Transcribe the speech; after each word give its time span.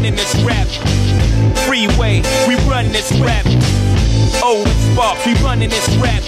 running 0.00 0.16
this 0.16 0.34
rap. 0.42 0.66
Freeway, 1.66 2.22
we 2.48 2.56
run 2.68 2.90
this 2.90 3.12
rap. 3.20 3.59
Sparks, 5.00 5.24
we 5.24 5.32
running 5.36 5.70
this 5.70 5.88
rap. 5.96 6.22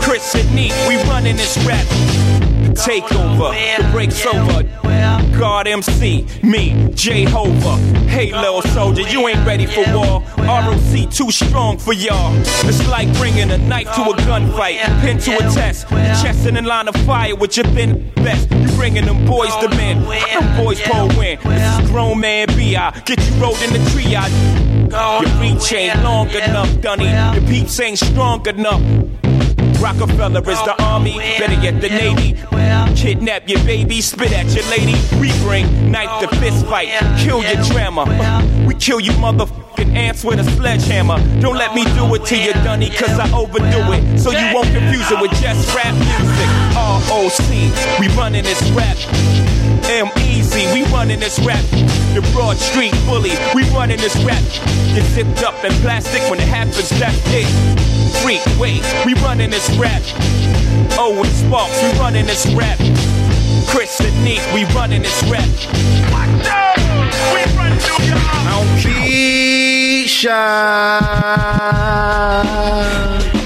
Chris 0.00 0.34
and 0.34 0.54
Neef, 0.54 0.72
we 0.88 0.96
running 1.10 1.36
this 1.36 1.58
rap. 1.66 1.84
Takeover, 2.72 3.52
the 3.76 3.86
break's 3.92 4.24
over. 4.24 4.62
God 5.38 5.66
MC, 5.66 6.26
me, 6.42 6.90
Jehovah. 6.94 7.76
Hey, 8.08 8.32
little 8.32 8.62
soldier, 8.62 9.02
you 9.02 9.28
ain't 9.28 9.46
ready 9.46 9.66
for 9.66 9.84
war. 9.94 10.22
ROC 10.38 11.10
too 11.10 11.30
strong 11.30 11.76
for 11.76 11.92
y'all. 11.92 12.34
It's 12.66 12.88
like 12.88 13.12
bringing 13.18 13.50
a 13.50 13.58
knife 13.58 13.94
to 13.96 14.00
a 14.00 14.16
gunfight, 14.22 14.78
pin 15.02 15.18
to 15.18 15.36
a 15.36 15.50
test. 15.50 15.86
Chest 15.90 16.46
in 16.46 16.54
the 16.54 16.62
line 16.62 16.88
of 16.88 16.96
fire 17.04 17.36
with 17.36 17.58
your 17.58 17.66
thin 17.66 18.10
best. 18.14 18.50
You 18.52 18.68
bringing 18.68 19.04
them 19.04 19.26
boys 19.26 19.54
to 19.56 19.68
men. 19.68 20.00
Them 20.02 20.64
boys 20.64 20.80
pull 20.80 21.08
win. 21.08 21.38
This 21.44 21.78
is 21.78 21.90
grown 21.90 22.20
man 22.20 22.46
B.I. 22.56 23.02
Get 23.04 23.20
you 23.28 23.34
rolled 23.34 23.60
in 23.60 23.74
the 23.74 23.80
triage. 23.90 24.71
Your 24.92 25.22
reach 25.40 25.72
ain't 25.72 26.02
long 26.02 26.28
enough, 26.28 26.80
Dunny. 26.82 27.08
Your 27.08 27.48
peeps 27.48 27.80
ain't 27.80 27.98
strong 27.98 28.46
enough. 28.46 28.82
Roc-A-Fella 29.80 30.40
is 30.42 30.62
the 30.62 30.76
army, 30.82 31.16
better 31.38 31.60
yet 31.60 31.80
the 31.80 31.88
navy. 31.88 32.38
Kidnap 32.94 33.48
your 33.48 33.58
baby, 33.64 34.02
spit 34.02 34.32
at 34.32 34.54
your 34.54 34.64
lady. 34.66 34.94
We 35.18 35.32
bring 35.40 35.90
knife 35.90 36.20
to 36.20 36.28
fist 36.36 36.66
fight, 36.66 36.88
kill 37.18 37.42
your 37.42 37.60
drama. 37.64 38.04
We 38.66 38.74
kill 38.74 39.00
you 39.00 39.12
motherfucking 39.12 39.96
ants 39.96 40.24
with 40.24 40.40
a 40.40 40.44
sledgehammer. 40.44 41.18
Don't 41.40 41.56
let 41.56 41.74
me 41.74 41.84
do 41.96 42.14
it 42.14 42.26
to 42.26 42.36
you, 42.36 42.52
Dunny, 42.52 42.90
cause 42.90 43.18
I 43.18 43.32
overdo 43.32 43.92
it. 43.92 44.18
So 44.18 44.30
you 44.30 44.54
won't 44.54 44.68
confuse 44.68 45.10
it 45.10 45.20
with 45.20 45.32
just 45.40 45.74
rap 45.74 45.94
music. 45.94 46.48
ROC, 46.76 47.98
we 47.98 48.08
running 48.14 48.44
this 48.44 48.62
rap. 48.72 48.96
M 49.92 50.08
Easy, 50.24 50.64
we 50.72 50.84
running 50.90 51.20
this 51.20 51.38
rap. 51.40 51.62
The 52.14 52.26
Broad 52.32 52.56
Street 52.56 52.94
Bully, 53.04 53.32
we 53.54 53.62
running 53.76 53.98
this 53.98 54.16
rap. 54.24 54.42
Get 54.94 55.04
zipped 55.12 55.42
up 55.44 55.62
in 55.64 55.72
plastic 55.84 56.22
when 56.30 56.40
it 56.40 56.48
happens, 56.48 56.88
that's 56.98 57.20
it. 57.26 57.46
Freak, 58.22 58.40
wait, 58.58 58.80
we 59.04 59.12
running 59.20 59.50
this 59.50 59.68
rap. 59.76 60.00
Oh, 60.96 61.22
and 61.22 61.28
Sparks, 61.28 61.82
we 61.82 61.90
running 62.00 62.24
this 62.24 62.46
rap. 62.54 62.78
Chris 63.68 64.00
and 64.00 64.24
Neef, 64.24 64.42
we 64.54 64.64
running 64.72 65.02
this 65.02 65.22
rap. 65.24 65.46
Watch 66.10 66.46
out! 66.48 66.78
We 67.34 67.44
run 67.54 67.76
New 67.76 68.08
York. 68.08 68.22
Keisha. 68.80 70.40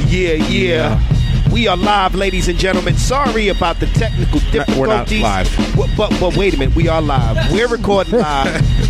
Yeah, 0.08 0.34
yeah. 0.34 1.15
We 1.56 1.68
are 1.68 1.76
live, 1.78 2.14
ladies 2.14 2.48
and 2.48 2.58
gentlemen. 2.58 2.98
Sorry 2.98 3.48
about 3.48 3.80
the 3.80 3.86
technical 3.86 4.40
difficulties. 4.40 4.76
We're 4.76 4.88
not 4.88 5.10
live. 5.10 5.74
But, 5.74 5.88
but, 5.96 6.20
but 6.20 6.36
wait 6.36 6.52
a 6.52 6.58
minute, 6.58 6.76
we 6.76 6.86
are 6.86 7.00
live. 7.00 7.50
We're 7.50 7.66
recording 7.66 8.18
live. 8.18 8.62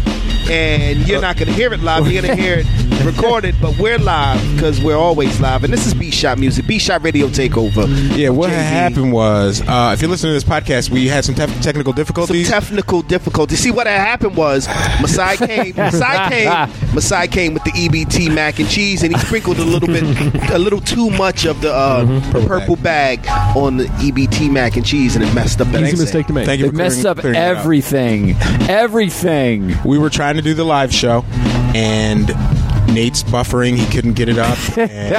And 0.50 1.06
you're 1.08 1.20
not 1.20 1.36
going 1.36 1.48
to 1.48 1.52
hear 1.54 1.72
it 1.72 1.80
live. 1.80 2.10
You're 2.10 2.22
going 2.22 2.36
to 2.36 2.40
hear 2.40 2.58
it 2.64 3.04
recorded, 3.04 3.54
but 3.60 3.76
we're 3.78 3.98
live 3.98 4.40
because 4.54 4.80
we're 4.80 4.96
always 4.96 5.40
live. 5.40 5.64
And 5.64 5.72
this 5.72 5.86
is 5.86 5.94
B 5.94 6.10
Shot 6.10 6.38
Music, 6.38 6.66
B 6.66 6.78
Shot 6.78 7.02
Radio 7.02 7.26
Takeover. 7.28 7.86
Yeah, 8.16 8.30
what 8.30 8.50
JB. 8.50 8.54
had 8.54 8.92
happened 8.92 9.12
was, 9.12 9.60
uh, 9.66 9.90
if 9.94 10.00
you're 10.00 10.10
listening 10.10 10.30
to 10.30 10.34
this 10.34 10.44
podcast, 10.44 10.90
we 10.90 11.08
had 11.08 11.24
some 11.24 11.34
tef- 11.34 11.62
technical 11.62 11.92
some 11.92 11.96
difficulties. 11.96 12.48
technical 12.48 13.02
difficulties. 13.02 13.58
See 13.58 13.70
what 13.72 13.86
had 13.86 13.98
happened 14.00 14.36
was 14.36 14.68
Masai 15.00 15.36
came, 15.46 15.74
Masai 15.76 16.28
came, 16.30 16.94
Masai 16.94 17.28
came 17.28 17.54
with 17.54 17.64
the 17.64 17.70
EBT 17.72 18.32
mac 18.34 18.58
and 18.60 18.68
cheese, 18.68 19.02
and 19.02 19.14
he 19.14 19.20
sprinkled 19.24 19.58
a 19.58 19.64
little 19.64 19.88
bit, 19.88 20.02
a 20.50 20.58
little 20.58 20.80
too 20.80 21.10
much 21.10 21.44
of 21.44 21.60
the 21.60 21.72
uh, 21.72 22.04
Purple 22.32 22.48
purple, 22.48 22.76
bag. 22.76 23.26
on 23.56 23.76
the 23.78 23.84
EBT 23.84 24.50
mac 24.50 24.76
and 24.76 24.86
cheese, 24.86 25.16
and 25.16 25.24
it 25.24 25.32
messed 25.34 25.60
up. 25.60 25.66
Easy 25.68 25.76
everything. 25.76 25.98
mistake 26.00 26.26
to 26.28 26.32
make. 26.32 26.46
Thank 26.46 26.60
you 26.60 26.66
It 26.66 26.70
for 26.70 26.76
messed 26.76 27.00
clearing- 27.02 27.18
up 27.18 27.18
clearing 27.18 27.34
that 27.40 27.52
up. 27.52 27.58
everything. 27.58 28.36
Everything. 28.68 29.76
We 29.84 29.98
were 29.98 30.10
trying 30.10 30.35
to 30.36 30.42
do 30.42 30.54
the 30.54 30.64
live 30.64 30.92
show, 30.92 31.24
and 31.74 32.26
Nate's 32.92 33.22
buffering. 33.22 33.76
He 33.76 33.86
couldn't 33.92 34.14
get 34.14 34.28
it 34.28 34.38
up. 34.38 34.56
And, 34.78 35.14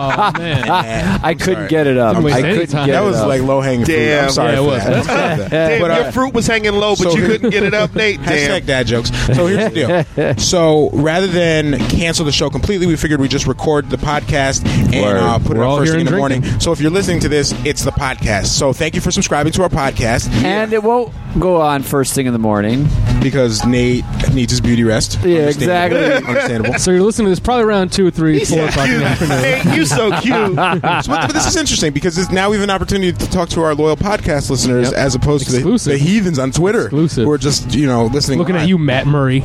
Oh 0.00 0.32
man. 0.38 0.58
and- 0.62 0.70
I 0.70 1.30
I'm 1.30 1.38
couldn't 1.38 1.54
sorry. 1.56 1.68
get 1.68 1.86
it 1.86 1.96
up. 1.98 2.16
I 2.16 2.20
couldn't 2.22 2.54
get 2.58 2.70
That 2.70 3.02
it 3.02 3.06
was 3.06 3.16
up. 3.16 3.28
like 3.28 3.42
low 3.42 3.60
hanging 3.60 3.84
fruit. 3.84 3.94
Damn. 3.96 4.24
I'm 4.24 4.30
sorry 4.30 4.52
Yeah, 4.52 4.58
it 4.58 4.62
for 4.62 4.66
was. 4.70 4.84
that. 4.84 4.96
I'm 4.96 5.04
sorry 5.04 5.30
for 5.36 5.40
that. 5.42 5.50
Damn, 5.50 5.80
But, 5.80 5.90
uh, 5.90 5.94
your 6.02 6.12
fruit 6.12 6.34
was 6.34 6.46
hanging 6.46 6.72
low, 6.72 6.90
but 6.96 6.98
so- 6.98 7.16
you 7.16 7.26
couldn't 7.26 7.50
get 7.50 7.62
it 7.62 7.74
up, 7.74 7.94
Nate. 7.94 8.20
Hashtag 8.20 8.48
Damn. 8.48 8.66
dad 8.66 8.86
jokes. 8.86 9.10
So 9.26 9.46
here's 9.46 9.72
the 9.72 10.04
deal. 10.14 10.34
So 10.38 10.90
rather 10.92 11.26
than 11.26 11.78
cancel 11.88 12.24
the 12.24 12.32
show 12.32 12.48
completely, 12.50 12.86
we 12.86 12.96
figured 12.96 13.20
we'd 13.20 13.30
just 13.30 13.46
record 13.46 13.90
the 13.90 13.96
podcast 13.96 14.64
and 14.94 15.18
uh, 15.18 15.38
put 15.38 15.56
We're 15.56 15.64
it 15.64 15.66
up 15.68 15.78
first 15.78 15.92
thing 15.92 16.00
in 16.00 16.06
and 16.06 16.14
the 16.14 16.18
morning. 16.18 16.42
So 16.60 16.72
if 16.72 16.80
you're 16.80 16.90
listening 16.90 17.20
to 17.20 17.28
this, 17.28 17.52
it's 17.64 17.82
the 17.84 17.90
podcast. 17.92 18.46
So 18.46 18.72
thank 18.72 18.94
you 18.94 19.00
for 19.00 19.10
subscribing 19.10 19.52
to 19.54 19.62
our 19.62 19.68
podcast 19.68 20.28
and 20.44 20.72
it 20.72 20.82
won't 20.82 21.12
go 21.38 21.60
on 21.60 21.82
first 21.82 22.14
thing 22.14 22.26
in 22.26 22.32
the 22.32 22.38
morning. 22.38 22.86
because 23.22 23.64
Nate 23.66 24.04
needs 24.32 24.52
his 24.52 24.60
beauty 24.60 24.84
rest. 24.84 25.18
Yeah, 25.24 25.40
Understandable. 25.40 25.96
exactly. 26.00 26.28
Understandable. 26.28 26.78
So 26.78 26.90
you're 26.92 27.02
listening 27.02 27.26
to 27.26 27.30
this 27.30 27.40
probably 27.40 27.64
around 27.64 27.92
two, 27.92 28.10
three, 28.10 28.38
He's 28.38 28.50
four 28.50 28.64
o'clock 28.64 28.88
in 28.88 28.98
the 29.00 29.04
afternoon. 29.06 29.38
Hey, 29.38 29.76
you 29.76 29.84
so 29.84 30.10
cute. 30.20 30.34
So, 30.34 30.54
but, 30.54 31.06
but 31.08 31.32
this 31.32 31.46
is 31.46 31.56
interesting 31.56 31.92
because 31.92 32.14
this, 32.16 32.30
now 32.30 32.50
we 32.50 32.56
have 32.56 32.64
an 32.64 32.70
opportunity 32.70 33.12
to 33.12 33.30
talk 33.30 33.48
to 33.50 33.62
our 33.62 33.74
loyal 33.74 33.96
podcast 33.96 34.50
listeners 34.50 34.88
Yep. 34.90 34.94
as 34.98 35.14
opposed 35.14 35.46
to 35.46 35.52
the, 35.52 35.58
Exclusive. 35.58 35.92
the 35.92 35.98
heathens 35.98 36.38
on 36.38 36.50
Twitter 36.52 36.82
Exclusive. 36.82 37.24
who 37.24 37.30
are 37.30 37.38
just 37.38 37.74
you 37.74 37.86
know 37.86 38.06
listening. 38.06 38.38
Looking 38.38 38.54
at 38.56 38.60
live. 38.60 38.68
you, 38.68 38.78
Matt 38.78 39.06
Murray. 39.06 39.42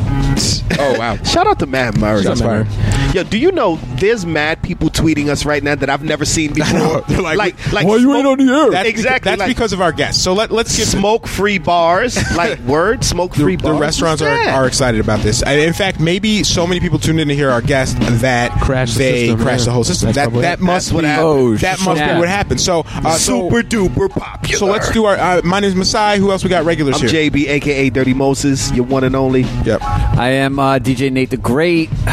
Oh 0.79 0.95
wow. 0.99 1.15
Shout 1.23 1.47
out 1.47 1.59
to 1.59 1.65
Matt 1.65 1.97
Murray. 1.97 2.23
Shots 2.23 2.41
fired. 2.41 2.67
Yo, 3.13 3.23
do 3.23 3.37
you 3.37 3.51
know 3.51 3.77
there's 3.97 4.25
mad 4.25 4.61
people 4.63 4.89
tweeting 4.89 5.29
us 5.29 5.45
right 5.45 5.61
now 5.63 5.75
that 5.75 5.89
I've 5.89 6.03
never 6.03 6.25
seen 6.25 6.53
before? 6.53 6.79
know. 6.79 7.01
They're 7.07 7.21
like, 7.21 7.37
like, 7.37 7.85
"Why 7.87 7.97
you 7.97 8.13
ain't 8.13 8.21
smoke- 8.23 8.39
on 8.39 8.45
the 8.45 8.53
air?" 8.53 8.71
That's 8.71 8.89
exactly. 8.89 9.29
That's 9.31 9.39
like, 9.39 9.47
because 9.49 9.73
of 9.73 9.81
our 9.81 9.91
guests. 9.91 10.21
So 10.23 10.33
let 10.33 10.51
let's 10.51 10.75
get 10.75 10.87
smoke 10.87 11.27
free 11.27 11.57
bars. 11.83 12.35
Like 12.35 12.59
word, 12.75 13.03
smoke 13.03 13.35
free 13.35 13.57
the 13.57 13.63
bars. 13.63 13.79
restaurants 13.79 14.21
are, 14.21 14.29
What's 14.29 14.47
are 14.47 14.67
excited 14.67 15.01
about 15.01 15.19
this. 15.19 15.43
And 15.43 15.59
in 15.59 15.73
fact, 15.73 15.99
maybe 15.99 16.43
so 16.43 16.65
many 16.65 16.79
people 16.79 16.97
tuned 16.97 17.19
in 17.19 17.27
to 17.27 17.35
hear 17.35 17.49
our 17.49 17.61
guest 17.61 17.97
that 17.99 18.51
Crashed 18.61 18.93
the 18.93 19.03
they 19.03 19.27
system, 19.27 19.41
crashed 19.41 19.61
yeah. 19.61 19.65
the 19.65 19.71
whole 19.71 19.83
system. 19.83 20.07
That's 20.07 20.15
that 20.15 20.23
probably 20.23 20.41
that 20.43 20.59
it. 20.59 20.63
must 20.63 20.87
That's 20.87 20.93
what 20.93 21.01
be 21.01 21.07
happened. 21.07 21.27
Oh, 21.27 21.55
that 21.57 21.79
must 21.83 21.97
snap. 21.97 22.15
be 22.15 22.19
what 22.19 22.29
happened. 22.29 22.61
So 22.61 22.83
uh, 22.85 23.15
so, 23.15 23.49
super 23.49 23.61
duper 23.61 24.09
popular. 24.09 24.57
so 24.57 24.65
let's 24.65 24.91
do 24.91 25.05
our. 25.05 25.15
Uh, 25.15 25.41
my 25.43 25.59
name 25.59 25.69
is 25.69 25.75
Masai. 25.75 26.19
Who 26.19 26.31
else 26.31 26.43
we 26.43 26.49
got 26.49 26.65
regulars 26.65 27.01
I'm 27.01 27.09
here? 27.09 27.29
JB, 27.29 27.47
aka 27.49 27.89
Dirty 27.89 28.13
Moses, 28.13 28.71
your 28.71 28.85
one 28.85 29.03
and 29.03 29.15
only. 29.15 29.41
Yep. 29.65 29.81
I 29.81 30.29
am 30.29 30.59
uh, 30.59 30.79
DJ 30.79 31.11
Nate 31.11 31.31
the 31.31 31.37
Great. 31.37 31.89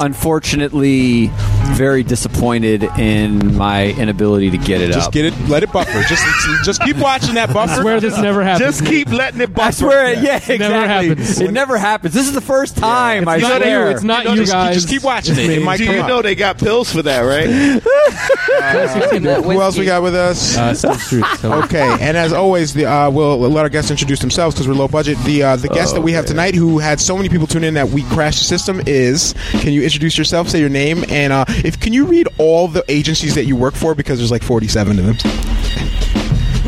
Unfortunately, 0.00 1.30
very 1.76 2.02
disappointed 2.02 2.82
in 2.98 3.56
my 3.56 3.88
inability 3.92 4.50
to 4.50 4.58
get 4.58 4.80
it 4.80 4.88
Just 4.88 5.08
up. 5.08 5.12
Just 5.12 5.12
get 5.12 5.24
it. 5.26 5.48
Let 5.48 5.62
it 5.62 5.72
buffer. 5.72 6.02
Just 6.02 6.24
just 6.64 6.82
keep 6.82 6.96
watching 6.98 7.34
that 7.34 7.52
buffer. 7.52 7.72
I 7.72 7.80
swear 7.80 8.00
this 8.00 8.18
never 8.18 8.42
happens. 8.44 8.76
Just 8.78 8.86
keep 8.86 9.08
letting 9.10 9.40
it 9.40 9.54
buffer. 9.54 9.68
I 9.68 9.70
swear, 9.70 10.06
it, 10.12 10.18
yeah, 10.22 10.36
exactly. 10.36 10.58
never 10.58 10.86
happens. 10.86 11.40
It 11.40 11.50
never 11.52 11.78
happens. 11.78 12.14
This 12.14 12.26
is 12.26 12.34
the 12.34 12.40
first 12.40 12.76
time. 12.76 13.26
I 13.26 13.36
It's 13.36 13.42
not 13.48 13.62
swear. 13.62 13.88
you. 13.88 13.94
It's 13.94 14.02
not 14.02 14.24
You 14.24 14.28
know, 14.30 14.34
you 14.34 14.40
just- 14.42 14.52
guys. 14.52 14.74
just 14.74 14.88
keep 14.88 15.02
watching 15.02 15.38
it. 15.38 15.50
It 15.50 15.62
might 15.62 15.78
Do 15.78 15.86
come 15.86 15.94
you 15.96 16.00
up. 16.02 16.08
know 16.08 16.22
they 16.22 16.34
got 16.34 16.58
pills 16.58 16.92
for 16.92 17.02
that, 17.02 17.20
right? 17.20 17.48
Who 19.42 19.60
else 19.60 19.76
we 19.78 19.84
got 19.84 20.02
with 20.02 20.14
us? 20.14 20.56
Uh, 20.56 20.74
still 20.74 20.94
truth. 20.96 21.40
So- 21.40 21.52
Okay, 21.62 21.96
and 22.00 22.16
as 22.16 22.32
always, 22.32 22.74
the, 22.74 22.86
uh, 22.86 23.10
we'll 23.10 23.38
let 23.38 23.62
our 23.62 23.68
guests 23.68 23.90
introduce 23.90 24.20
themselves 24.20 24.54
because 24.54 24.66
we're 24.68 24.74
low 24.74 24.88
budget. 24.88 25.16
The 25.24 25.42
uh, 25.42 25.56
the 25.56 25.68
guest 25.68 25.94
that 25.94 26.00
we 26.00 26.12
have 26.12 26.26
tonight, 26.26 26.54
who 26.54 26.78
had 26.78 27.00
so 27.00 27.16
many 27.16 27.28
people 27.28 27.46
tune 27.46 27.64
in 27.64 27.74
that 27.74 27.88
we 27.90 28.02
crashed 28.04 28.38
the 28.40 28.44
system, 28.44 28.80
is. 28.86 29.34
Can 29.52 29.72
you 29.72 29.82
introduce 29.82 30.18
yourself? 30.18 30.48
Say 30.48 30.60
your 30.60 30.68
name, 30.68 31.04
and 31.08 31.32
uh, 31.32 31.44
if 31.64 31.78
can 31.78 31.92
you 31.92 32.06
read 32.06 32.28
all 32.38 32.68
the 32.68 32.84
agencies 32.88 33.34
that 33.34 33.44
you 33.44 33.56
work 33.56 33.74
for 33.74 33.94
because 33.94 34.18
there's 34.18 34.30
like 34.30 34.42
47 34.42 34.98
of 34.98 35.06
them. 35.06 35.61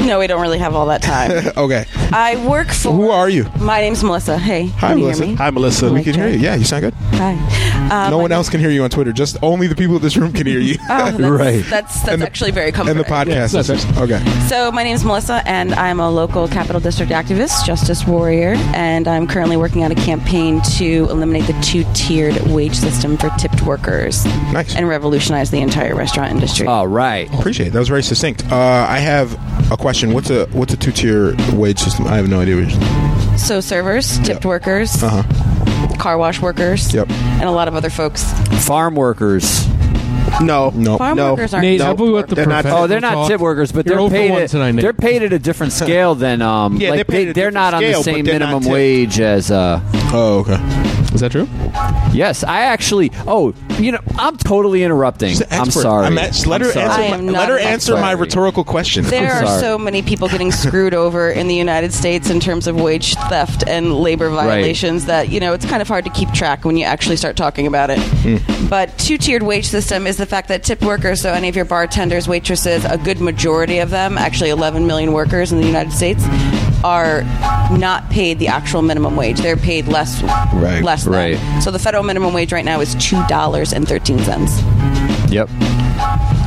No, 0.15 0.19
we 0.19 0.27
don't 0.27 0.41
really 0.43 0.59
have 0.59 0.75
all 0.75 0.87
that 0.87 1.01
time. 1.03 1.31
Okay, 1.57 1.87
I 2.13 2.37
work 2.47 2.69
for. 2.69 2.93
who 2.93 3.11
are 3.11 3.29
you? 3.31 3.45
My 3.61 3.81
name's 3.81 4.03
Melissa. 4.05 4.37
Hey, 4.39 4.67
Hi, 4.67 4.89
can 4.89 5.01
Melissa. 5.01 5.21
You 5.21 5.25
hear 5.29 5.33
me? 5.33 5.37
Hi, 5.39 5.51
Melissa. 5.51 5.93
We 5.93 6.03
can 6.05 6.15
hear 6.15 6.29
you. 6.29 6.39
Yeah, 6.39 6.55
you 6.57 6.65
sound 6.65 6.83
good. 6.83 6.95
Hi. 7.15 7.35
Uh, 8.07 8.11
no 8.11 8.19
one 8.19 8.31
else 8.33 8.49
can 8.51 8.61
hear 8.61 8.71
you 8.71 8.83
on 8.85 8.91
Twitter. 8.91 9.13
Just 9.13 9.37
only 9.43 9.67
the 9.67 9.75
people 9.75 9.97
in 9.97 10.03
this 10.03 10.17
room 10.17 10.33
can 10.33 10.47
hear 10.47 10.61
you. 10.61 10.77
Oh, 10.91 11.11
that's, 11.11 11.19
Right. 11.19 11.65
That's 11.71 12.03
that's 12.03 12.19
the- 12.21 12.27
actually 12.27 12.51
very 12.51 12.67
and 12.67 12.75
comforting. 12.77 12.99
the 13.03 13.09
podcast. 13.09 13.53
that's 13.53 13.69
listeners. 13.69 13.87
Okay. 13.99 14.23
So 14.49 14.71
my 14.73 14.83
name 14.83 14.95
is 14.95 15.05
Melissa, 15.05 15.43
and 15.47 15.73
I'm 15.75 16.01
a 16.01 16.11
local 16.11 16.49
Capital 16.49 16.81
District 16.81 17.11
activist, 17.11 17.65
justice 17.65 18.07
warrior, 18.07 18.55
and 18.75 19.09
I'm 19.09 19.27
currently 19.27 19.57
working 19.57 19.85
on 19.85 19.93
a 19.93 19.95
campaign 19.97 20.61
to 20.77 21.07
eliminate 21.11 21.47
the 21.47 21.59
two-tiered 21.63 22.37
wage 22.49 22.75
system 22.75 23.17
for 23.17 23.31
tipped 23.39 23.63
workers 23.63 24.25
Nice. 24.53 24.77
and 24.77 24.87
revolutionize 24.89 25.51
the 25.51 25.61
entire 25.61 25.95
restaurant 25.95 26.31
industry. 26.31 26.67
All 26.67 26.89
right. 26.89 27.33
Appreciate 27.35 27.69
it. 27.69 27.73
That 27.73 27.79
was 27.79 27.89
very 27.89 28.03
succinct. 28.03 28.45
Uh, 28.53 28.57
I 28.89 28.99
have 28.99 29.33
a 29.73 29.77
question. 29.77 29.94
What's 30.03 30.31
a 30.31 30.47
what's 30.47 30.73
a 30.75 30.77
two 30.77 30.91
tier 30.93 31.37
wage 31.53 31.79
system? 31.79 32.07
I 32.09 32.17
have 32.17 32.29
no 32.29 32.41
idea. 32.41 32.69
So 33.39 33.61
servers, 33.61 34.19
tipped 34.21 34.45
workers, 34.45 35.01
Uh 35.03 35.23
huh. 35.23 35.97
car 35.99 36.19
wash 36.19 36.41
workers, 36.43 36.93
Yep. 36.93 37.11
and 37.11 37.45
a 37.45 37.51
lot 37.53 37.69
of 37.69 37.75
other 37.77 37.91
folks. 37.91 38.25
Farm 38.67 38.97
workers. 38.97 39.67
No, 40.43 40.73
Nope. 40.75 40.99
Farm 40.99 41.17
No. 41.17 41.31
workers 41.35 41.55
aren't. 41.55 41.65
Nate, 41.65 41.79
No, 41.79 41.85
how 41.87 41.95
what 41.95 42.27
the 42.29 42.35
they're 42.35 42.47
not- 42.47 42.63
professional 42.63 42.83
Oh, 42.83 42.87
they're 42.89 43.01
not 43.01 43.15
talk? 43.15 43.29
tip 43.29 43.41
workers, 43.41 43.71
but 43.71 43.87
You're 43.87 43.97
they're 43.97 44.11
paid. 44.11 44.31
At, 44.33 44.51
tonight, 44.51 44.73
they're 44.77 44.93
paid 44.93 45.23
at 45.23 45.33
a 45.33 45.39
different 45.39 45.73
scale 45.81 46.17
than 46.17 46.43
um. 46.43 46.77
Yeah, 46.77 46.91
like 46.91 46.97
they're 46.99 47.05
paid 47.05 47.29
at 47.29 47.31
a 47.31 47.35
they, 47.35 47.43
are 47.43 47.51
different 47.51 47.55
not 47.55 47.75
on 47.75 47.83
the 47.83 47.93
same 48.03 48.25
but 48.25 48.31
they're 48.31 48.39
not 48.41 48.47
minimum 48.49 48.73
wage 48.73 49.21
as 49.21 49.51
uh. 49.53 49.81
Oh, 50.13 50.41
okay. 50.41 50.59
Is 51.15 51.21
that 51.21 51.31
true? 51.31 51.49
Yes, 52.15 52.45
I 52.45 52.63
actually. 52.63 53.11
Oh, 53.27 53.55
you 53.79 53.93
know, 53.93 53.99
I'm 54.17 54.37
totally 54.37 54.85
interrupting. 54.85 55.37
I'm 55.51 55.71
sorry. 55.71 56.07
I'm 56.07 56.17
at- 56.19 56.47
let 56.47 56.61
her 56.61 56.69
I'm 56.69 56.73
sorry. 56.73 57.05
answer. 57.07 57.17
My, 57.17 57.33
not 57.33 57.33
let 57.33 57.49
her 57.49 57.59
an 57.59 57.67
answer 57.67 57.95
my 57.97 58.13
rhetorical 58.13 58.65
question. 58.65 59.05
There 59.05 59.33
are 59.33 59.47
sorry. 59.47 59.61
so 59.61 59.79
many 59.79 60.03
people 60.03 60.29
getting 60.29 60.53
screwed 60.53 60.95
over 60.95 61.31
in 61.31 61.49
the 61.49 61.55
United 61.55 61.93
States 61.93 62.31
in 62.31 62.39
terms 62.41 62.67
of 62.67 62.81
wage 62.81 63.15
theft 63.15 63.65
and 63.67 63.95
labor 63.95 64.31
violations 64.31 65.07
that 65.07 65.29
you 65.29 65.41
know 65.41 65.53
it's 65.53 65.67
kind 65.67 65.83
of 65.83 65.89
hard 65.89 66.05
to 66.05 66.11
keep 66.11 66.31
track 66.33 66.65
when 66.65 66.77
you 66.77 66.85
actually 66.85 67.17
start 67.17 67.37
talking 67.37 67.67
about 67.67 67.91
it. 67.91 67.99
Hmm. 67.99 68.69
But 68.69 68.97
two-tiered 68.99 69.43
wage 69.43 69.67
system 69.67 70.07
is 70.07 70.17
the 70.17 70.27
fact 70.27 70.49
that 70.49 70.63
tipped 70.63 70.83
workers, 70.83 71.21
so 71.21 71.33
any 71.33 71.49
of 71.49 71.57
your 71.57 71.65
bartenders, 71.65 72.29
waitresses, 72.29 72.85
a 72.85 72.97
good 72.97 73.21
majority 73.21 73.79
of 73.79 73.91
them, 73.91 74.17
actually 74.19 74.51
11 74.51 74.87
million 74.87 75.13
workers 75.13 75.53
in 75.53 75.61
the 75.61 75.67
United 75.67 75.93
States, 75.93 76.25
are 76.85 77.23
not 77.77 78.09
paid 78.11 78.39
the 78.39 78.47
actual 78.49 78.83
minimum 78.83 79.17
wage. 79.17 79.41
They're 79.41 79.57
paid 79.57 79.89
less, 79.89 80.23
Right. 80.53 80.83
less 80.85 81.05
than. 81.05 81.13
Right. 81.15 81.63
So 81.63 81.71
the 81.71 81.79
federal 81.79 82.05
minimum 82.05 82.33
wage 82.35 82.53
right 82.53 82.65
now 82.65 82.81
is 82.81 82.95
two 82.97 83.21
dollars 83.27 83.73
and 83.73 83.89
thirteen 83.89 84.19
cents. 84.21 84.61
Yep. 85.33 85.49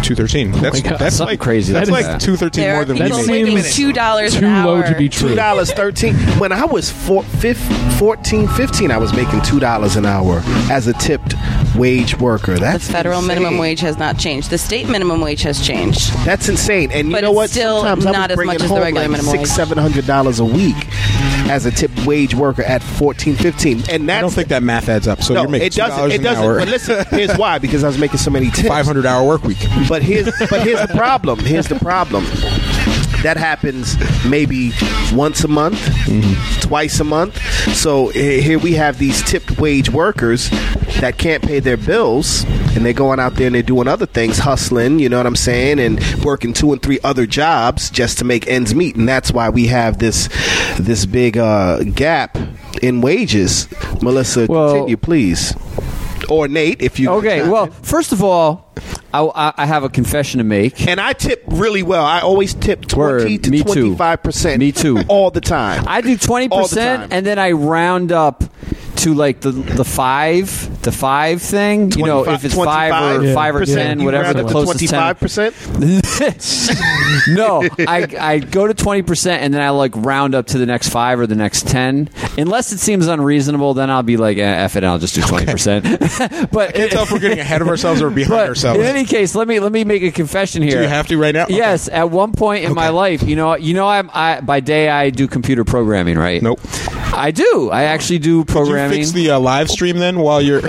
Two 0.03 0.13
thirteen. 0.15 0.53
Oh 0.53 0.59
that's 0.59 0.81
God. 0.81 0.99
that's 0.99 1.15
Something 1.15 1.33
like 1.33 1.39
crazy 1.39 1.73
That's 1.73 1.89
like 1.89 2.03
like 2.05 2.11
that. 2.13 2.21
two 2.21 2.37
thirteen 2.37 2.63
There 2.63 2.73
more 2.73 2.83
are 2.83 2.85
than 2.85 2.97
people 2.97 3.17
we 3.17 3.25
That 3.25 3.31
make. 3.33 3.43
making 3.45 3.63
seems 3.63 3.75
two 3.75 3.91
dollars 3.93 4.33
Too 4.33 4.39
an 4.39 4.45
hour. 4.45 4.65
low 4.67 4.81
to 4.83 4.95
be 4.95 5.09
true. 5.09 5.35
$2.13 5.35 6.39
When 6.39 6.51
I 6.51 6.63
was 6.65 6.89
four, 6.89 7.23
fif, 7.23 7.57
14, 7.97 8.47
15, 8.47 8.91
I 8.91 8.97
was 8.97 9.13
making 9.13 9.41
two 9.41 9.59
dollars 9.59 9.95
an 9.95 10.05
hour 10.05 10.41
as 10.71 10.87
a 10.87 10.93
tipped 10.93 11.33
wage 11.77 12.17
worker. 12.19 12.57
That's 12.57 12.87
the 12.87 12.93
federal 12.93 13.19
insane. 13.19 13.27
minimum 13.27 13.57
wage 13.57 13.79
has 13.81 13.97
not 13.97 14.17
changed. 14.17 14.49
The 14.49 14.57
state 14.57 14.89
minimum 14.89 15.21
wage 15.21 15.41
has 15.43 15.65
changed. 15.65 16.11
That's 16.25 16.49
insane. 16.49 16.91
And 16.91 17.09
you 17.09 17.13
But 17.13 17.21
know 17.23 17.31
what? 17.31 17.49
still 17.49 17.81
Sometimes 17.83 18.05
I 18.05 18.09
was 18.09 18.17
not 18.17 18.31
as 18.31 18.37
much 18.37 18.61
as 18.63 18.69
the 18.69 18.75
regular 18.79 19.01
like 19.01 19.11
minimum 19.11 19.31
six, 19.31 19.39
wage. 19.43 19.47
seven 19.49 19.77
hundred 19.77 20.05
dollars 20.05 20.39
a 20.39 20.45
week 20.45 20.75
as 21.49 21.65
a 21.65 21.71
tipped 21.71 22.05
wage 22.05 22.35
worker 22.35 22.63
at 22.63 22.81
fourteen 22.83 23.35
fifteen. 23.35 23.81
and 23.89 24.07
that's 24.09 24.17
I 24.17 24.21
don't 24.21 24.31
think 24.31 24.47
that 24.49 24.63
math 24.63 24.89
adds 24.89 25.07
up. 25.07 25.21
So 25.21 25.33
no, 25.33 25.41
you're 25.41 25.49
making 25.49 25.67
it 25.67 25.73
doesn't. 25.75 26.09
$2 26.09 26.13
It 26.13 26.23
doesn't. 26.23 26.43
hour. 26.43 26.59
But 26.59 26.67
listen, 26.69 27.05
here's 27.11 27.37
why: 27.37 27.57
because 27.59 27.83
I 27.83 27.87
was 27.87 27.97
making 27.97 28.17
so 28.17 28.31
many 28.31 28.49
tips. 28.51 28.67
Five 28.67 28.85
hundred 28.85 29.05
hour 29.05 29.25
work 29.25 29.43
week. 29.43 29.57
But 29.87 30.01
here's 30.03 30.25
but 30.49 30.61
here's 30.63 30.81
the 30.81 30.93
problem. 30.95 31.39
Here's 31.39 31.67
the 31.67 31.75
problem. 31.79 32.25
That 33.23 33.35
happens 33.37 33.95
maybe 34.25 34.71
once 35.11 35.43
a 35.43 35.47
month, 35.47 35.79
twice 36.61 36.99
a 36.99 37.03
month. 37.03 37.41
So 37.75 38.09
here 38.09 38.59
we 38.59 38.73
have 38.73 38.99
these 38.99 39.21
tipped 39.23 39.59
wage 39.59 39.89
workers 39.89 40.49
that 41.01 41.17
can't 41.17 41.43
pay 41.43 41.59
their 41.59 41.77
bills, 41.77 42.43
and 42.75 42.85
they're 42.85 42.93
going 42.93 43.19
out 43.19 43.35
there 43.35 43.47
and 43.47 43.55
they're 43.55 43.63
doing 43.63 43.87
other 43.87 44.05
things, 44.05 44.37
hustling. 44.37 44.99
You 44.99 45.09
know 45.09 45.17
what 45.17 45.25
I'm 45.25 45.35
saying, 45.35 45.79
and 45.79 45.99
working 46.23 46.53
two 46.53 46.71
and 46.73 46.81
three 46.81 46.99
other 47.03 47.25
jobs 47.25 47.89
just 47.89 48.19
to 48.19 48.25
make 48.25 48.47
ends 48.47 48.73
meet. 48.75 48.95
And 48.95 49.07
that's 49.09 49.31
why 49.31 49.49
we 49.49 49.67
have 49.67 49.97
this 49.97 50.29
this 50.79 51.05
big 51.05 51.37
uh, 51.37 51.83
gap 51.83 52.37
in 52.81 53.01
wages. 53.01 53.67
Melissa, 54.01 54.45
Well- 54.47 54.73
continue, 54.73 54.97
please. 54.97 55.55
Or 56.29 56.47
Nate, 56.47 56.81
if 56.81 56.99
you 56.99 57.09
Okay. 57.11 57.47
Well, 57.47 57.67
first 57.67 58.11
of 58.11 58.21
all, 58.23 58.73
I, 59.13 59.21
I, 59.23 59.53
I 59.57 59.65
have 59.65 59.83
a 59.83 59.89
confession 59.89 60.39
to 60.39 60.43
make. 60.43 60.87
And 60.87 60.99
I 60.99 61.13
tip 61.13 61.43
really 61.47 61.83
well. 61.83 62.03
I 62.05 62.19
always 62.21 62.53
tip 62.53 62.85
twenty 62.87 63.35
Word. 63.35 63.43
to 63.43 63.51
Me 63.51 63.57
too. 63.59 63.63
twenty 63.63 63.95
five 63.95 64.23
percent. 64.23 64.59
Me 64.59 64.71
too. 64.71 64.99
All 65.07 65.31
the 65.31 65.41
time. 65.41 65.83
I 65.87 66.01
do 66.01 66.17
twenty 66.17 66.49
All 66.49 66.63
the 66.63 66.63
percent, 66.63 67.13
and 67.13 67.25
then 67.25 67.39
I 67.39 67.51
round 67.51 68.11
up 68.11 68.43
to 69.07 69.13
like 69.13 69.41
the 69.41 69.51
the 69.51 69.85
five, 69.85 70.81
the 70.81 70.91
five 70.91 71.41
thing. 71.41 71.91
You 71.91 72.05
know, 72.05 72.27
if 72.27 72.43
it's 72.43 72.55
five 72.55 72.91
or 72.91 73.17
25, 73.17 73.33
five 73.33 73.55
or 73.55 73.59
percent, 73.59 73.99
ten, 73.99 74.05
whatever 74.05 74.33
the 74.33 74.43
closest 74.43 74.93
25%. 74.93 77.27
no, 77.35 77.63
I, 77.87 78.07
I 78.19 78.39
go 78.39 78.67
to 78.67 78.73
20% 78.73 79.27
and 79.27 79.53
then 79.53 79.61
I 79.61 79.69
like 79.69 79.95
round 79.95 80.35
up 80.35 80.47
to 80.47 80.57
the 80.57 80.65
next 80.65 80.89
five 80.89 81.19
or 81.19 81.27
the 81.27 81.35
next 81.35 81.67
10. 81.67 82.09
Unless 82.37 82.73
it 82.73 82.79
seems 82.79 83.07
unreasonable, 83.07 83.73
then 83.73 83.89
I'll 83.89 84.03
be 84.03 84.17
like, 84.17 84.37
eh, 84.37 84.41
F 84.41 84.75
it, 84.75 84.83
I'll 84.83 84.99
just 84.99 85.15
do 85.15 85.21
20%. 85.21 86.51
but 86.51 86.75
Can't 86.75 86.91
tell 86.91 87.03
if 87.03 87.11
we're 87.11 87.19
getting 87.19 87.39
ahead 87.39 87.61
of 87.61 87.67
ourselves 87.67 88.01
or 88.01 88.09
behind 88.09 88.31
but 88.31 88.49
ourselves. 88.49 88.79
in 88.79 88.85
any 88.85 89.05
case, 89.05 89.35
let 89.35 89.47
me 89.47 89.59
let 89.59 89.71
me 89.71 89.83
make 89.83 90.03
a 90.03 90.11
confession 90.11 90.61
here. 90.61 90.77
Do 90.77 90.81
you 90.81 90.89
have 90.89 91.07
to 91.07 91.17
right 91.17 91.33
now? 91.33 91.43
Okay. 91.43 91.55
Yes, 91.55 91.89
at 91.89 92.09
one 92.09 92.33
point 92.33 92.65
in 92.65 92.73
my 92.73 92.89
life, 92.89 93.23
you 93.23 93.35
know, 93.35 93.55
you 93.55 93.73
know, 93.73 93.87
I'm 93.87 94.09
I, 94.13 94.41
by 94.41 94.59
day 94.59 94.89
I 94.89 95.09
do 95.09 95.27
computer 95.27 95.63
programming, 95.63 96.17
right? 96.17 96.41
Nope. 96.41 96.59
I 97.13 97.31
do. 97.31 97.69
I 97.71 97.83
actually 97.83 98.19
do 98.19 98.45
programming. 98.45 98.96
Fix 98.97 99.11
the 99.11 99.31
uh, 99.31 99.39
live 99.39 99.69
stream 99.69 99.97
then 99.97 100.19
while 100.19 100.41
you're? 100.41 100.61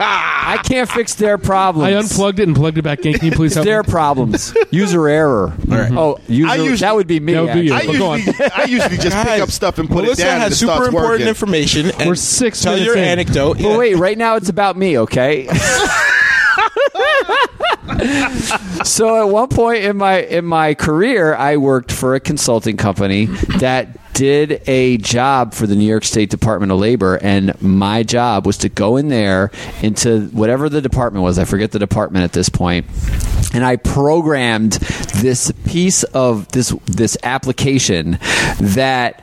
I 0.00 0.60
can't 0.64 0.88
fix 0.88 1.14
their 1.14 1.38
problems. 1.38 1.86
I 1.86 1.90
unplugged 1.98 2.38
it 2.40 2.48
and 2.48 2.56
plugged 2.56 2.78
it 2.78 2.82
back 2.82 3.04
in. 3.06 3.14
Can 3.14 3.26
you 3.26 3.32
please 3.32 3.54
help 3.54 3.64
their 3.66 3.82
me? 3.82 3.88
problems. 3.90 4.54
User 4.70 5.08
error. 5.08 5.52
Oh, 5.70 6.18
user. 6.28 6.50
I 6.50 6.54
usually- 6.56 6.76
that 6.78 6.94
would 6.94 7.06
be 7.06 7.20
me. 7.20 7.32
That 7.34 7.44
would 7.44 7.54
be 7.54 7.60
you. 7.66 7.74
I 7.74 7.86
But 7.86 7.98
go 7.98 8.06
on. 8.10 8.18
usually, 8.18 8.50
I 8.50 8.64
usually 8.64 8.96
just 8.96 9.16
pick 9.16 9.40
up 9.40 9.50
stuff 9.50 9.78
and 9.78 9.88
put 9.88 10.04
Melissa 10.04 10.22
it 10.22 10.24
down. 10.24 10.34
and 10.34 10.42
has 10.44 10.58
super 10.58 10.84
important 10.86 11.10
working. 11.12 11.26
information. 11.28 11.90
And 11.98 12.08
We're 12.08 12.14
six 12.14 12.60
Tell 12.62 12.78
your 12.78 12.96
in. 12.96 13.04
anecdote. 13.04 13.54
But 13.54 13.62
Yeah. 13.62 13.76
wait, 13.76 13.94
right 13.96 14.18
now 14.18 14.36
it's 14.36 14.48
about 14.48 14.76
me, 14.76 14.98
okay? 14.98 15.48
so 18.84 19.16
at 19.22 19.28
one 19.32 19.48
point 19.48 19.84
in 19.84 19.96
my 19.96 20.20
in 20.22 20.44
my 20.44 20.74
career, 20.74 21.34
I 21.34 21.56
worked 21.56 21.90
for 21.92 22.14
a 22.14 22.20
consulting 22.20 22.76
company 22.76 23.26
that 23.58 23.88
did 24.14 24.62
a 24.66 24.96
job 24.98 25.54
for 25.54 25.66
the 25.66 25.76
New 25.76 25.86
York 25.86 26.04
State 26.04 26.30
Department 26.30 26.72
of 26.72 26.78
Labor, 26.78 27.16
and 27.22 27.60
my 27.62 28.02
job 28.02 28.46
was 28.46 28.56
to 28.58 28.68
go 28.68 28.96
in 28.96 29.08
there 29.08 29.50
into 29.82 30.26
whatever 30.28 30.68
the 30.68 30.80
department 30.80 31.22
was. 31.22 31.38
I 31.38 31.44
forget 31.44 31.72
the 31.72 31.78
department 31.78 32.24
at 32.24 32.32
this 32.32 32.48
point, 32.48 32.86
and 33.54 33.64
I 33.64 33.76
programmed 33.76 34.72
this 34.72 35.52
piece 35.66 36.02
of 36.04 36.48
this 36.48 36.74
this 36.86 37.16
application 37.22 38.18
that 38.60 39.22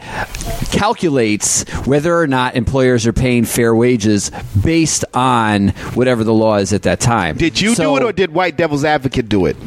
calculates 0.71 1.63
whether 1.85 2.17
or 2.17 2.27
not 2.27 2.55
employers 2.55 3.05
are 3.07 3.13
paying 3.13 3.45
fair 3.45 3.75
wages 3.75 4.31
based 4.63 5.05
on 5.13 5.69
whatever 5.93 6.23
the 6.23 6.33
law 6.33 6.55
is 6.57 6.73
at 6.73 6.83
that 6.83 6.99
time. 6.99 7.37
Did 7.37 7.59
you 7.59 7.75
So, 7.75 7.83
do 7.97 7.97
it 7.97 8.09
or 8.09 8.13
did 8.13 8.33
White 8.33 8.57
Devil's 8.57 8.85
Advocate 8.85 9.29
do 9.29 9.45
it? 9.45 9.57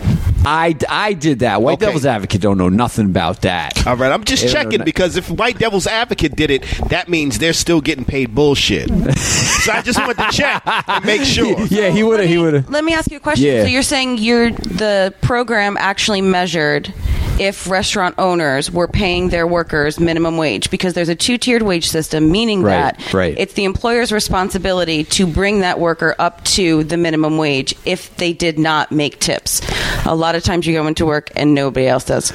I, 0.44 0.74
I 0.88 1.12
did 1.14 1.40
that? 1.40 1.60
White 1.62 1.74
Okay. 1.74 1.86
Devil's 1.86 2.06
Advocate 2.06 2.40
don't 2.40 2.58
know 2.58 2.68
nothing 2.68 3.06
about 3.06 3.42
that. 3.42 3.86
All 3.86 3.96
right, 3.96 4.10
I'm 4.12 4.24
just 4.24 4.44
Yeah, 4.44 4.50
checking 4.50 4.84
because 4.84 5.16
if 5.16 5.30
White 5.30 5.58
Devil's 5.58 5.86
Advocate 5.86 6.36
did 6.36 6.50
it, 6.50 6.62
that 6.88 7.08
means 7.08 7.38
they're 7.38 7.52
still 7.52 7.80
getting 7.80 8.04
paid 8.04 8.34
bullshit. 8.34 8.88
so 8.88 9.72
I 9.72 9.82
just 9.82 9.98
wanted 9.98 10.16
to 10.18 10.30
check 10.30 10.62
and 10.64 11.04
make 11.04 11.22
sure. 11.24 11.58
Yeah, 11.66 11.90
he 11.90 12.02
would 12.02 12.20
have. 12.20 12.28
He 12.28 12.38
would 12.38 12.54
have. 12.54 12.70
Let 12.70 12.84
me 12.84 12.94
ask 12.94 13.10
you 13.10 13.16
a 13.16 13.20
question. 13.20 13.46
Yeah. 13.46 13.62
So 13.62 13.68
you're 13.68 13.82
saying 13.82 14.18
you're 14.18 14.50
the 14.52 15.12
program 15.22 15.76
actually 15.78 16.20
measured 16.22 16.92
if 17.38 17.68
restaurant 17.68 18.14
owners 18.18 18.70
were 18.70 18.88
paying 18.88 19.28
their 19.28 19.46
workers 19.46 19.98
minimum 20.00 20.36
wage 20.36 20.70
because 20.70 20.94
there's 20.94 21.08
a 21.08 21.14
two-tiered 21.14 21.62
wage 21.62 21.88
system 21.88 22.30
meaning 22.30 22.62
Right, 22.62 22.96
that 22.98 23.14
right. 23.14 23.34
it's 23.38 23.54
the 23.54 23.64
employer's 23.64 24.10
responsibility 24.12 25.04
to 25.04 25.26
bring 25.26 25.60
that 25.60 25.78
worker 25.78 26.14
up 26.18 26.44
to 26.46 26.84
the 26.84 26.96
minimum 26.96 27.38
wage 27.38 27.74
if 27.84 28.14
they 28.16 28.32
did 28.32 28.58
not 28.58 28.90
make 28.92 29.18
tips. 29.20 29.60
A 30.06 30.14
lot 30.14 30.34
of 30.34 30.42
times 30.42 30.66
you 30.66 30.72
go 30.74 30.86
into 30.86 31.04
work 31.06 31.30
and 31.36 31.54
nobody 31.54 31.86
else 31.86 32.04
does. 32.04 32.32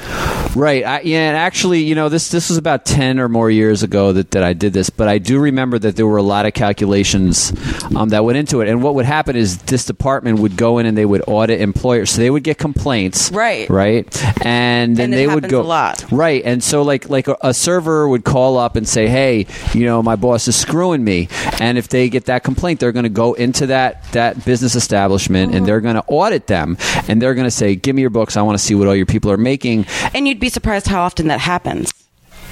Right. 0.54 0.84
I, 0.84 1.00
yeah, 1.00 1.28
and 1.28 1.36
actually, 1.36 1.82
you 1.82 1.94
know, 1.94 2.08
this 2.08 2.28
this 2.30 2.48
was 2.48 2.58
about 2.58 2.84
ten 2.84 3.18
or 3.18 3.28
more 3.28 3.50
years 3.50 3.82
ago 3.82 4.12
that, 4.12 4.30
that 4.32 4.44
I 4.44 4.52
did 4.52 4.72
this, 4.72 4.90
but 4.90 5.08
I 5.08 5.18
do 5.18 5.40
remember 5.40 5.78
that 5.80 5.96
there 5.96 6.06
were 6.06 6.16
a 6.18 6.22
lot 6.22 6.46
of 6.46 6.54
calculations 6.54 7.52
um, 7.96 8.10
that 8.10 8.24
went 8.24 8.38
into 8.38 8.60
it. 8.60 8.68
And 8.68 8.82
what 8.82 8.94
would 8.94 9.04
happen 9.06 9.34
is 9.36 9.58
this 9.62 9.84
department 9.84 10.38
would 10.38 10.56
go 10.56 10.78
in 10.78 10.86
and 10.86 10.96
they 10.96 11.04
would 11.06 11.22
audit 11.26 11.60
employers, 11.60 12.10
so 12.10 12.18
they 12.20 12.30
would 12.30 12.44
get 12.44 12.58
complaints, 12.58 13.32
Right. 13.32 13.68
right, 13.68 14.44
and 14.46 14.93
then 14.96 15.12
And 15.12 15.14
they 15.14 15.26
would 15.26 15.48
go 15.48 15.60
a 15.60 15.62
lot. 15.62 16.04
right. 16.10 16.42
And 16.44 16.62
so, 16.62 16.82
like 16.82 17.08
like 17.08 17.28
a, 17.28 17.36
a 17.40 17.54
server 17.54 18.08
would 18.08 18.24
call 18.24 18.58
up 18.58 18.76
and 18.76 18.88
say, 18.88 19.08
"Hey, 19.08 19.46
you 19.72 19.84
know, 19.84 20.02
my 20.02 20.16
boss 20.16 20.48
is 20.48 20.56
screwing 20.56 21.04
me," 21.04 21.28
and 21.60 21.78
if 21.78 21.88
they 21.88 22.08
get 22.08 22.26
that 22.26 22.44
complaint, 22.44 22.80
they're 22.80 22.92
going 22.92 23.04
to 23.04 23.08
go 23.08 23.34
into 23.34 23.66
that 23.66 24.04
that 24.12 24.44
business 24.44 24.74
establishment 24.74 25.52
and 25.52 25.60
mm-hmm. 25.60 25.66
they're 25.66 25.80
going 25.80 25.96
to 25.96 26.04
audit 26.06 26.46
them, 26.46 26.76
and 27.08 27.20
they're 27.20 27.34
going 27.34 27.46
to 27.46 27.50
say, 27.50 27.74
"Give 27.74 27.94
me 27.94 28.02
your 28.02 28.10
books. 28.10 28.36
I 28.36 28.42
want 28.42 28.58
to 28.58 28.64
see 28.64 28.74
what 28.74 28.88
all 28.88 28.96
your 28.96 29.06
people 29.06 29.30
are 29.30 29.36
making." 29.36 29.86
And 30.14 30.28
you'd 30.28 30.40
be 30.40 30.48
surprised 30.48 30.86
how 30.86 31.02
often 31.02 31.28
that 31.28 31.40
happens. 31.40 31.92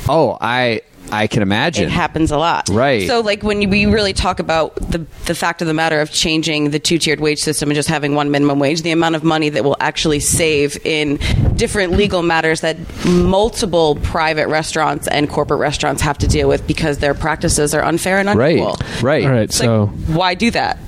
Oh, 0.09 0.37
I 0.41 0.83
I 1.11 1.27
can 1.27 1.43
imagine. 1.43 1.85
It 1.85 1.91
happens 1.91 2.31
a 2.31 2.39
lot. 2.39 2.69
Right. 2.71 3.07
So, 3.07 3.21
like, 3.21 3.43
when 3.43 3.69
we 3.69 3.87
really 3.87 4.13
talk 4.13 4.39
about 4.39 4.75
the, 4.77 5.07
the 5.27 5.35
fact 5.35 5.61
of 5.61 5.69
the 5.69 5.75
matter 5.75 6.01
of 6.01 6.11
changing 6.11 6.71
the 6.71 6.79
two 6.79 6.99
tiered 6.99 7.21
wage 7.21 7.39
system 7.39 7.69
and 7.69 7.75
just 7.75 7.89
having 7.89 8.15
one 8.15 8.31
minimum 8.31 8.59
wage, 8.59 8.83
the 8.83 8.93
amount 8.93 9.17
of 9.17 9.25
money 9.25 9.49
that 9.51 9.65
will 9.65 9.77
actually 9.81 10.21
save 10.21 10.79
in 10.87 11.19
different 11.57 11.93
legal 11.93 12.23
matters 12.23 12.63
that 12.63 12.77
multiple 13.05 13.97
private 13.97 14.49
restaurants 14.49 15.07
and 15.09 15.29
corporate 15.29 15.61
restaurants 15.61 16.01
have 16.03 16.19
to 16.19 16.27
deal 16.27 16.49
with 16.49 16.67
because 16.67 16.99
their 16.99 17.15
practices 17.15 17.75
are 17.75 17.85
unfair 17.85 18.19
and 18.19 18.29
right, 18.35 18.53
unequal. 18.57 18.77
right. 19.03 19.25
All 19.25 19.31
right, 19.31 19.43
It's 19.43 19.61
like, 19.61 19.67
so 19.67 19.87
why 20.07 20.35
do 20.35 20.51
that? 20.53 20.79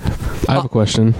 I 0.48 0.54
have 0.54 0.64
a 0.64 0.68
question. 0.68 1.14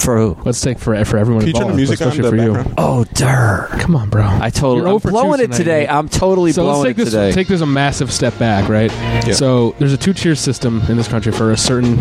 For 0.00 0.16
who? 0.16 0.36
Let's 0.44 0.60
take 0.62 0.78
for 0.78 1.04
for 1.04 1.18
everyone 1.18 1.42
Can 1.42 1.48
you 1.48 1.52
turn 1.52 1.62
involved, 1.62 1.74
the 1.74 1.76
music 1.76 2.00
on 2.00 2.08
especially 2.08 2.30
the 2.30 2.36
for 2.36 2.42
you. 2.42 2.52
background? 2.54 2.74
Oh, 2.78 3.04
der. 3.14 3.68
Come 3.80 3.94
on, 3.96 4.08
bro. 4.08 4.22
I 4.26 4.48
totally. 4.48 4.78
You're 4.78 4.86
I'm 4.88 4.92
0 4.92 4.98
for 5.00 5.08
2 5.08 5.12
blowing 5.12 5.40
it 5.40 5.44
tonight, 5.44 5.56
today. 5.58 5.80
mate. 5.80 5.88
I'm 5.88 6.08
totally 6.08 6.52
so 6.52 6.64
let's 6.64 6.76
blowing 6.78 6.86
take 6.88 6.98
it 6.98 7.04
this 7.04 7.12
today. 7.12 7.32
take 7.32 7.48
this 7.48 7.60
a 7.60 7.66
massive 7.66 8.10
step 8.10 8.38
back, 8.38 8.68
right? 8.70 8.90
Yeah. 8.90 9.32
So 9.34 9.72
there's 9.78 9.92
a 9.92 9.98
two 9.98 10.14
tier 10.14 10.34
system 10.34 10.80
in 10.88 10.96
this 10.96 11.06
country 11.06 11.32
for 11.32 11.52
a 11.52 11.56
certain 11.56 11.96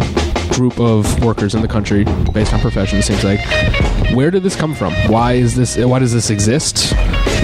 group 0.54 0.80
of 0.80 1.24
workers 1.24 1.54
in 1.56 1.62
the 1.62 1.68
country 1.68 2.06
based 2.34 2.54
on 2.54 2.60
profession. 2.62 3.00
It 3.00 3.04
seems 3.04 3.24
like. 3.24 3.40
Where 4.16 4.32
did 4.32 4.42
this 4.44 4.56
come 4.56 4.74
from? 4.74 4.92
Why 5.12 5.34
is 5.34 5.56
this? 5.56 5.78
Why 5.78 6.00
does 6.00 6.14
this 6.14 6.30
exist? 6.32 6.94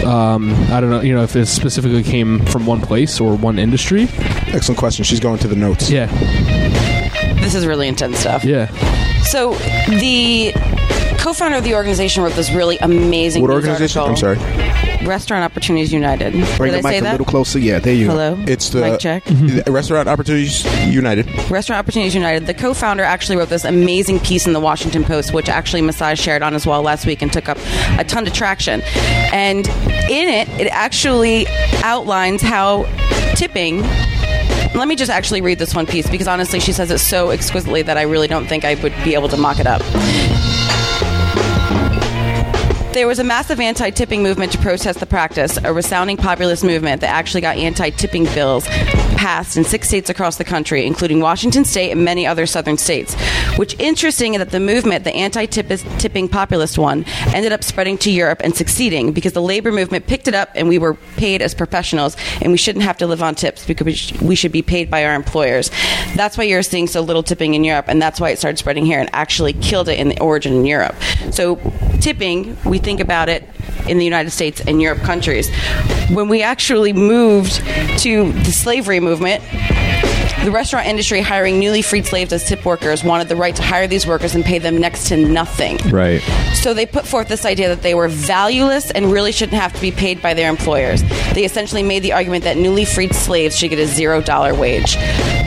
Um, 0.04 0.52
I 0.72 0.80
don't 0.82 0.90
know. 0.90 1.02
You 1.02 1.14
know 1.16 1.24
if 1.24 1.36
it 1.36 1.46
specifically 1.48 2.02
came 2.02 2.44
from 2.46 2.66
one 2.66 2.82
place 2.82 3.20
or 3.20 3.36
one 3.36 3.60
industry. 3.60 4.08
Excellent 4.48 4.80
question. 4.80 5.04
She's 5.04 5.20
going 5.20 5.38
to 5.40 5.48
the 5.48 5.56
notes. 5.56 5.90
Yeah. 5.92 6.08
This 7.42 7.54
is 7.56 7.68
really 7.68 7.88
intense 7.88 8.18
stuff. 8.20 8.44
Yeah. 8.44 8.72
So 9.26 9.54
the 9.90 10.54
co-founder 11.20 11.58
of 11.58 11.64
the 11.64 11.76
organization 11.76 12.24
wrote 12.24 12.34
this 12.34 12.52
really 12.52 12.78
amazing 12.78 13.42
What 13.42 13.52
organization? 13.52 14.02
I'm 14.02 14.16
sorry. 14.16 14.38
Restaurant 15.06 15.44
Opportunities 15.44 15.94
United. 15.94 16.34
Bring 16.58 16.72
Did 16.72 16.84
the 16.84 16.88
I 16.88 16.92
say 16.92 16.96
mic 16.96 17.02
a 17.02 17.04
that? 17.04 17.12
little 17.12 17.26
closer. 17.26 17.60
Yeah, 17.60 17.80
there 17.80 17.94
you 17.94 18.06
go. 18.08 18.12
Hello. 18.12 18.44
It's 18.48 18.70
the 18.70 18.82
mic 18.82 19.00
check. 19.00 19.24
Restaurant 19.68 20.08
Opportunities 20.08 20.64
United. 20.88 21.28
Restaurant 21.50 21.80
Opportunities 21.80 22.16
United. 22.16 22.48
The 22.48 22.54
co-founder 22.56 23.04
actually 23.04 23.38
wrote 23.38 23.50
this 23.50 23.66
amazing 23.66 24.20
piece 24.20 24.48
in 24.48 24.54
the 24.54 24.60
Washington 24.60 25.04
Post, 25.04 25.34
which 25.34 25.48
actually 25.50 25.82
Masai 25.82 26.16
shared 26.16 26.42
on 26.42 26.54
as 26.56 26.66
well 26.66 26.82
last 26.82 27.06
week 27.06 27.22
and 27.22 27.32
took 27.32 27.50
up 27.50 27.58
a 28.00 28.04
ton 28.04 28.26
of 28.26 28.34
traction. 28.34 28.82
And 29.32 29.68
in 30.10 30.30
it, 30.30 30.48
it 30.60 30.68
actually 30.72 31.46
outlines 31.84 32.42
how 32.42 32.84
tipping. 33.36 33.84
Let 34.74 34.88
me 34.88 34.96
just 34.96 35.12
actually 35.12 35.42
read 35.42 35.60
this 35.60 35.76
one 35.76 35.86
piece 35.86 36.10
because 36.10 36.28
honestly, 36.28 36.60
she 36.60 36.72
says 36.72 36.92
it 36.92 37.00
so 37.00 37.32
exquisitely 37.32 37.82
that 37.84 37.98
I 37.98 38.04
really 38.04 38.28
don't 38.28 38.48
think 38.48 38.66
I 38.66 38.76
would 38.76 38.94
be 39.04 39.14
able 39.14 39.30
to 39.30 39.38
mock 39.38 39.60
it 39.60 39.68
up. 39.68 39.82
There 42.96 43.08
was 43.08 43.20
a 43.20 43.26
massive 43.26 43.60
anti 43.60 43.90
tipping 43.90 44.24
movement 44.24 44.54
to 44.54 44.58
protest 44.58 45.02
the 45.02 45.06
practice, 45.06 45.58
a 45.62 45.74
resounding 45.74 46.16
populist 46.16 46.64
movement 46.64 47.02
that 47.02 47.10
actually 47.10 47.42
got 47.42 47.58
anti 47.58 47.90
tipping 47.90 48.24
bills 48.24 48.66
passed 49.18 49.58
in 49.58 49.66
six 49.66 49.90
states 49.90 50.10
across 50.10 50.38
the 50.38 50.46
country, 50.46 50.86
including 50.86 51.20
Washington 51.20 51.66
state 51.66 51.92
and 51.92 52.06
many 52.06 52.26
other 52.26 52.46
southern 52.46 52.78
states. 52.78 53.14
Which 53.58 53.78
interesting 53.80 54.34
that 54.38 54.52
the 54.52 54.62
movement, 54.62 55.04
the 55.04 55.14
anti 55.14 55.46
tipping 55.46 56.30
populist 56.30 56.78
one, 56.78 57.04
ended 57.34 57.52
up 57.52 57.66
spreading 57.66 57.98
to 57.98 58.10
Europe 58.10 58.40
and 58.42 58.56
succeeding 58.56 59.12
because 59.12 59.34
the 59.34 59.42
labor 59.42 59.74
movement 59.74 60.08
picked 60.08 60.30
it 60.30 60.34
up 60.34 60.52
and 60.56 60.70
we 60.70 60.78
were 60.78 60.94
paid 61.18 61.42
as 61.42 61.54
professionals 61.54 62.16
and 62.42 62.50
we 62.54 62.58
shouldn't 62.58 62.86
have 62.86 62.98
to 63.00 63.08
live 63.08 63.22
on 63.22 63.36
tips 63.36 63.66
because 63.66 64.14
we 64.22 64.26
we 64.26 64.36
should 64.36 64.54
be 64.54 64.62
paid 64.62 64.90
by 64.90 65.04
our 65.04 65.16
employers. 65.16 65.70
That's 66.16 66.38
why 66.38 66.46
you're 66.46 66.64
seeing 66.64 66.88
so 66.88 67.02
little 67.02 67.24
tipping 67.24 67.56
in 67.56 67.66
Europe 67.66 67.90
and 67.90 68.02
that's 68.02 68.22
why 68.22 68.30
it 68.30 68.40
started 68.40 68.58
spreading 68.58 68.86
here 68.86 69.02
and 69.02 69.10
actually 69.12 69.52
killed 69.52 69.90
it 69.90 70.00
in 70.00 70.08
the 70.08 70.20
origin 70.22 70.54
in 70.54 70.66
Europe. 70.66 70.96
So 71.32 71.60
tipping, 72.00 72.56
we 72.64 72.78
think 72.86 73.00
about 73.00 73.30
it 73.30 73.44
in 73.90 73.98
the 73.98 74.06
United 74.06 74.30
States 74.30 74.62
and 74.62 74.80
Europe 74.80 75.00
countries. 75.00 75.50
When 76.12 76.30
we 76.30 76.44
actually 76.44 76.94
moved 76.94 77.56
to 78.04 78.32
the 78.32 78.52
slavery 78.52 79.00
movement, 79.00 79.44
the 80.46 80.52
restaurant 80.52 80.86
industry 80.86 81.22
hiring 81.22 81.60
newly 81.60 81.82
freed 81.82 82.06
slaves 82.06 82.32
as 82.32 82.44
tip 82.48 82.64
workers 82.66 83.04
wanted 83.04 83.28
the 83.28 83.36
right 83.36 83.56
to 83.56 83.64
hire 83.64 83.88
these 83.88 84.06
workers 84.06 84.36
and 84.36 84.46
pay 84.46 84.60
them 84.60 84.78
next 84.78 85.08
to 85.08 85.18
nothing. 85.18 85.78
Right. 85.90 86.22
So 86.54 86.76
they 86.76 86.86
put 86.86 87.08
forth 87.08 87.28
this 87.28 87.46
idea 87.46 87.68
that 87.70 87.82
they 87.82 87.96
were 87.96 88.08
valueless 88.08 88.92
and 88.92 89.12
really 89.12 89.32
shouldn't 89.32 89.60
have 89.60 89.74
to 89.74 89.82
be 89.82 89.92
paid 89.92 90.22
by 90.22 90.36
their 90.36 90.48
employers. 90.48 91.02
They 91.34 91.46
essentially 91.46 91.82
made 91.82 92.04
the 92.04 92.14
argument 92.14 92.44
that 92.44 92.58
newly 92.58 92.86
freed 92.86 93.16
slaves 93.16 93.58
should 93.58 93.72
get 93.72 93.80
a 93.80 93.88
zero 93.88 94.22
dollar 94.22 94.54
wage. 94.54 94.98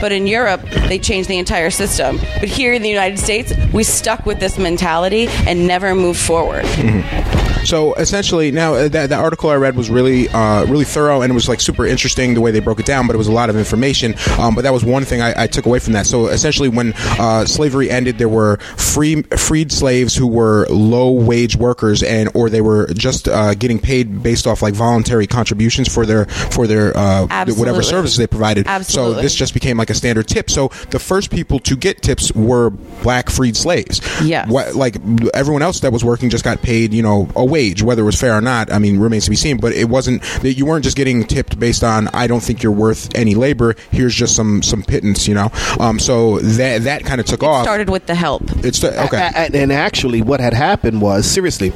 But 0.01 0.11
in 0.11 0.27
Europe, 0.27 0.63
they 0.89 0.99
changed 0.99 1.29
the 1.29 1.37
entire 1.37 1.69
system. 1.69 2.17
But 2.41 2.49
here 2.49 2.73
in 2.73 2.81
the 2.81 2.89
United 2.89 3.19
States, 3.19 3.53
we 3.71 3.85
stuck 3.85 4.25
with 4.25 4.41
this 4.41 4.57
mentality 4.59 5.27
and 5.47 5.65
never 5.65 5.95
moved 5.95 6.19
forward. 6.19 6.65
Mm-hmm. 6.65 7.58
So 7.65 7.93
essentially, 7.95 8.51
now 8.51 8.73
uh, 8.73 8.87
that, 8.89 9.09
that 9.09 9.19
article 9.19 9.49
I 9.49 9.55
read 9.55 9.75
was 9.75 9.89
really, 9.89 10.29
uh, 10.29 10.65
really 10.65 10.85
thorough, 10.85 11.21
and 11.21 11.31
it 11.31 11.33
was 11.33 11.47
like 11.49 11.61
super 11.61 11.85
interesting 11.85 12.33
the 12.33 12.41
way 12.41 12.51
they 12.51 12.59
broke 12.59 12.79
it 12.79 12.85
down. 12.85 13.07
But 13.07 13.15
it 13.15 13.17
was 13.17 13.27
a 13.27 13.31
lot 13.31 13.49
of 13.49 13.55
information. 13.55 14.15
Um, 14.37 14.55
but 14.55 14.63
that 14.63 14.73
was 14.73 14.83
one 14.83 15.05
thing 15.05 15.21
I, 15.21 15.43
I 15.43 15.47
took 15.47 15.65
away 15.65 15.79
from 15.79 15.93
that. 15.93 16.05
So 16.05 16.27
essentially, 16.27 16.69
when 16.69 16.93
uh, 17.19 17.45
slavery 17.45 17.89
ended, 17.89 18.17
there 18.17 18.29
were 18.29 18.57
free 18.77 19.21
freed 19.23 19.71
slaves 19.71 20.15
who 20.15 20.27
were 20.27 20.65
low 20.69 21.11
wage 21.11 21.55
workers, 21.55 22.03
and 22.03 22.29
or 22.33 22.49
they 22.49 22.61
were 22.61 22.87
just 22.93 23.27
uh, 23.27 23.53
getting 23.55 23.79
paid 23.79 24.23
based 24.23 24.47
off 24.47 24.61
like 24.61 24.73
voluntary 24.73 25.27
contributions 25.27 25.93
for 25.93 26.05
their 26.05 26.25
for 26.25 26.67
their 26.67 26.95
uh, 26.95 27.45
whatever 27.55 27.81
services 27.81 28.17
they 28.17 28.27
provided. 28.27 28.67
Absolutely. 28.67 29.15
So 29.15 29.21
this 29.21 29.35
just 29.35 29.53
became 29.53 29.77
like 29.77 29.89
a 29.89 29.95
standard 29.95 30.27
tip. 30.27 30.49
So 30.49 30.69
the 30.89 30.99
first 30.99 31.31
people 31.31 31.59
to 31.59 31.75
get 31.75 32.01
tips 32.01 32.31
were 32.33 32.69
black 32.69 33.29
freed 33.29 33.55
slaves. 33.55 34.01
Yes. 34.23 34.49
What, 34.49 34.75
like 34.75 34.95
everyone 35.33 35.61
else 35.61 35.81
that 35.81 35.91
was 35.91 36.03
working 36.03 36.29
just 36.29 36.43
got 36.43 36.61
paid, 36.61 36.93
you 36.93 37.01
know, 37.01 37.29
a 37.35 37.45
wage, 37.49 37.81
whether 37.83 38.01
it 38.03 38.05
was 38.05 38.19
fair 38.19 38.33
or 38.33 38.41
not. 38.41 38.71
I 38.71 38.79
mean, 38.79 38.99
remains 38.99 39.25
to 39.25 39.29
be 39.29 39.35
seen. 39.35 39.57
But 39.57 39.73
it 39.73 39.89
wasn't 39.89 40.21
that 40.41 40.53
you 40.53 40.65
weren't 40.65 40.83
just 40.83 40.95
getting 40.97 41.23
tipped 41.25 41.59
based 41.59 41.83
on 41.83 42.07
I 42.13 42.27
don't 42.27 42.41
think 42.41 42.63
you're 42.63 42.71
worth 42.71 43.09
any 43.15 43.35
labor. 43.35 43.75
Here's 43.91 44.15
just 44.15 44.35
some 44.35 44.61
some 44.63 44.83
pittance, 44.83 45.27
you 45.27 45.33
know. 45.33 45.49
Um, 45.79 45.99
so 45.99 46.39
that 46.39 46.83
that 46.83 47.03
kind 47.05 47.19
of 47.19 47.25
took 47.27 47.43
off. 47.43 47.63
Started 47.63 47.89
with 47.89 48.05
the 48.05 48.15
help. 48.15 48.43
It's 48.63 48.79
the, 48.79 48.89
okay. 49.05 49.17
A- 49.35 49.39
a- 49.53 49.55
and 49.61 49.71
actually, 49.73 50.21
what 50.21 50.39
had 50.39 50.53
happened 50.53 51.01
was 51.01 51.25
seriously, 51.29 51.69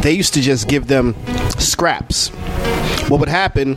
they 0.00 0.12
used 0.12 0.34
to 0.34 0.40
just 0.40 0.68
give 0.68 0.86
them 0.86 1.14
scraps. 1.58 2.28
What 3.08 3.20
would 3.20 3.28
happen? 3.28 3.76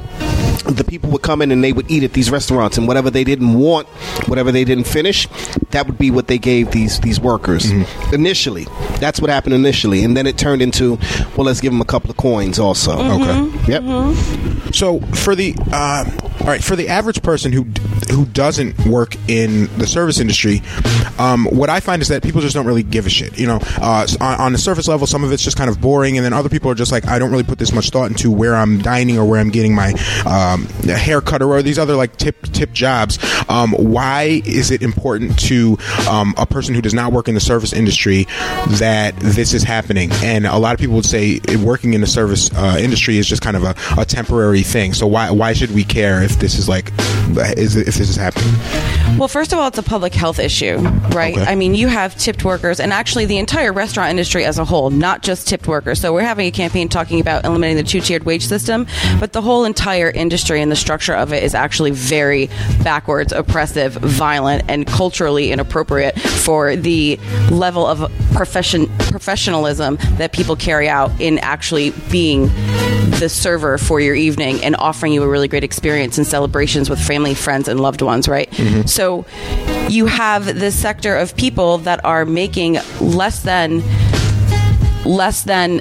The 0.66 0.84
people 0.84 1.10
would 1.12 1.22
come 1.22 1.42
in 1.42 1.52
and 1.52 1.64
they 1.64 1.74
would 1.74 1.90
eat 1.90 2.04
at 2.04 2.14
these 2.14 2.32
restaurants, 2.32 2.78
and 2.78 2.88
whatever 2.88 3.10
they 3.10 3.24
didn't 3.24 3.54
want, 3.54 3.88
whatever 4.28 4.52
they 4.52 4.64
didn't 4.64 4.86
finish, 4.86 5.28
that 5.72 5.86
would 5.88 5.98
be 5.98 6.12
what 6.12 6.28
they 6.28 6.38
gave 6.38 6.72
these 6.72 7.00
these 7.02 7.20
workers 7.20 7.70
initially. 8.12 8.66
That's 9.00 9.20
what 9.20 9.30
happened 9.30 9.54
initially, 9.54 10.04
and 10.04 10.16
then 10.18 10.26
it 10.28 10.38
turned 10.38 10.62
into, 10.62 10.98
well, 11.36 11.46
let's 11.46 11.62
give 11.62 11.72
them 11.72 11.82
a 11.82 11.86
couple 11.86 12.10
of 12.10 12.18
coins 12.18 12.60
also. 12.60 12.94
Okay. 12.94 13.72
Yep. 13.72 14.74
So 14.74 15.00
for 15.00 15.36
the 15.36 15.56
uh, 15.72 16.06
all 16.42 16.48
right 16.48 16.64
for 16.64 16.76
the 16.76 16.90
average 16.90 17.22
person 17.22 17.52
who 17.52 17.64
who 18.12 18.26
doesn't 18.26 18.86
work 18.86 19.16
in 19.28 19.68
the 19.78 19.88
service 19.88 20.20
industry, 20.20 20.62
um, 21.18 21.46
what 21.46 21.70
I 21.70 21.80
find 21.80 22.02
is 22.02 22.08
that 22.10 22.24
people 22.24 22.42
just 22.42 22.56
don't 22.56 22.66
really 22.66 22.84
give 22.84 23.06
a 23.06 23.10
shit. 23.10 23.38
You 23.40 23.48
know, 23.48 23.60
uh, 23.78 24.08
on, 24.20 24.40
on 24.40 24.52
the 24.52 24.58
surface 24.58 24.88
level, 24.88 25.08
some 25.08 25.24
of 25.24 25.32
it's 25.32 25.44
just 25.44 25.58
kind 25.58 25.70
of 25.70 25.80
boring, 25.80 26.18
and 26.18 26.26
then 26.26 26.34
other 26.34 26.50
people 26.50 26.72
are 26.72 26.76
just 26.76 26.92
like, 26.92 27.08
I 27.08 27.20
don't 27.20 27.32
really 27.32 27.44
put 27.44 27.60
this 27.60 27.72
much 27.72 27.90
thought 27.90 28.10
into 28.10 28.32
where 28.32 28.56
I'm 28.56 28.80
dining 28.82 29.18
or 29.18 29.26
where 29.26 29.40
I'm 29.40 29.50
getting 29.50 29.76
my 29.76 29.94
um, 30.36 30.66
haircut 30.86 31.42
or 31.42 31.62
these 31.62 31.80
other 31.80 31.96
like 31.96 32.18
tip 32.18 32.42
tip 32.52 32.72
jobs. 32.72 33.18
Um, 33.50 33.72
why 33.72 34.42
is 34.46 34.72
it 34.72 34.82
important 34.82 35.40
to 35.40 35.78
um, 36.10 36.34
a 36.38 36.46
person 36.46 36.76
who 36.76 36.82
does 36.82 36.94
not 36.94 37.14
work 37.14 37.28
in 37.28 37.36
the 37.36 37.40
service 37.42 37.74
industry 37.74 38.26
that 38.80 39.16
this 39.18 39.54
is 39.54 39.64
happening? 39.64 40.12
And 40.24 40.46
a 40.46 40.58
lot 40.58 40.74
of 40.74 40.80
people 40.80 40.96
would 40.96 41.06
say 41.06 41.40
working 41.64 41.94
in 41.94 42.02
the 42.02 42.08
service 42.08 42.50
uh, 42.54 42.78
industry 42.80 43.18
is 43.18 43.28
just 43.28 43.42
kind 43.42 43.56
of 43.56 43.64
a, 43.64 43.76
a 43.98 44.06
temporary 44.06 44.64
thing. 44.64 44.94
So 44.94 45.08
why 45.08 45.32
why 45.32 45.54
should 45.54 45.72
we 45.72 45.84
care 45.84 46.22
if 46.22 46.40
this 46.40 46.58
is 46.58 46.68
like 46.68 46.92
is 47.58 47.76
if 47.76 47.96
this 47.96 48.10
is 48.10 48.16
happening? 48.16 48.54
Well, 49.18 49.30
first 49.30 49.54
of 49.54 49.60
all, 49.60 49.68
it's 49.70 49.78
a 49.78 49.84
public 49.84 50.14
health 50.14 50.40
issue, 50.40 50.78
right? 50.78 51.38
Okay. 51.38 51.46
I 51.46 51.56
mean, 51.56 51.74
you 51.74 51.88
have 51.88 52.18
tipped 52.18 52.44
workers, 52.44 52.82
and 52.82 52.92
actually 52.92 53.26
the 53.26 53.38
entire 53.38 53.72
restaurant 53.72 54.10
industry 54.10 54.44
as 54.44 54.60
a 54.60 54.66
whole, 54.66 54.90
not 54.90 55.24
just 55.24 55.48
tipped 55.48 55.68
workers. 55.68 56.02
So 56.02 56.12
we're 56.14 56.22
having 56.22 56.48
a 56.48 56.52
campaign 56.52 56.90
talking 56.90 57.22
about 57.22 57.46
eliminating 57.46 57.78
the 57.78 57.90
two-tiered 57.90 58.26
wage 58.26 58.46
system, 58.46 58.88
but 59.20 59.32
the 59.32 59.42
whole 59.42 59.64
entire 59.64 60.10
industry 60.10 60.62
and 60.62 60.70
the 60.70 60.76
structure 60.76 61.14
of 61.14 61.32
it 61.32 61.44
is 61.44 61.56
actually 61.56 61.92
very 61.92 62.48
backwards, 62.84 63.32
oppressive, 63.32 63.94
violent, 63.94 64.64
and 64.68 64.86
culturally 64.86 65.52
inappropriate 65.52 66.20
for 66.20 66.76
the 66.76 67.18
level 67.52 67.86
of 67.86 68.12
profession 68.34 68.88
professionalism 68.98 69.98
that 70.18 70.34
people 70.34 70.56
carry 70.58 70.90
out 70.90 71.10
in 71.22 71.40
actually 71.40 71.92
being 72.12 72.48
the 73.20 73.30
server 73.30 73.78
for 73.78 74.02
your 74.02 74.16
evening 74.16 74.62
and 74.64 74.76
offering 74.76 75.14
you 75.14 75.24
a 75.24 75.28
really 75.28 75.48
great 75.48 75.64
experience 75.64 76.18
and 76.18 76.28
celebrations 76.28 76.90
with 76.90 77.00
family, 77.00 77.34
friends, 77.34 77.68
and 77.68 77.80
loved 77.80 78.02
ones, 78.02 78.28
right? 78.28 78.50
Mm-hmm. 78.52 78.88
So 78.96 79.26
you 79.90 80.06
have 80.06 80.46
this 80.46 80.74
sector 80.74 81.18
of 81.18 81.36
people 81.36 81.80
that 81.80 82.04
are 82.06 82.24
making 82.24 82.78
less 83.02 83.44
than 83.44 83.84
less 85.06 85.44
than 85.44 85.78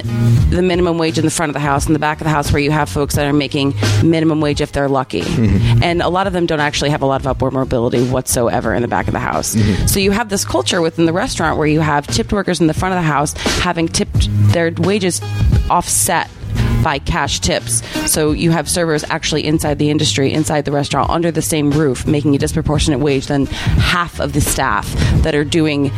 the 0.50 0.60
minimum 0.60 0.98
wage 0.98 1.16
in 1.16 1.24
the 1.24 1.30
front 1.30 1.48
of 1.48 1.54
the 1.54 1.60
house, 1.60 1.86
in 1.86 1.92
the 1.92 1.98
back 1.98 2.20
of 2.20 2.24
the 2.24 2.30
house, 2.30 2.52
where 2.52 2.60
you 2.60 2.72
have 2.72 2.88
folks 2.88 3.14
that 3.14 3.26
are 3.26 3.32
making 3.32 3.72
minimum 4.02 4.40
wage 4.40 4.60
if 4.60 4.72
they're 4.72 4.88
lucky. 4.88 5.22
Mm-hmm. 5.22 5.82
And 5.82 6.02
a 6.02 6.08
lot 6.08 6.26
of 6.26 6.32
them 6.32 6.44
don't 6.44 6.60
actually 6.60 6.90
have 6.90 7.02
a 7.02 7.06
lot 7.06 7.20
of 7.20 7.26
upward 7.26 7.54
mobility 7.54 8.04
whatsoever 8.04 8.74
in 8.74 8.82
the 8.82 8.88
back 8.88 9.06
of 9.06 9.12
the 9.12 9.20
house. 9.20 9.54
Mm-hmm. 9.54 9.86
So 9.86 10.00
you 10.00 10.10
have 10.10 10.28
this 10.28 10.44
culture 10.44 10.82
within 10.82 11.06
the 11.06 11.12
restaurant 11.12 11.56
where 11.56 11.66
you 11.66 11.80
have 11.80 12.06
tipped 12.08 12.32
workers 12.32 12.60
in 12.60 12.66
the 12.66 12.74
front 12.74 12.94
of 12.94 12.98
the 12.98 13.06
house 13.06 13.32
having 13.60 13.88
tipped 13.88 14.28
their 14.52 14.72
wages 14.76 15.22
offset 15.70 16.28
by 16.84 17.00
cash 17.00 17.40
tips. 17.40 17.82
So 18.08 18.30
you 18.30 18.52
have 18.52 18.68
servers 18.68 19.02
actually 19.08 19.44
inside 19.44 19.78
the 19.80 19.90
industry, 19.90 20.32
inside 20.32 20.66
the 20.66 20.72
restaurant, 20.72 21.10
under 21.10 21.32
the 21.32 21.42
same 21.42 21.72
roof, 21.72 22.06
making 22.06 22.36
a 22.36 22.38
disproportionate 22.38 23.00
wage 23.00 23.26
than 23.26 23.46
half 23.46 24.20
of 24.20 24.34
the 24.34 24.40
staff 24.40 24.86
that 25.22 25.34
are 25.34 25.44
doing 25.44 25.90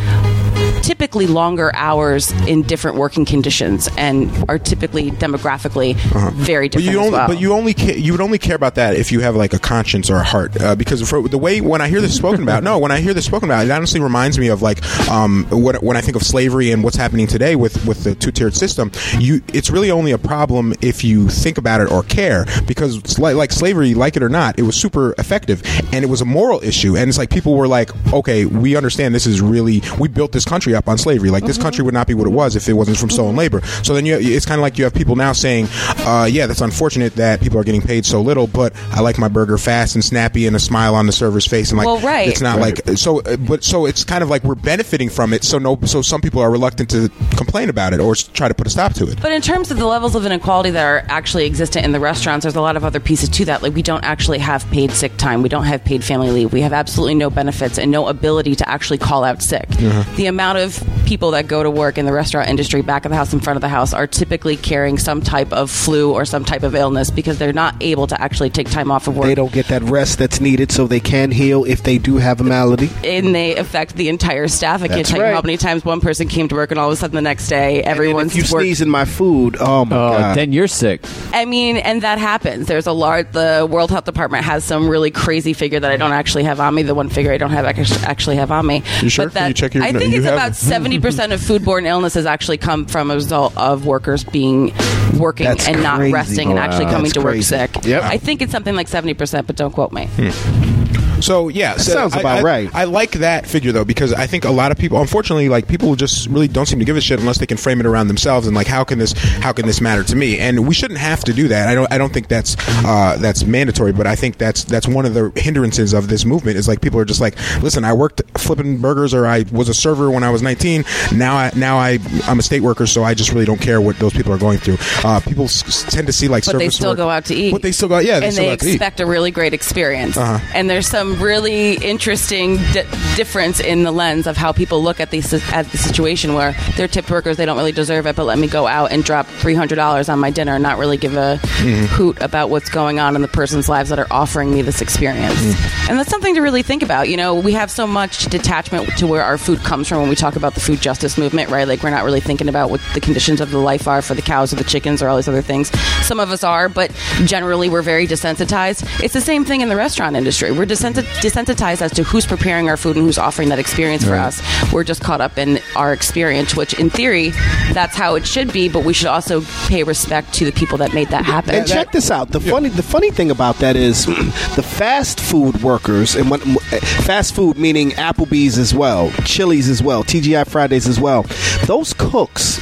typically 0.87 1.27
longer 1.27 1.75
hours 1.75 2.31
in 2.47 2.63
different 2.63 2.97
working 2.97 3.25
conditions 3.25 3.89
and 3.99 4.31
are 4.49 4.57
typically 4.59 5.11
demographically 5.11 5.95
very 6.35 6.69
But 6.69 6.79
different 6.79 6.93
you 6.93 7.01
as 7.01 7.07
only, 7.07 7.19
well. 7.19 7.27
but 7.29 7.41
you 7.41 7.53
only, 7.55 7.75
ca- 7.75 7.99
you 7.99 8.13
would 8.13 8.21
only 8.21 8.39
care 8.39 8.55
about 8.55 8.77
that 8.77 8.95
if 8.95 9.11
you 9.11 9.19
have 9.21 9.35
like 9.35 9.53
a 9.53 9.59
conscience 9.59 10.09
or 10.11 10.17
a 10.17 10.23
heart, 10.23 10.61
uh, 10.61 10.77
because 10.77 11.09
for 11.09 11.27
the 11.29 11.39
way 11.39 11.61
when 11.61 11.81
I 11.81 11.89
hear 11.89 12.01
this 12.01 12.15
spoken 12.17 12.43
about, 12.45 12.63
no, 12.63 12.79
when 12.79 12.93
I 12.93 13.01
hear 13.01 13.13
this 13.15 13.25
spoken 13.27 13.49
about, 13.51 13.67
it 13.67 13.71
honestly 13.73 13.99
reminds 14.01 14.39
me 14.39 14.47
of 14.47 14.63
like 14.63 14.81
um, 15.11 15.45
what, 15.51 15.83
when 15.83 15.97
I 15.97 16.01
think 16.01 16.15
of 16.17 16.23
slavery 16.23 16.71
and 16.71 16.85
what's 16.85 16.97
happening 16.97 17.27
today 17.27 17.57
with 17.57 17.85
with 17.85 18.05
the 18.05 18.15
two 18.15 18.31
tiered 18.31 18.55
system. 18.55 18.93
You, 19.19 19.43
it's 19.53 19.71
really 19.71 19.91
only 19.91 20.13
a 20.13 20.19
problem 20.19 20.73
if 20.81 21.03
you 21.03 21.29
think 21.29 21.59
about 21.59 21.81
it 21.81 21.91
or 21.91 22.05
care, 22.05 22.47
because 22.69 23.19
like, 23.19 23.35
like 23.35 23.51
slavery, 23.51 23.95
like 23.95 24.17
it 24.17 24.23
or 24.23 24.29
not, 24.29 24.57
it 24.59 24.63
was 24.63 24.77
super 24.77 25.15
effective 25.19 25.63
and 25.93 26.05
it 26.05 26.09
was 26.09 26.21
a 26.21 26.25
moral 26.25 26.63
issue, 26.63 26.97
and 26.97 27.09
it's 27.09 27.19
like 27.19 27.31
people 27.31 27.55
were 27.57 27.67
like, 27.67 27.91
okay, 28.13 28.45
we 28.47 28.77
understand 28.77 29.15
this 29.17 29.27
is 29.27 29.41
really 29.41 29.83
we 29.99 30.07
built 30.07 30.31
this 30.31 30.45
country 30.45 30.76
up 30.77 30.89
on 30.89 30.99
slavery. 30.99 31.31
Like 31.31 31.45
this 31.45 31.59
country 31.59 31.83
would 31.85 31.95
not 31.95 32.07
be 32.07 32.15
what 32.15 32.27
it 32.27 32.31
was 32.31 32.55
if 32.57 32.69
it 32.69 32.75
wasn't 32.75 32.99
from 32.99 33.11
stolen 33.11 33.35
labor. 33.37 33.61
So 33.83 33.95
then 33.95 34.07
you, 34.07 34.17
it's 34.21 34.47
kind 34.47 34.59
of 34.59 34.63
like 34.63 34.79
you 34.79 34.85
have 34.85 34.95
people 34.95 35.17
now 35.17 35.33
saying, 35.33 35.67
uh, 35.99 36.29
"Yeah, 36.31 36.47
that's 36.47 36.61
unfortunate 36.61 37.15
that 37.17 37.41
people 37.41 37.59
are 37.59 37.65
getting 37.65 37.83
paid 37.83 38.07
so 38.07 38.21
little, 38.21 38.47
but 38.47 38.75
I 38.93 39.01
like 39.01 39.19
my 39.19 39.29
burger 39.29 39.59
fast 39.59 39.95
and 39.95 40.05
snappy 40.05 40.47
and 40.47 40.55
a 40.55 40.61
smile 40.61 40.95
on 40.95 41.07
the 41.07 41.13
server's 41.13 41.47
face." 41.47 41.71
And 41.71 41.79
like, 41.79 41.87
Well, 41.87 41.99
right. 42.01 42.29
it's 42.29 42.41
not 42.41 42.59
like 42.61 42.81
so. 42.97 43.21
uh, 43.23 43.37
But 43.37 43.65
so 43.65 43.87
it's 43.87 44.05
kind 44.05 44.23
of 44.23 44.31
like 44.31 44.45
we're 44.45 44.55
benefiting 44.55 45.09
from 45.09 45.33
it. 45.33 45.45
So 45.45 45.59
no, 45.59 45.79
so 45.85 46.03
some 46.03 46.21
people 46.21 46.41
are 46.41 46.51
reluctant 46.51 46.91
to 46.91 47.09
complain 47.37 47.69
about 47.69 47.93
it 47.93 48.01
or 48.01 48.15
try 48.15 48.49
to 48.49 48.55
put 48.55 48.67
a 48.67 48.71
stop 48.71 48.93
to 48.95 49.09
it. 49.11 49.21
But 49.23 49.33
in 49.33 49.43
terms 49.43 49.71
of 49.71 49.79
the 49.79 49.87
levels 49.87 50.15
of 50.15 50.25
inequality 50.27 50.71
that 50.71 50.85
are 50.85 51.05
actually 51.09 51.47
existent 51.47 51.85
in 51.85 51.93
the 51.93 52.01
restaurants, 52.01 52.45
there's 52.45 52.57
a 52.57 52.61
lot 52.61 52.77
of 52.77 52.85
other 52.85 53.01
pieces 53.01 53.29
to 53.31 53.45
that. 53.47 53.63
Like 53.63 53.75
we 53.75 53.83
don't 53.83 54.05
actually 54.05 54.39
have 54.39 54.65
paid 54.71 54.91
sick 54.93 55.17
time. 55.17 55.43
We 55.43 55.49
don't 55.49 55.65
have 55.65 55.85
paid 55.85 56.05
family 56.05 56.31
leave. 56.31 56.53
We 56.53 56.61
have 56.63 56.73
absolutely 56.73 57.15
no 57.15 57.31
benefits 57.31 57.79
and 57.79 57.91
no 57.91 58.09
ability 58.09 58.55
to 58.57 58.69
actually 58.69 58.99
call 58.99 59.25
out 59.25 59.43
sick. 59.43 59.69
The 60.17 60.27
amount 60.27 60.59
of 60.59 60.66
people 61.07 61.33
that 61.33 61.47
go 61.47 61.63
to 61.63 61.71
work 61.71 61.99
in 61.99 62.07
the 62.07 62.13
restaurant 62.13 62.49
industry, 62.49 62.83
back 62.83 63.05
of 63.05 63.11
the 63.11 63.17
house, 63.17 63.33
in 63.33 63.41
front 63.41 63.57
of 63.57 63.61
the 63.61 63.69
house, 63.69 63.93
are 63.93 64.07
typically 64.07 64.57
carrying 64.57 64.99
some 64.99 65.21
type 65.21 65.53
of 65.53 65.71
flu 65.71 66.13
or 66.13 66.25
some 66.25 66.45
type 66.45 66.63
of 66.63 66.75
illness 66.75 67.11
because 67.11 67.39
they're 67.39 67.53
not 67.53 67.75
able 67.81 68.07
to 68.07 68.21
actually 68.21 68.51
take 68.51 68.71
time 68.71 68.91
off 68.91 69.07
of 69.09 69.17
work. 69.17 69.27
They 69.27 69.35
don't 69.35 69.53
get 69.53 69.69
that 69.69 69.83
rest 69.83 70.19
that's 70.19 70.41
needed 70.41 70.73
so 70.73 70.87
they 70.87 71.01
can 71.01 71.31
heal 71.31 71.65
if 71.65 71.83
they 71.83 71.99
do 71.99 72.17
have 72.19 72.41
a 72.41 72.45
malady. 72.45 72.91
and 73.05 73.35
they 73.35 73.57
affect 73.57 73.95
the 73.97 74.09
entire 74.09 74.49
staff. 74.49 74.83
I 74.83 74.89
can't 74.89 74.99
That's 74.99 75.11
tell 75.11 75.21
you 75.27 75.35
how 75.35 75.43
many 75.43 75.57
times 75.57 75.85
one 75.85 76.01
person 76.01 76.29
came 76.29 76.49
to 76.49 76.55
work 76.55 76.71
and 76.71 76.81
all 76.81 76.89
of 76.89 76.93
a 76.93 76.97
sudden 76.97 77.15
the 77.15 77.23
next 77.23 77.49
day 77.49 77.83
everyone's 77.83 78.33
and 78.35 78.41
if 78.43 78.49
you 78.51 78.55
work- 78.55 78.63
sneeze 78.63 78.81
in 78.81 78.89
my 78.91 79.05
food, 79.05 79.57
oh 79.61 79.85
my 79.85 79.97
Oh, 79.97 80.19
god. 80.19 80.37
then 80.37 80.53
you're 80.53 80.67
sick. 80.69 81.01
I 81.33 81.45
mean, 81.45 81.77
and 81.77 82.03
that 82.03 82.19
happens. 82.19 82.67
There's 82.67 82.87
a 82.87 82.93
large. 82.93 83.31
The 83.33 83.67
World 83.71 83.91
Health 83.91 84.05
Department 84.05 84.45
has 84.45 84.65
some 84.65 84.89
really 84.89 85.11
crazy 85.11 85.53
figure 85.53 85.81
that 85.81 85.91
I 85.91 85.97
don't 85.97 86.13
actually 86.13 86.45
have 86.45 86.61
on 86.61 86.75
me. 86.75 86.83
The 86.83 86.95
one 86.95 87.09
figure 87.09 87.33
I 87.33 87.39
don't 87.39 87.51
have 87.51 87.65
actually 87.67 88.37
have 88.37 88.51
on 88.51 88.67
me. 88.67 88.83
You 89.03 89.09
sure? 89.09 89.27
But 89.27 89.33
Can 89.35 89.43
that, 89.43 89.49
you 89.49 89.55
check 89.55 89.75
your- 89.75 89.85
I 89.85 89.93
think 89.93 90.13
you 90.13 90.19
it's 90.19 90.27
have- 90.27 90.35
about 90.35 90.56
seventy 90.57 90.99
percent 90.99 91.33
of 91.33 91.41
foodborne 91.41 91.87
illnesses 91.87 92.27
actually 92.27 92.59
come 92.59 92.87
from 92.87 93.11
a 93.11 93.15
result 93.15 93.57
of 93.57 93.87
workers 93.87 94.25
being 94.25 94.73
working 95.19 95.47
That's 95.47 95.69
and 95.69 95.83
not 95.83 95.99
crazy. 95.99 96.13
resting 96.13 96.51
and 96.51 96.59
actually 96.59 96.87
coming 96.87 97.03
That's 97.05 97.13
to 97.15 97.21
work 97.21 97.35
crazy. 97.35 97.43
sick. 97.43 97.85
Yep. 97.85 98.03
I 98.03 98.19
think 98.19 98.43
it's 98.43 98.53
something 98.53 98.75
like 98.75 98.89
seventy 98.89 99.15
percent, 99.15 99.47
but 99.47 99.57
don't 99.57 99.73
quote 99.73 99.93
me. 99.93 100.07
Hmm. 100.17 101.06
So 101.21 101.49
yeah, 101.49 101.77
so 101.77 101.93
sounds 101.93 102.15
I- 102.15 102.21
about 102.21 102.39
I- 102.39 102.43
right. 102.43 102.71
I 102.75 102.85
like 102.85 103.13
that 103.13 103.47
figure 103.47 103.73
though 103.73 103.85
because 103.85 104.13
I 104.13 104.27
think 104.27 104.45
a 104.45 104.51
lot 104.51 104.71
of 104.73 104.79
people, 104.79 105.01
unfortunately, 105.01 105.49
like 105.49 105.67
people 105.69 105.95
just 105.97 106.29
really 106.29 106.49
don't 106.49 106.67
seem 106.67 106.79
to 106.79 106.85
give 106.85 106.97
a 106.97 107.01
shit 107.01 107.19
unless 107.21 107.39
they 107.39 107.47
can 107.47 107.57
frame 107.57 107.81
it 107.81 107.87
around 107.87 108.09
themselves 108.09 108.47
and 108.47 108.55
like 108.55 108.67
how 108.67 108.85
can 108.85 108.99
this 108.99 109.13
how 109.13 109.53
can 109.53 109.67
this 109.67 109.81
matter 109.81 110.05
to 110.05 110.17
me? 110.17 110.39
And 110.39 110.67
we 110.67 110.75
shouldn't 110.75 111.01
have 111.01 111.25
to 111.25 111.33
do 111.33 111.49
that. 111.49 111.69
I 111.69 111.75
don't 111.75 111.91
I 111.93 111.99
don't 111.99 112.13
think 112.13 112.29
that's 112.29 112.57
uh, 112.85 113.17
that's 113.19 113.45
mandatory, 113.45 113.93
but 113.93 114.07
I 114.07 114.15
think 114.17 114.39
that's 114.39 114.65
that's 114.65 114.87
one 114.89 115.07
of 115.07 115.15
the 115.15 115.33
hindrances 115.37 115.93
of 115.95 116.09
this 116.09 116.25
movement 116.25 116.57
is 116.59 116.69
like 116.69 116.81
people 116.81 117.01
are 117.01 117.05
just 117.05 117.21
like, 117.21 117.37
listen, 117.63 117.85
I 117.85 117.93
worked 117.93 118.23
flipping 118.39 118.79
burgers 118.79 119.15
or 119.15 119.27
I 119.27 119.45
was 119.53 119.69
a 119.69 119.75
server 119.75 120.11
when 120.11 120.23
I 120.23 120.31
was 120.31 120.43
19. 120.43 120.85
Now 121.15 121.37
I 121.37 121.51
now 121.57 121.79
I 121.79 121.99
I'm 122.27 122.39
a 122.39 122.43
state 122.43 122.61
worker, 122.63 122.87
so 122.87 123.03
I 123.05 123.15
just 123.15 123.33
really 123.33 123.47
don't 123.47 123.61
care 123.61 123.81
what 123.81 123.99
those 123.99 124.13
people 124.13 124.33
are 124.33 124.39
going 124.39 124.59
through. 124.59 124.77
Uh, 125.05 125.21
people 125.21 125.45
s- 125.45 125.85
tend 125.93 126.07
to 126.09 126.13
see 126.13 126.29
like 126.29 126.45
but 126.45 126.59
they 126.59 126.69
still 126.69 126.91
work- 126.91 126.97
go 126.99 127.11
out 127.11 127.25
to 127.27 127.35
eat. 127.35 127.53
But 127.53 127.63
they 127.63 127.73
still 127.73 127.89
go, 127.89 127.97
out 127.97 128.05
yeah, 128.05 128.21
they 128.21 128.27
and 128.27 128.33
still 128.35 128.45
they 128.45 128.49
go 128.49 128.53
out 128.55 128.59
to 128.61 128.67
eat. 128.67 128.75
expect 128.75 129.01
a 129.01 129.07
really 129.07 129.31
great 129.31 129.55
experience. 129.55 130.17
Uh-huh. 130.17 130.39
And 130.55 130.69
there's 130.69 130.87
some 130.89 131.06
really 131.15 131.75
interesting 131.75 132.57
di- 132.73 132.85
difference 133.17 133.61
in 133.61 133.83
the 133.85 133.91
lens 133.93 134.27
of 134.27 134.37
how 134.37 134.53
people 134.53 134.83
look 134.83 135.01
at 135.01 135.11
the 135.11 135.19
at 135.53 135.67
the 135.71 135.79
situation 135.79 136.35
where 136.35 136.55
they're 136.77 136.89
tipped 136.89 137.11
workers, 137.11 137.37
they 137.37 137.47
don't 137.47 137.57
really 137.57 137.73
deserve 137.73 138.07
it, 138.07 138.17
but 138.17 138.25
let 138.25 138.39
me 138.39 138.47
go 138.49 138.67
out 138.67 138.93
and 138.93 139.05
drop 139.05 139.27
three 139.27 139.55
hundred 139.55 139.77
dollars 139.77 140.09
on 140.09 140.19
my 140.19 140.31
dinner 140.31 140.55
and 140.55 140.63
not 140.63 140.79
really 140.79 140.97
give 140.97 141.17
a 141.17 141.41
Mm-hmm. 141.57 141.87
hoot 141.87 142.21
about 142.21 142.51
what's 142.51 142.69
going 142.69 143.01
on 143.01 143.17
in 143.17 143.23
the 143.23 143.29
person's 143.29 143.69
lives 143.69 143.89
that 143.91 143.99
are 143.99 144.07
offering 144.11 144.53
me 144.53 144.63
this 144.63 144.83
experience. 144.83 145.35
Mm-hmm. 145.35 145.91
And 145.91 145.99
that's 145.99 146.11
something 146.11 146.35
to 146.35 146.41
really 146.41 146.63
think 146.63 146.83
about. 146.83 147.09
You 147.09 147.17
know, 147.17 147.35
we 147.35 147.53
have 147.53 147.71
so 147.71 147.87
much 147.87 148.27
detachment 148.27 148.89
to 148.99 149.07
where 149.07 149.23
our 149.23 149.39
food 149.39 149.61
comes 149.61 149.89
from 149.89 150.01
when 150.01 150.09
we 150.09 150.17
talk 150.17 150.37
about 150.37 150.55
the 150.55 150.61
food 150.61 150.81
justice 150.81 151.17
movement, 151.17 151.51
right? 151.51 151.67
Like 151.67 151.83
we're 151.83 151.91
not 151.91 152.05
really 152.05 152.21
thinking 152.21 152.49
about 152.49 152.71
what 152.71 152.81
the 152.95 153.01
conditions 153.01 153.41
of 153.41 153.51
the 153.51 153.59
life 153.59 153.89
are 153.89 154.03
for 154.03 154.15
the 154.15 154.23
cows 154.23 154.53
or 154.53 154.57
the 154.57 154.65
chickens 154.65 155.03
or 155.03 155.09
all 155.09 155.17
these 155.17 155.29
other 155.29 155.43
things. 155.43 155.71
Some 156.07 156.21
of 156.21 156.31
us 156.31 156.45
are, 156.45 156.69
but 156.69 156.91
generally 157.25 157.69
we're 157.69 157.83
very 157.83 158.07
desensitized. 158.07 159.03
It's 159.03 159.15
the 159.15 159.21
same 159.21 159.45
thing 159.45 159.61
in 159.63 159.69
the 159.69 159.77
restaurant 159.77 160.15
industry. 160.17 160.53
We're 160.53 160.67
desensitized 160.67 160.96
desensitized 161.03 161.83
as 161.83 161.93
to 161.93 162.03
who's 162.03 162.27
preparing 162.27 162.69
our 162.69 162.77
food 162.77 162.97
and 162.97 163.05
who's 163.05 163.19
offering 163.19 163.49
that 163.51 163.59
experience 163.59 164.05
for 164.05 164.15
us. 164.15 164.41
We're 164.73 164.85
just 164.85 165.03
caught 165.03 165.21
up 165.21 165.39
in 165.39 165.59
our 165.75 165.93
experience, 165.93 166.55
which 166.57 166.75
in 166.75 166.91
theory, 166.91 167.31
that's 167.73 167.97
how 167.97 168.15
it 168.15 168.27
should 168.27 168.53
be, 168.53 168.69
but 168.69 168.85
we 168.85 168.93
should 168.93 169.09
also 169.09 169.43
pay 169.67 169.83
respect 169.83 170.33
to 170.35 170.45
the 170.45 170.53
people 170.53 170.79
that 170.79 170.95
made 170.95 171.09
that 171.09 171.25
happen. 171.25 171.55
And 171.55 171.67
check 171.67 171.93
this 171.93 172.11
out. 172.11 172.31
The 172.31 172.41
funny, 172.41 172.69
the 172.69 172.83
funny 172.83 173.11
thing 173.11 173.31
about 173.31 173.57
that 173.57 173.77
is, 173.77 174.07
the 174.07 174.63
fast 174.63 175.21
food 175.21 175.63
workers, 175.63 176.15
and 176.15 176.31
when, 176.31 176.41
fast 176.41 177.35
food 177.35 177.59
meaning 177.59 177.91
Applebee's 177.91 178.59
as 178.59 178.75
well, 178.75 179.11
Chili's 179.25 179.69
as 179.69 179.83
well, 179.83 180.05
TGI 180.05 180.47
Fridays 180.47 180.87
as 180.87 181.01
well. 181.01 181.25
Those 181.67 181.93
cooks 181.95 182.59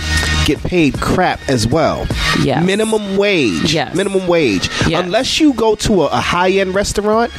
get 0.47 0.59
paid 0.62 1.01
crap 1.01 1.40
as 1.49 1.66
well. 1.66 2.07
Yeah. 2.42 2.62
Minimum 2.62 3.16
wage. 3.16 3.73
Yes. 3.73 3.94
Minimum 3.94 4.27
wage. 4.27 4.68
Yes. 4.87 5.05
Unless 5.05 5.40
you 5.40 5.55
go 5.55 5.75
to 5.77 6.03
a, 6.03 6.07
a 6.07 6.20
high 6.20 6.51
end 6.51 6.75
restaurant, 6.75 7.33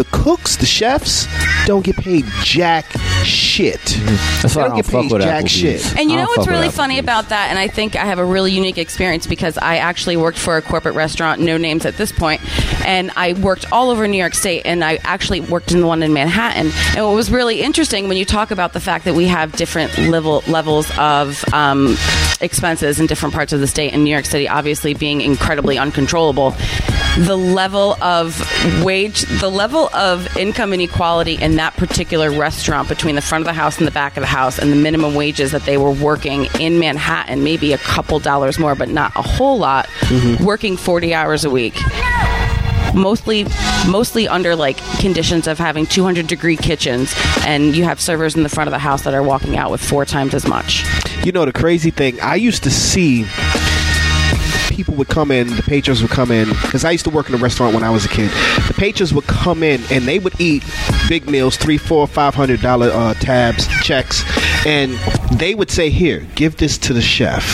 the 0.00 0.04
cooks, 0.12 0.56
the 0.56 0.64
chefs, 0.64 1.26
don't 1.66 1.84
get 1.84 1.94
paid 1.94 2.24
jack 2.42 2.86
shit. 3.24 3.80
That's 3.84 4.54
They 4.54 4.60
why 4.60 4.66
I 4.66 4.68
don't 4.68 4.68
don't 4.68 4.76
get 4.76 4.86
fuck 4.86 5.02
paid 5.02 5.12
with 5.12 5.22
jack 5.22 5.44
Applebee's. 5.44 5.50
shit. 5.50 5.98
And 5.98 6.10
you 6.10 6.16
know 6.16 6.26
what's 6.26 6.46
really 6.48 6.70
funny 6.70 6.98
about 6.98 7.28
that? 7.30 7.48
And 7.50 7.58
I 7.58 7.68
think 7.68 7.96
I 7.96 8.04
have 8.04 8.18
a 8.18 8.24
really 8.24 8.52
unique 8.52 8.78
experience 8.78 9.26
because 9.26 9.58
I 9.58 9.76
actually 9.76 10.16
worked 10.16 10.38
for 10.38 10.56
a 10.56 10.62
corporate 10.62 10.94
restaurant, 10.94 11.40
no 11.40 11.56
names 11.56 11.84
at 11.86 11.96
this 11.96 12.12
point, 12.12 12.40
and 12.86 13.10
I 13.16 13.34
worked 13.34 13.70
all 13.72 13.90
over 13.90 14.06
New 14.08 14.18
York 14.18 14.34
State, 14.34 14.62
and 14.64 14.82
I 14.84 14.98
actually 15.04 15.40
worked 15.40 15.72
in 15.72 15.80
the 15.80 15.86
one 15.86 16.02
in 16.02 16.12
Manhattan. 16.12 16.70
And 16.96 17.04
what 17.06 17.14
was 17.14 17.30
really 17.30 17.62
interesting 17.62 18.08
when 18.08 18.16
you 18.16 18.24
talk 18.24 18.50
about 18.50 18.72
the 18.72 18.80
fact 18.80 19.04
that 19.04 19.14
we 19.14 19.26
have 19.26 19.52
different 19.52 19.96
level 19.98 20.42
levels 20.48 20.90
of 20.98 21.44
um, 21.52 21.96
expenses 22.40 22.98
in 23.00 23.06
different 23.06 23.34
parts 23.34 23.52
of 23.52 23.60
the 23.60 23.66
state, 23.66 23.92
and 23.92 24.04
New 24.04 24.10
York 24.10 24.24
City 24.24 24.48
obviously 24.48 24.94
being 24.94 25.20
incredibly 25.20 25.78
uncontrollable. 25.78 26.54
The 27.18 27.36
level 27.36 27.96
of 28.02 28.40
wage, 28.84 29.22
the 29.40 29.50
level 29.50 29.88
of 29.94 30.36
income 30.36 30.72
inequality 30.72 31.34
in 31.34 31.56
that 31.56 31.74
particular 31.76 32.30
restaurant 32.30 32.88
between 32.88 33.09
the 33.14 33.22
front 33.22 33.42
of 33.42 33.46
the 33.46 33.52
house 33.52 33.78
and 33.78 33.86
the 33.86 33.92
back 33.92 34.16
of 34.16 34.22
the 34.22 34.26
house, 34.26 34.58
and 34.58 34.72
the 34.72 34.76
minimum 34.76 35.14
wages 35.14 35.52
that 35.52 35.62
they 35.62 35.76
were 35.76 35.90
working 35.90 36.46
in 36.58 36.78
Manhattan, 36.78 37.42
maybe 37.44 37.72
a 37.72 37.78
couple 37.78 38.18
dollars 38.18 38.58
more, 38.58 38.74
but 38.74 38.88
not 38.88 39.12
a 39.16 39.22
whole 39.22 39.58
lot, 39.58 39.86
mm-hmm. 39.86 40.44
working 40.44 40.76
40 40.76 41.14
hours 41.14 41.44
a 41.44 41.50
week. 41.50 41.78
Mostly 42.94 43.46
mostly 43.88 44.26
under 44.26 44.56
like 44.56 44.76
conditions 44.98 45.46
of 45.46 45.58
having 45.58 45.86
200 45.86 46.26
degree 46.26 46.56
kitchens 46.56 47.14
and 47.46 47.76
you 47.76 47.84
have 47.84 48.00
servers 48.00 48.34
in 48.34 48.42
the 48.42 48.48
front 48.48 48.66
of 48.66 48.72
the 48.72 48.80
house 48.80 49.02
that 49.02 49.14
are 49.14 49.22
walking 49.22 49.56
out 49.56 49.70
with 49.70 49.80
four 49.80 50.04
times 50.04 50.34
as 50.34 50.46
much. 50.46 50.84
You 51.24 51.30
know 51.30 51.44
the 51.44 51.52
crazy 51.52 51.90
thing, 51.90 52.20
I 52.20 52.34
used 52.34 52.64
to 52.64 52.70
see 52.70 53.26
people 54.80 54.94
would 54.94 55.08
come 55.08 55.30
in, 55.30 55.46
the 55.56 55.62
patrons 55.62 56.00
would 56.00 56.10
come 56.10 56.30
in, 56.30 56.48
because 56.48 56.86
I 56.86 56.90
used 56.92 57.04
to 57.04 57.10
work 57.10 57.28
in 57.28 57.34
a 57.34 57.38
restaurant 57.38 57.74
when 57.74 57.84
I 57.84 57.90
was 57.90 58.06
a 58.06 58.08
kid. 58.08 58.30
The 58.66 58.72
patrons 58.78 59.12
would 59.12 59.26
come 59.26 59.62
in 59.62 59.82
and 59.90 60.08
they 60.08 60.18
would 60.18 60.40
eat 60.40 60.64
big 61.06 61.28
meals, 61.28 61.58
three, 61.58 61.76
four, 61.76 62.06
five 62.06 62.34
hundred 62.34 62.62
dollar 62.62 62.88
uh, 62.90 63.12
tabs, 63.14 63.66
checks, 63.82 64.24
and 64.66 64.92
they 65.38 65.54
would 65.54 65.70
say, 65.70 65.90
"Here, 65.90 66.26
give 66.34 66.56
this 66.56 66.78
to 66.78 66.94
the 66.94 67.02
chef," 67.02 67.44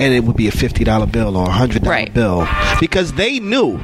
and 0.00 0.12
it 0.12 0.24
would 0.24 0.36
be 0.36 0.48
a 0.48 0.52
fifty 0.52 0.82
dollar 0.82 1.06
bill 1.06 1.36
or 1.36 1.46
a 1.46 1.52
hundred 1.52 1.82
dollar 1.84 1.94
Right. 1.94 2.12
bill 2.12 2.48
because 2.80 3.12
they 3.12 3.38
knew. 3.38 3.78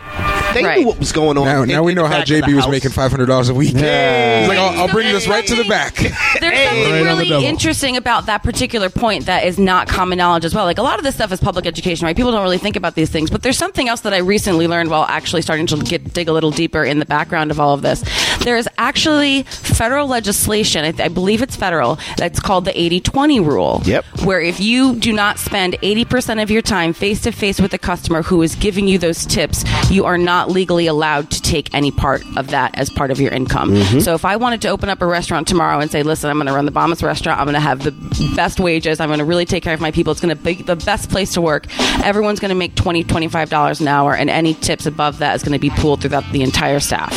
They 0.57 0.65
Right. 0.65 0.79
knew 0.81 0.87
what 0.87 0.99
was 0.99 1.13
going 1.13 1.37
on. 1.39 1.45
Now, 1.45 1.63
in- 1.63 1.69
now 1.69 1.83
we 1.83 1.95
know 1.95 2.05
how 2.05 2.13
back 2.15 2.23
of 2.23 2.29
the 2.29 2.35
JB 2.41 2.55
was 2.55 2.65
house. 2.65 2.71
making 2.73 2.91
five 2.91 3.11
hundred 3.11 3.27
dollars 3.27 3.49
a 3.49 3.55
week. 3.55 3.75
Yeah. 3.75 4.41
He's 4.41 4.49
like, 4.49 4.59
I'll, 4.59 4.81
I'll 4.83 4.89
bring 4.89 5.13
this 5.13 5.29
right 5.29 5.47
to 5.47 5.55
the 5.55 5.65
back. 5.65 5.95
There's 5.97 6.15
Hey. 6.53 6.67
something 6.67 6.93
Right 7.05 7.11
on 7.13 7.19
the 7.19 7.25
really 7.31 7.47
interesting 7.47 7.97
about 7.97 8.27
that 8.27 8.43
particular 8.43 8.89
point 8.91 9.27
that 9.27 9.45
is 9.45 9.59
not 9.59 9.87
common 9.89 10.19
knowledge 10.19 10.45
as 10.45 10.55
well. 10.55 10.65
Like 10.65 10.79
a 10.79 10.83
lot 10.83 10.99
of 10.99 11.05
this 11.05 11.15
stuff 11.15 11.31
is 11.33 11.41
public 11.41 11.67
education, 11.67 12.07
right? 12.07 12.17
People 12.17 12.33
don't 12.33 12.43
really 12.43 12.59
think 12.59 12.77
about 12.77 12.95
these 12.95 13.11
things. 13.11 13.31
But 13.31 13.43
there's 13.43 13.59
something 13.59 13.89
else 13.89 14.01
that 14.01 14.15
I 14.15 14.19
recently 14.19 14.67
learned 14.67 14.91
while 14.91 15.05
actually 15.05 15.43
starting 15.43 15.67
to 15.67 15.77
get 15.77 16.13
dig 16.15 16.29
a 16.29 16.33
little 16.33 16.51
deeper 16.51 16.85
in 16.85 16.99
the 16.99 17.07
background 17.07 17.51
of 17.51 17.61
all 17.61 17.75
of 17.75 17.83
this. 17.83 18.03
There 18.41 18.57
is 18.57 18.69
actually 18.79 19.43
federal 19.43 20.07
legislation, 20.09 20.85
I, 20.85 21.05
I 21.05 21.09
believe 21.09 21.43
it's 21.43 21.57
federal, 21.57 21.99
that's 22.17 22.41
called 22.41 22.65
the 22.65 22.73
80-20 22.73 23.45
rule. 23.45 23.83
Yep. 23.85 24.05
Where 24.25 24.41
if 24.41 24.61
you 24.61 24.95
do 24.97 25.13
not 25.13 25.39
spend 25.39 25.75
80% 25.83 26.43
of 26.43 26.51
your 26.51 26.63
time 26.63 26.93
face 26.93 27.21
to 27.23 27.33
face 27.33 27.61
with 27.61 27.75
a 27.75 27.79
customer 27.79 28.23
who 28.23 28.41
is 28.43 28.55
giving 28.55 28.87
you 28.89 28.99
those 28.99 29.27
tips, 29.27 29.65
you 29.91 30.05
are 30.05 30.17
not 30.47 30.55
legally 30.55 30.87
allowed 30.87 31.31
to 31.31 31.43
take 31.43 31.73
any 31.75 31.91
part 31.91 32.23
of 32.37 32.49
that 32.49 32.77
as 32.79 32.91
part 32.91 33.11
of 33.11 33.21
your 33.21 33.33
income. 33.33 33.71
Mm-hmm. 33.71 34.01
So 34.01 34.15
if 34.15 34.25
I 34.25 34.37
wanted 34.37 34.63
to 34.63 34.69
open 34.69 34.89
up 34.89 35.03
a 35.03 35.07
restaurant 35.07 35.49
tomorrow 35.49 35.81
and 35.81 35.91
say, 35.91 36.03
listen, 36.03 36.31
I'm 36.31 36.37
going 36.37 36.47
to 36.47 36.53
run 36.53 36.67
the 36.67 36.73
Bombas 36.73 37.03
restaurant, 37.03 37.41
I'm 37.41 37.47
going 37.47 37.55
to 37.55 37.61
have 37.61 37.83
the 37.83 37.93
best 38.35 38.61
wages, 38.61 39.01
I'm 39.01 39.09
going 39.09 39.19
to 39.19 39.25
really 39.25 39.45
take 39.45 39.63
care 39.63 39.75
of 39.75 39.81
my 39.81 39.91
people, 39.91 40.13
it's 40.13 40.21
going 40.21 40.37
to 40.37 40.43
be 40.43 40.55
the 40.55 40.77
best 40.77 41.11
place 41.11 41.33
to 41.35 41.41
work, 41.41 41.67
everyone's 42.05 42.41
going 42.41 42.51
to 42.51 42.55
make 42.55 42.75
$20, 42.75 43.05
$25 43.05 43.81
an 43.81 43.89
hour, 43.89 44.15
and 44.15 44.31
any 44.31 44.55
tips 44.55 44.87
above 44.87 45.19
that 45.19 45.35
is 45.35 45.43
going 45.43 45.53
to 45.53 45.59
be 45.59 45.71
pooled 45.71 46.03
throughout 46.03 46.25
the 46.33 46.43
entire 46.43 46.81
staff. 46.81 47.13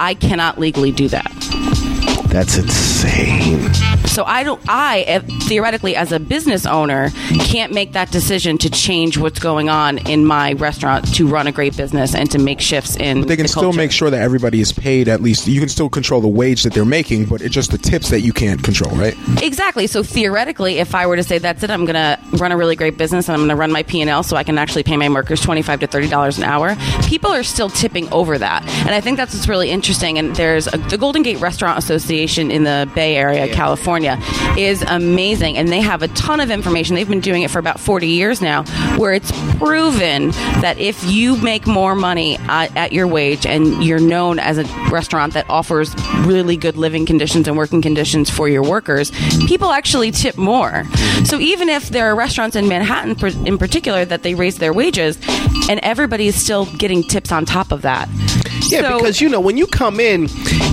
I 0.00 0.14
cannot 0.14 0.58
legally 0.58 0.92
do 0.92 1.08
that. 1.08 1.85
That's 2.28 2.58
insane. 2.58 3.72
So 4.06 4.24
I 4.24 4.42
don't. 4.42 4.60
I 4.68 5.00
eh, 5.02 5.20
theoretically, 5.42 5.94
as 5.94 6.12
a 6.12 6.18
business 6.18 6.66
owner, 6.66 7.10
can't 7.40 7.72
make 7.72 7.92
that 7.92 8.10
decision 8.10 8.58
to 8.58 8.70
change 8.70 9.18
what's 9.18 9.38
going 9.38 9.68
on 9.68 9.98
in 9.98 10.24
my 10.24 10.54
restaurant 10.54 11.14
to 11.14 11.26
run 11.26 11.46
a 11.46 11.52
great 11.52 11.76
business 11.76 12.14
and 12.14 12.30
to 12.30 12.38
make 12.38 12.60
shifts 12.60 12.96
in. 12.96 13.22
They 13.22 13.36
can 13.36 13.44
the 13.44 13.48
still 13.48 13.72
make 13.72 13.92
sure 13.92 14.10
that 14.10 14.20
everybody 14.20 14.60
is 14.60 14.72
paid 14.72 15.08
at 15.08 15.20
least. 15.20 15.46
You 15.46 15.60
can 15.60 15.68
still 15.68 15.88
control 15.88 16.20
the 16.20 16.28
wage 16.28 16.62
that 16.62 16.72
they're 16.72 16.84
making, 16.84 17.26
but 17.26 17.42
it's 17.42 17.54
just 17.54 17.70
the 17.70 17.78
tips 17.78 18.10
that 18.10 18.20
you 18.20 18.32
can't 18.32 18.62
control, 18.62 18.94
right? 18.96 19.14
Exactly. 19.42 19.86
So 19.86 20.02
theoretically, 20.02 20.78
if 20.78 20.94
I 20.94 21.06
were 21.06 21.16
to 21.16 21.22
say 21.22 21.38
that's 21.38 21.62
it, 21.62 21.70
I'm 21.70 21.84
going 21.84 21.94
to 21.94 22.18
run 22.38 22.52
a 22.52 22.56
really 22.56 22.76
great 22.76 22.96
business 22.96 23.28
and 23.28 23.34
I'm 23.34 23.40
going 23.40 23.50
to 23.50 23.56
run 23.56 23.70
my 23.70 23.82
P 23.82 24.00
and 24.00 24.10
L, 24.10 24.22
so 24.22 24.36
I 24.36 24.44
can 24.44 24.58
actually 24.58 24.82
pay 24.82 24.96
my 24.96 25.08
workers 25.08 25.40
twenty 25.40 25.62
five 25.62 25.80
to 25.80 25.86
thirty 25.86 26.08
dollars 26.08 26.38
an 26.38 26.44
hour. 26.44 26.76
People 27.06 27.30
are 27.30 27.42
still 27.42 27.68
tipping 27.68 28.10
over 28.12 28.38
that, 28.38 28.62
and 28.86 28.90
I 28.90 29.00
think 29.00 29.16
that's 29.16 29.34
what's 29.34 29.48
really 29.48 29.70
interesting. 29.70 30.18
And 30.18 30.34
there's 30.36 30.66
a, 30.72 30.78
the 30.78 30.98
Golden 30.98 31.22
Gate 31.22 31.40
Restaurant 31.40 31.78
Association 31.78 32.15
in 32.24 32.64
the 32.64 32.90
Bay 32.94 33.16
Area, 33.16 33.52
California, 33.52 34.18
is 34.56 34.82
amazing, 34.82 35.56
and 35.56 35.68
they 35.68 35.80
have 35.80 36.02
a 36.02 36.08
ton 36.08 36.40
of 36.40 36.50
information. 36.50 36.94
They've 36.94 37.08
been 37.08 37.20
doing 37.20 37.42
it 37.42 37.50
for 37.50 37.58
about 37.58 37.78
forty 37.78 38.08
years 38.08 38.40
now, 38.40 38.64
where 38.96 39.12
it's 39.12 39.30
proven 39.58 40.30
that 40.60 40.78
if 40.78 41.04
you 41.04 41.36
make 41.36 41.66
more 41.66 41.94
money 41.94 42.36
at, 42.48 42.74
at 42.76 42.92
your 42.92 43.06
wage 43.06 43.46
and 43.46 43.84
you're 43.84 44.00
known 44.00 44.38
as 44.38 44.58
a 44.58 44.64
restaurant 44.90 45.34
that 45.34 45.48
offers 45.48 45.94
really 46.26 46.56
good 46.56 46.76
living 46.76 47.06
conditions 47.06 47.48
and 47.48 47.56
working 47.56 47.82
conditions 47.82 48.30
for 48.30 48.48
your 48.48 48.62
workers, 48.62 49.10
people 49.46 49.70
actually 49.70 50.10
tip 50.10 50.36
more. 50.36 50.84
So 51.24 51.38
even 51.38 51.68
if 51.68 51.90
there 51.90 52.06
are 52.06 52.14
restaurants 52.16 52.56
in 52.56 52.68
Manhattan 52.68 53.46
in 53.46 53.58
particular 53.58 54.04
that 54.04 54.22
they 54.22 54.34
raise 54.34 54.58
their 54.58 54.72
wages 54.72 55.18
and 55.68 55.80
everybody 55.82 56.26
is 56.26 56.40
still 56.40 56.66
getting 56.76 57.02
tips 57.02 57.32
on 57.32 57.44
top 57.44 57.72
of 57.72 57.82
that. 57.82 58.08
Yeah, 58.70 58.82
So- 58.82 58.98
because 58.98 59.20
you 59.20 59.28
know 59.28 59.40
when 59.40 59.56
you 59.56 59.66
come 59.66 60.00
in 60.00 60.28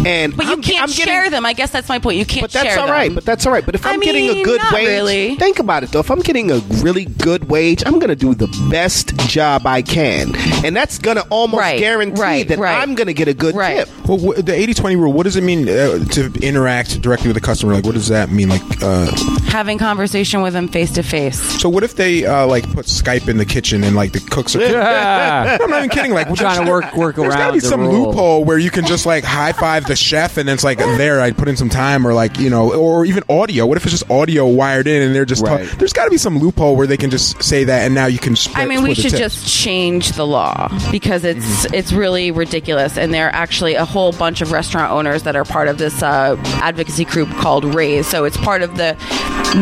and 0.05 0.35
but 0.35 0.45
you 0.45 0.51
I'm, 0.53 0.61
can't 0.61 0.81
I'm 0.83 0.89
getting, 0.89 1.05
share 1.05 1.29
them. 1.29 1.45
I 1.45 1.53
guess 1.53 1.71
that's 1.71 1.87
my 1.89 1.99
point. 1.99 2.17
You 2.17 2.25
can't 2.25 2.43
But 2.43 2.51
that's 2.51 2.67
share 2.69 2.79
all 2.79 2.87
right. 2.89 3.05
them. 3.05 3.15
But 3.15 3.25
that's 3.25 3.45
all 3.45 3.51
right. 3.53 3.65
But 3.65 3.75
if 3.75 3.85
I 3.85 3.91
I'm 3.93 3.99
getting 3.99 4.29
a 4.29 4.43
good 4.43 4.61
wage, 4.71 4.87
really. 4.87 5.35
think 5.35 5.59
about 5.59 5.83
it 5.83 5.91
though. 5.91 5.99
If 5.99 6.11
I'm 6.11 6.19
getting 6.21 6.51
a 6.51 6.57
really 6.81 7.05
good 7.05 7.49
wage, 7.49 7.83
I'm 7.85 7.93
going 7.99 8.09
to 8.09 8.15
do 8.15 8.33
the 8.33 8.47
best 8.69 9.15
job 9.29 9.65
I 9.67 9.81
can, 9.81 10.35
and 10.65 10.75
that's 10.75 10.97
going 10.99 11.17
to 11.17 11.23
almost 11.29 11.59
Right, 11.59 11.79
guarantee 11.79 12.21
right, 12.21 12.47
that 12.47 12.57
right. 12.59 12.81
I'm 12.81 12.95
going 12.95 13.07
to 13.07 13.13
get 13.13 13.27
a 13.27 13.33
good 13.33 13.55
Right. 13.55 13.85
tip. 13.85 13.89
Well, 14.07 14.17
wh- 14.17 14.35
the 14.35 14.51
80-20 14.53 14.95
rule. 14.97 15.13
What 15.13 15.23
does 15.23 15.35
it 15.35 15.43
mean 15.43 15.67
uh, 15.69 16.03
to 16.05 16.31
interact 16.41 17.01
directly 17.01 17.27
with 17.29 17.35
the 17.35 17.41
customer? 17.41 17.73
Like, 17.73 17.85
what 17.85 17.93
does 17.93 18.09
that 18.09 18.31
mean? 18.31 18.49
Like, 18.49 18.61
uh, 18.81 19.11
Having 19.47 19.77
conversation 19.77 20.41
with 20.41 20.53
them 20.53 20.67
face 20.67 20.91
to 20.93 21.03
face. 21.03 21.39
so 21.61 21.69
what 21.69 21.83
if 21.83 21.95
they 21.95 22.25
uh, 22.25 22.45
like 22.47 22.69
put 22.73 22.85
Skype 22.87 23.27
in 23.29 23.37
the 23.37 23.45
kitchen 23.45 23.83
and 23.83 23.95
like 23.95 24.11
the 24.11 24.19
cooks 24.19 24.55
are? 24.55 24.61
Ah, 24.63 25.57
I'm 25.61 25.69
not 25.69 25.77
even 25.79 25.89
kidding. 25.89 26.11
Like, 26.13 26.33
trying 26.35 26.65
to 26.65 26.69
work 26.71 26.95
work 26.95 27.15
There's 27.15 27.29
around 27.29 27.37
gotta 27.37 27.53
be 27.53 27.59
some 27.59 27.81
rule. 27.81 27.82
Loophole 27.91 28.43
where 28.45 28.57
you 28.57 28.69
can 28.71 28.85
just 28.85 29.05
like 29.05 29.23
high 29.23 29.51
five 29.53 29.85
the 29.85 29.95
chef 29.95 30.37
and 30.37 30.49
it's 30.49 30.63
like 30.63 30.77
there 30.77 31.19
I 31.21 31.31
put 31.31 31.47
in 31.47 31.55
some 31.57 31.69
time 31.69 32.05
or 32.07 32.13
like 32.13 32.39
you 32.39 32.49
know 32.49 32.73
or 32.73 33.05
even 33.05 33.23
audio. 33.29 33.65
What 33.65 33.77
if 33.77 33.83
it's 33.85 33.91
just 33.91 34.09
audio 34.09 34.47
wired 34.47 34.87
in 34.87 35.01
and 35.01 35.15
they're 35.15 35.25
just 35.25 35.43
Right. 35.43 35.67
talk- 35.67 35.77
there's 35.79 35.93
got 35.93 36.05
to 36.05 36.11
be 36.11 36.17
some 36.17 36.39
loophole 36.39 36.75
where 36.75 36.87
they 36.87 36.97
can 36.97 37.09
just 37.09 37.41
say 37.43 37.63
that 37.65 37.85
and 37.85 37.93
now 37.95 38.05
you 38.07 38.19
can. 38.19 38.35
Split, 38.35 38.57
I 38.57 38.65
mean, 38.65 38.83
we 38.83 38.93
split 38.93 38.95
the 38.95 39.01
should 39.03 39.17
tips. 39.19 39.35
just 39.43 39.53
change 39.63 40.11
the 40.13 40.25
law 40.25 40.69
because 40.91 41.23
it's 41.23 41.43
Mm-hmm. 41.43 41.73
it's 41.75 41.91
really 41.93 42.31
ridiculous. 42.31 42.97
And 42.97 43.13
there 43.13 43.27
are 43.27 43.33
actually 43.33 43.75
a 43.75 43.85
whole 43.85 44.11
bunch 44.11 44.41
of 44.41 44.51
restaurant 44.51 44.91
owners 44.91 45.23
that 45.23 45.35
are 45.35 45.43
part 45.45 45.67
of 45.67 45.77
this 45.77 46.01
uh, 46.01 46.35
advocacy 46.55 47.05
group 47.05 47.29
called 47.31 47.65
Raise. 47.75 48.07
So 48.07 48.23
it's 48.25 48.37
part 48.37 48.61
of 48.63 48.75
the 48.77 48.95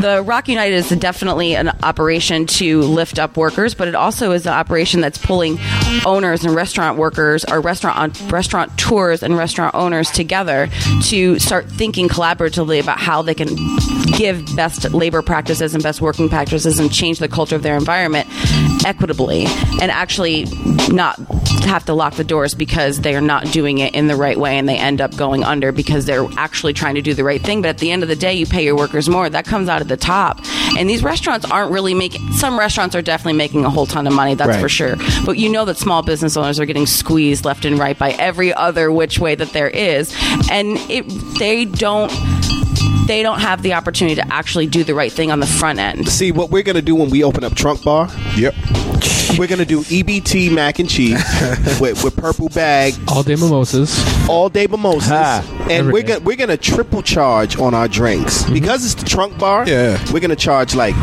the 0.02 0.24
ROC 0.26 0.48
United 0.48 0.76
is 0.76 0.90
definitely 0.90 1.56
an 1.56 1.70
operation 1.84 2.46
to 2.46 2.82
lift 2.82 3.20
up 3.20 3.36
workers, 3.36 3.74
but 3.74 3.88
it 3.88 3.96
also 3.96 4.32
is 4.32 4.46
an 4.46 4.54
operation 4.54 5.02
that's 5.02 5.18
pulling 5.18 5.60
owners 6.06 6.44
and 6.46 6.56
restaurant 6.56 6.98
workers 6.98 7.44
or 7.46 7.60
restaurant 7.62 7.98
restaurant 8.30 8.76
tours 8.78 9.24
and 9.24 9.38
restaurant 9.38 9.76
owners 9.76 10.10
together 10.12 10.70
to 11.04 11.40
start 11.40 11.70
thinking 11.70 12.08
collaboratively 12.08 12.82
about 12.82 13.00
how 13.00 13.22
they 13.22 13.34
can 13.34 13.48
give 14.18 14.56
best 14.56 14.92
labor 14.94 15.22
practices 15.22 15.74
and 15.74 15.84
best 15.84 16.02
working 16.02 16.30
practices 16.30 16.80
and 16.80 16.92
change 16.92 17.20
the 17.20 17.28
culture 17.28 17.56
of 17.56 17.64
their 17.64 17.76
environment 17.76 18.28
equitably 18.86 19.46
and 19.82 19.92
actually 19.92 20.46
not 20.90 21.18
have 21.66 21.86
to 21.86 21.94
lock 21.94 22.16
the 22.16 22.24
doors 22.24 22.54
because 22.56 23.02
they 23.02 23.16
are 23.16 23.22
not 23.22 23.46
doing 23.52 23.78
it 23.78 23.94
in 23.94 24.08
the 24.08 24.16
right 24.16 24.38
way 24.38 24.58
and 24.58 24.68
they 24.68 24.78
end 24.78 25.00
up 25.00 25.16
going 25.16 25.44
under 25.44 25.72
because 25.72 26.06
they're 26.06 26.26
actually 26.38 26.74
trying 26.74 26.96
to 26.96 27.02
do 27.02 27.14
the 27.14 27.24
right 27.24 27.42
thing. 27.42 27.62
But 27.62 27.70
at 27.70 27.78
the 27.78 27.92
end 27.92 28.04
of 28.04 28.10
the 28.10 28.16
day, 28.16 28.34
you 28.34 28.46
pay 28.46 28.64
your 28.66 28.76
workers 28.76 29.08
more. 29.08 29.30
That 29.30 29.46
comes 29.46 29.70
out 29.70 29.82
at 29.82 29.88
the 29.88 29.98
top. 29.98 30.40
And 30.78 30.90
these 30.90 31.04
restaurants 31.04 31.46
aren't 31.50 31.72
really 31.72 31.94
making, 31.94 32.32
some 32.34 32.58
restaurants 32.58 32.96
are 32.96 33.02
definitely 33.02 33.38
making 33.38 33.64
a 33.66 33.70
whole 33.70 33.86
ton 33.86 34.08
of 34.08 34.14
money, 34.14 34.36
that's 34.36 34.50
Right. 34.50 34.62
for 34.62 34.70
sure. 34.70 34.96
But 35.26 35.38
you 35.38 35.50
know 35.50 35.66
that 35.66 35.78
small 35.78 36.02
business 36.02 36.36
owners 36.36 36.60
are 36.60 36.66
getting 36.66 36.86
squeezed 36.86 37.46
left 37.46 37.64
and 37.66 37.78
right 37.78 37.98
by 37.98 38.12
every 38.12 38.54
other 38.54 38.92
which 38.92 39.20
way 39.20 39.36
that 39.36 39.54
there 39.54 39.70
is. 39.70 40.14
And 40.50 40.78
it, 40.90 41.08
they 41.40 41.66
don't. 41.66 42.12
They 43.08 43.24
don't 43.24 43.40
have 43.40 43.62
the 43.62 43.74
opportunity 43.74 44.16
to 44.16 44.34
actually 44.34 44.68
do 44.68 44.84
the 44.84 44.94
right 44.96 45.12
thing 45.12 45.32
on 45.32 45.40
the 45.40 45.48
front 45.48 45.80
end. 45.80 46.08
See 46.08 46.32
what 46.32 46.50
we're 46.50 46.64
going 46.64 46.76
to 46.76 46.82
do 46.82 46.96
when 46.96 47.10
we 47.10 47.24
open 47.24 47.44
up 47.44 47.56
Trunk 47.56 47.84
Bar. 47.84 48.10
Yep. 48.38 48.54
We're 49.38 49.48
going 49.48 49.60
to 49.60 49.66
do 49.66 49.82
EBT 49.82 50.52
mac 50.54 50.80
and 50.80 50.90
cheese 50.90 51.22
with, 51.82 52.04
with 52.04 52.16
purple 52.16 52.50
bag 52.50 52.94
All 53.08 53.24
day 53.24 53.36
mimosas. 53.36 53.98
all 54.30 54.50
day 54.50 54.68
mimosas, 54.68 55.10
Ha. 55.10 55.58
and 55.64 55.72
Every 55.72 55.94
we're 55.94 56.04
gonna 56.04 56.20
we're 56.20 56.36
gonna 56.36 56.58
triple 56.58 57.02
charge 57.02 57.58
on 57.58 57.74
our 57.74 57.88
drinks 57.88 58.44
mm-hmm. 58.44 58.54
because 58.54 58.84
it's 58.86 58.94
the 59.02 59.08
trunk 59.10 59.38
bar. 59.40 59.68
Yeah. 59.68 59.98
we're 60.12 60.20
gonna 60.20 60.36
charge 60.36 60.76
like 60.76 60.96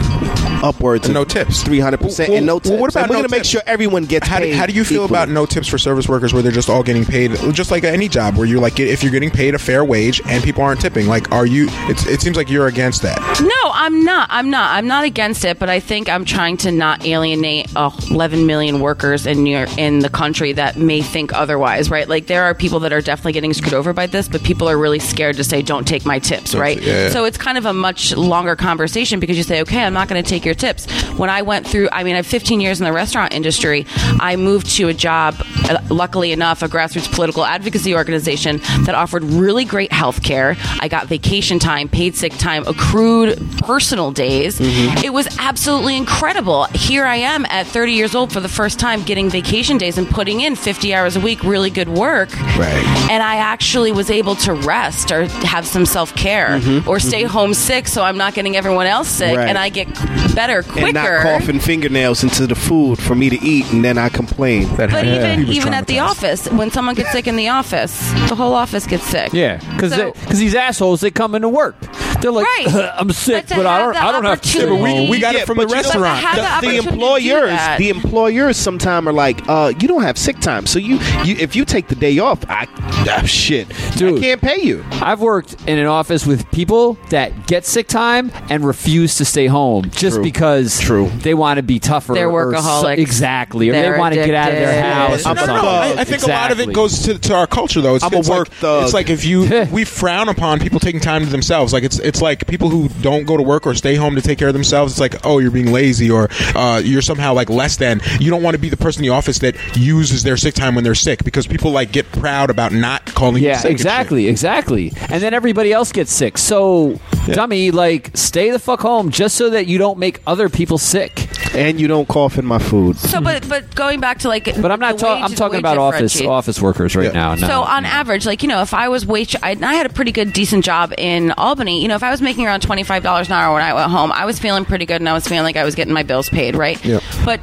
upwards 0.63 1.07
And 1.09 1.17
of 1.17 1.21
no 1.21 1.25
tips. 1.25 1.63
three 1.63 1.81
hundred 1.81 2.01
percent, 2.01 2.29
Well, 2.31 2.39
and 2.39 2.47
no 2.47 2.55
well, 2.55 2.61
tips. 2.61 2.81
what 2.81 2.91
about 2.91 3.01
and 3.03 3.11
we're 3.11 3.17
no 3.17 3.23
gonna 3.23 3.37
make 3.37 3.45
sure 3.45 3.63
everyone 3.67 4.05
gets 4.05 4.27
How 4.29 4.39
do, 4.39 4.45
paid. 4.45 4.55
how 4.55 4.67
do 4.67 4.73
you 4.73 4.85
feel 4.85 5.05
equally. 5.05 5.19
about 5.23 5.29
no 5.29 5.47
tips 5.47 5.69
for 5.69 5.79
service 5.79 6.09
workers 6.09 6.33
where 6.33 6.43
they're 6.43 6.53
just 6.53 6.69
all 6.69 6.83
getting 6.83 7.05
paid, 7.05 7.33
just 7.53 7.71
like 7.71 7.85
any 7.85 8.09
job 8.09 8.37
where 8.37 8.47
you're 8.47 8.61
like, 8.61 8.79
if 8.81 9.03
you're 9.03 9.13
getting 9.13 9.31
paid 9.31 9.55
a 9.55 9.59
fair 9.59 9.85
wage 9.85 10.21
and 10.27 10.43
people 10.43 10.63
aren't 10.63 10.81
tipping, 10.81 11.07
like, 11.07 11.31
are 11.33 11.47
you? 11.47 11.67
It's, 11.89 12.07
it 12.07 12.21
seems 12.21 12.37
like 12.37 12.51
you're 12.51 12.67
against 12.67 13.03
that. 13.03 13.19
No, 13.41 13.71
I'm 13.73 14.05
not. 14.05 14.29
I'm 14.31 14.51
not. 14.51 14.71
I'm 14.77 14.87
not 14.87 15.05
against 15.05 15.45
it, 15.45 15.59
but 15.59 15.69
I 15.69 15.81
think 15.81 16.09
I'm 16.09 16.25
trying 16.25 16.57
to 16.59 16.73
not 16.73 17.05
alienate 17.07 17.75
uh, 17.77 17.91
11 18.11 18.47
million 18.47 18.81
workers 18.81 19.27
in 19.27 19.45
New 19.45 19.57
York, 19.57 19.77
in 19.79 20.01
the 20.01 20.09
country 20.11 20.53
that 20.53 20.77
may 20.77 21.03
think 21.03 21.33
otherwise, 21.33 21.91
right? 21.91 22.09
Like 22.09 22.27
there 22.27 22.45
are 22.45 22.55
people 22.55 22.81
that 22.81 22.93
are 22.93 23.01
definitely 23.01 23.33
getting 23.33 23.53
screwed 23.55 23.75
over 23.75 23.93
by 23.93 24.07
this, 24.07 24.29
but 24.29 24.43
people 24.43 24.69
are 24.69 24.77
really 24.79 24.99
scared 24.99 25.37
to 25.37 25.45
say, 25.45 25.63
"Don't 25.63 25.87
take 25.87 26.05
my 26.05 26.19
tips," 26.19 26.55
right? 26.55 26.81
yeah, 26.81 27.05
yeah. 27.05 27.09
So 27.11 27.25
it's 27.25 27.39
kind 27.39 27.59
of 27.59 27.65
a 27.67 27.73
much 27.73 28.15
longer 28.17 28.57
conversation 28.57 29.21
because 29.21 29.37
you 29.37 29.43
say, 29.43 29.61
"Okay, 29.63 29.83
I'm 29.83 29.93
not 29.95 30.09
going 30.09 30.23
to 30.23 30.29
take 30.29 30.45
your 30.45 30.48
tips." 30.55 30.87
When 31.19 31.31
I 31.31 31.43
went 31.43 31.67
through, 31.67 31.89
I 31.93 32.05
mean, 32.05 32.15
I 32.15 32.19
have 32.19 32.27
15 32.27 32.61
years 32.61 32.81
in 32.81 32.85
the 32.85 32.93
restaurant 32.93 33.35
industry. 33.35 33.87
I 34.21 34.37
moved 34.37 34.71
to 34.77 34.89
a 34.89 34.95
job, 34.95 35.35
uh, 35.69 35.79
luckily 35.91 36.33
enough, 36.33 36.63
a 36.63 36.69
grassroots 36.69 37.13
political 37.13 37.45
advocacy 37.45 37.95
organization 37.95 38.61
that 38.85 38.95
offered 38.95 39.25
really 39.25 39.65
great 39.65 39.93
health 39.93 40.23
care. 40.23 40.57
I 40.81 40.89
got 40.89 41.07
vacation 41.07 41.59
time, 41.59 41.89
paid 41.89 42.15
sick 42.15 42.37
time, 42.39 42.65
accrued 42.67 43.39
personal 43.59 44.13
days. 44.13 44.59
Mm-hmm. 44.61 45.05
It 45.05 45.13
was 45.13 45.27
absolutely 45.39 45.97
incredible. 45.97 46.65
Here 46.75 47.05
I 47.05 47.17
am 47.17 47.45
at 47.47 47.67
30 47.67 47.93
years 47.93 48.15
old 48.15 48.33
for 48.33 48.41
the 48.41 48.49
first 48.49 48.79
time 48.79 49.03
getting 49.03 49.29
vacation 49.29 49.79
days 49.79 49.99
and 49.99 50.09
putting 50.09 50.41
in 50.41 50.55
50 50.57 50.95
hours 50.95 51.17
a 51.17 51.21
week, 51.21 51.43
really 51.43 51.71
good 51.71 51.89
work. 51.89 52.31
Right. 52.57 53.09
And 53.11 53.23
I 53.23 53.37
actually 53.37 53.93
was 53.93 54.11
able 54.11 54.37
to 54.37 54.53
rest 54.55 55.11
or 55.11 55.27
have 55.27 55.67
some 55.67 55.87
self 55.87 56.15
care 56.15 56.59
mm-hmm. 56.61 56.89
or 56.89 57.01
stay 57.01 57.23
mm-hmm. 57.23 57.33
home 57.33 57.55
sick 57.55 57.89
so 57.89 58.03
I'm 58.03 58.17
not 58.17 58.35
getting 58.35 58.57
everyone 58.57 58.87
else 58.87 59.09
sick 59.09 59.37
Right. 59.37 59.49
and 59.49 59.59
I 59.59 59.69
get 59.69 59.89
better 60.39 60.63
quicker. 60.63 60.87
and 60.87 60.95
not 60.95 61.23
coughing 61.23 61.61
fingernails 61.61 62.23
into 62.23 62.47
the 62.47 62.55
food 62.55 62.97
for 63.07 63.15
me 63.15 63.29
to 63.31 63.39
eat, 63.45 63.67
and 63.73 63.85
then 63.85 63.99
I 63.99 64.09
complain. 64.09 64.63
That 64.77 64.91
But 64.91 65.05
Yeah. 65.05 65.33
even 65.35 65.53
even 65.59 65.75
at 65.75 65.87
the 65.87 65.99
office, 65.99 66.47
when 66.61 66.71
someone 66.71 66.95
gets 66.95 67.11
sick 67.13 67.27
in 67.27 67.37
the 67.37 67.49
office, 67.49 67.95
the 68.29 68.35
whole 68.37 68.55
office 68.55 68.87
gets 68.87 69.05
sick. 69.05 69.31
Yeah, 69.33 69.57
because 69.75 69.93
So- 69.95 70.13
these 70.31 70.55
assholes 70.55 71.01
they 71.01 71.11
come 71.11 71.35
into 71.35 71.49
work. 71.49 71.75
They're 72.21 72.33
like, 72.33 72.47
Right. 72.47 72.91
I'm 72.97 73.11
sick, 73.11 73.47
But 73.49 73.57
but 73.57 73.67
I 73.67 73.79
don't. 73.79 73.97
I 73.97 74.13
don't 74.13 74.25
have 74.25 74.41
to. 74.41 74.59
Yeah, 74.59 74.67
but 74.67 74.83
we, 74.83 75.11
we 75.11 75.21
got 75.21 75.35
Yeah, 75.35 75.43
it 75.43 75.47
from 75.47 75.59
the 75.59 75.67
restaurant. 75.67 76.23
The 76.23 76.31
the, 76.31 76.41
the 76.41 76.47
opportunity 76.49 76.79
to 76.79 76.83
do 76.83 76.89
employers, 76.93 77.79
the 77.79 77.89
employers, 77.91 78.57
sometimes 78.57 79.07
are 79.07 79.13
like, 79.13 79.49
uh, 79.49 79.73
you 79.81 79.89
don't 79.89 80.03
have 80.03 80.19
sick 80.19 80.39
time, 80.41 80.67
so 80.67 80.79
you, 80.79 80.97
you 81.25 81.37
if 81.39 81.55
you 81.55 81.65
take 81.65 81.89
the 81.89 81.95
day 81.95 82.19
off, 82.19 82.45
I, 82.49 82.67
ah, 83.09 83.23
shit, 83.25 83.69
Dude. 83.97 84.19
I 84.19 84.21
can't 84.21 84.41
pay 84.41 84.61
you. 84.63 84.85
I've 84.93 85.21
worked 85.21 85.55
in 85.69 85.79
an 85.79 85.87
office 85.87 86.27
with 86.27 86.51
people 86.51 86.95
that 87.11 87.47
get 87.47 87.65
sick 87.65 87.87
time 87.89 88.33
and 88.51 88.65
refuse 88.67 89.17
to 89.17 89.25
stay 89.25 89.47
home 89.47 89.91
just 89.91 90.17
True. 90.17 90.25
because 90.25 90.81
True. 90.81 91.09
they 91.23 91.35
want 91.35 91.59
to 91.59 91.63
be 91.63 91.79
tougher. 91.79 92.15
They're 92.15 92.31
or 92.31 92.55
so- 92.55 92.61
workaholics. 92.61 92.99
exactly, 92.99 93.69
or 93.71 93.73
They're 93.73 93.93
they 93.93 93.99
want 93.99 94.15
to 94.15 94.25
get 94.25 94.35
out 94.35 94.49
of 94.53 94.59
their 94.59 94.83
house. 94.83 95.25
Or 95.25 95.29
I'm 95.31 95.37
no, 95.37 95.47
no, 95.47 95.63
no. 95.63 95.69
I, 95.69 95.95
I 95.99 96.05
think 96.05 96.23
a 96.23 96.29
lot 96.29 96.51
of 96.53 96.61
it 96.61 96.73
goes 96.73 97.03
to, 97.03 97.19
to 97.19 97.35
our 97.35 97.47
culture, 97.47 97.81
though. 97.81 97.95
It's, 97.95 98.05
I'm 98.05 98.13
a 98.15 98.19
work 98.19 98.49
like, 98.49 98.53
thug. 98.59 98.85
It's 98.85 98.95
like 98.95 99.11
if 99.11 99.25
you 99.25 99.67
we 99.73 99.85
frown 99.85 100.29
upon 100.29 100.61
people 100.61 100.81
taking 100.81 101.01
time 101.01 101.25
to 101.25 101.31
themselves. 101.31 101.73
Like 101.73 101.85
it's 101.85 101.99
it's 102.09 102.23
like 102.23 102.47
people 102.47 102.71
who 102.71 102.89
don't 103.03 103.25
go 103.25 103.37
to 103.37 103.43
work 103.43 103.67
or 103.67 103.75
stay 103.75 103.95
home 103.95 104.15
to 104.17 104.23
take 104.23 104.39
care 104.39 104.49
of 104.49 104.55
themselves. 104.55 104.95
It's 104.95 105.01
like 105.01 105.25
oh, 105.25 105.39
you're 105.39 105.51
being 105.51 105.73
lazy 105.73 106.11
or 106.11 106.29
uh, 106.55 106.81
you're 106.85 107.03
somehow 107.03 107.35
like 107.35 107.51
less 107.51 107.77
than. 107.77 108.01
You 108.19 108.31
don't 108.31 108.43
want 108.43 108.55
to 108.55 108.61
be 108.61 108.69
the 108.69 108.77
person 108.77 109.05
in 109.05 109.09
the 109.09 109.15
office 109.15 109.39
that 109.41 109.57
uses 109.77 110.23
their 110.23 110.37
sick 110.37 110.55
time 110.55 110.75
when 110.75 110.85
they're 110.85 110.95
sick 110.95 111.23
because 111.25 111.47
people 111.47 111.71
like 111.71 111.93
get 111.93 112.11
proud 112.13 112.51
about 112.51 112.73
not 112.73 113.05
calling. 113.15 113.43
you 113.43 113.51
Yeah, 113.51 113.59
sick 113.59 113.71
and 113.71 113.73
exactly, 113.73 114.29
exactly. 114.29 114.93
And 115.09 115.23
then 115.23 115.35
everybody 115.35 115.73
else 115.73 115.93
gets 115.93 116.13
sick. 116.13 116.39
So, 116.39 116.99
dummy, 117.27 117.71
like, 117.71 118.11
stay 118.15 118.51
the 118.51 118.59
fuck 118.59 118.81
home 118.81 119.11
just 119.11 119.37
so 119.37 119.51
that 119.51 119.67
you 119.67 119.79
don't 119.79 119.99
make 119.99 120.21
other 120.27 120.49
people 120.49 120.79
sick. 120.79 121.29
And 121.59 121.81
you 121.81 121.89
don't 121.89 122.09
cough 122.09 122.39
in 122.39 122.47
my 122.47 122.59
food. 122.59 122.97
So, 122.97 123.21
but 123.21 123.49
but 123.49 123.75
going 123.75 124.01
back 124.01 124.21
to 124.21 124.29
like, 124.29 124.45
But 124.61 124.71
I'm 124.71 124.81
not 124.81 124.97
the 124.97 125.03
talking. 125.05 125.25
I'm 125.25 125.35
talking 125.35 125.59
about 125.59 125.79
office 125.79 126.21
office 126.23 126.61
workers 126.61 126.95
right 126.97 127.07
Yeah. 127.07 127.13
now. 127.13 127.35
No. 127.35 127.47
So 127.47 127.63
on 127.63 127.85
average, 127.85 128.27
like 128.27 128.43
you 128.43 128.49
know, 128.49 128.63
if 128.63 128.75
I 128.75 128.89
was 128.89 129.05
wait, 129.07 129.35
I, 129.43 129.51
I 129.61 129.75
had 129.75 129.87
a 129.87 129.91
pretty 129.93 130.13
good, 130.13 130.33
decent 130.33 130.65
job 130.65 130.93
in 130.97 131.33
Albany. 131.33 131.83
You 131.83 131.89
know, 131.89 131.97
if 131.97 132.03
I 132.03 132.11
was 132.11 132.23
making 132.23 132.47
around 132.47 132.61
twenty 132.61 132.83
five 132.83 133.03
dollars 133.03 133.29
an 133.29 133.35
hour 133.35 133.53
when 133.55 133.63
I 133.63 133.75
went 133.75 133.91
home, 133.91 134.13
I 134.13 134.25
was 134.25 134.39
feeling 134.39 134.65
pretty 134.65 134.87
good, 134.87 135.01
and 135.01 135.09
I 135.09 135.13
was 135.13 135.27
feeling 135.27 135.45
like 135.45 135.57
I 135.57 135.65
was 135.65 135.75
getting 135.75 135.93
my 135.95 136.03
bills 136.03 136.29
paid, 136.29 136.57
right? 136.57 136.83
Yep. 136.85 137.03
But 137.25 137.41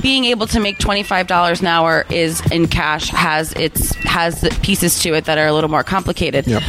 being 0.00 0.24
able 0.24 0.46
to 0.46 0.60
make 0.60 0.78
twenty 0.78 1.02
five 1.02 1.26
dollars 1.26 1.60
an 1.60 1.66
hour 1.66 2.06
is 2.08 2.40
in 2.50 2.66
cash 2.66 3.08
has 3.10 3.52
its 3.54 3.94
has 3.96 4.48
pieces 4.62 5.00
to 5.00 5.14
it 5.14 5.26
that 5.26 5.36
are 5.38 5.46
a 5.46 5.52
little 5.52 5.68
more 5.70 5.84
complicated. 5.84 6.46
Yep. 6.46 6.62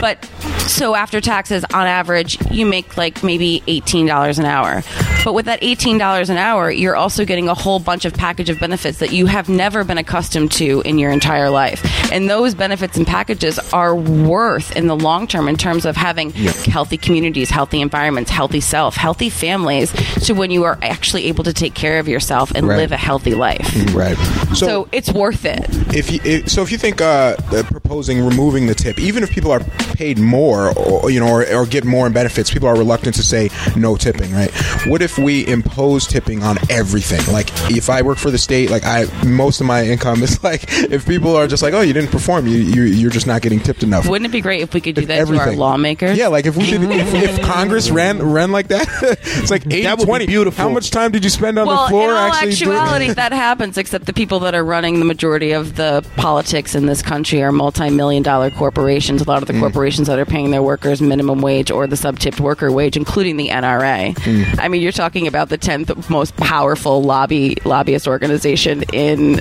But 0.00 0.30
so 0.68 0.94
after 0.94 1.20
taxes, 1.20 1.64
on 1.72 1.86
average, 1.86 2.38
you 2.50 2.66
make 2.66 2.96
like 2.96 3.22
maybe 3.22 3.62
eighteen 3.66 4.06
dollars 4.06 4.38
an 4.38 4.44
hour. 4.44 4.82
But 5.24 5.32
with 5.34 5.46
that 5.46 5.58
eighteen 5.62 5.98
dollars 5.98 6.30
an 6.30 6.36
hour, 6.36 6.70
you're 6.70 6.96
also 6.96 7.24
getting 7.24 7.48
a 7.48 7.54
whole 7.54 7.78
bunch 7.78 8.04
of 8.04 8.14
package 8.14 8.50
of 8.50 8.58
benefits 8.60 8.98
that 8.98 9.12
you 9.12 9.26
have 9.26 9.48
never 9.48 9.84
been 9.84 9.98
accustomed 9.98 10.52
to 10.52 10.82
in 10.84 10.98
your 10.98 11.10
entire 11.10 11.50
life. 11.50 11.84
And 12.12 12.28
those 12.30 12.54
benefits 12.54 12.96
and 12.96 13.06
packages 13.06 13.58
are 13.72 13.94
worth 13.94 14.76
in 14.76 14.86
the 14.86 14.96
long 14.96 15.26
term 15.26 15.48
in 15.48 15.56
terms 15.56 15.84
of 15.84 15.96
having 15.96 16.30
healthy 16.30 16.96
communities, 16.96 17.50
healthy 17.50 17.80
environments, 17.80 18.30
healthy 18.30 18.60
self, 18.60 18.94
healthy 18.96 19.30
families. 19.30 19.90
So 20.24 20.34
when 20.34 20.50
you 20.50 20.64
are 20.64 20.78
actually 20.82 21.24
able 21.26 21.44
to 21.44 21.52
take 21.52 21.74
care 21.74 21.98
of 21.98 22.08
yourself 22.08 22.52
and 22.54 22.68
Right. 22.68 22.76
live 22.76 22.92
a 22.92 22.96
healthy 22.98 23.34
life. 23.34 23.66
Right. 23.94 24.16
So, 24.54 24.88
it's 24.92 25.10
worth 25.12 25.44
it. 25.44 25.64
if 25.94 26.10
you 26.10 26.20
if, 26.24 26.48
so 26.48 26.62
if 26.62 26.70
you 26.72 26.76
think 26.78 27.00
uh, 27.00 27.36
uh, 27.52 27.62
proposing 27.70 28.24
removing 28.24 28.66
the 28.66 28.74
tip 28.74 28.98
even 28.98 29.22
if 29.22 29.30
people 29.30 29.50
are 29.50 29.60
paid 29.94 30.18
more 30.18 30.57
or 30.58 31.10
you 31.10 31.20
know 31.20 31.28
or, 31.28 31.46
or 31.54 31.66
get 31.66 31.84
more 31.84 32.06
in 32.06 32.12
benefits 32.12 32.50
people 32.50 32.68
are 32.68 32.76
reluctant 32.76 33.14
to 33.14 33.22
say 33.22 33.48
no 33.76 33.96
tipping 33.96 34.32
right 34.32 34.50
what 34.86 35.00
if 35.02 35.18
we 35.18 35.46
impose 35.46 36.06
tipping 36.06 36.42
on 36.42 36.56
everything 36.70 37.20
like 37.32 37.48
if 37.70 37.88
i 37.90 38.02
work 38.02 38.18
for 38.18 38.30
the 38.30 38.38
state 38.38 38.70
like 38.70 38.84
i 38.84 39.04
most 39.26 39.60
of 39.60 39.66
my 39.66 39.84
income 39.84 40.22
is 40.22 40.42
like 40.50 40.64
if 40.90 41.06
people 41.06 41.34
are 41.36 41.46
just 41.46 41.62
like 41.62 41.74
oh 41.74 41.80
you 41.80 41.92
didn't 41.92 42.10
perform 42.10 42.46
you, 42.46 42.58
you 42.58 42.82
you're 42.84 43.10
just 43.10 43.26
not 43.26 43.42
getting 43.42 43.60
tipped 43.60 43.82
enough 43.82 44.08
Wouldn't 44.08 44.26
it 44.28 44.32
be 44.32 44.40
great 44.40 44.60
if 44.62 44.74
we 44.74 44.80
could 44.80 44.94
do 44.94 45.02
If 45.02 45.08
that 45.08 45.26
to 45.26 45.38
our 45.38 45.52
lawmakers? 45.52 46.16
Yeah, 46.16 46.28
like 46.28 46.46
if 46.46 46.56
we 46.56 46.66
did, 46.70 46.82
if, 46.82 47.14
if 47.14 47.42
Congress 47.42 47.90
ran 47.90 48.22
ran 48.22 48.50
like 48.52 48.68
that, 48.68 48.86
it's 49.22 49.50
like 49.50 49.66
80 49.66 49.82
That 49.82 49.98
would 49.98 50.04
be 50.04 50.10
20. 50.10 50.26
beautiful. 50.26 50.62
How 50.64 50.68
much 50.70 50.90
time 50.90 51.12
did 51.12 51.24
you 51.24 51.30
spend 51.30 51.58
on 51.58 51.66
well, 51.66 51.84
the 51.84 51.88
floor 51.90 52.10
in 52.10 52.16
all 52.16 52.32
actually 52.32 52.54
doing- 52.54 52.76
actuality, 52.76 53.12
that 53.12 53.32
happens. 53.32 53.76
Except 53.78 54.06
the 54.06 54.12
people 54.12 54.40
that 54.40 54.54
are 54.54 54.64
running 54.64 54.98
the 54.98 55.04
majority 55.04 55.52
of 55.52 55.76
the 55.76 56.04
politics 56.16 56.74
in 56.74 56.86
this 56.86 57.02
country 57.02 57.42
are 57.42 57.52
multi-million 57.52 58.22
dollar 58.22 58.50
corporations. 58.50 59.20
A 59.22 59.24
lot 59.24 59.42
of 59.42 59.48
Mm. 59.48 59.52
the 59.54 59.60
corporations 59.60 60.08
that 60.08 60.18
are 60.18 60.26
paying 60.26 60.47
their 60.50 60.62
workers 60.62 61.00
minimum 61.00 61.40
wage 61.40 61.70
or 61.70 61.86
the 61.86 61.96
sub-tipped 61.96 62.40
worker 62.40 62.70
wage, 62.70 62.96
including 62.96 63.36
the 63.36 63.48
NRA. 63.48 64.14
Mm. 64.14 64.58
I 64.58 64.68
mean, 64.68 64.82
you're 64.82 64.92
talking 64.92 65.26
about 65.26 65.48
the 65.48 65.58
tenth 65.58 66.10
most 66.10 66.36
powerful 66.36 67.02
lobby 67.02 67.56
lobbyist 67.64 68.06
organization 68.08 68.84
in 68.92 69.34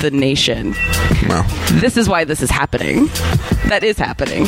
the 0.00 0.10
nation. 0.12 0.74
Wow. 1.28 1.46
This 1.72 1.96
is 1.96 2.08
why 2.08 2.24
this 2.24 2.42
is 2.42 2.50
happening. 2.50 3.06
That 3.68 3.82
is 3.82 3.98
happening. 3.98 4.46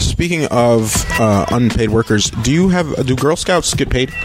Speaking 0.00 0.46
of 0.46 0.94
uh, 1.20 1.46
unpaid 1.50 1.90
workers, 1.90 2.30
do 2.30 2.52
you 2.52 2.68
have 2.70 3.06
do 3.06 3.14
Girl 3.16 3.36
Scouts 3.36 3.74
get 3.74 3.90
paid? 3.90 4.10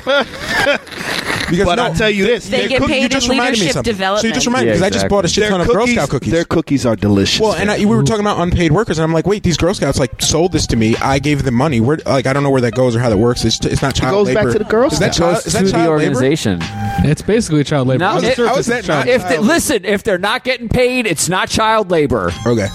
because 1.50 1.66
But 1.66 1.74
no, 1.76 1.84
I'll 1.84 1.94
tell 1.94 2.10
you 2.10 2.24
this: 2.24 2.48
They 2.48 2.60
their 2.60 2.68
get 2.68 2.78
cook- 2.80 2.88
paid 2.88 3.02
you 3.02 3.08
just 3.08 3.26
in 3.26 3.30
reminded 3.32 3.52
me 3.58 3.66
leadership 3.66 3.72
something. 3.74 3.84
So 3.84 3.90
you 3.90 3.96
development. 3.98 4.34
just 4.34 4.46
reminded 4.46 4.64
me 4.66 4.70
Yeah, 4.70 4.74
because 4.78 4.86
I 4.86 4.90
just 4.90 5.08
bought 5.08 5.24
a 5.24 5.28
shit 5.28 5.42
their 5.42 5.50
ton 5.50 5.60
of 5.60 5.66
Girl 5.68 5.86
Scout 5.86 6.08
cookies. 6.08 6.32
Their 6.32 6.44
cookies 6.44 6.86
are 6.86 6.96
delicious. 6.96 7.40
well, 7.40 7.52
and 7.54 7.70
I, 7.70 7.78
we 7.78 7.86
were 7.86 8.02
talking 8.02 8.20
about 8.20 8.38
unpaid 8.40 8.72
workers, 8.72 8.98
and 8.98 9.04
I'm 9.04 9.12
like, 9.12 9.26
wait, 9.26 9.42
these 9.42 9.56
Girl 9.56 9.74
Scouts 9.74 9.98
like 9.98 10.20
sold 10.22 10.52
this 10.52 10.66
to 10.68 10.76
me. 10.76 10.96
I 10.96 11.18
gave 11.18 11.42
them 11.44 11.54
money. 11.54 11.80
Where, 11.80 11.98
like, 12.06 12.26
I 12.26 12.32
don't 12.32 12.42
know 12.42 12.50
where 12.50 12.60
that 12.62 12.74
goes 12.74 12.94
or 12.96 13.00
how 13.00 13.10
that 13.10 13.16
works. 13.18 13.44
It's, 13.44 13.64
it's 13.64 13.82
not 13.82 13.94
child 13.94 14.26
labor. 14.26 14.40
It 14.40 14.42
goes 14.44 14.44
back 14.44 14.52
to 14.52 14.64
the 14.64 14.70
Girl 14.70 14.88
Is 14.90 14.98
that 14.98 15.14
Scouts. 15.14 15.18
child, 15.18 15.34
goes 15.34 15.46
is 15.46 15.52
to 15.52 15.58
that 15.58 15.64
the 15.64 15.70
child 15.72 15.98
labor? 15.98 16.14
organization. 16.14 16.58
It's 17.02 17.22
basically 17.22 17.64
child 17.64 17.88
labor. 17.88 18.04
No, 18.04 18.10
On 18.16 18.22
the 18.22 18.28
it- 18.30 18.36
surface, 18.36 18.52
how 18.52 18.58
is 18.58 18.66
that 18.66 18.84
child 18.84 19.06
not- 19.06 19.14
If 19.14 19.28
they, 19.28 19.38
listen, 19.38 19.84
if 19.84 20.02
they're 20.02 20.18
not 20.18 20.44
getting 20.44 20.68
paid, 20.68 21.06
it's 21.06 21.28
not 21.28 21.48
child 21.48 21.90
labor. 21.90 22.32
Okay. 22.46 22.68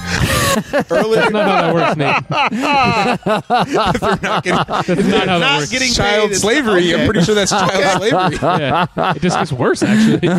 Earlier, 0.91 1.21
That's 1.21 1.31
not 1.31 1.47
how 1.47 1.61
that 1.61 1.73
works, 1.73 1.97
Nate. 1.97 2.23
they're 4.01 4.17
not 4.21 4.43
getting 4.43 4.55
That's 4.65 5.07
not 5.07 5.27
how 5.27 5.39
that 5.39 5.39
Not 5.39 5.59
works. 5.59 5.71
getting 5.71 5.93
child 5.93 6.23
paid 6.29 6.31
is- 6.31 6.41
slavery. 6.41 6.93
I'm 6.95 7.05
pretty 7.05 7.23
sure 7.23 7.35
that's 7.35 7.51
child 7.51 7.97
slavery. 8.01 8.37
yeah, 8.41 8.85
it 9.15 9.21
just 9.21 9.37
gets 9.37 9.51
worse 9.51 9.83
actually. 9.83 10.29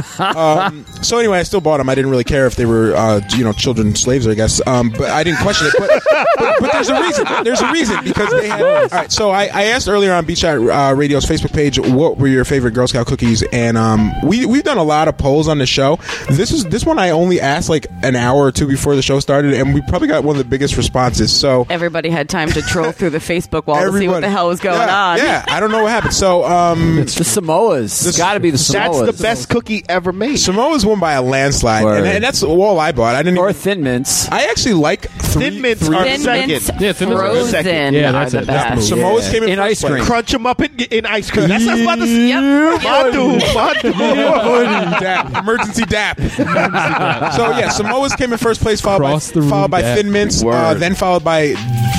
So 1.03 1.19
anyway, 1.19 1.39
I 1.39 1.43
still 1.43 1.61
bought 1.61 1.79
them. 1.79 1.89
I 1.89 1.95
didn't 1.95 2.11
really 2.11 2.25
care 2.25 2.47
if 2.47 2.57
they 2.57 2.67
were, 2.67 2.95
uh, 2.95 3.21
you 3.37 3.45
know, 3.45 3.53
children 3.53 3.95
slaves. 3.95 4.27
I 4.27 4.35
guess, 4.35 4.61
um, 4.67 4.91
but 4.91 5.11
I 5.11 5.23
didn't 5.23 5.41
question 5.41 5.67
it. 5.69 5.75
But, 5.79 5.91
but, 6.39 6.61
but 6.61 6.73
there's 6.73 6.89
a 6.89 7.01
reason. 7.01 7.27
There's 7.45 7.61
a 7.61 7.71
reason 7.73 8.03
because 8.05 8.31
they 8.31 8.49
had. 8.49 8.61
All 8.63 8.89
right. 8.89 9.13
So 9.13 9.31
I, 9.31 9.45
I 9.53 9.63
asked 9.65 9.89
earlier 9.89 10.13
on 10.13 10.25
B 10.25 10.35
Shot 10.35 10.57
uh, 10.59 10.95
Radio's 10.95 11.25
Facebook 11.27 11.53
page 11.53 11.79
what 11.79 12.19
were 12.19 12.27
your 12.29 12.45
favorite 12.45 12.73
Girl 12.73 12.87
Scout 12.89 13.07
cookies, 13.07 13.43
and 13.53 13.77
um, 13.77 14.13
we 14.25 14.47
we've 14.47 14.65
done 14.65 14.79
a 14.79 14.83
lot 14.85 15.09
of 15.09 15.17
polls 15.19 15.49
on 15.49 15.59
the 15.59 15.67
show. 15.67 15.97
This 16.31 16.51
is 16.51 16.65
this 16.67 16.85
one 16.85 16.99
I 16.99 17.11
only 17.11 17.41
asked 17.41 17.69
like 17.69 17.87
an 18.03 18.17
hour 18.17 18.39
or 18.43 18.53
two 18.53 18.67
before 18.67 18.97
the 18.97 19.03
show 19.03 19.21
started, 19.21 19.55
and 19.55 19.75
we 19.75 19.83
probably 19.83 20.06
got 20.07 20.25
one 20.25 20.37
of 20.37 20.39
the 20.39 20.49
biggest 20.49 20.77
responses. 20.77 21.33
So 21.35 21.67
Everybody 21.69 22.11
had 22.11 22.29
time 22.29 22.49
to 22.51 22.63
troll 22.63 22.93
through 22.93 23.11
the 23.11 23.19
Facebook 23.19 23.67
wall 23.67 23.81
to 23.81 23.99
see 23.99 24.09
what 24.09 24.21
the 24.21 24.31
hell 24.31 24.49
was 24.49 24.61
going 24.61 24.79
yeah, 24.79 25.05
on. 25.05 25.19
Yeah, 25.19 25.45
I 25.49 25.61
don't 25.61 25.71
know 25.71 25.83
what 25.83 25.91
happened. 25.91 26.15
So 26.15 26.45
um, 26.45 26.99
It's 27.07 27.15
the 27.15 27.25
Samoas. 27.25 28.07
It's 28.07 28.19
got 28.19 28.35
to 28.35 28.41
be 28.41 28.51
the 28.51 28.57
Samoas. 28.59 29.05
That's 29.07 29.17
the 29.19 29.23
best 29.23 29.49
cookie 29.49 29.85
ever 29.89 30.13
made. 30.13 30.37
Samoa's 30.37 30.85
won 30.85 31.01
by 31.01 31.13
a 31.13 31.23
landslide, 31.23 31.85
and, 31.85 32.07
and 32.07 32.25
that's 32.25 32.43
all 32.43 32.79
I 32.79 32.93
bought. 32.93 33.15
I 33.15 33.23
didn't. 33.23 33.39
or 33.39 33.51
even, 33.51 33.61
Thin 33.61 33.83
Mints. 33.83 34.29
I 34.31 34.45
actually 34.45 34.75
like 34.75 35.11
three, 35.11 35.43
Thin 35.51 35.61
Mints 35.63 35.87
three- 35.87 35.97
are 35.97 36.05
Thin 36.05 36.21
second. 36.21 36.49
Mints 36.49 36.71
Yeah, 36.81 36.93
Thin 36.93 37.09
Mints 37.09 37.23
are 37.23 37.27
frozen 37.27 37.51
second. 37.51 37.95
Yeah, 37.95 38.09
are 38.09 38.13
that's 38.13 38.33
the 38.33 38.39
it. 38.39 38.47
That's 38.47 38.75
best. 38.75 38.81
the 38.91 38.97
Samoa's 38.97 39.29
came 39.31 39.43
in, 39.43 39.49
In 39.51 39.59
first 39.59 39.71
ice 39.71 39.81
place. 39.81 39.93
cream. 39.93 40.05
Crunch 40.05 40.33
them 40.33 40.47
up 40.47 40.61
in, 40.63 40.81
in 40.91 41.07
ice 41.07 41.31
cream. 41.31 41.49
That's 41.49 41.65
what 41.65 41.73
I 41.73 41.75
was 41.75 41.83
about 41.83 41.95
to 41.97 42.07
say. 42.07 42.29
Yep. 42.29 42.83
Madu, 42.83 43.39
Madu. 43.55 45.01
Dap. 45.01 45.37
Emergency 45.43 45.85
DAP. 45.85 46.19
so 46.21 47.51
yeah, 47.51 47.69
Samoa's 47.71 48.15
came 48.15 48.33
in 48.33 48.39
first 48.39 48.61
place, 48.61 48.81
followed 48.81 48.99
Cross 48.99 49.33
by 49.33 49.41
followed 49.49 49.71
by 49.71 49.83
dap. 49.83 49.96
Thin 49.97 50.13
Mints, 50.13 50.43
uh, 50.43 50.47
Word. 50.47 50.75
then 50.79 50.95
followed 50.95 51.25
by 51.25 51.55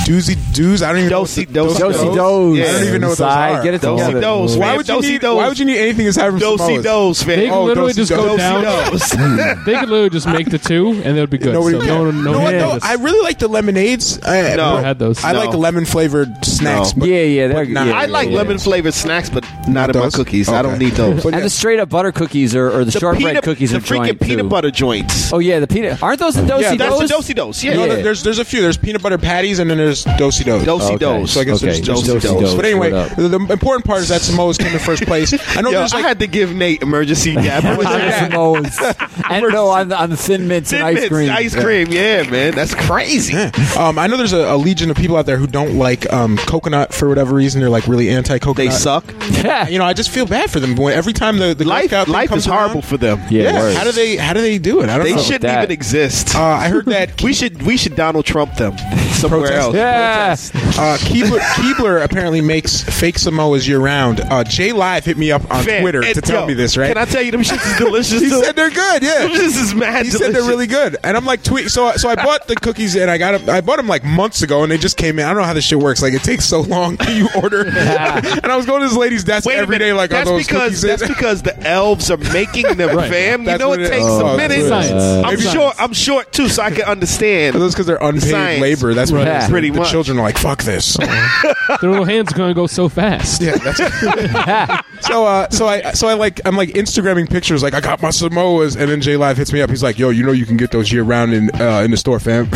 Doozy 0.06 0.36
Doos. 0.54 0.82
I 0.82 0.88
don't 0.92 0.98
even 1.00 1.10
Dosey- 1.12 1.48
know. 1.50 1.64
what 1.66 1.76
the- 1.76 1.84
Dosey- 1.84 1.92
Dosey 1.92 2.04
Dose. 2.06 2.16
Dose. 2.16 2.56
Yeah. 2.58 2.64
I 2.64 2.72
don't 2.72 2.88
even 2.88 3.00
know 3.02 3.08
what 3.08 3.18
those 3.18 3.26
Side, 3.28 3.52
are. 3.56 3.62
Get 3.62 3.74
it 3.74 3.80
Dosey 3.82 3.98
together. 4.06 4.20
Dose. 4.20 4.56
Why 4.56 4.76
would 4.76 4.88
you 4.88 4.94
Dosey 4.94 5.08
need? 5.10 5.20
Dose. 5.20 5.36
Why 5.36 5.48
would 5.48 5.58
you 5.58 5.64
need 5.66 5.78
anything 5.78 6.06
aside 6.06 6.30
from 6.30 6.38
Dosey 6.40 6.58
Samoa's? 6.58 6.84
dose, 6.84 7.22
They 7.24 7.36
man. 7.36 7.44
could 7.48 7.52
Oh, 7.54 7.64
literally 7.64 7.92
Dosey 7.92 7.96
just 7.96 8.10
go 8.10 8.26
Dose. 8.28 8.38
down. 8.38 8.64
Dose. 8.64 9.10
They 9.66 9.74
could 9.74 9.88
literally 9.90 10.10
just 10.10 10.26
make 10.28 10.48
the 10.50 10.58
two, 10.58 11.00
and 11.04 11.16
they 11.16 11.20
would 11.20 11.28
be 11.30 11.38
good. 11.38 11.52
Nobody 11.52 11.72
so 11.74 11.78
would 11.78 11.86
no, 11.88 11.94
care. 11.96 12.04
one- 12.04 12.24
no, 12.24 12.30
You 12.30 12.36
know 12.36 12.42
what, 12.44 12.54
one 12.54 12.58
though? 12.58 12.78
I 12.82 12.94
really 12.94 13.20
like 13.20 13.38
the 13.38 13.48
lemonades. 13.48 14.18
I, 14.24 14.54
No. 14.56 14.74
Never 14.76 14.82
had 14.86 14.98
those. 14.98 15.22
I 15.24 15.32
like 15.32 15.46
No. 15.46 15.52
the 15.52 15.58
lemon 15.58 15.84
flavored 15.84 16.32
snacks. 16.44 16.96
No. 16.96 17.00
But 17.00 17.08
Yeah, 17.10 17.22
yeah, 17.22 17.48
they're 17.48 17.64
but 17.64 17.68
not- 17.68 17.86
yeah, 17.88 17.98
I 17.98 18.06
like 18.06 18.30
yeah. 18.30 18.36
lemon 18.38 18.58
flavored 18.58 18.94
snacks, 18.94 19.28
but 19.28 19.44
not 19.68 19.90
in 19.90 19.96
my 19.98 20.04
those? 20.06 20.14
cookies. 20.16 20.48
I 20.48 20.62
don't 20.62 20.74
Okay. 20.74 20.84
need 20.86 20.94
those. 20.94 21.22
But 21.22 21.28
And 21.34 21.36
yeah. 21.36 21.40
the 21.44 21.50
straight 21.50 21.80
up 21.80 21.90
butter 21.90 22.12
cookies 22.12 22.54
or, 22.56 22.68
or 22.70 22.84
the, 22.84 22.92
The 22.92 22.98
shortbread 23.00 23.26
peanut- 23.28 23.44
cookies 23.44 23.70
the 23.72 23.78
are 23.78 23.80
freaking 23.80 24.06
joint 24.06 24.20
peanut 24.20 24.38
too. 24.44 24.48
butter 24.48 24.70
joints. 24.70 25.32
Oh 25.32 25.38
yeah, 25.38 25.60
the 25.60 25.66
peanut. 25.66 26.02
Aren't 26.02 26.20
those 26.20 26.34
the 26.34 26.42
dosey 26.42 26.62
Yeah, 26.62 26.74
That's 26.76 26.98
the 26.98 27.06
dos? 27.08 27.10
dosey 27.26 27.34
dose. 27.34 27.62
Yeah, 27.62 27.74
No, 27.74 27.87
Yeah. 27.96 28.02
there's 28.02 28.22
there's 28.22 28.38
a 28.38 28.44
few. 28.44 28.60
There's 28.62 28.76
peanut 28.76 29.02
butter 29.02 29.18
patties 29.18 29.58
and 29.58 29.68
then 29.70 29.78
there's 29.78 30.04
dosey 30.04 30.44
dos. 30.44 30.64
Dosey 30.64 30.86
Okay. 30.94 30.96
dose. 30.98 31.32
So 31.32 31.40
I 31.40 31.44
guess 31.44 31.56
Okay, 31.56 31.66
there's 31.66 31.80
dosey 31.80 32.06
Dosey 32.08 32.20
dos. 32.28 32.40
Dos. 32.42 32.54
But 32.54 32.64
anyway, 32.64 32.90
the, 32.90 33.28
the 33.28 33.52
important 33.52 33.84
part 33.84 34.00
is 34.00 34.08
that 34.08 34.20
Samoa's 34.20 34.58
came 34.58 34.72
in 34.72 34.78
first 34.78 35.04
place. 35.04 35.32
I 35.56 35.60
know 35.60 35.70
Yo, 35.70 35.78
there's 35.80 35.92
I 35.94 36.00
had 36.00 36.18
to 36.20 36.26
give 36.26 36.54
Nate 36.54 36.82
emergency 36.82 37.34
dap. 37.34 37.64
On 37.64 37.76
the 37.78 37.84
Samoas. 37.84 39.24
and 39.30 39.46
no, 39.52 39.68
on 39.68 39.88
the, 39.88 40.00
on 40.00 40.10
the 40.10 40.16
thin 40.16 40.48
mints 40.48 40.72
and 40.72 40.82
ice 40.82 40.94
Mints, 40.96 41.08
cream. 41.08 41.30
Ice 41.30 41.54
cream, 41.54 41.88
yeah, 41.90 42.28
man. 42.30 42.54
That's 42.54 42.74
crazy. 42.74 43.34
Um, 43.78 43.98
I 43.98 44.06
know 44.06 44.16
there's 44.16 44.32
a, 44.32 44.54
a 44.54 44.56
legion 44.56 44.90
of 44.90 44.96
people 44.96 45.16
out 45.16 45.26
there 45.26 45.36
who 45.36 45.46
don't 45.46 45.74
like 45.78 46.10
um, 46.12 46.36
coconut 46.38 46.92
for 46.94 47.08
whatever 47.08 47.34
reason. 47.34 47.60
They're 47.60 47.70
like 47.70 47.86
really 47.86 48.08
anti-coconut. 48.10 48.56
They 48.56 48.70
suck. 48.70 49.04
Yeah. 49.30 49.68
You 49.68 49.78
know, 49.78 49.84
I 49.84 49.92
just 49.92 50.10
feel 50.10 50.26
bad 50.26 50.50
for 50.50 50.60
them. 50.60 50.74
When 50.76 50.92
every 50.94 51.12
time 51.12 51.38
the, 51.38 51.54
the 51.54 51.64
Life, 51.64 51.86
Scout 51.88 52.06
thing 52.06 52.12
life 52.14 52.28
comes 52.30 52.42
is 52.42 52.46
horrible 52.46 52.76
around- 52.76 52.84
for 52.84 52.96
them. 52.96 53.20
Yeah, 53.30 53.42
Yeah, 53.42 53.72
how 53.74 53.84
do 53.84 53.92
they 53.92 54.16
how 54.16 54.32
do 54.32 54.40
they 54.40 54.58
do 54.58 54.80
it? 54.82 54.88
I 54.88 54.96
don't. 54.96 55.04
They 55.06 55.14
know. 55.14 55.22
shouldn't 55.22 55.42
that. 55.42 55.64
even 55.64 55.70
exist. 55.72 56.34
Uh, 56.34 56.42
I 56.42 56.68
heard 56.68 56.86
that 56.86 57.22
we 57.22 57.32
should 57.32 57.62
we 57.68 57.76
should 57.76 57.94
Donald 57.94 58.24
Trump 58.24 58.54
them 58.54 58.76
somewhere 59.12 59.52
else. 59.52 59.74
Yeah. 59.74 60.32
uh, 60.32 60.96
Keebler, 60.98 61.38
Keebler 61.40 62.02
apparently 62.02 62.40
makes 62.40 62.82
fake 62.82 63.16
Samoas 63.16 63.68
year 63.68 63.78
round. 63.78 64.20
Uh, 64.20 64.42
J 64.42 64.72
Live 64.72 65.04
hit 65.04 65.18
me 65.18 65.30
up 65.30 65.42
on 65.50 65.64
Fam, 65.64 65.82
Twitter 65.82 66.02
and 66.02 66.14
to 66.14 66.20
tell 66.22 66.40
yo, 66.42 66.46
me 66.46 66.54
this. 66.54 66.76
Right? 66.78 66.88
Can 66.88 66.96
I 66.96 67.04
tell 67.04 67.20
you 67.22 67.30
them 67.30 67.42
shits 67.42 67.64
is 67.70 67.76
delicious 67.78 68.20
he 68.22 68.30
too? 68.30 68.42
said 68.42 68.56
they're 68.56 68.70
good. 68.70 69.02
Yeah. 69.02 69.26
this 69.28 69.56
is 69.60 69.74
mad 69.74 70.06
He 70.06 70.10
delicious. 70.12 70.18
said 70.18 70.34
they're 70.34 70.48
really 70.48 70.66
good, 70.66 70.96
and 71.04 71.16
I'm 71.16 71.24
like, 71.26 71.42
tweet. 71.42 71.68
So, 71.70 71.92
so 71.96 72.08
I 72.08 72.14
bought 72.14 72.46
the 72.48 72.54
cookies, 72.56 72.96
and 72.96 73.10
I 73.10 73.18
got 73.18 73.38
them, 73.38 73.50
I 73.50 73.60
bought 73.60 73.76
them 73.76 73.86
like 73.86 74.02
months 74.04 74.40
ago, 74.42 74.62
and 74.62 74.72
they 74.72 74.78
just 74.78 74.96
came 74.96 75.18
in. 75.18 75.24
I 75.26 75.28
don't 75.28 75.38
know 75.42 75.46
how 75.46 75.52
this 75.54 75.64
shit 75.64 75.78
works. 75.78 76.00
Like, 76.00 76.14
it 76.14 76.22
takes 76.22 76.44
so 76.46 76.60
long. 76.62 76.96
you 77.10 77.28
order, 77.36 77.66
and 77.66 78.46
I 78.46 78.56
was 78.56 78.64
going 78.66 78.80
to 78.80 78.88
this 78.88 78.96
lady's 78.96 79.24
desk 79.24 79.46
Wait 79.46 79.54
a 79.56 79.58
every 79.58 79.74
minute. 79.74 79.84
day. 79.86 79.92
Like, 79.92 80.10
that's 80.10 80.28
are 80.30 80.32
those 80.34 80.46
because 80.46 80.62
cookies 80.62 80.82
that's 80.82 81.02
in? 81.02 81.08
because 81.08 81.42
the 81.42 81.58
elves 81.66 82.10
are 82.10 82.16
making 82.16 82.76
them, 82.76 82.90
fam. 83.10 83.42
You 83.44 83.58
know 83.58 83.72
it 83.74 83.80
it 83.82 83.88
takes 83.90 84.06
is. 84.06 84.18
a 84.18 84.24
Oh, 84.24 84.36
minute. 84.36 84.68
Science. 84.68 84.92
I'm 84.92 85.22
Maybe 85.34 85.42
short. 85.42 85.74
I'm 85.78 85.92
short 85.92 86.32
too, 86.32 86.48
so 86.48 86.62
I 86.62 86.70
can 86.70 86.82
understand. 86.84 87.57
Those 87.58 87.74
because 87.74 87.86
they're 87.86 87.98
unpaid 88.00 88.30
Science. 88.30 88.60
labor. 88.60 88.94
That's 88.94 89.10
what 89.12 89.18
Right. 89.18 89.28
it 89.28 89.36
is. 89.36 89.42
Yeah. 89.44 89.48
Pretty 89.48 89.68
Pretty 89.68 89.70
the 89.70 89.78
much. 89.80 89.90
children 89.90 90.18
are 90.18 90.22
like, 90.22 90.38
"Fuck 90.38 90.62
this." 90.62 90.96
Their 91.80 91.90
little 91.90 92.04
hands 92.04 92.32
are 92.32 92.36
going 92.36 92.50
to 92.50 92.54
go 92.54 92.66
so 92.66 92.88
fast. 92.88 93.40
Yeah, 93.42 93.56
that's 93.56 93.78
so. 95.06 95.24
Uh, 95.26 95.48
so 95.50 95.66
I, 95.66 95.92
so 95.92 96.08
I 96.08 96.14
like, 96.14 96.40
I'm 96.46 96.56
like 96.56 96.70
Instagramming 96.70 97.28
pictures. 97.30 97.62
Like, 97.62 97.74
I 97.74 97.80
got 97.80 98.00
my 98.02 98.08
Samoas, 98.08 98.76
and 98.76 98.90
then 98.90 99.00
J 99.00 99.16
Live 99.16 99.36
hits 99.36 99.52
me 99.52 99.60
up. 99.60 99.70
He's 99.70 99.82
like, 99.82 99.98
"Yo, 99.98 100.10
you 100.10 100.24
know, 100.24 100.32
you 100.32 100.46
can 100.46 100.56
get 100.56 100.70
those 100.70 100.90
year 100.92 101.02
round 101.02 101.34
in 101.34 101.50
uh, 101.60 101.80
in 101.80 101.90
the 101.90 101.96
store, 101.96 102.18
fam." 102.20 102.48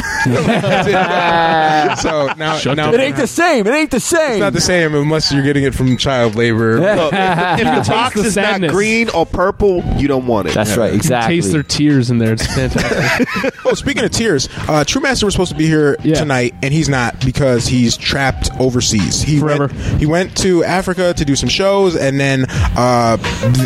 so 1.96 2.32
now, 2.36 2.56
Shut 2.58 2.76
now 2.76 2.92
It 2.92 3.00
ain't 3.00 3.16
the 3.16 3.26
same. 3.26 3.66
It 3.66 3.70
ain't 3.74 3.90
the 3.90 4.00
same. 4.00 4.32
it's 4.32 4.40
not 4.40 4.52
the 4.52 4.60
same 4.60 4.94
unless 4.94 5.32
you're 5.32 5.42
getting 5.42 5.64
it 5.64 5.74
from 5.74 5.96
child 5.96 6.34
labor. 6.34 6.80
Look, 6.80 7.12
if 7.12 7.86
the 7.86 7.90
box 7.90 8.14
the 8.14 8.22
is 8.22 8.36
not 8.36 8.60
green 8.62 9.08
or 9.10 9.26
purple, 9.26 9.82
you 9.96 10.08
don't 10.08 10.26
want 10.26 10.48
it. 10.48 10.54
That's 10.54 10.76
right. 10.76 10.92
Exactly. 10.94 11.36
Taste 11.36 11.52
their 11.52 11.62
tears 11.62 12.10
in 12.10 12.18
there. 12.18 12.32
It's 12.34 12.46
fantastic. 12.46 13.54
Oh, 13.64 13.74
speaking 13.74 14.04
of 14.04 14.10
tears, 14.10 14.48
uh, 14.68 14.84
True 14.92 15.00
Master 15.00 15.24
was 15.24 15.32
supposed 15.32 15.52
to 15.52 15.56
be 15.56 15.66
here 15.66 15.96
Yeah. 16.02 16.16
tonight, 16.16 16.54
and 16.62 16.70
he's 16.70 16.86
not 16.90 17.18
because 17.24 17.66
he's 17.66 17.96
trapped 17.96 18.50
overseas. 18.60 19.22
He 19.22 19.38
Forever. 19.40 19.68
Went, 19.68 20.00
he 20.00 20.04
went 20.04 20.36
to 20.38 20.64
Africa 20.64 21.14
to 21.14 21.24
do 21.24 21.34
some 21.34 21.48
shows, 21.48 21.96
and 21.96 22.20
then 22.20 22.44
uh, 22.76 23.16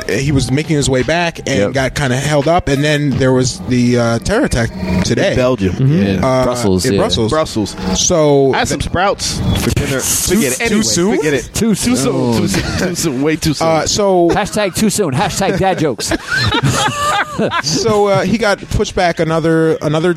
th- 0.07 0.23
he 0.23 0.31
was 0.31 0.53
making 0.53 0.77
his 0.77 0.89
way 0.89 1.03
back 1.03 1.41
and 1.41 1.49
Yep. 1.49 1.73
got 1.73 1.95
kind 1.97 2.13
of 2.13 2.21
held 2.21 2.47
up. 2.47 2.69
And 2.69 2.85
then 2.85 3.11
there 3.11 3.33
was 3.33 3.59
the 3.67 3.99
uh, 3.99 4.19
terror 4.21 4.45
attack 4.45 4.71
today, 5.05 5.35
Belgium. 5.35 5.75
Yeah. 5.89 6.25
uh, 6.25 6.45
Brussels. 6.45 6.87
in 6.87 6.93
yeah. 6.93 7.01
Brussels. 7.01 7.33
Brussels. 7.33 7.77
So 8.01 8.53
I 8.55 8.59
had 8.59 8.69
some 8.69 8.81
sprouts 8.81 9.39
for 9.41 9.71
dinner. 9.71 9.99
Forget 9.99 10.53
it. 10.53 10.57
too 10.59 10.65
Anyway, 10.65 10.83
soon? 10.83 11.17
Forget 11.17 11.35
it. 11.35 11.45
Too 11.55 11.75
Too 11.75 11.97
soon. 11.97 11.97
Too 12.37 12.47
soon. 12.49 12.79
Too 12.89 12.95
soon. 12.95 13.23
Way 13.23 13.35
too 13.35 13.53
soon. 13.55 13.67
Uh, 13.67 13.87
so 13.89 14.29
Hashtag 14.31 14.77
too 14.77 14.91
soon. 14.91 15.13
Hashtag 15.13 15.59
dad 15.59 15.81
jokes. 15.81 16.07
so 17.63 18.07
uh, 18.07 18.23
he 18.23 18.39
got 18.39 18.59
pushed 18.71 18.95
back 18.95 19.19
another 19.19 19.77
another 19.83 20.15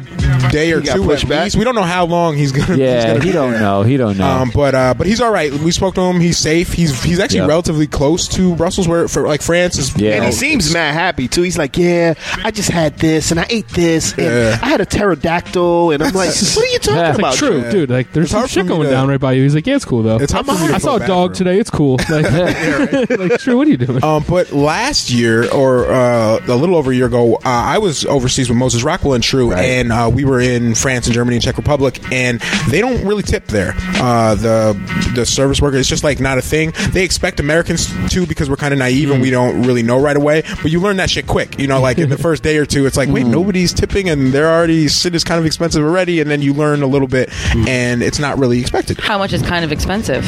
day 0.51 0.71
or 0.71 0.79
He 0.81 0.85
got 0.87 0.98
two. 1.01 1.07
pushed 1.07 1.23
at 1.25 1.29
back? 1.29 1.43
least. 1.45 1.55
We 1.57 1.63
don't 1.63 1.75
know 1.75 1.81
how 1.83 2.05
long 2.05 2.35
he's 2.37 2.51
gonna. 2.51 2.67
he's 2.67 2.77
Yeah, 2.77 3.07
gonna 3.07 3.19
he 3.19 3.25
be 3.29 3.31
don't 3.33 3.51
there. 3.51 3.61
know. 3.61 3.83
He 3.83 3.97
don't 3.97 4.17
know. 4.17 4.27
Um, 4.27 4.51
but 4.53 4.75
uh, 4.75 4.93
but 4.97 5.07
he's 5.07 5.21
all 5.21 5.31
right. 5.31 5.51
We 5.51 5.71
spoke 5.71 5.95
to 5.95 6.01
him. 6.01 6.19
He's 6.19 6.37
safe. 6.37 6.73
He's 6.73 7.01
he's 7.03 7.19
actually 7.19 7.39
Yep. 7.39 7.49
relatively 7.49 7.87
close 7.87 8.27
to 8.29 8.55
Brussels, 8.55 8.87
where 8.87 9.07
for 9.07 9.27
like 9.27 9.41
France 9.41 9.77
is. 9.77 9.95
Yeah. 9.97 10.11
and 10.11 10.19
know, 10.21 10.25
he 10.27 10.31
seems 10.31 10.73
mad 10.73 10.93
happy 10.93 11.27
too. 11.27 11.41
He's 11.43 11.57
like, 11.57 11.77
"Yeah, 11.77 12.13
I 12.43 12.51
just 12.51 12.69
had 12.69 12.97
this, 12.97 13.31
and 13.31 13.39
I 13.39 13.45
ate 13.49 13.67
this, 13.69 14.13
and 14.13 14.25
Yeah. 14.25 14.59
I 14.61 14.67
had 14.69 14.81
a 14.81 14.85
pterodactyl." 14.85 15.91
And 15.91 16.03
I'm 16.03 16.13
like, 16.13 16.29
"What 16.55 16.57
are 16.57 16.67
you 16.67 16.79
talking 16.79 16.95
Yeah. 16.95 17.15
about?" 17.15 17.33
True, 17.35 17.59
Yeah. 17.61 17.71
dude. 17.71 17.89
Like, 17.89 18.13
there's 18.13 18.25
It's 18.25 18.31
some 18.33 18.47
shit 18.47 18.67
going 18.67 18.83
to- 18.83 18.89
down 18.89 19.07
right 19.09 19.19
by 19.19 19.33
you. 19.33 19.43
He's 19.43 19.55
like, 19.55 19.67
yeah, 19.67 19.75
it's 19.75 19.85
cool 19.85 20.03
though. 20.03 20.17
It's 20.17 20.31
hard 20.31 20.45
for 20.45 20.53
me 20.53 20.67
to 20.67 20.75
I 20.75 20.77
saw 20.79 20.95
a 20.97 21.05
dog 21.07 21.33
today. 21.33 21.59
It's 21.59 21.69
cool. 21.69 21.97
Like, 22.09 22.25
like, 23.09 23.39
True, 23.39 23.57
what 23.57 23.67
are 23.67 23.71
you 23.71 23.77
doing? 23.77 24.03
Um, 24.03 24.23
but 24.27 24.51
last 24.51 25.09
year, 25.11 25.49
or 25.51 25.91
uh, 25.91 26.39
a 26.47 26.55
little 26.55 26.75
over 26.75 26.91
a 26.91 26.95
year 26.95 27.05
ago, 27.05 27.35
uh, 27.35 27.39
I 27.45 27.77
was 27.77 28.05
overseas 28.05 28.49
with 28.49 28.57
Moses 28.57 28.83
Rockwell 28.83 29.13
and 29.13 29.23
True, 29.23 29.53
and 29.53 29.91
uh, 29.91 30.09
we 30.13 30.25
were 30.25 30.39
in 30.39 30.75
France 30.75 30.88
and 30.89 31.13
Germany 31.13 31.35
and 31.37 31.43
Czech 31.43 31.57
Republic, 31.57 31.99
and 32.11 32.39
they 32.69 32.81
don't 32.81 33.05
really 33.05 33.23
tip 33.23 33.47
there. 33.47 33.73
Uh, 33.95 34.35
the 34.35 35.11
the 35.15 35.25
service 35.25 35.61
worker, 35.61 35.77
it's 35.77 35.89
just 35.89 36.03
like 36.03 36.19
not 36.19 36.37
a 36.37 36.41
thing. 36.41 36.73
They 36.91 37.03
expect 37.03 37.39
Americans 37.39 37.87
to 38.11 38.25
because 38.25 38.49
we're 38.49 38.55
kind 38.55 38.73
of 38.73 38.79
naive 38.79 39.11
and 39.11 39.21
we 39.21 39.29
don't 39.29 39.63
really 39.63 39.83
know 39.83 39.99
right 39.99 40.17
away. 40.17 40.43
But 40.61 40.71
you 40.71 40.79
learn 40.79 40.97
that 40.97 41.09
shit 41.09 41.27
quick. 41.27 41.59
You 41.59 41.67
know, 41.67 41.81
like 41.81 41.97
in 41.97 42.09
the 42.09 42.17
first 42.29 42.43
day 42.43 42.57
or 42.57 42.65
two, 42.65 42.85
it's 42.85 42.97
like, 42.97 43.09
wait, 43.09 43.25
nobody's 43.25 43.73
tipping, 43.73 44.09
and 44.09 44.31
they're 44.33 44.49
already 44.51 44.87
shit 44.87 45.15
is 45.15 45.23
kind 45.23 45.39
of 45.39 45.45
expensive 45.45 45.83
already, 45.83 46.19
and 46.21 46.29
then 46.29 46.41
you 46.41 46.53
learn 46.53 46.81
a 46.83 46.87
little 46.87 47.07
bit, 47.07 47.29
and 47.67 48.01
it's 48.03 48.19
not 48.19 48.37
really 48.37 48.59
expected. 48.59 48.99
How 48.99 49.17
much 49.17 49.33
is 49.33 49.41
kind 49.41 49.63
of 49.65 49.71
expensive? 49.71 50.25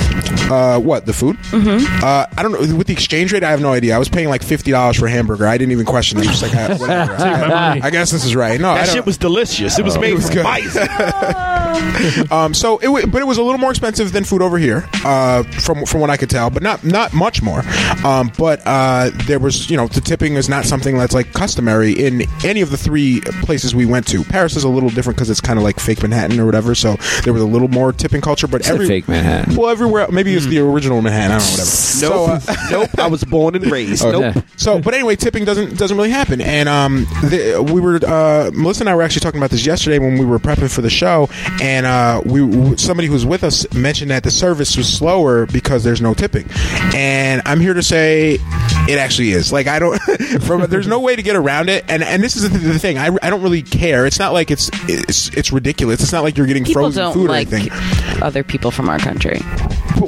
Uh, 0.51 0.79
what 0.79 1.05
the 1.05 1.13
food? 1.13 1.37
Mm-hmm. 1.51 2.03
Uh, 2.03 2.25
I 2.37 2.43
don't 2.43 2.51
know. 2.51 2.75
With 2.75 2.87
the 2.87 2.93
exchange 2.93 3.31
rate, 3.33 3.43
I 3.43 3.51
have 3.51 3.61
no 3.61 3.71
idea. 3.73 3.95
I 3.95 3.99
was 3.99 4.09
paying 4.09 4.29
like 4.29 4.43
fifty 4.43 4.71
dollars 4.71 4.97
for 4.97 5.05
a 5.07 5.11
hamburger. 5.11 5.47
I 5.47 5.57
didn't 5.57 5.71
even 5.71 5.85
question 5.85 6.17
it. 6.19 6.25
I 6.25 6.29
was 6.31 6.39
just 6.39 6.53
like, 6.53 6.69
ah, 6.69 6.77
whatever. 6.77 7.13
I, 7.19 7.79
I 7.83 7.89
guess 7.89 8.11
this 8.11 8.25
is 8.25 8.35
right. 8.35 8.59
No, 8.59 8.73
That 8.73 8.85
don't. 8.87 8.95
shit 8.95 9.05
was 9.05 9.17
delicious. 9.17 9.77
It 9.79 9.85
was 9.85 9.97
made 9.97 10.13
was 10.13 10.29
good. 10.29 10.45
Mice. 10.51 10.75
um, 12.31 12.53
so 12.53 12.77
it, 12.79 12.87
wa- 12.87 13.05
but 13.05 13.21
it 13.21 13.25
was 13.25 13.37
a 13.37 13.43
little 13.43 13.57
more 13.57 13.69
expensive 13.69 14.11
than 14.11 14.23
food 14.23 14.41
over 14.41 14.57
here, 14.57 14.87
uh, 15.05 15.43
from 15.43 15.85
from 15.85 16.01
what 16.01 16.09
I 16.09 16.17
could 16.17 16.29
tell, 16.29 16.49
but 16.49 16.63
not 16.63 16.83
not 16.83 17.13
much 17.13 17.41
more. 17.41 17.61
Um, 18.05 18.31
but 18.37 18.61
uh, 18.65 19.11
there 19.25 19.39
was, 19.39 19.69
you 19.69 19.77
know, 19.77 19.87
the 19.87 20.01
tipping 20.01 20.35
is 20.35 20.49
not 20.49 20.65
something 20.65 20.97
that's 20.97 21.13
like 21.13 21.33
customary 21.33 21.93
in 21.93 22.23
any 22.43 22.61
of 22.61 22.71
the 22.71 22.77
three 22.77 23.21
places 23.43 23.75
we 23.75 23.85
went 23.85 24.07
to. 24.07 24.23
Paris 24.23 24.55
is 24.55 24.63
a 24.63 24.69
little 24.69 24.89
different 24.89 25.17
because 25.17 25.29
it's 25.29 25.41
kind 25.41 25.57
of 25.57 25.63
like 25.63 25.79
fake 25.79 26.01
Manhattan 26.01 26.39
or 26.39 26.45
whatever. 26.45 26.75
So 26.75 26.95
there 27.23 27.33
was 27.33 27.41
a 27.41 27.45
little 27.47 27.67
more 27.67 27.93
tipping 27.93 28.21
culture, 28.21 28.47
but 28.47 28.63
Said 28.63 28.75
every 28.75 28.87
fake 28.87 29.07
Manhattan. 29.07 29.55
Well, 29.55 29.69
everywhere, 29.69 30.07
maybe 30.11 30.33
it's 30.33 30.45
the 30.45 30.59
original 30.59 31.01
Manhattan. 31.01 31.31
I 31.31 31.39
don't 31.39 31.47
know, 31.47 31.51
whatever. 31.51 32.31
Nope. 32.31 32.41
So, 32.41 32.51
uh, 32.51 32.67
nope. 32.71 32.99
I 32.99 33.07
was 33.07 33.23
born 33.23 33.55
and 33.55 33.71
raised. 33.71 34.03
Oh, 34.03 34.11
nope. 34.11 34.35
Yeah. 34.35 34.41
so, 34.57 34.79
but 34.79 34.93
anyway, 34.93 35.15
tipping 35.15 35.45
doesn't 35.45 35.77
doesn't 35.77 35.95
really 35.97 36.09
happen. 36.09 36.41
And 36.41 36.67
um, 36.67 37.05
the, 37.23 37.65
we 37.73 37.79
were 37.81 37.99
uh, 38.05 38.51
Melissa 38.53 38.83
and 38.83 38.89
I 38.89 38.95
were 38.95 39.01
actually 39.03 39.21
talking 39.21 39.39
about 39.39 39.51
this 39.51 39.65
yesterday 39.65 39.99
when 39.99 40.17
we 40.17 40.25
were 40.25 40.39
prepping 40.41 40.73
for 40.73 40.81
the 40.81 40.89
show, 40.89 41.29
and 41.61 41.85
uh, 41.85 42.21
we 42.25 42.77
somebody 42.77 43.07
who 43.07 43.13
was 43.13 43.25
with 43.25 43.43
us 43.43 43.71
mentioned 43.73 44.11
that 44.11 44.23
the 44.23 44.31
service 44.31 44.75
was 44.77 44.91
slower 44.91 45.45
because 45.45 45.83
there's 45.83 46.01
no 46.01 46.13
tipping. 46.13 46.47
And 46.95 47.41
I'm 47.45 47.59
here 47.59 47.73
to 47.73 47.83
say 47.83 48.37
it 48.89 48.97
actually 48.97 49.31
is. 49.31 49.51
Like 49.53 49.67
I 49.67 49.79
don't 49.79 49.97
from 50.41 50.61
there's 50.69 50.87
no 50.87 50.99
way 50.99 51.15
to 51.15 51.21
get 51.21 51.35
around 51.35 51.69
it. 51.69 51.85
And 51.87 52.03
and 52.03 52.23
this 52.23 52.35
is 52.35 52.49
the, 52.49 52.57
the 52.57 52.79
thing. 52.79 52.97
I, 52.97 53.15
I 53.21 53.29
don't 53.29 53.41
really 53.41 53.61
care. 53.61 54.05
It's 54.05 54.19
not 54.19 54.33
like 54.33 54.51
it's 54.51 54.69
it's 54.87 55.29
it's 55.29 55.51
ridiculous. 55.51 56.01
It's 56.01 56.11
not 56.11 56.23
like 56.23 56.37
you're 56.37 56.47
getting 56.47 56.65
People 56.65 56.83
frozen 56.83 57.13
food 57.13 57.29
or 57.29 57.35
anything. 57.35 57.69
other 58.21 58.43
people 58.43 58.71
from 58.71 58.89
our 58.89 58.99
country. 58.99 59.39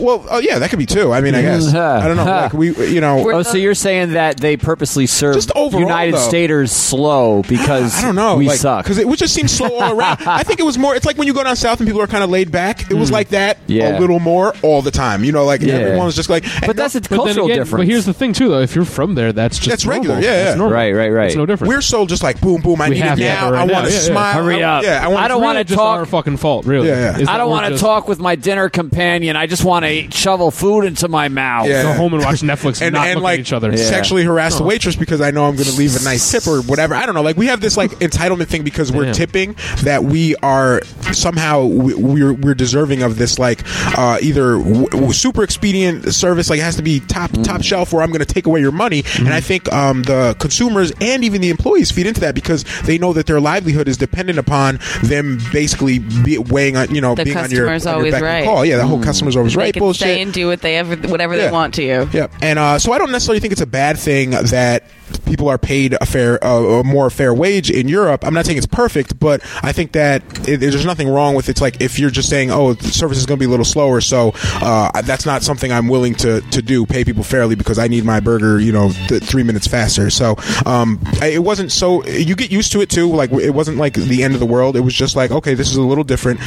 But, 0.03 0.19
well, 0.19 0.27
oh 0.31 0.39
yeah, 0.39 0.59
that 0.59 0.69
could 0.69 0.79
be 0.79 0.85
too. 0.85 1.11
I 1.13 1.21
mean, 1.21 1.35
I 1.35 1.41
mm-hmm. 1.43 1.71
guess 1.71 1.73
I 1.73 2.07
don't 2.07 2.17
know. 2.17 2.25
Like 2.25 2.53
we, 2.53 2.87
you 2.87 3.01
know, 3.01 3.31
Oh, 3.33 3.41
so 3.43 3.57
you're 3.57 3.73
saying 3.75 4.13
that 4.13 4.37
they 4.37 4.57
purposely 4.57 5.07
serve 5.07 5.35
Just 5.35 5.51
overall, 5.55 5.81
United 5.81 6.15
though. 6.15 6.27
Staters 6.29 6.71
slow 6.71 7.41
because 7.43 7.95
I 7.97 8.01
don't 8.01 8.15
know. 8.15 8.35
we 8.37 8.47
like, 8.47 8.57
suck. 8.59 8.83
because 8.83 8.97
it 8.97 9.07
would 9.07 9.17
just 9.19 9.33
seem 9.33 9.47
slow 9.47 9.79
all 9.79 9.97
around. 9.99 10.19
I 10.25 10.43
think 10.43 10.59
it 10.59 10.63
was 10.63 10.77
more. 10.77 10.95
It's 10.95 11.05
like 11.05 11.17
when 11.17 11.27
you 11.27 11.33
go 11.33 11.43
down 11.43 11.55
south 11.55 11.79
and 11.79 11.87
people 11.87 12.01
are 12.01 12.07
kind 12.07 12.23
of 12.23 12.29
laid 12.29 12.51
back. 12.51 12.91
It 12.91 12.95
was 12.95 13.09
mm. 13.09 13.13
like 13.13 13.29
that. 13.29 13.57
Yeah. 13.67 13.97
a 13.97 13.99
little 13.99 14.19
more 14.19 14.53
all 14.61 14.81
the 14.81 14.91
time. 14.91 15.23
You 15.23 15.31
know, 15.31 15.45
like 15.45 15.61
Yeah. 15.61 15.75
everyone 15.75 16.05
was 16.05 16.15
just 16.15 16.29
like. 16.29 16.43
but 16.65 16.75
that's 16.75 16.95
a 16.95 17.01
But 17.01 17.09
then 17.09 17.17
cultural 17.17 17.45
again, 17.47 17.57
difference. 17.59 17.81
But 17.81 17.87
here's 17.87 18.05
the 18.05 18.13
thing 18.13 18.33
too, 18.33 18.49
though. 18.49 18.61
If 18.61 18.75
you're 18.75 18.85
from 18.85 19.15
there, 19.15 19.31
that's 19.33 19.57
just 19.57 19.69
That's 19.69 19.85
regular. 19.85 20.15
Yeah, 20.15 20.21
yeah. 20.21 20.43
That's 20.45 20.57
normal. 20.57 20.75
Right, 20.75 20.91
right, 20.93 21.09
right. 21.09 21.27
It's 21.27 21.35
no 21.35 21.45
different. 21.45 21.69
we're 21.69 21.81
so 21.81 22.05
just 22.05 22.23
like 22.23 22.39
boom, 22.41 22.61
boom. 22.61 22.81
I 22.81 22.89
We 22.89 22.95
need 22.95 23.01
have 23.01 23.17
it 23.17 23.23
to 23.23 23.29
have 23.29 23.41
now. 23.41 23.47
it 23.47 23.51
right 23.51 23.61
I 23.61 23.65
now. 23.65 23.73
want 23.73 23.85
to 23.87 23.91
Yeah, 23.93 23.99
yeah. 23.99 24.03
smile. 24.05 24.43
Hurry 24.43 24.63
up. 24.63 24.83
Yeah, 24.83 25.03
I 25.03 25.07
want. 25.07 25.23
I 25.23 25.27
don't 25.27 25.37
It's 25.37 25.43
wanna 25.43 25.53
really 25.59 25.63
just 25.65 25.77
talk- 25.79 25.97
our 25.97 26.05
fucking 26.05 26.37
fault, 26.37 26.65
really. 26.65 26.87
Yeah, 26.89 26.99
yeah. 27.15 27.19
Is 27.19 27.27
I 27.27 27.33
that 27.33 27.37
don't 27.37 27.47
we're 27.47 27.51
want 27.51 27.65
to 27.65 27.71
just- 27.71 27.83
talk 27.83 28.07
with 28.07 28.19
my 28.19 28.35
dinner 28.35 28.69
companion. 28.69 29.35
I 29.35 29.47
just 29.47 29.63
want 29.63 29.85
to 30.01 30.11
shovel 30.17 30.51
food 30.51 30.81
into 30.85 31.07
my 31.07 31.27
mouth. 31.29 31.67
Yeah. 31.67 31.83
Go 31.83 31.93
home 31.93 32.13
and 32.13 32.23
watch 32.23 32.41
Netflix 32.41 32.81
and, 32.81 32.87
and, 32.87 32.93
not 32.95 33.07
and 33.07 33.15
look 33.15 33.23
like 33.23 33.33
at 33.39 33.39
each 33.41 33.53
other. 33.53 33.75
sexually 33.77 34.23
harass 34.23 34.57
the 34.57 34.63
waitress 34.63 34.95
because 34.95 35.21
I 35.21 35.31
know 35.31 35.45
I'm 35.45 35.55
going 35.55 35.69
to 35.69 35.77
leave 35.77 35.95
a 35.99 36.03
nice 36.03 36.31
tip 36.31 36.47
or 36.47 36.61
whatever. 36.61 36.95
I 36.95 37.05
don't 37.05 37.15
know. 37.15 37.21
Like 37.21 37.37
we 37.37 37.47
have 37.47 37.61
this 37.61 37.77
like 37.77 37.91
entitlement 37.99 38.47
thing 38.47 38.63
because 38.63 38.91
we're 38.91 39.05
Yeah. 39.05 39.13
tipping 39.13 39.55
that 39.83 40.03
we 40.03 40.35
are 40.37 40.81
somehow 41.11 41.65
we- 41.65 41.93
we're 41.93 42.33
we're 42.33 42.53
deserving 42.55 43.03
of 43.03 43.17
this 43.17 43.37
like 43.39 43.63
uh, 43.97 44.17
either 44.21 44.57
w- 44.57 44.87
w- 44.89 45.13
super 45.13 45.43
expedient 45.43 46.13
service 46.13 46.49
like 46.49 46.59
it 46.59 46.63
has 46.63 46.75
to 46.77 46.83
be 46.83 46.99
top 47.01 47.31
top 47.43 47.61
shelf 47.61 47.93
where 47.93 48.01
I'm 48.03 48.09
going 48.09 48.19
to 48.19 48.25
take 48.25 48.45
away 48.45 48.59
your 48.61 48.71
money. 48.71 49.03
And 49.19 49.29
I 49.29 49.41
think 49.41 49.71
um, 49.71 50.03
the 50.03 50.35
consumers 50.39 50.91
and 51.01 51.23
even 51.23 51.41
the 51.41 51.49
employees 51.49 51.91
feed 51.91 52.07
into 52.07 52.21
that 52.21 52.35
because 52.35 52.63
they 52.83 52.97
know 52.97 53.13
that 53.13 53.25
their 53.25 53.39
livelihood 53.39 53.87
is 53.87 53.97
dependent 53.97 54.39
upon 54.39 54.79
them 55.03 55.39
basically 55.51 55.99
be 55.99 56.37
weighing 56.37 56.77
on 56.77 56.93
you 56.93 57.01
know 57.01 57.15
The 57.15 57.25
being 57.25 57.37
on 57.37 57.51
your, 57.51 57.67
customer's 57.67 57.85
on 57.85 57.91
your 57.93 57.97
always 57.99 58.11
beck 58.13 58.21
and 58.21 58.25
right. 58.25 58.43
call. 58.45 58.65
Yeah, 58.65 58.77
the 58.77 58.87
whole 58.87 59.01
customer's 59.03 59.35
always 59.35 59.55
right. 59.55 59.73
Bullshit. 59.87 60.19
and 60.19 60.33
do 60.33 60.47
what 60.47 60.61
they 60.61 60.77
ever, 60.77 60.95
whatever 61.07 61.35
Yeah. 61.35 61.45
they 61.47 61.51
want 61.51 61.73
to 61.75 61.83
you. 61.83 62.09
Yep. 62.11 62.31
And 62.41 62.57
uh, 62.59 62.79
so 62.79 62.91
I 62.93 62.97
don't 62.97 63.11
necessarily 63.11 63.39
think 63.39 63.51
it's 63.51 63.61
a 63.61 63.65
bad 63.67 63.97
thing 63.99 64.31
that 64.31 64.83
people 65.25 65.47
are 65.49 65.57
paid 65.57 65.93
a 65.99 66.05
fair, 66.05 66.43
uh, 66.43 66.79
a 66.79 66.83
more 66.83 67.09
fair 67.09 67.33
wage 67.33 67.69
in 67.71 67.87
Europe. 67.87 68.23
I'm 68.25 68.33
not 68.33 68.45
saying 68.45 68.57
it's 68.57 68.67
perfect, 68.67 69.19
but 69.19 69.41
I 69.63 69.71
think 69.71 69.93
that 69.93 70.21
it, 70.47 70.57
there's 70.59 70.85
nothing 70.85 71.09
wrong 71.09 71.35
with 71.35 71.49
it's 71.49 71.61
like 71.61 71.81
if 71.81 71.99
you're 71.99 72.09
just 72.09 72.29
saying, 72.29 72.51
oh, 72.51 72.73
the 72.73 72.89
service 72.89 73.17
is 73.17 73.25
going 73.25 73.37
to 73.37 73.39
be 73.39 73.45
a 73.47 73.49
little 73.49 73.65
slower, 73.65 74.01
so 74.01 74.31
uh, 74.61 75.01
that's 75.01 75.25
not 75.25 75.43
something 75.43 75.71
I'm 75.71 75.87
willing 75.87 76.15
to 76.15 76.41
to 76.41 76.61
do. 76.61 76.85
Pay 76.85 77.03
people 77.03 77.23
fairly 77.23 77.55
because 77.55 77.79
I 77.79 77.87
need 77.87 78.05
my 78.05 78.19
burger, 78.19 78.59
you 78.59 78.71
know, 78.71 78.91
th- 79.07 79.23
three 79.23 79.43
minutes 79.43 79.67
faster. 79.67 80.09
So 80.09 80.35
um, 80.65 80.99
I- 81.21 81.27
it 81.33 81.43
wasn't 81.43 81.71
so 81.71 82.05
you 82.05 82.35
get 82.35 82.51
used 82.51 82.71
to 82.73 82.81
it 82.81 82.89
too. 82.89 83.07
Like 83.13 83.31
it 83.31 83.51
wasn't 83.51 83.77
like 83.77 83.93
the 83.93 84.23
end 84.23 84.33
of 84.33 84.39
the 84.39 84.45
world. 84.45 84.75
It 84.75 84.81
was 84.81 84.93
just 84.93 85.15
like 85.15 85.31
okay, 85.31 85.53
this 85.53 85.69
is 85.69 85.75
a 85.77 85.81
little 85.81 86.03
different. 86.03 86.39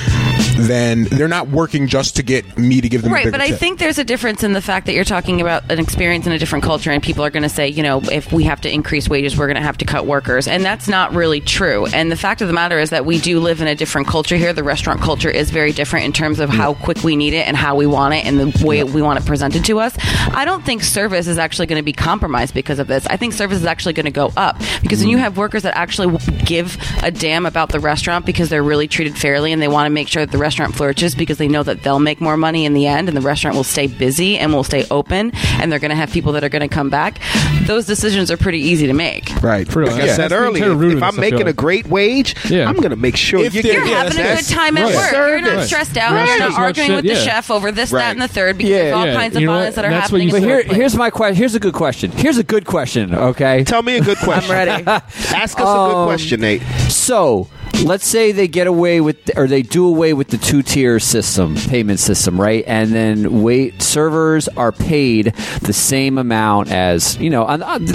Than 0.56 1.04
they're 1.04 1.28
not 1.28 1.48
working 1.48 1.86
just 1.86 2.16
to 2.16 2.22
get 2.22 2.56
me 2.56 2.80
to 2.80 2.88
give 2.88 3.02
them 3.02 3.12
Right, 3.12 3.30
but 3.30 3.42
I 3.42 3.48
tip. 3.48 3.58
think 3.58 3.78
there's 3.78 3.98
a 3.98 4.04
difference 4.04 4.42
in 4.42 4.54
the 4.54 4.62
fact 4.62 4.86
that 4.86 4.94
you're 4.94 5.04
talking 5.04 5.42
about 5.42 5.70
an 5.70 5.78
experience 5.78 6.26
in 6.26 6.32
a 6.32 6.38
different 6.38 6.64
culture, 6.64 6.90
and 6.90 7.02
people 7.02 7.22
are 7.24 7.30
going 7.30 7.42
to 7.42 7.48
say, 7.50 7.68
you 7.68 7.82
know, 7.82 8.00
if 8.10 8.32
we 8.32 8.44
have 8.44 8.55
to 8.62 8.72
increase 8.72 9.08
wages, 9.08 9.36
we're 9.36 9.46
going 9.46 9.56
to 9.56 9.62
have 9.62 9.78
to 9.78 9.84
cut 9.84 10.06
workers, 10.06 10.48
and 10.48 10.64
that's 10.64 10.88
not 10.88 11.14
really 11.14 11.40
true. 11.40 11.86
And 11.86 12.10
the 12.10 12.16
fact 12.16 12.40
of 12.40 12.48
the 12.48 12.54
matter 12.54 12.78
is 12.78 12.90
that 12.90 13.04
we 13.04 13.18
do 13.18 13.40
live 13.40 13.60
in 13.60 13.68
a 13.68 13.74
different 13.74 14.06
culture 14.06 14.36
here. 14.36 14.52
The 14.52 14.64
restaurant 14.64 15.00
culture 15.00 15.30
is 15.30 15.50
very 15.50 15.72
different 15.72 16.06
in 16.06 16.12
terms 16.12 16.40
of 16.40 16.50
how 16.50 16.74
quick 16.74 17.02
we 17.02 17.16
need 17.16 17.34
it 17.34 17.46
and 17.46 17.56
how 17.56 17.76
we 17.76 17.86
want 17.86 18.14
it 18.14 18.24
and 18.24 18.38
the 18.38 18.66
way 18.66 18.82
we 18.84 19.02
want 19.02 19.18
it 19.18 19.26
presented 19.26 19.64
to 19.66 19.80
us. 19.80 19.96
I 20.32 20.44
don't 20.44 20.64
think 20.64 20.82
service 20.82 21.26
is 21.26 21.38
actually 21.38 21.66
going 21.66 21.80
to 21.80 21.84
be 21.84 21.92
compromised 21.92 22.54
because 22.54 22.78
of 22.78 22.86
this. 22.86 23.06
I 23.06 23.16
think 23.16 23.32
service 23.32 23.58
is 23.58 23.66
actually 23.66 23.94
going 23.94 24.06
to 24.06 24.10
go 24.10 24.32
up 24.36 24.58
because 24.82 25.00
when 25.00 25.08
you 25.08 25.16
mm. 25.16 25.20
have 25.20 25.36
workers 25.36 25.62
that 25.62 25.76
actually 25.76 26.16
give 26.44 26.76
a 27.02 27.10
damn 27.10 27.46
about 27.46 27.70
the 27.70 27.80
restaurant 27.80 28.26
because 28.26 28.48
they're 28.48 28.62
really 28.62 28.88
treated 28.88 29.16
fairly 29.16 29.52
and 29.52 29.60
they 29.60 29.68
want 29.68 29.86
to 29.86 29.90
make 29.90 30.08
sure 30.08 30.24
that 30.24 30.32
the 30.32 30.38
restaurant 30.38 30.74
flourishes 30.74 31.14
because 31.14 31.38
they 31.38 31.48
know 31.48 31.62
that 31.62 31.82
they'll 31.82 31.98
make 31.98 32.20
more 32.20 32.36
money 32.36 32.64
in 32.64 32.74
the 32.74 32.86
end 32.86 33.08
and 33.08 33.16
the 33.16 33.20
restaurant 33.20 33.56
will 33.56 33.64
stay 33.64 33.86
busy 33.86 34.38
and 34.38 34.52
will 34.52 34.64
stay 34.64 34.84
open 34.90 35.30
and 35.34 35.70
they're 35.70 35.78
going 35.78 35.90
to 35.90 35.96
have 35.96 36.10
people 36.10 36.32
that 36.32 36.44
are 36.44 36.48
going 36.48 36.66
to 36.66 36.74
come 36.74 36.90
back. 36.90 37.20
Those 37.66 37.86
decisions 37.86 38.30
are 38.30 38.36
pretty 38.46 38.60
easy 38.60 38.86
to 38.86 38.92
make. 38.92 39.32
Right. 39.42 39.66
For 39.66 39.80
real. 39.80 39.90
Like 39.90 40.02
I 40.02 40.06
Yeah. 40.06 40.12
said 40.14 40.30
That's 40.30 40.30
the 40.30 40.36
earlier, 40.38 40.64
entire 40.66 40.76
root 40.76 40.90
if 40.92 40.96
of 40.98 41.02
I'm 41.02 41.10
this, 41.16 41.18
I 41.18 41.20
making 41.20 41.42
a 41.42 41.44
like. 41.46 41.56
great 41.56 41.86
wage, 41.88 42.36
Yeah. 42.48 42.68
I'm 42.68 42.76
going 42.76 42.90
to 42.90 42.96
make 42.96 43.16
sure 43.16 43.44
If 43.44 43.54
you 43.54 43.62
they're- 43.62 43.72
You're 43.72 43.86
Yeah, 43.86 43.96
having 44.04 44.12
a 44.12 44.16
that's- 44.22 44.48
good 44.48 44.54
time 44.54 44.76
at 44.78 44.84
right. 44.84 44.94
work. 44.94 45.12
You're 45.12 45.40
not 45.40 45.50
Service. 45.50 45.66
stressed 45.66 45.96
out. 45.96 46.12
Right. 46.12 46.28
You're 46.28 46.38
not 46.38 46.50
As 46.52 46.56
arguing 46.56 46.86
shit, 46.90 46.96
with 46.96 47.04
the 47.06 47.14
yeah. 47.14 47.24
chef 47.24 47.50
over 47.50 47.72
this, 47.72 47.90
Right. 47.90 48.02
that, 48.02 48.12
and 48.12 48.22
the 48.22 48.28
third 48.28 48.56
because 48.58 48.70
Yeah. 48.70 48.78
there's 48.78 48.94
all 48.94 49.06
Yeah. 49.06 49.14
kinds 49.14 49.34
of 49.34 49.40
You 49.40 49.46
know 49.48 49.52
bonus 49.54 49.66
what? 49.66 49.74
that 49.74 49.84
are 49.84 49.90
That's 49.90 50.12
what 50.12 50.20
happening. 50.20 50.28
you 50.28 50.28
in 50.28 50.30
But 50.30 50.40
the 50.42 50.46
here, 50.46 50.56
workplace. 50.58 50.76
here's 50.76 50.96
my 50.96 51.10
question. 51.10 51.34
Here's 51.36 51.54
a 51.56 51.60
good 51.60 51.74
question. 51.74 52.12
Here's 52.16 52.38
a 52.38 52.44
good 52.44 52.64
question. 52.66 53.14
Okay. 53.16 53.64
Tell 53.64 53.82
me 53.82 53.96
a 53.96 54.00
good 54.00 54.18
question. 54.28 54.52
I'm 54.54 54.68
ready. 54.68 54.84
Ask 54.86 55.34
us 55.34 55.52
a 55.54 55.56
good 55.56 55.66
Um, 55.66 56.06
question, 56.06 56.40
Nate. 56.40 56.62
So 56.88 57.48
let's 57.84 58.06
say 58.06 58.32
they 58.32 58.48
get 58.48 58.66
away 58.66 59.00
with, 59.00 59.36
or 59.36 59.46
they 59.46 59.62
do 59.62 59.86
away 59.86 60.12
with 60.14 60.28
the 60.28 60.38
two 60.38 60.62
tier 60.62 60.98
system, 61.00 61.54
payment 61.56 61.98
system, 62.00 62.40
right? 62.40 62.64
And 62.66 62.92
then 62.92 63.42
wait, 63.42 63.82
servers 63.82 64.48
are 64.48 64.72
paid 64.72 65.26
the 65.62 65.72
same 65.72 66.18
amount 66.18 66.70
as 66.70 67.16
you 67.18 67.30
know. 67.30 67.44
On, 67.44 67.62
on 67.62 67.82
uh, 67.82 67.86
the, 67.86 67.92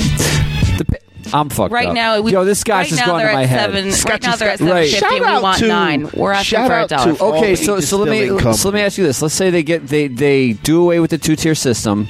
the, 0.89 0.99
I'm 1.33 1.49
fucked 1.49 1.71
Right 1.71 1.87
up. 1.87 1.93
now, 1.93 2.19
we, 2.19 2.33
yo, 2.33 2.43
this 2.43 2.63
guy's 2.63 2.85
right 2.85 2.89
just 2.89 2.99
now 3.01 3.05
going 3.07 3.19
they're 3.19 3.29
to 3.29 3.33
my 3.35 3.43
at 3.43 3.49
head. 3.49 3.71
Seven, 3.93 4.11
right 4.11 4.23
now 4.23 4.35
they're 4.35 4.49
at 4.49 4.57
seven 4.59 4.73
Right. 4.73 4.89
fifty. 4.89 4.99
Shout 4.99 5.19
We 5.19 5.25
out 5.25 5.41
want 5.43 5.59
to- 5.59 5.67
nine. 5.67 6.09
We're 6.13 6.31
asking 6.33 6.57
shout 6.57 6.67
for 6.67 6.73
a 6.73 6.77
out 6.81 6.89
to 6.89 7.17
dollar. 7.19 7.35
Okay, 7.37 7.55
so 7.55 7.79
so 7.79 7.97
let 7.97 8.09
me 8.09 8.19
distilling 8.27 8.53
so 8.55 8.67
let 8.69 8.73
me 8.75 8.81
ask 8.81 8.97
you 8.97 9.03
this. 9.05 9.21
Let's 9.21 9.33
say 9.35 9.49
they 9.49 9.63
get 9.63 9.87
they 9.87 10.07
they 10.07 10.53
do 10.53 10.81
away 10.81 10.99
with 10.99 11.11
the 11.11 11.17
two 11.17 11.35
tier 11.35 11.55
system. 11.55 12.07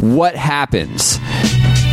What 0.00 0.34
happens? 0.34 1.18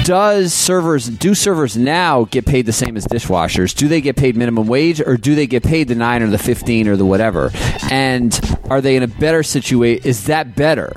Does 0.03 0.51
servers 0.53 1.07
do 1.07 1.35
servers 1.35 1.77
now 1.77 2.25
get 2.25 2.45
paid 2.45 2.65
the 2.65 2.73
same 2.73 2.97
as 2.97 3.05
dishwashers? 3.05 3.75
Do 3.75 3.87
they 3.87 4.01
get 4.01 4.15
paid 4.15 4.35
minimum 4.35 4.67
wage 4.67 4.99
or 4.99 5.15
do 5.15 5.35
they 5.35 5.45
get 5.45 5.61
paid 5.63 5.87
the 5.89 5.95
nine 5.95 6.23
or 6.23 6.27
the 6.27 6.39
fifteen 6.39 6.87
or 6.87 6.97
the 6.97 7.05
whatever? 7.05 7.51
And 7.91 8.37
are 8.69 8.81
they 8.81 8.95
in 8.95 9.03
a 9.03 9.07
better 9.07 9.43
situation? 9.43 10.03
Is 10.05 10.25
that 10.25 10.55
better? 10.55 10.91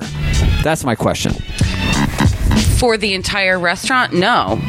That's 0.63 0.83
my 0.83 0.95
question 0.95 1.33
For 2.79 2.97
the 2.97 3.13
entire 3.13 3.59
restaurant, 3.59 4.13
no. 4.13 4.59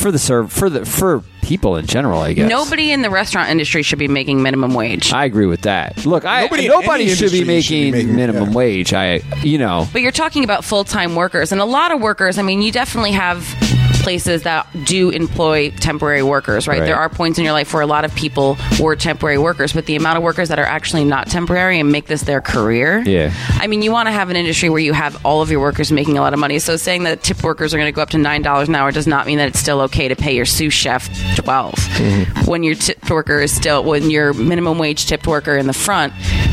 for 0.00 0.10
the 0.10 0.18
serve 0.18 0.52
for 0.52 0.68
the 0.68 0.84
for 0.84 1.22
people 1.44 1.76
in 1.76 1.86
general. 1.86 2.20
I 2.20 2.32
guess 2.32 2.48
Nobody 2.48 2.92
in 2.92 3.02
the 3.02 3.10
restaurant 3.10 3.50
industry 3.50 3.82
should 3.82 3.98
be 3.98 4.08
making 4.08 4.42
minimum 4.42 4.74
wage. 4.74 5.12
I 5.12 5.24
agree 5.24 5.46
with 5.46 5.62
that. 5.62 6.04
Look, 6.06 6.24
I 6.24 6.42
Nobody 6.42 6.68
nobody, 6.68 7.08
should 7.08 7.30
be 7.32 7.38
industry 7.38 7.38
should 7.38 7.44
be 7.44 7.44
making, 7.44 7.92
making- 7.92 8.16
minimum 8.16 8.50
yeah. 8.50 8.56
wage. 8.56 8.92
I 8.94 9.20
you 9.42 9.58
know 9.58 9.86
But 9.92 10.02
you're 10.02 10.12
talking 10.12 10.44
about 10.44 10.64
full 10.64 10.84
time 10.84 11.14
workers, 11.14 11.52
and 11.52 11.60
a 11.60 11.64
lot 11.64 11.92
of 11.92 12.00
workers. 12.00 12.38
I 12.38 12.42
mean, 12.42 12.62
you 12.62 12.72
definitely 12.72 13.12
have 13.12 13.42
places 14.04 14.42
that 14.42 14.66
do 14.84 15.08
employ 15.08 15.70
temporary 15.70 16.22
workers, 16.22 16.68
right? 16.68 16.80
Right. 16.80 16.86
There 16.86 16.96
are 16.96 17.08
points 17.08 17.38
in 17.38 17.44
your 17.44 17.54
life 17.54 17.72
where 17.72 17.82
a 17.82 17.86
lot 17.86 18.04
of 18.04 18.14
people 18.14 18.58
were 18.78 18.94
temporary 18.96 19.38
workers, 19.38 19.72
but 19.72 19.86
the 19.86 19.96
amount 19.96 20.18
of 20.18 20.22
workers 20.22 20.50
that 20.50 20.58
are 20.58 20.66
actually 20.66 21.04
not 21.04 21.28
temporary 21.28 21.80
and 21.80 21.90
make 21.90 22.06
this 22.06 22.22
their 22.22 22.42
career. 22.42 23.02
Yeah. 23.06 23.32
I 23.52 23.66
mean, 23.66 23.80
you 23.80 23.90
want 23.90 24.08
to 24.08 24.12
have 24.12 24.28
an 24.28 24.36
industry 24.36 24.68
where 24.68 24.78
you 24.78 24.92
have 24.92 25.24
all 25.24 25.40
of 25.40 25.50
your 25.50 25.60
workers 25.60 25.90
making 25.90 26.18
a 26.18 26.20
lot 26.20 26.34
of 26.34 26.38
money. 26.38 26.58
So 26.58 26.76
saying 26.76 27.04
that 27.04 27.22
tip 27.22 27.42
workers 27.42 27.72
are 27.72 27.78
going 27.78 27.88
to 27.88 27.96
go 27.96 28.02
up 28.02 28.10
to 28.10 28.18
nine 28.18 28.42
dollars 28.42 28.68
an 28.68 28.74
hour 28.74 28.92
does 28.92 29.06
not 29.06 29.26
mean 29.26 29.38
that 29.38 29.48
it's 29.48 29.58
still 29.58 29.80
okay 29.82 30.08
to 30.08 30.16
pay 30.16 30.36
your 30.36 30.44
sous 30.44 30.72
chef 30.72 31.08
12 31.36 31.74
mm-hmm. 31.74 32.50
When 32.50 32.62
your 32.62 32.74
tipped 32.74 33.08
worker 33.08 33.40
is 33.40 33.54
still 33.54 33.82
when 33.84 34.10
your 34.10 34.34
minimum 34.34 34.78
wage 34.78 35.06
tipped 35.06 35.26
worker 35.26 35.56
in 35.56 35.66
the 35.66 35.72
front 35.72 36.12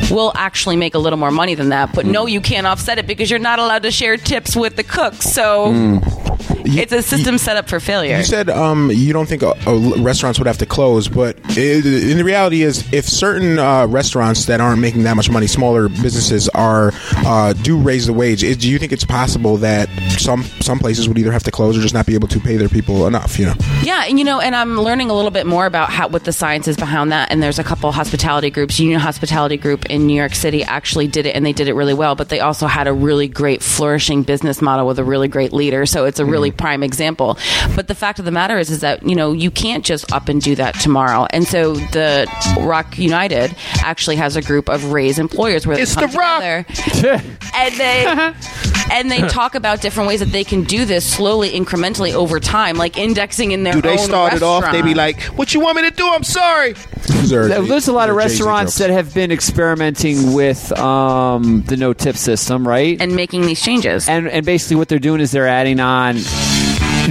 will 0.10 0.32
actually 0.36 0.78
make 0.78 0.95
a 0.95 0.99
little 0.99 1.20
more 1.20 1.32
money 1.32 1.56
than 1.56 1.70
that. 1.70 1.93
But 1.93 2.06
no, 2.06 2.26
mm. 2.26 2.32
you 2.32 2.41
can't 2.41 2.68
offset 2.68 2.97
it 2.97 3.08
because 3.08 3.30
you're 3.30 3.39
not 3.39 3.60
allowed 3.60 3.84
to 3.84 3.91
share 3.91 4.18
tips 4.18 4.56
with 4.56 4.76
the 4.76 4.84
cooks. 4.84 5.32
So 5.32 5.68
mm. 5.68 6.76
it's 6.78 6.91
a 6.91 7.02
system 7.02 7.38
set 7.42 7.58
up 7.58 7.68
for 7.68 7.80
failure. 7.80 8.18
You 8.18 8.24
said 8.24 8.50
um, 8.50 8.92
you 8.92 9.14
don't 9.14 9.28
think 9.28 9.44
uh, 9.44 9.56
restaurants 10.00 10.39
would 10.39 10.48
have 10.48 10.60
to 10.60 10.66
close, 10.66 11.08
but 11.08 11.38
it, 11.58 11.86
in 11.86 12.18
the 12.18 12.24
reality 12.24 12.62
is, 12.62 12.92
if 12.94 13.06
certain 13.06 13.60
uh, 13.60 13.88
restaurants 13.88 14.46
that 14.46 14.62
aren't 14.62 14.80
making 14.82 15.04
that 15.04 15.16
much 15.16 15.30
money, 15.30 15.48
smaller 15.48 15.89
businesses 15.89 16.50
are 16.50 16.92
uh, 17.18 17.54
do 17.54 17.78
raise 17.78 18.08
the 18.08 18.14
wage. 18.14 18.44
Is, 18.44 18.58
do 18.58 18.70
you 18.70 18.78
think 18.78 18.92
it's 18.92 19.06
possible 19.06 19.58
that 19.58 19.89
some 20.18 20.44
some 20.44 20.80
places 20.80 21.08
would 21.08 21.18
either 21.18 21.32
have 21.32 21.44
to 21.44 21.52
close 21.52 21.78
or 21.78 21.82
just 21.82 21.94
not 21.94 22.06
be 22.06 22.14
able 22.14 22.28
to 22.30 22.39
pay 22.39 22.58
their 22.58 22.70
people 22.70 23.08
enough? 23.08 23.39
You 23.39 23.48
know, 23.48 23.56
Yeah, 23.84 24.06
and 24.06 24.20
you 24.20 24.26
know, 24.26 24.39
and 24.39 24.56
I'm 24.56 24.80
learning 24.80 25.10
a 25.10 25.14
little 25.14 25.32
bit 25.32 25.46
more 25.46 25.66
about 25.66 25.89
how 25.89 26.08
what 26.08 26.24
the 26.24 26.34
science 26.34 26.68
is 26.68 26.78
behind 26.78 27.12
that. 27.12 27.32
And 27.32 27.42
there's 27.42 27.60
a 27.60 27.64
couple 27.64 27.92
hospitality 27.92 28.50
groups. 28.50 28.80
Union 28.80 29.00
Hospitality 29.00 29.58
Group 29.58 29.86
in 29.86 30.08
New 30.08 30.16
York 30.16 30.36
City 30.36 30.64
actually 30.64 31.08
did 31.08 31.26
it, 31.26 31.36
and 31.36 31.46
they 31.46 31.54
did 31.54 31.68
it 31.68 31.74
really 31.74 31.94
well. 31.94 32.16
But 32.16 32.30
they 32.30 32.39
also 32.39 32.68
had 32.68 32.88
a 32.88 32.94
really 32.94 33.28
great 33.28 33.62
flourishing 33.64 34.24
business 34.24 34.62
model 34.62 34.88
with 34.88 35.00
a 35.00 35.04
really 35.04 35.28
great 35.28 35.54
leader. 35.54 35.86
So 35.86 36.06
it's 36.06 36.20
a 36.20 36.26
really 36.26 36.52
prime 36.52 36.84
example. 36.84 37.31
But 37.76 37.88
the 37.88 37.96
fact 37.96 38.20
of 38.20 38.26
the 38.26 38.32
matter 38.32 38.58
is, 38.58 38.70
is 38.70 38.82
that 38.82 39.04
you 39.08 39.16
know 39.16 39.32
you 39.32 39.52
can't 39.52 39.84
just 39.86 40.12
up 40.12 40.30
and 40.30 40.42
do 40.42 40.56
that 40.56 40.76
tomorrow. 40.76 41.28
And 41.32 41.48
so 41.48 41.76
the 41.76 42.28
ROC 42.60 42.98
United 42.98 43.56
actually 43.84 44.16
has 44.18 44.36
a 44.36 44.42
group 44.42 44.70
of 44.70 44.92
raise 44.92 45.20
employers 45.20 45.66
where 45.68 45.80
It's 45.80 45.96
they 45.96 46.02
come 46.02 46.12
the 46.12 46.18
Rock. 46.18 46.68
together 46.68 47.24
and 47.56 47.74
they 47.76 48.06
and 48.92 49.12
they 49.12 49.22
talk 49.28 49.56
about 49.56 49.82
different 49.82 50.08
ways 50.08 50.20
that 50.20 50.32
they 50.32 50.44
can 50.44 50.64
do 50.64 50.86
this 50.86 51.06
slowly, 51.06 51.52
incrementally 51.52 52.14
over 52.14 52.40
time, 52.40 52.76
like 52.78 52.98
indexing 52.98 53.52
in 53.52 53.64
their 53.64 53.74
Do 53.74 53.82
they 53.82 53.92
own 53.94 53.98
start 54.00 54.34
it 54.34 54.44
off? 54.44 54.72
They 54.72 54.82
be 54.82 54.94
like, 54.94 55.22
"What 55.38 55.54
you 55.54 55.60
want 55.60 55.78
me 55.78 55.84
to 55.84 55.92
do? 55.92 56.08
I'm 56.08 56.24
sorry." 56.24 56.76
There's 57.24 57.88
a 57.88 57.94
lot 57.94 58.10
of 58.10 58.16
these 58.16 58.26
are 58.26 58.30
Jay-Z 58.30 58.44
restaurants 58.44 58.78
that 58.78 58.90
have 58.90 59.14
been 59.14 59.32
experimenting 59.32 60.34
with 60.34 60.72
um, 60.78 61.64
the 61.64 61.78
no 61.78 61.94
tip 61.94 62.16
system, 62.16 62.68
right? 62.68 63.00
and 63.02 63.16
making 63.16 63.44
these 63.44 63.62
changes. 63.62 64.08
and 64.10 64.28
and 64.28 64.46
basically 64.46 64.76
what 64.76 64.88
they're 64.90 65.00
doing 65.00 65.22
is 65.22 65.32
they're 65.32 65.48
adding 65.48 65.80
on 65.80 66.18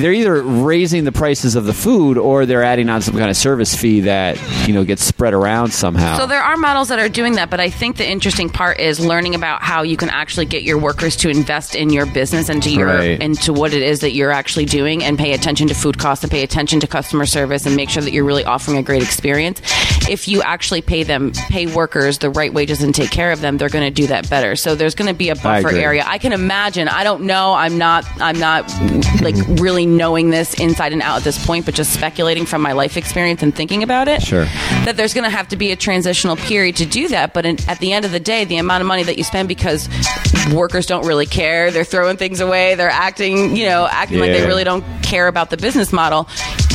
they're 0.02 0.12
either 0.12 0.42
raising 0.42 1.04
the 1.04 1.12
prices 1.12 1.54
of 1.56 1.64
the 1.64 1.72
food 1.72 2.18
or 2.18 2.46
they're 2.46 2.62
adding 2.62 2.88
on 2.88 3.02
some 3.02 3.14
kind 3.16 3.30
of 3.30 3.36
service 3.36 3.74
fee 3.74 4.00
that 4.00 4.38
you 4.66 4.74
know 4.74 4.84
gets 4.84 5.04
spread 5.04 5.34
around 5.34 5.72
somehow. 5.72 6.16
So 6.18 6.26
there 6.26 6.42
are 6.42 6.56
models 6.56 6.88
that 6.88 6.98
are 6.98 7.08
doing 7.08 7.34
that, 7.34 7.50
but 7.50 7.60
I 7.60 7.70
think 7.70 7.96
the 7.96 8.08
interesting 8.08 8.48
part 8.48 8.80
is 8.80 9.00
learning 9.00 9.34
about 9.34 9.62
how 9.62 9.82
you 9.82 9.96
can 9.96 10.10
actually 10.10 10.46
get 10.46 10.62
your 10.62 10.78
workers 10.78 11.16
to 11.16 11.28
invest 11.28 11.74
in 11.74 11.90
your 11.90 12.06
business 12.06 12.48
and 12.48 12.62
to 12.62 12.70
your 12.70 12.86
Right. 12.90 13.20
into 13.22 13.52
what 13.52 13.72
it 13.72 13.82
is 13.82 14.00
that 14.00 14.12
you're 14.12 14.32
actually 14.32 14.64
doing 14.64 15.04
and 15.04 15.16
pay 15.18 15.32
attention 15.32 15.68
to 15.68 15.74
food 15.74 15.98
costs 15.98 16.24
and 16.24 16.30
pay 16.30 16.42
attention 16.42 16.80
to 16.80 16.86
customer 16.86 17.24
service 17.26 17.66
and 17.66 17.76
make 17.76 17.88
sure 17.88 18.02
that 18.02 18.12
you're 18.12 18.24
really 18.24 18.44
offering 18.44 18.78
a 18.78 18.82
great 18.82 19.02
experience. 19.02 19.60
If 20.08 20.26
you 20.26 20.42
actually 20.42 20.82
pay 20.82 21.02
them 21.04 21.30
pay 21.50 21.66
workers 21.66 22.18
the 22.18 22.30
right 22.30 22.52
wages 22.52 22.82
and 22.82 22.94
take 22.94 23.10
care 23.10 23.30
of 23.32 23.40
them, 23.40 23.58
they're 23.58 23.68
going 23.68 23.84
to 23.84 23.90
do 23.90 24.06
that 24.08 24.28
better. 24.28 24.56
So 24.56 24.74
there's 24.74 24.94
going 24.94 25.08
to 25.08 25.14
be 25.14 25.28
a 25.28 25.34
buffer 25.36 25.68
agree. 25.68 25.80
area. 25.84 26.04
I 26.06 26.18
can 26.18 26.32
imagine. 26.32 26.88
I 26.88 27.04
don't 27.04 27.22
know. 27.24 27.54
I'm 27.54 27.78
not 27.78 28.04
I'm 28.20 28.38
not 28.38 28.68
like 29.22 29.36
really 29.60 29.86
knowing 29.96 30.30
this 30.30 30.54
inside 30.54 30.92
and 30.92 31.02
out 31.02 31.16
at 31.18 31.24
this 31.24 31.44
point, 31.44 31.64
but 31.66 31.74
just 31.74 31.92
speculating 31.92 32.46
from 32.46 32.62
my 32.62 32.72
life 32.72 32.96
experience 32.96 33.42
and 33.42 33.54
thinking 33.54 33.82
about 33.82 34.08
it 34.08 34.22
Sure. 34.22 34.44
that 34.84 34.96
there's 34.96 35.14
going 35.14 35.24
to 35.24 35.30
have 35.30 35.48
to 35.48 35.56
be 35.56 35.72
a 35.72 35.76
transitional 35.76 36.36
period 36.36 36.76
to 36.76 36.86
do 36.86 37.08
that. 37.08 37.34
But 37.34 37.46
in, 37.46 37.58
at 37.68 37.78
the 37.78 37.92
end 37.92 38.04
of 38.04 38.12
the 38.12 38.20
day, 38.20 38.44
the 38.44 38.56
amount 38.56 38.80
of 38.80 38.86
money 38.86 39.02
that 39.02 39.18
you 39.18 39.24
spend 39.24 39.48
because 39.48 39.88
workers 40.52 40.86
don't 40.86 41.06
really 41.06 41.26
care, 41.26 41.70
they're 41.70 41.84
throwing 41.84 42.16
things 42.16 42.40
away, 42.40 42.74
they're 42.74 42.90
acting, 42.90 43.56
you 43.56 43.66
know, 43.66 43.86
acting 43.90 44.18
like 44.20 44.32
they 44.32 44.46
really 44.46 44.64
don't 44.64 44.84
care 45.02 45.28
about 45.28 45.50
the 45.50 45.56
business 45.56 45.92
model. 45.92 46.28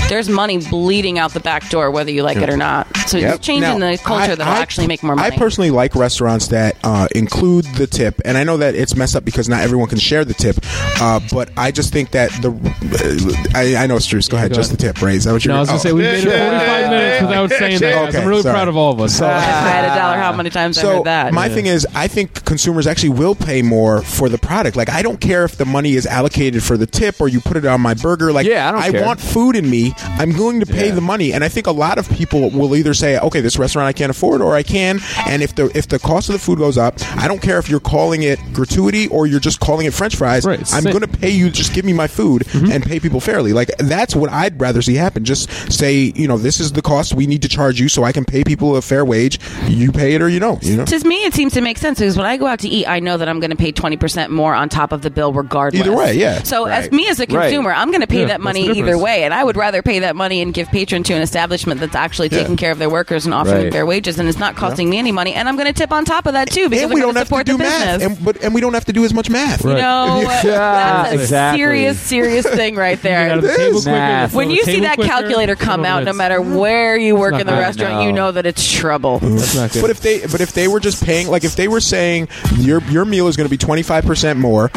There's 0.08 0.30
money 0.30 0.60
bleeding 0.60 1.18
out 1.18 1.34
the 1.34 1.40
back 1.40 1.68
door, 1.70 1.90
whether 1.90 2.12
you 2.12 2.22
like 2.22 2.38
it 2.38 2.48
or 2.50 2.56
not. 2.58 2.86
So 3.08 3.18
Yep. 3.18 3.36
it's 3.36 3.46
changing 3.46 3.80
Now, 3.80 3.92
the 3.92 3.98
culture 3.98 4.32
I- 4.34 4.36
that'll 4.36 4.54
I- 4.54 4.60
actually 4.60 4.86
make 4.88 5.02
more 5.02 5.16
money. 5.16 5.34
I 5.34 5.38
personally 5.38 5.72
like 5.72 5.96
restaurants 5.96 6.48
that 6.50 6.76
uh, 6.84 7.08
include 7.16 7.66
the 7.76 7.88
tip, 7.88 8.22
and 8.24 8.38
I 8.38 8.44
know 8.44 8.58
that 8.58 8.76
it's 8.76 8.96
messed 8.96 9.16
up 9.16 9.26
because 9.26 9.50
not 9.50 9.62
everyone 9.62 9.90
can 9.90 9.98
share 9.98 10.24
the 10.24 10.36
tip. 10.36 10.58
Uh, 11.02 11.20
but 11.32 11.50
I 11.58 11.72
just 11.72 11.92
think 11.92 12.12
that 12.12 12.30
the 12.42 12.52
uh, 12.52 13.58
I, 13.58 13.84
I 13.84 13.88
know, 13.88 13.96
Struce. 13.98 14.30
Go 14.30 14.38
ahead, 14.38 14.52
Go 14.52 14.56
just 14.56 14.70
ahead. 14.70 14.80
the 14.80 14.94
tip, 14.94 15.02
Ray. 15.02 15.16
Is 15.16 15.24
that 15.24 15.34
what 15.34 15.44
you're? 15.44 15.54
No, 15.54 15.58
I 15.58 15.62
was 15.62 15.70
gonna 15.70 15.80
oh. 15.80 15.84
say 15.84 15.92
we 15.92 16.02
made 16.04 16.24
it 16.24 16.24
45 16.24 16.90
minutes 16.92 17.22
without 17.22 17.50
saying 17.50 17.80
that. 17.80 18.10
Okay, 18.10 18.22
I'm 18.22 18.28
really 18.28 18.42
sorry. 18.44 18.54
proud 18.54 18.68
of 18.68 18.78
all 18.78 18.92
of 18.94 19.02
us. 19.02 19.18
So- 19.18 19.26
if 19.26 19.32
I 19.34 19.40
had 19.40 19.86
a 19.86 19.96
dollar, 19.96 20.18
how 20.18 20.32
many 20.34 20.52
times 20.52 20.78
I 20.78 20.82
So 20.84 20.96
heard 20.98 21.04
that? 21.06 21.34
my 21.34 21.50
thing 21.50 21.66
is, 21.66 21.88
I 21.96 22.08
think 22.08 22.46
consumers 22.46 22.86
actually 22.86 23.10
will 23.10 23.34
pay 23.36 23.64
more 23.64 24.02
for 24.04 24.30
the 24.30 24.38
product. 24.38 24.76
Like, 24.78 24.90
I 24.90 25.02
don't 25.02 25.20
care 25.20 25.46
if 25.46 25.58
the 25.58 25.66
money 25.66 25.94
is 25.96 26.06
allocated 26.06 26.64
for 26.64 26.78
the 26.78 26.86
tip 26.86 27.20
or 27.20 27.28
you 27.28 27.42
put 27.42 27.58
it 27.58 27.66
on 27.66 27.82
my 27.82 27.96
burger. 27.96 28.32
Like, 28.32 28.46
Yeah, 28.46 28.70
I 28.70 28.72
don't 28.72 28.92
care. 28.92 29.04
want 29.06 29.20
food 29.20 29.56
in 29.56 29.68
me. 29.70 29.94
I'm 29.98 30.32
going 30.32 30.60
to 30.60 30.66
pay 30.66 30.88
Yeah. 30.90 30.96
the 30.96 31.02
money, 31.02 31.34
and 31.34 31.44
I 31.44 31.50
think 31.50 31.68
a 31.68 31.72
lot 31.72 31.98
of 31.98 32.10
people 32.10 32.50
will 32.52 32.76
either 32.76 32.94
say, 32.94 33.18
"Okay, 33.20 33.42
this 33.42 33.58
restaurant 33.58 33.88
I 33.88 33.94
can't 33.94 34.10
afford," 34.10 34.42
or 34.42 34.56
"I 34.56 34.64
can." 34.64 35.00
And 35.28 35.42
if 35.42 35.56
the 35.56 35.66
if 35.78 35.88
the 35.88 36.00
cost 36.00 36.30
of 36.30 36.34
the 36.34 36.40
food 36.40 36.60
goes 36.60 36.78
up, 36.78 36.96
I 37.18 37.28
don't 37.28 37.42
care 37.42 37.58
if 37.60 37.70
you're 37.70 37.80
calling 37.80 38.24
it 38.24 38.40
gratuity 38.54 39.08
or 39.08 39.28
you're 39.28 39.40
just 39.40 39.60
calling 39.60 39.86
it 39.86 39.94
French 39.94 40.16
fries. 40.16 40.46
Right, 40.46 40.62
I'm 40.74 40.84
going 40.84 41.02
to 41.02 41.08
pay 41.08 41.30
you. 41.30 41.50
Just 41.50 41.74
give 41.74 41.86
me 41.86 41.94
my 41.94 42.08
food 42.08 42.46
and 42.54 42.84
pay 42.84 43.00
people 43.00 43.20
fairly. 43.20 43.54
Like 43.54 43.72
that's 43.78 44.16
what 44.16 44.30
I'd 44.32 44.60
rather 44.60 44.82
see 44.82 44.96
happen. 44.96 45.24
Just 45.26 45.50
say, 45.72 46.12
you 46.16 46.28
know, 46.28 46.38
this 46.38 46.60
is 46.60 46.72
the 46.74 46.82
cost 46.82 47.14
we 47.14 47.28
need 47.28 47.42
to 47.44 47.50
charge 47.50 47.80
you, 47.80 47.90
so 47.90 48.04
I 48.04 48.12
can 48.12 48.26
pay 48.26 48.44
people 48.44 48.76
a 48.76 48.82
fair 48.82 49.06
wage. 49.06 49.40
You 49.68 49.92
pay 49.92 50.14
it 50.14 50.22
or 50.22 50.30
you 50.30 50.40
don't. 50.40 50.64
You 50.64 50.78
know. 50.78 50.86
to 50.86 51.08
me, 51.08 51.26
it 51.26 51.34
seems 51.34 51.54
to 51.54 51.62
make 51.62 51.78
sense 51.78 52.00
because 52.00 52.18
when 52.18 52.26
I 52.26 52.38
go 52.38 52.48
out 52.48 52.60
to 52.60 52.68
eat, 52.70 52.88
I 52.88 53.00
know 53.00 53.18
that 53.18 53.28
I'm 53.30 53.40
going 53.40 53.52
to 53.52 53.56
pay 53.56 53.72
20% 53.72 54.30
more 54.30 54.54
on 54.54 54.70
top 54.70 54.92
of 54.92 55.02
the 55.02 55.10
bill 55.10 55.34
regardless. 55.34 55.82
Either 55.82 55.96
way, 55.96 56.14
yeah. 56.16 56.44
So, 56.44 56.66
as 56.66 56.92
me 56.92 57.08
as 57.10 57.20
a 57.20 57.24
Right. 57.26 57.50
consumer, 57.50 57.72
I'm 57.74 57.90
going 57.90 58.02
to 58.02 58.08
pay 58.08 58.22
Yeah, 58.22 58.28
that 58.28 58.42
money 58.42 58.70
either 58.78 58.98
way, 58.98 59.24
and 59.24 59.34
I 59.34 59.44
would 59.44 59.58
rather 59.58 59.82
pay 59.86 60.00
that 60.00 60.16
money 60.16 60.42
and 60.42 60.54
give 60.54 60.68
patron 60.70 61.04
to 61.04 61.14
an 61.14 61.22
establishment 61.22 61.80
that's 61.80 61.96
actually 61.96 62.28
taking 62.30 62.58
care 62.58 62.72
of 62.72 62.80
their 62.80 62.90
workers 62.90 63.26
and 63.26 63.34
offering 63.34 63.56
them 63.56 63.64
Right. 63.66 63.74
fair 63.74 63.86
wages, 63.86 64.20
and 64.20 64.28
it's 64.28 64.38
not 64.40 64.56
costing 64.56 64.90
me 64.90 64.98
any 64.98 65.12
money, 65.14 65.34
and 65.34 65.48
I'm 65.48 65.56
going 65.56 65.68
to 65.68 65.74
tip 65.74 65.92
on 65.94 66.04
top 66.06 66.26
of 66.26 66.34
that 66.34 66.50
too 66.50 66.70
because 66.70 66.84
and 66.84 66.92
I'm 66.92 66.96
we 66.96 67.02
going 67.02 67.14
don't 67.14 67.14
to 67.14 67.20
have 67.20 67.28
to 67.28 67.30
support 67.30 67.46
do 67.46 67.54
the 67.54 67.64
math, 67.64 68.00
business. 68.00 68.18
and, 68.18 68.26
but 68.26 68.44
and 68.44 68.54
we 68.54 68.60
don't 68.62 68.74
have 68.74 68.86
to 68.86 68.94
do 68.94 69.06
as 69.06 69.14
much 69.14 69.30
math. 69.30 69.64
you 69.64 69.74
know, 69.76 70.22
If 70.26 70.28
that's 70.28 70.44
a 70.44 70.48
Yeah, 70.50 71.12
exactly. 71.14 71.60
serious, 71.62 72.00
serious 72.00 72.46
thing 72.48 72.76
right 72.76 73.02
there. 73.02 73.40
the 73.40 73.48
table 73.56 73.82
quicker, 73.82 73.92
Math. 73.92 74.32
fill 74.32 74.38
When 74.38 74.48
the 74.50 74.56
you 74.56 74.64
see 74.64 74.72
table 74.74 74.84
that 74.88 74.96
quicker, 74.96 75.10
calculator 75.10 75.56
come 75.56 75.86
out, 75.86 76.04
no 76.04 76.14
matter 76.14 76.42
where 76.42 76.98
you 76.98 77.16
work 77.16 77.34
in 77.34 77.46
the 77.48 77.54
good. 77.54 77.60
restaurant, 77.60 78.04
you 78.04 78.12
know 78.12 78.32
that 78.32 78.46
it's 78.46 78.70
trouble. 78.70 79.20
That's 79.20 79.56
not 79.56 79.72
good. 79.72 79.82
But 79.82 79.90
if 79.92 80.02
they 80.02 80.20
but 80.26 80.42
if 80.42 80.52
they 80.54 80.68
were 80.68 80.80
just 80.80 81.04
paying 81.04 81.28
like 81.28 81.44
if 81.44 81.56
they 81.56 81.68
were 81.68 81.80
saying 81.80 82.28
your 82.58 82.82
your 82.84 83.06
meal 83.06 83.28
is 83.28 83.38
going 83.38 83.48
to 83.50 83.52
be 83.52 83.58
25% 83.58 84.38
more 84.38 84.72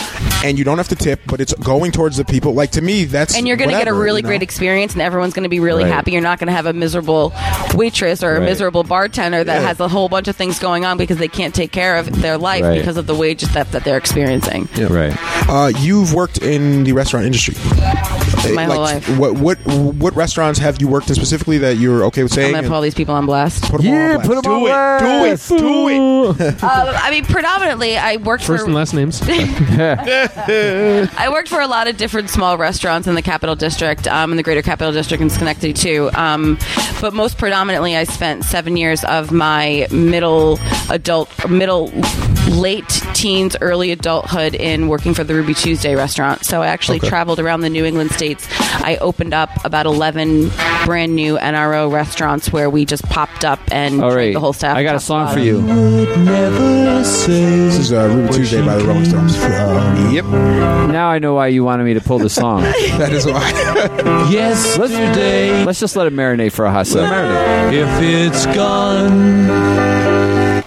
and 0.44 0.58
you 0.58 0.64
don't 0.64 0.78
have 0.78 0.88
to 0.88 0.96
tip 0.96 1.20
but 1.26 1.40
it's 1.40 1.52
going 1.54 1.90
towards 1.92 2.16
the 2.16 2.24
people 2.24 2.52
like 2.54 2.70
to 2.72 2.80
me 2.82 3.04
that's 3.04 3.36
and 3.36 3.46
you're 3.48 3.56
going 3.56 3.70
to 3.70 3.76
get 3.76 3.88
a 3.88 3.92
really 3.92 4.18
you 4.18 4.22
know? 4.22 4.28
great 4.28 4.42
experience, 4.42 4.94
and 4.98 5.02
everyone's 5.06 5.32
going 5.34 5.44
to 5.44 5.48
be 5.48 5.60
really 5.60 5.84
Right. 5.84 5.92
happy. 5.92 6.12
You're 6.12 6.20
not 6.20 6.38
going 6.38 6.48
to 6.48 6.52
have 6.52 6.66
a 6.66 6.72
miserable 6.72 7.32
waitress 7.74 8.22
or 8.22 8.34
a 8.36 8.40
Right. 8.40 8.48
miserable 8.48 8.82
bartender 8.82 9.44
that 9.44 9.60
Yeah. 9.62 9.68
has 9.68 9.80
a 9.80 9.88
whole 9.88 10.08
bunch 10.08 10.28
of 10.28 10.36
things 10.36 10.58
going 10.58 10.84
on 10.84 10.98
because 10.98 11.18
they 11.18 11.28
can't 11.28 11.54
take 11.54 11.70
care 11.72 11.96
of 11.96 12.20
their 12.20 12.36
life 12.36 12.64
Right. 12.64 12.78
because 12.78 12.96
of 12.96 13.06
the 13.06 13.14
wage 13.14 13.42
theft 13.42 13.72
that 13.72 13.84
they're 13.84 13.96
experiencing. 13.96 14.68
Yeah. 14.74 14.86
Right. 14.90 15.16
Uh, 15.48 15.72
you've 15.80 16.12
worked 16.14 16.38
in 16.38 16.84
the 16.84 16.92
restaurant 16.92 17.24
industry. 17.26 17.54
My 18.54 18.66
Like, 18.66 18.74
whole 18.76 18.84
life. 18.84 19.18
What 19.18 19.34
what 19.38 19.58
what 19.66 20.16
restaurants 20.16 20.58
have 20.58 20.80
you 20.80 20.88
worked 20.88 21.08
in 21.08 21.14
specifically 21.14 21.58
that 21.58 21.76
you're 21.76 22.04
okay 22.06 22.22
with 22.22 22.32
saying? 22.32 22.48
I'm 22.48 22.48
saying? 22.48 22.52
going 22.54 22.64
to 22.64 22.68
put 22.70 22.74
all 22.76 22.82
these 22.82 22.94
people 22.94 23.14
on 23.14 23.26
blast. 23.26 23.64
Put 23.70 23.84
'em 23.84 23.92
all 23.92 24.18
on 24.18 24.22
blast. 24.62 25.48
Do 25.48 25.56
it. 25.56 25.58
Do 25.58 25.88
it. 25.88 26.36
Do 26.36 26.44
it. 26.44 26.62
Uh, 26.62 26.98
I 27.02 27.10
mean, 27.10 27.24
predominantly, 27.24 27.96
I 27.96 28.16
worked 28.16 28.44
First 28.44 28.62
for 28.62 28.66
and 28.66 28.74
last 28.74 28.94
names. 28.94 29.20
I 29.28 31.28
worked 31.30 31.48
for 31.48 31.60
a 31.60 31.66
lot 31.66 31.88
of 31.88 31.96
different 31.96 32.30
small 32.30 32.58
restaurants 32.58 33.06
in 33.08 33.14
the 33.14 33.22
Capital 33.22 33.54
District, 33.54 34.06
um, 34.08 34.30
in 34.30 34.36
the 34.36 34.42
Greater 34.42 34.62
Capital 34.62 34.92
District 34.92 35.22
in 35.22 35.30
Schenectady 35.30 35.72
too. 35.72 36.10
Um, 36.14 36.58
but 37.00 37.14
most 37.14 37.38
predominantly, 37.38 37.96
I 37.96 38.04
spent 38.04 38.44
seven 38.44 38.76
years 38.76 39.04
of 39.04 39.30
my 39.32 39.86
middle 39.90 40.58
adult, 40.90 41.48
middle, 41.48 41.90
late 42.50 42.88
teens, 43.14 43.56
early 43.60 43.90
adulthood 43.90 44.54
in 44.54 44.88
working 44.88 45.14
for 45.14 45.24
the 45.24 45.34
Ruby 45.34 45.54
Tuesday 45.54 45.94
restaurant. 45.94 46.44
So 46.44 46.62
I 46.62 46.68
actually 46.68 47.00
traveled 47.00 47.38
around 47.40 47.60
the 47.60 47.70
New 47.70 47.84
England 47.84 48.10
states. 48.12 48.46
I 48.60 48.96
opened 49.00 49.34
up 49.34 49.50
about 49.64 49.86
eleven 49.86 50.50
brand 50.84 51.14
new 51.14 51.36
NRO 51.38 51.90
restaurants 51.92 52.52
where 52.52 52.68
we 52.70 52.84
just 52.84 53.04
popped 53.04 53.44
up 53.44 53.60
and 53.70 54.02
All 54.02 54.10
trained 54.10 54.28
right. 54.28 54.34
the 54.34 54.40
whole 54.40 54.52
staff. 54.52 54.76
I 54.76 54.82
got 54.82 54.90
a 54.90 54.98
top 54.98 55.00
to 55.00 55.06
song 55.06 55.26
for 55.28 55.34
bottom. 55.34 55.44
you. 55.44 56.24
This 56.98 57.28
is 57.28 57.92
uh, 57.92 58.06
Ruby 58.08 58.32
Tuesday 58.34 58.64
by 58.64 58.76
the 58.76 58.84
Rolling 58.84 59.04
Stones. 59.04 59.36
Yep. 60.12 60.24
Now 60.24 61.08
I 61.10 61.18
know 61.18 61.34
why 61.34 61.48
you 61.48 61.64
wanted 61.64 61.84
me 61.84 61.94
to 61.94 62.00
pull 62.00 62.18
the 62.18 62.30
song. 62.30 62.62
that 62.98 63.12
is 63.12 63.26
why. 63.26 64.28
Yesterday. 64.32 65.64
Let's 65.64 65.80
just 65.80 65.96
let 65.96 66.06
it 66.06 66.12
marinate 66.14 66.52
for 66.52 66.64
a 66.64 66.70
hot 66.72 66.86
second. 66.86 67.74
If 67.74 67.88
it's 68.02 68.46
gone, 68.46 69.08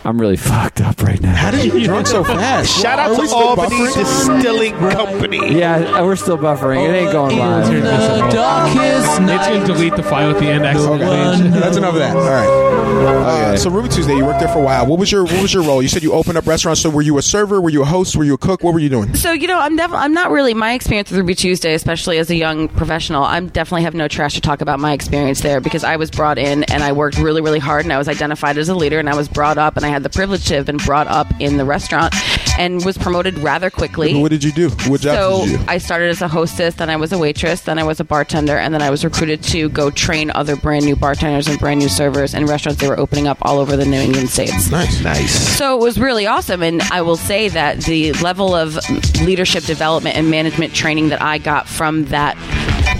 I'm 0.03 0.19
really 0.19 0.35
fucked 0.37 0.81
up 0.81 1.03
right 1.03 1.21
now. 1.21 1.35
How 1.35 1.51
did 1.51 1.63
you 1.63 1.71
get 1.71 1.85
drunk 1.85 2.07
so 2.07 2.23
fast? 2.23 2.81
Shout 2.81 2.97
out 2.97 3.15
to 3.15 3.27
still 3.27 3.37
Albany 3.37 3.75
buffering? 3.75 3.93
Distilling 3.93 4.73
Company. 4.73 5.59
Yeah, 5.59 6.01
we're 6.01 6.15
still 6.15 6.39
buffering. 6.39 6.89
It 6.89 6.93
ain't 6.93 7.11
going 7.11 7.37
live. 7.37 7.67
the 7.71 8.29
darkest 8.31 9.21
It's 9.21 9.47
gonna 9.47 9.65
delete 9.65 9.95
the 9.95 10.03
file 10.03 10.31
at 10.31 10.39
the 10.39 10.47
end 10.47 10.65
accidentally. 10.65 11.17
Okay, 11.17 11.59
that's 11.59 11.77
enough 11.77 11.93
of 11.93 11.99
that. 11.99 12.15
All 12.15 12.23
right. 12.23 12.71
Uh, 13.01 13.57
so 13.57 13.69
Ruby 13.69 13.89
Tuesday, 13.89 14.15
you 14.15 14.25
worked 14.25 14.39
there 14.39 14.49
for 14.49 14.59
a 14.59 14.63
while. 14.63 14.85
What 14.87 14.97
was 14.99 15.11
your 15.11 15.23
What 15.23 15.41
was 15.41 15.53
your 15.53 15.63
role? 15.63 15.81
You 15.81 15.87
said 15.87 16.01
you 16.01 16.13
opened 16.13 16.37
up 16.37 16.47
restaurants. 16.47 16.81
So 16.81 16.89
were 16.89 17.01
you 17.01 17.17
a 17.17 17.21
server? 17.21 17.61
Were 17.61 17.69
you 17.69 17.83
a 17.83 17.85
host? 17.85 18.15
Were 18.15 18.23
you 18.23 18.33
a 18.33 18.37
cook? 18.37 18.63
What 18.63 18.73
were 18.73 18.79
you 18.79 18.89
doing? 18.89 19.13
So 19.15 19.31
you 19.31 19.47
know, 19.47 19.59
I'm 19.59 19.75
def- 19.75 19.93
I'm 19.93 20.13
not 20.13 20.31
really 20.31 20.53
my 20.55 20.73
experience 20.73 21.11
with 21.11 21.19
Ruby 21.19 21.35
Tuesday, 21.35 21.73
especially 21.75 22.17
as 22.17 22.29
a 22.31 22.35
young 22.35 22.69
professional. 22.69 23.23
I 23.23 23.39
definitely 23.39 23.83
have 23.83 23.93
no 23.93 24.07
trash 24.07 24.33
to 24.33 24.41
talk 24.41 24.61
about 24.61 24.79
my 24.79 24.93
experience 24.93 25.41
there 25.41 25.61
because 25.61 25.83
I 25.83 25.95
was 25.97 26.09
brought 26.09 26.37
in 26.39 26.63
and 26.65 26.83
I 26.83 26.91
worked 26.91 27.17
really 27.19 27.41
really 27.41 27.59
hard 27.59 27.85
and 27.85 27.93
I 27.93 27.97
was 27.99 28.07
identified 28.07 28.57
as 28.57 28.67
a 28.69 28.75
leader 28.75 28.97
and 28.99 29.09
I 29.09 29.15
was 29.15 29.27
brought 29.27 29.57
up 29.57 29.77
and 29.77 29.85
I 29.85 29.89
had 29.91 30.03
the 30.03 30.09
privilege 30.09 30.45
to 30.47 30.55
have 30.55 30.65
been 30.65 30.77
brought 30.77 31.07
up 31.07 31.27
in 31.39 31.57
the 31.57 31.65
restaurant 31.65 32.13
and 32.57 32.83
was 32.83 32.97
promoted 32.97 33.37
rather 33.39 33.69
quickly. 33.69 34.19
What 34.19 34.29
did 34.31 34.43
you 34.43 34.51
do? 34.51 34.69
What 34.89 35.01
jobs 35.01 35.17
So 35.17 35.41
did 35.45 35.51
you 35.51 35.57
do? 35.57 35.63
I 35.67 35.77
started 35.77 36.09
as 36.09 36.21
a 36.21 36.27
hostess, 36.27 36.75
then 36.75 36.89
I 36.89 36.95
was 36.95 37.11
a 37.11 37.17
waitress, 37.17 37.61
then 37.61 37.79
I 37.79 37.83
was 37.83 37.99
a 37.99 38.03
bartender, 38.03 38.57
and 38.57 38.73
then 38.73 38.81
I 38.81 38.89
was 38.89 39.03
recruited 39.03 39.43
to 39.43 39.69
go 39.69 39.89
train 39.89 40.31
other 40.31 40.55
brand 40.55 40.85
new 40.85 40.95
bartenders 40.95 41.47
and 41.47 41.57
brand 41.59 41.79
new 41.79 41.89
servers 41.89 42.33
in 42.33 42.45
restaurants 42.45 42.81
they 42.81 42.87
were 42.87 42.99
opening 42.99 43.27
up 43.27 43.37
all 43.41 43.59
over 43.59 43.77
the 43.77 43.85
New 43.85 43.99
England 43.99 44.29
states. 44.29 44.69
Nice. 44.69 45.01
Nice. 45.03 45.57
So 45.57 45.77
it 45.77 45.81
was 45.81 45.99
really 45.99 46.27
awesome, 46.27 46.61
and 46.61 46.81
I 46.83 47.01
will 47.01 47.17
say 47.17 47.47
that 47.49 47.79
the 47.81 48.13
level 48.13 48.55
of 48.55 48.77
leadership 49.21 49.63
development 49.63 50.15
and 50.15 50.29
management 50.29 50.73
training 50.73 51.09
that 51.09 51.21
I 51.21 51.37
got 51.37 51.67
from 51.67 52.05
that 52.05 52.37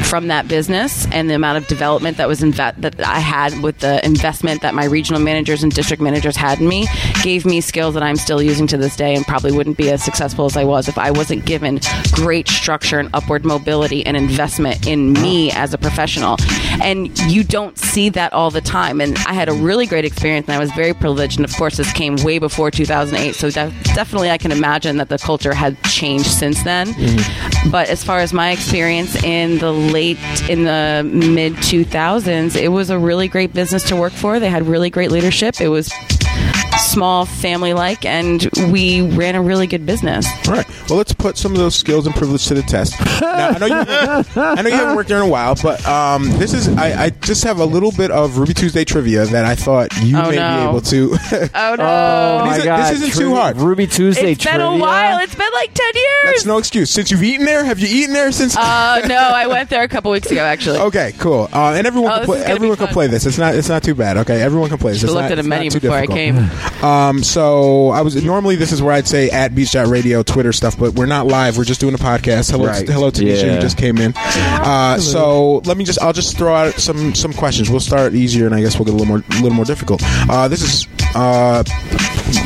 from 0.04 0.28
that 0.28 0.48
business 0.48 1.08
and 1.12 1.30
the 1.30 1.36
amount 1.36 1.58
of 1.58 1.68
development 1.68 2.18
that 2.18 2.28
was 2.28 2.42
inve- 2.42 2.76
that 2.78 3.00
I 3.00 3.20
had 3.20 3.62
with 3.62 3.80
the 3.80 4.04
investment 4.06 4.62
that 4.62 4.74
my 4.74 4.86
regional 4.86 5.22
managers 5.22 5.64
and 5.64 5.72
district 5.74 6.02
managers 6.02 6.36
had 6.36 6.60
in 6.60 6.68
me 6.68 6.88
gave 7.24 7.46
me 7.46 7.62
skills 7.62 7.94
that 7.94 8.04
I'm 8.04 8.16
still 8.16 8.42
using 8.42 8.68
to 8.68 8.78
this 8.78 8.96
day 8.96 9.16
and 9.16 9.26
probably 9.26 9.52
wouldn't 9.52 9.78
be 9.78 9.90
as 9.90 10.04
successful 10.04 10.46
as 10.46 10.58
I 10.58 10.64
was 10.64 10.88
if 10.88 10.98
I 10.98 11.12
wasn't 11.12 11.46
given 11.46 11.80
great 12.12 12.48
structure 12.48 13.00
and 13.00 13.10
upward 13.14 13.46
mobility 13.46 14.06
and 14.06 14.18
investment 14.18 14.88
in 14.88 15.14
me 15.14 15.52
as 15.52 15.74
a 15.74 15.78
professional. 15.78 16.38
And 16.82 17.18
you 17.32 17.44
don't 17.44 17.78
see 17.78 18.10
that 18.10 18.34
all 18.34 18.52
the 18.52 18.62
time. 18.62 19.02
And 19.02 19.18
I 19.20 19.34
had 19.34 19.50
a 19.50 19.54
really 19.54 19.86
great 19.86 20.06
experience 20.06 20.48
and 20.48 20.56
I 20.56 20.60
was 20.60 20.72
very 20.72 20.94
privileged. 20.94 21.38
And 21.38 21.46
of 21.46 21.56
course, 21.56 21.78
this 21.78 21.92
came 21.94 22.16
way 22.18 22.40
before 22.40 22.72
2008. 22.72 23.36
So 23.36 23.50
def- 23.50 23.84
definitely 23.96 24.30
I 24.30 24.38
can 24.38 24.52
imagine 24.52 24.98
that 24.98 25.10
the 25.10 25.18
culture 25.18 25.54
had 25.54 25.82
changed 25.84 26.28
since 26.28 26.64
then. 26.64 26.88
Mm-hmm. 26.88 27.70
But 27.70 27.90
as 27.90 28.04
far 28.04 28.20
as 28.20 28.34
my 28.34 28.52
experience 28.52 29.16
in 29.24 29.60
the 29.60 29.72
late, 29.92 30.18
in 30.50 30.64
the 30.64 31.04
mid 31.06 31.54
2000s, 31.54 32.56
it 32.56 32.70
was 32.70 32.90
a 32.90 32.98
really 32.98 33.28
great 33.28 33.54
business 33.54 33.84
to 33.90 33.96
work 33.96 34.14
for. 34.14 34.40
They 34.40 34.50
had 34.50 34.68
really 34.68 34.90
great 34.90 35.12
leadership. 35.12 35.60
It 35.62 35.68
was 35.68 35.92
small, 36.82 37.26
family 37.26 37.74
like, 37.74 38.06
and 38.06 38.48
we 38.72 39.02
ran 39.02 39.36
a 39.36 39.42
really 39.42 39.68
good 39.68 39.86
business. 39.86 40.26
All 40.48 40.54
right. 40.56 40.68
Well, 40.90 40.98
let's 40.98 41.14
put 41.14 41.38
some 41.38 41.52
of 41.54 41.58
those 41.58 41.76
skills 41.76 42.06
and 42.06 42.16
privilege 42.16 42.46
to 42.48 42.54
the 42.54 42.62
test. 42.64 43.00
Now, 43.22 43.50
I 43.50 43.58
know 43.58 43.66
you, 43.68 43.74
I 43.76 44.62
know 44.62 44.70
you 44.70 44.76
haven't 44.76 44.96
worked 44.96 45.10
there 45.10 45.18
in 45.20 45.24
a 45.24 45.30
while, 45.30 45.56
but 45.62 45.86
um, 45.88 46.24
this 46.38 46.54
is 46.54 46.68
I, 46.70 47.06
I 47.06 47.10
just 47.12 47.44
have 47.44 47.60
a 47.60 47.66
little 47.66 47.92
bit 47.92 48.12
of 48.12 48.38
Ruby 48.38 48.54
Tuesday 48.54 48.84
trivia 48.86 49.26
that 49.28 49.46
I 49.46 49.56
thought 49.56 49.90
you 50.02 50.18
Oh, 50.18 50.30
may 50.30 50.36
no. 50.36 50.58
be 50.58 50.70
able 50.70 50.82
to. 50.82 51.18
Oh 51.54 51.76
no! 51.76 51.84
Oh 51.84 52.46
my 52.46 52.64
god! 52.64 52.92
this 52.94 53.02
isn't 53.02 53.20
too 53.22 53.36
hard. 53.36 53.58
Ruby 53.58 53.88
Tuesday 53.88 54.32
it's 54.34 54.44
been 54.44 54.54
trivia. 54.56 54.68
a 54.68 54.78
while. 54.78 55.20
It's 55.20 55.36
been 55.36 55.52
like 55.54 55.74
ten 55.74 55.92
years. 55.96 56.24
That's 56.26 56.46
no 56.46 56.58
excuse. 56.58 56.90
Since 56.90 57.12
you've 57.12 57.24
eaten 57.24 57.46
there, 57.46 57.64
have 57.64 57.80
you 57.80 57.88
eaten 57.88 58.14
there 58.14 58.32
since? 58.32 58.56
Uh, 58.56 59.02
no, 59.08 59.16
I 59.18 59.48
went 59.48 59.70
there 59.70 59.84
a 59.84 59.88
couple 59.88 60.12
weeks 60.12 60.30
ago. 60.32 60.42
Actually, 60.42 60.80
Okay, 60.80 61.14
cool. 61.20 61.50
Uh, 61.54 61.74
and 61.74 61.86
everyone 61.88 62.12
Oh, 62.12 62.18
can 62.18 62.26
play. 62.26 62.38
is 62.38 62.44
gonna 62.44 62.54
be 62.54 62.56
Everyone 62.56 62.78
can 62.78 62.88
play 62.88 63.08
this. 63.08 63.26
It's 63.26 63.38
not. 63.38 63.56
It's 63.56 63.70
not 63.70 63.84
too 63.84 63.96
bad. 63.96 64.18
Okay, 64.18 64.42
everyone 64.42 64.70
can 64.70 64.78
play 64.78 64.94
this. 64.94 65.04
I 65.04 65.08
It's 65.08 65.14
looked 65.14 65.24
not- 65.30 65.32
at 65.34 65.40
a 65.40 65.44
menu 65.44 65.70
too 65.70 65.80
before 65.80 65.98
I 65.98 66.08
came. 66.08 66.50
Um, 66.82 67.24
so 67.24 67.90
I 67.90 68.02
was 68.02 68.22
normally 68.24 68.56
this 68.56 68.72
is 68.72 68.82
where 68.82 68.94
I'd 68.94 69.08
say 69.08 69.30
at 69.30 69.54
Beach 69.54 69.74
Radio 69.76 70.24
Twitter 70.24 70.52
stuff, 70.52 70.78
but 70.80 70.94
we're 70.96 71.06
not 71.06 71.28
live. 71.28 71.58
We're 71.58 71.64
just 71.64 71.80
doing 71.80 71.94
a 71.94 71.98
podcast. 71.98 72.50
Hello, 72.52 72.66
Right. 72.68 72.88
hello, 72.88 73.12
Tanisha, 73.12 73.44
Yeah. 73.46 73.56
who 73.56 73.62
just 73.62 73.78
came 73.78 73.98
in. 73.98 74.14
Uh, 74.16 74.98
so 75.00 75.58
let 75.66 75.78
me 75.78 75.84
just 75.86 76.02
I'll 76.02 76.14
just 76.14 76.38
throw 76.38 76.54
out 76.56 76.74
some 76.76 77.14
some 77.16 77.34
questions. 77.34 77.70
We'll 77.70 77.80
start 77.82 78.14
easier, 78.16 78.46
and 78.48 78.56
I 78.56 78.62
guess 78.62 78.78
we'll 78.80 78.86
get 78.86 78.94
a 78.94 78.98
little 78.98 79.08
more 79.08 79.24
a 79.30 79.34
little 79.42 79.56
more 79.56 79.66
difficult. 79.66 80.02
Uh, 80.30 80.48
this 80.48 80.62
is 80.62 80.88
uh, 81.16 81.64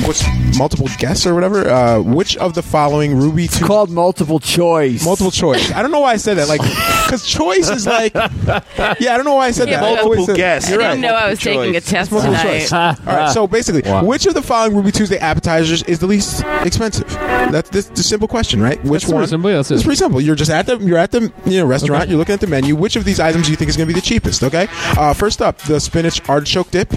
what's 0.06 0.24
multiple 0.58 0.88
guess 0.98 1.26
or 1.26 1.34
whatever. 1.34 1.70
Uh, 1.70 2.00
which 2.02 2.36
of 2.38 2.54
the 2.56 2.62
following 2.62 3.16
Ruby 3.16 3.48
two 3.48 3.66
called 3.66 3.90
multiple 3.90 4.40
choice. 4.40 5.04
multiple 5.06 5.32
choice? 5.32 5.72
I 5.72 5.82
don't 5.82 5.92
know 5.92 6.00
why 6.02 6.14
I 6.14 6.18
said 6.18 6.36
that. 6.38 6.48
Like 6.50 6.62
because 6.62 7.26
choice 7.28 7.70
is 7.70 7.86
like 7.86 8.14
yeah. 8.14 8.62
I 8.78 8.96
don't 9.16 9.26
know 9.26 9.36
why 9.36 9.48
I 9.48 9.52
said 9.52 9.70
Yeah, 9.70 9.80
that. 9.80 9.86
I 9.86 9.96
but- 9.96 10.04
always 10.04 10.18
Multiple 10.18 10.26
said- 10.26 10.38
guess. 10.38 10.66
I 10.68 10.70
You're 10.72 10.78
didn't 10.80 10.92
right. 10.92 11.00
know 11.00 11.16
I 11.16 11.30
was 11.30 11.40
Multiple 11.46 11.64
taking 11.64 11.76
a 11.76 11.82
test 11.82 12.12
Multiple 12.12 12.36
tonight. 12.38 12.60
choice. 12.60 12.74
All 12.74 12.96
right. 13.06 13.32
So 13.32 13.48
basically, 13.48 13.82
Wow. 13.90 14.04
Which 14.16 14.26
of 14.26 14.34
the 14.34 14.42
following 14.42 14.74
Ruby 14.74 14.94
Tuesday 14.94 15.18
appetizers 15.18 15.84
is 15.84 16.00
the 16.00 16.08
least 16.08 16.42
expensive? 16.62 17.06
That's 17.10 17.70
this 17.70 17.88
the 17.88 18.02
simple 18.02 18.30
question, 18.30 18.62
right? 18.62 18.82
Which 18.82 19.02
That's 19.02 19.04
pretty 19.04 19.14
one? 19.16 19.28
simple, 19.28 19.50
yeah, 19.50 19.56
that's 19.58 19.72
it's 19.72 19.82
it. 19.82 19.84
pretty 19.84 19.98
simple. 19.98 20.22
You're 20.22 20.36
just 20.38 20.50
at 20.50 20.68
the 20.68 20.78
you're 20.78 20.98
at 20.98 21.12
the 21.12 21.34
you 21.46 21.58
know 21.60 21.66
restaurant. 21.66 22.04
Okay. 22.04 22.12
You're 22.12 22.20
looking 22.20 22.32
at 22.32 22.40
the 22.40 22.48
menu. 22.48 22.78
Which 22.78 22.96
of 22.96 23.04
these 23.04 23.20
items 23.20 23.48
do 23.48 23.52
you 23.52 23.58
think 23.58 23.68
is 23.68 23.76
going 23.76 23.90
to 23.90 23.94
be 23.94 24.00
the 24.00 24.06
cheapest? 24.06 24.42
Okay. 24.42 24.68
Uh, 24.98 25.14
first 25.14 25.42
up, 25.42 25.58
the 25.64 25.82
spinach 25.82 26.28
artichoke 26.30 26.72
dip, 26.72 26.92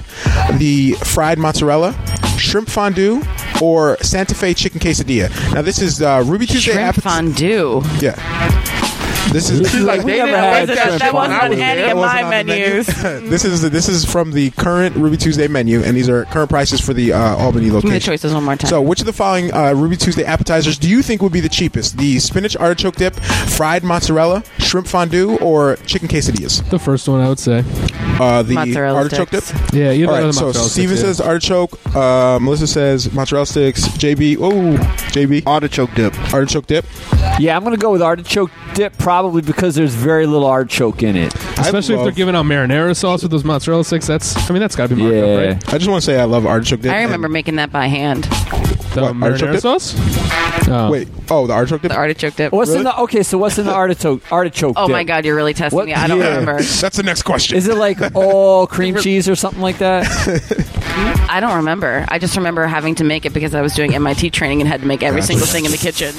the 0.59 0.93
fried 1.03 1.39
mozzarella, 1.41 1.93
shrimp 2.39 2.69
fondue, 2.69 3.21
or 3.61 3.97
Santa 3.99 4.37
Fe 4.37 4.55
chicken 4.55 4.79
quesadilla. 4.79 5.29
Now 5.55 5.62
this 5.62 5.83
is 5.83 6.01
uh, 6.01 6.23
Ruby 6.25 6.47
Tuesday 6.47 6.81
appetizer. 6.81 7.33
Shrimp 7.33 7.35
appet- 7.35 7.83
fondue. 7.83 7.83
Yeah. 8.01 8.78
This 9.33 9.51
is 9.51 9.83
Like 9.83 10.03
We 10.05 10.12
they 10.12 10.18
never 10.18 10.31
didn't 10.33 10.45
had 10.45 10.68
that 10.68 11.01
that 11.01 11.14
wasn't 11.14 11.43
on 11.43 11.51
was 11.51 11.59
any 11.59 11.81
there. 11.83 11.91
of 11.93 11.97
my 11.99 12.22
on 12.22 12.31
menu. 12.31 12.55
menus. 12.55 12.87
this 13.31 13.45
is 13.45 13.70
this 13.70 13.89
is 13.89 14.05
from 14.05 14.33
the 14.33 14.51
current 14.53 14.97
Ruby 14.97 15.16
Tuesday 15.16 15.49
menu, 15.49 15.83
and 15.83 15.97
these 15.97 16.09
are 16.09 16.24
current 16.26 16.49
prices 16.51 16.81
for 16.81 16.95
the 16.95 17.12
uh, 17.12 17.37
Albany 17.37 17.66
Give 17.66 17.74
me 17.74 17.76
location. 17.76 17.95
the 17.95 18.01
choices 18.01 18.33
one 18.35 18.45
more 18.45 18.57
time. 18.57 18.68
So, 18.68 18.81
which 18.81 19.01
of 19.01 19.07
the 19.07 19.12
following 19.12 19.53
uh, 19.53 19.72
Ruby 19.74 19.97
Tuesday 19.97 20.24
appetizers 20.24 20.79
do 20.79 20.89
you 20.89 21.03
think 21.03 21.22
would 21.22 21.33
be 21.33 21.41
the 21.41 21.49
cheapest? 21.49 21.99
The 21.99 22.18
spinach 22.18 22.57
artichoke 22.57 22.97
dip, 22.97 23.14
fried 23.16 23.85
mozzarella, 23.85 24.43
shrimp 24.59 24.87
fondue, 24.87 25.37
or 25.39 25.76
chicken 25.87 26.09
quesadillas? 26.09 26.68
The 26.70 26.79
first 26.79 27.09
one, 27.09 27.20
I 27.20 27.29
would 27.29 27.39
say. 27.39 27.64
Uh, 28.20 28.43
the 28.43 28.55
Mozzarella 28.55 28.99
artichoke 28.99 29.29
sticks. 29.29 29.53
dip. 29.53 29.72
Yeah, 29.74 29.93
either 29.93 30.09
All 30.09 30.14
of 30.18 30.24
right, 30.24 30.35
so 30.35 30.47
mozzarella 30.47 30.68
Steven 30.70 30.97
yeah. 30.97 31.03
says 31.03 31.20
artichoke. 31.20 31.79
Uh, 31.95 32.39
Melissa 32.41 32.66
says 32.66 33.12
mozzarella 33.12 33.47
sticks. 33.47 33.87
JB, 33.89 34.39
oh, 34.41 34.76
JB, 35.12 35.47
Artichoke 35.47 35.95
dip. 35.95 36.14
artichoke 36.33 36.66
dip. 36.66 36.85
Yeah, 37.39 37.57
I'm 37.57 37.62
going 37.62 37.74
to 37.76 37.81
go 37.81 37.93
with 37.93 38.03
artichoke 38.03 38.51
dip 38.74 38.97
probably 38.99 39.18
because 39.23 39.75
there's 39.75 39.95
very 39.95 40.27
little 40.27 40.47
artichoke 40.47 41.03
in 41.03 41.16
it. 41.16 41.35
Especially 41.59 41.95
if 41.95 41.99
love- 41.99 42.05
they're 42.05 42.12
giving 42.12 42.35
out 42.35 42.45
marinara 42.47 42.95
sauce 42.97 43.23
with 43.23 43.31
those 43.33 43.45
mozzarella 43.45 43.85
sticks. 43.85 44.07
That's, 44.07 44.37
I 44.49 44.53
mean, 44.53 44.61
that's 44.61 44.77
got 44.77 44.89
to 44.89 44.97
be 44.97 45.03
marked 45.03 45.16
Yeah. 45.16 45.23
up, 45.23 45.47
right? 45.64 45.75
I 45.75 45.79
just 45.79 45.91
want 45.91 46.03
to 46.03 46.07
say 46.07 46.19
I 46.21 46.25
love 46.25 46.47
artichoke 46.47 46.81
dip. 46.81 46.93
I 46.93 47.03
remember 47.03 47.29
making 47.29 47.57
that 47.57 47.71
by 47.73 47.87
hand. 47.87 48.27
The 49.01 49.12
What, 49.12 49.22
artichoke 49.22 49.49
marinara 49.49 49.53
dip? 49.53 49.61
sauce? 49.62 50.68
Oh. 50.70 50.90
Wait, 50.90 51.09
oh, 51.30 51.46
the 51.46 51.53
artichoke 51.55 51.82
dip. 51.82 51.90
The 51.92 51.96
artichoke 51.96 52.34
dip. 52.36 52.53
What's 52.53 52.68
Really? 52.68 52.80
in 52.80 52.84
the 52.84 52.99
okay? 53.01 53.22
So 53.22 53.38
what's 53.38 53.59
in 53.59 53.66
the 53.66 53.72
artichoke 53.72 54.20
artichoke? 54.32 54.74
Oh 54.76 54.86
dip? 54.86 54.92
my 54.92 55.05
god, 55.05 55.24
you're 55.24 55.36
really 55.36 55.55
testing 55.55 55.76
What- 55.76 55.86
me. 55.86 55.94
I 55.94 56.07
don't 56.07 56.18
yeah. 56.18 56.28
remember. 56.36 56.62
That's 56.62 56.96
the 56.96 57.03
next 57.03 57.22
question. 57.22 57.57
Is 57.57 57.68
it 57.68 57.76
like 57.76 57.99
all 58.14 58.66
cream 58.66 58.96
cheese 59.01 59.28
or 59.28 59.34
something 59.36 59.62
like 59.62 59.78
that? 59.78 60.05
I 61.30 61.40
don't 61.40 61.57
remember. 61.57 62.05
I 62.09 62.18
just 62.18 62.36
remember 62.36 62.66
having 62.66 62.94
to 62.96 63.05
make 63.05 63.24
it 63.24 63.32
because 63.32 63.55
I 63.55 63.61
was 63.62 63.74
doing 63.74 63.94
MIT 63.94 64.30
training 64.30 64.61
and 64.61 64.68
had 64.68 64.80
to 64.80 64.86
make 64.86 65.03
every 65.03 65.22
single 65.22 65.46
thing 65.46 65.64
in 65.64 65.70
the 65.70 65.76
kitchen. 65.76 66.12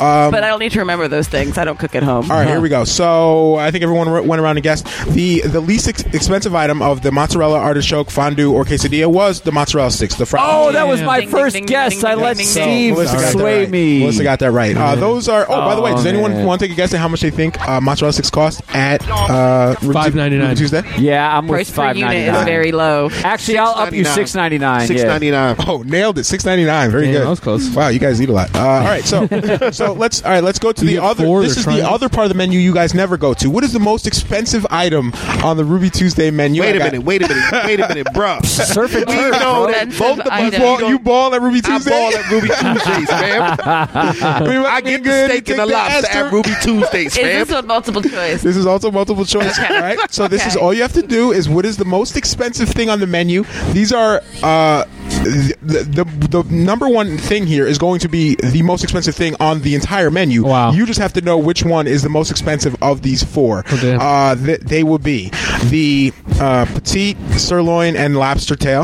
Um, 0.00 0.30
but 0.32 0.42
I 0.42 0.48
don't 0.48 0.58
need 0.58 0.72
to 0.72 0.80
remember 0.80 1.06
those 1.06 1.28
things. 1.28 1.58
I 1.58 1.64
don't 1.64 1.78
cook 1.78 1.94
at 1.94 2.02
home. 2.02 2.30
All 2.30 2.36
right, 2.38 2.46
here 2.48 2.60
we 2.60 2.68
go. 2.68 2.84
So 2.84 3.56
I 3.56 3.70
think 3.70 3.82
everyone 3.84 4.08
r- 4.08 4.22
went 4.22 4.40
around 4.40 4.56
and 4.56 4.64
guessed 4.64 4.86
the 5.08 5.42
the 5.42 5.60
least 5.60 5.86
ex- 5.86 6.02
expensive 6.14 6.54
item 6.54 6.82
of 6.82 7.02
the 7.02 7.12
mozzarella 7.12 7.58
artichoke 7.58 8.10
fondue 8.10 8.52
or 8.52 8.64
quesadilla 8.64 9.06
was 9.12 9.42
the 9.42 9.52
mozzarella 9.52 9.90
sticks. 9.90 10.14
The 10.16 10.26
fried. 10.26 10.42
Oh, 10.44 10.72
that 10.72 10.88
was 10.88 11.02
my 11.02 11.20
Ding, 11.20 11.28
ding, 11.28 11.36
first 11.38 11.54
ding, 11.54 11.66
guess. 11.72 12.04
I 12.04 12.14
let 12.14 12.36
ding, 12.36 12.46
ding. 12.46 12.46
Steve 12.46 12.92
Melissa 12.94 13.12
got 13.14 13.20
that 13.22 13.32
sway 13.32 13.60
right. 13.62 13.70
me. 13.70 14.00
Melissa 14.00 14.22
got 14.22 14.38
that 14.40 14.50
right. 14.52 14.76
Uh, 14.76 14.94
those 14.96 15.28
are. 15.28 15.44
Oh, 15.48 15.56
by 15.60 15.74
the 15.74 15.80
way, 15.82 15.90
does 15.92 16.06
Oh, 16.06 16.08
anyone 16.08 16.32
man. 16.32 16.46
want 16.46 16.60
to 16.60 16.66
take 16.66 16.72
a 16.72 16.76
guess 16.76 16.92
at 16.94 17.00
how 17.00 17.08
much 17.08 17.20
they 17.20 17.30
think 17.30 17.60
uh, 17.68 17.80
mozzarella 17.80 18.12
sticks 18.12 18.30
cost 18.30 18.62
at 18.74 19.02
uh, 19.08 19.74
Ruby 19.82 19.92
Tu- 20.10 20.16
$5.99. 20.18 20.40
Ruby 20.42 20.54
Tuesday? 20.56 20.82
Yeah, 20.98 21.36
I'm 21.38 21.46
with 21.46 21.56
Price 21.56 21.70
per 21.70 21.76
five 21.76 21.96
unit 21.96 22.14
is 22.16 22.32
nine. 22.32 22.44
very 22.46 22.72
low. 22.72 23.08
Actually, 23.24 23.58
I'll 23.58 23.70
up 23.70 23.92
you 23.92 24.04
six 24.04 24.34
ninety 24.34 24.58
nine. 24.58 24.86
Six 24.86 25.02
ninety 25.02 25.30
nine. 25.30 25.56
Oh, 25.66 25.82
nailed 25.82 26.18
it! 26.18 26.24
Six 26.24 26.44
ninety 26.44 26.64
nine. 26.64 26.90
Very 26.90 27.04
Damn, 27.06 27.12
good. 27.14 27.22
that 27.22 27.30
was 27.30 27.40
close. 27.40 27.68
Wow, 27.74 27.88
you 27.88 27.98
guys 27.98 28.20
eat 28.20 28.28
a 28.28 28.32
lot. 28.32 28.54
Uh, 28.54 28.60
all 28.60 28.80
right, 28.84 29.04
so 29.04 29.26
so 29.70 29.92
let's 29.92 30.22
all 30.22 30.30
right. 30.30 30.42
Let's 30.44 30.58
go 30.58 30.72
to 30.72 30.84
the 30.84 30.94
get 30.94 31.02
other. 31.02 31.24
four? 31.24 31.42
This 31.42 31.54
They're 31.54 31.60
is 31.60 31.64
the 31.64 31.70
triangles? 31.72 31.94
other 31.94 32.08
part 32.08 32.24
of 32.26 32.28
the 32.30 32.36
menu 32.36 32.58
you 32.58 32.74
guys 32.74 32.94
never 32.94 33.16
go 33.16 33.32
to. 33.34 33.50
What 33.50 33.64
is 33.64 33.72
the 33.72 33.80
most 33.80 34.06
expensive 34.06 34.66
item 34.70 35.12
on 35.42 35.56
the 35.56 35.64
Ruby 35.64 35.90
Tuesday 35.90 36.30
menu? 36.30 36.60
Wait 36.62 36.74
I 36.74 36.76
a 36.76 36.78
got- 36.78 36.84
minute. 36.92 37.04
Wait 37.06 37.22
a 37.22 37.28
minute. 37.28 37.64
Wait 37.64 37.80
a 37.80 37.88
minute, 37.88 38.06
bruh. 38.08 38.44
Surf 38.44 38.94
and 38.94 39.06
We 39.06 39.14
turf, 39.14 39.32
know 39.40 39.64
bro. 39.64 39.72
that 39.72 39.88
Expensive 39.88 39.98
both 39.98 40.18
of 40.20 40.26
us 40.26 40.54
item. 40.54 40.88
You 40.88 40.98
ball 40.98 41.34
at 41.34 41.40
Ruby 41.42 41.60
I 41.64 41.76
Tuesday. 41.78 41.90
ball 41.90 42.14
at 42.14 42.30
Ruby 42.30 42.48
Tuesdays, 42.60 43.08
fam. 43.08 43.58
I 44.66 44.80
get 44.84 45.04
the 45.04 45.26
steak 45.28 45.48
and 45.50 45.58
the 45.60 45.66
lobster 45.66 46.06
at 46.10 46.32
Ruby 46.32 46.50
Tuesdays, 46.62 47.06
Is 47.16 47.16
fam. 47.16 47.24
this 47.48 47.50
a 47.50 47.62
multiple 47.62 48.02
choice? 48.02 48.42
This 48.42 48.56
is 48.56 48.66
also 48.66 48.90
multiple 48.90 49.24
choice, 49.24 49.58
Okay. 49.58 49.80
right? 49.80 49.98
So 50.12 50.28
this 50.28 50.46
is 50.46 50.56
all 50.56 50.72
you 50.74 50.82
have 50.82 50.92
to 50.94 51.02
do 51.02 51.32
is 51.32 51.48
what 51.48 51.64
is 51.64 51.76
the 51.76 51.84
most 51.84 52.16
expensive 52.16 52.68
thing 52.68 52.88
on 52.90 53.00
the 53.00 53.06
menu. 53.06 53.44
These 53.72 53.92
are 53.92 54.20
uh, 54.42 54.84
the, 55.22 55.54
the 55.62 56.42
the 56.42 56.52
number 56.54 56.88
one 56.88 57.18
thing 57.18 57.46
here 57.46 57.66
is 57.66 57.78
going 57.78 58.00
to 58.00 58.08
be 58.08 58.36
the 58.36 58.62
most 58.62 58.82
expensive 58.82 59.14
thing 59.14 59.34
on 59.40 59.60
the 59.62 59.74
entire 59.74 60.10
menu. 60.10 60.44
Wow. 60.44 60.72
You 60.72 60.86
just 60.86 60.98
have 61.00 61.12
to 61.14 61.20
know 61.20 61.38
which 61.38 61.64
one 61.64 61.86
is 61.86 62.02
the 62.02 62.08
most 62.08 62.30
expensive 62.30 62.76
of 62.82 63.02
these 63.02 63.22
four. 63.22 63.64
Oh, 63.70 63.78
damn. 63.80 64.00
uh, 64.00 64.34
th- 64.36 64.60
they 64.60 64.82
will 64.82 64.98
be 64.98 65.30
the 65.66 66.12
uh, 66.40 66.64
petite 66.66 67.16
sirloin 67.36 67.96
and 67.96 68.16
lobster 68.16 68.56
tail, 68.56 68.82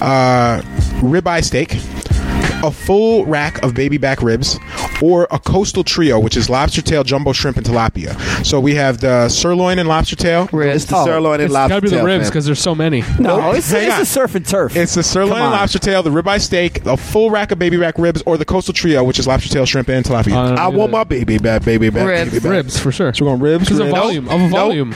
uh, 0.00 0.60
ribeye 1.00 1.44
steak. 1.44 1.76
A 2.62 2.70
full 2.70 3.26
rack 3.26 3.62
of 3.62 3.74
baby 3.74 3.98
back 3.98 4.22
ribs, 4.22 4.58
or 5.02 5.26
a 5.30 5.38
coastal 5.38 5.82
trio, 5.82 6.20
which 6.20 6.36
is 6.36 6.48
lobster 6.48 6.80
tail, 6.82 7.02
jumbo 7.02 7.32
shrimp, 7.32 7.56
and 7.56 7.66
tilapia. 7.66 8.14
So 8.46 8.60
we 8.60 8.74
have 8.76 8.98
the 9.00 9.28
sirloin 9.28 9.78
and 9.80 9.88
lobster 9.88 10.14
tail. 10.16 10.48
It's 10.52 10.84
the 10.84 10.96
Oh, 10.96 11.04
sirloin 11.04 11.34
and 11.34 11.44
It's 11.44 11.52
lobster 11.52 11.68
got 11.70 11.74
to 11.76 11.82
be 11.82 11.88
the 11.90 11.96
tail, 11.96 12.04
ribs 12.04 12.24
fam. 12.24 12.30
because 12.30 12.46
there's 12.46 12.60
so 12.60 12.74
many. 12.74 13.02
No, 13.18 13.50
it's, 13.52 13.70
Hang 13.70 13.86
it's 13.86 13.94
on. 13.96 14.00
a 14.02 14.04
surf 14.06 14.34
and 14.36 14.46
turf. 14.46 14.76
It's 14.76 14.94
the 14.94 15.02
sirloin 15.02 15.32
Come 15.32 15.38
and 15.38 15.46
on. 15.54 15.60
lobster 15.60 15.78
tail, 15.80 16.02
the 16.04 16.10
ribeye 16.10 16.40
steak, 16.40 16.86
a 16.86 16.96
full 16.96 17.30
rack 17.30 17.50
of 17.50 17.58
baby 17.58 17.76
back 17.78 17.98
ribs, 17.98 18.22
or 18.26 18.36
the 18.36 18.44
coastal 18.44 18.74
trio, 18.74 19.02
which 19.02 19.18
is 19.18 19.26
lobster 19.26 19.48
tail, 19.52 19.66
shrimp, 19.66 19.88
and 19.88 20.04
tilapia. 20.04 20.32
Uh, 20.34 20.54
I 20.54 20.68
want 20.68 20.92
my 20.92 21.02
baby 21.04 21.38
back, 21.38 21.64
baby 21.64 21.90
back, 21.90 22.06
Ribs. 22.06 22.30
baby 22.30 22.42
back. 22.42 22.50
ribs 22.52 22.78
for 22.78 22.92
sure. 22.92 23.12
so 23.12 23.24
we're 23.24 23.30
going 23.32 23.40
ribs. 23.40 23.64
Because 23.64 23.80
of 23.80 23.86
ribs. 23.86 23.98
volume. 23.98 24.28
Of 24.28 24.40
a 24.40 24.48
volume. 24.48 24.94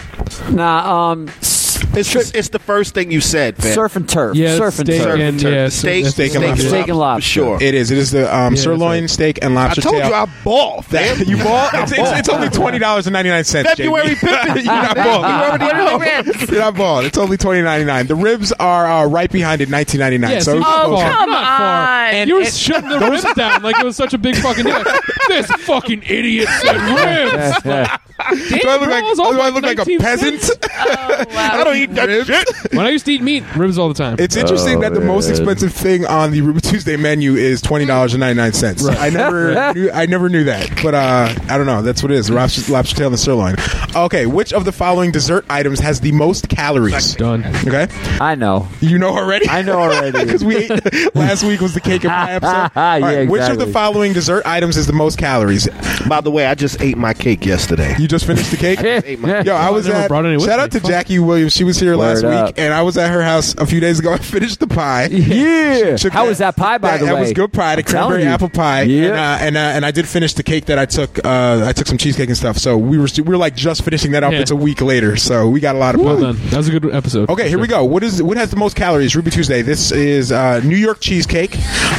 nah, 0.52 1.10
um, 1.10 1.28
s- 1.40 1.55
It's, 1.96 2.12
the, 2.12 2.32
it's 2.38 2.48
the 2.50 2.58
first 2.58 2.94
thing 2.94 3.10
you 3.10 3.20
said, 3.20 3.56
fam. 3.56 3.72
surf 3.74 3.96
and 3.96 4.08
turf. 4.08 4.36
Yeah, 4.36 4.56
surf 4.56 4.78
and 4.78 4.86
steak 4.88 5.02
turf. 5.02 5.18
and 5.20 5.40
Turf. 5.40 5.52
yeah, 5.52 5.68
steak, 5.68 6.06
steak 6.06 6.34
and 6.34 6.44
lobster. 6.44 6.68
Steak 6.68 6.88
and 6.88 6.98
lobster. 6.98 7.28
Sure. 7.28 7.62
It 7.62 7.74
is. 7.74 7.90
It 7.90 7.98
is 7.98 8.10
the 8.10 8.34
um, 8.34 8.52
that's 8.52 8.62
sirloin, 8.62 9.02
right. 9.02 9.10
steak, 9.10 9.38
and 9.42 9.54
lobster. 9.54 9.80
I 9.80 9.82
told 9.84 9.96
tail. 9.96 10.08
you 10.08 10.14
I 10.14 10.26
ball, 10.44 10.82
fam. 10.82 11.18
you 11.26 11.36
ball? 11.42 11.70
It's, 11.72 11.92
it's, 11.92 12.00
it's 12.20 12.28
only 12.28 12.48
twenty 12.50 12.78
dollars 12.78 13.06
and 13.06 13.12
ninety 13.14 13.30
nine 13.30 13.44
cents. 13.44 13.68
February 13.70 14.16
You're 14.22 14.64
not 14.64 14.94
balling. 14.96 15.30
You 15.30 15.36
already 15.36 15.64
What 15.64 15.74
are 15.74 15.84
know. 15.84 15.98
the 15.98 16.32
ribs? 16.32 16.50
You're 16.50 16.60
not 16.60 16.74
balling. 16.76 17.06
It's 17.06 17.18
only 17.18 17.36
twenty 17.36 17.62
ninety 17.62 17.84
nine. 17.86 18.06
The 18.06 18.14
ribs 18.14 18.52
are 18.52 18.86
uh, 18.86 19.06
right 19.06 19.30
behind 19.30 19.62
at 19.62 19.68
nineteen 19.68 20.00
ninety 20.00 20.18
nine. 20.18 20.32
Yeah, 20.32 20.38
so 20.40 20.52
so 20.52 20.58
it's 20.58 20.66
not 20.66 20.86
Oh, 20.86 20.96
come 21.00 21.30
not 21.30 21.58
far. 21.58 21.82
on. 22.08 22.14
And 22.14 22.28
you 22.28 22.36
were 22.36 22.42
It- 22.42 22.52
shutting 22.52 22.90
the 22.90 22.98
ribs 22.98 23.24
down 23.34 23.62
like 23.62 23.76
it 23.78 23.84
was 23.84 23.96
such 23.96 24.12
a 24.14 24.18
big 24.18 24.36
fucking 24.36 24.64
deal. 24.64 24.84
this 25.28 25.46
fucking 25.64 26.02
idiot 26.02 26.48
said 26.60 26.76
ribs. 27.64 27.88
Like, 28.30 28.62
Do 28.62 28.68
I 28.68 28.76
look 28.78 28.88
like, 28.90 29.16
bro, 29.16 29.32
do 29.32 29.40
I 29.40 29.48
look 29.50 29.62
like 29.64 29.78
a 29.78 29.84
peasant? 29.98 30.50
Oh, 30.64 31.24
wow. 31.28 31.50
I 31.60 31.64
don't 31.64 31.76
eat 31.76 31.94
that 31.94 32.26
shit. 32.26 32.72
when 32.74 32.86
I 32.86 32.90
used 32.90 33.04
to 33.06 33.12
eat 33.12 33.22
meat, 33.22 33.44
ribs 33.56 33.78
all 33.78 33.88
the 33.88 33.94
time. 33.94 34.16
It's 34.18 34.36
interesting 34.36 34.80
that 34.80 34.94
the 34.94 35.00
most 35.00 35.28
expensive 35.30 35.72
thing 35.72 36.04
on 36.06 36.30
the 36.32 36.40
Ruby 36.40 36.60
Tuesday 36.60 36.96
menu 36.96 37.34
is 37.34 37.60
twenty 37.60 37.86
dollars 37.86 38.14
and 38.14 38.20
ninety 38.20 38.36
nine 38.40 38.52
cents. 38.52 38.86
I 38.86 39.10
never, 39.10 39.72
knew, 39.74 39.90
I 39.90 40.06
never 40.06 40.28
knew 40.28 40.44
that, 40.44 40.70
but 40.82 40.94
uh, 40.94 41.32
I 41.48 41.56
don't 41.58 41.66
know. 41.66 41.82
That's 41.82 42.02
what 42.02 42.12
it 42.12 42.16
is: 42.18 42.30
lobster, 42.30 42.70
lobster 42.72 42.96
tail 42.96 43.08
and 43.08 43.18
sirloin. 43.18 43.56
Okay, 43.94 44.26
which 44.26 44.52
of 44.52 44.64
the 44.64 44.72
following 44.72 45.10
dessert 45.10 45.44
items 45.48 45.78
has 45.80 46.00
the 46.00 46.12
most 46.12 46.48
calories? 46.48 47.14
Done. 47.14 47.44
Okay, 47.66 47.86
I 48.20 48.34
know. 48.34 48.68
you 48.80 48.98
know 48.98 49.10
already. 49.16 49.48
I 49.48 49.62
know 49.62 49.78
already. 49.80 50.18
because 50.24 50.44
we 50.44 50.56
ate 50.56 51.14
last 51.14 51.44
week 51.44 51.60
was 51.60 51.74
the 51.74 51.80
cake 51.80 52.04
and 52.04 52.10
pie 52.12 52.32
episode. 52.32 52.52
Yeah, 52.52 52.70
All 52.74 53.00
right, 53.00 53.28
Which 53.28 53.42
of 53.42 53.58
the 53.58 53.66
following 53.66 54.12
dessert 54.12 54.44
items 54.46 54.76
is 54.76 54.86
the 54.86 54.92
most 54.92 55.18
calories? 55.18 55.68
By 56.08 56.20
the 56.20 56.30
way, 56.30 56.46
I 56.46 56.54
just 56.54 56.80
ate 56.80 56.96
my 56.98 57.14
cake 57.14 57.44
yesterday. 57.46 57.94
You 57.98 58.08
just 58.16 58.26
finished 58.26 58.50
the 58.50 58.56
cake. 58.56 58.80
ate 59.04 59.18
my 59.20 59.40
Yo, 59.42 59.54
I 59.54 59.70
was 59.70 59.86
never 59.86 59.98
at. 60.00 60.08
brought 60.08 60.24
any 60.26 60.36
with 60.36 60.46
Shout 60.46 60.58
me. 60.58 60.62
out 60.64 60.72
to 60.72 60.80
Fuck. 60.80 60.90
Jackie 60.90 61.18
Williams. 61.18 61.52
She 61.54 61.64
was 61.64 61.78
here 61.78 61.96
last 61.96 62.22
Word 62.24 62.46
week, 62.46 62.54
and 62.58 62.72
I 62.74 62.82
was 62.82 62.96
at 62.98 63.10
her 63.10 63.22
house 63.22 63.54
a 63.56 63.66
few 63.66 63.80
days 63.80 63.98
ago. 63.98 64.12
I 64.16 64.18
finished 64.18 64.60
the 64.60 64.66
pie. 64.66 65.06
Yeah. 65.06 65.96
Took 65.96 66.12
How 66.12 66.26
was 66.26 66.38
that 66.38 66.56
pie, 66.56 66.78
by 66.78 66.92
that, 66.92 67.00
the 67.00 67.06
that 67.06 67.14
way? 67.14 67.20
was 67.20 67.32
good 67.32 67.52
pie, 67.52 67.76
the 67.76 67.80
I'm 67.82 67.84
telling 67.86 68.08
cranberry 68.08 68.22
you. 68.24 68.28
apple 68.28 68.48
pie. 68.48 68.82
Yeah. 68.82 69.06
And, 69.06 69.16
uh, 69.16 69.18
and, 69.46 69.56
uh, 69.56 69.60
and 69.60 69.86
I 69.86 69.90
did 69.90 70.08
finish 70.08 70.34
the 70.34 70.42
cake 70.42 70.66
that 70.66 70.78
I 70.78 70.86
took. 70.86 71.24
Uh, 71.24 71.64
I 71.66 71.72
took 71.72 71.86
some 71.86 71.98
cheesecake 71.98 72.28
and 72.28 72.36
stuff. 72.36 72.56
So 72.58 72.76
we 72.76 72.98
were 72.98 73.08
st- 73.08 73.26
we 73.26 73.30
were 73.32 73.36
like 73.38 73.54
just 73.56 73.82
finishing 73.84 74.12
that 74.12 74.24
up. 74.24 74.32
Yeah. 74.32 74.40
It's 74.40 74.50
a 74.50 74.56
week 74.56 74.80
later, 74.80 75.16
so 75.16 75.48
we 75.48 75.60
got 75.60 75.74
a 75.74 75.78
lot 75.78 75.94
of 75.94 76.00
Well 76.00 76.16
pie. 76.16 76.22
done. 76.22 76.36
That 76.50 76.56
was 76.56 76.68
a 76.68 76.78
good 76.78 76.94
episode. 76.94 77.28
Okay, 77.30 77.48
here 77.48 77.58
we 77.58 77.66
go. 77.66 77.84
What 77.84 78.02
is 78.02 78.22
what 78.22 78.36
has 78.36 78.50
the 78.50 78.56
most 78.56 78.76
calories? 78.76 79.14
Ruby 79.16 79.30
Tuesday. 79.30 79.62
This 79.62 79.92
is 79.92 80.32
uh, 80.32 80.60
New 80.60 80.76
York 80.76 81.00
cheesecake, 81.00 81.54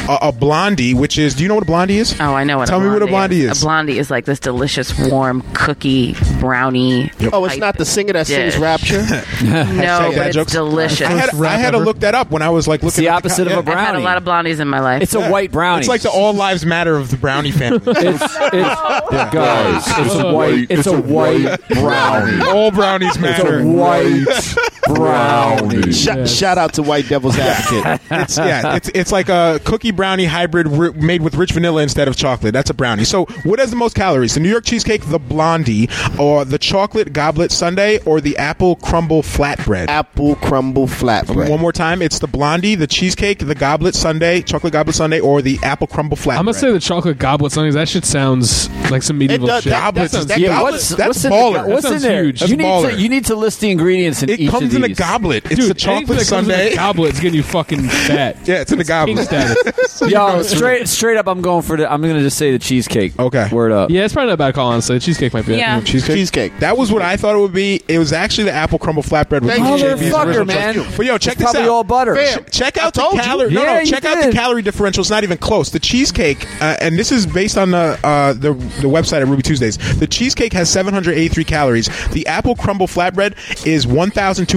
uh, 0.08 0.18
a 0.22 0.32
blondie, 0.32 0.94
which 0.94 1.18
is. 1.18 1.34
Do 1.34 1.42
you 1.42 1.48
know 1.48 1.54
what 1.54 1.62
a 1.64 1.66
blondie 1.66 1.98
is? 1.98 2.18
Oh, 2.20 2.34
I 2.34 2.44
know 2.44 2.58
what. 2.58 2.66
Tell 2.68 2.80
a 2.80 2.84
me 2.84 2.90
what 2.90 3.02
a 3.02 3.06
blondie 3.06 3.42
is. 3.42 3.62
A 3.62 3.64
blondie 3.64 3.98
is 3.98 4.10
like 4.10 4.24
this 4.24 4.40
delicious, 4.40 4.96
warm 5.10 5.42
cookie 5.54 6.07
brownie. 6.40 7.10
Oh, 7.32 7.44
it's 7.44 7.56
not 7.56 7.76
the 7.78 7.84
singer 7.84 8.12
that 8.14 8.26
sings 8.26 8.56
Rapture? 8.58 9.02
No, 9.02 9.10
dad 9.42 10.14
but 10.16 10.26
it's 10.28 10.36
jokes. 10.36 10.52
delicious. 10.52 11.06
I 11.06 11.10
had, 11.10 11.34
I 11.34 11.56
had 11.56 11.70
to 11.72 11.76
ever. 11.78 11.84
look 11.84 12.00
that 12.00 12.14
up 12.14 12.30
when 12.30 12.42
I 12.42 12.50
was 12.50 12.68
like 12.68 12.82
looking. 12.82 13.04
the 13.04 13.08
at 13.08 13.16
opposite 13.16 13.46
co- 13.48 13.52
of 13.54 13.58
a 13.60 13.62
brownie. 13.62 13.80
I've 13.80 13.86
had 13.86 13.96
a 13.96 14.00
lot 14.00 14.16
of 14.16 14.24
blondies 14.24 14.60
in 14.60 14.68
my 14.68 14.80
life. 14.80 15.02
It's 15.02 15.14
a 15.14 15.30
white 15.30 15.50
brownie. 15.52 15.80
It's 15.80 15.88
like 15.88 16.02
the 16.02 16.10
All 16.10 16.32
Lives 16.32 16.64
Matter 16.66 16.96
of 16.96 17.10
the 17.10 17.16
brownie 17.16 17.50
family. 17.52 17.80
It's, 17.86 18.22
it's 18.22 19.32
guys. 19.32 19.82
It's 19.86 20.14
a 20.14 20.32
white. 20.32 20.66
It's 20.70 20.86
a 20.86 21.00
white 21.00 21.58
brownie. 21.70 22.42
All 22.48 22.70
brownies 22.70 23.18
matter. 23.18 23.60
It's 23.60 23.64
a 23.64 23.68
white 23.68 24.77
brownie. 24.94 25.92
Shout, 25.92 26.28
shout 26.28 26.58
out 26.58 26.74
to 26.74 26.82
White 26.82 27.08
Devil's 27.08 27.38
Advocate. 27.38 28.00
It's 28.10 28.36
yeah, 28.38 28.76
it's 28.76 28.88
it's 28.90 29.12
like 29.12 29.28
a 29.28 29.60
cookie 29.64 29.90
brownie 29.90 30.24
hybrid 30.24 30.66
ri- 30.68 30.92
made 30.92 31.22
with 31.22 31.34
rich 31.34 31.52
vanilla 31.52 31.82
instead 31.82 32.08
of 32.08 32.16
chocolate. 32.16 32.52
That's 32.52 32.70
a 32.70 32.74
brownie. 32.74 33.04
So, 33.04 33.26
what 33.44 33.58
has 33.58 33.70
the 33.70 33.76
most 33.76 33.94
calories? 33.94 34.34
The 34.34 34.40
New 34.40 34.48
York 34.50 34.64
cheesecake, 34.64 35.04
the 35.06 35.18
blondie, 35.18 35.88
or 36.18 36.44
the 36.44 36.58
chocolate 36.58 37.12
goblet 37.12 37.52
sundae, 37.52 37.98
or 38.04 38.20
the 38.20 38.36
apple 38.38 38.76
crumble 38.76 39.22
flatbread? 39.22 39.88
Apple 39.88 40.36
crumble 40.36 40.86
flatbread. 40.86 41.48
One 41.50 41.60
more 41.60 41.72
time, 41.72 42.02
it's 42.02 42.18
the 42.18 42.26
blondie, 42.26 42.74
the 42.74 42.86
cheesecake, 42.86 43.40
the 43.40 43.54
goblet 43.54 43.94
sundae, 43.94 44.42
chocolate 44.42 44.72
goblet 44.72 44.96
sundae, 44.96 45.20
or 45.20 45.42
the 45.42 45.58
apple 45.62 45.86
crumble 45.86 46.16
flatbread. 46.16 46.38
I'm 46.38 46.44
gonna 46.46 46.54
say 46.54 46.72
the 46.72 46.80
chocolate 46.80 47.18
goblet 47.18 47.52
something. 47.52 47.72
That 47.72 47.88
shit 47.88 48.04
sounds 48.04 48.68
like 48.90 49.02
some 49.02 49.18
medieval 49.18 49.46
does. 49.46 49.64
shit. 49.64 49.70
That- 49.72 49.78
Goblets 49.94 50.12
that 50.12 50.18
is 50.18 50.22
sounds- 50.22 50.26
that 50.28 50.40
Yeah, 50.40 50.48
goblet- 50.48 50.72
what's 50.72 50.88
that's 50.90 51.08
what's 51.08 51.24
in 51.24 51.32
baller. 51.32 51.64
the, 51.64 51.70
what's 51.70 51.82
That 51.88 51.92
in 51.96 52.02
there? 52.02 52.24
huge. 52.24 52.42
You 52.42 52.56
need 52.56 52.64
baller. 52.64 52.90
to 52.90 53.00
you 53.00 53.08
need 53.08 53.24
to 53.26 53.34
list 53.36 53.60
the 53.60 53.70
ingredients 53.70 54.22
in 54.22 54.30
It 54.30 54.40
each 54.40 54.50
comes 54.50 54.74
of 54.74 54.77
in 54.84 54.90
a 54.90 54.94
goblet. 54.94 55.44
It's 55.46 55.56
Dude, 55.56 55.70
a 55.70 55.74
chocolate 55.74 55.98
anything 56.10 56.16
that 56.16 56.24
sundae. 56.24 56.72
a 56.72 56.74
goblet 56.76 57.14
is 57.14 57.20
getting 57.20 57.36
you 57.36 57.42
fucking 57.42 57.88
fat. 57.88 58.36
Yeah, 58.46 58.60
it's 58.62 58.72
in 58.72 58.80
a 58.80 58.84
King 58.84 59.16
goblet. 59.16 59.24
status. 59.26 60.02
Yo, 60.10 60.42
straight 60.42 60.88
straight 60.88 61.16
up, 61.16 61.26
I'm 61.26 61.40
going 61.42 61.62
for 61.62 61.76
the. 61.76 61.90
I'm 61.90 62.00
gonna 62.02 62.20
just 62.20 62.38
say 62.38 62.52
the 62.52 62.58
cheesecake. 62.58 63.18
Okay. 63.18 63.48
word 63.52 63.72
up. 63.72 63.90
Yeah, 63.90 64.04
it's 64.04 64.14
probably 64.14 64.28
not 64.28 64.34
a 64.34 64.36
bad 64.38 64.54
call, 64.54 64.70
honestly. 64.72 64.98
Cheesecake 65.00 65.32
might 65.34 65.46
be 65.46 65.54
it. 65.54 65.58
Yeah. 65.58 65.80
Cheesecake. 65.80 66.16
Cheesecake. 66.16 66.58
That 66.60 66.76
was 66.76 66.92
what 66.92 67.02
I 67.02 67.16
thought 67.16 67.34
it 67.36 67.38
would 67.40 67.52
be. 67.52 67.82
It 67.88 67.98
was 67.98 68.12
actually 68.12 68.44
the 68.44 68.52
apple 68.52 68.78
crumble 68.78 69.02
flatbread. 69.02 69.42
With 69.42 69.50
Thank 69.50 69.64
you, 69.80 69.86
JB's 69.86 70.12
Motherfucker, 70.12 70.26
original 70.26 70.44
man. 70.46 70.74
choice. 70.74 70.96
But 70.96 71.06
yo, 71.06 71.18
check 71.18 71.32
It's 71.34 71.42
this 71.42 71.50
probably 71.52 71.62
out. 71.62 71.68
all 71.70 71.84
butter. 71.84 72.14
Fam. 72.16 72.44
Ch- 72.44 72.50
Check 72.58 72.78
I 72.78 72.86
out 72.86 72.94
the 72.94 73.00
told 73.00 73.14
you. 73.14 73.20
calorie. 73.22 73.50
No, 73.52 73.62
Yeah, 73.62 73.74
no. 73.74 73.80
you 73.80 73.86
Check 73.86 74.04
out 74.04 74.16
the 74.18 74.24
did. 74.26 74.34
calorie 74.34 74.62
differential. 74.62 75.00
It's 75.02 75.10
not 75.10 75.22
even 75.24 75.38
close. 75.38 75.70
The 75.70 75.78
cheesecake, 75.78 76.44
uh, 76.62 76.76
and 76.80 76.98
this 76.98 77.12
is 77.12 77.26
based 77.26 77.56
on 77.58 77.70
the 77.70 77.98
uh, 78.04 78.32
the 78.32 78.52
the 78.52 78.88
website 78.88 79.20
at 79.20 79.26
Ruby 79.28 79.42
Tuesdays. 79.42 79.76
The 79.98 80.06
cheesecake 80.06 80.52
has 80.52 80.68
783 80.70 81.44
calories. 81.44 81.88
The 82.10 82.26
apple 82.26 82.54
crumble 82.56 82.86
flatbread 82.86 83.34
is 83.66 83.86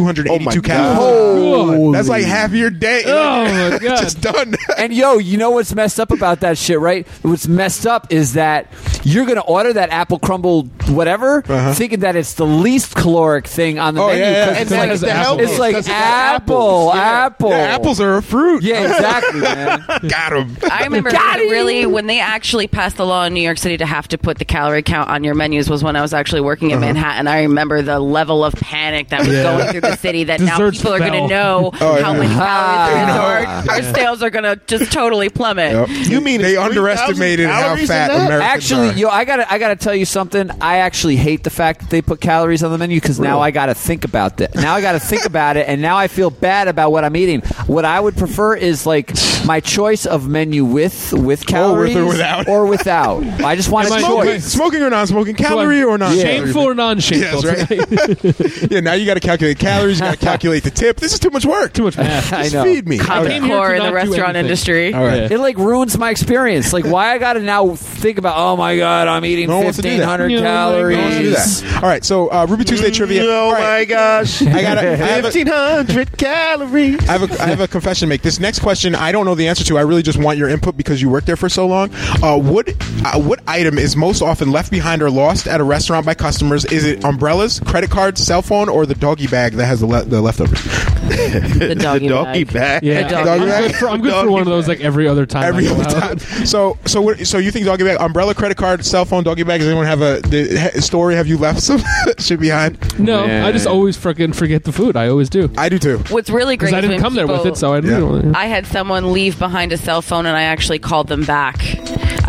1,282 0.04 0.60
Oh 0.60 0.62
calories. 0.62 1.86
God. 1.86 1.94
That's 1.96 2.10
like 2.10 2.24
half 2.26 2.52
your 2.54 2.70
day. 2.70 3.04
Oh, 3.06 3.44
my 3.72 3.78
God. 3.82 4.02
Just 4.02 4.22
done. 4.22 4.56
And 4.78 4.94
yo, 4.94 5.18
you 5.18 5.38
know 5.38 5.52
what's 5.52 5.74
messed 5.76 6.00
up 6.00 6.12
about 6.12 6.42
that 6.42 6.58
shit, 6.58 6.80
right? 6.80 7.08
What's 7.24 7.48
messed 7.48 7.86
up 7.88 8.12
is 8.12 8.34
that 8.34 8.68
you're 9.04 9.26
gonna 9.26 9.42
order 9.42 9.74
that 9.74 9.90
apple 9.92 10.20
crumble 10.20 10.64
whatever, 10.88 11.42
thinking 11.74 12.02
that 12.02 12.16
it's 12.16 12.34
the 12.36 12.46
least 12.46 12.96
caloric 12.96 13.48
thing 13.48 13.80
on 13.80 13.96
the 13.96 14.02
Uh-huh. 14.02 14.10
Oh, 14.10 14.14
menu. 14.14 14.24
yeah, 14.26 14.32
yeah. 14.32 14.46
'cause 14.46 14.56
And 14.58 14.62
it's 14.62 14.72
like, 14.72 14.92
it's 14.92 15.02
the 15.02 15.08
it's 15.08 15.16
healthiest, 15.16 15.60
like 15.60 15.76
'cause 15.76 15.90
apple, 15.90 16.92
apples. 16.92 16.96
Yeah. 16.96 17.02
apple. 17.26 17.50
Yeah, 17.50 17.56
apples 17.76 18.02
are 18.02 18.18
a 18.18 18.22
fruit. 18.24 18.64
Yeah, 18.72 18.82
exactly, 18.92 19.42
man. 19.42 19.84
Got 20.08 20.34
him. 20.34 20.58
I 20.70 20.84
remember 20.84 21.12
Got 21.12 21.40
him. 21.40 21.50
really 21.50 21.86
when 21.86 22.08
they 22.08 22.20
actually 22.20 22.68
passed 22.68 22.98
the 22.98 23.06
law 23.06 23.26
in 23.26 23.34
New 23.34 23.42
York 23.42 23.58
City 23.58 23.78
to 23.78 23.86
have 23.86 24.08
to 24.10 24.18
put 24.18 24.38
the 24.40 24.46
calorie 24.46 24.84
count 24.84 25.10
on 25.10 25.24
your 25.24 25.36
menus 25.36 25.70
was 25.70 25.84
when 25.84 25.96
I 25.96 26.02
was 26.02 26.14
actually 26.14 26.42
working 26.42 26.72
in 26.72 26.78
Uh-huh. 26.78 26.86
Manhattan. 26.94 27.28
I 27.28 27.42
remember 27.44 27.82
the 27.82 28.00
level 28.00 28.44
of 28.44 28.54
panic 28.56 29.10
that 29.10 29.20
was 29.22 29.30
Yeah. 29.30 29.44
going 29.44 29.68
through 29.72 29.82
the 29.92 29.98
city 29.98 30.24
that 30.26 30.40
now 30.40 30.58
Desserts 30.58 30.78
people 30.80 30.94
are 30.94 31.00
going 31.00 31.12
fell. 31.14 31.28
to 31.28 31.34
know 31.34 31.72
Oh, 31.82 32.02
how 32.02 32.14
yeah. 32.14 32.20
many 32.20 32.34
calories 32.34 32.92
are 32.92 33.04
in 33.04 33.10
our, 33.10 33.70
our 33.88 33.94
sales 33.94 34.24
are 34.24 34.30
going 34.30 34.44
to 34.44 34.56
just 34.68 34.92
totally 34.92 35.30
plummet. 35.30 35.72
Yep. 35.74 35.90
You 36.10 36.22
mean 36.22 36.42
they 36.42 36.54
it's 36.56 36.64
3,000 36.64 36.78
underestimated 36.78 37.48
how 37.48 37.62
calories 37.62 37.82
in 37.84 37.88
fat 37.88 38.08
that? 38.10 38.26
Americans 38.28 38.52
Actually, 38.52 38.90
are. 38.90 38.94
yo, 38.94 39.10
I 39.10 39.26
gotta, 39.26 39.52
I 39.52 39.58
gotta 39.58 39.76
tell 39.76 39.96
you 39.96 40.06
something. 40.06 40.50
I 40.62 40.78
actually 40.78 41.16
hate 41.18 41.44
the 41.44 41.50
fact 41.50 41.82
that 41.82 41.90
they 41.90 42.02
put 42.02 42.22
calories 42.22 42.64
on 42.64 42.72
the 42.72 42.78
menu 42.78 43.00
because 43.00 43.20
now 43.20 43.40
I 43.40 43.52
gotta 43.52 43.74
think 43.76 44.06
about 44.06 44.38
that. 44.38 44.56
Now 44.56 44.76
I 44.76 44.82
gotta 44.82 45.00
think 45.00 45.26
about 45.26 45.58
it, 45.58 45.68
and 45.68 45.82
now 45.82 45.98
I 45.98 46.08
feel 46.08 46.30
bad 46.30 46.68
about 46.68 46.92
what 46.92 47.04
I'm 47.04 47.16
eating. 47.16 47.42
What 47.68 47.86
I 47.86 48.00
would 48.00 48.16
prefer 48.18 48.56
is 48.56 48.86
like 48.86 49.14
my 49.46 49.60
choice 49.60 50.06
of 50.06 50.28
menu 50.28 50.66
with 50.66 51.14
with 51.14 51.46
calories 51.46 51.96
or 51.96 52.06
without. 52.08 52.48
or 52.48 52.66
without. 52.66 53.24
I 53.42 53.56
just 53.56 53.70
want 53.70 53.88
a 53.90 53.92
Am 53.94 53.98
I- 53.98 54.02
Smoking, 54.02 54.32
choice. 54.32 54.46
smoking 54.46 54.82
or 54.82 54.90
non-smoking, 54.90 55.36
calorie 55.36 55.84
or 55.84 55.98
non 55.98 56.16
Shameful 56.16 56.62
or 56.64 56.74
non-shameful? 56.76 57.44
Yes, 57.44 57.70
right. 57.70 58.72
yeah, 58.72 58.80
now 58.80 58.94
you 58.94 59.06
got 59.06 59.16
to 59.16 59.20
calculate 59.20 59.60
calories. 59.82 60.00
You 60.00 60.06
got 60.06 60.12
to 60.20 60.26
calculate 60.26 60.64
the 60.64 60.72
tip. 60.72 60.98
This 60.98 61.14
is 61.14 61.20
too 61.20 61.30
much 61.30 61.46
work. 61.46 61.74
Too 61.74 61.84
much 61.84 61.98
math. 61.98 62.32
I 62.34 62.44
Just 62.44 62.54
know. 62.56 62.64
feed 62.64 62.88
me. 62.88 62.98
Common 62.98 63.32
came 63.32 63.44
here 63.44 63.56
core 63.58 63.70
to 63.70 63.74
in 63.76 63.80
the 63.80 63.84
not 63.86 63.90
do 63.90 63.96
restaurant 63.96 64.30
anything. 64.36 64.46
industry. 64.46 64.94
All 64.94 65.04
right. 65.06 65.22
Yeah. 65.24 65.36
It 65.36 65.40
like 65.40 65.58
ruins 65.58 65.98
my 65.98 66.10
experience. 66.10 66.74
Like, 66.74 66.86
why 66.86 67.14
I 67.14 67.18
gotta 67.18 67.40
now 67.42 67.76
think 67.76 68.18
about? 68.18 68.36
Oh 68.38 68.56
my 68.58 68.78
god, 68.78 69.08
I'm 69.08 69.26
eating 69.26 69.48
No 69.48 69.58
one 69.58 69.66
wants 69.66 69.78
to 69.78 69.82
do 69.84 69.90
that. 69.90 69.96
fifteen 69.96 70.08
hundred 70.08 70.32
Yeah, 70.32 70.40
no 70.42 70.44
one 70.44 70.74
calories. 70.74 70.98
wants 70.98 71.18
to 71.60 71.66
Do 71.66 71.70
that. 71.70 71.84
All 71.84 71.90
right, 71.90 72.04
so 72.06 72.32
uh, 72.32 72.46
Ruby 72.50 72.64
Tuesday 72.64 72.92
trivia. 72.92 73.24
Oh 73.26 73.46
All 73.46 73.52
right, 73.54 73.80
my 73.80 73.86
gosh. 73.86 74.42
I 74.42 74.62
got. 74.62 74.78
I 74.78 74.84
have 74.96 75.20
a, 75.26 75.28
1500 75.28 76.18
calories. 76.18 77.00
I 77.10 77.18
have, 77.18 77.32
a, 77.32 77.42
I 77.42 77.48
have 77.48 77.60
a 77.62 77.68
confession 77.68 78.08
to 78.08 78.10
make. 78.10 78.22
This 78.22 78.40
next 78.40 78.60
question, 78.60 78.96
I 78.96 79.12
don't 79.12 79.26
know 79.26 79.36
the 79.36 79.48
answer 79.48 79.64
to. 79.66 79.78
I 79.78 79.82
really 79.82 80.02
just 80.04 80.18
want 80.20 80.38
your 80.38 80.50
input 80.50 80.78
because 80.78 81.02
you 81.02 81.10
worked 81.10 81.28
there 81.28 81.36
for 81.36 81.50
so 81.50 81.68
long. 81.68 81.90
Uh, 82.22 82.38
what 82.38 82.70
uh, 83.06 83.20
what 83.20 83.42
item 83.48 83.78
is 83.78 83.96
most 83.96 84.22
often 84.22 84.52
left 84.52 84.72
behind 84.72 85.02
or 85.02 85.10
lost 85.10 85.48
at 85.48 85.60
a 85.60 85.64
restaurant 85.64 86.06
by 86.06 86.14
customers? 86.14 86.66
Is 86.66 86.84
it 86.86 87.04
umbrellas, 87.04 87.60
credit 87.62 87.90
cards, 87.90 88.22
cell 88.24 88.42
phone, 88.42 88.70
or 88.70 88.86
the 88.86 88.96
doggy 88.96 89.28
bag 89.28 89.54
that 89.54 89.66
has 89.72 89.80
the, 89.80 89.88
le- 89.88 90.06
the 90.06 90.22
leftovers? 90.22 90.62
The 91.02 91.76
doggy, 91.76 92.08
the 92.08 92.14
doggy 92.14 92.44
bag. 92.46 92.54
bag. 92.54 92.84
Yeah, 92.84 93.00
A 93.00 93.10
doggy 93.10 93.26
Doggy 93.26 93.42
I'm 93.44 93.48
bag? 93.50 93.64
good 93.72 93.76
for, 93.76 93.90
I'm 93.90 94.02
good 94.02 94.10
for 94.12 94.16
Doggy 94.18 94.30
one 94.30 94.42
of 94.42 94.48
those 94.48 94.68
like 94.68 94.80
every 94.82 95.08
other 95.08 95.26
time. 95.26 95.44
Every 95.44 95.66
I 95.68 95.70
go 95.70 95.82
other 95.82 95.98
out. 95.98 96.20
time. 96.20 96.46
So 96.46 96.78
so 96.86 97.02
what, 97.02 97.26
so 97.28 97.38
you 97.38 97.52
think 97.52 97.66
doggy 97.66 97.84
bag, 97.84 97.98
umbrella, 98.00 98.34
credit 98.34 98.56
card, 98.58 98.86
cell 98.86 99.04
phone, 99.04 99.24
doggy 99.24 99.44
bag? 99.44 99.60
Does 99.60 99.68
anyone 99.68 99.88
have 99.88 100.02
a 100.02 100.22
the, 100.22 100.72
he- 100.74 100.80
story? 100.82 101.16
Have 101.16 101.28
you 101.28 101.38
left 101.38 101.60
some 101.62 101.82
shit 102.20 102.40
behind? 102.40 103.00
No, 103.00 103.26
Man. 103.28 103.44
I 103.44 103.52
just 103.52 103.68
always 103.68 103.98
freaking 103.98 104.34
forget 104.34 104.64
the 104.64 104.72
food. 104.72 104.96
I 104.96 105.08
always 105.10 105.30
do. 105.30 105.52
I 105.58 105.68
do 105.70 105.80
too. 105.80 105.98
What's 106.10 106.30
really 106.30 106.56
great 106.56 106.68
Because 106.68 106.74
I 106.74 106.78
is 106.78 106.82
didn't 106.84 106.92
when 106.98 107.02
come 107.02 107.16
there 107.16 107.28
with 107.28 107.38
people- 107.38 107.52
it, 107.54 107.58
so 107.58 107.74
I 107.74 107.78
Yeah. 107.78 107.82
didn't. 108.00 108.36
I 108.36 108.46
had 108.46 108.66
someone 108.68 109.12
leave 109.12 109.38
behind 109.40 109.74
a 109.74 109.78
cell 109.78 110.02
phone, 110.02 110.26
and 110.28 110.38
I 110.38 110.44
actually 110.44 110.80
called 110.80 111.08
them 111.08 111.24
back. 111.26 111.58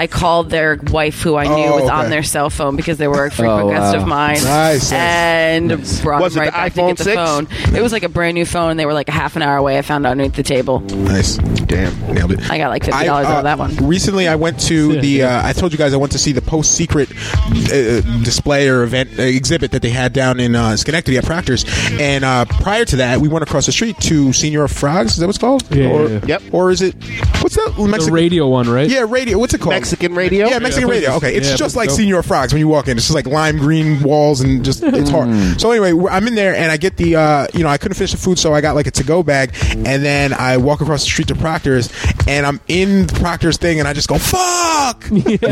I 0.02 0.08
called 0.08 0.50
their 0.50 0.80
wife, 0.90 1.22
who 1.22 1.36
I 1.36 1.44
knew 1.44 1.52
Oh, 1.66 1.74
was 1.76 1.84
okay. 1.84 1.92
on 1.92 2.10
their 2.10 2.24
cell 2.24 2.50
phone 2.50 2.74
because 2.74 2.98
they 2.98 3.06
were 3.06 3.24
a 3.26 3.30
frequent 3.30 3.66
Oh, 3.66 3.70
guest 3.70 3.94
wow. 3.96 4.02
of 4.02 4.08
mine. 4.08 4.34
Nice, 4.42 4.90
nice. 4.90 4.92
And 4.92 5.68
brought 6.02 6.20
Was 6.20 6.34
them 6.34 6.42
it 6.42 6.46
right 6.46 6.52
the 6.52 6.52
back 6.52 6.72
iPhone 6.72 6.88
to 6.88 6.94
get 6.94 6.98
the 6.98 7.04
6? 7.04 7.14
phone. 7.14 7.76
It 7.76 7.80
was 7.82 7.92
like 7.92 8.02
a 8.02 8.08
brand 8.08 8.34
new 8.34 8.44
phone. 8.44 8.76
They 8.76 8.84
were 8.86 8.94
like 8.94 9.08
a 9.08 9.12
half 9.12 9.36
an 9.36 9.42
hour 9.42 9.56
away. 9.56 9.78
I 9.78 9.82
found 9.82 10.04
out 10.04 10.10
underneath 10.10 10.34
the 10.34 10.42
table. 10.42 10.80
Nice. 10.80 11.36
Damn. 11.36 11.92
Nailed 12.12 12.32
it. 12.32 12.50
I 12.50 12.58
got 12.58 12.70
like 12.70 12.82
fifty 12.84 12.98
I, 12.98 13.04
dollars 13.06 13.26
uh, 13.26 13.30
out 13.30 13.38
of 13.38 13.44
that 13.44 13.58
one. 13.58 13.76
Recently, 13.86 14.26
I 14.26 14.34
went 14.34 14.58
to 14.62 15.00
the. 15.00 15.22
Uh, 15.22 15.46
I 15.46 15.52
told 15.52 15.70
you 15.70 15.78
guys 15.78 15.94
I 15.94 15.98
went 15.98 16.10
to 16.12 16.18
see 16.18 16.32
the 16.32 16.42
post 16.42 16.74
secret 16.74 17.08
uh, 17.12 18.00
display 18.24 18.68
or 18.68 18.82
event 18.82 19.18
uh, 19.18 19.22
exhibit 19.22 19.70
that 19.70 19.82
they 19.82 19.90
had 19.90 20.12
down 20.12 20.40
in 20.40 20.54
uh, 20.56 20.76
Schenectady 20.76 21.16
at 21.18 21.24
Proctor's. 21.24 21.64
And 21.92 22.24
uh, 22.24 22.44
prior 22.46 22.84
to 22.86 22.96
that, 22.96 23.20
we 23.20 23.28
went 23.28 23.42
across 23.44 23.66
the 23.66 23.72
street 23.72 23.96
to 24.00 24.32
Senor 24.32 24.66
Frogs. 24.68 25.12
Is 25.12 25.18
that 25.18 25.26
what 25.26 25.30
it's 25.36 25.38
called? 25.38 25.64
Yeah, 25.74 25.86
Or, 25.90 26.02
yeah, 26.08 26.08
yeah. 26.08 26.20
Yep. 26.26 26.42
Or 26.52 26.70
is 26.70 26.82
it? 26.82 26.94
What's 27.40 27.54
that? 27.56 27.74
The 27.76 27.86
Mexican 27.88 28.14
radio 28.14 28.48
one, 28.48 28.68
right? 28.68 28.88
Yeah, 28.90 29.06
radio. 29.08 29.38
What's 29.38 29.54
it 29.54 29.60
called? 29.60 29.74
Mexican 29.92 30.14
radio? 30.14 30.48
Yeah, 30.48 30.58
Mexican 30.58 30.88
Yeah, 30.88 30.94
radio. 30.94 31.10
Okay, 31.16 31.34
it's 31.36 31.50
yeah, 31.50 31.56
just 31.56 31.76
like 31.76 31.88
dope. 31.90 31.98
Senor 31.98 32.22
Frogs 32.22 32.52
when 32.54 32.60
you 32.60 32.68
walk 32.68 32.88
in. 32.88 32.96
It's 32.96 33.06
just 33.06 33.14
like 33.14 33.26
lime 33.26 33.58
green 33.58 34.02
walls 34.02 34.40
and 34.40 34.64
just 34.64 34.82
it's 34.82 35.10
hard. 35.10 35.28
So 35.60 35.70
anyway, 35.70 35.92
we're- 35.92 36.14
I'm 36.14 36.26
in 36.26 36.34
there 36.34 36.54
and 36.56 36.70
I 36.72 36.76
get 36.78 36.96
the 36.96 37.16
uh, 37.16 37.46
you 37.52 37.62
know 37.62 37.68
I 37.68 37.76
couldn't 37.76 37.96
finish 37.96 38.12
the 38.12 38.16
food, 38.16 38.38
so 38.38 38.54
I 38.54 38.60
got 38.62 38.74
like 38.74 38.86
a 38.86 38.90
to 38.92 39.04
go 39.04 39.22
bag, 39.22 39.54
and 39.70 40.02
then 40.04 40.32
I 40.32 40.56
walk 40.56 40.80
across 40.80 41.00
the 41.04 41.10
street 41.10 41.28
to 41.28 41.34
Proctor's, 41.34 41.90
and 42.26 42.46
I'm 42.46 42.60
in 42.68 43.06
Proctor's 43.06 43.56
thing, 43.58 43.78
and 43.80 43.86
I 43.88 43.92
just 43.92 44.08
go 44.08 44.16
fuck 44.18 45.04
You 45.10 45.20
left 45.42 45.44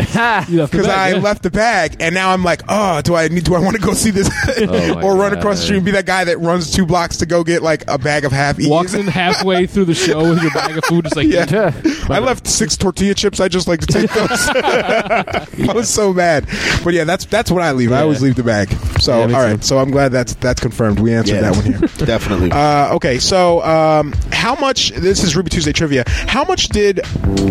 the 0.51 0.69
because 0.71 0.87
I 0.89 1.11
yeah. 1.11 1.17
left 1.21 1.43
the 1.43 1.51
bag, 1.51 1.97
and 2.01 2.15
now 2.15 2.31
I'm 2.33 2.43
like, 2.45 2.63
oh, 2.69 3.01
do 3.03 3.15
I 3.15 3.29
need? 3.29 3.45
Do 3.45 3.55
I 3.55 3.61
want 3.61 3.77
to 3.77 3.83
go 3.83 3.93
see 3.93 4.11
this, 4.11 4.31
my 4.67 5.03
or 5.03 5.17
run 5.17 5.33
God. 5.33 5.39
across 5.39 5.59
the 5.59 5.65
street 5.65 5.77
and 5.79 5.85
be 5.85 5.91
that 5.93 6.07
guy 6.07 6.25
that 6.25 6.39
runs 6.39 6.71
two 6.71 6.87
blocks 6.87 7.19
to 7.19 7.27
go 7.27 7.45
get 7.45 7.63
like 7.63 7.85
a 7.89 7.99
bag 7.99 8.25
of 8.25 8.33
half 8.33 8.57
Walks 8.61 8.95
in 8.95 9.07
halfway 9.07 9.67
through 9.67 9.85
the 9.87 9.95
show 9.95 10.29
with 10.31 10.43
your 10.43 10.51
bag 10.53 10.77
of 10.77 10.85
food, 10.85 11.05
just 11.05 11.17
like 11.17 11.27
Yeah. 11.29 11.73
I 12.09 12.19
left 12.19 12.47
six 12.47 12.77
tortilla 12.77 13.15
chips. 13.15 13.41
I 13.41 13.49
just 13.49 13.67
like 13.69 13.81
to 13.81 13.87
take 13.87 14.11
those. 14.13 14.20
I 14.31 15.73
was 15.75 15.89
so 15.89 16.13
mad, 16.13 16.47
but 16.85 16.95
yeah, 16.95 17.05
that's 17.05 17.25
that's 17.27 17.51
what 17.51 17.63
I 17.63 17.73
leave. 17.73 17.93
I 17.93 18.03
always 18.03 18.23
leave 18.23 18.37
the 18.37 18.43
bag. 18.43 18.71
So 19.01 19.27
Yeah, 19.27 19.37
all 19.51 19.57
too. 19.57 19.63
so 19.63 19.79
I'm 19.79 19.91
glad 19.91 20.13
that's 20.13 20.35
that's 20.35 20.61
confirmed. 20.61 21.01
We 21.01 21.13
answered 21.15 21.37
Yeah, 21.37 21.51
that 21.51 21.57
one 21.57 21.65
here. 21.65 21.79
Definitely. 22.07 22.51
Uh, 22.53 22.95
okay, 22.97 23.19
so 23.19 23.63
um, 23.63 24.13
how 24.33 24.55
much? 24.57 24.91
This 24.91 25.23
is 25.23 25.37
Ruby 25.37 25.51
Tuesday 25.51 25.73
trivia. 25.73 26.05
How 26.07 26.45
much 26.45 26.69
did 26.69 27.01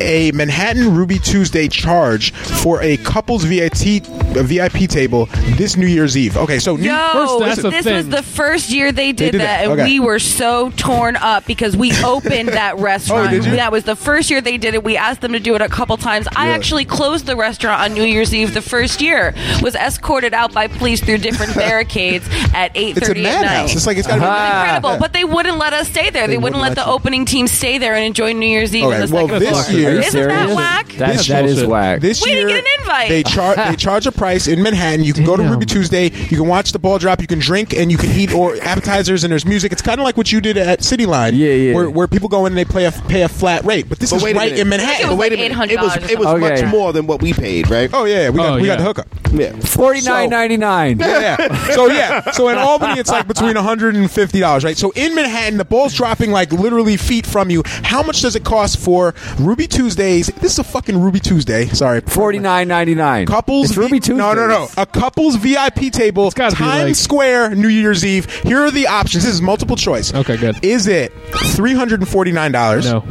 a 0.02 0.32
Manhattan 0.32 0.96
Ruby 0.96 1.20
Tuesday 1.20 1.68
charge 1.68 2.32
for 2.32 2.82
a 2.82 2.98
couples 2.98 3.44
VIP 3.44 4.04
a 4.36 4.44
VIP 4.44 4.90
table 4.90 5.28
this 5.58 5.76
New 5.78 5.88
Year's 5.88 6.18
Eve? 6.18 6.38
Okay, 6.38 6.60
so 6.60 6.76
New, 6.76 6.84
Yo, 6.90 7.14
First, 7.14 7.40
that's 7.40 7.64
a 7.64 7.70
this 7.70 7.86
thing. 7.86 7.96
was 7.96 8.10
the 8.10 8.24
first 8.24 8.70
year 8.70 8.92
they 8.92 9.12
did, 9.12 9.32
did 9.32 9.42
that, 9.42 9.62
that. 9.62 9.64
and 9.64 9.72
Okay. 9.80 9.86
we 9.86 10.00
were 10.00 10.20
so 10.20 10.72
torn 10.72 11.16
up 11.16 11.46
because 11.46 11.76
we 11.78 11.92
opened 12.04 12.50
that 12.50 12.78
restaurant. 12.78 13.20
Oh, 13.20 13.28
did 13.32 13.44
you? 13.46 13.52
That 13.58 13.72
was 13.72 13.84
the 13.84 13.96
first 13.98 14.30
year 14.30 14.40
they 14.40 14.58
did 14.58 14.74
it. 14.76 14.84
We 14.84 14.96
asked 14.96 15.20
them 15.22 15.34
to 15.34 15.40
do 15.40 15.54
it 15.56 15.62
a 15.62 15.68
couple 15.68 15.98
times. 15.98 16.28
I 16.36 16.46
Really? 16.52 16.59
Actually 16.60 16.86
closed 16.86 17.26
the 17.26 17.36
restaurant 17.36 17.82
on 17.82 17.94
New 17.94 18.04
Year's 18.04 18.34
Eve 18.34 18.54
the 18.54 18.62
first 18.62 19.02
year. 19.02 19.34
Was 19.62 19.76
escorted 19.76 20.34
out 20.34 20.54
by 20.54 20.68
police 20.68 21.02
through 21.04 21.20
different 21.20 21.56
barricades 21.56 22.28
at 22.54 22.72
eight 22.76 22.98
it's 22.98 23.08
a 23.08 23.12
at 23.12 23.18
night. 23.18 23.24
madhouse. 23.24 23.76
It's 23.76 23.88
like 23.88 23.98
it's 23.98 24.08
got 24.08 24.16
to 24.16 24.22
be. 24.22 24.26
Ah. 24.28 24.64
Incredible, 24.64 24.90
Yeah. 24.92 25.00
but 25.00 25.14
they 25.14 25.24
wouldn't 25.24 25.58
let 25.58 25.74
us 25.74 25.88
stay 25.90 26.10
there. 26.10 26.28
They, 26.28 26.38
wouldn't, 26.38 26.60
wouldn't 26.60 26.62
let, 26.62 26.78
let 26.78 26.86
the 26.86 26.86
opening 26.92 27.26
team 27.26 27.48
stay 27.48 27.78
there 27.78 27.96
and 27.96 28.06
enjoy 28.06 28.34
New 28.34 28.46
Year's 28.48 28.76
Eve. 28.76 28.86
Okay, 28.86 29.02
in 29.04 29.08
the 29.10 29.14
well, 29.16 29.28
second 29.28 29.40
this 29.42 29.68
floor. 29.68 29.80
year- 29.80 29.90
Are 29.90 29.94
you 29.94 30.00
isn't 30.00 30.28
that 30.28 30.38
serious? 30.40 30.56
whack? 30.56 30.88
That, 30.94 31.18
This 31.18 31.28
that 31.28 31.46
is 31.46 31.54
bullshit. 31.56 31.70
whack. 31.70 32.02
This 32.02 32.24
We 32.26 32.32
year, 32.32 32.48
didn't 32.48 32.64
get 32.64 32.66
an 32.66 32.82
invite. 32.82 33.10
They 33.10 33.24
charge 33.24 33.56
they 33.58 33.76
charge 33.78 34.08
a 34.08 34.12
price 34.12 34.48
in 34.48 34.62
Manhattan. 34.62 35.04
You 35.04 35.14
can 35.14 35.26
go 35.26 35.38
to 35.38 35.44
Ruby 35.44 35.66
Tuesday. 35.66 36.06
You 36.06 36.38
can 36.38 36.48
watch 36.48 36.72
the 36.72 36.80
ball 36.80 36.98
drop. 37.00 37.22
You 37.22 37.28
can 37.28 37.40
drink 37.40 37.74
and 37.74 37.92
you 37.92 37.98
can 37.98 38.12
eat 38.12 38.34
or 38.34 38.56
appetizers 38.62 39.24
and 39.24 39.32
there's 39.32 39.46
music. 39.46 39.72
It's 39.72 39.82
kind 39.82 40.00
of 40.00 40.04
like 40.04 40.18
what 40.18 40.32
you 40.32 40.42
did 40.42 40.58
at 40.58 40.84
City 40.84 41.06
Line. 41.06 41.36
Yeah, 41.36 41.54
yeah. 41.54 41.74
Where, 41.76 41.90
where 41.90 42.08
people 42.08 42.28
go 42.30 42.46
in 42.46 42.52
and 42.54 42.58
they 42.58 42.66
pay 42.66 42.86
a 42.86 42.92
pay 42.92 43.22
a 43.22 43.28
flat 43.30 43.64
rate. 43.66 43.88
But 43.90 44.00
this 44.00 44.10
But 44.12 44.18
is 44.18 44.24
wait 44.24 44.36
a 44.36 44.40
right 44.40 44.52
minute. 44.52 44.60
in 44.62 44.70
Manhattan. 44.70 45.06
it 45.06 45.10
was 45.10 45.18
Wait 45.18 45.32
a 45.34 45.36
like 45.36 45.50
minute. 45.52 45.72
It 45.72 45.80
was 45.82 45.94
$800 45.94 46.10
it 46.10 46.20
was 46.20 46.28
or 46.28 46.40
much 46.50 46.72
more 46.72 46.94
than 46.94 47.08
what 47.08 47.22
we 47.22 47.34
paid, 47.34 47.70
right? 47.70 47.90
Oh 47.94 48.06
yeah, 48.06 48.30
we 48.30 48.38
got 48.38 48.54
Oh, 48.54 48.56
we 48.56 48.68
got 48.68 48.74
yeah. 48.74 48.76
the 48.78 48.84
hookup. 48.84 49.08
Yeah. 49.32 49.54
Forty 49.60 50.02
nine 50.02 50.30
ninety 50.30 50.58
nine. 50.58 51.00
Yeah, 51.00 51.38
yeah. 51.40 51.68
So 51.72 51.88
yeah, 51.88 52.32
so 52.32 52.50
in 52.50 52.58
Albany 52.58 53.00
it's 53.00 53.12
like 53.12 53.28
between 53.28 53.56
150 53.56 54.40
dollars, 54.40 54.64
right? 54.64 54.78
So 54.78 54.92
in 54.96 55.14
Manhattan, 55.16 55.58
the 55.58 55.66
ball's 55.66 55.94
dropping 55.94 56.32
like 56.32 56.52
literally 56.52 56.98
feet 56.98 57.26
from 57.26 57.50
you. 57.50 57.64
How 57.66 58.02
much 58.04 58.22
does 58.22 58.36
it 58.36 58.44
cost 58.44 58.80
for 58.80 59.14
Ruby 59.40 59.68
Tuesdays? 59.68 60.28
This 60.28 60.54
is 60.54 60.60
a 60.60 60.64
fucking 60.64 61.00
Ruby 61.00 61.20
Tuesday. 61.20 61.68
Sorry, 61.68 62.02
Forty 62.02 62.40
nine 62.40 62.68
ninety 62.68 62.96
nine. 62.96 63.26
Couples 63.28 63.70
It's 63.70 63.78
Ruby 63.78 63.94
V- 63.94 64.00
Tuesdays. 64.00 64.18
No, 64.18 64.34
no, 64.34 64.48
no. 64.48 64.68
A 64.78 64.86
couples 64.86 65.36
VIP 65.36 65.92
table, 65.92 66.32
Times 66.32 66.60
like- 66.60 66.96
Square, 66.96 67.56
New 67.56 67.68
Year's 67.68 68.04
Eve. 68.06 68.26
Here 68.42 68.60
are 68.62 68.72
the 68.72 68.88
options. 68.88 69.26
This 69.26 69.34
is 69.34 69.42
multiple 69.42 69.76
choice. 69.76 70.14
Okay, 70.14 70.38
good. 70.38 70.64
Is 70.64 70.88
it 70.88 71.12
three 71.56 71.74
hundred 71.74 72.00
and 72.00 72.10
forty 72.10 72.32
nine 72.32 72.52
dollars? 72.52 72.92
No. 72.92 73.02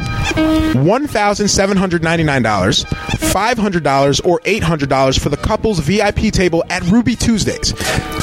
One 0.82 1.06
thousand 1.06 1.48
seven 1.48 1.76
hundred 1.76 2.02
ninety 2.02 2.24
nine 2.24 2.42
dollars, 2.42 2.84
five 2.84 3.58
hundred 3.58 3.82
dollars, 3.84 4.20
or 4.20 4.40
eight 4.44 4.62
hundred 4.62 4.88
dollars 4.88 5.16
for 5.18 5.28
the 5.28 5.36
couples 5.36 5.78
VIP 5.78 6.07
VIP 6.14 6.32
table 6.32 6.64
at 6.70 6.82
Ruby 6.84 7.14
Tuesdays. 7.14 7.72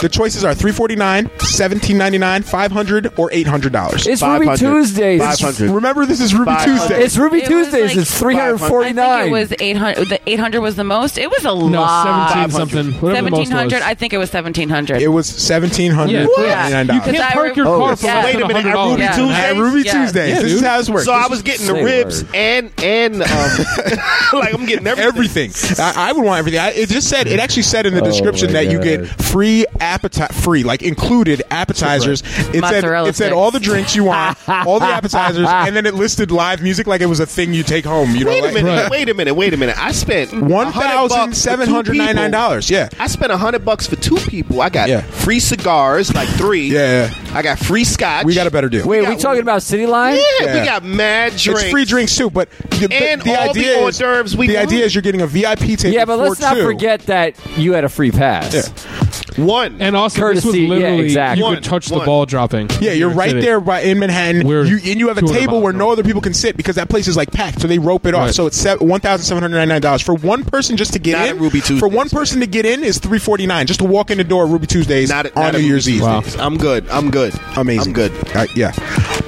The 0.02 0.10
choices 0.12 0.44
are 0.44 0.54
three 0.54 0.72
forty 0.72 0.96
nine, 0.96 1.30
seventeen 1.40 1.98
ninety 1.98 2.18
nine, 2.18 2.44
five 2.44 2.72
hundred, 2.72 3.18
or 3.18 3.30
eight 3.32 3.48
hundred 3.48 3.72
dollars. 3.74 4.06
It's 4.08 4.22
Ruby 4.22 4.46
500. 4.46 4.58
Tuesdays. 4.58 5.22
500. 5.22 5.72
Remember, 5.72 6.06
this 6.06 6.20
is 6.20 6.34
Ruby 6.34 6.46
500. 6.52 6.66
Tuesdays. 6.80 7.06
It's 7.06 7.18
Ruby 7.18 7.38
It 7.38 7.42
was 7.50 7.50
Tuesdays. 7.50 7.90
like 7.92 7.98
it's 7.98 8.20
three 8.20 8.36
hundred 8.36 8.58
forty 8.60 8.90
I 8.90 8.94
think 8.94 9.28
it 9.28 9.32
was 9.32 9.54
800. 9.60 10.10
The 10.10 10.20
800 10.30 10.62
was 10.62 10.76
the 10.76 10.84
most. 10.84 11.18
It 11.18 11.30
was 11.30 11.42
a 11.42 11.48
No, 11.48 11.54
lot. 11.82 12.30
seventeen 12.30 12.52
something. 12.52 12.92
Whatever 13.02 13.26
the 13.26 13.32
most 13.32 13.50
1700. 13.52 13.74
was. 13.76 13.82
I 13.84 13.94
think 13.96 14.14
it 14.14 14.18
was 14.18 14.30
1700. 14.34 15.02
It 15.02 15.08
was 15.08 15.28
seventeen 15.28 15.92
hundred 15.92 16.28
Yeah. 16.38 16.70
ninety 16.70 16.74
nine 16.74 16.86
You 16.88 17.02
dollars. 17.02 17.06
can't 17.20 17.32
I 17.32 17.34
park 17.34 17.56
your 17.56 17.66
re- 17.66 17.72
car 17.72 17.92
Oh, 17.92 17.96
for 17.96 18.06
yeah. 18.06 18.16
less 18.16 18.26
Wait 18.26 18.34
than 18.34 18.42
a 18.44 18.48
minute, 18.48 18.64
hundred 18.64 18.70
at 18.70 18.74
dollars. 18.76 18.92
Ruby 18.92 19.04
Yeah. 19.04 19.16
Tuesdays? 19.16 19.38
At 19.38 19.56
Ruby 19.58 19.82
Yeah. 19.82 19.92
Tuesdays. 19.94 20.30
Yeah, 20.30 20.42
this 20.42 20.52
is 20.52 20.60
dude. 20.60 20.68
how 20.68 20.78
this 20.78 20.90
works. 20.90 21.06
So 21.06 21.14
This 21.16 21.26
I 21.26 21.28
was 21.30 21.42
getting 21.42 21.68
the 21.68 21.74
Say 21.74 21.84
ribs 21.84 22.24
word. 22.24 22.36
and 22.36 22.72
and 22.84 23.16
um, 23.16 23.20
like 24.34 24.54
I'm 24.54 24.66
getting 24.66 24.88
everything. 24.88 25.50
everything. 25.50 25.52
I, 25.80 26.10
I 26.10 26.12
would 26.14 26.24
want 26.26 26.40
everything. 26.40 26.60
I, 26.60 26.72
it 26.72 26.90
just 26.90 27.10
said 27.10 27.28
it 27.28 27.40
actually 27.40 27.64
said 27.76 27.86
in 27.86 27.94
the 27.94 28.02
Oh, 28.02 28.06
description 28.06 28.48
my 28.48 28.54
that 28.64 28.72
you 28.72 28.80
get 28.82 29.06
free 29.22 29.66
appetite, 29.80 30.34
free 30.34 30.64
like 30.64 30.82
included 30.82 31.42
appetizers. 31.52 32.22
It 32.22 32.64
said 32.64 32.84
it 32.84 33.06
said 33.06 33.14
sticks. 33.16 33.34
all 33.34 33.52
the 33.52 33.60
drinks 33.60 33.96
you 33.96 34.06
want, 34.06 34.38
all 34.50 34.80
the 34.80 34.86
appetizers, 34.86 35.48
and 35.50 35.76
then 35.76 35.86
it 35.86 35.94
listed 35.94 36.32
live 36.32 36.62
music 36.62 36.88
like 36.88 37.02
it 37.02 37.08
was 37.08 37.20
a 37.20 37.26
thing 37.26 37.54
you 37.54 37.64
take 37.64 37.86
home. 37.86 38.16
You 38.16 38.26
know, 38.26 38.32
Wait 38.32 38.40
a 38.40 38.46
like, 38.46 38.54
minute. 38.54 38.70
Right. 38.84 38.90
Wait 38.92 39.10
a 39.10 39.14
minute. 39.14 39.34
Wait 39.34 39.54
a 39.54 39.58
minute. 39.58 39.78
I 39.78 39.92
spent 39.92 40.32
one 40.34 40.72
thousand 40.72 41.36
seven 41.36 41.68
hundred 41.70 41.98
ninety 41.98 42.14
nine 42.14 42.32
dollars. 42.32 42.68
dollars. 42.68 42.70
Yeah, 42.70 42.90
I 43.00 43.08
spent 43.08 43.32
a 43.32 43.38
hundred 43.38 43.66
bucks 43.66 43.88
for 43.88 43.96
two 43.96 44.18
people. 44.18 44.62
I 44.62 44.70
got 44.70 44.88
Yeah. 44.90 45.02
free 45.02 45.40
cigars, 45.40 46.14
like 46.14 46.30
three. 46.30 46.68
Yeah, 46.70 47.10
I 47.36 47.42
got 47.42 47.60
free 47.60 47.84
scotch. 47.84 48.26
we 48.26 48.34
got 48.34 48.48
a 48.48 48.52
better 48.52 48.70
deal. 48.70 48.88
Wait, 48.88 49.06
are 49.06 49.10
we 49.10 49.16
talking 49.18 49.30
one. 49.30 49.40
about 49.40 49.62
City 49.62 49.86
Line? 49.86 50.16
Yeah, 50.16 50.46
Yeah. 50.46 50.60
we 50.62 50.66
got 50.66 50.84
mad 50.84 51.36
drinks. 51.36 51.62
It's 51.64 51.72
free 51.72 51.86
drinks 51.86 52.16
too, 52.18 52.30
but 52.30 52.50
the, 52.70 52.88
the- 52.88 52.94
And 52.96 53.22
the 53.22 53.36
all 53.36 53.54
the 53.54 53.60
idea 53.62 53.80
hors 53.80 53.90
is 53.96 53.98
d'oeuvres 54.00 54.38
we 54.38 54.48
the 54.48 54.56
want. 54.56 54.68
idea 54.68 54.86
is 54.86 54.96
you're 54.96 55.02
getting 55.02 55.22
a 55.22 55.28
VIP 55.28 55.78
table. 55.78 55.94
Yeah, 55.94 56.06
but 56.06 56.18
let's 56.18 56.36
for 56.38 56.42
not 56.42 56.54
two. 56.56 56.64
forget 56.64 57.02
that 57.08 57.36
you 57.58 57.74
had 57.74 57.84
a 57.84 57.90
free 57.90 58.12
pass. 58.12 58.54
Yeah. 58.54 58.62
One. 59.38 59.82
And 59.82 59.96
also, 59.96 60.20
this 60.34 60.46
was 60.46 60.54
Courtesy- 60.56 60.62
yeah, 60.64 60.70
literally 60.70 61.04
exactly. 61.06 61.40
you 61.40 61.44
One, 61.46 61.56
could 61.56 61.64
touch 61.64 61.88
the 61.88 61.98
one. 61.98 62.06
ball 62.06 62.26
dropping. 62.26 62.70
Yeah, 62.80 62.92
you're 62.94 63.10
right 63.10 63.30
City. 63.32 63.42
there 63.42 63.60
by, 63.60 63.82
in 63.82 64.00
Manhattan. 64.00 64.48
We're 64.48 64.64
You, 64.66 64.76
and 64.92 65.00
you 65.00 65.08
have 65.10 65.18
a 65.18 65.22
200 65.22 65.40
table 65.40 65.54
miles 65.54 65.64
where 65.64 65.74
no 65.74 65.90
it. 65.90 65.94
other 65.94 66.04
people 66.04 66.22
can 66.22 66.34
sit 66.34 66.56
because 66.58 66.76
that 66.78 66.90
place 66.90 67.08
is 67.08 67.18
like 67.18 67.32
packed. 67.32 67.62
So 67.62 67.68
they 67.68 67.80
rope 67.80 68.06
it 68.06 68.14
off. 68.14 68.26
Right. 68.28 68.34
So 68.36 68.48
it's 68.48 68.64
one 68.80 69.00
thousand 69.02 69.26
seven 69.26 69.44
hundred 69.44 69.58
ninety 69.58 69.74
nine 69.74 69.82
dollars 69.82 70.02
for 70.02 70.14
one 70.16 70.44
person 70.44 70.78
just 70.78 70.94
to 70.94 71.00
get 71.00 71.14
Not 71.18 71.30
in. 71.30 71.36
at 71.36 71.42
Ruby 71.42 71.60
for 71.60 71.68
Tuesdays, 71.68 71.94
one 71.94 72.10
person 72.10 72.40
to 72.42 72.48
get 72.48 72.66
in 72.66 72.84
is 72.84 72.98
three 73.00 73.20
forty 73.20 73.46
nine 73.48 73.68
just 73.68 73.80
to 73.82 73.86
walk 73.86 74.12
in 74.12 74.18
the 74.18 74.24
door 74.24 74.46
at 74.46 74.52
Ruby 74.52 74.68
Tuesdays 74.68 75.10
Not 75.10 75.26
at, 75.28 75.36
on 75.38 75.44
not 75.44 75.54
New 75.54 75.60
at 75.60 75.66
Year's 75.66 75.90
Eve. 75.90 76.02
Wow. 76.02 76.24
I'm 76.40 76.58
good. 76.58 76.88
I'm 76.90 77.12
good. 77.12 77.34
Amazing. 77.58 77.88
I'm 77.90 77.94
good. 77.94 78.36
Uh, 78.36 78.46
yeah. 78.56 78.72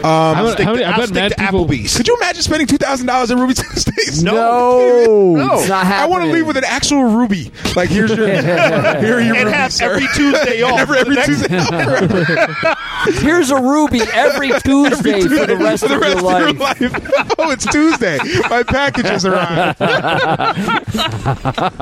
How 0.03 0.35
many- 0.43 0.51
Stick 0.53 0.65
how 0.65 0.71
many- 0.73 0.83
to- 0.83 0.89
I 0.89 0.91
I'll 0.91 0.97
bet 0.99 1.05
stick 1.09 1.15
mad 1.15 1.31
to 1.31 1.35
people. 1.37 1.65
Applebee's. 1.67 1.97
Could 1.97 2.07
you 2.07 2.15
imagine 2.17 2.41
spending 2.43 2.67
two 2.67 2.77
thousand 2.77 3.07
dollars 3.07 3.31
at 3.31 3.37
Ruby 3.37 3.53
Tuesdays? 3.55 4.23
No. 4.23 4.33
No, 4.33 5.35
No. 5.35 5.59
it's 5.59 5.67
not 5.69 5.83
I 5.85 5.87
happening. 5.87 6.11
want 6.11 6.23
to 6.25 6.31
leave 6.31 6.47
with 6.47 6.57
an 6.57 6.63
actual 6.65 7.03
ruby. 7.03 7.51
Like 7.75 7.89
here's 7.89 8.11
your 8.15 8.27
here 8.27 8.37
are 8.37 8.99
your 9.01 9.19
and 9.19 9.45
rubies, 9.45 9.51
have 9.53 9.73
sir. 9.73 9.96
Every 9.97 10.07
Tuesday 10.15 10.61
off. 10.61 10.79
Every, 10.79 10.97
every 10.99 11.15
The 11.15 11.21
next- 11.21 11.47
Tuesday. 11.47 13.21
Here's 13.25 13.49
a 13.51 13.55
ruby 13.61 14.01
every 14.13 14.49
Tuesday 14.59 15.21
for 15.21 15.45
the 15.45 15.57
rest, 15.57 15.83
for 15.83 15.89
the 15.89 15.95
of, 15.95 16.01
your 16.01 16.17
of 16.17 16.23
life. 16.59 16.79
your 16.81 16.89
life. 16.89 17.31
oh, 17.39 17.51
it's 17.51 17.65
Tuesday. 17.65 18.17
My 18.49 18.63
package 18.63 19.05
has 19.05 19.25
arrived. 19.25 19.81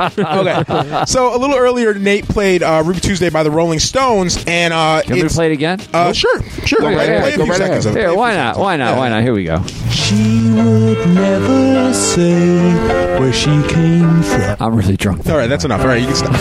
okay. 0.09 1.03
So 1.07 1.35
a 1.35 1.37
little 1.37 1.55
earlier, 1.55 1.93
Nate 1.93 2.25
played 2.27 2.63
uh, 2.63 2.83
Ruby 2.85 2.99
Tuesday 2.99 3.29
by 3.29 3.43
the 3.43 3.51
Rolling 3.51 3.79
Stones, 3.79 4.43
and 4.47 4.73
uh, 4.73 5.01
Can 5.03 5.15
we 5.15 5.27
play 5.29 5.47
it 5.51 5.53
again? 5.53 5.79
Uh, 5.93 6.13
sure, 6.13 6.41
sure. 6.65 6.79
Go 6.79 6.87
Play- 6.87 6.95
right 6.95 7.05
play 7.07 7.15
ahead. 7.17 7.33
a 7.33 7.37
Go 7.37 7.45
right 7.45 7.57
seconds 7.57 7.85
ahead. 7.85 7.97
of 7.97 8.03
it. 8.03 8.07
Here, 8.09 8.15
why 8.15 8.35
not? 8.35 8.57
Why 8.57 8.77
not? 8.77 8.97
Why 8.97 9.09
not? 9.09 9.23
Here 9.23 9.33
we 9.33 9.45
go. 9.45 9.63
She 9.89 10.51
would 10.51 11.07
never 11.09 11.93
say 11.93 12.73
where 13.19 13.33
she 13.33 13.49
came 13.67 14.21
from. 14.23 14.55
I'm 14.59 14.75
really 14.75 14.97
drunk. 14.97 15.25
All 15.27 15.37
right, 15.37 15.47
that's 15.47 15.65
enough. 15.65 15.81
All 15.81 15.87
right, 15.87 16.01
you 16.01 16.07
can 16.07 16.15
stop. 16.15 16.31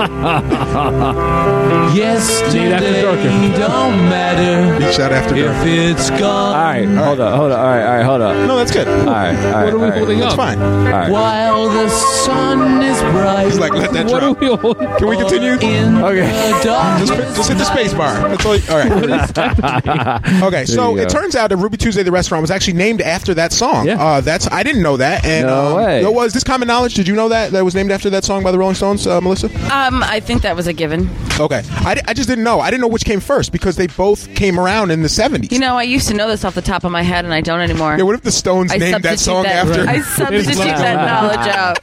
Yesterday 1.94 2.72
after 2.72 3.58
don't 3.58 3.96
matter 4.08 4.78
B 4.78 4.92
Shot 4.92 5.12
after 5.12 5.34
if 5.36 5.66
it's 5.66 6.08
gone. 6.10 6.20
All 6.20 6.54
right, 6.54 6.86
hold 6.86 7.20
up, 7.20 7.34
hold 7.36 7.52
up. 7.52 7.58
All 7.58 7.64
right, 7.66 7.84
all 7.84 7.96
right, 7.96 8.02
hold 8.04 8.22
up. 8.22 8.36
No, 8.48 8.56
that's 8.56 8.70
good. 8.70 8.88
All 8.88 9.04
right, 9.04 9.34
all 9.36 9.52
right. 9.52 9.64
What 9.64 9.74
are 9.74 9.78
we 9.78 9.82
all 9.84 9.90
right. 9.90 9.98
holding 9.98 10.18
It's 10.20 10.26
up? 10.32 10.36
fine. 10.36 10.58
All 10.62 10.84
right. 10.84 11.10
While 11.10 11.68
the 11.68 11.88
sun 11.90 12.82
is 12.82 12.98
bright 13.12 13.44
He's 13.46 13.58
like, 13.58 13.72
let 13.74 13.92
that 13.92 14.06
What 14.06 14.22
are 14.22 14.34
drop. 14.34 14.40
we 14.40 14.46
holding? 14.46 14.96
Can 14.98 15.08
we 15.08 15.16
continue? 15.16 15.50
in 15.52 15.96
Okay. 15.98 16.20
the 16.26 16.60
dark. 16.64 17.00
Just, 17.00 17.12
hit- 17.12 17.36
just 17.36 17.48
hit 17.50 17.58
the 17.58 17.64
space 17.64 17.92
bar. 17.92 18.28
That's 18.28 18.46
all. 18.46 18.56
You, 18.56 18.62
all 18.70 18.78
right. 18.78 20.42
okay, 20.44 20.64
so 20.64 20.90
you 20.96 20.98
it 21.02 21.08
go. 21.08 21.08
turns 21.20 21.34
out 21.36 21.48
that 21.50 21.56
Ruby 21.56 21.76
Tuesday, 21.76 22.02
the 22.02 22.12
restaurant, 22.12 22.40
was 22.42 22.50
actually 22.50 22.74
named 22.74 23.00
after 23.02 23.34
that 23.34 23.52
song. 23.52 23.86
Yeah. 23.86 24.02
Uh, 24.02 24.20
that's 24.20 24.50
I 24.50 24.62
didn't 24.62 24.82
know 24.82 24.96
that. 24.96 25.24
And 25.24 25.46
No 25.46 25.68
um, 25.68 25.76
way. 25.84 26.02
it 26.02 26.12
Was 26.12 26.32
this 26.32 26.44
common 26.44 26.68
knowledge? 26.68 26.94
Did 26.94 27.06
you 27.08 27.14
know 27.14 27.28
that 27.28 27.52
that 27.52 27.64
was 27.64 27.74
named 27.74 27.90
after 27.90 28.08
that 28.10 28.24
song 28.24 28.42
by 28.42 28.50
the 28.52 28.58
Rolling 28.58 28.74
Stones, 28.76 29.06
uh, 29.06 29.20
Melissa? 29.20 29.48
Um, 29.90 30.04
I 30.04 30.20
think 30.20 30.42
that 30.42 30.54
was 30.54 30.68
a 30.68 30.72
given. 30.72 31.10
Okay, 31.40 31.62
I, 31.68 32.00
I 32.06 32.14
just 32.14 32.28
didn't 32.28 32.44
know. 32.44 32.60
I 32.60 32.70
didn't 32.70 32.82
know 32.82 32.88
which 32.88 33.04
came 33.04 33.18
first 33.18 33.50
because 33.50 33.74
they 33.76 33.88
both 33.88 34.32
came 34.34 34.58
around 34.58 34.92
in 34.92 35.02
the 35.02 35.08
seventies. 35.08 35.50
You 35.50 35.58
know, 35.58 35.76
I 35.76 35.82
used 35.82 36.06
to 36.08 36.14
know 36.14 36.28
this 36.28 36.44
off 36.44 36.54
the 36.54 36.62
top 36.62 36.84
of 36.84 36.92
my 36.92 37.02
head, 37.02 37.24
and 37.24 37.34
I 37.34 37.40
don't 37.40 37.60
anymore. 37.60 37.96
yeah, 37.96 38.04
what 38.04 38.14
if 38.14 38.22
the 38.22 38.30
Stones 38.30 38.72
I 38.72 38.76
named 38.76 39.02
that 39.02 39.18
substitute 39.18 39.34
song 39.34 39.42
that, 39.44 39.66
after? 39.66 39.88
I 39.88 40.00
substitute 40.16 40.56
that 40.56 41.06
knowledge 41.06 41.48
out. 41.48 41.78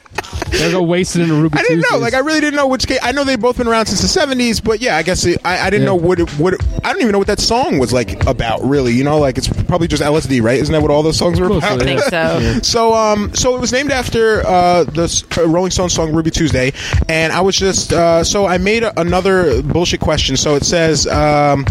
They're 0.50 0.70
go 0.72 0.82
wasted 0.82 1.22
in 1.22 1.30
a 1.30 1.34
Ruby 1.34 1.58
I 1.58 1.62
didn't 1.62 1.84
know. 1.90 1.98
Like, 1.98 2.14
I 2.14 2.18
really 2.20 2.40
didn't 2.40 2.56
know 2.56 2.66
which. 2.66 2.86
Came, 2.86 2.98
I 3.02 3.12
know 3.12 3.22
they've 3.22 3.38
both 3.38 3.58
been 3.58 3.68
around 3.68 3.86
since 3.86 4.00
the 4.00 4.08
seventies, 4.08 4.60
but 4.60 4.80
yeah, 4.80 4.96
I 4.96 5.02
guess 5.02 5.24
it, 5.26 5.40
I, 5.44 5.58
I 5.66 5.70
didn't 5.70 5.82
Yeah. 5.82 5.86
know 5.90 5.94
what 5.94 6.18
it, 6.20 6.28
what. 6.38 6.54
It, 6.54 6.60
I 6.82 6.92
don't 6.92 7.00
even 7.02 7.12
know 7.12 7.18
what 7.18 7.26
that 7.28 7.38
song 7.38 7.78
was 7.78 7.92
like 7.92 8.24
about. 8.26 8.62
Really, 8.62 8.92
you 8.94 9.04
know, 9.04 9.18
like 9.18 9.36
it's 9.38 9.46
probably 9.64 9.86
just 9.88 10.02
LSD, 10.02 10.42
right? 10.42 10.58
Isn't 10.58 10.72
that 10.72 10.80
what 10.82 10.90
all 10.90 11.02
those 11.02 11.18
songs 11.18 11.38
were 11.38 11.48
Mostly, 11.48 11.68
about? 11.68 11.82
I 11.82 11.84
think 11.84 12.00
so. 12.00 12.58
So, 12.62 12.94
um, 12.94 13.34
so 13.34 13.56
it 13.56 13.60
was 13.60 13.72
named 13.72 13.92
after 13.92 14.44
uh, 14.46 14.84
the 14.84 15.04
s- 15.04 15.22
uh, 15.36 15.46
Rolling 15.46 15.70
Stones 15.70 15.92
song 15.92 16.12
"Ruby 16.12 16.30
Tuesday," 16.30 16.72
and 17.08 17.32
I 17.32 17.40
was 17.42 17.56
just 17.56 17.92
uh, 17.92 18.24
so 18.24 18.46
I 18.46 18.58
made 18.58 18.82
a, 18.82 18.98
another 19.00 19.62
bullshit 19.62 20.00
question. 20.00 20.36
So 20.36 20.54
it 20.56 20.64
says. 20.64 21.06
Um, 21.06 21.66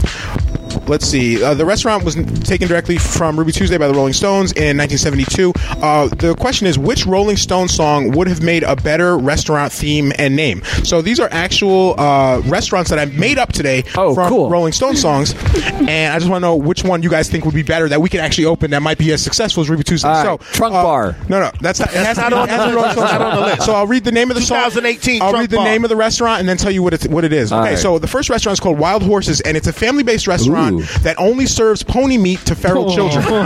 Let's 0.88 1.06
see. 1.06 1.44
Uh, 1.44 1.54
the 1.54 1.66
restaurant 1.66 2.04
was 2.04 2.16
taken 2.44 2.68
directly 2.68 2.98
from 2.98 3.38
Ruby 3.38 3.52
Tuesday 3.52 3.78
by 3.78 3.88
the 3.88 3.94
Rolling 3.94 4.14
Stones 4.14 4.52
in 4.54 4.78
1972. 4.78 5.52
Uh, 5.82 6.08
the 6.08 6.34
question 6.36 6.66
is, 6.68 6.80
which 6.80 7.06
Rolling 7.06 7.36
Stones 7.38 7.74
song 7.74 8.12
would 8.12 8.28
have 8.28 8.42
made 8.42 8.64
a 8.64 8.76
better 8.76 9.18
restaurant 9.18 9.72
theme 9.74 10.14
and 10.18 10.36
name? 10.36 10.64
So 10.84 11.02
these 11.02 11.20
are 11.20 11.28
actual 11.32 12.00
uh, 12.00 12.40
restaurants 12.46 12.90
that 12.90 13.00
I 13.00 13.06
made 13.06 13.38
up 13.38 13.52
today 13.52 13.84
Oh, 13.96 14.14
from 14.16 14.30
cool. 14.30 14.50
Rolling 14.50 14.72
Stone 14.74 14.96
songs, 14.96 15.34
and 15.74 16.14
I 16.14 16.18
just 16.20 16.30
want 16.30 16.42
to 16.44 16.48
know 16.48 16.56
which 16.56 16.84
one 16.84 17.04
you 17.04 17.10
guys 17.10 17.30
think 17.30 17.44
would 17.46 17.56
be 17.56 17.64
better 17.64 17.90
that 17.90 18.00
we 18.02 18.10
could 18.10 18.20
actually 18.22 18.46
open 18.46 18.72
that 18.72 18.82
might 18.82 18.98
be 18.98 19.12
as 19.12 19.22
successful 19.22 19.62
as 19.62 19.70
Ruby 19.70 19.84
Tuesday. 19.84 20.14
So, 20.24 20.38
Trunk 20.54 20.74
uh, 20.74 20.84
Bar. 20.84 21.16
No, 21.30 21.40
no, 21.42 21.52
that's 21.60 21.80
not. 21.80 21.90
It 21.90 21.96
has 22.06 22.18
not 22.18 22.32
on 22.34 22.48
it 22.48 22.52
has 22.52 22.60
to 22.62 22.66
be 22.68 22.72
the- 22.72 22.76
Rolling 22.78 22.92
Stones 22.94 23.10
that's 23.10 23.20
not 23.20 23.22
on 23.34 23.36
the 23.42 23.46
list. 23.48 23.66
So 23.66 23.74
I'll 23.74 23.88
read 23.88 24.04
the 24.06 24.12
name 24.12 24.30
of 24.32 24.36
the 24.36 24.42
song. 24.42 24.58
2018 24.70 25.22
I'll 25.22 25.34
read 25.34 25.50
the 25.50 25.58
Bar. 25.58 25.66
name 25.66 25.84
of 25.84 25.90
the 25.90 25.96
restaurant 25.96 26.40
and 26.40 26.48
then 26.48 26.56
tell 26.58 26.72
you 26.72 26.82
what 26.84 26.94
it 26.94 27.08
what 27.12 27.24
it 27.26 27.34
is. 27.34 27.52
All 27.52 27.60
okay, 27.62 27.72
right. 27.72 27.80
so 27.80 28.00
the 28.00 28.08
first 28.08 28.30
restaurant 28.30 28.54
is 28.54 28.60
called 28.60 28.80
Wild 28.80 29.04
Horses, 29.04 29.42
and 29.42 29.58
it's 29.58 29.68
a 29.68 29.74
family 29.74 30.04
based 30.04 30.28
restaurant 30.28 30.48
Ooh. 30.48 30.57
That 31.04 31.16
only 31.18 31.46
serves 31.46 31.84
pony 31.84 32.18
meat 32.18 32.40
to 32.46 32.56
feral 32.56 32.94
children. 32.94 33.26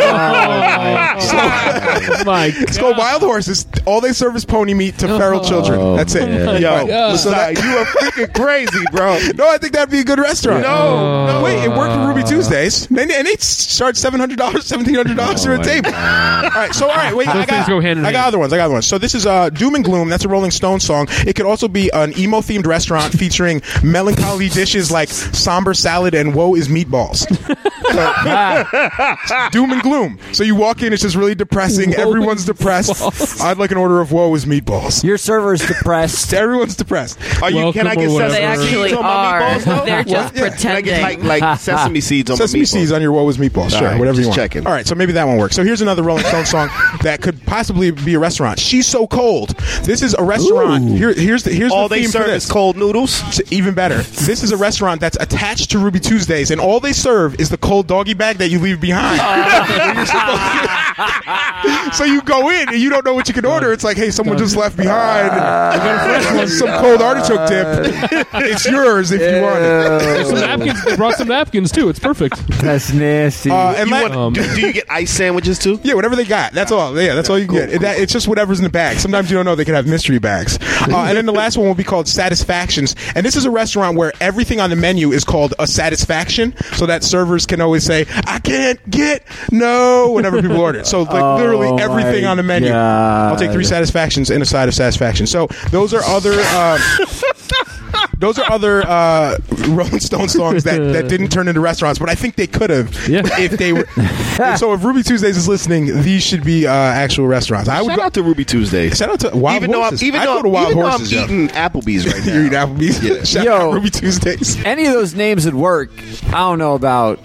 Oh 1.21 2.23
my 2.25 2.51
It's 2.57 2.77
called 2.77 2.97
Wild 2.97 3.21
Horses. 3.21 3.65
All 3.85 4.01
they 4.01 4.13
serve 4.13 4.35
is 4.35 4.45
pony 4.45 4.73
meat 4.73 4.97
to 4.99 5.07
feral 5.07 5.41
children. 5.43 5.95
That's 5.95 6.15
it. 6.15 6.61
Yo, 6.61 6.69
All 6.71 6.87
right. 6.87 7.17
So 7.17 7.29
that- 7.31 7.57
you 7.57 7.77
are 7.77 7.85
freaking 7.85 8.33
crazy, 8.33 8.85
bro. 8.91 9.19
no, 9.35 9.47
I 9.49 9.57
think 9.57 9.73
that'd 9.73 9.91
be 9.91 9.99
a 9.99 10.03
good 10.03 10.19
restaurant. 10.19 10.61
No, 10.63 11.27
no. 11.27 11.43
Wait, 11.43 11.63
it 11.63 11.69
worked 11.69 11.93
for 11.93 12.07
Ruby 12.07 12.23
Tuesdays. 12.23 12.87
And 12.87 12.97
they, 12.97 13.15
and 13.15 13.27
they 13.27 13.35
charge 13.35 13.95
seven 13.97 14.19
hundred 14.19 14.37
dollars, 14.37 14.65
seventeen 14.65 14.95
hundred 14.95 15.17
dollars 15.17 15.43
for 15.45 15.53
a 15.53 15.63
table. 15.63 15.89
All 15.89 15.93
right, 15.93 16.73
so 16.73 16.89
all 16.89 16.95
right, 16.95 17.15
wait, 17.15 17.25
Those 17.27 17.35
I 17.35 17.45
got, 17.45 17.49
things 17.49 17.67
go 17.69 17.79
hand 17.81 17.99
in 17.99 18.05
I 18.05 18.11
got 18.11 18.27
other 18.27 18.39
ones. 18.39 18.53
I 18.53 18.57
got 18.57 18.65
other 18.65 18.73
ones. 18.75 18.87
So 18.87 18.97
this 18.97 19.15
is 19.15 19.25
uh, 19.25 19.49
Doom 19.49 19.75
and 19.75 19.83
Gloom. 19.83 20.09
That's 20.09 20.25
a 20.25 20.29
Rolling 20.29 20.51
Stone 20.51 20.79
song. 20.79 21.07
It 21.25 21.35
could 21.35 21.45
also 21.45 21.67
be 21.67 21.89
an 21.93 22.17
emo 22.17 22.39
themed 22.39 22.65
restaurant 22.65 23.13
featuring 23.13 23.61
melancholy 23.83 24.49
dishes 24.49 24.91
like 24.91 25.09
somber 25.09 25.73
salad 25.73 26.13
and 26.13 26.33
woe 26.35 26.55
is 26.55 26.69
meatballs. 27.09 27.57
So- 27.91 29.49
Doom 29.51 29.71
and 29.71 29.81
Gloom. 29.81 30.17
So 30.31 30.43
you 30.43 30.55
walk 30.55 30.81
in, 30.81 30.93
it's 30.93 31.01
just 31.01 31.15
really 31.15 31.35
depressing. 31.35 31.89
Woe 31.91 31.95
Everyone's 32.09 32.45
depressed. 32.45 32.91
meatballs. 32.91 33.41
I'd 33.41 33.57
like 33.57 33.71
an 33.71 33.77
order 33.77 33.99
of 33.99 34.11
woe 34.11 34.33
is 34.35 34.45
meatballs. 34.45 35.03
Your 35.03 35.17
server's 35.17 35.65
depressed. 35.65 36.33
Everyone's 36.41 36.75
depressed. 36.75 37.19
Are 37.41 37.49
you? 37.51 37.71
Can 37.73 37.87
I 37.87 37.95
Welcome 37.95 38.03
get 38.03 38.09
or 38.09 38.09
sesame 38.09 38.13
whatever. 38.13 38.33
They 38.33 38.43
actually 38.43 38.89
seeds 38.89 38.93
on 38.93 39.03
my 39.03 39.09
are. 39.09 39.41
meatballs? 39.41 39.63
though? 39.65 39.85
They're 39.85 40.03
just 40.03 40.35
Yeah. 40.35 40.49
Can 40.57 40.75
I 40.75 40.81
get 40.81 41.01
pretending. 41.01 41.27
like, 41.27 41.41
like 41.41 41.59
sesame 41.59 42.01
seeds 42.01 42.29
on 42.31 42.37
Sesame 42.37 42.59
my 42.61 42.63
meatballs? 42.63 42.67
seeds 42.69 42.91
on 42.93 43.01
your 43.01 43.11
woe 43.11 43.27
is 43.29 43.37
meatballs. 43.37 43.69
Sure, 43.71 43.79
All 43.79 43.83
right, 43.85 43.99
whatever 43.99 44.17
you 44.17 44.25
just 44.25 44.37
want. 44.37 44.51
checking. 44.51 44.65
All 44.67 44.73
right, 44.73 44.87
so 44.87 44.95
maybe 44.95 45.11
that 45.13 45.25
one 45.27 45.37
works. 45.37 45.55
So 45.55 45.63
here's 45.63 45.81
another 45.81 46.03
Rolling 46.03 46.23
Stone 46.25 46.45
song 46.45 46.69
that 47.01 47.19
could 47.21 47.43
possibly 47.45 47.91
be 47.91 48.13
a 48.13 48.19
restaurant. 48.19 48.57
She's 48.59 48.87
so 48.87 49.05
cold. 49.07 49.49
This 49.83 50.01
is 50.01 50.13
a 50.13 50.23
restaurant. 50.23 50.85
Ooh. 50.89 50.95
Here, 50.95 51.13
here's 51.13 51.43
the 51.43 51.51
here's 51.51 51.71
All 51.73 51.89
the 51.89 51.95
they 51.95 52.01
theme 52.03 52.11
for 52.11 52.17
serve 52.19 52.27
this. 52.27 52.45
is 52.45 52.51
cold 52.51 52.77
noodles. 52.77 53.21
It's 53.39 53.51
even 53.51 53.73
better. 53.73 53.97
This 54.01 54.43
is 54.43 54.51
a 54.53 54.57
restaurant 54.57 55.01
that's 55.01 55.17
attached 55.19 55.71
to 55.71 55.79
Ruby 55.79 55.99
Tuesdays, 55.99 56.51
and 56.51 56.61
all 56.61 56.79
they 56.79 56.90
they 56.91 56.97
serve 56.99 57.39
is 57.39 57.49
the 57.49 57.57
cold 57.57 57.87
doggy 57.87 58.13
bag 58.13 58.37
that 58.37 58.49
you 58.49 58.59
leave 58.59 58.81
behind. 58.81 59.19
So 61.93 62.03
you 62.05 62.21
go 62.21 62.49
in 62.49 62.69
and 62.69 62.77
you 62.77 62.89
don't 62.89 63.05
know 63.05 63.13
what 63.13 63.27
you 63.27 63.33
can 63.33 63.45
order. 63.45 63.71
It's 63.73 63.83
like, 63.83 63.97
hey, 63.97 64.11
someone 64.11 64.37
just 64.37 64.55
left 64.55 64.77
behind 64.77 66.49
some 66.49 66.69
cold 66.81 67.01
artichoke 67.01 67.47
dip. 67.49 68.25
it's 68.35 68.65
yours 68.65 69.11
if 69.11 69.19
you 69.21 69.41
want 69.41 69.59
it. 69.61 70.25
Some 70.27 70.39
napkins. 70.39 70.85
They 70.85 70.95
brought 70.95 71.15
some 71.15 71.27
napkins 71.27 71.71
too. 71.71 71.89
It's 71.89 71.99
perfect. 71.99 72.35
That's 72.61 72.93
nasty. 72.93 73.49
Uh, 73.51 73.73
and 73.75 73.89
You 73.89 73.95
want, 73.95 74.13
Um, 74.15 74.33
do, 74.33 74.55
do 74.55 74.61
you 74.61 74.73
get 74.73 74.85
ice 74.89 75.11
sandwiches 75.11 75.59
too? 75.59 75.79
Yeah, 75.83 75.93
whatever 75.95 76.15
they 76.15 76.25
got. 76.25 76.53
That's 76.53 76.71
all. 76.71 76.99
Yeah, 76.99 77.13
that's 77.15 77.29
all 77.29 77.37
you 77.39 77.45
can 77.47 77.55
get. 77.55 77.69
It- 77.73 77.81
that- 77.81 77.99
it's 77.99 78.13
just 78.13 78.27
whatever's 78.27 78.59
in 78.59 78.63
the 78.63 78.69
bag. 78.69 78.97
Sometimes 78.99 79.29
you 79.29 79.35
don't 79.37 79.45
know 79.45 79.55
they 79.55 79.65
can 79.65 79.75
have 79.75 79.87
mystery 79.87 80.19
bags. 80.19 80.57
Uh, 80.61 81.05
and 81.07 81.17
then 81.17 81.25
the 81.25 81.33
last 81.33 81.57
one 81.57 81.67
will 81.67 81.75
be 81.75 81.83
called 81.83 82.07
Satisfactions. 82.07 82.95
And 83.15 83.25
this 83.25 83.35
is 83.35 83.45
a 83.45 83.51
restaurant 83.51 83.97
where 83.97 84.13
everything 84.21 84.59
on 84.59 84.69
the 84.69 84.75
menu 84.75 85.11
is 85.11 85.23
called 85.23 85.53
a 85.59 85.67
satisfaction, 85.67 86.55
so 86.73 86.80
that 86.87 87.03
servers 87.03 87.45
can 87.45 87.61
always 87.61 87.83
say, 87.85 88.05
"I 88.25 88.39
can't 88.39 88.79
get 88.89 89.23
no" 89.51 90.11
whenever 90.11 90.41
people 90.41 90.57
order. 90.59 90.79
it. 90.79 90.87
So 90.87 91.03
like 91.03 91.39
literally 91.39 91.67
Oh, 91.67 91.77
everything 91.77 92.25
on 92.25 92.37
the 92.37 92.43
menu. 92.43 92.69
God. 92.69 93.31
I'll 93.31 93.37
take 93.39 93.51
three 93.51 93.63
satisfactions 93.63 94.29
and 94.29 94.41
a 94.41 94.45
side 94.45 94.67
of 94.67 94.73
satisfaction. 94.73 95.27
So 95.27 95.47
those 95.71 95.93
are 95.93 96.03
other. 96.03 96.33
Um, 96.33 96.79
those 98.21 98.39
are 98.39 98.49
other 98.51 98.83
uh, 98.87 99.37
Rolling 99.67 99.99
Stone 99.99 100.29
songs 100.29 100.63
that, 100.63 100.77
that 100.93 101.09
didn't 101.09 101.29
turn 101.29 101.47
into 101.47 101.59
restaurants, 101.59 101.99
but 101.99 102.09
I 102.09 102.15
think 102.15 102.35
they 102.35 102.47
could 102.47 102.69
have 102.69 103.07
Yeah. 103.07 103.21
if 103.39 103.51
they 103.51 103.73
were. 103.73 103.85
so 104.57 104.73
if 104.73 104.83
Ruby 104.83 105.03
Tuesdays 105.03 105.35
is 105.37 105.47
listening, 105.47 106.01
these 106.01 106.23
should 106.23 106.43
be 106.43 106.65
uh, 106.67 106.71
actual 106.71 107.27
restaurants. 107.27 107.67
I 107.69 107.81
would 107.81 107.89
Shout 107.89 107.97
go. 107.97 108.03
out 108.03 108.13
to 108.15 108.23
Ruby 108.23 108.45
Tuesdays. 108.45 108.97
Shout 108.97 109.09
out 109.09 109.19
to 109.21 109.37
Wild 109.37 109.57
even 109.57 109.71
though 109.71 109.79
I'm, 109.81 109.89
Horses. 109.89 110.03
even 110.03 110.21
I 110.21 110.25
though, 110.25 110.35
go 110.37 110.41
to 110.43 110.49
Wild 110.49 110.71
even 110.71 110.83
Horses. 110.83 111.11
I'm 111.13 111.17
yo. 111.17 111.23
eating 111.25 111.47
Applebee's 111.49 112.07
right 112.07 112.25
now. 112.25 112.33
you 112.33 112.45
eat 112.45 112.51
Applebee's. 112.53 113.03
Yeah. 113.03 113.23
Shout 113.23 113.43
Yo. 113.45 113.53
out 113.69 113.73
Ruby 113.73 113.89
Tuesdays. 113.89 114.63
Any 114.63 114.85
of 114.85 114.93
those 114.93 115.13
names 115.15 115.45
would 115.45 115.55
work. 115.55 115.89
I 116.27 116.31
don't 116.39 116.59
know 116.59 116.75
about 116.75 117.19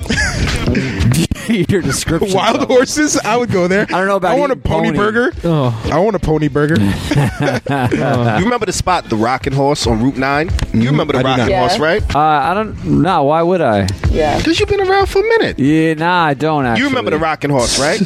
your 1.68 1.82
description. 1.82 2.34
Wild 2.34 2.60
though. 2.60 2.66
Horses. 2.66 3.16
I 3.18 3.36
would 3.36 3.50
go 3.50 3.68
there. 3.68 3.82
I 3.82 3.98
don't 3.98 4.06
know 4.06 4.16
about 4.16 4.36
I 4.36 4.38
want 4.38 4.52
a 4.52 4.56
pony, 4.56 4.88
pony. 4.88 4.98
burger. 4.98 5.32
Oh, 5.44 5.90
I 5.92 5.98
want 5.98 6.16
a 6.16 6.18
pony 6.18 6.48
burger. 6.48 6.76
You 8.36 8.44
remember 8.44 8.66
the 8.66 8.72
spot, 8.72 9.08
the 9.08 9.16
Rocking 9.16 9.52
Horse 9.52 9.86
on 9.86 10.02
Route 10.02 10.16
9? 10.16 10.50
You 10.74 10.90
remember 10.90 11.12
the 11.14 11.20
I 11.20 11.22
do 11.22 11.28
not. 11.28 11.38
Rockin' 11.38 11.50
Yeah. 11.50 11.60
Horse, 11.60 11.78
right? 11.78 12.14
Uh, 12.14 12.18
I 12.18 12.54
don't. 12.54 12.84
No, 12.84 13.24
why 13.24 13.42
would 13.42 13.60
I? 13.60 13.88
Yeah. 14.10 14.36
Because 14.38 14.60
you've 14.60 14.68
been 14.68 14.80
around 14.80 15.06
for 15.08 15.20
a 15.20 15.28
minute. 15.38 15.58
Yeah, 15.58 15.94
nah, 15.94 16.24
I 16.24 16.34
don't 16.34 16.66
actually. 16.66 16.82
You 16.82 16.88
remember 16.88 17.10
the 17.10 17.18
Rocking 17.18 17.50
Horse, 17.50 17.78
right? 17.78 18.00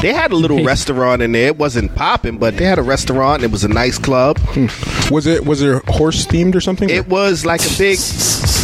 they 0.00 0.12
had 0.12 0.32
a 0.32 0.36
little 0.36 0.62
restaurant 0.64 1.22
in 1.22 1.32
there. 1.32 1.46
It 1.48 1.56
wasn't 1.56 1.94
popping, 1.94 2.38
but 2.38 2.56
they 2.56 2.64
had 2.64 2.78
a 2.78 2.82
restaurant. 2.82 3.42
It 3.42 3.50
was 3.50 3.64
a 3.64 3.68
nice 3.68 3.98
club. 3.98 4.38
was 5.10 5.26
it 5.26 5.46
was 5.46 5.62
it 5.62 5.82
horse 5.88 6.26
themed 6.26 6.54
or 6.54 6.60
something? 6.60 6.88
It 6.90 7.08
was 7.08 7.44
like 7.44 7.60
a 7.62 7.78
big 7.78 7.98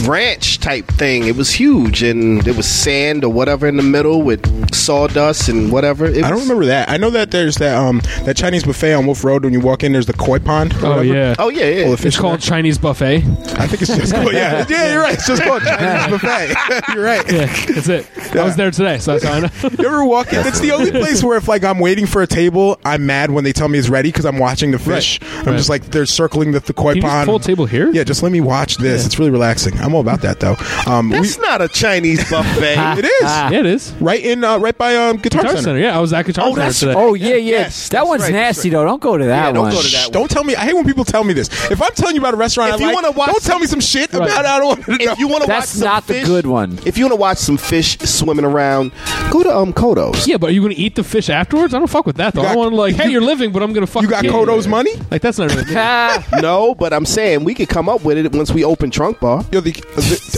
ranch 0.01 0.59
type 0.61 0.87
thing. 0.87 1.27
It 1.27 1.37
was 1.37 1.51
huge, 1.51 2.03
and 2.03 2.43
there 2.43 2.55
was 2.55 2.69
sand 2.69 3.25
or 3.25 3.33
whatever 3.33 3.67
in 3.67 3.77
the 3.77 3.83
middle 3.83 4.23
with 4.23 4.75
sawdust 4.75 5.49
and 5.49 5.71
whatever. 5.73 6.07
It 6.07 6.19
I 6.25 6.29
don't 6.29 6.35
was- 6.39 6.43
remember 6.43 6.67
that. 6.67 6.89
I 6.89 6.97
know 6.97 7.11
that 7.11 7.31
there's 7.31 7.57
that 7.57 7.77
um 7.77 8.01
that 8.25 8.37
Chinese 8.37 8.65
buffet 8.65 8.95
on 8.95 9.07
Wolf 9.07 9.25
Road 9.25 9.45
when 9.45 9.53
you 9.53 9.61
walk 9.61 9.83
in. 9.85 9.93
There's 9.93 10.07
the 10.07 10.13
koi 10.13 10.39
pond. 10.39 10.73
or 10.75 10.87
oh 10.87 10.89
whatever. 10.97 11.05
yeah. 11.05 11.35
Oh 11.39 11.49
yeah, 11.49 11.65
yeah. 11.67 11.91
The 11.91 11.97
fish 11.97 12.07
It's 12.07 12.17
called 12.19 12.41
Chinese 12.41 12.79
buffet. 12.79 13.17
I 13.59 13.67
think 13.67 13.83
it's 13.83 13.95
just 13.97 14.15
called, 14.15 14.33
yeah, 14.33 14.65
yeah. 14.71 14.93
You're 14.93 15.03
right. 15.03 15.15
It's 15.15 15.27
just 15.27 15.43
called 15.43 15.63
Chinese 15.63 16.11
buffet. 16.21 16.55
you're 16.95 17.05
right. 17.05 17.33
Yeah, 17.33 17.47
that's 17.75 17.89
it. 17.89 18.07
I 18.37 18.45
was 18.45 18.57
there 18.57 18.71
today, 18.71 18.99
so 18.99 19.13
that's 19.13 19.25
how 19.25 19.33
I 19.35 19.41
know. 19.41 19.49
You 19.79 19.87
ever 19.87 20.05
walk 20.05 20.33
in? 20.33 20.47
It's 20.47 20.61
the 20.61 20.73
only 20.73 20.91
place 20.91 21.23
where 21.25 21.37
if 21.37 21.49
like 21.49 21.65
I'm 21.65 21.79
waiting 21.79 22.07
for 22.07 22.23
a 22.23 22.27
table, 22.27 22.79
I'm 22.85 23.07
mad 23.07 23.31
when 23.31 23.45
they 23.45 23.53
tell 23.53 23.69
me 23.69 23.79
it's 23.79 23.89
ready 23.89 24.11
because 24.11 24.25
I'm 24.27 24.39
watching 24.39 24.71
the 24.71 24.79
fish. 24.79 25.19
I'm 25.23 25.47
right. 25.47 25.57
just 25.57 25.69
like 25.69 25.85
they're 25.87 26.07
circling 26.07 26.53
the, 26.53 26.61
the 26.61 26.73
koi 26.75 26.93
Can 26.93 26.97
you 26.97 27.03
just 27.03 27.11
pond. 27.13 27.27
pull 27.27 27.37
a 27.37 27.41
table 27.41 27.67
here? 27.67 27.91
Yeah, 27.93 28.05
just 28.05 28.23
let 28.23 28.33
me 28.33 28.41
watch 28.41 28.77
this. 28.77 29.07
It's 29.07 29.19
really 29.19 29.31
relaxing. 29.31 29.79
I'm 29.89 29.95
all 29.95 30.01
about 30.03 30.21
that 30.21 30.39
though. 30.41 30.57
Um, 30.87 31.09
we, 31.11 31.17
That's 31.17 31.39
not 31.39 31.63
a 31.63 31.69
Chinese 31.69 32.29
buffet. 32.31 32.75
it 32.99 33.05
is 33.05 33.23
Yeah, 33.23 33.51
it 33.53 33.67
is. 33.67 33.93
right 34.01 34.23
in 34.23 34.45
uh, 34.45 34.59
right 34.59 34.77
by 34.77 34.95
um, 34.97 35.17
Guitar, 35.17 35.43
Guitar 35.43 35.57
Center. 35.57 35.63
Center. 35.63 35.79
Yeah, 35.81 35.97
I 35.97 36.01
was 36.01 36.13
at 36.13 36.27
Guitar 36.27 36.45
Oh, 36.47 36.55
Center 36.55 36.73
today. 36.73 36.95
Oh 36.97 37.15
yeah, 37.15 37.29
yeah. 37.37 37.37
Yes, 37.59 37.89
that 37.89 38.07
one's 38.07 38.23
right, 38.23 38.33
nasty 38.33 38.69
right. 38.69 38.75
though. 38.77 38.85
Don't 38.85 39.01
go 39.01 39.17
to 39.17 39.25
that 39.25 39.47
Yeah, 39.47 39.53
don't 39.53 39.63
one. 39.65 39.73
go 39.73 39.79
to 39.83 39.89
that 39.89 40.07
Shh, 40.07 40.09
Don't 40.11 40.31
tell 40.31 40.45
me. 40.45 40.55
I 40.55 40.61
hate 40.65 40.75
when 40.75 40.85
people 40.85 41.05
tell 41.05 41.25
me 41.25 41.33
this. 41.33 41.49
If 41.71 41.81
I'm 41.83 41.93
telling 41.95 42.15
you 42.15 42.21
about 42.21 42.35
a 42.35 42.37
restaurant, 42.37 42.71
If 42.75 42.77
I 42.77 42.79
you 42.81 42.87
like, 42.87 42.95
wanna 42.95 43.11
watch 43.13 43.31
don't 43.31 43.43
some- 43.43 43.51
tell 43.53 43.59
me 43.61 43.67
some 43.67 43.81
shit 43.81 44.13
Right. 44.13 44.29
about. 44.29 44.45
it. 44.45 44.49
I 44.49 44.59
don't 44.59 44.67
want 44.69 44.85
to 44.85 44.91
know. 45.07 45.13
If 45.13 45.19
you 45.19 45.29
want 45.29 45.45
to 45.45 45.49
watch 45.51 45.59
That's 45.61 45.71
some 45.71 45.85
not 45.89 46.07
the 46.07 46.23
good 46.23 46.47
one. 46.47 46.79
If 46.85 46.99
you 46.99 47.05
want 47.05 47.13
to 47.13 47.17
watch 47.21 47.39
some 47.39 47.57
fish 47.57 47.99
swimming 48.01 48.45
around, 48.45 48.93
go 49.31 49.43
to 49.43 49.57
um 49.57 49.73
Kodos. 49.73 50.27
Yeah, 50.27 50.37
but 50.37 50.51
are 50.51 50.53
you 50.53 50.61
going 50.61 50.75
to 50.75 50.81
eat 50.81 50.95
the 50.97 51.05
fish 51.05 51.31
afterwards? 51.31 51.73
I 51.75 51.79
don't 51.79 51.87
fuck 51.89 52.07
with 52.07 52.17
that 52.17 52.35
though. 52.35 52.43
You 52.43 52.49
I 52.49 52.57
want 52.57 52.71
to 52.73 52.77
like, 52.77 52.95
hey, 52.95 53.11
you're 53.11 53.21
living, 53.23 53.53
but 53.53 53.63
I'm 53.63 53.73
going 53.73 53.87
to 53.87 53.91
fuck. 53.91 54.03
you 54.03 54.09
got 54.09 54.23
with 54.23 54.33
Kodo's 54.33 54.67
money? 54.67 54.93
Like 55.11 55.23
that's 55.23 55.39
not 55.39 55.51
really. 55.55 55.65
No, 56.43 56.75
but 56.75 56.93
I'm 56.93 57.05
saying 57.07 57.45
we 57.45 57.55
could 57.55 57.69
come 57.69 57.89
up 57.89 58.05
with 58.05 58.19
it 58.19 58.33
once 58.33 58.51
we 58.53 58.65
open 58.65 58.91
Trunk 58.91 59.21
Bar. 59.21 59.45
Yo, 59.53 59.61
the, 59.61 59.73
the, 59.73 59.78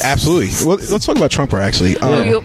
absolutely. 0.05 0.51
Well, 0.67 0.79
let's 0.91 1.07
talk 1.07 1.17
about 1.17 1.31
Trump 1.31 1.51
Bar 1.51 1.61
actually. 1.61 1.97
Um, 1.99 2.27
You- 2.27 2.45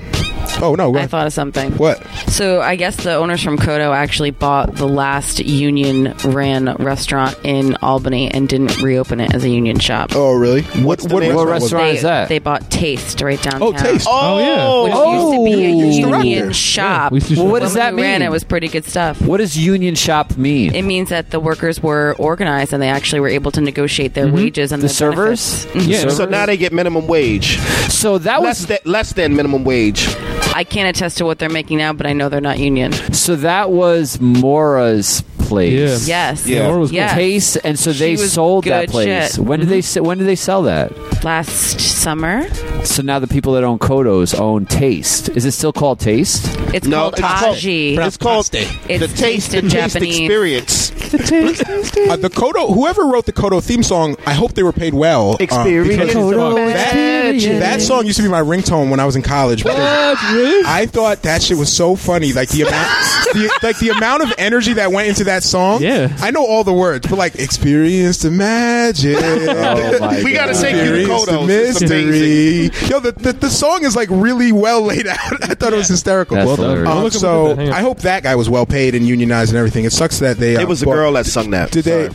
oh 0.61 0.75
no, 0.75 0.95
I 0.95 1.07
thought 1.07 1.27
of 1.27 1.33
something. 1.33 1.71
what? 1.73 2.05
So 2.27 2.61
I 2.61 2.75
guess 2.75 2.95
the 2.97 3.15
owners 3.15 3.41
from 3.43 3.57
Kodo 3.57 3.95
actually 3.95 4.31
bought 4.31 4.75
the 4.75 4.87
last 4.87 5.39
union 5.39 6.13
ran 6.23 6.75
restaurant 6.75 7.37
in 7.43 7.75
Albany 7.77 8.29
and 8.31 8.47
didn't 8.47 8.81
reopen 8.81 9.19
it 9.19 9.33
as 9.33 9.43
a 9.43 9.49
union 9.49 9.79
shop. 9.79 10.11
Oh 10.15 10.33
really? 10.33 10.61
What 10.61 11.01
what? 11.03 11.11
What 11.11 11.21
restaurant? 11.23 11.49
restaurant 11.49 11.83
they, 11.91 11.95
is 11.97 12.01
that? 12.03 12.29
they 12.29 12.39
bought 12.39 12.69
Taste 12.71 13.21
right 13.21 13.41
downtown. 13.41 13.61
Oh, 13.63 13.71
Taste. 13.73 14.07
Oh, 14.09 14.39
yeah. 14.39 14.83
Which 14.83 14.93
Oh. 14.95 15.31
used 15.43 15.51
to 15.51 15.57
be 15.57 15.65
a 15.65 15.69
used 15.85 15.99
to 16.01 16.05
rock 16.07 16.21
there. 16.21 16.25
union 16.31 16.53
shop. 16.53 17.11
we 17.11 17.17
used 17.17 17.27
to 17.27 17.33
Well, 17.35 17.43
shop 17.45 17.51
what 17.51 17.53
When 17.53 17.61
does 17.63 17.73
that 17.75 17.95
we 17.95 18.01
ran 18.01 18.19
mean? 18.19 18.27
it 18.27 18.31
was 18.31 18.43
pretty 18.43 18.67
good 18.67 18.85
stuff. 18.85 19.21
What 19.21 19.37
does 19.37 19.57
union 19.57 19.95
shop 19.95 20.37
mean? 20.37 20.73
It 20.75 20.83
means 20.83 21.09
that 21.09 21.31
the 21.31 21.39
workers 21.39 21.81
were 21.81 22.15
organized 22.17 22.73
and 22.73 22.81
they 22.81 22.89
actually 22.89 23.19
were 23.21 23.29
able 23.29 23.51
to 23.51 23.61
negotiate 23.61 24.13
their 24.13 24.27
wages 24.27 24.71
and 24.71 24.81
the 24.81 24.87
their 24.87 24.93
servers? 24.93 25.65
benefits. 25.65 25.85
Mhm. 25.85 25.91
Yeah. 25.91 25.97
Servers? 25.99 26.17
So 26.17 26.25
now 26.25 26.45
they 26.45 26.57
get 26.57 26.71
minimum 26.73 26.84
wage, 27.07 27.57
So 27.89 28.17
that 28.19 28.41
less 28.41 28.59
was 28.61 28.65
than 28.67 28.77
less 28.85 29.13
than 29.13 29.35
minimum 29.35 29.63
wage. 29.63 30.07
I 30.53 30.63
can't 30.63 30.95
attest 30.95 31.17
to 31.17 31.25
what 31.25 31.39
they're 31.39 31.49
making 31.49 31.79
now, 31.79 31.91
but 31.93 32.05
I 32.05 32.13
know 32.13 32.29
they're 32.29 32.39
not 32.39 32.59
union. 32.59 32.93
so 33.13 33.35
that 33.37 33.71
was 33.71 34.21
Mora's 34.21 35.21
place. 35.45 36.07
Yeah. 36.07 36.29
Yes. 36.31 36.45
Yeah. 36.47 36.67
Laura 36.67 36.79
was 36.79 36.89
cool. 36.91 36.97
Yeah. 36.97 37.13
Taste, 37.13 37.57
and 37.63 37.77
so 37.79 37.91
She 37.93 37.99
they 37.99 38.11
was 38.13 38.33
sold 38.33 38.63
that 38.65 38.81
good 38.87 38.89
place. 38.91 39.35
shit. 39.35 39.43
When 39.45 39.59
did 39.59 39.69
they 39.69 39.81
se- 39.81 40.01
when 40.01 40.17
did 40.17 40.27
they 40.27 40.35
sell 40.35 40.63
that? 40.63 40.91
Last 41.23 41.79
summer, 41.79 42.47
So 42.83 43.01
now 43.01 43.17
the 43.19 43.27
people 43.27 43.53
that 43.53 43.63
own 43.63 43.79
Kodos 43.79 44.37
own 44.39 44.65
Taste. 44.67 45.29
Is 45.29 45.45
it 45.45 45.51
still 45.53 45.73
called 45.73 45.99
Taste? 45.99 46.45
it's 46.73 46.85
No, 46.87 46.97
called 46.97 47.13
it's 47.13 47.21
called- 47.21 47.55
Taji. 47.55 47.95
It's 47.97 48.17
called 48.17 48.49
It's 48.53 48.85
the 48.87 49.07
taste, 49.07 49.17
taste 49.17 49.51
the 49.51 49.57
in 49.59 49.69
taste 49.69 49.93
Japanese. 49.93 50.19
experience. 50.19 50.91
Uh, 51.15 52.15
the 52.17 52.29
Kodo, 52.29 52.73
whoever 52.73 53.05
wrote 53.05 53.25
the 53.25 53.31
Kodo 53.33 53.63
theme 53.63 53.83
song, 53.83 54.15
I 54.25 54.33
hope 54.33 54.53
they 54.53 54.63
were 54.63 54.73
paid 54.73 54.93
well. 54.93 55.31
uh, 55.33 55.37
Experience. 55.39 55.87
because 56.07 56.15
Kodo 56.15 56.55
that, 56.55 57.25
experience. 57.35 57.59
that 57.63 57.81
song 57.81 58.05
used 58.05 58.17
to 58.17 58.23
be 58.23 58.29
my 58.29 58.41
ringtone 58.41 58.89
when 58.89 58.99
I 58.99 59.05
was 59.05 59.15
in 59.15 59.21
college. 59.21 59.63
because 59.63 59.79
I 59.79 60.87
thought 60.91 61.21
that 61.23 61.41
shit 61.41 61.57
was 61.57 61.71
so 61.75 61.95
funny. 61.95 62.33
Like 62.33 62.49
the 62.49 62.63
amount, 62.63 62.89
the, 63.33 63.59
like 63.63 63.79
the 63.79 63.89
amount 63.89 64.23
of 64.23 64.33
energy 64.37 64.73
that 64.73 64.91
went 64.91 65.07
into 65.07 65.23
that 65.25 65.34
song. 65.43 65.81
Yeah. 65.81 66.15
I 66.19 66.31
know 66.31 66.45
all 66.45 66.63
the 66.63 66.73
words, 66.73 67.07
but 67.07 67.17
like 67.17 67.35
experience 67.35 68.19
the 68.19 68.31
magic. 68.31 69.17
Oh 69.65 69.99
my 69.99 70.23
We 70.23 70.33
gotta 70.33 70.53
God. 70.53 70.61
take 70.61 70.75
you 70.75 70.83
to 70.91 70.99
Experience 71.01 71.25
the 71.25 71.31
Kodos. 71.31 71.49
It's 71.49 71.81
amazing. 71.81 72.69
mystery. 72.71 72.89
Yo, 72.89 72.99
the, 72.99 73.11
the 73.13 73.33
the 73.33 73.49
song 73.49 73.83
is 73.85 73.95
like 73.95 74.09
really 74.11 74.51
well 74.51 74.81
laid 74.81 75.07
out. 75.07 75.17
I 75.43 75.53
thought 75.55 75.73
it 75.73 75.77
was 75.77 75.87
hysterical. 75.87 76.35
That's 76.35 76.47
Well, 76.47 76.55
hilarious. 76.57 76.89
um, 76.89 77.03
Look 77.03 77.13
at- 77.15 77.19
so 77.19 77.47
at 77.51 77.57
that. 77.57 77.61
Hang 77.63 77.67
on. 77.69 77.73
I 77.75 77.81
hope 77.81 77.99
that 77.99 78.23
guy 78.23 78.35
was 78.35 78.49
well 78.49 78.65
paid 78.65 78.95
and 78.95 79.07
unionized 79.07 79.51
and 79.51 79.57
everything. 79.57 79.85
It 79.85 79.91
sucks 79.93 80.19
that 80.19 80.37
they. 80.37 80.55
Uh, 80.55 80.61
It 80.61 80.67
was 80.67 80.81
a 80.81 80.85
bought- 80.85 80.93
girl 80.95 81.13
that 81.13 81.25
sung 81.25 81.51
that. 81.51 81.71
Did 81.71 81.85
they? 81.85 82.09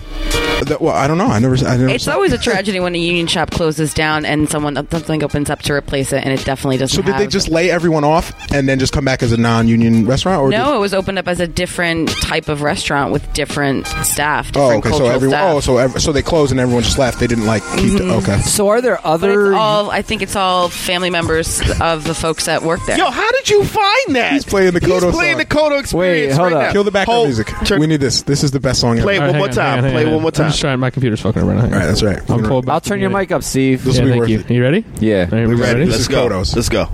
That, 0.66 0.79
well, 0.81 0.95
I 0.95 1.07
don't 1.09 1.16
know. 1.18 1.27
I 1.27 1.39
never. 1.39 1.57
I 1.57 1.77
never. 1.77 1.89
It's 1.89 2.05
saw- 2.05 2.12
always 2.14 2.33
a 2.33 2.39
tragedy 2.43 2.81
when 2.81 2.95
a 2.95 2.99
union 2.99 3.27
shop 3.27 3.51
closes 3.51 3.95
down 3.95 4.25
and 4.27 4.49
someone 4.49 4.75
something 4.75 5.25
opens 5.25 5.49
up 5.51 5.62
to 5.62 5.73
replace 5.73 6.12
it, 6.12 6.23
and 6.25 6.33
it 6.39 6.45
definitely 6.45 6.77
doesn't. 6.77 6.97
So 6.97 7.03
did 7.03 7.14
they 7.16 7.23
have- 7.25 7.33
just 7.33 7.49
lay 7.49 7.71
everyone 7.71 8.05
off 8.05 8.33
and 8.53 8.68
then 8.68 8.79
just 8.79 8.93
come 8.93 9.05
back 9.05 9.23
as 9.23 9.33
a 9.33 9.37
non-union 9.39 10.05
restaurant? 10.07 10.41
Or 10.43 10.51
No, 10.51 10.66
did- 10.66 10.75
it 10.77 10.81
was 10.81 10.93
opened 10.95 11.18
up 11.18 11.29
as 11.29 11.41
a 11.41 11.47
different 11.47 12.11
type 12.23 12.49
of 12.49 12.61
restaurant 12.62 13.10
with 13.13 13.33
different 13.33 13.87
staff, 14.05 14.49
oh, 14.57 14.73
different 14.73 14.79
okay. 14.87 14.89
So 14.89 14.91
cultural 14.91 15.11
everyone. 15.11 15.39
Oh, 15.41 15.61
staff. 15.61 15.71
Oh, 15.71 15.77
so 15.77 15.77
ev- 15.79 16.03
so 16.03 16.13
they 16.13 16.23
closed 16.23 16.51
and 16.53 16.61
everyone 16.61 16.83
just 16.83 16.99
left. 16.99 17.21
They 17.21 17.27
didn't 17.27 17.47
like 17.47 17.63
keep. 17.77 17.93
The, 17.93 17.99
mm-hmm. 18.05 18.31
okay. 18.31 18.41
So 18.43 18.69
are 18.69 18.81
there 18.81 19.05
other? 19.07 19.49
it's 19.53 19.57
all. 19.57 19.91
I 19.91 20.03
think 20.03 20.23
it's 20.23 20.37
all 20.37 20.69
family 20.69 21.11
members 21.11 21.61
of 21.81 22.05
the 22.05 22.15
folks 22.15 22.47
that 22.47 22.63
work 22.63 22.81
there. 22.87 22.99
Yo, 22.99 23.11
how 23.11 23.31
did 23.33 23.49
you 23.51 23.65
find 23.65 24.17
that? 24.17 24.33
He's 24.33 24.45
playing 24.45 24.73
the 24.75 24.81
Kodo 24.81 25.03
He's 25.07 25.15
playing 25.15 25.33
song. 25.33 25.39
the 25.39 25.47
Kodo 25.47 25.81
experience 25.81 26.37
hold 26.37 26.53
right 26.53 26.57
up. 26.57 26.63
now. 26.69 26.73
Kill 26.73 26.85
the 26.85 26.91
background 26.91 27.17
Hold- 27.17 27.29
music. 27.29 27.49
turn- 27.65 27.81
we 27.81 27.87
need 27.87 28.01
this. 28.01 28.23
This 28.23 28.43
is 28.45 28.51
the 28.51 28.61
best 28.61 28.81
song 28.81 28.97
ever. 28.99 29.03
Play 29.05 29.17
it 29.17 29.23
All 29.23 29.29
one 29.29 29.37
more 29.39 29.49
on, 29.49 29.53
time. 29.55 29.85
on, 29.85 29.91
Play 29.91 30.05
hang 30.05 30.13
one 30.13 30.23
more 30.23 30.31
time. 30.31 30.47
I'm 30.47 30.51
just 30.51 30.61
trying. 30.61 30.79
My 30.81 30.91
computer's 30.91 31.21
fucking 31.21 31.43
around. 31.43 31.59
Hang 31.61 31.73
All 31.73 31.79
right, 31.79 31.87
that's 31.87 32.03
right. 32.03 32.19
I'll 32.31 32.37
We're 32.37 32.43
pull 32.49 32.59
it 32.59 32.63
gonna- 32.63 32.63
back. 32.63 32.73
I'll 32.75 32.81
turn 32.81 33.01
your 33.01 33.11
mic 33.11 33.33
up, 33.33 33.43
Steve. 33.43 33.85
This 33.85 33.97
Yeah, 33.99 34.05
will 34.05 34.13
be 34.13 34.19
worth 34.21 34.29
you. 34.29 34.41
it. 34.41 34.51
You 34.51 34.63
ready? 34.63 34.85
Yeah. 35.01 35.29
All 35.31 35.39
right, 35.39 35.49
we 35.49 35.55
ready. 35.55 35.81
ready? 35.81 35.85
This 35.87 36.09
Let's 36.09 36.09
go. 36.09 36.27
Let's 36.55 36.69
go. 36.69 36.89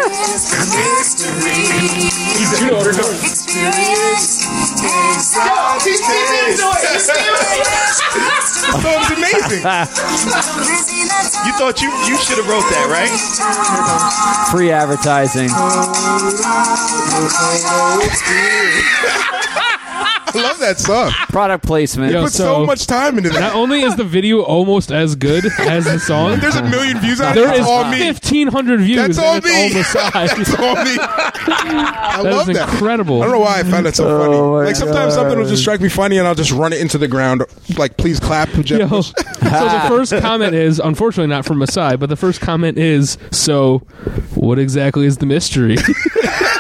The 0.05 0.11
song's 8.81 9.09
amazing. 9.11 9.63
You 11.45 11.53
thought 11.57 11.81
you 11.81 11.89
you 12.05 12.17
should 12.17 12.37
have 12.37 12.47
wrote 12.47 12.69
that, 12.69 12.87
right? 12.89 13.09
Free 14.51 14.71
advertising. 14.71 15.49
I 20.37 20.41
love 20.43 20.59
that 20.59 20.79
song. 20.79 21.11
Product 21.29 21.63
placement. 21.65 22.11
Yo, 22.13 22.23
Put 22.23 22.31
so, 22.33 22.43
so- 22.61 22.65
much 22.65 22.87
time 22.87 23.17
into 23.17 23.29
that. 23.29 23.39
Not 23.39 23.55
only 23.55 23.81
is 23.81 23.95
the 23.95 24.03
video 24.03 24.41
almost 24.41 24.91
as 24.91 25.15
good 25.15 25.45
as 25.59 25.85
the 25.85 25.99
song, 25.99 26.39
There's 26.41 26.55
a 26.55 26.63
million 26.63 26.99
views 26.99 27.21
on 27.21 27.31
it. 27.31 27.35
there 27.35 27.47
That's 27.47 27.59
is 27.59 27.65
all 27.67 27.83
me. 27.89 28.05
1,500 28.05 28.79
views. 28.81 28.97
That's 28.97 29.17
all 29.17 29.35
it's 29.37 29.45
me. 29.47 29.63
all 29.63 29.69
Masai. 29.73 30.27
That's 30.37 30.55
all 30.59 30.75
me. 30.75 30.97
I 30.99 32.19
That 32.23 32.33
love 32.33 32.49
is 32.49 32.57
that. 32.57 32.69
incredible. 32.69 33.21
I 33.21 33.25
don't 33.25 33.33
know 33.33 33.39
why 33.39 33.59
I 33.59 33.63
find 33.63 33.85
that 33.85 33.95
so 33.95 34.07
Oh, 34.07 34.19
funny. 34.53 34.65
Like 34.67 34.75
sometimes 34.75 35.13
something 35.13 35.37
will 35.37 35.47
just 35.47 35.61
strike 35.61 35.81
me 35.81 35.89
funny, 35.89 36.17
and 36.17 36.27
I'll 36.27 36.35
just 36.35 36.51
run 36.51 36.73
it 36.73 36.79
into 36.81 36.97
the 36.97 37.07
ground. 37.07 37.43
Like, 37.77 37.97
please 37.97 38.19
clap, 38.19 38.49
Jeff 38.49 38.89
Yo. 38.91 39.01
So 39.01 39.13
the 39.41 39.85
first 39.87 40.11
comment 40.21 40.53
is, 40.55 40.79
unfortunately 40.79 41.29
not 41.29 41.45
from 41.45 41.59
Masai, 41.59 41.95
but 41.97 42.07
the 42.09 42.15
first 42.15 42.41
comment 42.41 42.77
is, 42.77 43.17
so 43.31 43.79
what 44.35 44.59
exactly 44.59 45.05
is 45.05 45.17
the 45.17 45.25
mystery? 45.25 45.75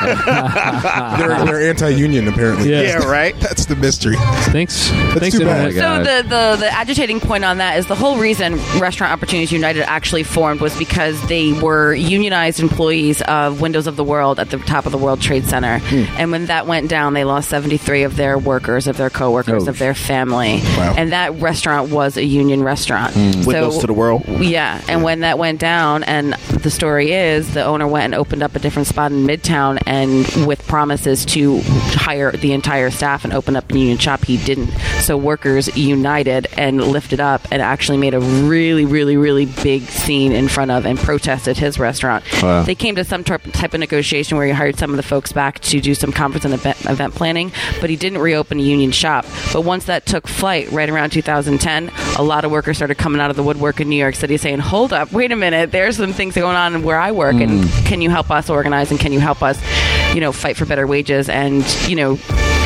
they're, 0.01 1.45
they're 1.45 1.69
anti-union, 1.69 2.27
apparently. 2.27 2.69
Yeah. 2.71 2.81
Yeah, 2.81 2.97
right. 3.05 3.35
That's 3.39 3.64
the 3.67 3.75
mystery. 3.75 4.15
Thanks. 4.51 4.89
Thanks, 4.89 5.37
too 5.37 5.45
bad. 5.45 5.69
Internet. 5.69 6.05
So 6.05 6.11
oh 6.11 6.21
the, 6.21 6.27
the 6.27 6.55
the 6.65 6.73
agitating 6.73 7.19
point 7.19 7.43
on 7.43 7.57
that 7.59 7.77
is 7.77 7.87
the 7.87 7.95
whole 7.95 8.17
reason 8.17 8.55
Restaurant 8.79 9.11
Opportunities 9.13 9.51
United 9.51 9.83
actually 9.83 10.23
formed 10.23 10.61
was 10.61 10.77
because 10.77 11.21
they 11.27 11.53
were 11.53 11.93
unionized 11.93 12.59
employees 12.59 13.21
of 13.23 13.61
Windows 13.61 13.87
of 13.87 13.95
the 13.95 14.03
World 14.03 14.39
at 14.39 14.49
the 14.49 14.57
top 14.59 14.85
of 14.85 14.91
the 14.91 14.97
World 14.97 15.21
Trade 15.21 15.45
Center, 15.45 15.79
hmm. 15.79 16.03
and 16.17 16.31
when 16.31 16.45
that 16.47 16.67
went 16.67 16.89
down, 16.89 17.13
they 17.13 17.23
lost 17.23 17.49
seventy 17.49 17.77
three 17.77 18.03
of 18.03 18.15
their 18.15 18.37
workers, 18.37 18.87
of 18.87 18.97
their 18.97 19.09
coworkers, 19.09 19.67
Oh. 19.67 19.69
of 19.69 19.79
their 19.79 19.93
family, 19.95 20.61
Wow. 20.77 20.93
and 20.97 21.11
that 21.11 21.39
restaurant 21.39 21.91
was 21.91 22.17
a 22.17 22.23
union 22.23 22.63
restaurant. 22.63 23.13
Hmm. 23.13 23.43
Windows 23.45 23.77
to 23.79 23.87
the 23.87 23.93
world. 23.93 24.23
Yeah, 24.27 24.81
and 24.87 25.03
when 25.03 25.21
that 25.21 25.37
went 25.39 25.59
down, 25.59 26.03
and 26.03 26.33
the 26.33 26.71
story 26.71 27.11
is 27.11 27.53
the 27.53 27.63
owner 27.63 27.87
went 27.87 28.05
and 28.05 28.15
opened 28.15 28.43
up 28.43 28.55
a 28.55 28.59
different 28.59 28.87
spot 28.87 29.11
in 29.11 29.25
Midtown, 29.25 29.79
and 29.85 30.25
with 30.45 30.65
promises 30.67 31.25
to 31.25 31.61
hire 31.61 32.31
the 32.31 32.51
entire 32.53 32.91
staff 32.91 33.23
and 33.23 33.33
open 33.33 33.54
up 33.55 33.71
a 33.71 33.77
union 33.77 33.97
shop, 33.97 34.25
he 34.25 34.37
didn't. 34.37 34.69
So 35.01 35.17
workers 35.17 35.75
united 35.75 36.47
and 36.57 36.81
lifted 36.81 37.19
up 37.19 37.41
and 37.51 37.61
actually 37.61 37.97
made 37.97 38.13
a 38.13 38.19
really, 38.19 38.85
really, 38.85 39.17
really 39.17 39.45
big 39.45 39.83
scene 39.83 40.31
in 40.31 40.47
front 40.47 40.71
of 40.71 40.85
and 40.85 40.97
protested 40.97 41.57
his 41.57 41.79
restaurant. 41.79 42.23
Wow. 42.41 42.63
They 42.63 42.75
came 42.75 42.95
to 42.95 43.03
some 43.03 43.23
type 43.23 43.43
type 43.53 43.73
of 43.73 43.79
negotiation 43.79 44.37
where 44.37 44.47
he 44.47 44.53
hired 44.53 44.77
some 44.77 44.91
of 44.91 44.97
the 44.97 45.03
folks 45.03 45.31
back 45.31 45.59
to 45.59 45.79
do 45.79 45.93
some 45.95 46.11
conference 46.11 46.45
and 46.45 46.53
event, 46.53 46.83
event 46.85 47.15
planning, 47.15 47.51
but 47.81 47.89
he 47.89 47.95
didn't 47.95 48.19
reopen 48.19 48.59
a 48.59 48.63
union 48.63 48.91
shop. 48.91 49.25
But 49.53 49.61
once 49.61 49.85
that 49.85 50.05
took 50.05 50.27
flight, 50.27 50.71
right 50.71 50.89
around 50.89 51.11
2010, 51.11 51.91
a 52.17 52.23
lot 52.23 52.45
of 52.45 52.51
workers 52.51 52.77
started 52.77 52.97
coming 52.97 53.21
out 53.21 53.29
of 53.29 53.35
the 53.35 53.43
woodwork 53.43 53.79
in 53.79 53.89
New 53.89 53.95
York 53.95 54.15
City 54.15 54.37
saying, 54.37 54.59
"Hold 54.59 54.93
up, 54.93 55.11
wait 55.11 55.31
a 55.31 55.35
minute, 55.35 55.71
there's 55.71 55.97
some 55.97 56.13
things 56.13 56.35
going 56.35 56.55
on 56.55 56.83
where 56.83 56.99
I 56.99 57.11
work, 57.11 57.35
and 57.35 57.63
hmm. 57.63 57.85
can 57.85 58.01
you 58.01 58.09
help 58.09 58.31
us 58.31 58.49
organize 58.49 58.91
and 58.91 58.99
can 58.99 59.13
you 59.13 59.19
help 59.19 59.41
us, 59.41 59.59
you 60.13 60.21
know, 60.21 60.31
fight 60.31 60.57
for 60.57 60.65
better 60.65 60.87
wages 60.87 61.29
and 61.29 61.63
you 61.87 61.95
know." 61.95 62.64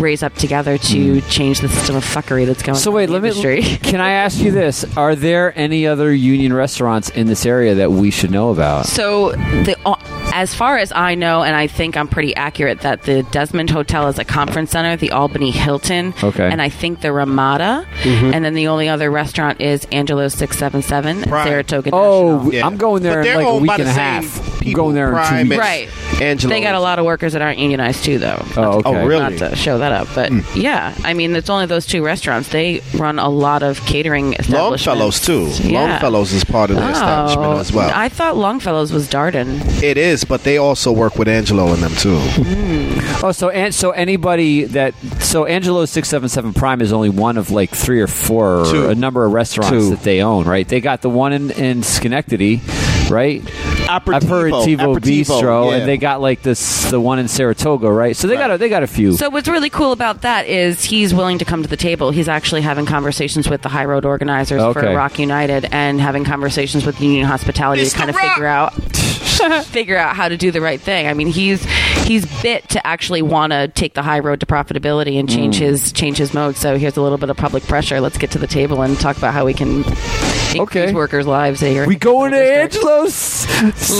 Raise 0.00 0.22
up 0.22 0.34
together 0.34 0.78
to 0.78 1.20
change 1.22 1.60
the 1.60 1.68
system 1.68 1.96
of 1.96 2.04
fuckery 2.04 2.46
that's 2.46 2.62
going 2.62 2.76
on. 2.76 2.80
So 2.80 2.90
wait, 2.90 3.04
in 3.04 3.10
the 3.10 3.20
let 3.20 3.36
me. 3.36 3.76
Can 3.82 4.00
I 4.00 4.12
ask 4.12 4.38
you 4.38 4.50
this? 4.50 4.84
Are 4.96 5.14
there 5.14 5.56
any 5.58 5.86
other 5.86 6.12
union 6.12 6.52
restaurants 6.52 7.08
in 7.10 7.26
this 7.26 7.46
area 7.46 7.74
that 7.76 7.90
we 7.90 8.10
should 8.10 8.30
know 8.30 8.50
about? 8.50 8.86
So, 8.86 9.32
the, 9.32 9.76
uh, 9.86 9.94
as 10.36 10.54
far 10.54 10.76
as 10.76 10.92
I 10.92 11.14
know, 11.14 11.42
and 11.42 11.56
I 11.56 11.66
think 11.66 11.96
I'm 11.96 12.08
pretty 12.08 12.36
accurate, 12.36 12.82
that 12.82 13.04
the 13.04 13.22
Desmond 13.22 13.70
Hotel 13.70 14.06
is 14.08 14.18
a 14.18 14.24
conference 14.24 14.70
center, 14.70 14.94
the 14.94 15.10
Albany 15.12 15.50
Hilton, 15.50 16.12
Okay. 16.22 16.46
and 16.46 16.60
I 16.60 16.68
think 16.68 17.00
the 17.00 17.10
Ramada, 17.10 17.86
mm-hmm. 18.02 18.34
and 18.34 18.44
then 18.44 18.52
the 18.52 18.68
only 18.68 18.86
other 18.86 19.10
restaurant 19.10 19.62
is 19.62 19.86
Angelo's 19.92 20.34
Six 20.34 20.58
Seven 20.58 20.82
Seven, 20.82 21.22
Prime. 21.22 21.48
Saratoga 21.48 21.90
Oh, 21.94 22.36
National. 22.36 22.52
Yeah. 22.52 22.66
I'm 22.66 22.76
going 22.76 23.02
there 23.02 23.22
in 23.22 23.34
like 23.34 23.46
a 23.46 23.56
week 23.56 23.70
and 23.70 23.82
a 23.82 23.86
same 23.86 23.94
half. 23.94 24.62
I'm 24.62 24.72
going 24.72 24.94
there 24.94 25.16
in 25.16 25.28
two 25.28 25.48
weeks. 25.50 25.58
Right. 25.58 25.88
Angelo. 26.20 26.52
They 26.52 26.60
got 26.60 26.74
a 26.74 26.80
lot 26.80 26.98
of 26.98 27.04
workers 27.04 27.32
that 27.32 27.40
aren't 27.42 27.58
unionized 27.58 28.04
too, 28.04 28.18
though. 28.18 28.42
Oh, 28.56 28.62
oh 28.62 28.78
okay. 28.80 28.88
Oh, 28.90 29.06
really? 29.06 29.36
Not 29.36 29.50
to 29.50 29.56
show 29.56 29.78
that 29.78 29.92
up, 29.92 30.08
but 30.14 30.30
hmm. 30.30 30.40
yeah, 30.54 30.94
I 31.02 31.14
mean, 31.14 31.34
it's 31.34 31.48
only 31.48 31.66
those 31.66 31.86
two 31.86 32.04
restaurants. 32.04 32.48
They 32.48 32.82
run 32.94 33.18
a 33.18 33.28
lot 33.28 33.62
of 33.62 33.80
catering 33.86 34.34
establishments. 34.34 34.86
Longfellows 34.86 35.20
too. 35.20 35.68
Yeah. 35.68 35.80
Longfellows 35.80 36.32
is 36.32 36.44
part 36.44 36.70
of 36.70 36.76
the 36.76 36.86
oh, 36.86 36.90
establishment 36.90 37.46
Oh, 37.46 37.58
as 37.58 37.72
well. 37.72 37.90
I 37.94 38.08
thought 38.08 38.36
Longfellows 38.36 38.92
was 38.92 39.08
Darden. 39.08 39.82
it 39.82 39.96
is, 39.96 40.25
but 40.28 40.42
they 40.44 40.58
also 40.58 40.92
work 40.92 41.16
with 41.16 41.28
Angelo 41.28 41.72
and 41.72 41.82
them 41.82 41.92
too. 41.94 42.18
Hmm. 42.18 43.24
Oh, 43.24 43.32
so 43.32 43.48
and 43.50 43.74
so 43.74 43.90
anybody 43.90 44.64
that 44.64 44.94
so 45.20 45.44
Angelo's 45.46 45.90
six 45.90 46.08
seven 46.08 46.28
seven 46.28 46.52
Prime 46.52 46.80
is 46.80 46.92
only 46.92 47.08
one 47.10 47.36
of 47.38 47.50
like 47.50 47.70
three 47.70 48.00
or 48.00 48.06
four 48.06 48.66
or 48.66 48.90
a 48.90 48.94
number 48.94 49.24
of 49.24 49.32
restaurants 49.32 49.70
Two. 49.70 49.90
that 49.90 50.02
they 50.02 50.22
own, 50.22 50.44
right? 50.44 50.66
They 50.66 50.80
got 50.80 51.02
the 51.02 51.10
one 51.10 51.32
in, 51.32 51.50
in 51.52 51.82
Schenectady, 51.82 52.60
right? 53.10 53.42
I've 53.88 54.04
heard 54.24 54.52
Tivo 54.52 54.98
Bistro, 54.98 55.70
yeah. 55.70 55.78
and 55.78 55.88
they 55.88 55.96
got 55.96 56.20
like 56.20 56.42
this 56.42 56.90
the 56.90 57.00
one 57.00 57.18
in 57.18 57.28
Saratoga, 57.28 57.90
right? 57.90 58.16
So 58.16 58.26
they 58.28 58.34
got 58.36 58.50
a, 58.50 58.58
they 58.58 58.68
got 58.68 58.82
a 58.82 58.86
few. 58.86 59.12
So 59.16 59.30
what's 59.30 59.48
really 59.48 59.70
cool 59.70 59.92
about 59.92 60.22
that 60.22 60.46
is 60.46 60.84
he's 60.84 61.14
willing 61.14 61.38
to 61.38 61.44
come 61.44 61.62
to 61.62 61.68
the 61.68 61.76
table. 61.76 62.10
He's 62.10 62.28
actually 62.28 62.62
having 62.62 62.84
conversations 62.86 63.48
with 63.48 63.62
the 63.62 63.68
High 63.68 63.84
Road 63.84 64.04
organizers 64.04 64.60
Okay. 64.60 64.80
for 64.80 64.86
ROC 64.94 65.18
United 65.18 65.66
and 65.72 66.00
having 66.00 66.24
conversations 66.24 66.84
with 66.84 67.00
Union 67.00 67.26
Hospitality 67.26 67.84
to 67.84 67.96
kind 67.96 68.10
of 68.10 68.16
figure 68.16 68.46
out 68.46 68.74
figure 69.64 69.96
out 69.96 70.16
how 70.16 70.28
to 70.28 70.36
do 70.36 70.50
the 70.50 70.60
right 70.60 70.80
thing. 70.80 71.06
I 71.06 71.14
mean, 71.14 71.26
he's 71.28 71.64
he's 72.04 72.24
bit 72.42 72.68
to 72.70 72.86
actually 72.86 73.22
want 73.22 73.52
to 73.52 73.68
take 73.68 73.94
the 73.94 74.02
high 74.02 74.20
road 74.20 74.40
to 74.40 74.46
profitability 74.46 75.18
and 75.18 75.28
Mm. 75.28 75.34
change 75.34 75.56
his 75.56 75.92
change 75.92 76.18
his 76.18 76.32
mode. 76.34 76.56
So 76.56 76.78
here's 76.78 76.96
a 76.96 77.02
little 77.02 77.18
bit 77.18 77.30
of 77.30 77.36
public 77.36 77.62
pressure. 77.64 78.00
Let's 78.00 78.18
get 78.18 78.30
to 78.32 78.38
the 78.38 78.46
table 78.46 78.82
and 78.82 78.98
talk 78.98 79.16
about 79.16 79.34
how 79.34 79.44
we 79.44 79.54
can 79.54 79.82
Okay. 80.60 80.92
workers' 80.92 81.26
lives 81.26 81.60
here. 81.60 81.86
we 81.86 81.96
going 81.96 82.32
to 82.32 82.38
Angelo's. 82.38 83.46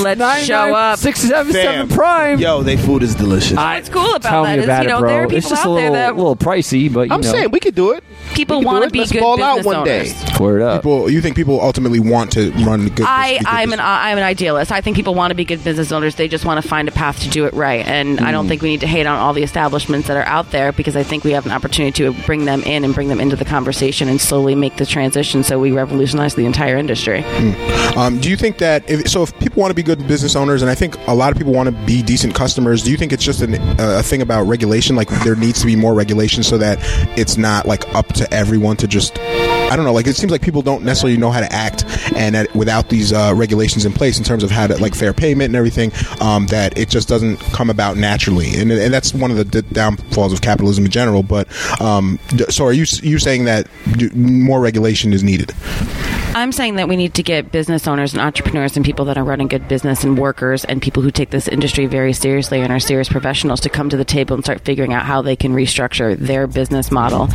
Let's 0.03 0.19
Nine, 0.19 0.45
show 0.45 0.67
nine, 0.67 0.93
up. 0.93 0.99
Six 0.99 1.21
seven 1.21 1.53
seven 1.53 1.89
Fam. 1.89 1.97
Prime. 1.97 2.39
Yo, 2.39 2.63
they 2.63 2.77
food 2.77 3.03
is 3.03 3.15
delicious. 3.15 3.57
I- 3.57 3.77
What's 3.77 3.89
cool 3.89 4.15
about 4.15 4.23
Tell 4.23 4.45
that 4.45 4.57
me 4.57 4.59
is, 4.61 4.65
about 4.65 4.83
you 4.83 4.89
know, 4.89 4.99
it, 4.99 5.01
bro. 5.01 5.09
there 5.09 5.21
are 5.21 5.25
it's 5.25 5.33
people 5.35 5.51
just 5.51 5.63
out 5.63 5.67
a 5.67 5.71
little, 5.71 5.93
there 5.93 6.03
that- 6.07 6.17
little 6.17 6.37
pricey, 6.37 6.93
but 6.93 7.09
you 7.09 7.15
I'm 7.15 7.21
know, 7.21 7.31
saying 7.31 7.51
we 7.51 7.61
could 7.61 7.75
do 7.75 7.93
it. 7.93 8.05
People 8.35 8.59
We 8.59 8.65
could 8.65 8.69
do 8.69 8.75
want 8.75 8.85
to 8.85 8.91
be 8.91 8.99
Let's 9.01 9.13
good 9.13 9.21
ball 9.21 9.43
out 9.43 9.57
business 9.57 9.75
one 9.75 9.85
day. 9.85 10.01
owners. 10.01 10.41
word 10.41 10.63
up. 10.63 10.83
People, 10.83 11.11
you 11.11 11.21
think 11.21 11.37
people 11.37 11.61
ultimately 11.61 12.01
want 12.01 12.33
to 12.33 12.51
run 12.65 12.89
good? 12.89 13.07
I, 13.07 13.39
good 13.39 13.47
I'm 13.47 13.73
an? 13.73 13.81
I'm 13.81 14.19
an 14.19 14.25
idealist. 14.25 14.73
I 14.73 14.81
think 14.81 14.97
people 14.97 15.15
want 15.15 15.31
to 15.31 15.35
be 15.35 15.45
good 15.45 15.63
business 15.63 15.93
owners. 15.93 16.17
They 16.17 16.29
just 16.29 16.45
want 16.45 16.63
to 16.63 16.69
find 16.69 16.89
a 16.89 16.93
path 16.93 17.21
to 17.21 17.31
do 17.31 17.47
it 17.47 17.55
right. 17.55 17.87
And 17.87 18.21
I 18.21 18.33
don't 18.33 18.45
hmm. 18.45 18.49
think 18.51 18.63
we 18.63 18.71
need 18.71 18.81
to 18.81 18.87
hate 18.87 19.07
on 19.07 19.19
all 19.19 19.33
the 19.33 19.43
establishments 19.43 20.09
that 20.09 20.17
are 20.17 20.25
out 20.25 20.51
there 20.51 20.73
because 20.73 20.97
I 20.97 21.03
think 21.03 21.25
we 21.25 21.33
have 21.33 21.47
an 21.47 21.53
opportunity 21.53 21.93
to 22.05 22.13
bring 22.25 22.45
them 22.45 22.63
in 22.63 22.85
and 22.85 22.95
bring 22.95 23.09
them 23.09 23.21
into 23.21 23.37
the 23.37 23.45
conversation 23.45 24.09
and 24.09 24.21
slowly 24.21 24.55
make 24.55 24.77
the 24.77 24.87
transition 24.87 25.43
so 25.43 25.59
we 25.59 25.73
revolutionize 25.73 26.35
the 26.35 26.46
entire 26.47 26.77
industry. 26.77 27.25
Um, 27.97 28.21
do 28.21 28.31
you 28.31 28.37
think 28.37 28.59
that 28.59 28.89
if, 28.89 29.09
so? 29.09 29.23
If 29.23 29.39
people 29.39 29.61
want 29.61 29.71
to 29.71 29.75
be 29.75 29.83
good 29.83 30.07
business 30.07 30.37
owners, 30.37 30.63
and 30.63 30.71
I 30.71 30.75
think 30.75 30.97
a 31.07 31.15
lot 31.15 31.33
of 31.33 31.39
people 31.39 31.53
want 31.53 31.69
to 31.69 31.87
be 31.87 32.03
decent 32.03 32.35
customers, 32.35 32.83
do 32.83 32.91
you 32.91 32.97
think 32.97 33.13
it's 33.13 33.25
just 33.25 33.41
an, 33.41 33.55
uh, 33.55 33.99
a 33.99 34.03
thing 34.03 34.23
about 34.23 34.45
regulation? 34.45 34.97
Like 34.97 35.09
there 35.25 35.37
needs 35.37 35.61
to 35.61 35.67
be 35.67 35.77
more 35.77 35.95
regulation 35.95 36.43
so 36.43 36.59
that 36.59 36.79
it's 37.19 37.37
not 37.37 37.67
like 37.67 37.87
up 37.95 38.09
to 38.15 38.33
everyone 38.33 38.77
to 38.79 38.87
just. 38.87 39.19
I 39.19 39.75
don't 39.75 39.85
know. 39.85 39.93
Like 39.93 40.07
it 40.07 40.15
seems 40.15 40.31
like 40.31 40.43
people 40.43 40.63
don't 40.63 40.85
necessarily 40.85 41.19
know 41.19 41.31
how 41.31 41.41
to 41.41 41.53
act, 41.53 41.85
and 42.15 42.35
that 42.35 42.55
without 42.55 42.89
these 42.89 43.13
uh, 43.13 43.33
regulations 43.35 43.85
in 43.85 43.93
place 43.93 44.19
in 44.19 44.25
terms 44.25 44.45
of 44.45 44.51
how 44.51 44.67
to 44.67 44.77
like 44.79 44.95
fair 44.95 45.13
payment 45.13 45.49
and 45.49 45.57
everything, 45.57 45.91
um, 46.21 46.47
that 46.49 46.79
it 46.79 46.89
just 46.89 47.09
doesn't 47.09 47.39
come 47.53 47.69
about 47.71 47.97
naturally, 47.97 48.57
and, 48.57 48.71
and 48.71 48.95
that's 48.95 49.13
one 49.13 49.31
of 49.31 49.37
the 49.37 49.45
d- 49.45 49.69
downfalls 49.73 50.33
of 50.33 50.41
capitalism 50.41 50.85
in 50.85 50.91
general. 50.91 51.23
But 51.23 51.49
um, 51.81 52.19
so 52.49 52.65
are 52.67 52.73
you 52.73 52.87
you 53.03 53.19
saying 53.19 53.45
that 53.47 53.67
more 54.15 54.61
regulation 54.61 55.13
is 55.13 55.23
needed? 55.25 55.53
I'm 56.37 56.53
saying 56.53 56.75
that 56.77 56.87
we 56.87 56.97
need 56.97 57.15
to 57.15 57.23
get 57.23 57.51
business 57.51 57.89
owners 57.89 58.13
and 58.13 58.21
entrepreneurs 58.21 58.77
and 58.77 58.85
people 58.85 59.07
that 59.07 59.17
are 59.17 59.25
running 59.25 59.49
good 59.49 59.67
business 59.69 60.05
and 60.05 60.19
workers 60.19 60.67
and 60.67 60.83
people 60.83 61.03
who 61.03 61.11
take 61.11 61.31
this 61.31 61.49
industry 61.49 61.87
very 61.87 62.13
seriously 62.13 62.61
and 62.61 62.71
are 62.71 62.79
serious 62.79 63.09
professionals 63.09 63.59
to 63.61 63.71
come 63.71 63.89
to 63.89 63.97
the 63.97 64.05
table 64.05 64.35
and 64.35 64.45
start 64.45 64.61
figuring 64.61 64.93
out 64.93 65.07
how 65.07 65.23
they 65.23 65.35
can 65.35 65.55
restructure 65.55 66.15
their 66.15 66.47
business 66.47 66.91
model. 66.91 67.29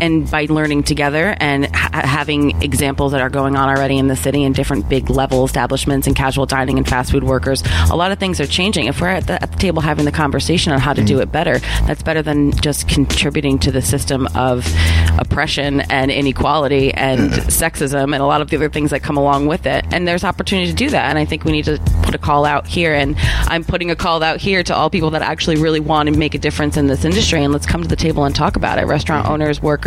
And 0.00 0.30
by 0.30 0.46
learning 0.48 0.82
together 0.84 1.36
and 1.40 1.74
ha- 1.74 2.06
having 2.06 2.62
examples 2.62 3.12
that 3.12 3.20
are 3.20 3.30
going 3.30 3.56
on 3.56 3.68
already 3.68 3.98
in 3.98 4.08
the 4.08 4.16
city 4.16 4.42
in 4.44 4.52
different 4.52 4.88
big 4.88 5.10
level 5.10 5.44
establishments 5.44 6.06
and 6.06 6.14
casual 6.14 6.46
dining 6.46 6.78
and 6.78 6.86
fast 6.86 7.12
food 7.12 7.24
workers, 7.24 7.62
a 7.90 7.96
lot 7.96 8.12
of 8.12 8.18
things 8.18 8.40
are 8.40 8.46
changing. 8.46 8.86
If 8.86 9.00
we're 9.00 9.08
at 9.08 9.26
the, 9.26 9.42
at 9.42 9.52
the 9.52 9.58
table 9.58 9.80
having 9.80 10.04
the 10.04 10.12
conversation 10.12 10.72
on 10.72 10.80
how 10.80 10.92
to 10.92 11.02
do 11.02 11.18
mm. 11.18 11.22
it 11.22 11.32
better, 11.32 11.58
that's 11.86 12.02
better 12.02 12.22
than 12.22 12.52
just 12.52 12.88
contributing 12.88 13.58
to 13.60 13.72
the 13.72 13.82
system 13.82 14.28
of 14.34 14.66
oppression 15.18 15.80
and 15.82 16.10
inequality 16.10 16.92
and 16.92 17.30
mm. 17.30 17.38
sexism 17.46 18.12
and 18.12 18.22
a 18.22 18.26
lot 18.26 18.40
of 18.40 18.50
the 18.50 18.56
other 18.56 18.68
things 18.68 18.90
that 18.90 19.02
come 19.02 19.16
along 19.16 19.46
with 19.46 19.66
it. 19.66 19.84
And 19.92 20.06
there's 20.06 20.24
opportunity 20.24 20.70
to 20.70 20.76
do 20.76 20.90
that. 20.90 21.08
And 21.08 21.18
I 21.18 21.24
think 21.24 21.44
we 21.44 21.52
need 21.52 21.64
to 21.64 21.78
put 22.02 22.14
a 22.14 22.18
call 22.18 22.44
out 22.44 22.66
here. 22.66 22.94
And 22.94 23.16
I'm 23.46 23.64
putting 23.64 23.90
a 23.90 23.96
call 23.96 24.22
out 24.22 24.40
here 24.40 24.62
to 24.62 24.74
all 24.74 24.90
people 24.90 25.10
that 25.10 25.22
actually 25.22 25.56
really 25.56 25.80
want 25.80 26.08
to 26.08 26.16
make 26.16 26.34
a 26.34 26.38
difference 26.38 26.76
in 26.76 26.86
this 26.86 27.04
industry. 27.04 27.42
And 27.42 27.52
let's 27.52 27.66
come 27.66 27.82
to 27.82 27.88
the 27.88 27.96
table 27.96 28.24
and 28.24 28.34
talk 28.34 28.56
about 28.56 28.78
it. 28.78 28.86
Restaurant 28.86 29.24
mm-hmm. 29.24 29.32
owners, 29.32 29.62
workers, 29.62 29.85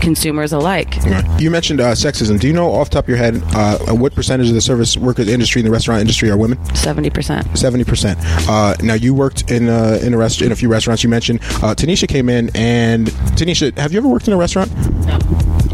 consumers 0.00 0.52
alike. 0.52 0.96
You 1.40 1.50
mentioned 1.50 1.80
uh, 1.80 1.92
sexism. 1.92 2.38
Do 2.40 2.46
you 2.46 2.52
know 2.52 2.72
off 2.72 2.88
the 2.90 2.94
top 2.94 3.04
of 3.04 3.08
your 3.08 3.18
head 3.18 3.42
uh, 3.54 3.78
what 3.94 4.14
percentage 4.14 4.48
of 4.48 4.54
the 4.54 4.60
service 4.60 4.96
workers 4.96 5.28
industry 5.28 5.60
and 5.60 5.66
the 5.66 5.72
restaurant 5.72 6.00
industry 6.00 6.30
are 6.30 6.36
women? 6.36 6.58
70%. 6.68 7.56
Seventy 7.58 7.84
percent. 7.84 8.18
Uh, 8.48 8.74
now 8.82 8.94
you 8.94 9.12
worked 9.14 9.50
in 9.50 9.68
uh, 9.68 9.98
in 10.02 10.14
a 10.14 10.16
rest- 10.18 10.40
in 10.42 10.52
a 10.52 10.56
few 10.56 10.68
restaurants. 10.68 11.02
You 11.02 11.08
mentioned 11.10 11.40
uh, 11.62 11.74
Tanisha 11.74 12.08
came 12.08 12.28
in, 12.28 12.50
and 12.54 13.08
Tanisha, 13.36 13.76
have 13.78 13.92
you 13.92 13.98
ever 13.98 14.08
worked 14.08 14.28
in 14.28 14.34
a 14.34 14.36
restaurant? 14.36 14.70
No. 15.06 15.18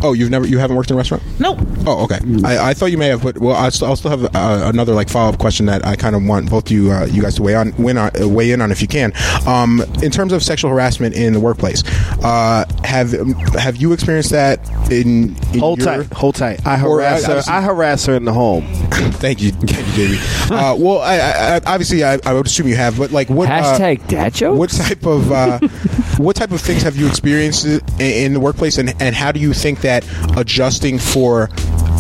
Oh, 0.05 0.13
you've 0.13 0.31
never 0.31 0.47
you 0.47 0.59
haven't 0.59 0.77
worked 0.77 0.91
in 0.91 0.95
a 0.95 0.99
restaurant? 0.99 1.23
Nope. 1.41 1.59
Oh, 1.87 2.05
okay. 2.05 2.19
I, 2.45 2.71
I 2.71 2.75
thought 2.75 2.91
you 2.91 2.99
may 2.99 3.09
have, 3.09 3.23
but 3.23 3.39
well, 3.39 3.57
I 3.57 3.71
still, 3.71 3.89
I'll 3.89 3.97
still 3.97 4.11
have 4.11 4.25
uh, 4.35 4.69
another 4.69 4.93
like 4.93 5.09
follow 5.09 5.33
up 5.33 5.39
question 5.39 5.65
that 5.67 5.87
I 5.87 5.97
kind 5.97 6.15
of 6.15 6.23
want 6.25 6.51
both 6.51 6.71
you 6.71 6.93
uh, 6.93 7.07
you 7.07 7.23
guys 7.23 7.37
to 7.37 7.43
weigh 7.43 7.55
on, 7.55 7.75
win 7.79 7.97
on, 7.97 8.11
uh, 8.21 8.29
weigh 8.29 8.51
in 8.53 8.61
on 8.61 8.71
if 8.71 8.83
you 8.83 8.89
can. 8.89 9.13
Um, 9.47 9.83
in 10.03 10.11
terms 10.11 10.35
of 10.35 10.43
sexual 10.43 10.71
harassment 10.71 11.15
in 11.15 11.33
the 11.33 11.41
workplace, 11.41 11.83
uh, 12.23 12.67
have 12.85 13.13
have 13.55 13.77
you 13.77 13.93
experienced 13.95 14.31
that 14.31 14.61
in, 14.91 15.37
in 15.55 15.61
Hold 15.61 15.79
your, 15.79 15.87
tight, 16.05 16.13
hold 16.13 16.35
tight. 16.35 16.67
I 16.67 16.77
harass 16.77 17.25
uh, 17.25 17.43
her. 17.43 17.43
I 17.51 17.63
harass 17.63 18.05
her 18.07 18.15
in 18.15 18.27
the 18.27 18.33
home. 18.33 18.67
Thank 19.15 19.41
you, 19.41 19.53
thank 19.53 19.87
you, 19.97 20.09
Jamie. 20.09 20.19
uh, 20.51 20.77
well, 20.77 20.99
I, 21.01 21.17
I, 21.17 21.55
I, 21.55 21.61
obviously, 21.67 22.05
I, 22.05 22.19
I 22.27 22.35
would 22.35 22.45
assume 22.45 22.69
you 22.69 22.77
have, 22.77 22.99
but 22.99 23.11
like, 23.11 23.31
what 23.31 23.49
uh, 23.49 23.79
Hashtag 23.79 24.07
dad 24.07 24.35
jokes? 24.35 24.59
What 24.59 24.71
type 24.71 25.07
of 25.07 25.33
uh, 25.33 25.59
what 26.19 26.37
type 26.37 26.51
of 26.51 26.61
things 26.61 26.83
have 26.83 26.97
you 26.97 27.07
experienced 27.07 27.65
in, 27.65 27.81
in 27.99 28.35
the 28.35 28.41
workplace, 28.41 28.77
and 28.77 28.95
and 29.01 29.15
how 29.15 29.33
do 29.33 29.41
you 29.41 29.55
think 29.55 29.81
that 29.81 29.94
adjusting 30.37 30.99
for 30.99 31.51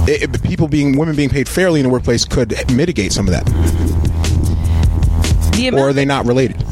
i 0.08 0.18
i- 0.22 0.26
people 0.38 0.66
being 0.68 0.96
women 0.98 1.14
being 1.14 1.28
paid 1.30 1.48
fairly 1.48 1.78
in 1.80 1.84
the 1.84 1.90
workplace 1.92 2.24
could 2.24 2.54
mitigate 2.72 3.12
some 3.12 3.28
of 3.28 3.32
that, 3.32 3.44
or 5.72 5.88
are 5.88 5.92
they 5.92 6.04
not 6.04 6.26
related? 6.26 6.62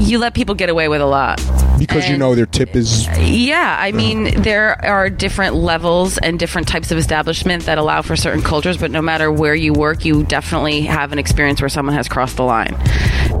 you 0.00 0.18
let 0.18 0.32
people 0.32 0.54
get 0.54 0.70
away 0.70 0.88
with 0.88 1.02
a 1.02 1.06
lot. 1.06 1.36
Because 1.78 2.08
you 2.08 2.16
know 2.16 2.34
their 2.34 2.46
tip 2.46 2.74
is 2.74 3.06
Yeah, 3.18 3.76
I 3.78 3.92
mean, 3.92 4.40
there 4.42 4.82
are 4.82 5.10
different 5.10 5.54
levels 5.56 6.16
and 6.16 6.38
different 6.38 6.68
types 6.68 6.90
of 6.90 6.96
establishment 6.96 7.64
that 7.66 7.76
allow 7.76 8.00
for 8.00 8.16
certain 8.16 8.40
cultures, 8.40 8.78
but 8.78 8.90
no 8.90 9.02
matter 9.02 9.30
where 9.30 9.54
you 9.54 9.74
work, 9.74 10.06
you 10.06 10.22
definitely 10.24 10.82
have 10.82 11.12
an 11.12 11.18
experience 11.18 11.60
where 11.60 11.68
someone 11.68 11.94
has 11.94 12.08
crossed 12.08 12.36
the 12.36 12.44
line. 12.44 12.74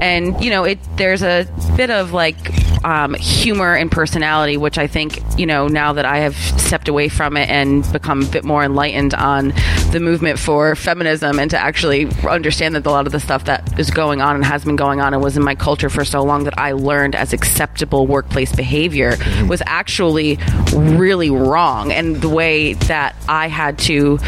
And, 0.02 0.42
you 0.44 0.50
know, 0.50 0.64
it 0.64 0.78
there's 0.96 1.22
a 1.22 1.46
bit 1.76 1.88
of 1.90 2.12
like 2.12 2.36
um, 2.84 3.14
humor 3.14 3.74
and 3.74 3.90
personality, 3.90 4.56
which 4.56 4.78
I 4.78 4.86
think, 4.86 5.20
you 5.38 5.46
know, 5.46 5.68
now 5.68 5.92
that 5.92 6.04
I 6.04 6.18
have 6.18 6.36
stepped 6.36 6.88
away 6.88 7.08
from 7.08 7.36
it 7.36 7.48
and 7.48 7.90
become 7.92 8.22
a 8.22 8.26
bit 8.26 8.44
more 8.44 8.64
enlightened 8.64 9.14
on 9.14 9.52
the 9.90 10.00
movement 10.00 10.38
for 10.38 10.74
feminism 10.74 11.38
and 11.38 11.50
to 11.50 11.58
actually 11.58 12.06
understand 12.28 12.74
that 12.74 12.86
a 12.86 12.90
lot 12.90 13.06
of 13.06 13.12
the 13.12 13.20
stuff 13.20 13.44
that 13.44 13.78
is 13.78 13.90
going 13.90 14.20
on 14.20 14.36
and 14.36 14.44
has 14.44 14.64
been 14.64 14.76
going 14.76 15.00
on 15.00 15.12
and 15.14 15.22
was 15.22 15.36
in 15.36 15.42
my 15.42 15.54
culture 15.54 15.90
for 15.90 16.04
so 16.04 16.22
long 16.22 16.44
that 16.44 16.58
I 16.58 16.72
learned 16.72 17.14
as 17.14 17.32
acceptable 17.32 18.06
workplace 18.06 18.54
behavior 18.54 19.16
was 19.48 19.62
actually 19.66 20.38
really 20.72 21.30
wrong. 21.30 21.92
And 21.92 22.16
the 22.16 22.28
way 22.28 22.74
that 22.74 23.14
I 23.28 23.48
had 23.48 23.78
to 23.80 24.18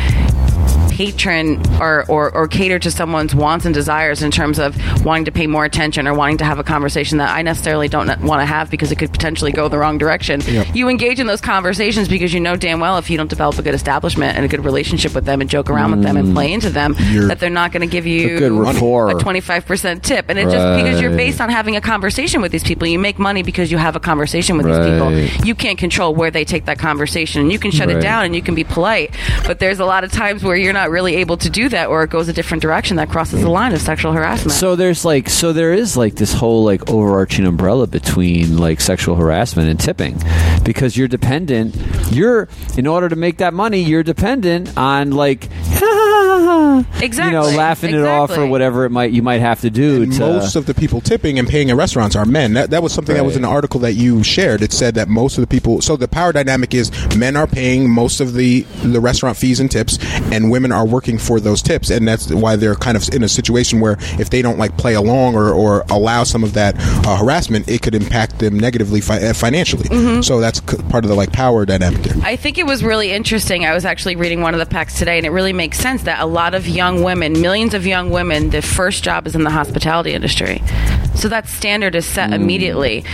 patron 0.97 1.59
or, 1.81 2.05
or, 2.09 2.31
or 2.35 2.47
cater 2.47 2.79
to 2.79 2.91
someone's 2.91 3.35
wants 3.35 3.65
and 3.65 3.75
desires 3.75 4.23
in 4.23 4.31
terms 4.31 4.59
of 4.59 4.77
wanting 5.07 5.25
to 5.25 5.33
pay 5.33 5.47
more 5.47 5.65
attention 5.65 6.07
or 6.07 6.13
wanting 6.13 6.37
to 6.37 6.45
have 6.45 6.59
a 6.59 6.63
conversation 6.65 7.17
that 7.19 7.35
I 7.35 7.41
necessarily 7.41 7.89
don't 7.89 8.07
want 8.21 8.41
to 8.43 8.47
have 8.47 8.71
because 8.71 8.93
it 8.93 8.97
could 8.99 9.11
potentially 9.11 9.53
go 9.53 9.69
the 9.69 9.79
wrong 9.79 9.97
direction. 9.97 10.43
You 10.75 10.89
engage 10.91 11.19
in 11.19 11.27
those 11.27 11.41
conversations 11.41 12.09
because 12.09 12.35
you 12.35 12.41
know 12.41 12.57
damn 12.57 12.79
well 12.79 12.99
if 12.99 13.09
you 13.09 13.17
don't 13.17 13.31
develop 13.31 13.59
a 13.59 13.63
good 13.63 13.75
establishment 13.75 14.37
and 14.37 14.45
a 14.45 14.49
good 14.49 14.65
relationship 14.65 15.15
with 15.15 15.25
them 15.25 15.41
and 15.41 15.49
joke 15.49 15.71
around 15.71 15.93
with 15.93 16.03
them 16.03 16.17
and 16.19 16.35
play 16.35 16.53
into 16.53 16.69
them, 16.69 16.95
You're- 17.11 17.29
that 17.29 17.41
they're 17.41 17.49
not 17.51 17.73
going 17.73 17.81
to 17.89 17.91
give 17.91 18.07
you 18.07 18.37
A 18.37 18.39
good 18.39 18.53
rapport. 18.53 19.09
a 19.11 19.15
25% 19.15 20.03
tip. 20.03 20.27
And 20.29 20.39
it 20.39 20.45
just 20.51 20.77
because 20.83 21.01
you're 21.01 21.17
based 21.17 21.41
on 21.41 21.49
having 21.49 21.75
a 21.77 21.81
conversation 21.81 22.43
with 22.43 22.53
these 22.53 22.65
people, 22.65 22.87
you 22.87 22.99
make 22.99 23.19
money 23.19 23.43
because 23.43 23.73
you 23.73 23.79
have 23.79 23.97
a 23.97 24.01
conversation 24.01 24.59
with 24.59 24.67
Right. 24.67 24.83
these 24.83 25.31
people. 25.31 25.47
You 25.47 25.55
can't 25.55 25.79
control 25.79 26.15
where 26.15 26.31
they 26.31 26.45
take 26.45 26.67
that 26.67 26.79
conversation. 26.79 27.41
And 27.43 27.51
you 27.53 27.59
can 27.59 27.71
shut 27.71 27.89
Right. 27.89 27.97
it 27.97 28.01
down 28.03 28.25
and 28.27 28.35
you 28.37 28.43
can 28.43 28.55
be 28.55 28.65
polite, 28.65 29.15
but 29.47 29.59
there's 29.59 29.81
a 29.81 29.85
lot 29.87 30.05
of 30.05 30.13
times 30.13 30.43
where 30.45 30.57
you're 30.57 30.73
not 30.73 30.82
really 30.91 31.17
able 31.17 31.37
to 31.39 31.51
do 31.51 31.69
that 31.69 31.89
or 31.89 32.03
it 32.03 32.11
goes 32.11 32.29
a 32.29 32.33
different 32.33 32.63
direction 32.63 32.97
that 32.97 33.09
crosses 33.09 33.41
the 33.41 33.49
line 33.51 33.73
of 33.73 33.81
sexual 33.81 34.13
harassment. 34.13 34.53
So 34.53 34.77
there's 34.77 35.05
like 35.05 35.29
so 35.29 35.53
there 35.53 35.73
is 35.73 35.97
like 35.97 36.15
this 36.17 36.33
whole 36.33 36.65
like 36.65 36.91
overarching 36.91 37.47
umbrella 37.47 37.87
between 37.87 38.59
like 38.59 38.81
sexual 38.81 39.17
harassment 39.17 39.69
and 39.69 39.79
tipping 39.79 40.21
because 40.65 40.97
you're 40.97 41.09
dependent 41.09 41.75
you're 42.11 42.49
in 42.77 42.87
order 42.87 43.09
to 43.09 43.17
make 43.17 43.39
that 43.39 43.55
money 43.55 43.83
you're 43.83 44.03
dependent 44.03 44.77
on 44.77 45.11
like 45.11 45.49
Exactly. 47.01 47.25
you 47.27 47.31
know 47.31 47.57
laughing 47.57 47.95
it 47.95 48.05
off 48.05 48.31
or 48.37 48.47
whatever 48.47 48.85
it 48.85 48.91
might 48.91 49.13
you 49.13 49.23
might 49.23 49.41
have 49.41 49.61
to 49.61 49.71
do 49.71 50.07
to 50.07 50.21
most 50.21 50.57
of 50.57 50.67
the 50.67 50.75
people 50.75 51.01
tipping 51.01 51.39
and 51.39 51.49
paying 51.49 51.69
in 51.69 51.77
restaurants 51.77 52.17
are 52.17 52.25
men. 52.25 52.55
That, 52.55 52.71
that 52.71 52.83
was 52.83 52.93
something 52.93 53.15
that 53.15 53.25
was 53.25 53.37
in 53.37 53.43
the 53.43 53.49
article 53.49 53.81
that 53.81 53.93
you 53.95 54.23
shared. 54.23 54.63
It 54.63 54.73
said 54.73 54.95
that 54.95 55.09
most 55.09 55.39
of 55.39 55.43
the 55.43 55.47
people. 55.47 55.81
So 55.81 55.97
the 55.97 56.09
power 56.09 56.33
dynamic 56.33 56.75
is 56.75 56.91
men 57.17 57.37
are 57.37 57.47
paying 57.47 57.91
most 57.91 58.21
of 58.21 58.35
the 58.35 58.63
the 58.83 59.01
restaurant 59.01 59.37
fees 59.37 59.61
and 59.61 59.71
tips, 59.71 59.99
and 60.33 60.51
women 60.51 60.72
are 60.73 60.87
working 60.87 61.19
for 61.19 61.41
those 61.41 61.63
tips, 61.63 61.91
and 61.91 62.07
that's 62.07 62.31
why 62.33 62.57
they're 62.57 62.75
kind 62.75 62.97
of 62.97 63.09
in 63.15 63.23
a 63.23 63.29
situation 63.29 63.81
where 63.81 63.97
if 64.19 64.31
they 64.31 64.43
don't 64.43 64.59
like 64.59 64.77
play 64.77 64.95
along 64.95 65.35
or, 65.35 65.51
or 65.51 65.85
allow 65.91 66.25
some 66.25 66.43
of 66.45 66.55
that 66.55 66.75
uh, 67.07 67.17
harassment, 67.17 67.69
it 67.69 67.83
could 67.83 67.95
impact 67.95 68.39
them 68.39 68.59
negatively 68.59 69.01
fi- 69.01 69.23
uh, 69.23 69.33
financially. 69.35 70.23
So 70.23 70.41
that's 70.41 70.59
c- 70.59 70.83
part 70.89 71.05
of 71.05 71.09
the 71.09 71.15
like 71.15 71.33
power 71.33 71.65
dynamic 71.67 72.03
there. 72.03 72.23
I 72.25 72.37
think 72.37 72.59
it 72.59 72.67
was 72.67 72.83
really 72.85 73.11
interesting. 73.13 73.65
I 73.65 73.75
was 73.75 73.85
actually 73.85 74.17
reading 74.17 74.41
one 74.41 74.55
of 74.55 74.61
the 74.61 74.67
packs 74.67 74.99
today, 74.99 75.17
and 75.19 75.27
it 75.27 75.31
really 75.31 75.53
makes 75.53 75.79
sense 75.79 76.03
that 76.05 76.21
a 76.21 76.27
lot 76.27 76.55
of 76.55 76.67
young 76.69 77.03
women, 77.03 77.41
millions 77.41 77.75
of 77.75 77.87
young 77.87 78.11
women, 78.11 78.51
the 78.51 78.63
first 78.63 79.03
job 79.05 79.27
is 79.27 79.35
in 79.35 79.43
the 79.45 79.51
hospitality 79.51 80.13
industry. 80.13 80.63
So 81.15 81.29
that 81.29 81.49
standard 81.49 81.95
is 81.95 82.07
set 82.07 82.33
immediately. 82.33 83.05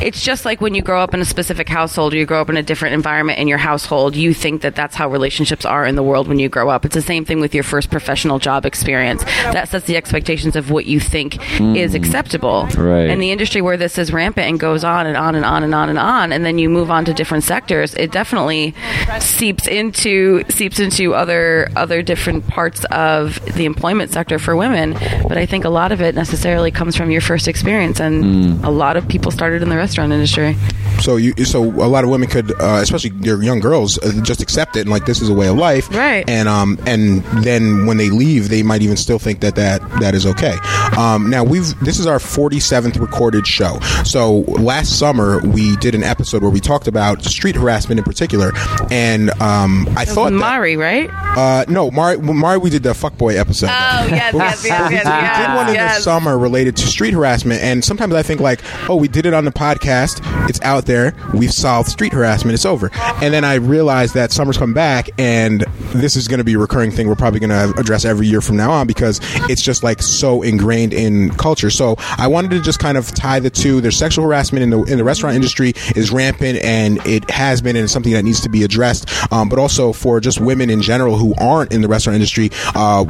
It's 0.00 0.22
just 0.22 0.44
like 0.44 0.60
when 0.60 0.74
you 0.74 0.82
grow 0.82 1.00
up 1.00 1.14
in 1.14 1.20
a 1.20 1.24
specific 1.24 1.68
household 1.68 2.12
or 2.12 2.16
you 2.16 2.26
grow 2.26 2.40
up 2.40 2.50
in 2.50 2.56
a 2.56 2.62
different 2.62 2.94
environment 2.94 3.38
in 3.38 3.46
your 3.46 3.58
household, 3.58 4.16
you 4.16 4.34
think 4.34 4.62
that 4.62 4.74
that's 4.74 4.96
how 4.96 5.08
relationships 5.08 5.64
are 5.64 5.86
in 5.86 5.94
the 5.94 6.02
world 6.02 6.26
when 6.26 6.40
you 6.40 6.48
grow 6.48 6.68
up. 6.68 6.84
It's 6.84 6.94
the 6.94 7.02
same 7.02 7.24
thing 7.24 7.40
with 7.40 7.54
your 7.54 7.62
first 7.62 7.88
professional 7.88 8.40
job 8.40 8.66
experience. 8.66 9.22
That 9.22 9.68
sets 9.68 9.86
the 9.86 9.96
expectations 9.96 10.56
of 10.56 10.70
what 10.70 10.86
you 10.86 10.98
think 10.98 11.36
is 11.36 11.92
mm. 11.92 11.94
acceptable. 11.94 12.66
Right. 12.76 13.10
And 13.10 13.22
the 13.22 13.30
industry 13.30 13.62
where 13.62 13.76
this 13.76 13.96
is 13.96 14.12
rampant 14.12 14.48
and 14.48 14.58
goes 14.58 14.82
on 14.82 15.06
and 15.06 15.16
on 15.16 15.36
and 15.36 15.44
on 15.44 15.62
and 15.62 15.72
on 15.72 15.88
and 15.88 15.98
on, 15.98 16.32
and 16.32 16.44
then 16.44 16.58
you 16.58 16.68
move 16.68 16.90
on 16.90 17.04
to 17.04 17.14
different 17.14 17.44
sectors, 17.44 17.94
it 17.94 18.10
definitely 18.10 18.74
seeps 19.20 19.68
into 19.68 20.42
seeps 20.48 20.80
into 20.80 21.14
other 21.14 21.70
other 21.76 22.02
different 22.02 22.48
parts 22.48 22.84
of 22.86 23.38
the 23.54 23.66
employment 23.66 24.10
sector 24.10 24.40
for 24.40 24.56
women. 24.56 24.94
But 25.28 25.38
I 25.38 25.46
think 25.46 25.64
a 25.64 25.70
lot 25.70 25.92
of 25.92 26.00
it 26.00 26.16
necessarily 26.16 26.72
comes 26.72 26.96
from 26.96 27.12
your 27.12 27.20
first 27.32 27.48
experience, 27.48 27.98
and 27.98 28.62
a 28.62 28.68
lot 28.68 28.98
of 28.98 29.08
people 29.08 29.30
started 29.30 29.62
in 29.62 29.70
the 29.70 29.76
restaurant 29.76 30.12
industry. 30.12 30.54
So 31.00 31.16
you, 31.16 31.32
so 31.46 31.62
a 31.64 31.88
lot 31.88 32.04
of 32.04 32.10
women 32.10 32.28
could, 32.28 32.52
uh, 32.60 32.80
especially 32.82 33.12
your 33.22 33.42
young 33.42 33.58
girls, 33.58 33.98
uh, 33.98 34.20
just 34.22 34.42
accept 34.42 34.76
it 34.76 34.82
and 34.82 34.90
like 34.90 35.06
this 35.06 35.22
is 35.22 35.30
a 35.30 35.34
way 35.34 35.48
of 35.48 35.56
life, 35.56 35.88
Right. 35.90 36.28
And 36.28 36.46
um, 36.46 36.78
and 36.86 37.24
then 37.42 37.86
when 37.86 37.96
they 37.96 38.10
leave, 38.10 38.50
they 38.50 38.62
might 38.62 38.82
even 38.82 38.98
still 38.98 39.18
think 39.18 39.40
that 39.40 39.54
that 39.54 39.80
that 40.00 40.14
is 40.14 40.26
okay. 40.26 40.58
Um, 40.98 41.30
now 41.30 41.42
we've 41.42 41.74
this 41.80 41.98
is 41.98 42.06
our 42.06 42.18
47th 42.18 43.00
recorded 43.00 43.46
show. 43.46 43.80
So 44.04 44.40
last 44.40 44.98
summer 44.98 45.40
we 45.40 45.76
did 45.76 45.94
an 45.94 46.02
episode 46.02 46.42
where 46.42 46.50
we 46.50 46.60
talked 46.60 46.86
about 46.86 47.24
street 47.24 47.56
harassment 47.56 47.98
in 47.98 48.04
particular, 48.04 48.52
and 48.90 49.30
um, 49.40 49.88
I 49.96 50.04
thought 50.04 50.30
that, 50.30 50.36
Mari, 50.36 50.76
right? 50.76 51.08
uh, 51.36 51.64
no, 51.66 51.90
Mari, 51.90 52.18
Mari, 52.18 52.58
we 52.58 52.68
did 52.68 52.82
the 52.82 52.92
fuckboy 52.92 53.36
episode. 53.36 53.70
Oh 53.70 54.06
yes, 54.10 54.34
yes, 54.34 54.64
yes, 54.64 54.88
we 54.90 54.96
yes, 54.96 55.04
did, 55.04 55.40
we 55.40 55.46
did 55.46 55.56
one 55.56 55.66
in 55.68 55.72
the 55.72 55.80
yes. 55.80 56.04
summer 56.04 56.36
related 56.36 56.76
to 56.76 56.86
street 56.86 57.14
harassment, 57.14 57.21
and 57.24 57.84
sometimes 57.84 58.14
I 58.14 58.22
think 58.22 58.40
like, 58.40 58.60
oh, 58.88 58.96
we 58.96 59.08
did 59.08 59.26
it 59.26 59.34
on 59.34 59.44
the 59.44 59.52
podcast. 59.52 60.20
It's 60.48 60.60
out 60.62 60.86
there. 60.86 61.14
We've 61.34 61.52
solved 61.52 61.88
street 61.88 62.12
harassment. 62.12 62.54
It's 62.54 62.66
over. 62.66 62.90
And 63.22 63.32
then 63.32 63.44
I 63.44 63.54
realized 63.54 64.14
that 64.14 64.32
summer's 64.32 64.58
come 64.58 64.74
back, 64.74 65.10
and 65.18 65.62
this 65.94 66.16
is 66.16 66.28
going 66.28 66.38
to 66.38 66.44
be 66.44 66.54
a 66.54 66.58
recurring 66.58 66.90
thing. 66.90 67.08
We're 67.08 67.14
probably 67.14 67.40
going 67.40 67.50
to 67.50 67.78
address 67.78 68.04
every 68.04 68.26
year 68.26 68.40
from 68.40 68.56
now 68.56 68.70
on 68.70 68.86
because 68.86 69.20
it's 69.48 69.62
just 69.62 69.82
like 69.82 70.02
so 70.02 70.42
ingrained 70.42 70.92
in 70.92 71.30
culture. 71.30 71.70
So 71.70 71.96
I 71.98 72.26
wanted 72.26 72.50
to 72.52 72.60
just 72.60 72.78
kind 72.78 72.98
of 72.98 73.12
tie 73.12 73.40
the 73.40 73.50
two. 73.50 73.80
There's 73.80 73.96
sexual 73.96 74.24
harassment 74.24 74.62
in 74.62 74.70
the 74.70 74.82
in 74.84 74.98
the 74.98 75.04
restaurant 75.04 75.36
industry 75.36 75.74
is 75.94 76.10
rampant, 76.10 76.58
and 76.62 76.98
it 77.06 77.30
has 77.30 77.60
been, 77.60 77.76
and 77.76 77.84
it's 77.84 77.92
something 77.92 78.12
that 78.12 78.22
needs 78.22 78.40
to 78.40 78.48
be 78.48 78.62
addressed. 78.64 79.08
Um, 79.32 79.48
but 79.48 79.58
also 79.58 79.92
for 79.92 80.20
just 80.20 80.40
women 80.40 80.70
in 80.70 80.82
general 80.82 81.16
who 81.16 81.34
aren't 81.38 81.72
in 81.72 81.82
the 81.82 81.88
restaurant 81.88 82.14
industry, 82.14 82.50
uh, 82.74 83.04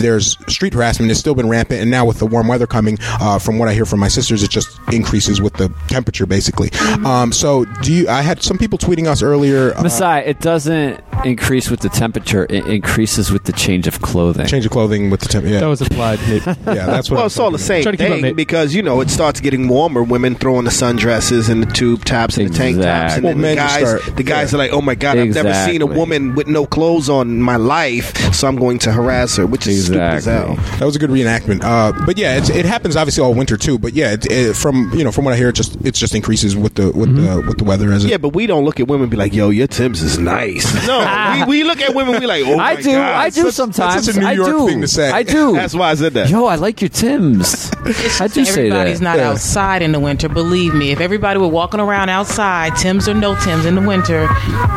there's 0.00 0.36
street 0.52 0.74
harassment. 0.74 1.10
It's 1.10 1.20
still 1.20 1.34
been 1.34 1.48
rampant, 1.48 1.80
and 1.80 1.90
now 1.90 2.04
with 2.04 2.18
the 2.18 2.26
warm 2.26 2.48
weather 2.48 2.66
coming, 2.66 2.98
uh, 3.20 3.38
from 3.38 3.51
what 3.58 3.68
I 3.68 3.74
hear 3.74 3.84
from 3.86 4.00
my 4.00 4.08
sisters, 4.08 4.42
it 4.42 4.50
just 4.50 4.78
increases 4.92 5.40
with 5.40 5.54
the 5.54 5.68
temperature, 5.88 6.26
basically. 6.26 6.70
Um, 7.04 7.32
so, 7.32 7.64
do 7.82 7.92
you? 7.92 8.08
I 8.08 8.22
had 8.22 8.42
some 8.42 8.58
people 8.58 8.78
tweeting 8.78 9.06
us 9.06 9.22
earlier. 9.22 9.74
Uh, 9.76 9.82
Masai, 9.82 10.20
it 10.20 10.40
doesn't 10.40 11.00
increase 11.24 11.70
with 11.70 11.80
the 11.80 11.88
temperature; 11.88 12.46
it 12.48 12.66
increases 12.66 13.30
with 13.32 13.44
the 13.44 13.52
change 13.52 13.86
of 13.86 14.00
clothing. 14.02 14.46
change 14.46 14.64
of 14.66 14.72
clothing 14.72 15.10
with 15.10 15.20
the 15.20 15.28
temperature. 15.28 15.54
Yeah. 15.54 15.60
That 15.60 15.66
was 15.68 15.80
applied. 15.80 16.20
Nate. 16.28 16.46
yeah, 16.46 16.54
that's 16.64 17.10
what. 17.10 17.16
Well, 17.16 17.20
I'm 17.22 17.26
it's 17.26 17.38
all 17.38 17.50
the 17.50 17.58
same 17.58 17.82
Try 17.82 17.92
to 17.92 17.98
keep 17.98 18.10
up, 18.10 18.20
thing 18.20 18.34
because 18.36 18.74
you 18.74 18.82
know 18.82 19.00
it 19.00 19.10
starts 19.10 19.40
getting 19.40 19.68
warmer. 19.68 20.02
Women 20.02 20.34
throwing 20.34 20.64
the 20.64 20.70
sundresses 20.70 21.48
and 21.48 21.62
the 21.62 21.72
tube 21.72 22.04
tops 22.04 22.36
and 22.36 22.48
the 22.48 22.54
tank 22.56 22.76
tops, 22.76 23.16
and 23.16 23.24
Exactly. 23.26 23.32
then 23.32 23.40
Well, 23.42 23.50
the 23.50 23.56
guys, 23.56 24.00
start- 24.00 24.16
the 24.16 24.22
guys 24.22 24.52
yeah. 24.52 24.56
are 24.56 24.58
like, 24.58 24.72
"Oh 24.72 24.80
my 24.82 24.94
god, 24.94 25.18
I've 25.18 25.34
never 25.34 25.54
seen 25.70 25.82
a 25.82 25.86
woman 25.86 26.34
with 26.34 26.46
no 26.46 26.66
clothes 26.66 27.08
on 27.08 27.28
in 27.28 27.42
my 27.42 27.56
life, 27.56 28.16
so 28.34 28.48
I'm 28.48 28.56
going 28.56 28.78
to 28.80 28.92
harass 28.92 29.36
her," 29.36 29.46
which 29.46 29.66
is 29.66 29.86
stupid 29.86 30.00
as 30.00 30.24
hell. 30.26 30.56
That 30.78 30.84
was 30.84 30.96
a 30.96 30.98
good 30.98 31.10
reenactment. 31.10 31.62
Uh, 31.62 31.92
but 32.06 32.18
yeah, 32.18 32.36
it's, 32.38 32.48
it 32.50 32.64
happens 32.64 32.96
obviously 32.96 33.22
all 33.22 33.34
winter 33.42 33.56
too. 33.56 33.78
But 33.78 33.92
yeah, 33.94 34.12
it, 34.12 34.26
it, 34.30 34.56
from 34.56 34.90
you 34.94 35.02
know 35.04 35.12
from 35.12 35.24
what 35.24 35.34
I 35.34 35.36
hear, 35.36 35.48
it 35.48 35.54
just 35.56 35.74
it 35.84 35.94
just 35.94 36.14
increases 36.14 36.56
with 36.56 36.74
the 36.74 36.86
with 36.92 37.10
Mm-hmm. 37.12 37.24
the 37.42 37.46
with 37.48 37.58
the 37.58 37.64
weather 37.64 37.90
as 37.92 38.04
it. 38.04 38.10
Yeah, 38.10 38.16
but 38.18 38.30
we 38.30 38.46
don't 38.46 38.64
look 38.64 38.78
at 38.80 38.86
women 38.88 39.02
and 39.04 39.10
be 39.10 39.16
like, 39.16 39.34
"Yo, 39.34 39.50
your 39.50 39.66
Tim's 39.66 40.00
is 40.02 40.18
nice." 40.18 40.64
No, 40.86 40.98
we, 41.48 41.58
we 41.58 41.64
look 41.64 41.80
at 41.80 41.94
women, 41.94 42.18
we 42.20 42.26
like, 42.26 42.44
"Oh 42.46 42.56
my 42.56 42.64
I 42.72 42.76
do. 42.76 42.92
God. 42.92 42.98
I 43.26 43.28
do 43.30 43.34
That's- 43.42 43.54
sometimes. 43.56 43.94
that's 43.94 44.06
such 44.06 44.16
a 44.16 44.20
New 44.20 44.26
I 44.26 44.34
do. 44.34 44.66
thing 44.68 44.80
to 44.82 44.88
say. 44.88 45.10
I 45.10 45.22
do. 45.22 45.52
That's 45.62 45.74
why 45.74 45.90
I 45.90 45.94
said 45.94 46.12
that. 46.14 46.28
Yo, 46.30 46.44
I 46.46 46.54
like 46.56 46.80
your 46.80 46.88
Tims. 46.90 47.70
I 48.20 48.28
do 48.28 48.44
say 48.44 48.68
that. 48.68 48.76
Everybody's 48.76 49.00
that. 49.00 49.16
not 49.16 49.18
outside 49.18 49.82
in 49.82 49.92
the 49.92 50.00
winter. 50.00 50.28
Believe 50.28 50.74
me, 50.74 50.90
if 50.92 51.00
everybody 51.00 51.38
were 51.40 51.48
walking 51.48 51.80
around 51.80 52.08
outside, 52.08 52.76
Tim's 52.76 53.08
or 53.08 53.14
no 53.14 53.34
Tim's 53.40 53.64
in 53.64 53.74
the 53.74 53.80
winter, 53.86 54.28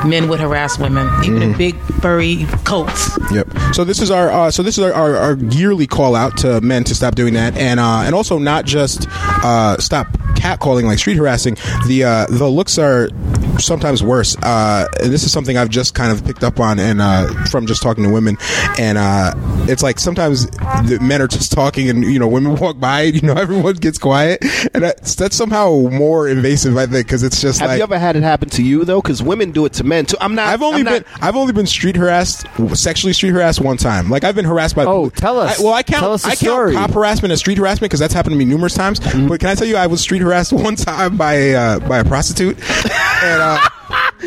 men 0.05 0.27
would 0.29 0.39
harass 0.39 0.77
women, 0.79 1.07
even 1.23 1.41
in 1.41 1.57
big 1.57 1.75
furry 2.01 2.45
coats. 2.65 3.17
Yep. 3.31 3.47
So 3.73 3.83
this 3.83 4.01
is 4.01 4.09
our 4.11 4.29
uh, 4.31 4.51
so 4.51 4.63
this 4.63 4.77
is 4.77 4.83
our, 4.83 4.93
our, 4.93 5.15
our 5.17 5.35
yearly 5.35 5.87
call 5.87 6.15
out 6.15 6.37
to 6.37 6.61
men 6.61 6.83
to 6.85 6.95
stop 6.95 7.15
doing 7.15 7.33
that, 7.35 7.57
and 7.57 7.79
uh, 7.79 8.01
and 8.05 8.15
also 8.15 8.37
not 8.39 8.54
just 8.63 9.07
uh, 9.09 9.77
stop 9.79 10.07
catcalling 10.35 10.83
like 10.83 10.99
street 10.99 11.17
harassing. 11.17 11.55
The 11.87 12.03
uh, 12.03 12.25
the 12.27 12.47
looks 12.47 12.77
are 12.77 13.09
sometimes 13.59 14.03
worse. 14.03 14.35
Uh, 14.43 14.87
and 15.01 15.11
this 15.11 15.23
is 15.23 15.31
something 15.31 15.57
I've 15.57 15.69
just 15.69 15.95
kind 15.95 16.11
of 16.11 16.25
picked 16.25 16.43
up 16.43 16.59
on 16.59 16.79
and 16.79 17.01
uh, 17.01 17.27
from 17.45 17.65
just 17.67 17.81
talking 17.81 18.03
to 18.03 18.09
women, 18.11 18.37
and 18.77 18.97
uh, 18.97 19.33
it's 19.67 19.81
like 19.83 19.99
sometimes 19.99 20.47
the 20.47 20.99
men 21.01 21.21
are 21.21 21.27
just 21.27 21.51
talking, 21.51 21.89
and 21.89 22.03
you 22.03 22.19
know 22.19 22.27
women 22.27 22.55
walk 22.59 22.79
by, 22.79 23.01
you 23.03 23.21
know 23.21 23.33
everyone 23.33 23.75
gets 23.75 23.97
quiet, 23.97 24.43
and 24.73 24.83
that's, 24.83 25.15
that's 25.15 25.35
somehow 25.35 25.71
more 25.91 26.27
invasive, 26.27 26.77
I 26.77 26.85
think, 26.85 27.07
because 27.07 27.23
it's 27.23 27.41
just 27.41 27.59
like 27.61 27.69
Have 27.69 27.69
like 27.69 27.77
you 27.79 27.83
ever 27.83 27.99
had 27.99 28.15
it 28.15 28.23
happen 28.23 28.49
to 28.49 28.63
you 28.63 28.85
though? 28.85 29.01
Because 29.01 29.23
women 29.23 29.51
do 29.51 29.65
it 29.65 29.73
to 29.73 29.83
men 29.83 30.05
too. 30.05 30.17
I'm 30.19 30.35
not. 30.35 30.47
I've 30.47 30.61
only 30.61 30.79
I'm 30.81 30.85
been 30.85 31.03
not- 31.11 31.23
I've 31.23 31.35
only 31.35 31.53
been 31.53 31.67
street 31.67 31.95
harassed, 31.95 32.45
sexually 32.73 33.13
street 33.13 33.31
harassed 33.31 33.61
one 33.61 33.77
time. 33.77 34.09
Like 34.09 34.23
I've 34.23 34.35
been 34.35 34.45
harassed 34.45 34.75
by. 34.75 34.85
Oh, 34.85 35.09
tell 35.09 35.39
us. 35.39 35.59
I, 35.59 35.63
well, 35.63 35.73
I 35.73 35.83
count 35.83 36.01
Tell 36.01 36.13
us 36.13 36.23
the 36.23 36.29
I 36.29 36.31
count 36.31 36.39
story. 36.39 36.73
cop 36.73 36.91
harassment 36.91 37.31
as 37.31 37.39
street 37.39 37.57
harassment 37.57 37.89
because 37.89 37.99
that's 37.99 38.13
happened 38.13 38.33
to 38.33 38.37
me 38.37 38.45
numerous 38.45 38.73
times. 38.73 38.99
But 38.99 39.39
can 39.39 39.49
I 39.49 39.55
tell 39.55 39.67
you, 39.67 39.75
I 39.77 39.87
was 39.87 40.01
street 40.01 40.21
harassed 40.25 40.51
one 40.67 40.75
time 40.75 41.15
by 41.17 41.33
a 41.33 41.55
uh, 41.55 41.79
by 41.87 41.99
a 41.99 42.03
prostitute, 42.05 42.57
and 42.59 43.41
uh, 43.41 43.59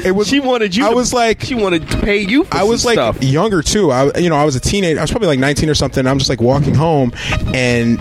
it 0.05 0.13
was 0.13 0.29
She 0.39 0.41
wanted 0.41 0.75
you. 0.77 0.87
I 0.87 0.91
to- 0.91 0.95
was 0.97 1.13
like. 1.13 1.43
she 1.43 1.55
wanted 1.55 1.89
to 1.89 2.01
pay 2.01 2.19
you. 2.21 2.45
For 2.45 2.57
I 2.57 2.63
was 2.63 2.85
like 2.85 2.95
stuff. 2.95 3.23
younger 3.23 3.63
too. 3.63 3.91
I, 3.91 4.17
you 4.19 4.29
know, 4.31 4.37
I 4.37 4.45
was 4.45 4.55
a 4.57 4.61
teenager. 4.61 4.99
I 4.99 5.03
was 5.03 5.11
probably 5.11 5.29
like 5.29 5.39
19 5.39 5.69
or 5.71 5.75
something. 5.75 6.07
I'm 6.07 6.19
just 6.19 6.31
like 6.31 6.41
walking 6.41 6.75
home, 6.75 7.13
and 7.55 7.99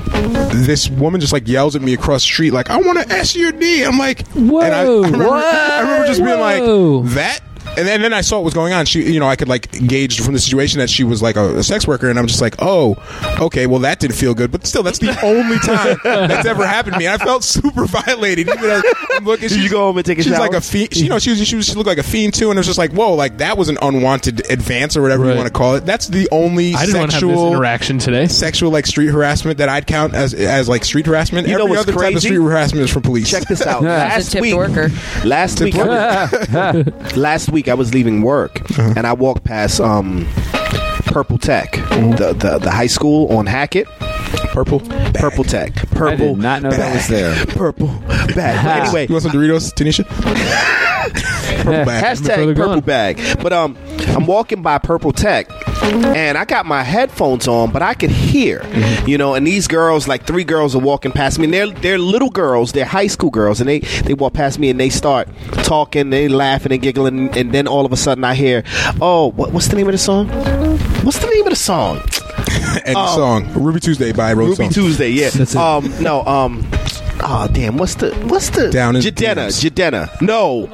this 0.63 0.89
woman 0.89 1.19
just 1.21 1.33
like 1.33 1.47
yells 1.47 1.75
at 1.75 1.81
me 1.81 1.93
across 1.93 2.21
the 2.21 2.27
street, 2.27 2.51
like, 2.51 2.69
"I 2.69 2.77
want 2.77 2.99
to 2.99 3.09
S 3.13 3.35
your 3.35 3.51
D." 3.51 3.83
I'm 3.83 3.97
like, 3.97 4.25
Whoa, 4.29 4.61
and 4.61 4.73
I, 4.73 4.79
I 4.81 4.83
remember, 4.85 5.27
what? 5.27 5.43
I 5.55 5.81
remember 5.81 6.07
just 6.07 6.23
being 6.23 6.37
Whoa. 6.39 6.99
like, 6.99 7.13
"That." 7.15 7.39
And 7.77 7.87
then, 7.87 7.95
and 7.95 8.03
then 8.03 8.13
I 8.13 8.21
saw 8.21 8.37
what 8.37 8.45
was 8.45 8.53
going 8.53 8.73
on. 8.73 8.85
She, 8.85 9.03
you 9.13 9.19
know, 9.19 9.27
I 9.27 9.35
could 9.35 9.47
like 9.47 9.71
gauge 9.87 10.19
from 10.21 10.33
the 10.33 10.39
situation 10.39 10.79
that 10.79 10.89
she 10.89 11.03
was 11.03 11.21
like 11.21 11.35
a, 11.35 11.57
a 11.57 11.63
sex 11.63 11.87
worker, 11.87 12.09
and 12.09 12.17
I'm 12.19 12.27
just 12.27 12.41
like, 12.41 12.55
oh, 12.59 12.95
okay, 13.39 13.67
well 13.67 13.79
that 13.79 13.99
didn't 13.99 14.15
feel 14.15 14.33
good, 14.33 14.51
but 14.51 14.65
still, 14.65 14.83
that's 14.83 14.99
the 14.99 15.09
only 15.23 15.57
time 15.59 15.97
that's 16.03 16.47
ever 16.47 16.65
happened 16.65 16.93
to 16.93 16.99
me. 16.99 17.05
And 17.07 17.21
I 17.21 17.23
felt 17.23 17.43
super 17.43 17.85
violated. 17.85 18.47
Even 18.49 18.63
as 18.69 18.83
I'm 19.13 19.25
looking, 19.25 19.47
Did 19.49 19.55
you 19.57 19.61
she's- 19.63 19.71
go 19.71 19.79
home 19.79 19.97
and 19.97 20.05
take 20.05 20.17
a 20.19 20.23
She's 20.23 20.33
shower? 20.33 20.41
like 20.47 20.53
a 20.53 20.61
fiend. 20.61 20.93
She, 20.93 21.03
you 21.03 21.09
know, 21.09 21.19
she 21.19 21.29
was 21.31 21.45
she 21.47 21.55
was 21.55 21.65
she 21.67 21.73
looked 21.75 21.87
like 21.87 21.97
a 21.97 22.03
fiend 22.03 22.33
too, 22.33 22.49
and 22.49 22.57
it 22.57 22.61
was 22.61 22.67
just 22.67 22.79
like, 22.79 22.91
whoa, 22.91 23.13
like 23.13 23.37
that 23.37 23.57
was 23.57 23.69
an 23.69 23.77
unwanted 23.81 24.49
advance 24.51 24.97
or 24.97 25.01
whatever 25.01 25.25
you 25.29 25.35
want 25.35 25.47
to 25.47 25.53
call 25.53 25.75
it. 25.75 25.85
That's 25.85 26.07
the 26.07 26.27
only 26.31 26.73
I 26.73 26.85
didn't 26.85 26.99
want 26.99 27.11
to 27.11 27.17
have 27.17 27.21
this 27.27 27.29
sexual 27.31 27.47
interaction 27.53 27.99
today. 27.99 28.27
sexual 28.27 28.71
like 28.71 28.85
street 28.87 29.07
harassment 29.07 29.57
that 29.59 29.69
I'd 29.69 29.85
count 29.87 30.13
as 30.15 30.33
as 30.33 30.67
like 30.67 30.83
street 30.83 31.05
harassment. 31.05 31.47
You 31.47 31.53
know 31.57 31.65
Every 31.65 31.77
what's 31.77 31.81
other 31.83 31.93
type 31.93 32.07
of 32.07 32.11
crazy? 32.13 32.27
street 32.27 32.37
harassment 32.41 32.83
is 32.85 32.91
from 32.91 33.03
police. 33.03 33.29
Check 33.29 33.43
this 33.43 33.61
out. 33.67 33.83
Yeah. 33.83 33.89
last 33.89 34.17
It's 34.19 34.27
a 34.29 34.31
tipped 34.31 34.41
week, 34.41 34.55
worker. 34.55 34.89
last 35.25 35.61
week, 35.61 35.75
I 35.75 36.25
was, 36.25 37.15
last 37.17 37.49
week 37.51 37.66
I 37.69 37.73
was 37.73 37.93
leaving 37.93 38.21
work 38.21 38.61
Uh-huh. 38.71 38.93
and 38.95 39.05
I 39.07 39.13
walked 39.13 39.43
past 39.43 39.79
um, 39.79 40.27
Purple 41.05 41.37
Tech, 41.37 41.73
Mm-hmm. 41.73 42.11
the, 42.11 42.33
the 42.33 42.59
the 42.59 42.71
high 42.71 42.87
school 42.87 43.35
on 43.35 43.45
Hackett. 43.45 43.87
Purple. 44.51 44.81
Purple 45.13 45.43
Tech. 45.43 45.73
Purple. 45.91 46.07
I 46.07 46.15
did 46.15 46.37
not 46.37 46.61
know 46.63 46.69
that 46.71 46.93
was 46.93 47.07
there. 47.07 47.45
Purple 47.47 47.87
bag. 48.35 48.65
anyway, 48.85 49.07
You 49.07 49.13
want 49.13 49.23
some 49.23 49.31
Doritos, 49.31 49.71
Tanisha? 49.73 50.03
Purple 51.57 51.85
bag. 51.85 52.03
hashtag 52.03 52.55
purple 52.55 52.65
gone. 52.65 52.79
bag. 52.81 53.19
But 53.41 53.53
um, 53.53 53.77
I'm 54.07 54.25
walking 54.25 54.61
by 54.61 54.77
Purple 54.79 55.11
Tech, 55.13 55.47
and 55.87 56.37
I 56.37 56.45
got 56.45 56.65
my 56.65 56.83
headphones 56.83 57.47
on, 57.47 57.71
but 57.71 57.81
I 57.81 57.93
could 57.93 58.11
hear, 58.11 58.59
Mm-hmm. 58.59 59.07
you 59.09 59.17
know. 59.17 59.33
And 59.35 59.45
these 59.47 59.67
girls, 59.67 60.07
like 60.07 60.25
three 60.25 60.43
girls, 60.43 60.75
are 60.75 60.79
walking 60.79 61.11
past 61.11 61.39
me. 61.39 61.45
And 61.45 61.53
they're 61.53 61.67
they're 61.69 61.97
little 61.97 62.29
girls, 62.29 62.71
they're 62.73 62.85
high 62.85 63.07
school 63.07 63.29
girls, 63.29 63.59
and 63.59 63.69
they 63.69 63.79
they 63.79 64.13
walk 64.13 64.33
past 64.33 64.59
me 64.59 64.69
and 64.69 64.79
they 64.79 64.89
start 64.89 65.27
talking, 65.63 66.09
they 66.09 66.27
laughing 66.27 66.71
and 66.71 66.81
giggling, 66.81 67.35
and 67.37 67.51
then 67.51 67.67
all 67.67 67.85
of 67.85 67.91
a 67.91 67.97
sudden 67.97 68.23
I 68.23 68.33
hear, 68.35 68.63
oh, 69.01 69.31
what, 69.31 69.51
what's 69.51 69.67
the 69.67 69.75
name 69.75 69.87
of 69.87 69.93
the 69.93 69.97
song? 69.97 70.27
What's 71.03 71.19
the 71.19 71.27
name 71.27 71.43
of 71.45 71.49
the 71.51 71.55
song? 71.55 72.01
And 72.85 72.95
the 72.95 73.15
song 73.15 73.51
Ruby 73.53 73.79
Tuesday 73.79 74.11
by 74.13 74.33
Rose 74.33 74.59
Ruby. 74.59 74.73
Tuesday, 74.73 75.09
yeah. 75.09 75.29
Um, 75.57 75.91
no, 76.01 76.23
um, 76.25 76.61
oh 77.21 77.47
damn, 77.51 77.77
what's 77.77 77.95
the 77.95 78.13
what's 78.27 78.49
the 78.51 78.69
Down 78.69 78.95
in 78.95 79.01
Jidenna, 79.01 79.35
Dance. 79.35 79.63
Jidenna. 79.63 80.21
No, 80.21 80.67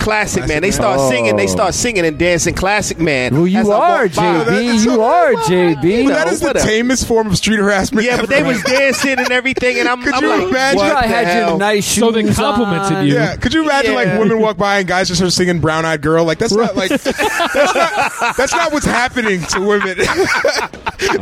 classic, 0.00 0.46
man. 0.48 0.62
They 0.62 0.70
start 0.70 1.00
singing, 1.10 1.36
they 1.36 1.44
oh. 1.44 1.48
start 1.48 1.74
singing 1.74 2.04
and 2.04 2.18
dancing. 2.18 2.54
Classic 2.54 2.98
man. 2.98 3.34
Well, 3.34 3.46
you 3.46 3.60
are 3.60 3.64
walk 3.66 4.14
by- 4.14 4.44
JB. 4.44 4.84
You 4.84 5.02
are 5.02 5.32
JB. 5.34 6.04
Well, 6.06 6.14
That 6.14 6.28
is 6.28 6.40
the 6.40 6.52
tamest 6.52 7.06
form 7.06 7.26
of 7.28 7.36
street 7.36 7.58
harassment. 7.58 8.06
Yeah, 8.06 8.20
but 8.20 8.28
they 8.28 8.42
was 8.42 8.62
dancing 8.62 9.18
and 9.18 9.30
everything, 9.30 9.78
and 9.78 9.88
I'm, 9.88 10.02
Could 10.02 10.14
I'm 10.14 10.22
you 10.22 10.28
like, 10.28 10.48
imagine? 10.48 10.76
what 10.78 10.84
You 10.86 10.90
probably 10.92 11.08
had 11.08 11.26
hell? 11.26 11.48
your 11.50 11.58
nice 11.58 11.84
shoes 11.84 12.00
So 12.04 12.10
they 12.12 12.32
complimented 12.32 12.96
on. 12.98 13.06
you. 13.06 13.14
Yeah, 13.14 13.36
could 13.36 13.54
you 13.54 13.62
imagine 13.64 13.94
like 13.94 14.18
women 14.18 14.40
walk 14.40 14.56
by 14.56 14.78
and 14.80 14.88
guys 14.88 15.08
just 15.08 15.18
start 15.18 15.32
singing 15.32 15.60
"Brown 15.60 15.84
Eyed 15.84 16.02
Girl"? 16.02 16.24
Like 16.24 16.38
that's 16.38 16.52
not 16.54 16.76
like 16.76 16.90
that's 16.90 17.06
not, 17.06 18.36
that's 18.36 18.52
not 18.52 18.72
what's 18.72 18.86
happening 18.86 19.40
to 19.42 19.60
women. 19.60 19.96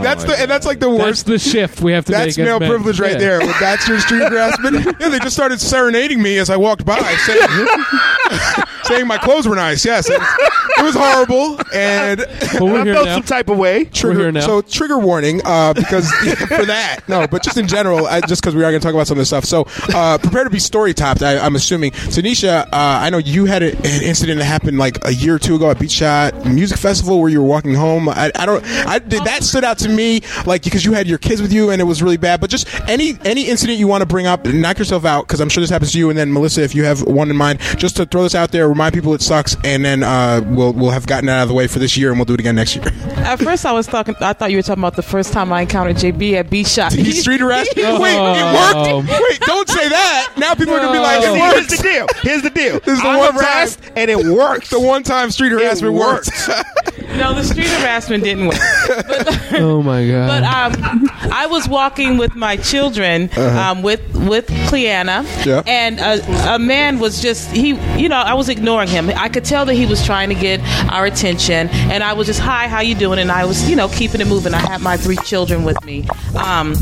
that's 0.02 0.24
oh, 0.24 0.26
the 0.26 0.36
and 0.38 0.50
that's 0.50 0.66
like 0.66 0.80
the 0.80 0.88
That's 0.90 1.00
worst. 1.04 1.26
the 1.26 1.38
shift 1.38 1.80
we 1.80 1.92
have 1.92 2.04
to 2.06 2.12
That's 2.12 2.36
make. 2.36 2.46
as 2.46 2.60
male 2.60 2.68
privilege 2.68 2.98
right 3.00 3.12
Yeah. 3.12 3.18
there. 3.18 3.38
That's 3.60 3.86
your 3.88 4.00
street 4.00 4.22
harassment. 4.28 4.57
Yeah, 4.62 5.08
they 5.08 5.18
just 5.18 5.34
started 5.36 5.60
serenading 5.60 6.20
me 6.22 6.38
as 6.38 6.50
I 6.50 6.56
walked 6.56 6.84
by, 6.84 6.98
saying, 6.98 7.48
saying 8.84 9.06
my 9.06 9.18
clothes 9.18 9.46
were 9.48 9.54
nice. 9.56 9.84
Yes, 9.84 10.08
it, 10.08 10.20
it 10.20 10.82
was 10.82 10.94
horrible. 10.94 11.58
And 11.72 12.18
But 12.18 12.62
we're 12.62 12.80
I 12.80 12.84
felt 12.84 13.06
now. 13.06 13.14
some 13.16 13.22
type 13.22 13.48
of 13.48 13.58
way. 13.58 13.84
trigger. 13.84 14.18
here 14.20 14.32
now. 14.32 14.40
So 14.40 14.60
trigger 14.62 14.98
warning 14.98 15.40
uh, 15.44 15.74
because 15.74 16.10
for 16.12 16.64
that. 16.66 17.00
No, 17.08 17.26
but 17.26 17.42
just 17.42 17.56
in 17.56 17.68
general, 17.68 18.06
I, 18.06 18.20
just 18.20 18.42
because 18.42 18.54
we 18.54 18.64
are 18.64 18.70
going 18.70 18.80
to 18.80 18.84
talk 18.84 18.94
about 18.94 19.06
some 19.06 19.16
of 19.16 19.20
this 19.20 19.28
stuff. 19.28 19.44
So 19.44 19.66
uh, 19.94 20.18
prepare 20.18 20.44
to 20.44 20.50
be 20.50 20.58
story 20.58 20.94
topped. 20.94 21.22
I, 21.22 21.38
I'm 21.38 21.54
assuming. 21.56 21.92
Tanisha, 21.92 22.64
uh, 22.66 22.68
I 22.72 23.10
know 23.10 23.18
you 23.18 23.44
had 23.44 23.62
a, 23.62 23.76
an 23.76 24.02
incident 24.02 24.38
that 24.38 24.44
happened 24.46 24.78
like 24.78 25.04
a 25.04 25.14
year 25.14 25.34
or 25.36 25.38
two 25.38 25.54
ago 25.56 25.70
at 25.70 25.78
Beach 25.78 25.90
Shot 25.92 26.46
Music 26.46 26.78
Festival 26.78 27.20
where 27.20 27.28
you 27.30 27.40
were 27.40 27.48
walking 27.48 27.74
home. 27.74 28.08
I, 28.08 28.30
I 28.34 28.46
don't. 28.46 28.64
I 28.64 28.98
did 28.98 29.24
that 29.24 29.44
stood 29.44 29.64
out 29.64 29.78
to 29.78 29.88
me 29.88 30.20
like 30.46 30.64
because 30.64 30.84
you 30.84 30.92
had 30.92 31.06
your 31.06 31.18
kids 31.18 31.40
with 31.42 31.52
you 31.52 31.70
and 31.70 31.80
it 31.80 31.84
was 31.84 32.02
really 32.02 32.16
bad. 32.16 32.40
But 32.40 32.50
just 32.50 32.68
any 32.88 33.18
any 33.24 33.48
incident 33.48 33.78
you 33.78 33.86
want 33.88 34.02
to 34.02 34.06
bring 34.06 34.26
up, 34.26 34.46
knock 34.52 34.78
yourself 34.78 35.04
out 35.04 35.26
because 35.26 35.40
I'm 35.40 35.48
sure 35.48 35.60
this 35.60 35.70
happens 35.70 35.92
to 35.92 35.98
you. 35.98 36.10
And 36.10 36.18
then 36.18 36.32
Melissa, 36.32 36.62
if 36.62 36.74
you 36.74 36.84
have 36.84 37.02
one 37.02 37.30
in 37.30 37.36
mind, 37.36 37.60
just 37.76 37.96
to 37.96 38.06
throw 38.06 38.22
this 38.22 38.34
out 38.34 38.50
there, 38.52 38.68
remind 38.68 38.94
people 38.94 39.14
it 39.14 39.22
sucks, 39.22 39.56
and 39.64 39.84
then 39.84 40.02
uh, 40.02 40.42
we'll 40.46 40.72
we'll 40.72 40.90
have 40.90 41.06
gotten 41.06 41.28
it 41.28 41.32
out 41.32 41.42
of 41.42 41.48
the 41.48 41.54
way 41.54 41.66
for 41.66 41.78
this 41.78 41.96
year, 41.96 42.10
and 42.10 42.18
we'll 42.18 42.24
do 42.26 42.34
it 42.34 42.40
again 42.40 42.54
next 42.56 42.76
year. 42.76 42.84
At 43.18 43.36
first, 43.40 43.64
I 43.66 43.72
was 43.72 43.86
talking. 43.86 44.14
I 44.20 44.32
thought 44.32 44.50
you 44.50 44.56
were 44.58 44.62
talking 44.62 44.82
about 44.82 44.96
the 44.96 45.02
first 45.02 45.32
time 45.32 45.52
I 45.52 45.62
encountered 45.62 45.96
JB 45.96 46.34
at 46.34 46.50
B 46.50 46.64
Shot. 46.64 46.92
He 46.92 47.12
street 47.12 47.40
harassed. 47.40 47.72
Wait, 47.76 47.84
it 47.84 47.98
Oh. 48.18 48.98
worked. 48.98 49.08
Wait, 49.22 49.40
don't 49.40 49.68
say 49.68 49.88
that. 49.88 50.32
Now 50.36 50.54
people 50.54 50.74
are 50.74 50.80
gonna 50.80 50.92
be 50.92 50.98
like, 50.98 51.22
it 51.22 51.32
See, 51.34 51.40
worked. 51.40 51.56
here's 51.56 51.68
the 51.68 51.82
deal. 51.82 52.06
Here's 52.22 52.42
the 52.42 52.50
deal. 52.50 52.80
This 52.80 52.96
is 52.98 53.02
the 53.02 53.08
I'm 53.08 53.18
one 53.18 53.34
harassed, 53.34 53.82
time- 53.82 53.92
and 53.96 54.10
it 54.10 54.18
worked. 54.26 54.70
The 54.70 54.80
one 54.80 55.02
time 55.02 55.30
street 55.30 55.52
harassment 55.52 55.94
worked. 55.94 56.30
no, 57.18 57.34
the 57.34 57.42
street 57.44 57.66
harassment 57.68 58.24
didn't 58.24 58.46
work. 58.48 58.58
Oh 59.60 59.82
my 59.82 60.06
god. 60.06 60.28
But 60.28 60.44
um, 60.44 61.08
I 61.32 61.46
was 61.46 61.68
walking 61.68 62.16
with 62.18 62.34
my 62.36 62.56
children 62.56 63.30
um, 63.38 63.82
with 63.82 64.00
with 64.14 64.46
Cleanna, 64.68 65.24
Yeah. 65.44 65.62
and 65.66 65.98
a, 65.98 66.54
a 66.54 66.58
man 66.58 66.98
was 66.98 67.20
just 67.20 67.50
he. 67.50 67.70
You 68.00 68.08
know, 68.08 68.16
I 68.18 68.34
was 68.34 68.48
ignoring 68.48 68.88
him. 68.88 69.10
I 69.10 69.28
could 69.28 69.44
tell 69.44 69.64
that 69.66 69.74
he 69.74 69.86
was 69.86 70.04
trying 70.04 70.28
to 70.28 70.34
get 70.34 70.60
our 70.92 71.06
attention, 71.06 71.68
and 71.90 72.04
I 72.04 72.12
was 72.12 72.26
just, 72.26 72.40
"Hi, 72.40 72.68
how 72.68 72.80
you 72.80 72.94
doing?" 72.94 73.18
And 73.18 73.32
I 73.32 73.44
was, 73.46 73.68
you 73.68 73.74
know, 73.76 73.88
keeping 73.88 74.20
it 74.20 74.26
moving. 74.28 74.54
I 74.54 74.58
had 74.60 74.80
my 74.82 74.96
three 74.96 75.16
children 75.24 75.64
with 75.64 75.82
me. 75.84 76.06
Um, 76.36 76.74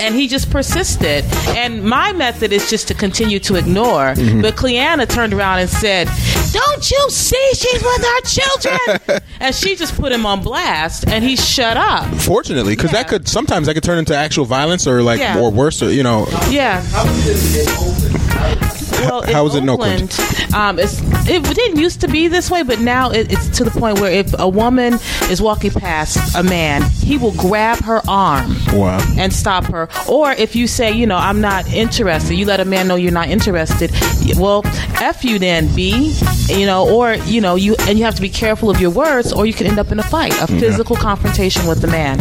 and 0.00 0.14
he 0.14 0.28
just 0.28 0.50
persisted. 0.50 1.24
And 1.48 1.82
my 1.84 2.12
method 2.12 2.52
is 2.52 2.68
just 2.68 2.88
to 2.88 2.94
continue 2.94 3.38
to 3.40 3.56
ignore. 3.56 4.14
Mm-hmm. 4.14 4.42
But 4.42 4.56
Cleanna 4.56 5.06
turned 5.06 5.32
around 5.34 5.60
and 5.60 5.70
said, 5.70 6.08
Don't 6.52 6.90
you 6.90 7.10
see 7.10 7.50
she's 7.54 7.82
with 7.82 8.04
our 8.04 8.20
children? 8.20 9.22
and 9.40 9.54
she 9.54 9.76
just 9.76 9.96
put 9.96 10.12
him 10.12 10.26
on 10.26 10.42
blast, 10.42 11.08
and 11.08 11.24
he 11.24 11.36
shut 11.36 11.76
up. 11.76 12.06
Fortunately, 12.20 12.76
because 12.76 12.92
that 12.92 13.08
could 13.08 13.28
sometimes 13.28 13.66
that 13.66 13.74
could 13.74 13.84
turn 13.84 13.98
into 13.98 14.14
actual 14.16 14.44
violence 14.44 14.86
or 14.86 15.02
like 15.02 15.20
Yeah. 15.20 15.38
or 15.40 15.50
worse, 15.50 15.82
or 15.82 15.90
you 15.90 16.02
know. 16.02 16.26
Yeah. 16.50 16.82
Well, 19.00 19.22
How 19.22 19.44
was 19.44 19.54
it 19.54 19.62
in 19.62 19.68
Oakland? 19.68 20.18
Um, 20.54 20.78
it's, 20.78 21.00
it 21.28 21.42
didn't 21.54 21.78
used 21.78 22.00
to 22.00 22.08
be 22.08 22.28
this 22.28 22.50
way, 22.50 22.62
but 22.62 22.80
now 22.80 23.10
it, 23.10 23.30
it's 23.32 23.48
to 23.58 23.64
the 23.64 23.70
point 23.70 24.00
where 24.00 24.10
if 24.10 24.34
a 24.38 24.48
woman 24.48 24.94
is 25.30 25.40
walking 25.42 25.70
past 25.70 26.34
a 26.36 26.42
man, 26.42 26.82
he 26.82 27.18
will 27.18 27.32
grab 27.32 27.78
her 27.84 28.00
arm 28.08 28.54
Wow. 28.72 28.98
and 29.18 29.32
stop 29.32 29.64
her. 29.66 29.88
Or 30.08 30.32
if 30.32 30.56
you 30.56 30.66
say, 30.66 30.92
you 30.92 31.06
know, 31.06 31.16
I'm 31.16 31.40
not 31.40 31.66
interested, 31.72 32.34
you 32.34 32.46
let 32.46 32.60
a 32.60 32.64
man 32.64 32.88
know 32.88 32.94
you're 32.96 33.12
not 33.12 33.28
interested. 33.28 33.90
Well, 34.36 34.62
f 35.00 35.24
you 35.24 35.38
then, 35.38 35.72
b, 35.74 36.12
you 36.48 36.66
know, 36.66 36.88
or 36.88 37.14
you 37.26 37.40
know, 37.40 37.54
you 37.54 37.76
and 37.86 37.98
you 37.98 38.04
have 38.04 38.14
to 38.16 38.22
be 38.22 38.28
careful 38.30 38.70
of 38.70 38.80
your 38.80 38.90
words, 38.90 39.32
or 39.32 39.46
you 39.46 39.52
can 39.52 39.66
end 39.66 39.78
up 39.78 39.92
in 39.92 39.98
a 39.98 40.02
fight, 40.02 40.32
a 40.40 40.46
physical 40.46 40.96
confrontation 40.96 41.66
with 41.66 41.80
the 41.80 41.86
man. 41.86 42.20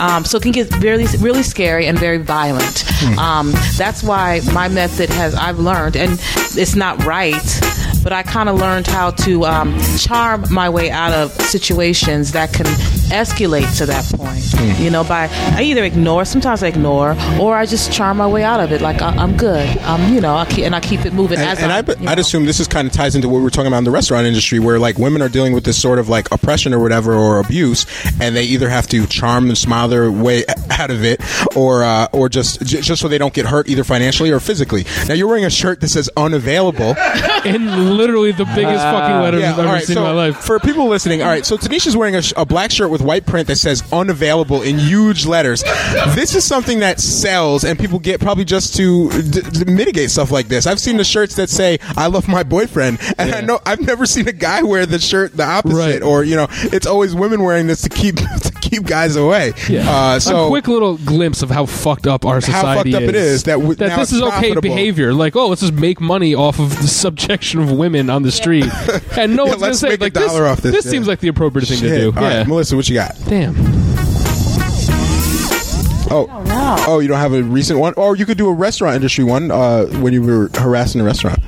Um, 0.00 0.24
so 0.24 0.38
it 0.38 0.42
can 0.42 0.52
get 0.52 0.74
really, 0.78 1.06
really 1.18 1.42
scary 1.42 1.86
and 1.86 1.98
very 1.98 2.18
violent. 2.18 2.84
Um, 3.18 3.52
that's 3.76 4.02
why 4.02 4.40
my 4.52 4.68
method 4.68 5.10
has 5.10 5.34
I've 5.34 5.58
learned, 5.58 5.96
and 5.96 6.11
it's 6.56 6.74
not 6.74 7.04
right. 7.04 7.60
But 8.02 8.12
I 8.12 8.22
kind 8.22 8.48
of 8.48 8.56
learned 8.56 8.86
how 8.86 9.12
to 9.12 9.44
um, 9.44 9.78
charm 9.98 10.44
my 10.50 10.68
way 10.68 10.90
out 10.90 11.12
of 11.12 11.30
situations 11.32 12.32
that 12.32 12.52
can 12.52 12.66
escalate 13.12 13.76
to 13.78 13.86
that 13.86 14.04
point. 14.16 14.42
You 14.80 14.90
know, 14.90 15.04
by 15.04 15.28
I 15.30 15.62
either 15.62 15.84
ignore, 15.84 16.24
sometimes 16.24 16.62
I 16.62 16.68
ignore, 16.68 17.16
or 17.40 17.56
I 17.56 17.66
just 17.66 17.92
charm 17.92 18.16
my 18.16 18.26
way 18.26 18.42
out 18.42 18.60
of 18.60 18.72
it. 18.72 18.80
Like 18.80 19.02
I, 19.02 19.10
I'm 19.10 19.36
good. 19.36 19.66
I'm, 19.78 20.12
you 20.14 20.20
know, 20.20 20.36
I 20.36 20.44
keep, 20.46 20.64
and 20.64 20.74
I 20.74 20.80
keep 20.80 21.04
it 21.04 21.12
moving. 21.12 21.38
And, 21.38 21.48
as 21.48 21.58
and 21.60 21.72
I, 21.72 21.76
I, 21.76 21.80
you 21.80 21.86
would 21.86 22.00
know. 22.00 22.12
assume 22.12 22.46
this 22.46 22.60
is 22.60 22.68
kind 22.68 22.86
of 22.86 22.92
ties 22.92 23.14
into 23.14 23.28
what 23.28 23.38
we 23.38 23.44
were 23.44 23.50
talking 23.50 23.68
about 23.68 23.78
in 23.78 23.84
the 23.84 23.90
restaurant 23.90 24.26
industry, 24.26 24.58
where 24.58 24.78
like 24.78 24.98
women 24.98 25.22
are 25.22 25.28
dealing 25.28 25.52
with 25.52 25.64
this 25.64 25.80
sort 25.80 25.98
of 25.98 26.08
like 26.08 26.30
oppression 26.32 26.72
or 26.72 26.80
whatever 26.80 27.14
or 27.14 27.38
abuse, 27.38 27.86
and 28.20 28.34
they 28.36 28.44
either 28.44 28.68
have 28.68 28.86
to 28.88 29.06
charm 29.06 29.48
and 29.48 29.58
smile 29.58 29.88
their 29.88 30.10
way 30.10 30.44
out 30.70 30.90
of 30.90 31.04
it, 31.04 31.20
or 31.56 31.82
uh, 31.84 32.08
or 32.12 32.28
just 32.28 32.64
j- 32.64 32.80
just 32.80 33.00
so 33.00 33.08
they 33.08 33.18
don't 33.18 33.34
get 33.34 33.46
hurt 33.46 33.68
either 33.68 33.84
financially 33.84 34.30
or 34.30 34.40
physically. 34.40 34.84
Now 35.08 35.14
you're 35.14 35.28
wearing 35.28 35.44
a 35.44 35.50
shirt 35.50 35.80
that 35.80 35.88
says 35.88 36.10
unavailable. 36.16 36.94
in 37.44 37.96
literally 37.96 38.32
the 38.32 38.44
biggest 38.44 38.82
fucking 38.84 39.20
letters 39.20 39.42
I've 39.44 39.58
ever 39.58 39.68
right, 39.68 39.84
seen 39.84 39.94
so 39.94 40.02
in 40.02 40.08
my 40.08 40.28
life. 40.28 40.36
For 40.36 40.58
people 40.60 40.88
listening, 40.88 41.22
all 41.22 41.28
right, 41.28 41.44
so 41.44 41.56
Tanisha's 41.56 41.96
wearing 41.96 42.14
a, 42.14 42.22
sh- 42.22 42.32
a 42.36 42.46
black 42.46 42.70
shirt 42.70 42.90
with 42.90 43.01
white 43.02 43.26
print 43.26 43.48
that 43.48 43.56
says 43.56 43.82
unavailable 43.92 44.62
in 44.62 44.78
huge 44.78 45.26
letters. 45.26 45.62
This 46.14 46.34
is 46.34 46.44
something 46.44 46.80
that 46.80 47.00
sells 47.00 47.64
and 47.64 47.78
people 47.78 47.98
get 47.98 48.20
probably 48.20 48.44
just 48.44 48.76
to, 48.76 49.10
d- 49.22 49.40
to 49.42 49.64
mitigate 49.66 50.10
stuff 50.10 50.30
like 50.30 50.48
this. 50.48 50.66
I've 50.66 50.80
seen 50.80 50.96
the 50.96 51.04
shirts 51.04 51.36
that 51.36 51.50
say 51.50 51.78
I 51.96 52.06
love 52.06 52.28
my 52.28 52.42
boyfriend 52.42 52.98
and 53.18 53.34
I 53.34 53.40
know 53.40 53.60
I've 53.66 53.80
never 53.80 54.06
seen 54.06 54.28
a 54.28 54.32
guy 54.32 54.62
wear 54.62 54.86
the 54.86 54.98
shirt 54.98 55.36
the 55.36 55.44
opposite 55.44 55.72
Right. 55.72 56.02
or 56.02 56.22
you 56.24 56.36
know, 56.36 56.46
it's 56.50 56.86
always 56.86 57.14
women 57.14 57.42
wearing 57.42 57.66
this 57.66 57.82
to 57.82 57.88
keep 57.88 58.16
to 58.42 58.52
keep 58.60 58.84
guys 58.84 59.16
away. 59.16 59.52
Yeah. 59.68 59.88
Uh, 59.90 60.20
so 60.20 60.46
a 60.46 60.48
quick 60.48 60.68
little 60.68 60.96
glimpse 60.98 61.42
of 61.42 61.50
how 61.50 61.66
fucked 61.66 62.06
up 62.06 62.24
our 62.24 62.40
society 62.40 62.92
fucked 62.92 63.02
up 63.02 63.02
is. 63.02 63.08
it 63.08 63.14
is 63.16 63.42
that 63.44 63.54
w- 63.58 63.74
now 63.78 63.96
this 63.96 64.10
it's 64.10 64.12
is 64.12 64.22
okay 64.22 64.30
profitable. 64.30 64.60
behavior. 64.62 65.12
Like, 65.14 65.34
oh, 65.36 65.48
let's 65.48 65.60
just 65.62 65.72
make 65.74 66.00
money 66.00 66.34
off 66.34 66.58
of 66.58 66.70
the 66.80 66.88
subjection 67.02 67.60
of 67.60 67.72
women 67.72 68.10
on 68.10 68.22
the 68.22 68.32
street, 68.32 68.66
and 69.16 69.34
no 69.36 69.44
Yeah, 69.44 69.50
one's 69.50 69.62
gonna 69.62 69.74
say 69.74 69.96
like 69.96 70.12
this. 70.14 70.26
dollar 70.26 70.46
off 70.46 70.60
this, 70.60 70.74
yeah. 70.84 70.90
seems 70.90 71.08
like 71.08 71.20
the 71.20 71.28
appropriate 71.28 71.66
thing 71.68 71.80
to 71.80 71.88
do. 71.88 72.06
All 72.08 72.12
right, 72.22 72.32
yeah. 72.32 72.44
Melissa, 72.44 72.76
what 72.82 72.88
you 72.88 72.94
got? 72.96 73.16
Damn. 73.28 73.54
Oh, 76.14 76.26
oh, 76.88 76.98
you 76.98 77.08
don't 77.08 77.18
have 77.18 77.32
a 77.32 77.42
recent 77.42 77.78
one, 77.78 77.94
or 77.96 78.16
you 78.16 78.26
could 78.26 78.36
do 78.36 78.48
a 78.48 78.52
restaurant 78.52 78.96
industry 78.96 79.24
one 79.24 79.50
uh, 79.50 79.86
when 80.00 80.12
you 80.12 80.20
were 80.20 80.50
harassing 80.54 81.00
a 81.00 81.04
restaurant. 81.04 81.38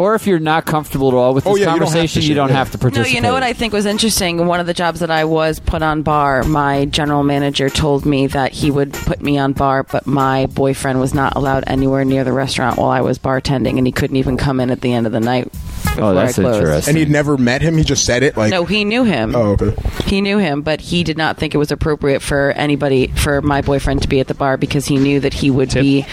Or 0.00 0.14
if 0.14 0.26
you're 0.26 0.38
not 0.38 0.64
comfortable 0.64 1.08
at 1.08 1.14
all 1.14 1.34
with 1.34 1.46
Oh, 1.46 1.52
this 1.54 1.60
yeah, 1.66 1.74
you 1.74 1.80
don't 1.80 1.88
have 1.88 1.88
to 1.90 1.94
conversation, 1.96 2.22
you 2.22 2.28
share, 2.28 2.36
don't 2.36 2.48
yeah. 2.48 2.54
have 2.54 2.70
to 2.70 2.78
No, 2.78 2.80
participate. 2.82 3.12
you 3.14 3.20
know 3.20 3.34
what 3.34 3.42
I 3.42 3.52
think 3.52 3.74
was 3.74 3.84
interesting? 3.84 4.46
One 4.46 4.58
of 4.58 4.66
the 4.66 4.72
jobs 4.72 5.00
that 5.00 5.10
I 5.10 5.24
was 5.26 5.60
put 5.60 5.82
on 5.82 6.00
bar, 6.00 6.42
my 6.44 6.86
general 6.86 7.22
manager 7.22 7.68
told 7.68 8.06
me 8.06 8.26
that 8.28 8.52
he 8.52 8.70
would 8.70 8.94
put 8.94 9.20
me 9.20 9.36
on 9.36 9.52
bar, 9.52 9.82
but 9.82 10.06
my 10.06 10.46
boyfriend 10.46 11.00
was 11.00 11.12
not 11.12 11.36
allowed 11.36 11.64
anywhere 11.66 12.06
near 12.06 12.24
the 12.24 12.32
restaurant 12.32 12.78
while 12.78 12.88
I 12.88 13.02
was 13.02 13.18
bartending, 13.18 13.76
and 13.76 13.86
he 13.86 13.92
couldn't 13.92 14.16
even 14.16 14.38
come 14.38 14.60
in 14.60 14.70
at 14.70 14.80
the 14.80 14.94
end 14.94 15.04
of 15.06 15.12
the 15.12 15.20
night. 15.20 15.52
Before 15.94 16.04
Oh, 16.10 16.14
that's 16.14 16.38
I 16.38 16.42
closed. 16.42 16.60
interesting. 16.60 16.90
And 16.92 16.98
he'd 16.98 17.10
never 17.10 17.36
met 17.36 17.62
him. 17.62 17.76
He 17.76 17.84
just 17.84 18.04
said 18.04 18.22
it 18.22 18.36
like, 18.36 18.50
No, 18.50 18.64
he 18.64 18.84
knew 18.84 19.04
him. 19.04 19.34
oh, 19.34 19.56
okay. 19.60 19.74
He 20.06 20.20
knew 20.20 20.38
him, 20.38 20.62
but 20.62 20.80
he 20.80 21.04
did 21.04 21.16
not 21.18 21.36
think 21.36 21.54
it 21.54 21.58
was 21.58 21.70
appropriate 21.70 22.20
for 22.22 22.50
anybody, 22.52 23.08
for 23.08 23.42
my 23.42 23.60
boyfriend 23.60 24.02
to 24.02 24.08
be 24.08 24.18
at 24.20 24.26
the 24.28 24.34
bar 24.34 24.56
because 24.56 24.86
he 24.86 24.96
knew 24.98 25.20
that 25.20 25.34
he 25.34 25.50
would 25.50 25.72
be 25.74 26.06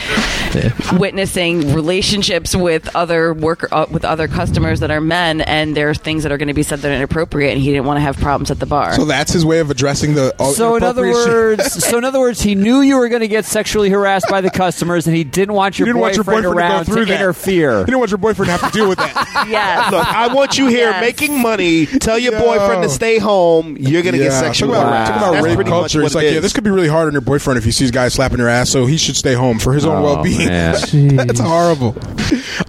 witnessing 0.93 1.73
relationships 1.73 2.55
with 2.55 2.93
other 2.95 3.33
worker 3.33 3.67
uh, 3.71 3.85
with 3.91 4.05
other 4.05 4.27
customers 4.27 4.79
that 4.81 4.91
are 4.91 5.01
men, 5.01 5.41
and 5.41 5.75
there 5.75 5.89
are 5.89 5.93
things 5.95 6.23
that 6.23 6.31
are 6.31 6.37
going 6.37 6.47
to 6.47 6.53
be 6.53 6.63
said 6.63 6.79
that 6.79 6.91
are 6.91 6.95
inappropriate, 6.95 7.53
and 7.53 7.61
he 7.61 7.71
didn't 7.71 7.85
want 7.85 7.97
to 7.97 8.01
have 8.01 8.17
problems 8.17 8.51
at 8.51 8.59
the 8.59 8.65
bar. 8.65 8.93
So 8.93 9.05
that's 9.05 9.31
his 9.31 9.45
way 9.45 9.59
of 9.59 9.69
addressing 9.71 10.13
the. 10.15 10.35
uh, 10.39 10.45
So 10.51 10.75
in 10.75 10.83
other 10.83 11.05
inappropriate 11.05 11.25
shit. 11.59 11.67
words, 11.67 11.85
so 11.85 11.97
in 11.97 12.03
other 12.03 12.19
words, 12.19 12.41
he 12.41 12.55
knew 12.55 12.81
you 12.81 12.97
were 12.97 13.09
going 13.09 13.21
to 13.21 13.27
get 13.27 13.45
sexually 13.45 13.89
harassed 13.89 14.27
by 14.29 14.41
the 14.41 14.49
customers, 14.49 15.07
and 15.07 15.15
he 15.15 15.23
didn't 15.23 15.55
want 15.55 15.79
you 15.79 15.85
your, 15.85 15.93
didn't 15.93 16.01
want 16.01 16.15
your 16.15 16.23
boyfriend, 16.23 16.43
boyfriend 16.45 16.57
around 16.71 16.85
to 16.85 16.89
go 16.91 16.95
through 16.95 17.05
that. 17.05 17.19
interfere. 17.19 17.79
You 17.79 17.85
didn't 17.85 17.99
want 17.99 18.11
your 18.11 18.17
boyfriend 18.19 18.47
to 18.47 18.57
have 18.57 18.71
to 18.71 18.77
deal 18.77 18.89
with 18.89 18.97
that. 18.99 19.45
yes. 19.68 19.91
Look, 19.91 20.07
I 20.14 20.34
want 20.34 20.57
you 20.57 20.68
here 20.68 20.89
Yes. 20.89 21.02
making 21.02 21.41
money. 21.41 21.85
Tell 21.85 22.18
your 22.18 22.34
Yo. 22.34 22.39
boyfriend 22.39 22.84
to 22.84 22.89
stay 22.89 23.18
home. 23.19 23.77
You're 23.80 24.02
gonna 24.02 24.18
get 24.18 24.31
Yeah. 24.31 24.39
sexual 24.39 24.69
Talk 24.69 24.77
about, 24.77 24.88
harassed. 24.89 25.11
talk 25.11 25.18
about 25.22 25.31
That's 25.34 25.44
rape 25.45 25.56
pretty 25.56 25.69
much 25.69 25.80
culture. 25.80 25.99
what 25.99 26.06
It's 26.07 26.15
it 26.15 26.18
like, 26.18 26.26
yeah, 26.26 26.31
is. 26.38 26.41
this 26.41 26.53
could 26.53 26.64
be 26.64 26.69
really 26.69 26.88
hard 26.88 27.07
on 27.07 27.14
your 27.14 27.22
boyfriend 27.22 27.57
if 27.57 27.65
he 27.65 27.72
sees 27.72 27.91
guys 27.91 28.14
slapping 28.14 28.38
your 28.39 28.49
ass, 28.49 28.69
so 28.69 28.85
he 28.85 28.98
should 28.98 29.15
stay 29.15 29.34
home 29.34 29.60
for 29.60 29.73
his 29.73 29.85
own 29.85 29.98
Oh, 29.98 30.03
well-being. 30.03 30.48
man. 30.48 30.76
That's 31.15 31.39
horrible. 31.39 31.95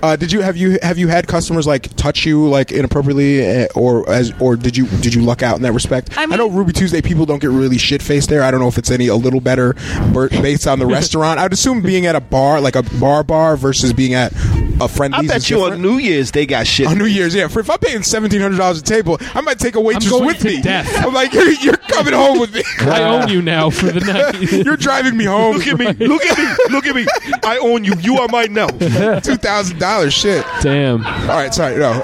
Uh, 0.03 0.17
did 0.17 0.33
you 0.33 0.41
have 0.41 0.57
you 0.57 0.79
have 0.83 0.99
you 0.99 1.09
had 1.09 1.27
customers 1.27 1.67
like 1.67 1.95
touch 1.97 2.25
you 2.27 2.49
like 2.49 2.73
inappropriately, 2.73 3.63
uh, 3.65 3.67
or 3.75 4.09
as 4.11 4.33
or 4.41 4.57
did 4.57 4.77
you 4.77 4.87
did 5.01 5.15
you 5.15 5.23
luck 5.23 5.43
out 5.43 5.57
in 5.57 5.63
that 5.63 5.73
respect? 5.73 6.11
I 6.17 6.27
mean- 6.27 6.39
know 6.39 6.49
Ruby 6.49 6.73
Tuesday 6.73 7.01
people 7.01 7.27
don't 7.27 7.41
get 7.41 7.51
really 7.51 7.79
shit 7.79 8.03
faced 8.03 8.29
there. 8.29 8.43
I 8.43 8.51
don't 8.51 8.61
know 8.61 8.69
if 8.69 8.79
it's 8.79 8.91
any 8.91 9.09
a 9.09 9.17
little 9.17 9.41
better 9.41 9.75
bur- 10.13 10.29
based 10.29 10.67
on 10.67 10.79
the 10.79 10.87
restaurant. 10.99 11.41
I'd 11.41 11.53
assume 11.53 11.81
being 11.81 12.07
at 12.07 12.15
a 12.15 12.21
bar 12.21 12.61
like 12.61 12.77
a 12.77 12.83
bar 12.83 13.23
bar 13.25 13.57
versus 13.57 13.93
being 13.93 14.15
at 14.15 14.33
a 14.81 14.85
I 14.85 14.87
friendly's. 14.87 15.29
bet 15.29 15.37
is 15.39 15.51
you 15.51 15.57
different. 15.57 15.75
on 15.75 15.83
New 15.83 15.99
Year's 15.99 16.31
they 16.31 16.47
got 16.47 16.67
shit. 16.67 16.87
On 16.89 16.97
New 16.97 17.05
Year's, 17.05 17.35
yeah. 17.35 17.49
For 17.49 17.61
if 17.61 17.69
I'm 17.69 17.79
paying 17.79 18.03
seventeen 18.03 18.41
hundred 18.41 18.57
dollars 18.57 18.81
a 18.81 18.83
table, 18.83 19.19
I 19.35 19.43
might 19.43 19.59
take 19.59 19.75
a 19.75 19.81
waitress 19.81 20.09
going 20.09 20.25
with 20.25 20.39
to 20.39 20.47
me. 20.47 20.63
death. 20.63 20.89
I'm 21.05 21.13
like, 21.13 21.35
you're, 21.35 21.51
you're 21.53 21.77
coming 21.77 22.15
home 22.15 22.41
with 22.41 22.55
me. 22.55 22.63
I 22.81 23.03
own 23.03 23.29
you 23.29 23.43
now 23.43 23.69
for 23.69 23.87
the 23.87 24.01
night. 24.01 24.53
you're 24.65 24.77
driving 24.79 25.17
me 25.17 25.25
home. 25.25 25.57
Look 25.57 25.67
at 25.67 25.79
me! 25.79 26.07
Look 26.07 26.25
at 26.25 26.39
me! 26.39 26.65
Look 26.71 26.87
at 26.87 26.97
me! 26.97 27.07
I 27.45 27.59
own 27.59 27.85
you. 27.85 27.93
You 28.01 28.17
are 28.19 28.29
mine 28.29 28.55
now. 28.55 28.69
Two 29.21 29.37
thousand 29.37 29.79
dollars. 29.79 30.15
Shit. 30.15 30.47
Damn. 30.63 31.05
All 31.05 31.27
right, 31.27 31.53
sorry. 31.53 31.77
No. 31.77 32.01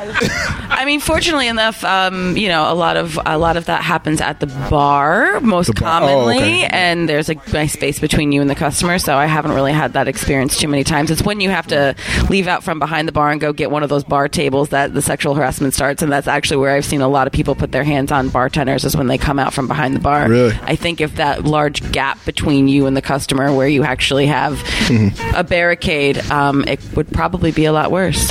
I 0.68 0.84
mean, 0.84 1.00
fortunately 1.00 1.48
enough, 1.48 1.82
um, 1.84 2.36
you 2.36 2.48
know, 2.48 2.70
a 2.70 2.74
lot 2.74 2.96
of 2.98 3.18
a 3.24 3.38
lot 3.38 3.56
of 3.56 3.64
that 3.66 3.82
happens 3.82 4.20
at 4.20 4.40
the 4.40 4.46
bar 4.68 5.40
most 5.40 5.74
bar. 5.74 6.02
Oh, 6.02 6.06
commonly, 6.06 6.36
okay. 6.36 6.66
and 6.66 7.08
there's 7.08 7.30
a 7.30 7.36
nice 7.52 7.72
space 7.72 7.98
between 7.98 8.32
you 8.32 8.40
and 8.40 8.50
the 8.50 8.54
customer. 8.54 8.98
So 8.98 9.16
I 9.16 9.26
haven't 9.26 9.52
really 9.52 9.72
had 9.72 9.94
that 9.94 10.08
experience 10.08 10.58
too 10.58 10.68
many 10.68 10.84
times. 10.84 11.10
It's 11.10 11.22
when 11.22 11.40
you 11.40 11.50
have 11.50 11.68
to 11.68 11.94
leave 12.28 12.48
out 12.48 12.64
from 12.64 12.78
behind 12.78 13.08
the 13.08 13.12
bar 13.12 13.30
and 13.30 13.40
go 13.40 13.52
get 13.52 13.70
one 13.70 13.82
of 13.82 13.88
those 13.88 14.04
bar 14.04 14.28
tables 14.28 14.70
that 14.74 14.92
the 14.92 15.00
sexual 15.02 15.34
harassment 15.34 15.72
starts, 15.74 16.02
and 16.02 16.12
that's 16.12 16.28
actually 16.28 16.58
where 16.58 16.74
I've 16.74 16.84
seen 16.84 17.00
a 17.00 17.08
lot 17.08 17.26
of 17.26 17.32
people 17.32 17.54
put 17.54 17.72
their 17.72 17.84
hands 17.84 18.12
on 18.12 18.28
bartenders 18.28 18.84
is 18.84 18.96
when 18.96 19.06
they 19.06 19.18
come 19.18 19.38
out 19.38 19.54
from 19.54 19.66
behind 19.68 19.94
the 19.96 20.00
bar. 20.00 20.28
Really? 20.28 20.56
I 20.62 20.76
think 20.76 21.00
if 21.00 21.16
that 21.16 21.44
large 21.44 21.92
gap 21.92 22.24
between 22.24 22.68
you 22.68 22.86
and 22.86 22.96
the 22.96 23.02
customer, 23.02 23.52
where 23.52 23.68
you 23.68 23.82
actually 23.84 24.26
have 24.26 24.62
Mm-hmm. 24.84 25.34
a 25.36 25.42
barricade, 25.42 26.18
um, 26.30 26.62
it 26.68 26.78
would 26.94 27.10
probably 27.10 27.50
be 27.52 27.64
a 27.64 27.72
lot 27.72 27.90
worse. 27.90 28.30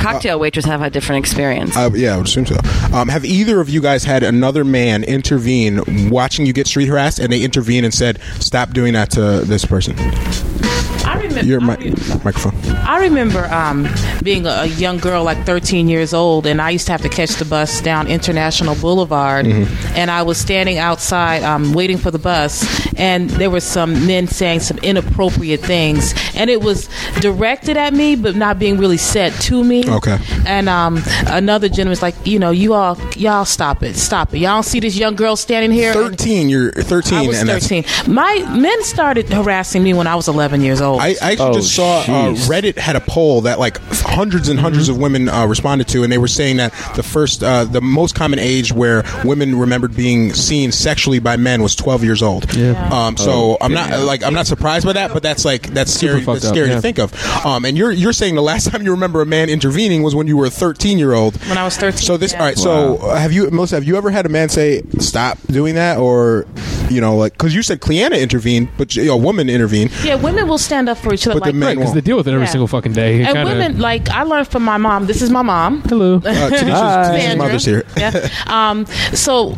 Cocktail 0.00 0.40
waiters 0.40 0.64
have 0.64 0.82
a 0.82 0.90
different 0.90 1.24
experience. 1.24 1.76
Uh, 1.76 1.90
yeah, 1.94 2.14
I 2.14 2.16
would 2.16 2.26
assume 2.26 2.46
so. 2.46 2.56
Um, 2.92 3.08
have 3.08 3.24
either 3.24 3.60
of 3.60 3.68
you 3.68 3.80
guys 3.80 4.02
had 4.04 4.22
another 4.24 4.64
man 4.64 5.04
intervene 5.04 6.10
watching 6.10 6.44
you 6.44 6.52
get 6.52 6.66
street 6.66 6.88
harassed, 6.88 7.18
and 7.20 7.32
they 7.32 7.42
intervene 7.42 7.84
and 7.84 7.94
said, 7.94 8.18
"Stop 8.40 8.70
doing 8.72 8.94
that 8.94 9.10
to 9.12 9.40
this 9.44 9.64
person"? 9.64 9.94
Remember. 11.36 11.48
Your 11.50 11.60
mi- 11.60 11.90
microphone. 12.24 12.54
I 12.86 12.98
remember 12.98 13.44
um, 13.46 13.88
being 14.22 14.46
a, 14.46 14.50
a 14.50 14.66
young 14.66 14.98
girl, 14.98 15.24
like 15.24 15.44
13 15.44 15.88
years 15.88 16.12
old, 16.14 16.46
and 16.46 16.60
I 16.60 16.70
used 16.70 16.86
to 16.86 16.92
have 16.92 17.02
to 17.02 17.08
catch 17.08 17.30
the 17.36 17.44
bus 17.44 17.80
down 17.80 18.08
International 18.08 18.74
Boulevard. 18.74 19.46
And 19.46 20.10
I 20.10 20.22
was 20.22 20.38
standing 20.38 20.78
outside 20.78 21.42
um, 21.42 21.72
waiting 21.72 21.98
for 21.98 22.10
the 22.10 22.18
bus, 22.18 22.64
and 22.96 23.30
there 23.30 23.50
were 23.50 23.60
some 23.60 24.06
men 24.06 24.26
saying 24.26 24.60
some 24.60 24.78
inappropriate 24.78 25.60
things. 25.60 26.14
And 26.34 26.50
it 26.50 26.60
was 26.62 26.88
directed 27.20 27.76
at 27.76 27.92
me, 27.92 28.16
but 28.16 28.36
not 28.36 28.58
being 28.58 28.78
really 28.78 28.96
said 28.96 29.32
to 29.42 29.62
me. 29.62 29.88
Okay. 29.88 30.18
And 30.46 30.68
um, 30.68 31.02
another 31.26 31.68
gentleman's 31.68 32.02
like, 32.02 32.14
you 32.26 32.38
know, 32.38 32.50
you 32.50 32.74
all, 32.74 32.98
y'all 33.16 33.44
stop 33.44 33.82
it, 33.82 33.96
stop 33.96 34.34
it. 34.34 34.38
Y'all 34.38 34.56
don't 34.56 34.62
see 34.64 34.80
this 34.80 34.96
young 34.96 35.14
girl 35.16 35.36
standing 35.36 35.70
here. 35.70 35.92
Thirteen. 35.92 36.48
You're 36.48 36.72
thirteen, 36.72 37.18
I 37.18 37.26
was 37.26 37.40
and 37.40 37.48
13. 37.48 37.84
My 38.12 38.38
men 38.56 38.82
started 38.84 39.28
harassing 39.28 39.82
me 39.82 39.94
when 39.94 40.06
I 40.06 40.14
was 40.14 40.28
11 40.28 40.60
years 40.62 40.80
old. 40.80 41.00
I, 41.00 41.14
I 41.22 41.32
actually 41.32 41.50
Oh, 41.50 41.54
just 41.54 41.74
saw 41.74 42.00
uh. 42.00 42.34
Reddit 42.48 42.76
had 42.78 42.96
a 42.96 43.00
poll 43.00 43.42
that 43.42 43.58
like 43.58 43.78
hundreds 43.90 44.48
and 44.48 44.58
100s 44.58 44.88
of 44.88 44.98
women 44.98 45.28
uh, 45.28 45.46
responded 45.46 45.88
to, 45.88 46.02
and 46.02 46.12
they 46.12 46.18
were 46.18 46.28
saying 46.28 46.56
that 46.58 46.72
the 46.96 47.02
first, 47.02 47.42
uh, 47.42 47.64
the 47.64 47.80
most 47.80 48.14
common 48.14 48.38
age 48.38 48.72
where 48.72 49.02
women 49.24 49.54
remembered 49.58 49.94
being 49.96 50.32
seen 50.32 50.72
sexually 50.72 51.18
by 51.18 51.36
men 51.36 51.62
was 51.62 51.74
12 51.76 52.04
years 52.04 52.22
old. 52.22 52.52
Yeah. 52.54 52.88
Um, 52.92 53.16
so 53.16 53.56
I'm 53.60 53.72
not 53.72 54.00
like 54.00 54.22
I'm 54.24 54.34
not 54.34 54.46
surprised 54.46 54.86
by 54.86 54.92
that, 54.94 55.12
but 55.12 55.22
that's 55.22 55.44
like 55.44 55.68
that's 55.74 55.92
scary. 55.92 56.20
fucked 56.22 56.42
That's 56.42 56.50
up, 56.52 56.56
yeah. 56.56 56.74
to 56.74 56.80
think 56.80 56.98
of. 56.98 57.14
Um, 57.46 57.64
and 57.64 57.76
you're 57.76 57.92
you're 57.92 58.12
saying 58.12 58.34
the 58.34 58.42
last 58.42 58.66
time 58.70 58.82
you 58.82 58.90
remember 58.90 59.20
a 59.22 59.26
man 59.26 59.48
intervening 59.48 60.02
was 60.02 60.14
when 60.14 60.26
you 60.26 60.36
were 60.36 60.46
a 60.46 60.50
13 60.50 60.98
year 60.98 61.12
old. 61.12 61.36
When 61.46 61.58
I 61.58 61.64
was 61.64 61.76
13, 61.76 61.98
So 61.98 62.16
this, 62.16 62.32
yeah. 62.32 62.38
all 62.40 62.44
right. 62.46 62.58
So 62.58 62.96
uh, 62.98 63.16
have 63.16 63.32
you, 63.32 63.50
Melissa? 63.50 63.76
Have 63.76 63.84
you 63.84 63.96
ever 63.96 64.10
had 64.10 64.26
a 64.26 64.28
man 64.28 64.48
say 64.48 64.82
stop 64.98 65.38
doing 65.48 65.74
that, 65.76 65.98
or 65.98 66.46
you 66.90 67.00
know, 67.00 67.16
like 67.16 67.32
because 67.32 67.54
you 67.54 67.62
said 67.62 67.80
Cleanna 67.80 68.16
intervened, 68.16 68.68
but 68.76 68.94
you 68.96 69.06
know, 69.06 69.14
a 69.14 69.16
woman 69.16 69.48
intervened. 69.48 69.90
Yeah, 70.04 70.14
women 70.16 70.48
will 70.48 70.58
stand 70.58 70.88
up 70.88 70.98
for 71.02 71.12
each 71.12 71.26
other. 71.26 71.40
But 71.40 71.44
the 71.46 71.50
like, 71.52 71.54
men 71.56 71.76
because 71.76 71.94
they 71.94 72.00
deal 72.00 72.16
with 72.16 72.26
it 72.28 72.32
every 72.32 72.46
Yeah. 72.46 72.50
single 72.50 72.66
fucking 72.68 72.92
day. 72.92 73.20
It 73.20 73.26
and 73.26 73.34
kinda- 73.36 73.50
women 73.52 73.78
like 73.78 74.08
I 74.10 74.22
learned 74.22 74.48
from 74.48 74.62
my 74.64 74.76
mom. 74.78 75.06
This 75.06 75.20
is 75.22 75.30
my 75.30 75.42
mom. 75.42 75.82
Hello. 75.82 76.14
Uh, 76.24 76.50
Tanisha's, 76.50 76.62
Tanisha's 76.62 77.22
Sandra. 77.22 77.36
mother's 77.46 77.64
here. 77.64 77.84
yeah. 77.96 78.28
Um, 78.46 78.86
so, 79.12 79.54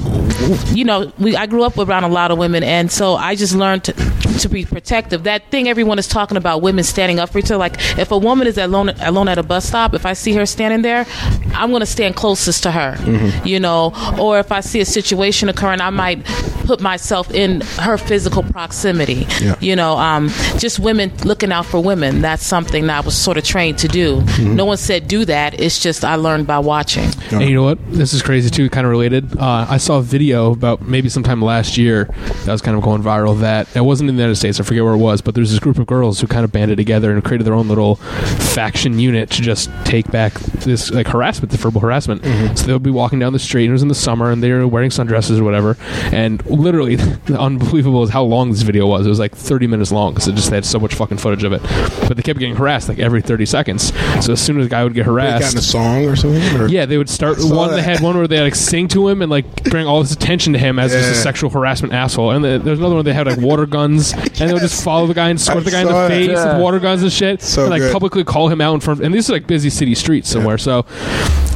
you 0.73 0.85
know, 0.85 1.13
we 1.19 1.37
I 1.37 1.47
grew 1.47 1.63
up 1.63 1.79
around 1.79 2.05
a 2.05 2.09
lot 2.09 2.31
of 2.31 2.39
women, 2.39 2.63
and 2.63 2.91
so 2.91 3.15
I 3.17 3.35
just 3.35 3.55
learned 3.55 3.85
to, 3.85 3.93
to 4.41 4.49
be 4.49 4.65
protective. 4.65 5.25
That 5.25 5.51
thing 5.51 5.69
everyone 5.69 5.99
is 5.99 6.09
talking 6.09 6.37
about, 6.37 6.63
women 6.63 6.85
standing 6.85 7.19
up 7.19 7.31
for 7.31 7.39
each 7.39 7.47
other. 7.47 7.57
Like, 7.57 7.77
if 7.99 8.11
a 8.11 8.19
woman 8.19 8.47
is 8.47 8.59
alone 8.59 8.91
alone 9.01 9.29
at 9.29 9.39
a 9.39 9.43
bus 9.43 9.67
stop, 9.67 9.95
if 9.95 10.07
I 10.07 10.13
see 10.13 10.33
her 10.35 10.47
standing 10.47 10.83
there, 10.83 11.07
I'm 11.55 11.71
going 11.71 11.81
to 11.81 11.87
stand 11.87 12.17
closest 12.17 12.63
to 12.65 12.71
her. 12.71 12.97
Mm-hmm. 12.97 13.47
You 13.47 13.61
know, 13.61 13.93
or 14.19 14.39
if 14.39 14.53
I 14.53 14.61
see 14.61 14.81
a 14.81 14.85
situation 14.85 15.49
occurring, 15.49 15.81
I 15.81 15.91
might 15.91 16.25
put 16.65 16.81
myself 16.81 17.31
in 17.31 17.61
her 17.79 17.97
physical 17.97 18.43
proximity. 18.43 19.27
Yeah. 19.41 19.57
You 19.61 19.77
know, 19.77 19.97
um, 19.97 20.29
just 20.59 20.79
women 20.79 21.13
looking 21.25 21.53
out 21.53 21.67
for 21.67 21.83
women. 21.83 22.23
That's 22.23 22.45
something 22.45 22.87
that 22.87 23.03
I 23.03 23.07
was 23.07 23.17
sort 23.17 23.37
of 23.37 23.45
trained 23.45 23.79
to 23.79 23.89
do. 23.89 24.21
Mm-hmm. 24.21 24.57
No 24.57 24.65
one 24.65 24.77
said 24.77 25.09
do 25.09 25.25
that. 25.27 25.61
It's 25.61 25.79
just 25.79 26.05
I 26.05 26.17
learned 26.17 26.47
by 26.47 26.59
watching. 26.59 27.09
And 27.31 27.43
you 27.43 27.55
know 27.55 27.63
what? 27.63 27.79
This 27.93 28.13
is 28.13 28.23
crazy 28.23 28.51
too, 28.51 28.71
kind 28.71 28.87
of 28.87 28.91
related. 28.91 29.37
Uh, 29.39 29.67
I 29.69 29.77
saw 29.77 29.99
a 29.99 30.03
video 30.03 30.53
about 30.53 30.83
maybe 30.83 31.09
sometime 31.09 31.43
last 31.43 31.77
year 31.77 32.05
that 32.45 32.53
was 32.53 32.63
kind 32.63 32.77
of 32.77 32.83
going 32.83 33.03
viral. 33.03 33.39
That 33.41 33.75
it 33.77 33.81
wasn't 33.81 34.11
in 34.15 34.17
the 34.19 34.23
United 34.23 34.37
States. 34.37 34.61
I 34.61 34.63
forget 34.65 34.85
where 34.85 34.95
it 34.95 34.99
was, 34.99 35.21
but 35.21 35.35
there's 35.35 35.51
this 35.51 35.61
group 35.61 35.79
of 35.79 35.87
girls 35.87 36.21
who 36.21 36.27
kind 36.27 36.45
of 36.45 36.53
banded 36.53 36.77
together 36.77 37.13
and 37.13 37.23
created 37.25 37.45
their 37.47 37.55
own 37.55 37.69
little 37.69 37.97
faction 37.97 38.99
unit 38.99 39.31
to 39.31 39.43
just 39.43 39.71
take 39.85 40.11
back 40.11 40.35
this 40.35 40.91
like 40.91 41.09
harassment, 41.09 41.51
the 41.51 41.59
verbal 41.59 41.81
harassment. 41.81 42.23
Mm-hmm. 42.23 42.55
So 42.55 42.67
they 42.67 42.73
would 42.73 42.83
be 42.83 42.91
walking 42.91 43.19
down 43.19 43.33
the 43.33 43.39
street. 43.39 43.65
And 43.65 43.71
it 43.71 43.73
was 43.73 43.83
in 43.83 43.89
the 43.89 43.95
summer, 43.95 44.31
and 44.31 44.43
they 44.43 44.53
were 44.53 44.67
wearing 44.67 44.91
sundresses 44.91 45.39
or 45.39 45.45
whatever. 45.45 45.77
And 46.13 46.45
literally, 46.47 46.97
the 47.27 47.39
unbelievable 47.39 48.03
is 48.03 48.11
how 48.11 48.23
long 48.23 48.51
this 48.51 48.63
video 48.63 48.87
was. 48.87 49.07
It 49.07 49.09
was 49.09 49.19
like 49.19 49.35
30 49.35 49.67
minutes 49.67 49.93
long 49.93 50.13
because 50.15 50.29
it 50.29 50.35
just 50.35 50.51
had 50.51 50.65
so 50.65 50.79
much 50.79 50.95
fucking 50.95 51.19
footage 51.19 51.45
of 51.45 51.53
it. 51.53 51.63
But 52.07 52.17
they 52.17 52.23
kept 52.23 52.39
getting 52.39 52.57
harassed 52.57 52.89
like 52.89 52.99
every 52.99 53.23
30 53.23 53.47
seconds. 53.47 53.93
So 54.25 54.33
as 54.33 54.41
soon 54.41 54.59
as 54.61 54.67
a 54.67 54.69
guy 54.69 54.85
would 54.85 54.95
get 54.95 55.05
They 55.05 55.11
harassed, 55.11 55.43
got 55.43 55.53
in 55.53 55.59
a 55.59 55.63
song 55.63 56.05
or 56.07 56.17
something. 56.17 56.61
Or? 56.61 56.69
yeah, 56.69 56.87
they 56.87 56.99
would 56.99 57.09
start 57.11 57.39
one. 57.41 57.71
that. 57.71 57.77
They 57.77 57.83
had 57.83 58.01
one 58.01 58.17
where 58.17 58.29
they 58.29 58.41
like 58.41 58.55
sing 58.55 58.89
to 58.89 59.09
him 59.09 59.23
and 59.23 59.31
like 59.31 59.65
bring 59.65 59.87
all 59.87 60.03
this 60.03 60.13
attention 60.13 60.53
to 60.53 60.59
him 60.59 60.79
as 60.79 60.93
just 60.93 61.11
a 61.11 61.15
sexual 61.15 61.51
harassment 61.51 61.93
asshole. 61.95 62.31
And 62.31 62.45
the, 62.45 62.59
there's 62.59 62.79
another 62.79 62.95
one 62.97 63.05
they 63.05 63.13
had 63.13 63.27
like 63.27 63.39
water 63.41 63.67
guns, 63.67 64.04
and 64.13 64.31
they 64.35 64.53
would 64.53 64.61
just 64.63 64.85
follow 64.85 65.07
the 65.07 65.15
guy 65.15 65.31
and 65.31 65.41
squirt 65.41 65.59
I 65.59 65.61
the 65.61 65.71
guy 65.71 65.81
in 65.81 65.87
the 65.87 65.93
that. 65.93 66.09
face 66.09 66.29
Yeah. 66.31 66.53
with 66.55 66.63
water 66.63 66.79
guns 66.79 67.03
and 67.03 67.13
shit, 67.13 67.43
So 67.43 67.63
and 67.63 67.71
like 67.71 67.81
good. 67.81 67.93
publicly 67.93 68.25
call 68.25 68.49
him 68.49 68.61
out 68.61 68.75
in 68.75 68.81
front. 68.81 69.01
Of, 69.01 69.07
and 69.07 69.15
these 69.15 69.31
are 69.31 69.33
like 69.33 69.47
busy 69.47 69.71
city 69.71 69.95
streets 69.95 70.29
somewhere. 70.29 70.59
So, 70.59 70.85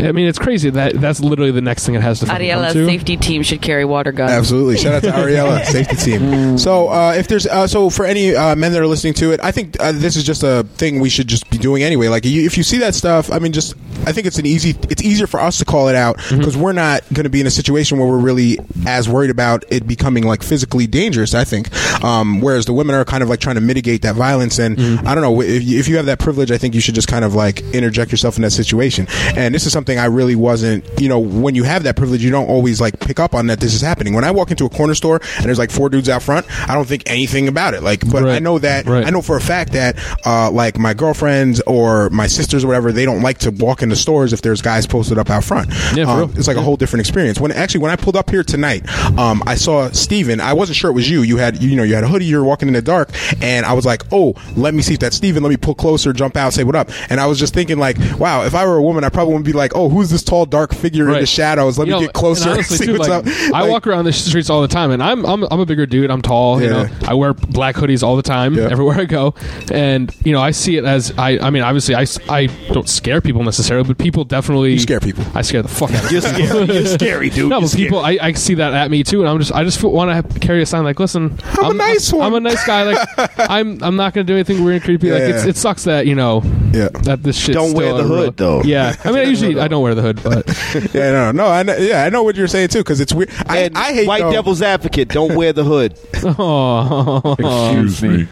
I 0.00 0.12
mean, 0.12 0.28
it's 0.28 0.38
crazy 0.38 0.70
that 0.70 0.94
that's 1.00 1.20
literally 1.20 1.50
the 1.50 1.60
next 1.60 1.84
thing 1.86 1.94
it 1.94 2.02
has 2.02 2.20
to 2.20 2.26
fucking 2.26 2.48
come 2.50 2.62
Ariella 2.62 2.72
to. 2.72 2.86
safety 2.86 3.16
team 3.16 3.42
should 3.42 3.60
carry 3.62 3.84
water 3.84 4.12
guns. 4.12 4.30
Absolutely. 4.30 4.76
Shout 4.78 4.94
out 4.94 5.02
to 5.02 5.10
Ariella, 5.10 5.64
safety 5.64 5.96
team. 5.96 6.56
So, 6.58 6.88
uh, 6.88 7.14
if 7.16 7.28
there's 7.28 7.46
uh, 7.46 7.66
so 7.66 7.90
for 7.90 8.04
any 8.04 8.34
uh, 8.34 8.54
men 8.56 8.72
that 8.72 8.80
are 8.80 8.86
listening 8.86 9.14
to 9.14 9.32
it, 9.32 9.40
I 9.42 9.50
think 9.50 9.76
uh, 9.80 9.92
this 9.92 10.16
is 10.16 10.24
just 10.24 10.42
a 10.42 10.64
thing 10.76 11.00
we 11.00 11.08
should 11.08 11.26
just 11.28 11.48
be 11.50 11.58
doing 11.58 11.82
anyway. 11.82 12.08
Like, 12.08 12.24
you, 12.24 12.44
if 12.46 12.56
you 12.56 12.62
see 12.62 12.78
that 12.78 12.94
stuff, 12.94 13.30
I 13.32 13.38
mean, 13.38 13.52
just 13.52 13.74
I 14.06 14.12
think 14.12 14.26
it's 14.26 14.38
an 14.38 14.46
easy. 14.46 14.70
It's 14.88 15.02
easier 15.02 15.26
for 15.26 15.40
us 15.40 15.58
to 15.58 15.64
call 15.64 15.88
it 15.88 15.94
out 15.96 16.16
because 16.30 16.56
we're 16.56 16.72
not 16.72 17.02
going 17.12 17.24
to 17.24 17.30
be 17.30 17.40
in 17.40 17.46
a 17.46 17.50
situation 17.50 17.98
where 17.98 18.06
we're 18.08 18.18
really 18.18 18.58
as 18.86 19.08
worried 19.08 19.30
about 19.30 19.64
it 19.68 19.86
becoming 19.86 20.24
like 20.24 20.42
physically 20.42 20.86
dangerous. 20.86 21.34
I 21.34 21.44
think, 21.44 21.72
um, 22.04 22.27
whereas 22.40 22.66
the 22.66 22.72
women 22.72 22.94
are 22.94 23.04
kind 23.04 23.22
of 23.22 23.28
like 23.28 23.40
trying 23.40 23.54
to 23.56 23.60
mitigate 23.60 24.02
that 24.02 24.14
violence. 24.14 24.58
And 24.58 24.78
I 25.06 25.14
don't 25.14 25.22
know 25.22 25.40
if 25.42 25.62
you, 25.62 25.78
if 25.78 25.88
you 25.88 25.96
have 25.96 26.06
that 26.06 26.18
privilege, 26.18 26.50
I 26.50 26.58
think 26.58 26.74
you 26.74 26.80
should 26.80 26.94
just 26.94 27.08
kind 27.08 27.24
of 27.24 27.34
like 27.34 27.60
interject 27.74 28.10
yourself 28.10 28.36
in 28.36 28.42
that 28.42 28.50
situation. 28.52 29.06
And 29.36 29.54
this 29.54 29.66
is 29.66 29.72
something 29.72 29.98
I 29.98 30.06
really 30.06 30.34
wasn't. 30.36 30.84
You 31.00 31.08
know, 31.08 31.18
when 31.18 31.54
you 31.54 31.64
have 31.64 31.82
that 31.84 31.96
privilege, 31.96 32.22
you 32.22 32.30
don't 32.30 32.48
always 32.48 32.80
like 32.80 32.98
pick 33.00 33.18
up 33.18 33.34
on 33.34 33.46
that 33.48 33.60
this 33.60 33.74
is 33.74 33.80
happening. 33.80 34.14
When 34.14 34.24
I 34.24 34.30
walk 34.30 34.50
into 34.50 34.64
a 34.64 34.70
corner 34.70 34.94
store 34.94 35.20
and 35.36 35.44
there's 35.46 35.58
like 35.58 35.70
four 35.70 35.88
dudes 35.88 36.08
out 36.08 36.22
front, 36.22 36.46
I 36.68 36.74
don't 36.74 36.86
think 36.86 37.02
anything 37.06 37.48
about 37.48 37.74
it. 37.74 37.82
Like, 37.82 38.00
but 38.10 38.22
I 38.28 38.38
know 38.38 38.58
that 38.58 38.86
Right. 38.86 39.06
I 39.06 39.10
know 39.10 39.22
for 39.22 39.36
a 39.36 39.40
fact 39.40 39.72
that 39.72 39.96
uh, 40.26 40.50
like 40.50 40.78
my 40.78 40.94
girlfriends 40.94 41.60
or 41.66 42.10
my 42.10 42.26
sisters 42.26 42.64
or 42.64 42.68
whatever, 42.68 42.92
they 42.92 43.04
don't 43.04 43.22
like 43.22 43.38
to 43.38 43.50
walk 43.50 43.82
into 43.82 43.96
stores 43.96 44.32
if 44.32 44.42
there's 44.42 44.62
guys 44.62 44.86
posted 44.86 45.18
up 45.18 45.30
out 45.30 45.44
front. 45.44 45.70
Yeah, 45.94 46.04
Um, 46.10 46.32
it's 46.36 46.48
like 46.48 46.56
a 46.56 46.62
whole 46.62 46.76
different 46.76 47.00
experience. 47.00 47.40
When 47.40 47.52
actually 47.52 47.80
when 47.80 47.90
I 47.90 47.96
pulled 47.96 48.16
up 48.16 48.30
here 48.30 48.42
tonight, 48.42 48.88
um, 49.18 49.42
I 49.46 49.54
saw 49.56 49.90
Steven. 49.90 50.40
I 50.40 50.52
wasn't 50.52 50.76
sure 50.76 50.90
it 50.90 50.94
was 50.94 51.08
you. 51.10 51.22
You 51.22 51.36
had 51.38 51.62
you 51.62 51.76
know 51.76 51.82
you 51.82 51.94
had 51.94 52.04
a 52.04 52.08
hoodie. 52.18 52.26
you're 52.30 52.44
walking 52.44 52.68
in 52.68 52.74
the 52.74 52.82
dark, 52.82 53.10
and 53.42 53.64
I 53.66 53.72
was 53.72 53.86
like, 53.86 54.02
oh, 54.12 54.34
let 54.56 54.74
me 54.74 54.82
see 54.82 54.94
if 54.94 55.00
that's 55.00 55.16
Steven. 55.16 55.42
Let 55.42 55.50
me 55.50 55.56
pull 55.56 55.74
closer, 55.74 56.12
jump 56.12 56.36
out, 56.36 56.52
say 56.52 56.64
what 56.64 56.74
up. 56.76 56.90
And 57.10 57.20
I 57.20 57.26
was 57.26 57.38
just 57.38 57.54
thinking 57.54 57.78
like, 57.78 57.96
wow, 58.18 58.44
if 58.44 58.54
I 58.54 58.66
were 58.66 58.76
a 58.76 58.82
woman, 58.82 59.04
I 59.04 59.08
probably 59.08 59.34
wouldn't 59.34 59.46
be 59.46 59.52
like, 59.52 59.72
oh, 59.74 59.88
who's 59.88 60.10
this 60.10 60.22
tall 60.22 60.46
dark 60.46 60.74
figure 60.74 61.08
in 61.08 61.20
the 61.20 61.26
shadows? 61.26 61.78
Let 61.78 61.86
You 61.88 61.94
me 61.94 62.00
know, 62.00 62.06
get 62.06 62.14
closer 62.14 62.50
and 62.50 62.58
and, 62.58 62.66
see 62.66 62.86
too, 62.86 62.92
what's 62.98 63.08
like, 63.08 63.26
up. 63.26 63.54
I 63.54 63.62
Like, 63.62 63.70
walk 63.70 63.86
around 63.86 64.04
the 64.04 64.12
streets 64.12 64.50
all 64.50 64.62
the 64.62 64.68
time, 64.68 64.90
and 64.90 65.02
I'm 65.02 65.24
I'm, 65.24 65.44
I'm 65.50 65.60
a 65.60 65.66
bigger 65.66 65.86
dude. 65.86 66.10
I'm 66.10 66.22
tall. 66.22 66.60
You 66.60 66.70
know, 66.70 66.88
I 67.06 67.14
wear 67.14 67.34
black 67.34 67.76
hoodies 67.76 68.02
all 68.02 68.16
the 68.16 68.22
time 68.22 68.54
Yeah. 68.54 68.68
everywhere 68.70 68.98
I 69.00 69.04
go, 69.04 69.34
and 69.72 70.14
you 70.24 70.32
know, 70.32 70.40
I 70.40 70.50
see 70.50 70.76
it 70.76 70.84
as 70.84 71.12
I. 71.18 71.38
I 71.38 71.50
mean, 71.50 71.62
obviously, 71.62 71.94
I, 71.94 72.06
I 72.28 72.46
don't 72.72 72.88
scare 72.88 73.20
people 73.20 73.42
necessarily, 73.44 73.86
but 73.86 73.98
people 73.98 74.24
definitely 74.24 74.72
You 74.72 74.78
scare 74.80 75.00
people. 75.00 75.24
I 75.34 75.42
scare 75.42 75.62
the 75.62 75.68
fuck 75.68 75.90
out 75.92 76.04
of 76.04 76.10
You're 76.12 76.20
scary. 76.20 76.64
You're 76.66 76.86
scary, 76.98 77.30
dude. 77.30 77.48
No, 77.50 77.60
but 77.60 77.72
people, 77.72 77.98
I, 78.00 78.18
I 78.20 78.32
see 78.32 78.54
that 78.54 78.74
at 78.74 78.90
me 78.90 79.02
too, 79.04 79.20
and 79.20 79.28
I'm 79.28 79.38
just, 79.38 79.52
I 79.52 79.64
just 79.64 79.82
want 79.82 80.32
to 80.32 80.40
carry 80.40 80.62
a 80.62 80.66
sign 80.66 80.84
like, 80.84 80.98
listen, 81.00 81.38
I'm 81.60 81.72
a 81.72 81.74
nice 81.74 82.07
one. 82.12 82.26
I'm 82.26 82.34
a 82.34 82.40
nice 82.40 82.64
guy. 82.66 82.82
Like, 82.84 83.08
I'm, 83.38 83.82
I'm 83.82 83.96
not 83.96 84.14
going 84.14 84.26
to 84.26 84.32
do 84.32 84.36
anything 84.36 84.64
weird 84.64 84.76
and 84.76 84.84
creepy. 84.84 85.10
Like, 85.10 85.20
Yeah. 85.20 85.28
it's, 85.36 85.44
it 85.44 85.56
sucks 85.56 85.84
that 85.84 86.06
you 86.06 86.14
know, 86.14 86.42
Yeah. 86.72 86.88
that 87.04 87.22
this 87.22 87.36
shit. 87.38 87.54
Don't 87.54 87.74
wear 87.74 87.92
the 87.94 88.02
hood, 88.04 88.36
though. 88.36 88.62
Yeah, 88.62 88.94
I 89.04 89.08
mean, 89.10 89.18
I 89.20 89.22
usually 89.24 89.58
I 89.60 89.68
don't 89.68 89.82
wear 89.82 89.94
the 89.94 90.02
hood, 90.02 90.22
but 90.22 90.46
yeah, 90.94 91.10
no, 91.12 91.32
no, 91.32 91.46
I 91.46 91.62
know, 91.62 91.76
yeah, 91.76 92.04
I 92.04 92.10
know 92.10 92.22
what 92.22 92.36
you're 92.36 92.48
saying 92.48 92.68
too 92.68 92.78
because 92.80 93.00
it's 93.00 93.12
weird. 93.12 93.30
I, 93.46 93.58
And 93.58 93.76
I 93.78 93.92
hate 93.92 94.06
white 94.08 94.22
though- 94.22 94.32
devil's 94.32 94.62
advocate. 94.62 95.08
Don't 95.08 95.34
wear 95.36 95.52
the 95.52 95.64
hood. 95.64 95.98
oh, 96.24 97.36
Excuse 97.38 98.02
me. 98.02 98.26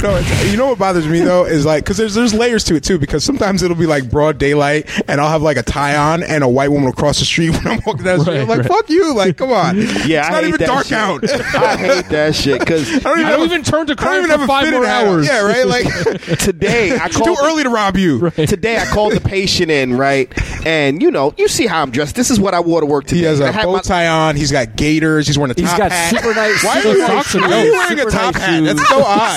No, 0.00 0.14
it's, 0.16 0.50
you 0.52 0.56
know 0.56 0.68
what 0.68 0.78
bothers 0.78 1.08
me 1.08 1.20
though 1.20 1.44
is 1.44 1.66
like 1.66 1.82
because 1.84 1.96
there's 1.96 2.14
there's 2.14 2.32
layers 2.32 2.62
to 2.64 2.76
it 2.76 2.84
too 2.84 2.98
because 2.98 3.24
sometimes 3.24 3.62
it'll 3.64 3.76
be 3.76 3.86
like 3.86 4.08
broad 4.10 4.38
daylight 4.38 4.88
and 5.08 5.20
I'll 5.20 5.28
have 5.30 5.42
like 5.42 5.56
a 5.56 5.62
tie 5.62 5.96
on 5.96 6.22
and 6.22 6.44
a 6.44 6.48
white 6.48 6.70
woman 6.70 6.88
across 6.88 7.18
the 7.18 7.24
street 7.24 7.50
when 7.50 7.66
I'm 7.66 7.80
walking 7.84 8.04
down 8.04 8.18
the 8.18 8.24
street. 8.24 8.34
Right, 8.36 8.42
I'm 8.42 8.48
like, 8.48 8.58
right. 8.60 8.68
fuck 8.68 8.88
you, 8.90 9.12
like 9.14 9.36
come 9.36 9.50
on, 9.50 9.76
Yeah, 9.76 10.20
it's 10.20 10.28
I 10.28 10.30
not 10.30 10.42
hate 10.44 10.48
even 10.48 10.60
that 10.60 10.66
dark 10.66 10.84
shit. 10.86 10.92
out. 10.98 11.24
I 11.30 11.76
hate 11.76 12.06
that 12.10 12.34
shit 12.34 12.58
because 12.60 12.88
I 12.88 12.98
don't 13.00 13.18
even, 13.18 13.26
I 13.26 13.30
don't 13.30 13.40
a- 13.40 13.44
even 13.44 13.62
turn 13.62 13.86
to 13.88 13.96
crime 13.96 14.18
even 14.24 14.30
for 14.30 14.38
have 14.38 14.46
five 14.46 14.70
more 14.70 14.84
hat. 14.84 15.06
hours. 15.06 15.26
Yeah, 15.26 15.40
right. 15.44 15.66
Like 15.66 15.84
today 16.38 16.96
I 16.96 17.06
it's 17.06 17.18
too 17.20 17.36
early 17.42 17.62
to 17.64 17.70
rob 17.70 17.96
you. 17.96 18.30
today 18.30 18.78
I 18.78 18.86
called 18.86 19.12
the 19.14 19.20
patient 19.20 19.70
in 19.70 19.96
right, 19.96 20.32
and 20.66 21.00
you 21.02 21.10
know 21.10 21.34
you 21.36 21.48
see 21.48 21.66
how 21.66 21.82
I'm 21.82 21.90
dressed. 21.90 22.16
This 22.16 22.30
is 22.30 22.38
what 22.40 22.54
I 22.54 22.60
wore 22.60 22.80
to 22.80 22.86
work 22.86 23.04
today. 23.04 23.20
He 23.20 23.24
has 23.24 23.40
a 23.40 23.50
had 23.52 23.64
bow 23.64 23.72
my- 23.72 23.80
tie 23.80 24.06
on. 24.08 24.36
He's 24.36 24.52
got 24.52 24.76
gaiters. 24.76 25.26
He's 25.26 25.38
wearing 25.38 25.52
a 25.52 25.60
He's 25.60 25.68
top 25.70 25.78
got 25.78 25.92
hat. 25.92 26.10
super 26.10 26.34
nice. 26.34 26.64
Why 26.64 26.80
are 26.80 26.86
you, 26.92 27.06
socks 27.06 27.34
why 27.34 27.42
are 27.42 27.64
you 27.64 27.72
wearing 27.72 27.98
a 28.00 28.04
top 28.10 28.34
nice 28.34 28.42
hat? 28.42 28.58
shoes. 28.58 28.66
That's 28.74 28.88
so 28.88 29.02
odd. 29.02 29.28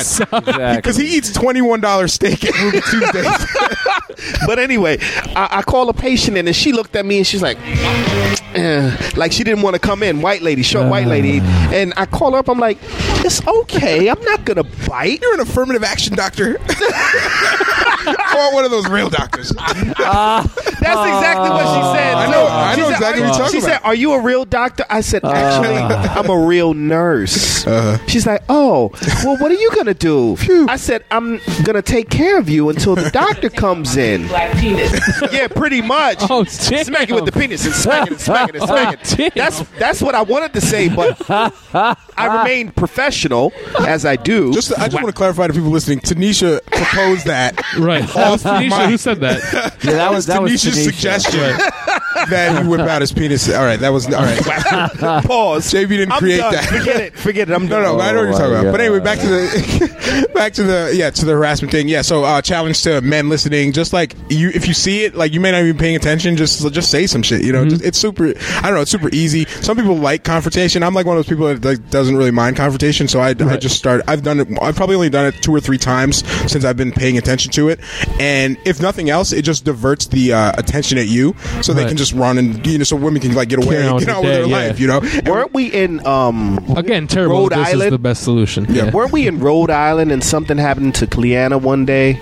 Exactly. 0.51 0.75
Because 0.77 0.95
he 0.97 1.17
eats 1.17 1.31
twenty 1.33 1.61
one 1.61 1.81
dollar 1.81 2.07
steak 2.07 2.43
at 2.43 2.57
Ruby 2.61 2.81
Tuesdays. 2.81 3.27
But 4.45 4.59
anyway, 4.59 4.97
I, 5.35 5.47
I 5.59 5.61
called 5.61 5.89
a 5.89 5.93
patient 5.93 6.37
in, 6.37 6.47
and 6.47 6.55
she 6.55 6.71
looked 6.73 6.95
at 6.95 7.05
me 7.05 7.17
and 7.17 7.25
she's 7.27 7.41
like, 7.41 7.57
eh, 8.55 9.11
like 9.15 9.31
she 9.31 9.43
didn't 9.43 9.61
want 9.63 9.75
to 9.75 9.79
come 9.79 10.03
in. 10.03 10.21
White 10.21 10.41
lady, 10.41 10.61
short 10.63 10.87
white 10.87 11.07
lady, 11.07 11.39
and 11.39 11.80
I 11.97 12.05
call 12.05 12.33
her 12.33 12.39
up. 12.39 12.49
I'm 12.49 12.59
like, 12.59 12.77
it's 13.23 13.45
okay. 13.45 14.07
I'm 14.09 14.21
not 14.23 14.45
gonna 14.45 14.63
bite. 14.87 15.21
You're 15.21 15.33
an 15.33 15.39
affirmative 15.41 15.83
action 15.83 16.15
doctor. 16.15 16.57
I 18.03 18.33
want 18.35 18.53
one 18.55 18.65
of 18.65 18.71
those 18.71 18.87
real 18.89 19.09
doctors. 19.09 19.51
Uh, 20.01 20.41
that's 20.43 20.81
exactly 20.81 21.49
what 21.49 21.61
she 21.63 21.79
uh, 21.79 21.93
said. 21.95 22.13
I 22.15 22.25
So 22.25 22.31
know- 22.31 22.47
I 22.47 22.75
know 22.75 22.83
said, 22.85 22.91
exactly 22.93 23.05
"Are 23.05 23.09
what 23.09 23.15
you-" 23.15 23.23
you're 23.25 23.33
talking 23.45 23.59
She 23.59 23.61
said, 23.61 23.79
"Are 23.83 23.95
you 23.95 24.13
a 24.13 24.21
real 24.21 24.45
doctor?" 24.45 24.83
I 24.89 25.01
said, 25.01 25.23
"Actually, 25.23 25.75
uh-huh. 25.77 26.19
I'm 26.19 26.29
a 26.29 26.45
real 26.47 26.73
nurse." 26.73 27.65
Uh-huh. 27.67 27.97
She's 28.07 28.25
like, 28.25 28.41
"Oh, 28.49 28.91
well, 29.23 29.37
what 29.37 29.51
are 29.51 29.55
you 29.55 29.71
gonna 29.75 29.93
do?" 29.93 30.35
I 30.67 30.75
said, 30.77 31.03
"I'm 31.11 31.39
gonna 31.63 31.81
take 31.83 32.09
care 32.09 32.37
of 32.39 32.49
you 32.49 32.69
until 32.69 32.95
the 32.95 33.09
doctor 33.11 33.49
comes 33.49 33.95
in." 33.95 34.27
Black 34.27 34.57
penis. 34.57 34.99
yeah, 35.31 35.47
pretty 35.47 35.81
much. 35.81 36.17
Oh, 36.29 36.43
damn. 36.43 36.83
Smack 36.85 37.09
it 37.09 37.13
with 37.13 37.25
the 37.25 37.31
penis 37.31 37.65
and 37.65 37.75
smack 37.75 38.07
it 38.07 38.11
and 38.13 38.21
smack 38.21 38.49
it 38.49 38.55
and 38.55 38.63
oh, 38.63 38.67
smack 38.67 38.99
Oh, 39.19 39.23
it. 39.23 39.33
That's 39.35 39.59
that's 39.77 40.01
what 40.01 40.15
I 40.15 40.23
wanted 40.23 40.53
to 40.53 40.61
say, 40.61 40.89
but 40.89 41.21
I 41.73 42.37
remained 42.39 42.75
professional 42.75 43.51
as 43.79 44.05
I 44.05 44.15
do. 44.15 44.51
Just, 44.53 44.71
I 44.77 44.85
just 44.87 44.95
want 44.95 45.07
to 45.07 45.13
clarify 45.13 45.47
to 45.47 45.53
people 45.53 45.69
listening. 45.69 45.99
Tanisha 45.99 46.63
proposed 46.65 47.25
that. 47.25 47.55
right. 47.77 48.07
That 48.09 48.31
was 48.31 48.43
Tanisha 48.43 48.89
who 48.89 48.97
said 48.97 49.19
that. 49.21 49.71
Yeah, 49.81 49.93
that 49.93 50.11
was 50.11 50.27
that 50.27 50.41
was 50.41 50.51
Tanisha's 50.51 50.77
Tanisha. 50.77 50.83
suggestion 50.83 51.39
that 52.29 52.61
he 52.63 52.67
whip 52.69 52.81
out 52.81 53.01
his 53.01 53.11
penis. 53.11 53.49
All 53.51 53.63
right, 53.63 53.79
that 53.79 53.89
was 53.89 54.05
all 54.13 54.21
right. 54.21 54.39
Pause. 55.25 55.73
JB 55.73 55.87
didn't 55.89 56.11
I'm 56.11 56.19
create 56.19 56.37
done. 56.37 56.53
that. 56.53 56.65
Forget 56.65 56.99
it. 57.01 57.13
Forget 57.17 57.49
it. 57.49 57.53
I'm 57.53 57.63
No, 57.67 57.81
done. 57.81 57.97
no, 57.97 57.99
I 58.03 58.11
know 58.11 58.17
what 58.19 58.23
you're 58.25 58.33
Oh, 58.33 58.37
talking 58.37 58.53
my 58.53 58.59
about. 58.59 58.71
But 58.71 58.81
anyway, 58.81 58.99
back 58.99 59.19
to 59.19 59.27
the 59.27 60.29
back 60.33 60.53
to 60.53 60.63
the 60.63 60.91
yeah 60.95 61.09
to 61.09 61.25
the 61.25 61.31
harassment 61.33 61.71
thing. 61.71 61.87
Yeah, 61.87 62.01
so 62.03 62.23
uh, 62.23 62.41
challenge 62.41 62.83
to 62.83 63.01
men 63.01 63.29
listening. 63.29 63.71
Just 63.71 63.91
like 63.93 64.15
you, 64.29 64.49
if 64.53 64.67
you 64.67 64.73
see 64.75 65.03
it, 65.03 65.15
like 65.15 65.33
you 65.33 65.39
may 65.39 65.51
not 65.51 65.61
even 65.61 65.73
be 65.75 65.79
paying 65.79 65.95
attention. 65.95 66.37
Just 66.37 66.71
just 66.73 66.91
say 66.91 67.07
some 67.07 67.23
shit. 67.23 67.43
You 67.43 67.53
know, 67.53 67.65
just, 67.67 67.83
it's 67.83 67.97
super. 67.97 68.27
I 68.27 68.61
don't 68.63 68.75
know. 68.75 68.81
It's 68.81 68.91
super 68.91 69.09
easy. 69.11 69.45
Some 69.45 69.77
people 69.77 69.95
like 69.95 70.23
confrontation. 70.23 70.83
I'm 70.83 70.93
like 70.93 71.05
one 71.07 71.17
of 71.17 71.25
those 71.25 71.29
people 71.29 71.47
that 71.47 71.60
like, 71.63 71.89
doesn't 71.89 72.15
really 72.15 72.31
mind 72.31 72.55
confrontation. 72.55 73.07
So 73.07 73.19
I, 73.19 73.29
I 73.29 73.57
just 73.57 73.77
start. 73.77 74.01
I've 74.07 74.23
done 74.23 74.39
it. 74.39 74.47
I've 74.61 74.75
probably 74.75 74.95
only 74.95 75.09
done 75.09 75.25
it 75.27 75.41
two 75.41 75.53
or 75.53 75.59
three 75.59 75.77
times 75.77 76.25
since 76.51 76.65
I've 76.65 76.77
been 76.77 76.91
paying 76.91 77.17
attention 77.17 77.51
to 77.53 77.69
it. 77.69 77.79
and 78.19 78.57
if 78.65 78.81
nothing 78.81 79.09
else, 79.09 79.31
it 79.31 79.43
just 79.43 79.65
diverts 79.65 80.07
the 80.07 80.33
uh, 80.33 80.51
attention 80.57 80.97
at 80.97 81.07
you, 81.07 81.35
so 81.61 81.73
they 81.73 81.85
can 81.85 81.97
just 81.97 82.13
run 82.13 82.37
and 82.37 82.65
you 82.65 82.77
know, 82.77 82.83
so 82.83 82.95
women 82.95 83.21
can 83.21 83.33
like 83.33 83.49
get 83.49 83.59
away, 83.59 83.75
Carry 83.77 83.87
on 83.87 83.99
get 83.99 84.05
their 84.07 84.15
on 84.15 84.23
with 84.23 84.31
their 84.33 84.45
yeah. 84.45 84.67
life, 84.67 84.79
you 84.79 84.87
know. 84.87 85.01
And 85.01 85.27
Weren't 85.27 85.53
we 85.53 85.67
in 85.71 86.05
um 86.05 86.57
Again, 86.75 87.07
terrible. 87.07 87.41
Rhode 87.41 87.51
this 87.53 87.67
is 87.69 87.73
Island? 87.75 87.91
the 87.93 87.99
best 87.99 88.23
solution. 88.23 88.65
Yeah. 88.69 88.91
Weren't 88.91 89.11
we 89.11 89.27
in 89.27 89.39
Rhode 89.39 89.69
Island 89.69 90.11
and 90.11 90.23
something 90.23 90.57
happened 90.57 90.95
to 90.95 91.07
Cleanna 91.07 91.57
one 91.57 91.85
day? 91.85 92.19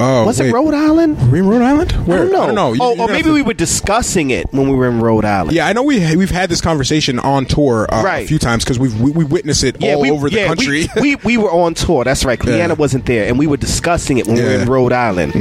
Oh, 0.00 0.24
Was 0.26 0.40
wait. 0.40 0.48
it 0.48 0.52
Rhode 0.52 0.74
Island? 0.74 1.18
Were 1.22 1.28
we 1.30 1.38
in 1.40 1.46
Rhode 1.48 1.62
Island? 1.62 1.92
Where? 2.06 2.18
I 2.18 2.22
don't 2.22 2.32
know. 2.32 2.42
I 2.42 2.46
don't 2.46 2.54
know. 2.54 2.72
You- 2.72 2.80
oh, 2.82 2.98
or 3.00 3.08
maybe 3.08 3.24
to- 3.24 3.32
we 3.32 3.42
were 3.42 3.54
discussing 3.54 4.30
it 4.30 4.46
when 4.52 4.68
we 4.68 4.74
were 4.76 4.88
in 4.88 5.00
Rhode 5.00 5.24
Island. 5.24 5.52
Yeah, 5.52 5.66
I 5.66 5.72
know 5.72 5.82
we 5.82 6.16
we've 6.16 6.30
had 6.30 6.48
this 6.50 6.60
conversation 6.60 7.18
on 7.18 7.46
tour 7.46 7.86
uh, 7.92 8.04
a 8.06 8.26
few 8.26 8.38
times 8.38 8.64
because 8.64 8.78
we've 8.78 8.98
we, 9.00 9.10
we 9.12 9.24
witnessed 9.24 9.64
it 9.64 9.82
all 9.82 10.00
we, 10.00 10.10
over 10.10 10.28
the 10.30 10.36
yeah, 10.36 10.46
country. 10.46 10.86
We, 10.96 11.14
we 11.16 11.16
we 11.16 11.36
were 11.38 11.50
on 11.50 11.74
tour. 11.74 12.04
That's 12.04 12.24
right. 12.24 12.38
Cleanna 12.38 12.68
Yeah. 12.68 12.72
wasn't 12.74 13.06
there, 13.06 13.26
and 13.28 13.38
we 13.38 13.46
were 13.46 13.56
discussing 13.56 14.18
it 14.18 14.26
when 14.26 14.36
we 14.36 14.42
were 14.42 14.50
in 14.50 14.68
Rhode 14.68 14.92
Island. 14.92 15.32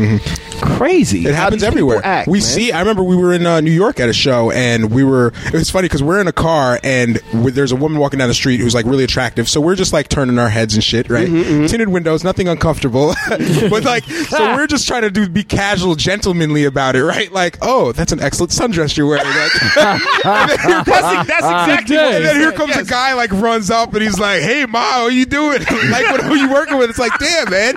Crazy. 0.62 1.26
It 1.28 1.36
How 1.36 1.44
happens 1.44 1.64
everywhere. 1.64 2.00
act, 2.04 2.28
we 2.28 2.40
man. 2.40 2.48
see. 2.48 2.72
I 2.72 2.80
remember 2.80 3.04
we 3.04 3.18
were 3.18 3.34
in 3.34 3.46
uh, 3.46 3.60
New 3.60 3.72
York 3.72 4.00
at 4.00 4.08
a 4.10 4.14
show, 4.14 4.50
and 4.52 4.92
we 4.92 5.04
were. 5.04 5.34
It 5.48 5.54
was 5.54 5.70
funny 5.70 5.86
because 5.88 6.02
we're 6.04 6.22
in 6.22 6.28
a 6.28 6.32
car, 6.34 6.80
and 6.84 7.18
there's 7.34 7.72
a 7.72 7.76
woman 7.76 8.00
walking 8.00 8.20
down 8.20 8.28
the 8.30 8.34
street 8.34 8.60
who's 8.60 8.74
like 8.74 8.86
really 8.86 9.04
attractive. 9.04 9.50
So 9.50 9.60
we're 9.60 9.76
just 9.76 9.92
like 9.94 10.08
turning 10.10 10.40
our 10.40 10.50
heads 10.50 10.74
and 10.74 10.84
shit, 10.84 11.10
right? 11.10 11.28
Mm-hmm, 11.28 11.66
Tinted 11.68 11.90
windows, 11.90 12.24
nothing 12.24 12.48
uncomfortable, 12.48 13.14
but 13.30 13.84
like, 13.84 14.04
so 14.06 14.38
we're 14.56 14.68
just 14.68 14.88
trying 14.88 15.04
to 15.04 15.12
do 15.12 15.28
be 15.28 15.44
casual, 15.44 15.96
gentlemanly 15.96 16.66
about 16.66 16.96
it, 16.96 17.04
right? 17.04 17.32
Like, 17.32 17.58
oh, 17.62 17.92
that's 17.92 18.12
an 18.12 18.20
excellent 18.20 18.52
sundress 18.52 18.96
you're 18.98 19.08
wearing. 19.08 19.26
Like, 19.26 19.76
and 20.26 20.50
then 20.50 20.60
here 20.60 20.84
comes, 20.84 21.28
That's 21.28 21.44
ah, 21.44 21.64
exactly 21.64 21.96
what 21.98 22.16
and 22.16 22.26
then 22.26 22.36
here 22.36 22.50
said, 22.52 22.58
comes 22.58 22.76
a 22.76 22.84
guy 22.86 23.14
like 23.14 23.32
runs 23.32 23.70
up 23.70 23.94
and 23.94 24.02
he's 24.04 24.20
like, 24.20 24.42
"Hey, 24.42 24.66
ma, 24.66 24.80
how 24.80 25.08
you 25.08 25.26
doing? 25.26 25.60
like, 25.90 26.12
what 26.12 26.24
are 26.24 26.36
you 26.36 26.52
working 26.52 26.78
with?" 26.78 26.90
It's 26.90 27.00
like, 27.00 27.18
damn, 27.20 27.50
man. 27.50 27.76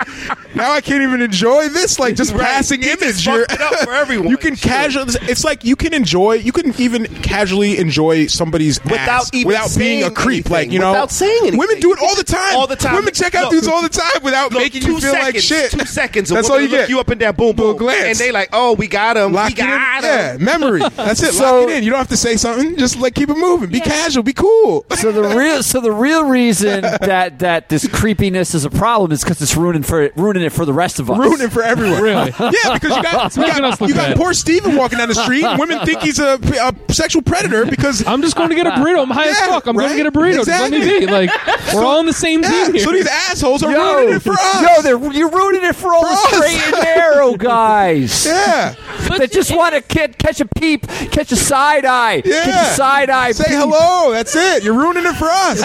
Now 0.55 0.71
I 0.71 0.81
can't 0.81 1.01
even 1.03 1.21
enjoy 1.21 1.69
this. 1.69 1.99
Like, 1.99 2.15
just 2.15 2.33
Right. 2.37 2.41
passing 2.41 2.81
He 2.81 2.89
image. 2.89 3.21
just 3.21 3.25
You're- 3.25 3.45
it 3.49 3.61
up 3.61 3.75
for 3.81 3.93
everyone. 3.93 4.27
You 4.31 4.37
can 4.37 4.55
Sure. 4.55 4.69
casual. 4.71 5.05
It's 5.29 5.43
like 5.43 5.63
you 5.63 5.75
can 5.75 5.93
enjoy. 5.93 6.33
You 6.35 6.51
can 6.51 6.73
even 6.79 7.05
casually 7.21 7.77
enjoy 7.77 8.27
somebody's 8.27 8.83
Without 8.83 8.97
ass 9.09 9.29
even 9.33 9.47
without 9.47 9.75
being 9.77 10.03
a 10.03 10.11
creep. 10.11 10.45
anything. 10.45 10.51
Like 10.51 10.71
you 10.71 10.79
know, 10.79 10.91
Without 10.91 11.11
saying 11.11 11.37
anything. 11.41 11.59
Women 11.59 11.79
do 11.79 11.93
it 11.93 11.99
all 11.99 12.15
the 12.15 12.23
time. 12.23 12.55
All 12.55 12.67
the 12.67 12.75
time. 12.75 12.95
Women 12.95 13.13
check 13.13 13.35
out 13.35 13.43
Look. 13.45 13.51
dudes 13.53 13.67
all 13.67 13.81
the 13.81 13.89
time 13.89 14.21
without 14.23 14.51
Look, 14.51 14.61
making 14.63 14.81
two 14.81 14.93
you 14.93 14.99
feel 15.01 15.11
seconds, 15.13 15.33
like 15.35 15.43
shit. 15.43 15.71
Two 15.71 15.85
seconds. 15.85 16.29
That's 16.29 16.49
all 16.49 16.57
you 16.59 16.67
look 16.67 16.79
get. 16.81 16.89
You 16.89 16.99
up 16.99 17.09
and 17.09 17.19
down, 17.19 17.35
boom, 17.35 17.47
Little 17.55 17.73
boom, 17.73 17.77
glance. 17.77 18.05
and 18.07 18.17
they 18.17 18.31
like, 18.31 18.49
oh, 18.53 18.73
we 18.73 18.87
got 18.87 19.17
him. 19.17 19.33
Lock 19.33 19.47
we 19.47 19.53
it 19.53 19.59
in. 19.59 19.65
got 19.65 20.03
Yeah, 20.03 20.33
him. 20.33 20.43
memory. 20.43 20.81
That's 20.95 21.21
it. 21.23 21.33
So- 21.37 21.61
Lock 21.61 21.69
it 21.69 21.77
in. 21.77 21.83
You 21.83 21.89
don't 21.91 21.99
have 21.99 22.07
to 22.09 22.17
say 22.17 22.35
something. 22.37 22.77
Just 22.77 22.97
like 22.99 23.13
keep 23.15 23.29
it 23.29 23.37
moving. 23.37 23.69
Be 23.69 23.79
casual. 23.79 24.23
Be 24.23 24.33
cool. 24.33 24.85
So 24.95 25.11
the 25.11 25.23
real, 25.23 25.61
so 25.63 25.79
the 25.79 25.91
real 25.91 26.25
reason 26.27 26.81
that 26.81 27.39
that 27.39 27.69
this 27.69 27.87
creepiness 27.87 28.53
is 28.55 28.65
a 28.65 28.69
problem 28.69 29.11
is 29.11 29.23
because 29.23 29.41
it's 29.41 29.55
ruining 29.55 29.83
for 29.83 30.09
ruining 30.15 30.43
it 30.47 30.51
for 30.53 30.65
the 30.65 30.73
rest 30.73 30.99
of 30.99 31.09
us. 31.11 31.17
ruining 31.19 31.49
for 31.49 31.61
everyone. 31.61 32.01
Really? 32.07 32.31
Yeah, 32.39 32.73
because 32.73 32.95
you 32.95 33.03
got 33.03 33.35
you 33.35 33.41
Making 33.43 33.63
us 33.65 33.71
got, 33.77 33.81
look 33.81 33.89
you 33.89 33.95
got 33.95 34.07
bad. 34.09 34.17
poor 34.17 34.33
Steven 34.33 34.75
walking 34.75 34.97
down 34.97 35.07
the 35.09 35.15
street. 35.15 35.43
and 35.43 35.59
Women 35.59 35.85
think 35.85 36.01
he's 36.01 36.19
a, 36.19 36.39
a 36.61 36.93
sexual 36.93 37.21
predator 37.21 37.65
because 37.65 38.05
I'm 38.07 38.21
just 38.21 38.35
going 38.35 38.49
to 38.49 38.55
get 38.55 38.65
a 38.67 38.71
burrito. 38.71 39.01
I'm 39.03 39.09
high 39.09 39.27
as 39.27 39.35
Yeah, 39.39 39.47
fuck. 39.47 39.67
I'm 39.67 39.75
going 39.75 39.85
right? 39.87 39.91
to 39.93 39.97
get 39.97 40.07
a 40.07 40.11
burrito. 40.11 40.45
Just 40.45 40.47
let 40.49 40.71
me 40.71 40.77
Exactly. 40.77 41.05
be. 41.05 41.11
Like 41.11 41.29
we're 41.73 41.83
all 41.85 41.99
on 41.99 42.05
the 42.05 42.13
same 42.13 42.41
yeah, 42.43 42.65
team 42.65 42.73
here. 42.75 42.83
so 42.83 42.91
these 42.91 43.07
assholes 43.07 43.63
are 43.63 43.71
Yo, 43.71 43.95
ruining 43.95 44.15
it 44.15 44.21
for 44.21 44.33
us. 44.33 44.61
yo, 44.61 44.81
they're, 44.81 45.11
you're 45.13 45.29
ruining 45.29 45.63
it 45.63 45.75
for 45.75 45.93
all 45.93 46.01
For 46.03 46.07
the 46.09 46.13
us. 46.15 46.45
straight 46.51 46.73
and 46.75 46.83
narrow 46.83 47.35
guys. 47.35 48.25
yeah, 48.25 48.75
That 49.17 49.31
just 49.31 49.55
want 49.55 49.75
to 49.75 49.81
catch 49.81 50.39
a 50.39 50.45
peep, 50.45 50.87
catch 50.87 51.31
a 51.31 51.35
side 51.35 51.85
eye, 51.85 52.21
yeah. 52.25 52.43
catch 52.45 52.71
a 52.71 52.75
side 52.75 53.09
eye. 53.09 53.31
Say 53.31 53.45
peep. 53.45 53.53
hello. 53.57 54.11
That's 54.11 54.35
it. 54.35 54.63
You're 54.63 54.75
ruining 54.77 55.05
it 55.05 55.15
for 55.15 55.27
us. 55.29 55.61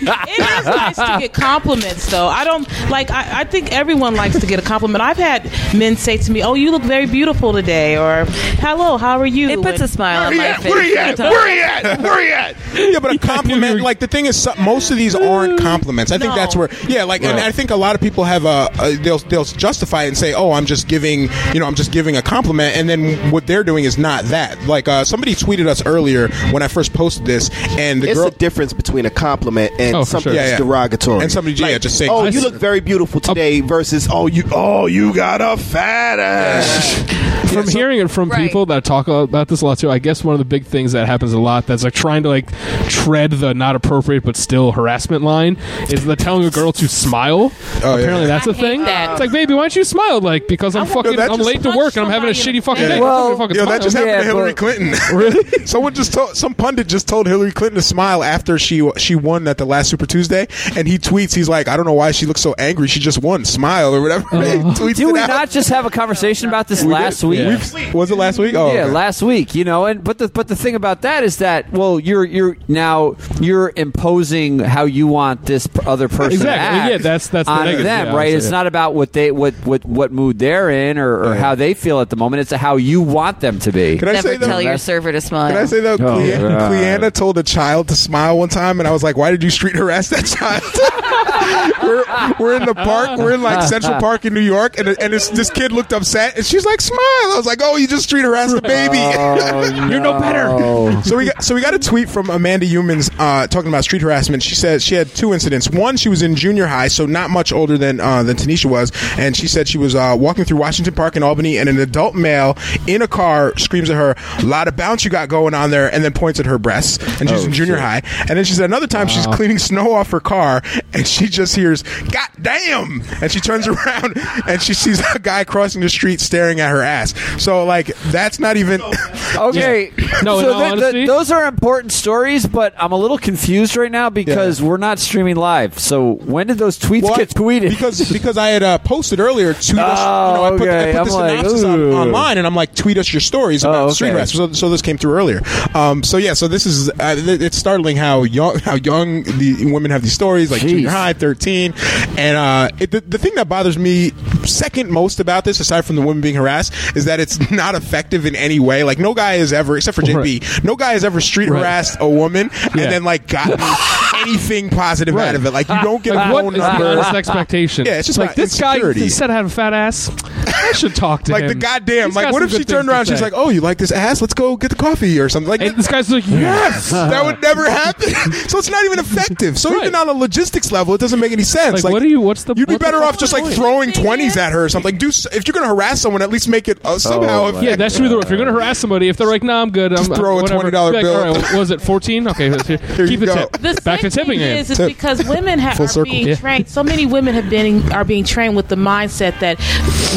It 0.00 0.58
is 0.60 0.66
nice 0.66 0.96
to 0.96 1.16
get 1.20 1.32
compliments, 1.32 2.10
though. 2.10 2.26
I 2.28 2.44
don't 2.44 2.68
like. 2.90 3.10
I, 3.10 3.40
I 3.40 3.44
think 3.44 3.72
everyone 3.72 4.07
likes 4.14 4.38
to 4.38 4.46
get 4.46 4.58
a 4.58 4.62
compliment. 4.62 5.02
I've 5.02 5.16
had 5.16 5.50
men 5.74 5.96
say 5.96 6.16
to 6.18 6.30
me, 6.32 6.42
"Oh, 6.42 6.54
you 6.54 6.70
look 6.70 6.82
very 6.82 7.06
beautiful 7.06 7.52
today," 7.52 7.96
or 7.96 8.24
"Hello, 8.60 8.96
how 8.98 9.18
are 9.18 9.26
you?" 9.26 9.48
It 9.48 9.56
puts 9.62 9.80
And- 9.80 9.82
a 9.82 9.88
smile 9.88 10.26
on 10.26 10.36
my 10.36 10.52
face. 10.54 10.64
Where 10.72 10.82
he 10.82 10.96
at? 10.96 11.16
sometimes. 11.16 11.34
Where 11.34 11.48
he 11.54 11.60
at? 11.62 12.00
Where 12.00 12.20
he 12.24 12.32
at? 12.32 12.56
yeah, 12.92 12.98
but 12.98 13.14
a 13.14 13.18
compliment. 13.18 13.80
Like 13.80 13.98
the 14.00 14.06
thing 14.06 14.26
is, 14.26 14.48
most 14.60 14.90
of 14.90 14.96
these 14.96 15.14
aren't 15.14 15.58
compliments. 15.60 16.12
I 16.12 16.18
think 16.18 16.30
No. 16.30 16.36
that's 16.36 16.56
where. 16.56 16.68
Yeah, 16.88 17.04
like, 17.04 17.22
and 17.22 17.38
I 17.38 17.52
think 17.52 17.70
a 17.70 17.76
lot 17.76 17.94
of 17.94 18.00
people 18.00 18.24
have 18.24 18.44
a. 18.44 18.70
a 18.80 18.96
they'll 18.96 19.18
they'll 19.18 19.44
justify 19.44 20.04
it 20.04 20.08
and 20.08 20.16
say, 20.18 20.34
"Oh, 20.34 20.52
I'm 20.52 20.66
just 20.66 20.88
giving. 20.88 21.28
You 21.52 21.60
know, 21.60 21.66
I'm 21.66 21.74
just 21.74 21.92
giving 21.92 22.16
a 22.16 22.22
compliment," 22.22 22.76
and 22.76 22.88
then 22.88 23.30
what 23.30 23.46
they're 23.46 23.64
doing 23.64 23.84
is 23.84 23.98
not 23.98 24.24
that. 24.26 24.60
Like 24.66 24.88
uh, 24.88 25.04
somebody 25.04 25.34
tweeted 25.34 25.66
us 25.66 25.84
earlier 25.86 26.28
when 26.50 26.62
I 26.62 26.68
first 26.68 26.92
posted 26.92 27.26
this, 27.26 27.50
and 27.78 28.02
the 28.02 28.08
It's 28.10 28.18
girl. 28.18 28.28
a 28.28 28.30
difference 28.32 28.72
between 28.72 29.06
a 29.06 29.10
compliment 29.10 29.72
and 29.78 29.96
Oh, 29.96 30.04
something 30.04 30.32
sure. 30.32 30.32
Yeah, 30.34 30.48
that's 30.48 30.60
yeah. 30.60 30.66
derogatory. 30.66 31.22
And 31.22 31.32
somebody, 31.32 31.56
yeah, 31.56 31.78
just 31.78 31.96
saying, 31.98 32.10
"Oh, 32.10 32.24
you 32.26 32.40
look 32.40 32.54
very 32.54 32.80
beautiful 32.80 33.20
today," 33.20 33.60
versus 33.60 33.97
"Oh, 34.10 34.26
you, 34.26 34.44
oh, 34.52 34.86
you 34.86 35.14
got 35.14 35.40
a 35.40 35.56
fat 35.56 36.18
ass." 36.18 37.04
from 37.48 37.66
hearing 37.66 37.98
it 37.98 38.10
from 38.10 38.28
Right. 38.28 38.42
people 38.46 38.66
that 38.66 38.84
talk 38.84 39.08
about 39.08 39.48
this 39.48 39.62
a 39.62 39.64
lot 39.64 39.78
too, 39.78 39.90
I 39.90 39.98
guess 39.98 40.22
one 40.22 40.34
of 40.34 40.38
the 40.38 40.44
big 40.44 40.66
things 40.66 40.92
that 40.92 41.06
happens 41.06 41.32
a 41.32 41.38
lot 41.38 41.66
that's 41.66 41.82
like 41.82 41.94
trying 41.94 42.22
to 42.24 42.28
like 42.28 42.50
tread 42.90 43.30
the 43.30 43.54
not 43.54 43.74
appropriate 43.74 44.22
but 44.22 44.36
still 44.36 44.72
harassment 44.72 45.22
line 45.24 45.56
is 45.90 46.04
the 46.04 46.14
telling 46.14 46.44
a 46.46 46.50
girl 46.50 46.72
to 46.72 46.86
smile. 46.88 47.50
Oh, 47.82 47.96
yeah. 47.96 48.02
Apparently 48.02 48.26
that's 48.26 48.46
a 48.46 48.50
I 48.50 48.52
thing. 48.52 48.84
that. 48.84 49.12
It's 49.12 49.20
like, 49.20 49.32
baby, 49.32 49.54
why 49.54 49.62
don't 49.62 49.76
you 49.76 49.84
smile? 49.84 50.20
Like 50.20 50.46
because 50.46 50.76
I'm 50.76 50.86
fucking, 50.86 51.16
that 51.16 51.30
I'm 51.30 51.40
late 51.40 51.62
to 51.62 51.70
work 51.74 51.96
and 51.96 52.04
I'm 52.04 52.12
having 52.12 52.28
a 52.28 52.32
shitty 52.34 52.62
fucking 52.62 52.82
Yeah. 52.82 52.88
day. 52.90 53.00
Well, 53.00 53.34
fucking 53.38 53.56
Yo, 53.56 53.64
that 53.64 53.80
just 53.80 53.96
happened 53.96 54.12
Yeah, 54.12 54.18
to 54.18 54.24
Hillary 54.24 54.50
but- 54.50 54.56
Clinton. 54.58 54.94
really. 55.16 55.66
Someone 55.66 55.94
just 55.94 56.12
told 56.12 56.36
some 56.36 56.52
pundit 56.52 56.86
just 56.86 57.08
told 57.08 57.26
Hillary 57.26 57.52
Clinton 57.52 57.76
to 57.76 57.82
smile 57.82 58.22
after 58.22 58.58
she 58.58 58.86
she 58.98 59.14
won 59.14 59.48
at 59.48 59.56
the 59.56 59.64
last 59.64 59.88
Super 59.88 60.06
Tuesday, 60.06 60.46
and 60.76 60.86
he 60.86 60.98
tweets, 60.98 61.34
he's 61.34 61.48
like, 61.48 61.66
I 61.66 61.76
don't 61.78 61.86
know 61.86 61.94
why 61.94 62.10
she 62.10 62.26
looks 62.26 62.42
so 62.42 62.54
angry. 62.58 62.88
She 62.88 63.00
just 63.00 63.22
won. 63.22 63.46
Smile 63.46 63.87
or 63.94 64.00
whatever. 64.02 64.28
He 64.30 64.36
oh. 64.58 64.72
tweets 64.72 64.96
Did 64.96 65.12
we 65.12 65.18
out. 65.20 65.28
not 65.28 65.50
just 65.50 65.68
have 65.70 65.86
a 65.86 65.90
conversation 65.90 66.48
about 66.48 66.68
this 66.68 66.84
last 66.84 67.22
week? 67.24 67.38
Yeah. 67.40 67.92
Was 67.92 68.10
it 68.10 68.16
last 68.16 68.38
week? 68.38 68.54
Oh, 68.54 68.72
yeah, 68.72 68.84
okay. 68.84 68.90
last 68.92 69.22
week, 69.22 69.54
you 69.54 69.64
know, 69.64 69.86
and 69.86 70.02
but 70.02 70.18
the 70.18 70.28
but 70.28 70.48
the 70.48 70.56
thing 70.56 70.74
about 70.74 71.02
that 71.02 71.24
is 71.24 71.38
that 71.38 71.70
well, 71.72 71.98
you're 72.00 72.24
you're 72.24 72.56
now 72.68 73.16
you're 73.40 73.72
imposing 73.76 74.58
how 74.60 74.84
you 74.84 75.06
want 75.06 75.44
this 75.46 75.68
other 75.86 76.08
person 76.08 76.32
Exactly. 76.32 76.50
to 76.50 76.60
act 76.84 76.90
Yeah, 76.90 76.96
that's- 76.98 77.28
that's 77.28 77.46
the 77.46 77.52
on 77.52 77.64
negative. 77.64 77.84
them, 77.84 78.06
Yeah, 78.08 78.16
right? 78.16 78.34
It's 78.34 78.46
that. 78.46 78.50
not 78.52 78.66
about 78.66 78.94
what 78.94 79.12
they 79.12 79.30
what 79.30 79.54
what 79.64 79.84
what 79.84 80.12
mood 80.12 80.38
they're 80.38 80.70
in 80.70 80.98
or, 80.98 81.20
or 81.24 81.34
Yeah. 81.34 81.40
how 81.40 81.54
they 81.54 81.74
feel 81.74 82.00
at 82.00 82.10
the 82.10 82.16
moment. 82.16 82.40
It's 82.40 82.52
how 82.52 82.76
you 82.76 83.00
want 83.00 83.40
them 83.40 83.58
to 83.60 83.72
be. 83.72 83.98
Can 83.98 84.08
I 84.08 84.12
Never 84.12 84.28
say 84.28 84.38
tell 84.38 84.48
though? 84.48 84.58
your 84.58 84.78
server 84.78 85.12
to 85.12 85.20
smile. 85.20 85.48
Can 85.52 85.58
I 85.58 85.64
say 85.66 85.80
though? 85.80 85.96
Clea- 85.96 86.32
God. 86.38 86.68
Cleanna 86.70 87.10
told 87.10 87.38
a 87.38 87.42
child 87.42 87.88
to 87.88 87.96
smile 87.96 88.38
one 88.38 88.48
time, 88.48 88.78
and 88.80 88.88
I 88.88 88.92
was 88.92 89.02
like, 89.02 89.16
"Why 89.16 89.30
did 89.30 89.42
you 89.42 89.50
street 89.50 89.76
harass 89.76 90.08
that 90.10 90.26
child?" 90.26 90.62
we're, 91.82 92.04
we're 92.38 92.56
in 92.56 92.66
the 92.66 92.74
park. 92.74 93.18
We're 93.18 93.32
in 93.32 93.42
like 93.42 93.68
Central 93.82 94.00
Park 94.00 94.24
in 94.24 94.34
New 94.34 94.40
York, 94.40 94.78
and, 94.78 94.88
and 94.88 95.12
this, 95.12 95.28
this 95.28 95.50
kid 95.50 95.72
looked 95.72 95.92
upset, 95.92 96.36
and 96.36 96.44
she's 96.44 96.64
like, 96.64 96.80
"Smile." 96.80 96.98
I 96.98 97.34
was 97.36 97.46
like, 97.46 97.60
"Oh, 97.62 97.76
you 97.76 97.86
just 97.86 98.04
street 98.04 98.22
harassed 98.22 98.54
the 98.54 98.62
baby." 98.62 98.98
You're 99.90 100.00
no 100.00 100.18
better. 100.18 101.02
So 101.02 101.16
we 101.16 101.26
got 101.26 101.42
so 101.42 101.54
we 101.54 101.60
got 101.60 101.74
a 101.74 101.78
tweet 101.78 102.08
from 102.08 102.30
Amanda 102.30 102.66
Humans 102.66 103.10
uh, 103.18 103.46
talking 103.46 103.68
about 103.68 103.84
street 103.84 104.02
harassment. 104.02 104.42
She 104.42 104.54
says 104.54 104.82
she 104.84 104.94
had 104.94 105.08
two 105.08 105.32
incidents. 105.32 105.70
One, 105.70 105.96
she 105.96 106.08
was 106.08 106.22
in 106.22 106.34
junior 106.34 106.66
high, 106.66 106.88
so 106.88 107.06
not 107.06 107.30
much 107.30 107.52
older 107.52 107.78
than 107.78 108.00
uh, 108.00 108.22
than 108.22 108.36
Tanisha 108.36 108.66
was, 108.66 108.92
and 109.18 109.36
she 109.36 109.46
said 109.48 109.68
she 109.68 109.78
was 109.78 109.94
uh, 109.94 110.16
walking 110.18 110.44
through 110.44 110.58
Washington 110.58 110.94
Park 110.94 111.16
in 111.16 111.22
Albany, 111.22 111.58
and 111.58 111.68
an 111.68 111.78
adult 111.78 112.14
male 112.14 112.56
in 112.86 113.02
a 113.02 113.08
car 113.08 113.56
screams 113.58 113.90
at 113.90 113.96
her, 113.96 114.14
"A 114.38 114.44
lot 114.44 114.68
of 114.68 114.76
bounce 114.76 115.04
you 115.04 115.10
got 115.10 115.28
going 115.28 115.54
on 115.54 115.70
there," 115.70 115.92
and 115.92 116.04
then 116.04 116.12
points 116.12 116.40
at 116.40 116.46
her 116.46 116.58
breasts. 116.58 116.98
And 117.20 117.28
she's 117.28 117.44
in 117.44 117.52
junior 117.52 117.76
high. 117.76 118.02
And 118.20 118.30
then 118.30 118.44
she 118.44 118.54
said 118.54 118.64
another 118.64 118.86
time 118.86 119.08
she's 119.08 119.26
cleaning 119.26 119.58
snow 119.58 119.92
off 119.92 120.10
her 120.10 120.20
car, 120.20 120.62
and 120.92 121.06
she 121.06 121.26
just 121.26 121.54
hears 121.54 121.82
"God 121.82 122.28
damn!" 122.40 123.02
and 123.22 123.30
she 123.30 123.40
turns 123.40 123.66
around 123.86 124.14
and 124.46 124.60
she 124.62 124.74
sees 124.74 125.00
a 125.14 125.18
guy 125.18 125.44
crossing 125.44 125.80
the 125.80 125.88
street 125.88 126.20
staring 126.20 126.60
at 126.60 126.70
her 126.70 126.82
ass. 126.82 127.14
So 127.42 127.64
like 127.64 127.88
that's 128.10 128.38
not 128.38 128.56
even. 128.56 128.80
Okay. 129.36 129.92
No, 130.24 130.40
so 130.40 130.52
all 130.54 130.76
th- 130.76 130.92
th- 130.92 131.06
those 131.06 131.30
are 131.30 131.44
important 131.46 131.92
stories, 131.92 132.46
but 132.46 132.74
I'm 132.78 132.92
a 132.92 132.96
little 132.96 133.18
confused 133.18 133.76
right 133.76 133.92
now 133.92 134.08
because 134.10 134.60
we're 134.62 134.78
not 134.78 134.98
streaming 134.98 135.36
live. 135.36 135.78
So 135.78 136.14
when 136.14 136.46
did 136.46 136.56
those 136.58 136.78
tweets 136.78 137.02
Well, 137.02 137.16
get 137.16 137.28
tweeted? 137.28 137.68
because 137.70 138.10
because 138.10 138.38
I 138.38 138.48
had 138.48 138.62
uh, 138.62 138.78
posted 138.78 139.20
earlier. 139.20 139.52
Tweet 139.52 139.60
us. 139.60 139.70
You 139.70 139.76
know, 139.76 140.44
I 140.44 140.50
put, 140.58 140.68
I 140.68 140.78
okay. 140.80 140.92
put 140.92 140.98
I'm 141.00 141.06
the 141.06 141.12
like, 141.12 141.36
synopsis 141.38 141.64
on, 141.64 141.78
ooh. 141.80 141.92
online, 141.92 142.38
and 142.38 142.46
I'm 142.46 142.54
like, 142.54 142.74
tweet 142.74 142.96
us 142.98 143.12
your 143.12 143.20
stories 143.20 143.62
about 143.64 143.88
Oh, 143.88 143.90
street 143.90 144.08
okay. 144.08 144.14
harassment. 144.16 144.56
So, 144.56 144.66
so 144.66 144.70
this 144.70 144.82
came 144.82 144.96
through 144.98 145.12
earlier. 145.14 145.40
Um, 145.74 146.02
so 146.02 146.16
yeah, 146.16 146.32
so 146.32 146.48
this 146.48 146.64
is 146.66 146.88
uh, 146.98 147.14
th- 147.14 147.40
it's 147.42 147.56
startling 147.56 147.96
how 147.96 148.22
young 148.22 148.58
how 148.60 148.74
young 148.76 149.24
the 149.24 149.70
women 149.72 149.90
have 149.90 150.02
these 150.02 150.14
stories, 150.14 150.50
like 150.50 150.62
Jeez. 150.62 150.70
junior 150.70 150.90
high, 150.90 151.12
thirteen, 151.12 151.74
and 152.16 152.36
uh, 152.36 152.70
it, 152.80 152.90
the, 152.90 153.02
the 153.02 153.18
thing 153.18 153.34
that 153.34 153.48
bothers 153.48 153.57
me 153.66 154.10
second 154.44 154.90
most 154.90 155.20
about 155.20 155.44
this, 155.44 155.58
aside 155.60 155.84
from 155.84 155.96
the 155.96 156.02
women 156.02 156.20
being 156.20 156.34
harassed, 156.36 156.72
is 156.96 157.04
that 157.06 157.20
it's 157.20 157.50
not 157.50 157.74
effective 157.74 158.24
in 158.26 158.34
any 158.36 158.60
way. 158.60 158.84
Like 158.84 158.98
no 158.98 159.14
guy 159.14 159.34
has 159.34 159.52
ever, 159.52 159.76
except 159.76 159.94
for 159.94 160.02
JB, 160.02 160.64
no 160.64 160.76
guy 160.76 160.92
has 160.92 161.04
ever 161.04 161.20
street 161.20 161.48
Right. 161.50 161.58
harassed 161.58 161.96
a 162.00 162.08
woman 162.08 162.50
Yeah. 162.52 162.70
and 162.72 162.92
then 162.92 163.04
like 163.04 163.26
gotten 163.26 163.58
anything 164.22 164.70
positive 164.70 165.14
Right. 165.14 165.28
out 165.28 165.34
of 165.34 165.46
it. 165.46 165.52
Like 165.52 165.68
you 165.68 165.80
don't 165.82 166.02
get 166.02 166.14
Like, 166.14 166.30
a 166.30 166.32
what 166.32 166.44
phone 166.44 166.54
is 166.54 166.60
the 166.60 166.68
number. 166.72 166.86
honest 166.86 167.14
expectation? 167.14 167.86
Yeah, 167.86 167.98
it's 167.98 168.06
just 168.06 168.18
like 168.18 168.28
about 168.28 168.36
this 168.36 168.60
guy 168.60 168.74
insecurity. 168.74 169.00
he 169.00 169.08
said 169.08 169.30
I 169.30 169.34
had 169.34 169.44
a 169.44 169.48
fat 169.48 169.72
ass. 169.74 170.10
I 170.46 170.72
should 170.72 170.94
talk 170.94 171.22
to 171.24 171.32
him. 171.32 171.34
like 171.34 171.42
him. 171.44 171.48
the 171.48 171.54
goddamn. 171.54 172.08
He's 172.08 172.16
Like 172.16 172.26
got 172.26 172.32
what 172.32 172.40
some 172.40 172.46
if 172.46 172.52
she 172.52 172.58
good 172.58 172.68
turned 172.68 172.78
things 172.80 172.86
to 172.88 172.92
around? 172.92 173.04
She's 173.06 173.18
say. 173.18 173.24
like, 173.24 173.32
"Oh, 173.34 173.48
you 173.50 173.60
like 173.60 173.78
this 173.78 173.92
ass? 173.92 174.20
Let's 174.20 174.34
go 174.34 174.56
get 174.56 174.70
the 174.70 174.76
coffee 174.76 175.18
or 175.20 175.28
something." 175.28 175.48
Like 175.48 175.60
and 175.60 175.76
this 175.76 175.86
guy's 175.88 176.10
like, 176.10 176.26
yes. 176.28 176.90
that 176.90 177.24
would 177.24 177.40
never 177.42 177.68
happen. 177.70 178.10
so 178.48 178.58
it's 178.58 178.70
not 178.70 178.84
even 178.84 178.98
effective. 178.98 179.58
So 179.58 179.70
Right. 179.70 179.82
even 179.82 179.94
on 179.94 180.08
a 180.08 180.12
logistics 180.12 180.72
level, 180.72 180.94
it 180.94 181.00
doesn't 181.00 181.20
make 181.20 181.32
any 181.32 181.42
sense. 181.44 181.84
Like, 181.84 181.92
what 181.92 182.02
do 182.02 182.08
you? 182.08 182.20
What's 182.20 182.44
the? 182.44 182.54
You'd 182.54 182.66
be 182.68 182.74
what's 182.74 182.84
better 182.84 182.98
the 182.98 183.04
off 183.04 183.18
just 183.18 183.32
like 183.32 183.42
point? 183.44 183.54
throwing 183.54 183.92
twenties 183.92 184.36
at 184.36 184.52
her 184.52 184.64
or 184.64 184.68
something. 184.68 184.92
Like, 184.92 184.98
do 184.98 185.08
s- 185.08 185.26
if 185.32 185.46
you're 185.46 185.52
going 185.52 185.64
to 185.68 185.74
harass 185.74 186.00
someone, 186.00 186.22
at 186.22 186.30
least 186.30 186.48
make 186.48 186.68
it 186.68 186.78
uh, 186.84 186.98
somehow. 186.98 187.42
my 187.44 187.48
effective. 187.50 187.62
Yeah, 187.62 187.76
that 187.76 187.92
should 187.92 188.02
be 188.02 188.08
the. 188.08 188.18
If 188.18 188.28
you're 188.30 188.38
going 188.38 188.48
to 188.48 188.52
harass 188.54 188.78
somebody, 188.78 189.08
if 189.08 189.16
they're 189.16 189.26
like, 189.26 189.42
"No, 189.42 189.60
I'm 189.62 189.70
good," 189.70 189.92
I'm, 189.92 190.04
throw 190.04 190.38
a 190.38 190.42
whatever. 190.42 190.70
$20 190.70 190.70
Be 190.70 190.76
like, 190.78 191.02
bill. 191.02 191.14
All 191.16 191.32
right, 191.34 191.42
what 191.42 191.54
was 191.54 191.70
it 191.70 191.80
14? 191.80 192.28
Okay, 192.28 192.50
here, 192.66 192.78
you 193.04 193.08
keep 193.08 193.20
the 193.20 193.26
go. 193.26 193.34
tip. 193.34 193.52
The 193.52 193.80
Back 193.84 194.00
to 194.10 194.16
tipping 194.16 194.38
thing 194.38 194.48
game. 194.48 194.58
is, 194.58 194.70
is 194.70 194.76
Tip. 194.78 194.88
because 194.88 195.24
women 195.24 195.58
ha- 195.58 195.74
Full 195.74 195.84
are 195.84 195.88
circle. 195.88 196.12
being 196.12 196.28
Yeah. 196.28 196.34
trained. 196.36 196.68
So 196.68 196.82
many 196.82 197.06
women 197.06 197.34
have 197.34 197.48
been 197.50 197.90
are 197.92 198.04
being 198.04 198.24
trained 198.24 198.56
with 198.56 198.68
the 198.68 198.76
mindset 198.76 199.38
that 199.40 199.58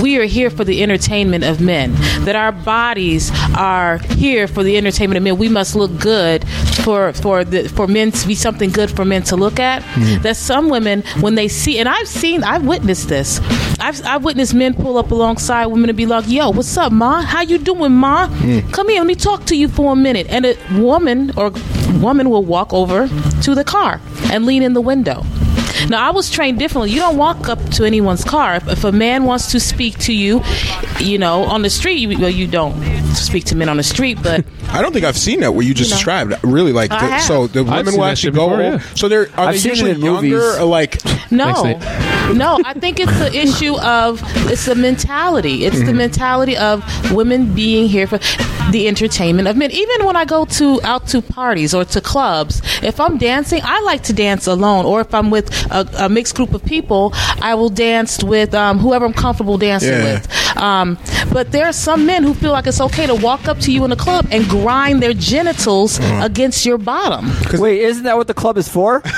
we 0.01 0.17
are 0.17 0.25
here 0.25 0.49
for 0.49 0.63
the 0.63 0.81
entertainment 0.83 1.43
of 1.43 1.59
men. 1.61 1.93
That 2.25 2.35
our 2.35 2.51
bodies 2.51 3.31
are 3.55 3.97
here 4.17 4.47
for 4.47 4.63
the 4.63 4.77
entertainment 4.77 5.17
of 5.17 5.23
men. 5.23 5.37
We 5.37 5.49
must 5.49 5.75
look 5.75 5.97
good 5.99 6.45
for 6.83 7.13
for 7.13 7.43
the 7.43 7.67
for 7.69 7.87
men 7.87 8.11
to 8.11 8.27
be 8.27 8.35
something 8.35 8.69
good 8.71 8.89
for 8.91 9.05
men 9.05 9.23
to 9.23 9.35
look 9.35 9.59
at. 9.59 9.81
Mm-hmm. 9.83 10.21
That 10.23 10.37
some 10.37 10.69
women 10.69 11.03
when 11.19 11.35
they 11.35 11.47
see 11.47 11.79
and 11.79 11.87
I've 11.89 12.07
seen 12.07 12.43
I've 12.43 12.63
witnessed 12.65 13.09
this. 13.09 13.39
I've 13.79 14.01
I've 14.05 14.23
witnessed 14.23 14.53
men 14.53 14.73
pull 14.73 14.97
up 14.97 15.11
alongside 15.11 15.65
women 15.67 15.89
and 15.89 15.97
be 15.97 16.05
like, 16.05 16.27
"Yo, 16.27 16.49
what's 16.51 16.77
up, 16.77 16.91
ma? 16.91 17.21
How 17.21 17.41
you 17.41 17.57
doing, 17.57 17.91
ma? 17.93 18.27
Mm. 18.27 18.71
Come 18.71 18.89
here, 18.89 18.99
let 18.99 19.07
me 19.07 19.15
talk 19.15 19.45
to 19.45 19.55
you 19.55 19.67
for 19.67 19.93
a 19.93 19.95
minute." 19.95 20.27
And 20.29 20.45
a 20.45 20.55
woman 20.79 21.31
or 21.35 21.51
woman 21.99 22.29
will 22.29 22.43
walk 22.43 22.73
over 22.73 23.07
to 23.43 23.55
the 23.55 23.63
car 23.63 23.99
and 24.31 24.45
lean 24.45 24.63
in 24.63 24.73
the 24.73 24.81
window. 24.81 25.23
Now, 25.89 26.05
I 26.07 26.11
was 26.11 26.29
trained 26.29 26.59
differently. 26.59 26.91
You 26.91 26.99
don't 26.99 27.17
walk 27.17 27.49
up 27.49 27.57
to 27.71 27.85
anyone's 27.85 28.23
car. 28.23 28.55
If, 28.55 28.67
if 28.67 28.83
a 28.83 28.91
man 28.91 29.23
wants 29.23 29.51
to 29.51 29.59
speak 29.59 29.97
to 29.99 30.13
you, 30.13 30.41
you 30.99 31.17
know, 31.17 31.43
on 31.45 31.63
the 31.63 31.69
street, 31.71 31.95
you, 31.95 32.19
well, 32.19 32.29
you 32.29 32.45
don't 32.45 32.75
speak 33.15 33.45
to 33.45 33.55
men 33.55 33.67
on 33.67 33.77
the 33.77 33.83
street, 33.83 34.19
but 34.21 34.45
I 34.69 34.81
don't 34.81 34.93
think 34.93 35.05
I've 35.05 35.17
seen 35.17 35.39
that 35.39 35.53
what 35.55 35.65
you 35.65 35.73
just 35.73 35.89
You 35.89 35.93
know. 35.95 35.97
described. 35.97 36.43
Really, 36.43 36.71
like 36.71 36.91
the, 36.91 37.19
so 37.19 37.47
the 37.47 37.63
women 37.63 37.85
seen 37.87 37.97
will 37.99 38.05
actually 38.05 38.31
go. 38.33 38.49
before, 38.49 38.61
yeah. 38.61 38.79
So 38.95 39.07
they're 39.07 39.27
are 39.37 39.47
I've 39.47 39.61
they 39.63 39.69
usually 39.69 39.93
younger 39.93 40.59
or 40.59 40.65
like? 40.65 40.99
No, 41.31 41.63
no. 42.33 42.59
I 42.65 42.73
think 42.73 42.99
it's 42.99 43.17
the 43.17 43.33
issue 43.33 43.79
of 43.79 44.21
it's 44.51 44.65
the 44.65 44.75
mentality. 44.75 45.63
It's 45.63 45.77
Mm-hmm. 45.77 45.85
the 45.85 45.93
mentality 45.93 46.57
of 46.57 46.83
women 47.13 47.55
being 47.55 47.87
here 47.87 48.05
for 48.05 48.19
the 48.71 48.87
entertainment 48.87 49.47
of 49.47 49.55
men. 49.57 49.71
Even 49.71 50.05
when 50.05 50.15
I 50.15 50.25
go 50.25 50.45
to 50.45 50.79
out 50.83 51.07
to 51.07 51.21
parties 51.21 51.73
or 51.73 51.85
to 51.85 52.01
clubs, 52.01 52.61
if 52.81 52.99
I'm 52.99 53.17
dancing, 53.17 53.61
I 53.63 53.81
like 53.81 54.03
to 54.03 54.13
dance 54.13 54.47
alone. 54.47 54.85
Or 54.85 55.01
if 55.01 55.13
I'm 55.13 55.29
with 55.31 55.49
a, 55.71 55.87
a 56.05 56.09
mixed 56.09 56.35
group 56.35 56.53
of 56.53 56.63
people, 56.65 57.11
I 57.41 57.53
will 57.55 57.69
dance 57.69 58.23
with 58.23 58.53
um, 58.53 58.79
whoever 58.79 59.05
I'm 59.05 59.13
comfortable 59.13 59.57
dancing 59.57 59.89
Yeah. 59.91 60.13
with. 60.13 60.57
Um, 60.57 60.97
but 61.31 61.51
there 61.51 61.65
are 61.65 61.73
some 61.73 62.05
men 62.05 62.23
who 62.23 62.33
feel 62.33 62.51
like 62.51 62.67
it's 62.67 62.81
okay 62.81 63.07
to 63.07 63.15
walk 63.15 63.47
up 63.47 63.59
to 63.59 63.71
you 63.71 63.85
in 63.85 63.91
a 63.91 63.95
club 63.95 64.27
and 64.31 64.45
grind 64.47 65.01
their 65.01 65.13
genitals 65.13 65.99
Uh-huh. 65.99 66.25
against 66.25 66.65
your 66.65 66.77
bottom. 66.77 67.31
Wait, 67.59 67.81
isn't 67.81 68.03
that 68.03 68.17
what 68.17 68.27
the 68.27 68.33
club 68.33 68.57
is 68.57 68.67
for? 68.67 69.01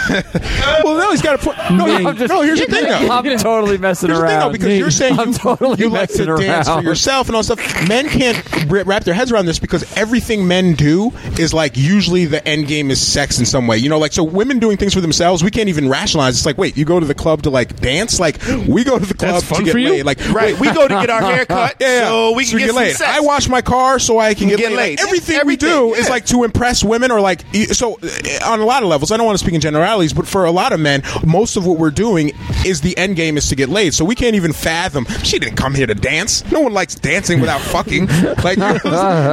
Well, 0.83 0.97
no, 0.97 1.11
he's 1.11 1.21
got 1.21 1.35
a 1.35 1.37
point. 1.37 1.57
No, 1.71 1.85
no, 1.85 2.13
just- 2.13 2.29
no, 2.33 2.41
here's 2.41 2.59
the 2.59 2.65
thing 2.65 2.85
though. 2.85 3.09
I'm 3.11 3.37
totally 3.37 3.77
messing 3.77 4.09
Here's 4.09 4.19
the 4.19 4.27
thing, 4.27 4.39
though, 4.39 4.45
around. 4.45 4.51
because 4.51 4.77
you're 4.77 4.91
saying 4.91 5.19
I'm 5.19 5.29
you, 5.29 5.33
totally 5.33 5.77
you 5.79 5.89
like 5.89 6.09
to 6.11 6.25
messing 6.25 6.45
dance 6.47 6.67
for 6.69 6.81
yourself 6.81 7.27
and 7.27 7.35
all 7.35 7.43
stuff. 7.43 7.59
Men 7.87 8.07
can't 8.09 8.37
wrap 8.69 9.03
their 9.03 9.13
heads 9.13 9.31
around 9.31 9.42
this 9.45 9.59
because 9.59 9.83
everything 9.97 10.47
men 10.47 10.73
do 10.73 11.11
is 11.39 11.53
like 11.53 11.77
usually 11.77 12.25
the 12.25 12.45
end 12.47 12.67
game 12.67 12.91
is 12.91 13.05
sex 13.05 13.39
in 13.39 13.45
some 13.45 13.67
way. 13.67 13.77
You 13.77 13.89
know, 13.89 13.97
like 13.99 14.13
so 14.13 14.23
women 14.23 14.59
doing 14.59 14.77
things 14.77 14.93
for 14.93 15.01
themselves, 15.01 15.43
we 15.43 15.51
can't 15.51 15.69
even 15.69 15.89
rationalize. 15.89 16.35
It's 16.37 16.45
like, 16.45 16.57
wait, 16.57 16.77
you 16.77 16.85
go 16.85 16.99
to 16.99 17.05
the 17.05 17.15
club 17.15 17.43
to 17.43 17.49
like 17.49 17.79
dance? 17.79 18.19
Like 18.19 18.37
we 18.67 18.83
go 18.83 18.97
to 18.99 19.05
the 19.05 19.13
club 19.13 19.33
That's 19.35 19.45
fun 19.45 19.59
to 19.59 19.65
get 19.65 19.71
for 19.71 19.77
you? 19.79 19.89
laid. 19.89 20.05
Like 20.05 20.19
Right, 20.29 20.59
we 20.59 20.71
go 20.73 20.87
to 20.87 20.93
get 20.95 21.09
our 21.09 21.21
hair 21.21 21.45
cut, 21.47 21.75
Yeah, 21.79 21.99
yeah. 22.01 22.07
so 22.09 22.33
we 22.33 22.45
can 22.45 22.57
get, 22.57 22.67
some 22.67 22.75
laid. 22.77 22.95
sex. 22.95 23.09
I 23.09 23.19
wash 23.19 23.47
my 23.49 23.61
car 23.61 23.99
so 23.99 24.19
I 24.19 24.33
can 24.33 24.47
get, 24.47 24.57
Get 24.59 24.71
laid. 24.71 24.77
laid. 24.77 24.99
Like, 24.99 25.07
everything, 25.07 25.35
we 25.35 25.39
Everything, 25.41 25.69
do 25.69 25.93
is 25.93 26.09
like 26.09 26.25
to 26.27 26.43
impress 26.43 26.83
women 26.83 27.11
or 27.11 27.19
like 27.21 27.41
so 27.71 27.99
uh, 28.01 28.39
on 28.45 28.59
a 28.59 28.65
lot 28.65 28.83
of 28.83 28.89
levels. 28.89 29.11
I 29.11 29.17
don't 29.17 29.25
want 29.25 29.37
to 29.37 29.43
speak 29.43 29.55
in 29.55 29.61
generalities, 29.61 30.13
but 30.13 30.27
for 30.27 30.45
a 30.45 30.51
lot 30.51 30.71
of 30.73 30.79
men, 30.79 31.03
most 31.25 31.57
of 31.57 31.65
what 31.65 31.77
we're 31.77 31.91
doing 31.91 32.31
is 32.65 32.81
the 32.81 32.97
end 32.97 33.15
game 33.15 33.37
is 33.37 33.47
to 33.49 33.55
get 33.55 33.69
laid. 33.69 33.93
So 33.93 34.05
we 34.05 34.15
can't 34.15 34.35
even 34.35 34.53
fathom. 34.53 35.05
She 35.23 35.39
didn't 35.39 35.55
come 35.57 35.73
here 35.75 35.87
to 35.87 35.95
dance. 35.95 36.49
No 36.51 36.61
one 36.61 36.73
likes 36.73 36.95
dancing 36.95 37.39
without 37.39 37.61
fucking. 37.61 38.07
Like, 38.43 38.57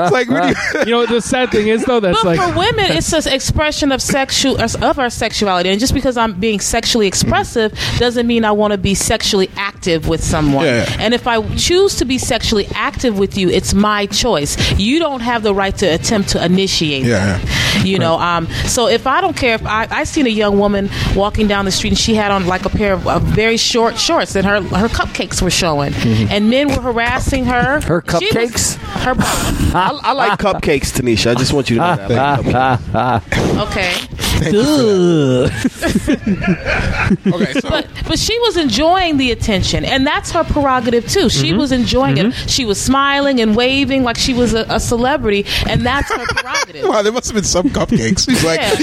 it's 0.05 0.13
like 0.13 0.29
what 0.29 0.49
you- 0.49 0.81
You 0.87 0.91
know, 0.93 1.07
the 1.07 1.21
sad 1.21 1.51
thing 1.51 1.69
is 1.69 1.85
though, 1.85 2.01
that's 2.01 2.23
But 2.23 2.37
like 2.39 2.41
for 2.53 2.59
women, 2.59 2.87
it's 2.93 3.13
an 3.13 3.33
expression 3.33 3.93
of 3.93 4.01
sexual 4.03 4.61
of 4.61 4.99
our 4.99 5.11
sexuality, 5.11 5.71
and 5.71 5.79
just 5.81 5.95
because 5.95 6.17
I'm 6.17 6.39
being 6.39 6.61
sexually 6.61 7.07
expressive 7.07 7.77
doesn't 7.99 8.27
mean 8.27 8.45
I 8.45 8.53
want 8.53 8.73
to 8.73 8.79
be 8.79 8.95
sexually 8.95 9.51
active 9.57 10.09
with 10.09 10.23
someone. 10.23 10.65
Yeah, 10.65 10.85
yeah. 10.89 10.97
And 11.01 11.15
if 11.15 11.27
I 11.27 11.43
choose 11.57 11.97
to 11.97 12.05
be 12.05 12.19
sexually 12.19 12.67
active 12.75 13.19
with 13.19 13.37
you, 13.37 13.49
it's 13.51 13.75
my 13.75 14.07
choice. 14.07 14.57
You 14.79 14.99
don't 14.99 15.21
have 15.21 15.43
the 15.43 15.55
right 15.55 15.77
to 15.79 15.87
attempt 15.87 16.31
to 16.31 16.45
initiate. 16.45 17.05
Yeah, 17.05 17.39
that. 17.39 17.87
You 17.87 17.99
know. 17.99 18.19
Um. 18.19 18.47
So 18.67 18.89
if 18.89 19.07
I 19.07 19.21
don't 19.21 19.37
care 19.37 19.55
if 19.55 19.65
I 19.67 19.87
I 19.91 20.05
seen 20.05 20.27
a 20.27 20.31
young 20.31 20.59
woman 20.59 20.89
walking 21.15 21.47
down 21.47 21.65
the 21.65 21.71
street 21.71 21.91
and 21.91 21.99
she 21.99 22.15
had 22.15 22.31
on 22.31 22.47
like 22.47 22.65
a 22.65 22.71
pair 22.71 22.95
of 22.95 23.07
uh, 23.07 23.19
very 23.21 23.57
short 23.57 23.99
shorts 23.99 24.35
and 24.37 24.47
her 24.47 24.61
her 24.63 24.89
cupcakes 24.89 25.41
were 25.43 25.51
showing, 25.51 25.93
and 25.95 26.51
men 26.51 26.69
were 26.69 26.81
harassing 26.81 27.45
her. 27.47 27.81
Her 27.81 28.03
She 28.19 28.27
was- 28.37 28.77
cupcakes? 28.77 28.77
her. 29.05 29.15
I, 29.81 29.90
I 30.02 30.12
like 30.12 30.39
cupcakes, 30.39 30.93
Tanisha. 30.93 31.31
I 31.31 31.35
just 31.35 31.52
want 31.52 31.70
you 31.70 31.77
to 31.77 31.82
know 31.82 31.97
that. 32.09 32.11
I 32.11 32.36
like 32.36 33.23
cupcakes. 33.23 33.69
Okay. 33.69 33.94
okay, 37.32 37.52
so 37.61 37.69
but 37.69 37.86
but 38.07 38.19
she 38.19 38.39
was 38.40 38.57
enjoying 38.57 39.16
the 39.19 39.31
attention, 39.32 39.85
and 39.85 40.07
that's 40.07 40.31
her 40.32 40.44
prerogative 40.44 41.09
too. 41.09 41.28
She 41.28 41.52
was 41.52 41.73
enjoying 41.73 42.16
it. 42.19 42.32
She 42.48 42.65
was 42.65 42.81
smiling 42.81 43.40
and 43.40 43.57
waving 43.57 44.02
like 44.02 44.16
she 44.16 44.35
was 44.35 44.55
a, 44.55 44.65
a 44.69 44.81
celebrity, 44.81 45.47
and 45.69 45.85
that's 45.85 46.11
her 46.11 46.24
prerogative. 46.27 46.85
wow, 46.89 47.02
there 47.02 47.12
must 47.12 47.27
have 47.27 47.35
been 47.35 47.44
some 47.44 47.69
cupcakes. 47.69 48.24
She's 48.28 48.44
like, 48.44 48.61
Yeah. 48.61 48.74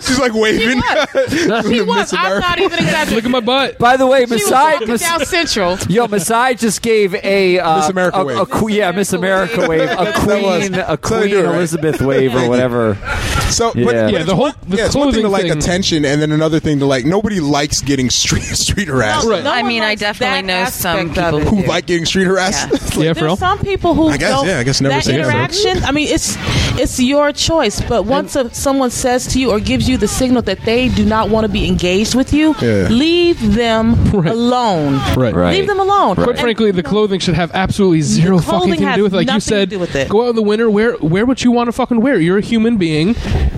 she's 0.00 0.18
like 0.18 0.32
She 0.32 0.38
waving. 0.38 0.78
was. 0.78 1.66
She 1.70 1.80
was. 1.82 2.12
I'm 2.16 2.40
not 2.40 2.58
even 2.58 2.78
exaggerating. 2.78 3.14
look 3.14 3.24
at 3.24 3.30
my 3.30 3.40
butt. 3.40 3.78
By 3.78 3.96
the 3.96 4.06
way, 4.06 4.26
She 4.26 4.34
was 4.34 4.50
Masai, 4.50 4.72
walking 4.74 4.96
down 4.96 5.24
Central. 5.24 5.78
Yo, 5.88 6.06
Masai 6.08 6.54
just 6.54 6.82
gave 6.82 7.14
a 7.14 7.58
uh, 7.58 7.76
Miss 7.78 7.88
America 7.88 8.18
a, 8.18 8.24
wave. 8.24 8.38
a 8.38 8.46
que- 8.46 8.74
yeah, 8.76 8.90
Miss 8.92 9.12
America 9.12 9.68
wave, 9.68 9.88
a 10.02 10.12
was. 10.42 10.68
Queen, 10.68 10.74
a 10.74 10.76
That's 10.76 10.88
how 10.88 10.94
they 10.94 10.96
Queen 10.96 11.30
do 11.30 11.40
it, 11.40 11.42
right? 11.46 11.54
Elizabeth 11.56 12.00
wave 12.02 12.34
or 12.34 12.48
whatever. 12.48 12.98
So, 13.48 13.72
but, 13.72 13.78
Yeah. 13.78 13.84
but 13.84 13.94
Yeah, 14.12 14.18
it's 14.18 14.26
the 14.26 14.36
whole- 14.36 14.44
one, 14.44 14.54
the 14.68 14.76
yeah, 14.76 14.84
it's 14.86 14.94
one 14.94 15.04
thing 15.10 15.22
to 15.22 15.28
clothing 15.28 15.32
like 15.32 15.42
thing- 15.50 15.58
attention, 15.58 16.04
and 16.04 16.20
then 16.20 16.32
another 16.32 16.60
thing 16.60 16.80
to 16.80 16.84
like 16.84 17.06
nobody 17.06 17.40
likes 17.40 17.80
getting 17.80 18.10
street 18.10 18.42
street 18.42 18.88
harassed. 18.88 19.26
Right. 19.26 19.46
I 19.46 19.62
one 19.62 19.68
mean, 19.68 19.82
I 19.82 19.86
likes 19.92 20.00
definitely 20.02 20.42
that 20.42 20.64
know 20.64 20.64
some 20.70 20.98
aspect 21.08 21.18
of 21.18 21.40
people 21.42 21.54
it. 21.58 21.62
Who 21.62 21.66
like 21.66 21.86
getting 21.86 22.04
street 22.04 22.26
harassed? 22.26 22.68
Yeah, 22.98 23.14
for 23.14 23.24
real. 23.24 23.36
Some 23.36 23.58
people 23.60 23.94
who 23.94 24.08
I 24.08 24.18
guess, 24.18 24.30
don't- 24.32 24.46
yeah, 24.46 24.58
I 24.58 24.64
guess 24.64 24.82
never 24.82 24.96
that 24.96 25.04
say 25.04 25.16
never. 25.16 25.30
interaction. 25.30 25.82
I 25.82 25.92
mean, 25.92 26.08
it's 26.12 26.36
it's 26.78 27.00
your 27.00 27.32
choice. 27.32 27.80
But 27.80 28.02
once 28.04 28.36
a, 28.36 28.52
someone 28.54 28.90
says 28.90 29.26
to 29.28 29.40
you 29.40 29.50
or 29.50 29.60
gives 29.60 29.88
you 29.88 29.96
the 29.96 30.08
signal 30.08 30.42
that 30.42 30.60
they 30.66 30.90
do 30.90 31.06
not 31.06 31.30
want 31.30 31.46
to 31.46 31.48
be 31.50 31.66
engaged 31.66 32.14
with 32.16 32.34
you, 32.34 32.54
Yeah. 32.60 32.88
leave 32.90 33.54
them 33.54 33.94
Right. 34.12 34.30
alone. 34.30 34.96
Right. 35.16 35.34
Right. 35.34 35.54
Leave 35.54 35.68
them 35.68 35.80
alone. 35.80 36.16
Quite 36.16 36.28
And, 36.30 36.38
frankly, 36.38 36.70
the 36.70 36.78
you 36.78 36.82
know, 36.82 36.88
clothing 36.90 37.18
should 37.20 37.34
have 37.34 37.50
absolutely 37.54 38.02
zero 38.02 38.36
fucking 38.40 38.50
clothing 38.50 38.70
thing 38.72 38.80
to 38.80 38.86
has 38.88 38.96
do 38.96 39.02
with 39.04 39.14
it. 39.14 39.16
Like 39.16 39.26
you 39.26 39.32
nothing 39.32 39.40
to 39.40 39.46
said, 39.48 39.68
do 39.70 39.78
with 39.78 39.87
it. 39.94 40.08
go 40.08 40.24
out 40.24 40.30
in 40.30 40.36
the 40.36 40.42
winter, 40.42 40.68
wear 40.70 40.96
wear 40.98 41.24
what 41.26 41.42
you 41.44 41.50
want 41.52 41.68
to 41.68 41.72
fucking 41.72 42.00
wear. 42.00 42.18
You're 42.18 42.38
a 42.38 42.42
human 42.42 42.76
being. 42.76 43.14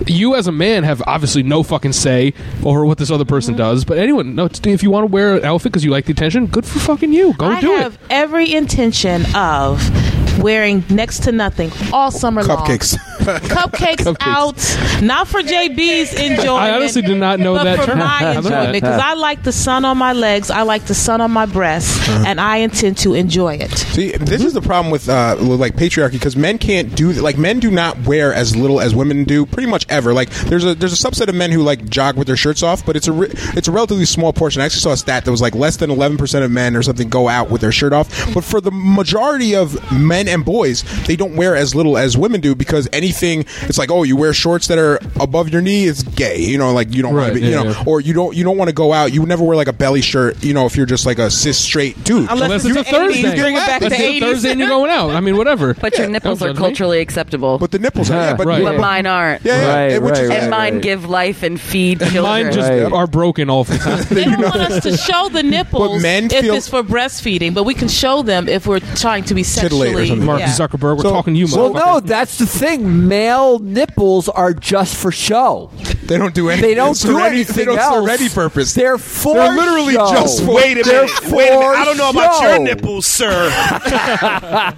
You 0.06 0.34
as 0.34 0.46
a 0.46 0.52
man 0.52 0.84
have 0.84 1.02
obviously 1.06 1.42
no 1.42 1.62
fucking 1.62 1.92
say 1.92 2.32
over 2.64 2.84
what 2.86 2.98
this 2.98 3.10
other 3.10 3.24
person 3.24 3.54
Mm-hmm. 3.54 3.58
does. 3.58 3.84
But 3.84 3.98
anyone, 3.98 4.34
no, 4.34 4.48
if 4.64 4.82
you 4.82 4.90
want 4.90 5.04
to 5.08 5.12
wear 5.12 5.36
an 5.36 5.44
outfit 5.44 5.72
because 5.72 5.84
you 5.84 5.90
like 5.90 6.06
the 6.06 6.12
attention, 6.12 6.46
good 6.46 6.64
for 6.66 6.78
fucking 6.78 7.12
you. 7.12 7.32
Go 7.34 7.46
do 7.48 7.52
it. 7.52 7.56
I 7.56 7.60
do 7.60 7.70
have 7.76 7.94
it. 7.94 8.00
every 8.10 8.52
intention 8.52 9.24
of 9.34 9.80
wearing 10.40 10.84
next 10.90 11.24
to 11.24 11.32
nothing 11.32 11.70
all 11.92 12.10
summer 12.10 12.42
Cupcakes. 12.42 12.96
long. 12.96 13.06
Cupcakes, 13.40 13.96
Cupcakes. 13.96 14.16
out, 14.20 15.02
not 15.02 15.28
for 15.28 15.42
JB's 15.42 16.14
enjoyment. 16.14 16.48
I 16.48 16.70
honestly 16.74 17.02
did 17.02 17.18
not 17.18 17.38
know 17.38 17.54
but 17.54 17.64
that 17.64 17.78
for 17.80 17.86
term. 17.86 17.98
my 17.98 18.32
enjoyment 18.36 18.72
because 18.72 19.00
I 19.00 19.12
like 19.14 19.42
the 19.42 19.52
sun 19.52 19.84
on 19.84 19.98
my 19.98 20.12
legs, 20.14 20.50
I 20.50 20.62
like 20.62 20.84
the 20.86 20.94
sun 20.94 21.20
on 21.20 21.30
my 21.30 21.44
breasts, 21.46 21.98
Uh-huh. 22.08 22.24
and 22.26 22.40
I 22.40 22.56
intend 22.58 22.96
to 22.98 23.12
enjoy 23.14 23.54
it. 23.56 23.70
See, 23.72 24.12
this 24.12 24.42
is 24.42 24.54
the 24.54 24.62
problem 24.62 24.90
with 24.90 25.08
uh, 25.08 25.36
like 25.38 25.74
patriarchy 25.76 26.12
because 26.12 26.34
men 26.36 26.56
can't 26.58 26.94
do 26.94 27.12
like 27.12 27.36
men 27.36 27.60
do 27.60 27.70
not 27.70 27.98
wear 28.06 28.32
as 28.32 28.56
little 28.56 28.80
as 28.80 28.94
women 28.94 29.24
do 29.24 29.44
pretty 29.44 29.68
much 29.68 29.84
ever. 29.90 30.14
Like 30.14 30.30
there's 30.30 30.64
a 30.64 30.74
there's 30.74 30.92
a 30.92 31.10
subset 31.10 31.28
of 31.28 31.34
men 31.34 31.50
who 31.50 31.62
like 31.62 31.88
jog 31.90 32.16
with 32.16 32.26
their 32.26 32.36
shirts 32.36 32.62
off, 32.62 32.84
but 32.86 32.96
it's 32.96 33.06
a 33.08 33.12
re- 33.12 33.28
it's 33.54 33.68
a 33.68 33.72
relatively 33.72 34.06
small 34.06 34.32
portion. 34.32 34.62
I 34.62 34.64
actually 34.64 34.80
saw 34.80 34.92
a 34.92 34.96
stat 34.96 35.24
that 35.26 35.30
was 35.30 35.42
like 35.42 35.54
less 35.54 35.76
than 35.76 35.90
11 35.90 36.16
percent 36.16 36.42
of 36.44 36.50
men 36.50 36.74
or 36.74 36.82
something 36.82 37.08
go 37.10 37.28
out 37.28 37.50
with 37.50 37.60
their 37.60 37.72
shirt 37.72 37.92
off. 37.92 38.08
But 38.32 38.44
for 38.44 38.60
the 38.62 38.70
majority 38.70 39.54
of 39.54 39.76
men 39.92 40.26
and 40.30 40.44
boys, 40.44 40.84
they 41.06 41.16
don't 41.16 41.36
wear 41.36 41.56
as 41.56 41.74
little 41.74 41.98
as 41.98 42.16
women 42.16 42.40
do 42.40 42.54
because 42.54 42.88
anything. 42.92 43.40
It's 43.62 43.78
like, 43.78 43.90
oh, 43.90 44.02
you 44.02 44.16
wear 44.16 44.32
shorts 44.32 44.68
that 44.68 44.78
are 44.78 44.98
above 45.20 45.48
your 45.50 45.60
knee, 45.62 45.84
it's 45.84 46.02
gay. 46.02 46.38
You 46.40 46.58
know, 46.58 46.72
like 46.72 46.94
you 46.94 47.02
don't 47.02 47.14
want 47.14 47.34
to 47.34 47.40
be, 47.40 47.46
you 47.46 47.52
know, 47.52 47.64
yeah. 47.64 47.84
or 47.86 48.00
you 48.00 48.14
don't 48.14 48.34
you 48.36 48.44
don't 48.44 48.56
want 48.56 48.68
to 48.68 48.74
go 48.74 48.92
out. 48.92 49.12
You 49.12 49.24
never 49.26 49.44
wear 49.44 49.56
like 49.56 49.68
a 49.68 49.72
belly 49.72 50.00
shirt. 50.02 50.42
You 50.42 50.54
know, 50.54 50.66
if 50.66 50.76
you're 50.76 50.86
just 50.86 51.06
like 51.06 51.18
a 51.18 51.30
cis 51.30 51.58
straight 51.58 52.02
dude. 52.04 52.28
Unless 52.30 52.42
Unless 52.42 52.64
it's 52.64 52.76
it's 52.76 52.90
the 52.90 52.96
80s, 52.96 53.00
Thursday. 53.22 53.36
bring 53.40 53.54
it 53.56 53.66
back 53.66 53.80
Let's 53.82 53.96
to 53.96 54.00
do 54.00 54.08
it 54.08 54.14
80s. 54.14 54.20
Thursday 54.20 54.50
and 54.52 54.60
you're 54.60 54.68
going 54.68 54.90
out. 54.90 55.10
I 55.10 55.20
mean, 55.20 55.36
whatever. 55.36 55.74
But 55.74 55.98
your 55.98 56.08
nipples 56.08 56.42
are 56.42 56.48
judge 56.48 56.56
me. 56.56 56.60
culturally 56.60 57.00
acceptable. 57.00 57.58
but 57.58 57.70
the 57.70 57.78
nipples 57.78 58.10
are, 58.10 58.14
yeah, 58.14 58.34
but, 58.36 58.46
Right. 58.46 58.62
but 58.62 58.78
mine 58.78 59.06
aren't. 59.06 59.44
yeah, 59.44 59.60
yeah, 59.60 59.74
Right, 59.74 59.92
and 59.92 60.04
which 60.04 60.18
is- 60.18 60.28
right, 60.28 60.38
And 60.40 60.50
right. 60.52 60.72
mine 60.72 60.80
give 60.80 61.04
life 61.08 61.42
and 61.42 61.60
feed 61.60 62.00
children. 62.00 62.22
Mine 62.22 62.52
just 62.52 62.68
Right. 62.70 62.92
are 62.92 63.06
broken 63.06 63.50
all 63.50 63.64
the 63.64 63.76
time. 63.78 64.04
They 64.10 64.24
don't 64.24 64.40
want 64.42 64.56
us 64.56 64.82
to 64.84 64.96
show 64.96 65.28
the 65.28 65.42
nipples 65.42 65.96
But 65.96 66.02
men 66.02 66.24
if 66.26 66.44
it's 66.44 66.68
for 66.68 66.82
breastfeeding, 66.82 67.54
but 67.54 67.64
we 67.64 67.74
can 67.74 67.88
show 67.88 68.22
them 68.22 68.48
if 68.48 68.66
we're 68.66 68.80
trying 68.96 69.24
to 69.24 69.34
be 69.34 69.42
Titillate 69.42 69.94
or 69.94 69.98
sexually. 69.98 70.19
Something. 70.20 70.26
Mark 70.26 70.40
yeah. 70.40 70.48
Zuckerberg, 70.48 70.96
we're 70.98 71.02
So- 71.02 71.10
talking 71.12 71.34
to 71.34 71.40
you, 71.40 71.46
Well, 71.54 71.72
no, 71.72 72.00
that's 72.00 72.38
the 72.38 72.46
thing. 72.46 73.08
Male 73.08 73.58
nipples 73.58 74.28
are 74.28 74.54
just 74.54 74.94
for 74.96 75.10
show. 75.12 75.70
They 76.10 76.18
don't 76.18 76.34
do 76.34 76.50
anything. 76.50 76.70
They 76.70 76.74
don't 76.74 76.96
serve 76.96 77.12
do 77.12 77.18
any- 77.20 77.36
anything 77.36 77.56
They 77.56 77.64
don't 77.66 77.78
else. 77.78 77.94
serve 78.08 78.20
any 78.20 78.28
purpose. 78.28 78.74
They're 78.74 78.98
for 78.98 79.34
They're 79.34 79.52
literally 79.52 79.94
show. 79.94 80.10
just 80.10 80.42
for- 80.44 80.54
Wait 80.56 80.76
a 80.76 80.82
They're 80.82 81.06
minute. 81.06 81.30
Wait 81.30 81.48
a 81.48 81.52
minute. 81.58 81.76
I 81.76 81.84
don't 81.84 81.96
know 81.96 82.10
about 82.10 82.36
for 82.36 82.48
your 82.48 82.58
nipples, 82.58 83.06
sir. 83.06 83.48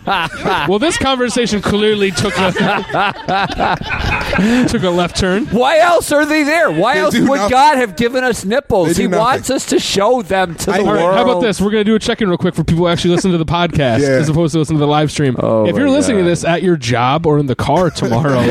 Well, 0.68 0.78
this 0.78 0.98
conversation 0.98 1.62
clearly 1.62 2.10
took 2.10 2.34
a 2.36 2.52
took 4.68 4.82
a 4.82 4.90
left 4.90 5.16
turn. 5.16 5.46
Why 5.46 5.78
else 5.78 6.12
are 6.12 6.24
they 6.26 6.42
there? 6.42 6.70
Why 6.70 6.94
They 6.94 7.00
else 7.00 7.14
would 7.18 7.24
nothing. 7.26 7.50
God 7.50 7.76
have 7.78 7.96
given 7.96 8.24
us 8.24 8.44
nipples? 8.44 8.96
He 8.96 9.04
nothing. 9.06 9.18
wants 9.18 9.50
us 9.50 9.66
to 9.66 9.78
show 9.78 10.22
them 10.22 10.54
to 10.56 10.70
I- 10.72 10.78
the 10.78 10.84
All 10.84 10.92
right, 10.94 11.02
world. 11.02 11.14
How 11.16 11.22
about 11.30 11.40
this? 11.40 11.60
We're 11.60 11.70
going 11.70 11.84
to 11.84 11.90
do 11.90 11.94
a 11.94 11.98
check-in 11.98 12.28
real 12.28 12.38
quick 12.38 12.54
for 12.54 12.64
people 12.64 12.84
who 12.84 12.88
actually 12.88 13.14
listen 13.14 13.30
to 13.32 13.38
the 13.38 13.44
podcast 13.46 14.00
Yeah. 14.00 14.08
as 14.08 14.28
opposed 14.28 14.52
to 14.52 14.58
listen 14.58 14.76
to 14.76 14.80
the 14.80 14.86
live 14.86 15.10
stream. 15.10 15.36
Oh, 15.38 15.66
if 15.66 15.76
you're 15.76 15.86
my 15.86 15.92
listening 15.92 16.18
to 16.18 16.24
this 16.24 16.44
at 16.44 16.62
your 16.62 16.76
job 16.76 17.26
or 17.26 17.38
in 17.38 17.46
the 17.46 17.56
car 17.56 17.90
tomorrow, 17.90 18.44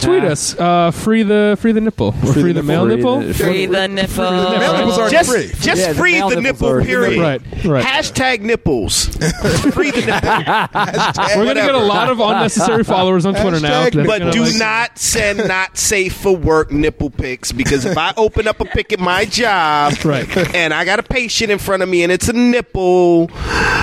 tweet 0.00 0.24
us. 0.24 0.58
Uh, 0.58 0.90
free 0.90 1.22
the 1.22 1.56
free 1.60 1.72
the 1.72 1.80
nipple 1.80 2.13
or 2.22 2.32
free, 2.32 2.52
the, 2.52 2.62
male 2.62 2.86
Free 2.86 2.96
nipple. 2.96 3.20
the- 3.20 3.34
Free 3.34 3.66
the 3.66 3.88
nipple. 3.88 4.24
The 4.30 4.58
male 4.58 4.72
nipples 4.76 4.98
already 4.98 5.16
Just, 5.16 5.30
free. 5.30 5.48
just 5.60 5.80
Yeah, 5.80 5.88
the 5.92 5.94
free 5.98 6.12
male 6.12 6.28
the 6.30 6.40
nipple, 6.40 6.68
are- 6.68 6.82
period. 6.82 7.20
Right, 7.20 7.64
right. 7.64 7.84
Hashtag 7.84 8.40
nipples. 8.40 9.06
free 9.74 9.90
the 9.90 10.00
nipple. 10.06 11.38
We're 11.38 11.44
going 11.44 11.56
to 11.56 11.62
get 11.62 11.74
a 11.74 11.78
lot 11.78 12.10
of 12.10 12.20
unnecessary 12.20 12.84
followers 12.84 13.26
on 13.26 13.34
Twitter 13.34 13.60
now. 13.60 13.84
Hashtag 13.86 13.92
That's 14.06 14.06
But 14.06 14.32
do 14.32 14.42
like- 14.44 14.54
not 14.56 14.98
send 14.98 15.46
not 15.48 15.76
safe 15.76 16.14
for 16.16 16.36
work 16.36 16.70
nipple 16.70 17.10
pics 17.10 17.52
because 17.52 17.84
if 17.84 17.96
I 17.98 18.12
open 18.16 18.46
up 18.48 18.60
a 18.60 18.64
pic 18.64 18.92
at 18.92 19.00
my 19.00 19.24
job 19.24 19.94
Right. 20.04 20.54
and 20.54 20.72
I 20.72 20.84
got 20.84 20.98
a 20.98 21.02
patient 21.02 21.50
in 21.50 21.58
front 21.58 21.82
of 21.82 21.88
me 21.88 22.02
and 22.02 22.12
it's 22.12 22.28
a 22.28 22.32
nipple, 22.32 23.26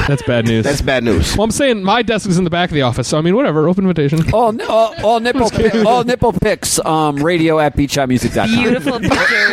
That's 0.08 0.22
bad 0.24 0.48
news. 0.48 0.64
that's 0.66 0.82
bad 0.82 1.04
news. 1.04 1.36
well, 1.38 1.44
I'm 1.46 1.52
saying 1.52 1.84
my 1.84 2.02
desk 2.02 2.28
is 2.30 2.38
in 2.38 2.44
the 2.44 2.50
back 2.50 2.70
of 2.70 2.74
the 2.76 2.82
office, 2.84 3.08
so 3.08 3.18
I 3.18 3.22
mean, 3.22 3.36
whatever. 3.36 3.68
Open 3.68 3.84
invitation. 3.84 4.32
all, 4.34 4.60
all, 4.70 4.96
all 5.04 5.20
nipple 5.20 5.50
pi- 5.50 5.84
all 5.84 6.04
nipple 6.04 6.34
pics. 6.34 6.80
Um, 6.86 7.18
radio 7.18 7.60
at 7.60 7.76
bshotmusic.com. 8.22 8.50
Beautiful 8.50 9.00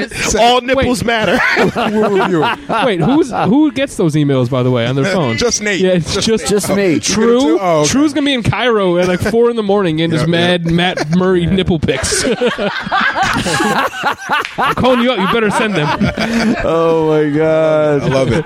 pictures. 0.08 0.34
All 0.38 0.60
nipples 0.60 1.04
matter. 1.04 1.38
Wait, 2.86 3.00
who's 3.00 3.30
who 3.30 3.72
gets 3.72 3.96
those 3.96 4.14
emails 4.14 4.50
by 4.50 4.62
the 4.62 4.70
way 4.70 4.86
on 4.86 4.96
their 4.96 5.06
phone? 5.06 5.36
Just 5.36 5.62
Nate. 5.62 5.80
Yeah, 5.80 5.92
it's 5.92 6.24
just 6.24 6.46
Just 6.48 6.74
me. 6.74 7.00
True. 7.00 7.58
Oh, 7.60 7.80
okay. 7.80 7.88
True's 7.90 8.12
gonna 8.12 8.26
be 8.26 8.34
in 8.34 8.42
Cairo 8.42 8.96
at 8.98 9.08
like 9.08 9.20
four 9.20 9.50
in 9.50 9.56
the 9.56 9.62
morning 9.62 10.00
and 10.00 10.12
his 10.12 10.22
Yeah, 10.22 10.28
mad 10.28 10.66
Matt 10.70 11.10
Murray 11.10 11.46
nipple 11.46 11.78
pics. 11.78 12.24
I'm 14.58 14.74
calling 14.74 15.00
you 15.00 15.10
out. 15.12 15.18
You 15.18 15.26
better 15.32 15.50
send 15.50 15.74
them. 15.74 15.88
Oh 16.64 17.08
my 17.08 17.36
god. 17.36 18.02
I 18.02 18.06
love 18.08 18.32
it. 18.32 18.44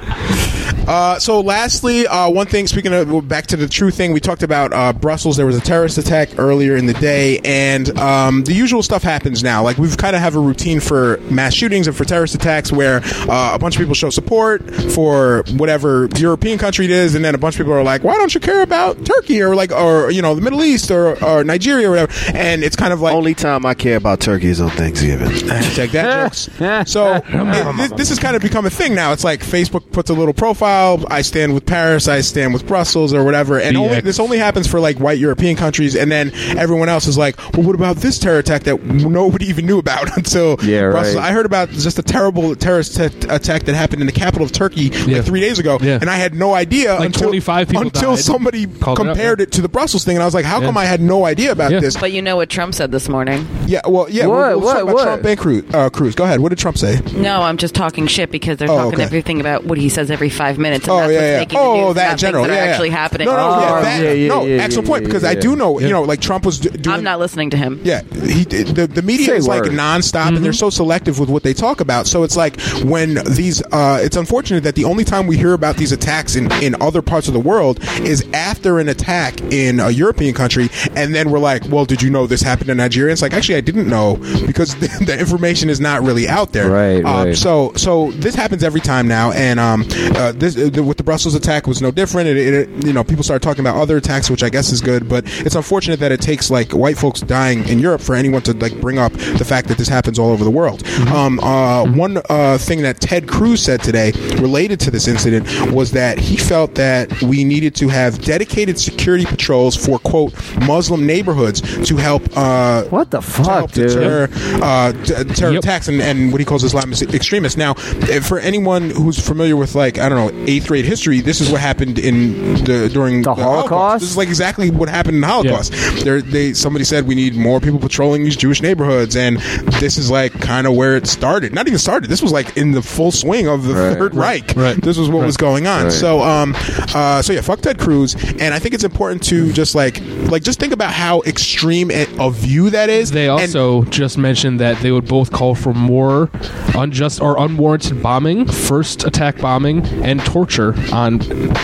Uh, 0.88 1.16
so, 1.18 1.40
lastly, 1.40 2.06
uh, 2.08 2.28
one 2.28 2.46
thing. 2.46 2.66
Speaking 2.66 2.92
of 2.92 3.10
well, 3.10 3.20
back 3.20 3.46
to 3.48 3.56
the 3.56 3.68
true 3.68 3.92
thing, 3.92 4.12
we 4.12 4.18
talked 4.18 4.42
about 4.42 4.72
uh, 4.72 4.92
Brussels. 4.92 5.36
There 5.36 5.46
was 5.46 5.56
a 5.56 5.60
terrorist 5.60 5.96
attack 5.96 6.30
earlier 6.38 6.76
in 6.76 6.86
the 6.86 6.94
day, 6.94 7.38
and 7.44 7.96
um, 7.98 8.42
the 8.42 8.52
usual 8.52 8.82
stuff 8.82 9.02
happens 9.04 9.44
now. 9.44 9.62
Like 9.62 9.78
we've 9.78 9.96
kind 9.96 10.11
of 10.11 10.11
have 10.18 10.36
a 10.36 10.40
routine 10.40 10.80
for 10.80 11.18
mass 11.30 11.54
shootings 11.54 11.86
and 11.86 11.96
for 11.96 12.04
terrorist 12.04 12.34
attacks, 12.34 12.72
where 12.72 13.00
uh, 13.28 13.52
a 13.54 13.58
bunch 13.58 13.76
of 13.76 13.80
people 13.80 13.94
show 13.94 14.10
support 14.10 14.62
for 14.92 15.44
whatever 15.56 16.08
European 16.16 16.58
country 16.58 16.84
it 16.84 16.90
is, 16.90 17.14
and 17.14 17.24
then 17.24 17.34
a 17.34 17.38
bunch 17.38 17.54
of 17.56 17.58
people 17.58 17.72
are 17.72 17.82
like, 17.82 18.02
"Why 18.04 18.16
don't 18.16 18.34
you 18.34 18.40
care 18.40 18.62
about 18.62 19.04
Turkey 19.04 19.42
or 19.42 19.54
like 19.54 19.72
or 19.72 20.10
you 20.10 20.22
know 20.22 20.34
the 20.34 20.40
Middle 20.40 20.62
East 20.62 20.90
or, 20.90 21.22
or 21.24 21.44
Nigeria 21.44 21.88
or 21.88 21.90
whatever?" 21.90 22.12
And 22.34 22.62
it's 22.64 22.76
kind 22.76 22.92
of 22.92 23.00
like 23.00 23.14
Only 23.14 23.34
time 23.34 23.64
I 23.66 23.74
care 23.74 23.96
about 23.96 24.20
turkey 24.20 24.48
is 24.48 24.60
on 24.60 24.70
Thanksgiving. 24.70 25.28
Hashtag 25.28 25.90
that 25.92 26.24
jokes. 26.24 26.48
So 26.84 27.14
it- 27.26 27.76
this, 27.76 27.92
this 27.92 28.08
has 28.10 28.18
kind 28.18 28.36
of 28.36 28.42
become 28.42 28.66
a 28.66 28.70
thing 28.70 28.94
now. 28.94 29.12
It's 29.12 29.24
like 29.24 29.40
Facebook 29.40 29.90
puts 29.92 30.10
a 30.10 30.14
little 30.14 30.34
profile. 30.34 31.04
I 31.10 31.22
stand 31.22 31.54
with 31.54 31.66
Paris. 31.66 32.08
I 32.08 32.20
stand 32.20 32.52
with 32.52 32.66
Brussels 32.66 33.12
or 33.12 33.24
whatever. 33.24 33.58
And 33.58 33.76
only, 33.76 34.00
this 34.00 34.18
only 34.20 34.38
happens 34.38 34.66
for 34.66 34.80
like 34.80 34.98
white 34.98 35.18
European 35.18 35.56
countries. 35.56 35.94
And 35.96 36.10
then 36.10 36.32
everyone 36.56 36.88
else 36.88 37.06
is 37.06 37.18
like, 37.18 37.36
well, 37.54 37.66
what 37.66 37.74
about 37.74 37.96
this 37.96 38.18
terror 38.18 38.38
attack 38.38 38.62
that 38.64 38.82
nobody 38.84 39.46
even 39.46 39.66
knew 39.66 39.78
about 39.78 39.91
until 40.16 40.56
Yeah, 40.62 40.80
right. 40.82 40.90
Brussels? 40.92 41.16
I 41.16 41.32
heard 41.32 41.46
about 41.46 41.70
just 41.70 41.98
a 41.98 42.02
terrible 42.02 42.54
terrorist 42.56 42.96
t- 42.96 43.04
attack 43.28 43.64
that 43.64 43.74
happened 43.74 44.00
in 44.00 44.06
the 44.06 44.12
capital 44.12 44.44
of 44.44 44.52
Turkey 44.52 44.90
Yeah. 45.06 45.16
like 45.18 45.24
three 45.26 45.40
days 45.40 45.58
ago, 45.58 45.78
Yeah. 45.80 45.98
and 46.00 46.08
I 46.10 46.16
had 46.16 46.34
no 46.34 46.54
idea 46.54 46.94
Like 46.94 47.06
until 47.06 47.22
25 47.28 47.68
people 47.68 47.82
until 47.82 48.10
died. 48.14 48.18
somebody 48.24 48.66
Called 48.66 48.98
it 48.98 49.02
out, 49.02 49.06
compared 49.14 49.40
it, 49.40 49.52
to 49.52 49.62
the 49.62 49.68
Brussels 49.68 50.04
thing, 50.04 50.16
and 50.16 50.22
I 50.22 50.26
was 50.26 50.34
like, 50.34 50.44
how 50.44 50.60
Yeah. 50.60 50.66
come 50.66 50.76
I 50.76 50.84
had 50.84 51.00
no 51.00 51.24
idea 51.24 51.52
about 51.52 51.70
Yeah. 51.72 51.80
this? 51.80 51.96
But 51.96 52.12
you 52.12 52.22
know 52.22 52.36
what 52.36 52.48
Trump 52.48 52.74
said 52.74 52.90
this 52.92 53.08
morning? 53.08 53.46
yeah, 53.66 53.80
well, 53.86 54.06
yeah. 54.10 54.26
What? 54.26 54.36
We'll, 54.36 54.48
we'll 54.48 54.60
What? 54.60 54.72
talk 54.74 54.82
about 54.82 54.94
What? 54.94 55.02
Trump 55.04 55.24
and 55.24 55.38
Cruz. 55.38 55.62
Uh, 55.72 55.90
Cruz, 55.90 56.14
go 56.14 56.24
ahead. 56.24 56.40
What 56.40 56.50
did 56.50 56.58
Trump 56.58 56.78
say? 56.78 57.00
No, 57.16 57.42
I'm 57.42 57.56
just 57.56 57.74
talking 57.74 58.06
shit 58.06 58.30
because 58.30 58.56
they're 58.58 58.70
Oh, 58.70 58.76
talking 58.76 58.94
okay. 58.94 59.02
everything 59.04 59.40
about 59.40 59.64
what 59.64 59.78
he 59.78 59.88
says 59.88 60.10
every 60.10 60.28
five 60.30 60.58
minutes. 60.58 60.84
And 60.86 60.92
Oh 60.92 60.98
that's 61.00 61.12
yeah, 61.12 61.18
what's 61.18 61.28
yeah. 61.30 61.38
making 61.38 61.58
Oh, 61.58 61.86
news, 61.86 61.94
that 61.96 62.02
in 62.04 62.08
not 62.10 62.18
general. 62.18 62.44
that 62.44 62.50
yeah, 62.52 62.60
are 62.60 62.64
yeah. 62.64 62.70
actually 62.70 62.90
happening. 62.90 63.26
No, 63.26 63.36
no, 63.36 63.42
Oh, 63.42 63.60
yeah, 63.60 63.80
that, 63.82 64.02
yeah, 64.02 64.12
yeah, 64.12 64.28
no. 64.28 64.44
yeah, 64.44 64.62
excellent 64.62 64.86
yeah, 64.86 64.90
point 64.92 65.02
yeah, 65.02 65.08
because 65.08 65.24
I 65.24 65.34
do 65.34 65.56
know, 65.56 65.78
Yeah. 65.78 65.86
you 65.86 65.92
know, 65.92 66.02
like 66.02 66.20
Trump 66.20 66.44
was 66.46 66.58
d- 66.58 66.68
doing. 66.70 66.96
I'm 66.96 67.04
not 67.04 67.18
listening 67.18 67.50
to 67.50 67.56
him. 67.56 67.80
Yeah, 67.84 68.02
he, 68.24 68.44
the 68.44 68.86
the 68.92 69.02
media 69.02 69.26
Say 69.26 69.36
is 69.36 69.46
like 69.48 69.62
nonstop, 69.82 70.28
and 70.36 70.44
they're 70.44 70.52
so 70.52 70.70
selective 70.70 71.18
with 71.18 71.28
what 71.28 71.42
they 71.42 71.54
talk 71.54 71.80
about. 71.80 72.06
So 72.06 72.22
it's 72.22 72.36
like 72.36 72.60
when 72.84 73.14
these, 73.34 73.62
uh, 73.72 73.98
it's 74.02 74.16
unfortunate 74.16 74.62
that 74.64 74.74
the 74.74 74.84
only 74.84 75.04
time 75.04 75.26
we 75.26 75.36
hear 75.36 75.52
about 75.52 75.76
these 75.76 75.92
attacks 75.92 76.36
in 76.36 76.50
in 76.62 76.80
other 76.80 77.02
parts 77.02 77.28
of 77.28 77.34
the 77.34 77.40
world 77.40 77.78
is 78.00 78.24
after 78.32 78.78
an 78.78 78.88
attack 78.88 79.40
in 79.52 79.80
a 79.80 79.90
European 79.90 80.34
country, 80.34 80.68
and 80.94 81.14
then 81.14 81.30
we're 81.30 81.38
like, 81.38 81.62
well, 81.68 81.84
did 81.84 82.02
you 82.02 82.10
know 82.10 82.26
this 82.26 82.42
happened 82.42 82.70
in 82.70 82.76
Nigeria? 82.76 83.12
It's 83.12 83.22
like 83.22 83.34
actually 83.34 83.56
I 83.56 83.60
didn't 83.60 83.88
know 83.88 84.16
because 84.46 84.74
the, 84.82 85.04
the 85.06 85.18
information 85.18 85.68
is 85.70 85.80
not 85.80 86.02
really 86.02 86.28
out 86.28 86.52
there. 86.52 86.70
Right, 86.70 87.04
Um, 87.04 87.26
right. 87.26 87.36
So 87.36 87.72
so 87.76 88.10
this 88.12 88.34
happens 88.34 88.62
every 88.62 88.80
time 88.80 89.08
now, 89.08 89.32
and 89.32 89.58
um, 89.60 89.84
uh, 90.16 90.32
this 90.32 90.56
uh, 90.56 90.82
with 90.82 90.96
the 90.96 91.04
Brussels 91.04 91.34
attack 91.34 91.66
was 91.66 91.80
no 91.82 91.90
different. 91.90 92.28
It, 92.28 92.36
it, 92.36 92.86
you 92.86 92.92
know, 92.92 93.04
people 93.04 93.24
started 93.24 93.42
talking 93.42 93.60
about 93.60 93.76
other 93.76 93.96
attacks, 93.96 94.30
which 94.30 94.42
I 94.42 94.48
guess 94.48 94.72
is 94.72 94.80
good, 94.80 95.08
but 95.08 95.24
it's 95.46 95.54
unfortunate 95.54 96.00
that 96.00 96.12
it 96.12 96.20
takes 96.20 96.50
like 96.50 96.72
white 96.72 96.98
folks 96.98 97.20
dying 97.20 97.66
in 97.68 97.78
Europe 97.78 98.00
for 98.00 98.14
anyone 98.14 98.42
to 98.42 98.52
like 98.54 98.78
bring 98.80 98.98
up 98.98 99.12
the 99.12 99.44
fact 99.44 99.68
that 99.68 99.71
this 99.78 99.88
happens 99.88 100.18
all 100.18 100.30
over 100.30 100.44
the 100.44 100.50
world. 100.50 100.86
Um, 101.08 101.38
uh, 101.40 101.84
one 101.92 102.18
uh, 102.28 102.58
thing 102.58 102.82
that 102.82 103.00
Ted 103.00 103.28
Cruz 103.28 103.62
said 103.62 103.82
today 103.82 104.12
related 104.38 104.80
to 104.80 104.90
this 104.90 105.08
incident 105.08 105.46
was 105.72 105.92
that 105.92 106.18
he 106.18 106.36
felt 106.36 106.74
that 106.76 107.22
we 107.22 107.44
needed 107.44 107.74
to 107.76 107.88
have 107.88 108.20
dedicated 108.22 108.78
security 108.78 109.24
patrols 109.24 109.76
for 109.76 109.98
quote 109.98 110.32
Muslim 110.66 111.06
neighborhoods 111.06 111.60
to 111.88 111.96
help. 111.96 112.22
Uh, 112.36 112.84
What 112.84 113.10
the 113.10 113.18
to 113.20 113.22
fuck, 113.26 113.46
help 113.46 113.72
dude? 113.72 113.88
deter 113.88 114.28
uh, 114.62 114.92
t- 114.92 115.24
terror 115.34 115.52
Yep. 115.52 115.62
attacks 115.64 115.88
and, 115.88 116.00
and 116.00 116.32
what 116.32 116.40
he 116.40 116.44
calls 116.44 116.62
Islamist 116.64 117.12
extremists. 117.14 117.56
Now, 117.58 117.72
eh, 118.08 118.20
for 118.20 118.38
anyone 118.38 118.90
who's 118.90 119.18
familiar 119.18 119.56
with 119.56 119.74
like 119.74 119.98
I 119.98 120.08
don't 120.08 120.18
know 120.36 120.44
eighth 120.46 120.68
grade 120.68 120.84
history, 120.84 121.20
this 121.20 121.40
is 121.40 121.50
what 121.50 121.60
happened 121.60 121.98
in 121.98 122.54
the 122.64 122.88
during 122.92 123.22
The 123.22 123.34
Holocaust? 123.34 124.00
This 124.02 124.10
is 124.10 124.16
like 124.16 124.28
exactly 124.28 124.70
what 124.70 124.88
happened 124.88 125.16
in 125.16 125.20
the 125.20 125.26
Holocaust. 125.26 125.72
There, 126.04 126.22
they 126.22 126.52
somebody 126.54 126.84
said 126.84 127.06
we 127.06 127.14
need 127.14 127.34
more 127.36 127.60
people 127.60 127.78
patrolling 127.78 128.24
these 128.24 128.36
Jewish 128.36 128.62
neighborhoods, 128.62 129.16
and 129.16 129.38
this 129.80 129.98
is 129.98 130.10
like 130.10 130.32
kind 130.40 130.66
of 130.66 130.74
where 130.74 130.96
it 130.96 131.06
started. 131.06 131.54
Not 131.54 131.66
even 131.66 131.78
started. 131.78 132.08
This 132.10 132.22
was 132.22 132.32
like 132.32 132.56
in 132.56 132.72
the 132.72 132.82
full 132.82 133.10
swing 133.12 133.48
of 133.48 133.64
the 133.66 133.74
Right. 133.74 133.96
Third 133.98 134.14
Reich. 134.14 134.52
Right. 134.56 134.76
This 134.80 134.96
was 134.96 135.08
what 135.08 135.24
was 135.24 135.36
going 135.36 135.66
on. 135.66 135.84
Right. 135.84 135.92
So, 135.92 136.20
um, 136.20 136.54
uh, 136.94 137.22
so 137.22 137.32
yeah, 137.32 137.40
fuck 137.40 137.60
Ted 137.60 137.78
Cruz, 137.78 138.14
and 138.38 138.54
I 138.54 138.58
think 138.58 138.74
it's 138.74 138.84
important 138.84 139.22
to 139.24 139.52
just 139.52 139.74
like, 139.74 140.00
like, 140.30 140.42
just 140.42 140.60
think 140.60 140.72
about 140.72 140.92
how 140.92 141.22
extreme 141.22 141.90
a 141.90 142.06
a 142.18 142.30
view 142.30 142.70
that 142.70 142.88
is. 142.90 143.10
They 143.10 143.28
And- 143.28 143.40
also 143.40 143.82
just 143.84 144.18
mentioned 144.18 144.60
that 144.60 144.78
they 144.82 144.92
would 144.92 145.06
both 145.08 145.32
call 145.32 145.54
for 145.54 145.72
more 145.74 146.30
unjust 146.74 147.20
or 147.20 147.38
unwarranted 147.38 148.02
bombing, 148.02 148.46
first 148.46 149.04
attack 149.04 149.38
bombing, 149.38 149.84
and 150.04 150.20
torture 150.24 150.74
on 150.92 151.20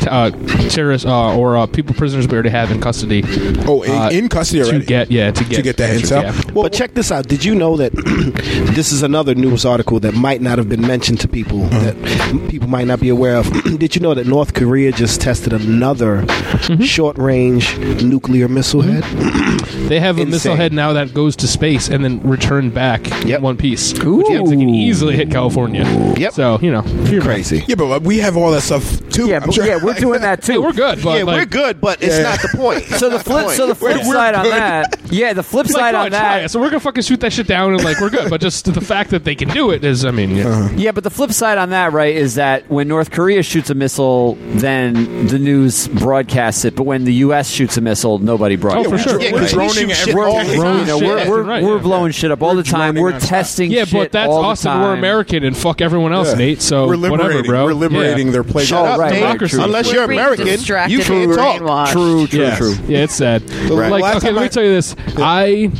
uh, 0.08 0.30
terrorists 0.68 1.06
uh, 1.06 1.36
or 1.36 1.56
uh, 1.56 1.66
people 1.66 1.94
prisoners 1.94 2.26
we 2.26 2.32
already 2.34 2.48
have 2.50 2.70
in 2.70 2.80
custody. 2.80 3.22
Oh, 3.66 3.82
in, 3.82 3.90
uh, 3.90 4.08
in 4.10 4.28
custody 4.28 4.62
already. 4.62 4.80
to 4.80 4.84
get 4.86 5.10
yeah 5.10 5.30
to 5.30 5.44
get 5.44 5.56
to 5.56 5.62
get 5.62 5.76
that 5.78 5.96
intel. 5.96 6.22
Yeah. 6.22 6.52
Well, 6.52 6.62
but 6.64 6.72
check 6.72 6.94
this 6.94 7.10
out. 7.12 7.26
Did 7.28 7.44
you 7.44 7.54
know 7.54 7.76
that 7.76 7.87
this 8.74 8.92
is 8.92 9.02
another 9.02 9.34
news 9.34 9.64
article 9.64 10.00
that 10.00 10.14
might 10.14 10.40
not 10.40 10.58
have 10.58 10.68
been 10.68 10.86
mentioned 10.86 11.20
to 11.20 11.28
people 11.28 11.64
Uh-huh. 11.64 11.78
that 11.92 12.48
people 12.50 12.68
might 12.68 12.86
not 12.86 13.00
be 13.00 13.08
aware 13.08 13.36
of? 13.36 13.50
Did 13.78 13.94
you 13.94 14.00
know 14.00 14.14
that 14.14 14.26
North 14.26 14.54
Korea 14.54 14.92
just 14.92 15.20
tested 15.20 15.52
another 15.52 16.22
Mm-hmm. 16.58 16.82
short-range 16.82 17.78
nuclear 18.02 18.48
missile 18.48 18.82
head? 18.82 19.04
They 19.88 20.00
have 20.00 20.18
a 20.18 20.26
missile 20.26 20.54
head 20.56 20.72
now 20.72 20.92
that 20.94 21.14
goes 21.14 21.34
to 21.36 21.46
space 21.48 21.88
and 21.88 22.04
then 22.04 22.20
returned 22.20 22.74
back 22.74 23.06
Yep. 23.24 23.38
in 23.38 23.42
one 23.42 23.56
piece, 23.56 23.92
which 23.92 24.04
means 24.04 24.50
it 24.50 24.56
can 24.56 24.68
easily 24.68 25.16
hit 25.16 25.30
California. 25.30 25.84
Yep. 26.18 26.32
So 26.34 26.58
you 26.60 26.70
know, 26.70 26.84
you're 27.04 27.22
Crazy. 27.22 27.64
yeah, 27.66 27.74
but 27.74 28.02
we 28.02 28.18
have 28.18 28.36
all 28.36 28.50
that 28.50 28.62
stuff 28.62 28.84
too. 29.10 29.28
Yeah, 29.28 29.40
but, 29.40 29.54
sure. 29.54 29.64
yeah, 29.66 29.78
we're 29.82 29.94
doing 29.94 30.20
that 30.22 30.42
too. 30.42 30.52
Yeah, 30.58 30.58
we're 30.58 30.72
good, 30.72 31.02
but 31.02 31.18
yeah, 31.18 31.24
like, 31.24 31.36
we're 31.40 31.46
good, 31.46 31.80
but 31.80 32.02
it's 32.02 32.16
Yeah. 32.16 32.22
not 32.24 32.42
the 32.42 32.48
point. 32.56 32.84
So 32.84 33.08
the 33.08 33.18
flip, 33.20 33.48
so 33.50 33.66
the 33.66 33.74
flip 33.74 33.94
We're- 33.96 34.04
side 34.12 34.34
we're 34.34 34.38
on 34.40 34.44
that, 34.50 35.00
yeah, 35.10 35.32
the 35.32 35.42
flip 35.42 35.66
Like, 35.66 35.72
side 35.74 35.94
on 35.94 36.06
on, 36.06 36.10
that, 36.12 36.44
it. 36.44 36.48
So 36.50 36.60
we're 36.60 36.68
gonna 36.70 36.80
fucking 36.80 37.02
shoot 37.04 37.20
that 37.20 37.32
shit 37.32 37.46
down 37.46 37.77
and 37.78 37.84
like 37.84 38.00
we're 38.00 38.10
good. 38.10 38.30
But 38.30 38.40
just 38.40 38.72
the 38.72 38.80
fact 38.80 39.10
that 39.10 39.24
they 39.24 39.34
can 39.34 39.48
do 39.48 39.70
it 39.70 39.84
is, 39.84 40.04
I 40.04 40.10
mean, 40.10 40.30
yeah. 40.36 40.48
Uh-huh. 40.48 40.74
Yeah, 40.76 40.92
but 40.92 41.04
the 41.04 41.10
flip 41.10 41.32
side 41.32 41.58
on 41.58 41.70
that, 41.70 41.92
right, 41.92 42.14
is 42.14 42.34
that 42.36 42.68
when 42.70 42.88
North 42.88 43.10
Korea 43.10 43.42
shoots 43.42 43.70
a 43.70 43.74
missile, 43.74 44.34
then 44.40 45.26
the 45.28 45.38
news 45.38 45.88
broadcasts 45.88 46.64
it. 46.64 46.74
But 46.76 46.84
when 46.84 47.04
the 47.04 47.14
U.S. 47.14 47.50
shoots 47.50 47.76
a 47.76 47.80
missile, 47.80 48.18
nobody 48.18 48.56
broadcasts 48.56 48.86
Oh, 48.86 48.90
for 48.90 48.96
it. 48.96 49.02
sure. 49.02 49.20
Yeah, 49.20 49.32
We're 49.32 49.38
'cause 49.40 49.52
we 49.52 49.56
droning 49.58 49.88
shoot 49.88 49.96
shit 49.96 50.08
every 50.08 50.22
all 50.22 50.32
day. 50.40 50.46
the 50.46 50.52
You 50.54 50.62
time. 50.62 50.86
know, 50.86 50.98
shit 50.98 51.06
we're 51.08 51.28
we're, 51.28 51.42
right, 51.42 51.62
we're 51.62 51.76
yeah. 51.76 51.82
blowing 51.82 52.12
shit 52.12 52.30
up 52.30 52.42
all 52.42 52.54
the 52.54 52.62
time. 52.62 52.94
We're 52.94 53.18
testing 53.18 53.70
Yeah, 53.70 53.84
shit 53.84 53.92
but 53.92 54.12
that's 54.12 54.28
all 54.30 54.44
us 54.44 54.62
the 54.62 54.70
and 54.70 54.82
we're. 54.82 54.94
American 54.94 55.44
and 55.44 55.56
fuck 55.56 55.80
everyone 55.80 56.12
else, 56.12 56.30
Yeah. 56.32 56.38
Nate. 56.38 56.62
So 56.62 56.86
we're 56.86 56.96
liberating. 56.96 57.26
whatever, 57.26 57.42
bro. 57.44 57.64
We're 57.66 57.74
liberating 57.74 58.26
Yeah. 58.28 58.32
their 58.32 58.44
place. 58.44 58.66
Shut 58.68 58.84
up, 58.86 58.98
right, 58.98 59.12
Nate. 59.12 59.22
democracy. 59.22 59.58
Unless 59.62 59.92
you're 59.92 60.04
American, 60.04 60.46
you 60.46 61.00
can't 61.02 61.34
talk. 61.34 61.90
True, 61.90 62.26
true, 62.26 62.40
yeah. 62.40 62.56
true. 62.56 62.74
Yeah, 62.88 62.98
it's 63.04 63.14
sad. 63.14 63.42
Like, 63.70 64.16
okay, 64.16 64.30
let 64.32 64.42
me 64.42 64.48
tell 64.48 64.62
you 64.62 64.70
this. 64.70 64.94
I 65.18 65.70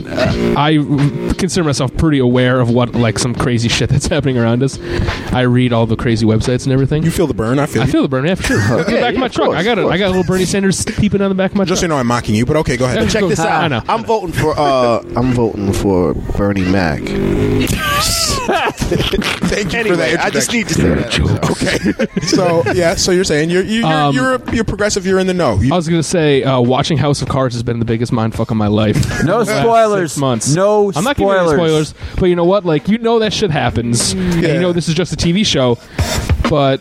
I 0.57 1.35
consider 1.35 1.65
myself 1.65 1.88
pretty 1.97 2.19
aware 2.19 2.61
of 2.61 2.71
what 2.71 2.95
like 2.95 3.19
some 3.19 3.35
crazy 3.35 3.69
shit 3.69 3.91
that's 3.91 4.07
happening 4.09 4.39
around 4.39 4.63
us. 4.63 4.79
I 5.33 5.43
read 5.43 5.73
all 5.73 5.87
the 5.87 5.97
crazy 5.97 6.27
websites 6.27 6.65
and 6.65 6.73
everything. 6.73 7.03
You 7.03 7.11
feel 7.11 7.27
the 7.27 7.35
burn? 7.35 7.59
I 7.59 7.67
feel. 7.67 7.83
I 7.83 7.87
you. 7.87 7.93
feel 7.93 8.03
the 8.03 8.09
burn, 8.09 8.27
yeah, 8.27 8.35
for 8.35 8.43
sure. 8.45 8.59
Look 8.77 8.89
at 8.89 8.95
the 8.95 9.01
back 9.01 9.15
of 9.15 9.21
my 9.21 9.29
truck. 9.29 9.51
I 9.51 9.63
got 9.63 9.79
a, 9.79 9.87
I 9.87 9.99
got 9.99 10.07
a 10.07 10.09
little 10.09 10.25
Bernie 10.25 10.45
Sanders 10.45 10.85
peeping 10.85 11.21
on 11.21 11.29
the 11.29 11.35
back 11.35 11.53
of 11.53 11.57
my 11.57 11.63
truck. 11.63 11.69
Just 11.69 11.81
so 11.81 11.85
you 11.85 11.89
know, 11.89 11.97
I'm 11.97 12.07
mocking 12.07 12.35
you, 12.35 12.47
but 12.47 12.57
okay, 12.57 12.77
go 12.77 12.85
ahead. 12.87 13.03
Yeah, 13.03 13.09
Check 13.09 13.21
cool. 13.21 13.29
this 13.29 13.41
I 13.41 13.65
out. 13.65 13.69
know. 13.69 13.83
I'm 13.89 14.05
voting 14.05 14.33
for 14.33 14.55
uh 14.59 15.03
I'm 15.17 15.33
voting 15.33 15.73
for 15.73 16.15
Bernie 16.37 16.65
Mac. 16.71 17.01
Thank 18.73 19.73
you 19.75 19.85
for 19.85 19.97
that. 19.97 20.21
I 20.21 20.31
just 20.31 20.53
need 20.53 20.69
to 20.69 20.75
say 20.75 20.89
that. 20.89 21.21
Okay. 21.51 22.21
so 22.27 22.63
yeah, 22.73 22.95
so 22.95 23.13
you're 23.13 23.25
saying 23.25 23.51
you're 23.51 23.63
you're 23.63 23.85
Um, 23.85 24.15
you're, 24.15 24.35
a, 24.37 24.55
you're 24.55 24.65
progressive. 24.65 25.05
You're 25.05 25.19
in 25.19 25.27
the 25.27 25.35
know. 25.35 25.61
You, 25.61 25.73
I 25.73 25.77
was 25.77 25.87
gonna 25.89 26.03
say 26.03 26.43
uh, 26.43 26.59
watching 26.61 26.97
House 26.97 27.21
of 27.21 27.29
Cards 27.29 27.55
has 27.55 27.63
been 27.63 27.79
the 27.79 27.85
biggest 27.85 28.11
mindfuck 28.11 28.51
of 28.51 28.57
my 28.57 28.69
life. 28.69 28.97
No 29.25 29.39
last 29.39 29.49
spoilers. 29.51 30.13
Six 30.13 30.21
months. 30.21 30.55
No 30.55 30.91
spoilers. 30.91 30.97
I'm 30.97 31.05
not 31.05 31.17
giving 31.17 31.33
you 31.33 31.39
any 31.39 31.49
spoilers. 31.49 31.89
spoilers, 31.91 32.17
but 32.19 32.27
you 32.27 32.37
know 32.37 32.45
what? 32.45 32.65
Like 32.65 32.89
you 32.89 32.97
know 32.99 33.19
that 33.19 33.33
shit 33.35 33.51
happens, 33.51 34.13
and 34.13 34.43
Yeah. 34.43 34.55
you 34.55 34.61
know 34.61 34.73
this 34.73 34.89
is 34.89 34.95
just 34.95 35.13
a 35.13 35.17
TV 35.17 35.45
show, 35.45 35.79
but. 36.49 36.81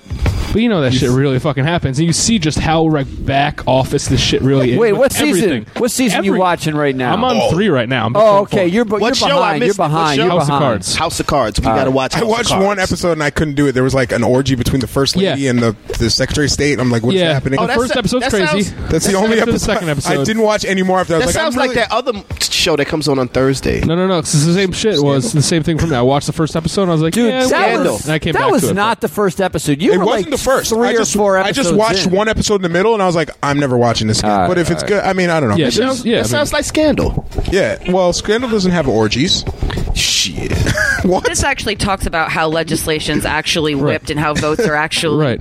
But 0.54 0.62
you 0.62 0.70
know 0.70 0.82
that 0.82 0.94
shit 0.94 1.10
really 1.10 1.40
fucking 1.40 1.64
happens, 1.66 2.00
and 2.00 2.08
you 2.08 2.14
see 2.14 2.40
just 2.40 2.58
how 2.58 2.84
like 2.84 3.08
back 3.26 3.68
office 3.68 4.08
this 4.08 4.22
shit 4.22 4.42
really 4.42 4.72
is. 4.74 4.78
Wait, 4.80 4.94
with 4.94 5.00
what 5.00 5.12
season? 5.12 5.50
everything. 5.52 5.66
What 5.82 5.92
season 5.92 6.24
you 6.24 6.36
watching 6.36 6.74
right 6.76 6.96
now? 6.96 7.14
I'm 7.14 7.24
on 7.24 7.36
Oh. 7.38 7.52
three 7.52 7.70
right 7.70 7.88
now. 7.88 8.06
I'm 8.06 8.16
Oh, 8.16 8.20
on 8.20 8.42
okay. 8.44 8.58
four. 8.60 8.68
You're, 8.68 8.86
bu- 8.86 9.00
What 9.00 9.20
you're 9.20 9.30
show? 9.30 9.42
I 9.42 9.60
behind. 9.60 9.60
You're 9.62 9.68
missed 9.68 9.80
it. 9.80 9.82
What 9.82 9.88
behind. 9.90 10.16
show? 10.18 10.24
You're 10.24 10.32
House 10.32 10.42
of 10.44 10.48
behind. 10.48 10.62
Cards. 10.64 10.96
House 10.96 11.20
of 11.20 11.28
Cards. 11.28 11.60
We 11.60 11.66
got 11.66 11.84
to 11.84 11.92
watch. 11.92 12.14
I 12.16 12.18
House 12.20 12.24
of 12.24 12.30
watched 12.30 12.50
Cards. 12.50 12.66
one 12.66 12.80
episode 12.80 13.12
and 13.12 13.24
I 13.24 13.30
couldn't 13.30 13.56
do 13.56 13.68
it. 13.68 13.74
There 13.74 13.84
was 13.84 13.94
like 13.94 14.12
an 14.12 14.24
orgy 14.24 14.56
between 14.56 14.80
the 14.80 14.88
first 14.88 15.16
lady 15.16 15.42
Yeah. 15.42 15.50
and 15.52 15.60
the, 15.60 15.76
the 16.00 16.10
Secretary 16.10 16.46
of 16.48 16.52
State. 16.52 16.80
I'm 16.80 16.90
like, 16.90 17.04
what's 17.04 17.18
yeah, 17.18 17.34
happening? 17.34 17.60
Oh, 17.60 17.64
oh, 17.64 17.68
the 17.68 17.74
Oh, 17.74 17.76
that's- 17.76 17.90
first 17.90 17.98
episode's 17.98 18.24
that 18.24 18.32
crazy. 18.50 18.64
sounds- 18.70 18.90
That's 18.92 19.06
the 19.08 19.14
only 19.16 19.40
after 19.40 19.46
the 19.52 19.52
episode. 19.52 19.74
second 19.74 19.90
episode. 19.90 20.22
I 20.22 20.24
didn't 20.24 20.44
watch 20.44 20.66
any 20.66 20.84
more 20.84 21.00
after. 21.02 21.16
I 21.16 21.18
was 21.18 21.26
That 21.26 21.28
like, 21.28 21.54
sounds 21.54 21.56
I'm 21.58 21.68
like 21.68 21.76
that 21.76 21.92
other 21.92 22.14
show 22.40 22.76
that 22.78 22.86
comes 22.88 23.08
on 23.08 23.20
on 23.20 23.28
Thursday. 23.28 23.82
No, 23.82 23.96
no, 23.96 24.08
no. 24.08 24.20
It's 24.20 24.32
the 24.32 24.54
same 24.54 24.72
shit. 24.72 25.02
Was 25.02 25.34
the 25.34 25.42
same 25.42 25.64
thing 25.64 25.78
for 25.78 25.88
me. 25.88 25.96
I 25.96 26.02
watched 26.02 26.28
the 26.28 26.34
first 26.34 26.56
episode. 26.56 26.84
and 26.84 26.92
I 26.92 26.94
was 26.94 27.02
like, 27.02 27.14
Dude, 27.14 27.30
yeah, 27.32 27.40
that 27.42 27.50
Scandal. 27.50 27.94
was, 27.94 28.06
And 28.06 28.14
I 28.14 28.20
came 28.20 28.34
that 28.34 28.40
back 28.40 28.52
was 28.52 28.62
to 28.64 28.70
it, 28.70 28.74
not 28.74 29.02
the 29.02 29.08
first 29.08 29.42
episode. 29.42 29.82
You 29.82 29.94
It 29.94 29.98
were 29.98 30.06
wasn't 30.06 30.32
like 30.32 30.32
the 30.32 30.37
first. 30.38 30.70
three 30.70 30.88
I 30.90 30.94
just, 30.94 31.16
or 31.16 31.20
four 31.20 31.38
I 31.38 31.42
episodes 31.50 31.68
just 31.70 31.76
watched 31.78 32.08
in. 32.08 32.14
one 32.14 32.28
episode 32.28 32.56
in 32.56 32.62
the 32.64 32.70
middle, 32.70 32.94
and 32.94 33.02
I 33.04 33.06
was 33.06 33.16
like, 33.16 33.30
I'm 33.44 33.60
never 33.60 33.78
watching 33.78 34.08
this 34.08 34.20
again. 34.20 34.32
All 34.32 34.38
right, 34.40 34.48
but 34.48 34.58
if 34.58 34.68
all 34.68 34.74
it's 34.74 34.84
right. 34.84 34.90
good, 34.90 35.04
I 35.04 35.14
mean, 35.14 35.30
I 35.30 35.40
don't 35.40 35.50
know. 35.50 35.56
Yeah, 35.56 35.68
It 35.68 35.74
sounds- 35.74 36.06
yeah, 36.06 36.16
I 36.16 36.20
mean- 36.20 36.26
sounds 36.26 36.54
like 36.54 36.66
Scandal. 36.66 37.28
yeah. 37.52 37.78
Well, 37.92 38.14
Scandal 38.14 38.50
doesn't 38.50 38.72
have 38.72 38.88
orgies. 38.88 39.44
Shit. 39.96 40.52
what? 41.04 41.24
This 41.24 41.44
actually 41.44 41.76
talks 41.76 42.06
about 42.06 42.30
how 42.30 42.48
legislation's 42.48 43.26
actually 43.26 43.76
whipped 43.76 44.10
and 44.10 44.20
how 44.20 44.34
votes 44.34 44.66
are 44.68 44.76
actually 44.76 45.24
right. 45.26 45.40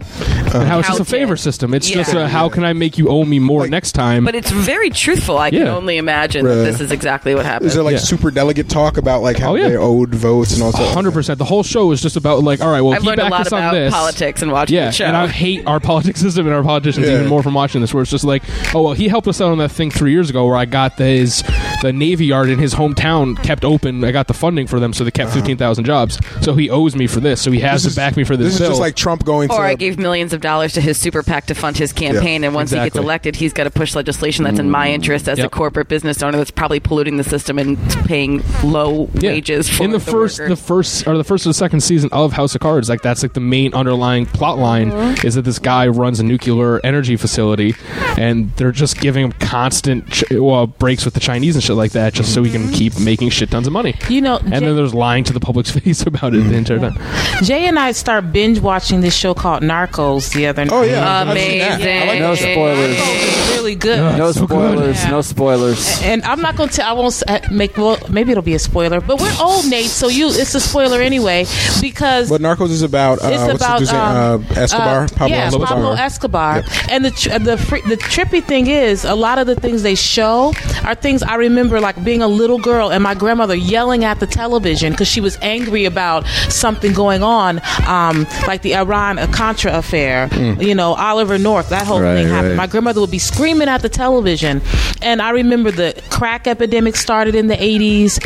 and 0.55 0.64
how 0.68 0.78
it's 0.78 0.89
just 0.89 1.01
a 1.01 1.05
counted. 1.05 1.10
favor 1.10 1.36
system. 1.36 1.74
It's 1.74 1.89
just 1.90 2.14
Yeah. 2.14 2.24
a, 2.24 2.28
how 2.28 2.48
can 2.48 2.64
I 2.64 2.73
make 2.73 2.97
you 2.98 3.09
owe 3.09 3.24
me 3.24 3.39
more 3.39 3.62
Like- 3.62 3.70
next 3.70 3.93
time? 3.93 4.24
But 4.24 4.35
it's 4.35 4.51
very 4.51 4.90
truthful. 4.90 5.36
I 5.39 5.51
can 5.51 5.60
Yeah. 5.66 5.77
only 5.77 5.98
imagine 5.98 6.44
Right. 6.47 6.55
that 6.55 6.62
this 6.64 6.81
is 6.81 6.90
exactly 6.93 7.35
what 7.35 7.44
happened. 7.44 7.66
Is 7.68 7.74
there 7.74 7.82
like 7.82 7.94
Yeah. 7.94 7.98
super 7.98 8.31
delegate 8.31 8.68
talk 8.68 8.97
about 8.97 9.23
like 9.23 9.39
how 9.39 9.52
Oh, 9.52 9.55
yeah. 9.56 9.68
they 9.68 9.77
owed 9.77 10.14
votes 10.14 10.55
and 10.55 10.62
all 10.62 10.73
that? 10.73 10.94
Hundred 10.94 11.12
percent. 11.12 11.39
The 11.39 11.44
whole 11.44 11.62
show 11.62 11.93
is 11.93 12.01
just 12.01 12.16
about 12.16 12.43
like, 12.43 12.60
all 12.62 12.70
right, 12.70 12.81
well, 12.81 12.94
I've 12.94 13.02
he 13.02 13.09
learned 13.09 13.20
a 13.20 13.23
backed 13.24 13.31
lot 13.32 13.40
us 13.47 13.52
on 13.52 13.59
about 13.62 13.73
this. 13.74 13.93
politics 13.93 14.43
and 14.43 14.52
watching 14.52 14.77
Yeah, 14.77 14.86
the 14.87 14.93
show. 14.93 15.05
and 15.05 15.17
I 15.17 15.27
hate 15.29 15.67
our 15.67 15.81
politics 15.81 16.21
system 16.21 16.47
and 16.47 16.55
our 16.55 16.63
politicians 16.63 17.07
Yeah. 17.07 17.15
even 17.17 17.27
more 17.29 17.43
from 17.43 17.55
watching 17.55 17.81
this. 17.81 17.93
Where 17.95 18.03
it's 18.03 18.11
just 18.11 18.25
like, 18.25 18.43
oh 18.75 18.83
well, 18.83 18.93
he 18.95 19.09
helped 19.09 19.29
us 19.29 19.41
out 19.41 19.53
on 19.53 19.59
that 19.59 19.71
thing 19.71 19.91
three 19.91 20.13
years 20.13 20.31
ago 20.31 20.47
where 20.47 20.57
I 20.57 20.65
got 20.65 20.97
the, 20.97 21.05
his 21.05 21.43
the 21.82 21.93
Navy 21.93 22.27
Yard 22.27 22.48
in 22.48 22.59
his 22.59 22.74
hometown 22.74 23.40
kept 23.43 23.65
open. 23.65 24.03
I 24.05 24.12
got 24.12 24.28
the 24.28 24.35
funding 24.35 24.66
for 24.66 24.81
them, 24.81 24.93
so 24.93 25.05
they 25.05 25.11
kept 25.11 25.32
fifteen 25.32 25.57
thousand 25.57 25.85
jobs. 25.85 26.19
So 26.43 26.55
he 26.55 26.70
owes 26.70 26.97
me 26.97 27.07
for 27.07 27.20
this. 27.20 27.40
So 27.43 27.51
he 27.51 27.61
has 27.61 27.85
This 27.85 27.94
to 27.94 28.01
back 28.01 28.16
me 28.16 28.24
for 28.24 28.36
this, 28.36 28.55
This 28.55 28.61
is 28.62 28.69
just 28.69 28.81
like 28.81 28.97
Trump 28.97 29.24
going 29.24 29.51
or 29.51 29.57
to. 29.59 29.62
I 29.62 29.74
gave 29.74 29.98
millions 29.98 30.32
of 30.32 30.40
dollars 30.40 30.73
to 30.74 30.81
his 30.81 30.98
super 30.98 31.23
PAC 31.23 31.47
to 31.47 31.55
fund 31.55 31.77
his 31.77 31.93
campaign, 31.93 32.44
and 32.44 32.55
once 32.55 32.70
he 32.70 32.77
gets 32.77 32.97
elected, 32.97 33.36
he's 33.36 33.53
got 33.53 33.65
to 33.65 33.70
push 33.70 33.94
legislation 33.94 34.44
that's 34.44 34.59
in 34.59 34.70
my 34.70 34.90
interest 34.90 35.28
as 35.28 35.39
a 35.39 35.48
corporate 35.48 35.89
business 35.89 36.23
owner 36.23 36.39
that's 36.39 36.51
probably 36.51 36.81
polluting 36.81 37.16
the 37.16 37.24
system 37.24 37.59
and 37.59 37.78
paying 38.07 38.43
low 38.65 39.09
Yeah. 39.15 39.31
wages 39.31 39.69
for 39.69 39.85
in 39.85 39.90
the, 39.90 40.01
first 40.01 40.39
worker. 40.39 40.48
the 40.48 40.57
first 40.57 41.07
or 41.07 41.16
the 41.16 41.24
first 41.24 41.47
or 41.47 41.51
the 41.51 41.55
second 41.55 41.81
season 41.81 42.09
of 42.12 42.32
House 42.32 42.55
of 42.55 42.61
Cards 42.61 42.89
like 42.89 43.03
that's 43.03 43.23
like 43.23 43.32
the 43.35 43.40
main 43.40 43.74
underlying 43.74 44.27
plot 44.27 44.59
line 44.59 44.90
Mm-hmm. 44.90 45.27
is 45.27 45.35
that 45.35 45.43
this 45.43 45.59
guy 45.59 45.86
runs 45.89 46.20
a 46.20 46.23
nuclear 46.23 46.81
energy 46.85 47.16
facility 47.16 47.74
and 48.16 48.53
they're 48.57 48.73
just 48.73 49.01
giving 49.01 49.24
him 49.24 49.32
constant 49.32 50.09
ch- 50.11 50.24
well 50.31 50.66
breaks 50.66 51.05
with 51.05 51.15
the 51.15 51.20
Chinese 51.20 51.55
and 51.57 51.62
shit 51.66 51.76
like 51.76 51.93
that 51.93 52.14
just 52.14 52.32
so 52.32 52.40
we 52.43 52.51
can 52.51 52.70
keep 52.70 52.98
making 53.01 53.28
shit 53.30 53.51
tons 53.51 53.66
of 53.66 53.72
money 53.72 53.94
You 54.09 54.20
know, 54.20 54.36
and 54.38 54.51
Jay, 54.52 54.60
then 54.60 54.76
there's 54.76 54.94
lying 54.94 55.24
to 55.24 55.32
the 55.32 55.40
public's 55.40 55.70
face 55.78 56.02
about 56.02 56.34
it 56.34 56.38
the 56.44 56.55
entire 56.55 56.78
time 56.78 56.97
Jay 57.44 57.66
and 57.66 57.78
I 57.78 57.93
start 57.93 58.32
binge 58.32 58.60
watching 58.60 59.01
this 59.01 59.14
show 59.14 59.34
called 59.34 59.62
Narcos 59.62 60.32
the 60.34 60.47
other 60.47 60.64
night. 60.64 60.72
oh 60.72 60.82
yeah, 60.82 61.22
I've 61.22 61.36
seen 61.38 61.59
that. 61.59 61.80
Amazing. 61.80 62.02
I 62.02 62.06
like 62.06 62.20
No 62.20 62.30
that 62.30 62.38
show. 62.38 62.52
spoilers. 62.52 62.97
It's 62.98 63.56
really 63.56 63.74
good. 63.74 63.98
No 64.18 64.32
so 64.32 64.47
good. 64.47 64.48
spoilers. 64.48 65.05
Yeah. 65.05 65.10
No 65.10 65.20
spoilers. 65.20 66.02
And 66.02 66.22
I'm 66.24 66.40
not 66.40 66.56
going 66.56 66.68
to 66.70 66.76
tell. 66.76 66.88
I 66.88 66.93
won't 66.93 67.22
s- 67.26 67.51
make. 67.51 67.76
Well, 67.76 67.98
maybe 68.09 68.30
it'll 68.30 68.43
be 68.43 68.55
a 68.55 68.59
spoiler. 68.59 69.01
But 69.01 69.20
we're 69.20 69.36
old, 69.40 69.68
Nate. 69.68 69.86
So 69.90 70.09
you, 70.09 70.28
it's 70.30 70.55
a 70.55 70.60
spoiler 70.60 71.01
anyway 71.01 71.44
because 71.80 72.28
But 72.30 72.40
Narcos 72.40 72.70
is 72.70 72.82
about 72.82 73.22
uh, 73.22 73.28
it's 73.28 73.43
what's 73.43 73.55
about 73.62 73.80
his 73.80 73.93
name? 73.93 74.01
um, 74.01 74.47
uh, 74.51 74.60
Escobar. 74.60 75.02
uh, 75.05 75.09
Pablo 75.09 75.36
yeah, 75.36 75.44
Escobar. 75.47 75.66
Pablo 75.66 75.93
Escobar. 75.93 76.62
And 76.90 77.05
the 77.05 77.10
tr- 77.10 77.38
the 77.38 77.56
fr- 77.59 77.86
the 77.88 77.97
trippy 77.97 78.43
thing 78.43 78.66
is, 78.68 79.05
a 79.05 79.14
lot 79.14 79.38
of 79.38 79.47
the 79.47 79.56
things 79.56 79.82
they 79.82 79.94
show 79.94 80.52
are 80.84 80.94
things 80.94 81.22
I 81.22 81.34
remember, 81.34 81.56
like 81.57 82.03
being 82.05 82.23
a 82.23 82.28
little 82.28 82.59
girl 82.59 82.91
and 82.93 83.03
my 83.03 83.15
grandmother 83.15 83.55
yelling 83.55 84.05
at 84.05 84.20
the 84.20 84.27
television 84.27 84.93
because 84.93 85.09
she 85.09 85.20
was 85.20 85.39
angry 85.41 85.85
about 85.87 86.27
something 86.49 86.93
going 86.93 87.23
on, 87.23 87.61
um, 87.87 88.27
like 88.47 88.62
the 88.62 88.77
Iran 88.77 89.16
Contra 89.33 89.73
affair. 89.77 90.28
You 90.61 90.74
know, 90.74 90.95
Oliver 90.95 91.39
North, 91.39 91.70
that 91.70 91.87
whole 91.87 92.01
Right, 92.01 92.16
thing 92.16 92.28
happened. 92.28 92.51
right. 92.51 92.57
My 92.57 92.66
grandmother 92.66 93.01
would 93.01 93.11
be 93.11 93.19
screaming 93.19 93.69
at 93.69 93.81
the 93.83 93.89
television, 93.89 94.61
and 95.03 95.23
I 95.23 95.31
remember 95.31 95.70
the 95.70 96.01
crack 96.11 96.47
epidemic 96.47 96.95
started 96.97 97.35
in 97.35 97.47
the 97.47 97.61
eighties. 97.62 98.19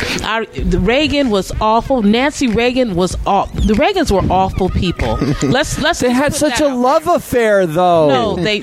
Reagan 0.56 1.30
was 1.30 1.52
awful. 1.60 2.02
Nancy 2.02 2.48
Reagan 2.48 2.94
was 2.96 3.16
aw- 3.26 3.46
the 3.46 3.74
Reagans 3.74 4.10
were 4.10 4.26
awful 4.32 4.68
people. 4.70 5.16
Let's 5.42 5.78
let's. 5.80 6.00
They 6.00 6.10
had 6.10 6.34
such 6.34 6.60
a 6.60 6.66
out 6.68 6.78
love 6.78 7.06
affair, 7.06 7.66
though. 7.66 8.08
no, 8.08 8.36
they 8.36 8.60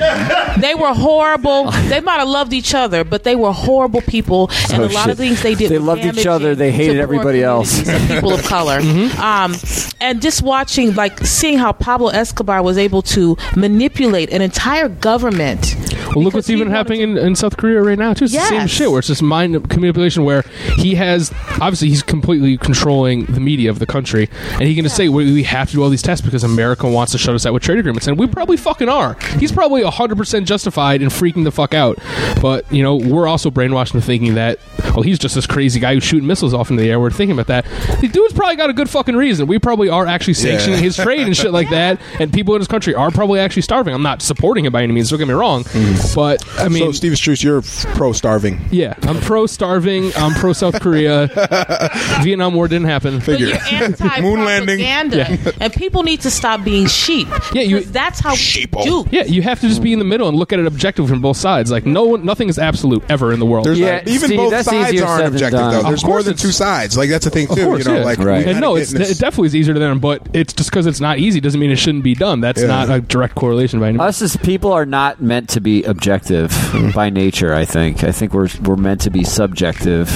they 0.57 0.76
were 0.76 0.94
horrible. 0.94 1.72
They 1.88 2.02
might 2.02 2.19
have 2.19 2.27
loved 2.27 2.53
each 2.53 2.73
other, 2.73 3.03
but 3.03 3.23
they 3.23 3.35
were 3.35 3.52
horrible 3.52 4.02
people, 4.02 4.49
and 4.71 4.81
Oh, 4.84 4.85
a 4.85 4.89
lot 4.89 5.03
shit. 5.03 5.11
of 5.11 5.17
things 5.17 5.41
they 5.41 5.55
did. 5.55 5.69
They 5.71 5.77
loved 5.79 6.03
each 6.05 6.25
other. 6.25 6.55
They 6.55 6.71
hated 6.71 6.99
everybody 6.99 7.43
else. 7.43 7.81
people 8.07 8.34
of 8.34 8.43
color. 8.43 8.79
um, 9.19 9.55
and 10.01 10.21
just 10.21 10.41
watching, 10.43 10.93
like, 10.95 11.19
seeing 11.19 11.57
how 11.57 11.71
Pablo 11.71 12.09
Escobar 12.09 12.61
was 12.63 12.77
able 12.77 13.01
to 13.03 13.35
manipulate 13.55 14.31
an 14.31 14.41
entire 14.41 14.89
government. 14.89 15.75
well 16.15 16.23
look 16.23 16.34
what's 16.34 16.49
even 16.49 16.69
happening 16.69 16.99
to- 17.15 17.21
in, 17.21 17.27
in 17.29 17.35
South 17.35 17.57
Korea 17.57 17.81
right 17.81 17.97
now 17.97 18.13
too 18.13 18.25
it's 18.25 18.34
the 18.34 18.39
same 18.39 18.67
shit 18.67 18.89
where 18.89 18.99
it's 18.99 19.07
just 19.07 19.21
mind 19.21 19.53
manipulation 19.75 20.23
where 20.23 20.43
he 20.77 20.95
has 20.95 21.31
obviously 21.61 21.89
he's 21.89 22.01
completely 22.03 22.57
controlling 22.57 23.25
the 23.25 23.39
media 23.39 23.69
of 23.69 23.79
the 23.79 23.85
country 23.85 24.29
and 24.53 24.63
he 24.63 24.73
can 24.75 24.84
just 24.85 24.95
say 24.95 25.09
we, 25.09 25.31
we 25.34 25.43
have 25.43 25.67
to 25.69 25.75
do 25.75 25.84
all 25.84 25.89
these 25.89 26.01
tests 26.01 26.23
because 26.25 26.43
America 26.43 26.89
wants 26.89 27.11
to 27.11 27.17
shut 27.17 27.35
us 27.35 27.45
out 27.45 27.53
with 27.53 27.61
trade 27.63 27.77
agreements 27.77 28.07
and 28.07 28.17
we 28.17 28.25
probably 28.27 28.55
fucking 28.57 28.88
are 28.89 29.15
he's 29.39 29.51
probably 29.51 29.81
100% 29.84 30.45
justified 30.45 31.01
in 31.01 31.09
freaking 31.09 31.43
the 31.43 31.51
fuck 31.51 31.73
out 31.73 31.97
but 32.41 32.71
you 32.71 32.81
know 32.84 32.95
we're 32.95 33.27
also 33.27 33.49
brainwashed 33.51 33.93
into 33.93 34.05
thinking 34.05 34.35
that 34.35 34.47
well 34.94 35.02
he's 35.02 35.19
just 35.19 35.36
this 35.36 35.45
crazy 35.48 35.80
guy 35.80 35.94
who's 35.94 36.03
shooting 36.03 36.28
missiles 36.28 36.53
off 36.53 36.69
into 36.69 36.82
the 36.82 36.90
air 36.90 36.99
we're 36.99 37.10
thinking 37.11 37.38
about 37.38 37.48
that 37.48 37.65
the 38.02 38.07
dude's 38.07 38.34
probably 38.34 38.56
got 38.56 38.69
a 38.69 38.74
good 38.74 38.90
fucking 38.90 39.15
reason 39.15 39.48
we 39.48 39.60
probably 39.60 39.90
are 39.90 40.06
actually 40.06 40.34
sanctioning 40.34 40.80
Yeah. 40.80 40.84
his 40.86 40.95
trade 40.98 41.22
and 41.28 41.36
shit 41.36 41.52
like 41.52 41.69
that 41.69 41.99
and 42.19 42.32
people 42.34 42.56
in 42.56 42.61
his 42.61 42.68
country 42.68 42.94
are 42.95 43.11
probably 43.11 43.40
actually 43.40 43.61
starving 43.64 43.94
I'm 43.94 44.03
not 44.03 44.22
supporting 44.22 44.65
him 44.65 44.72
by 44.74 44.84
any 44.84 44.94
means 44.94 45.10
don't 45.10 45.19
get 45.19 45.28
me 45.28 45.34
wrong 45.34 45.64
mm. 45.64 46.15
But 46.15 46.44
I 46.60 46.68
mean, 46.69 46.84
so, 46.84 46.91
Steve 46.91 47.11
Struce, 47.14 47.44
you're 47.44 47.61
pro 47.95 48.11
starving. 48.11 48.60
yeah, 48.72 48.95
I'm 49.03 49.19
pro 49.19 49.45
starving. 49.45 50.11
I'm 50.15 50.34
pro 50.34 50.52
South 50.53 50.80
Korea. 50.82 51.28
Vietnam 52.24 52.53
War 52.56 52.68
didn't 52.68 52.88
happen. 52.88 53.19
But 53.26 53.40
you're 53.40 53.53
anti 53.72 54.22
Moon 54.22 54.44
landing. 54.44 54.80
propaganda, 54.80 55.53
and 55.61 55.72
people 55.74 56.03
need 56.03 56.22
to 56.22 56.32
stop 56.32 56.64
being 56.64 56.88
sheep. 56.88 57.28
Yeah, 57.53 57.61
you- 57.64 57.78
'Cause 57.78 57.91
that's 57.91 58.19
how 58.19 58.34
Sheeple. 58.34 58.78
we 58.84 58.84
do. 58.84 59.06
Yeah, 59.11 59.24
you 59.26 59.41
have 59.44 59.60
to 59.61 59.68
just 59.68 59.82
be 59.84 59.94
in 59.94 59.99
the 59.99 60.06
middle 60.06 60.28
and 60.28 60.38
look 60.38 60.53
at 60.53 60.60
it 60.60 60.65
objectively 60.65 61.10
from 61.10 61.22
both 61.22 61.38
sides. 61.38 61.72
Like 61.72 61.86
no 61.86 62.03
one, 62.06 62.26
nothing 62.26 62.49
is 62.49 62.57
absolute 62.57 63.03
ever 63.10 63.32
in 63.32 63.40
the 63.40 63.45
world. 63.45 63.65
There's 63.65 63.80
Yeah, 63.80 63.98
not- 63.98 64.07
even 64.07 64.28
Steve, 64.30 64.36
both 64.38 64.51
that's 64.51 64.68
sides 64.69 65.01
aren't 65.01 65.19
said 65.19 65.26
than 65.26 65.34
objective 65.34 65.59
done. 65.59 65.72
though. 65.73 65.89
There's 65.89 66.05
more 66.05 66.23
than 66.23 66.35
two 66.35 66.51
sides. 66.51 66.97
Like 66.97 67.09
that's 67.09 67.26
the 67.26 67.31
thing 67.31 67.49
Of 67.49 67.55
too. 67.55 67.65
course, 67.65 67.85
you 67.85 67.91
know, 67.91 67.99
yeah. 67.99 68.05
like 68.05 68.19
Right. 68.19 68.47
and 68.47 68.61
no, 68.61 68.76
it's 68.76 68.93
it 68.93 69.19
definitely 69.19 69.47
is 69.47 69.55
easier 69.55 69.73
to 69.73 69.80
them, 69.80 69.99
but 69.99 70.22
it's 70.34 70.53
just 70.53 70.69
because 70.69 70.85
it's 70.85 70.99
not 71.01 71.19
easy 71.19 71.39
doesn't 71.39 71.59
mean 71.59 71.72
it 71.72 71.77
shouldn't 71.77 72.03
be 72.03 72.15
done. 72.15 72.39
That's 72.41 72.61
Yeah. 72.61 72.68
not 72.68 72.89
a 72.89 73.01
direct 73.01 73.35
correlation 73.35 73.80
by 73.80 73.89
any 73.89 73.97
means. 73.97 74.07
Us 74.07 74.22
as 74.22 74.38
people 74.38 74.72
are 74.72 74.85
not 74.85 75.22
meant 75.22 75.49
to 75.49 75.59
be 75.59 75.84
objective 75.84 76.51
mm-hmm. 76.51 76.91
by 76.91 77.09
nature. 77.09 77.53
I 77.53 77.65
think. 77.65 78.03
I 78.03 78.11
think 78.11 78.34
we're 78.34 78.47
we're 78.64 78.76
meant 78.77 79.01
to 79.01 79.09
be 79.09 79.23
subjective 79.23 80.09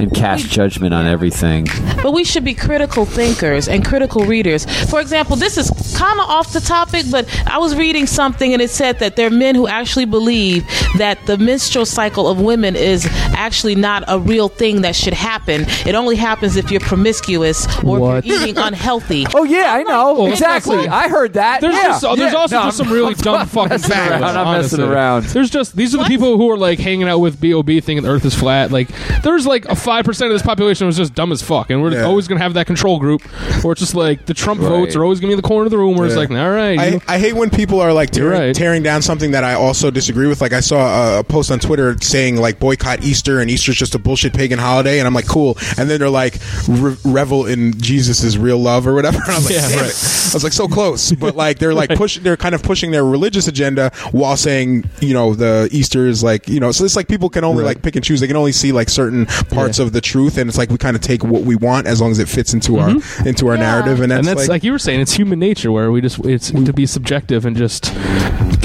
and 0.00 0.12
cast 0.14 0.48
judgment 0.50 0.94
on 0.94 1.06
everything. 1.06 1.66
But 2.02 2.12
we 2.12 2.24
should 2.24 2.44
be 2.44 2.54
critical 2.54 3.04
thinkers 3.04 3.68
and 3.68 3.84
critical 3.84 4.24
readers. 4.24 4.64
For 4.90 5.00
example, 5.00 5.36
this 5.36 5.56
is 5.56 5.70
kind 5.96 6.18
of 6.20 6.26
off 6.28 6.52
the 6.52 6.60
topic, 6.60 7.06
but 7.10 7.26
I 7.46 7.58
was 7.58 7.74
reading 7.76 8.06
something 8.06 8.52
and 8.52 8.60
it 8.62 8.70
said 8.70 8.98
that 9.00 9.16
there 9.16 9.26
are 9.26 9.30
men 9.30 9.54
who 9.54 9.66
actually 9.68 10.04
believe 10.04 10.66
that 10.98 11.18
the 11.26 11.38
menstrual 11.38 11.86
cycle 11.86 12.28
of 12.28 12.40
women 12.40 12.76
is 12.76 13.06
actually 13.34 13.67
not 13.74 14.04
a 14.08 14.18
real 14.18 14.48
thing 14.48 14.82
that 14.82 14.94
should 14.96 15.14
happen. 15.14 15.66
It 15.86 15.94
only 15.94 16.16
happens 16.16 16.56
if 16.56 16.70
you're 16.70 16.80
promiscuous 16.80 17.66
or 17.84 17.98
What? 17.98 18.18
if 18.18 18.26
you're 18.26 18.42
eating 18.42 18.58
unhealthy. 18.58 19.26
Oh 19.34 19.44
yeah, 19.44 19.72
I 19.74 19.82
know 19.84 20.14
Well, 20.14 20.26
exactly. 20.32 20.88
I 20.88 21.08
heard 21.08 21.34
that. 21.34 21.60
There's 21.60 21.74
yeah. 21.74 21.82
just 21.88 22.04
uh, 22.04 22.14
there's 22.14 22.32
Yeah. 22.32 22.38
also 22.38 22.56
No, 22.56 22.62
just 22.64 22.80
I'm- 22.80 22.86
some 22.86 22.92
really 22.94 23.14
I'm 23.14 23.20
dumb 23.20 23.46
fucking 23.46 23.68
messing 23.70 23.90
facts. 23.90 24.10
around. 24.10 24.36
I'm 24.36 24.60
messing 24.62 24.80
around. 24.80 25.24
There's 25.26 25.50
just 25.50 25.76
these 25.76 25.94
are 25.94 25.98
the 25.98 26.04
people 26.04 26.36
who 26.36 26.50
are 26.50 26.56
like 26.56 26.78
hanging 26.78 27.08
out 27.08 27.18
with 27.18 27.40
Bob 27.40 27.66
thinking 27.66 28.02
the 28.02 28.08
Earth 28.10 28.24
is 28.24 28.34
flat. 28.34 28.70
Like 28.72 28.88
there's 29.22 29.46
like 29.46 29.64
a 29.66 29.76
five 29.76 30.04
percent 30.04 30.30
of 30.30 30.34
this 30.34 30.42
population 30.42 30.86
was 30.86 30.96
just 30.96 31.14
dumb 31.14 31.30
as 31.32 31.42
fuck, 31.42 31.70
and 31.70 31.82
we're 31.82 31.92
Yeah. 31.92 32.04
always 32.04 32.26
gonna 32.28 32.40
have 32.40 32.54
that 32.54 32.66
control 32.66 32.98
group, 32.98 33.22
where 33.62 33.72
it's 33.72 33.80
just 33.80 33.94
like 33.94 34.26
the 34.26 34.34
Trump 34.34 34.60
Right. 34.60 34.68
votes 34.68 34.96
are 34.96 35.04
always 35.04 35.20
gonna 35.20 35.28
be 35.28 35.34
in 35.34 35.38
the 35.42 35.46
corner 35.48 35.66
of 35.66 35.70
the 35.70 35.78
room 35.78 35.96
where 35.96 36.06
it's 36.06 36.16
like, 36.16 36.30
all 36.30 36.50
right, 36.50 36.78
I, 36.78 36.86
you- 36.88 37.00
I 37.06 37.18
hate 37.18 37.34
when 37.34 37.50
people 37.50 37.80
are 37.80 37.92
like 37.92 38.10
tearing, 38.10 38.40
right. 38.40 38.54
tearing 38.56 38.82
down 38.82 39.02
something 39.02 39.32
that 39.32 39.44
I 39.44 39.54
also 39.54 39.90
disagree 39.90 40.26
with. 40.26 40.40
Like 40.40 40.52
I 40.52 40.60
saw 40.60 41.16
a, 41.16 41.18
a 41.20 41.24
post 41.24 41.50
on 41.50 41.58
Twitter 41.60 41.96
saying 42.00 42.36
like 42.36 42.58
boycott 42.58 43.02
Easter 43.04 43.40
and 43.40 43.50
Easter's 43.58 43.76
just 43.76 43.94
a 43.94 43.98
bullshit 43.98 44.32
pagan 44.34 44.58
holiday, 44.58 44.98
and 45.00 45.06
I'm 45.08 45.14
like 45.14 45.26
cool. 45.26 45.58
And 45.76 45.90
then 45.90 45.98
they're 45.98 46.08
like 46.10 46.38
re- 46.68 46.96
revel 47.04 47.46
in 47.46 47.78
Jesus' 47.80 48.36
real 48.36 48.58
love 48.58 48.86
or 48.86 48.94
whatever. 48.94 49.18
And 49.18 49.32
I 49.32 49.34
was 49.36 49.46
like, 49.46 49.54
Yeah, 49.54 49.68
damn 49.68 49.78
right. 49.80 49.86
it. 49.90 50.30
I 50.30 50.34
was 50.34 50.44
like 50.44 50.52
so 50.52 50.68
close, 50.68 51.10
but 51.12 51.34
like 51.36 51.58
they're 51.58 51.74
like 51.74 51.90
push, 51.96 52.18
they're 52.18 52.36
kind 52.36 52.54
of 52.54 52.62
pushing 52.62 52.90
their 52.92 53.04
religious 53.04 53.48
agenda 53.48 53.90
while 54.12 54.36
saying 54.36 54.88
you 55.00 55.12
know 55.14 55.34
the 55.34 55.68
Easter 55.72 56.06
is 56.06 56.22
like 56.22 56.48
you 56.48 56.60
know. 56.60 56.70
So 56.72 56.84
it's 56.84 56.96
like 56.96 57.08
people 57.08 57.28
can 57.28 57.44
only 57.44 57.62
Right. 57.64 57.70
like 57.76 57.82
pick 57.82 57.96
and 57.96 58.04
choose. 58.04 58.20
They 58.20 58.26
can 58.28 58.36
only 58.36 58.52
see 58.52 58.70
like 58.72 58.88
certain 58.88 59.26
parts 59.26 59.78
Yeah. 59.78 59.86
of 59.86 59.92
the 59.92 60.00
truth, 60.00 60.38
and 60.38 60.48
it's 60.48 60.56
like 60.58 60.70
we 60.70 60.78
kind 60.78 60.94
of 60.94 61.02
take 61.02 61.24
what 61.24 61.42
we 61.42 61.56
want 61.56 61.86
as 61.88 62.00
long 62.00 62.12
as 62.12 62.18
it 62.20 62.28
fits 62.28 62.54
into 62.54 62.78
our 62.78 62.90
mm-hmm. 62.90 63.28
into 63.28 63.48
our 63.48 63.54
Yeah. 63.56 63.60
narrative, 63.62 64.00
and 64.00 64.12
that's, 64.12 64.18
and 64.20 64.26
that's 64.28 64.40
like, 64.40 64.48
like 64.48 64.64
you 64.64 64.70
were 64.72 64.78
saying, 64.78 65.00
it's 65.00 65.12
human 65.14 65.38
nature 65.40 65.72
where 65.72 65.90
we 65.90 66.00
just 66.00 66.18
it's 66.24 66.50
to 66.52 66.72
be 66.72 66.86
subjective 66.86 67.44
and 67.46 67.56
just 67.56 67.92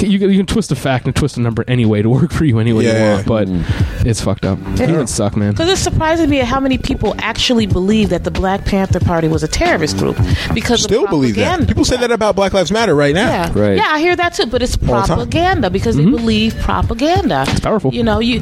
you, 0.00 0.18
can- 0.18 0.30
you 0.30 0.36
can 0.36 0.46
twist 0.46 0.70
a 0.70 0.76
fact 0.76 1.06
and 1.06 1.16
twist 1.16 1.36
a 1.36 1.40
number 1.40 1.64
anyway 1.66 2.02
to 2.02 2.10
work 2.10 2.30
for 2.30 2.44
you 2.44 2.58
any 2.58 2.72
way 2.72 2.84
Yeah. 2.84 2.92
you 3.08 3.14
want, 3.14 3.26
but 3.26 3.48
mm-hmm. 3.48 4.08
it's 4.08 4.20
fucked 4.20 4.44
up. 4.44 4.58
Humans 4.88 5.12
suck, 5.12 5.36
man. 5.36 5.52
Because 5.52 5.68
it's 5.68 5.80
surprising 5.80 6.30
me 6.30 6.38
how 6.38 6.60
many 6.60 6.78
people 6.78 7.14
actually 7.18 7.66
believe 7.66 8.10
that 8.10 8.24
the 8.24 8.30
Black 8.30 8.64
Panther 8.64 9.00
Party 9.00 9.28
was 9.28 9.42
a 9.42 9.48
terrorist 9.48 9.98
group 9.98 10.16
because 10.52 10.82
still 10.82 11.06
believe 11.06 11.36
that. 11.36 11.66
People 11.66 11.84
say 11.84 11.96
that 11.96 12.10
about 12.10 12.36
Black 12.36 12.52
Lives 12.52 12.70
Matter 12.70 12.94
right 12.94 13.14
now. 13.14 13.28
Yeah, 13.28 13.52
Right. 13.54 13.76
yeah, 13.76 13.88
I 13.88 14.00
hear 14.00 14.16
that 14.16 14.34
too. 14.34 14.46
But 14.46 14.62
it's 14.62 14.76
the 14.76 14.86
time. 14.86 15.06
propaganda 15.06 15.70
because 15.70 15.96
they 15.96 16.02
mm-hmm. 16.02 16.16
believe 16.16 16.56
propaganda. 16.58 17.44
It's 17.48 17.60
powerful. 17.60 17.92
You 17.92 18.02
know, 18.02 18.18
you. 18.20 18.40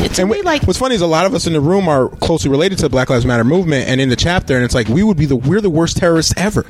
It, 0.00 0.06
it's 0.10 0.18
And 0.18 0.28
really 0.30 0.42
wh- 0.42 0.44
like 0.46 0.62
what's 0.64 0.78
funny 0.78 0.94
is 0.94 1.00
a 1.00 1.06
lot 1.06 1.26
of 1.26 1.34
us 1.34 1.46
in 1.46 1.52
the 1.52 1.60
room 1.60 1.88
are 1.88 2.08
closely 2.16 2.50
related 2.50 2.78
to 2.78 2.82
the 2.82 2.88
Black 2.90 3.10
Lives 3.10 3.24
Matter 3.26 3.44
movement, 3.44 3.88
and 3.88 4.00
in 4.00 4.08
the 4.08 4.16
chapter, 4.16 4.54
and 4.56 4.64
it's 4.64 4.74
like 4.74 4.88
we 4.88 5.02
would 5.02 5.16
be 5.16 5.26
the 5.26 5.36
we're 5.36 5.60
the 5.60 5.70
worst 5.70 5.96
terrorists 5.96 6.34
ever. 6.36 6.64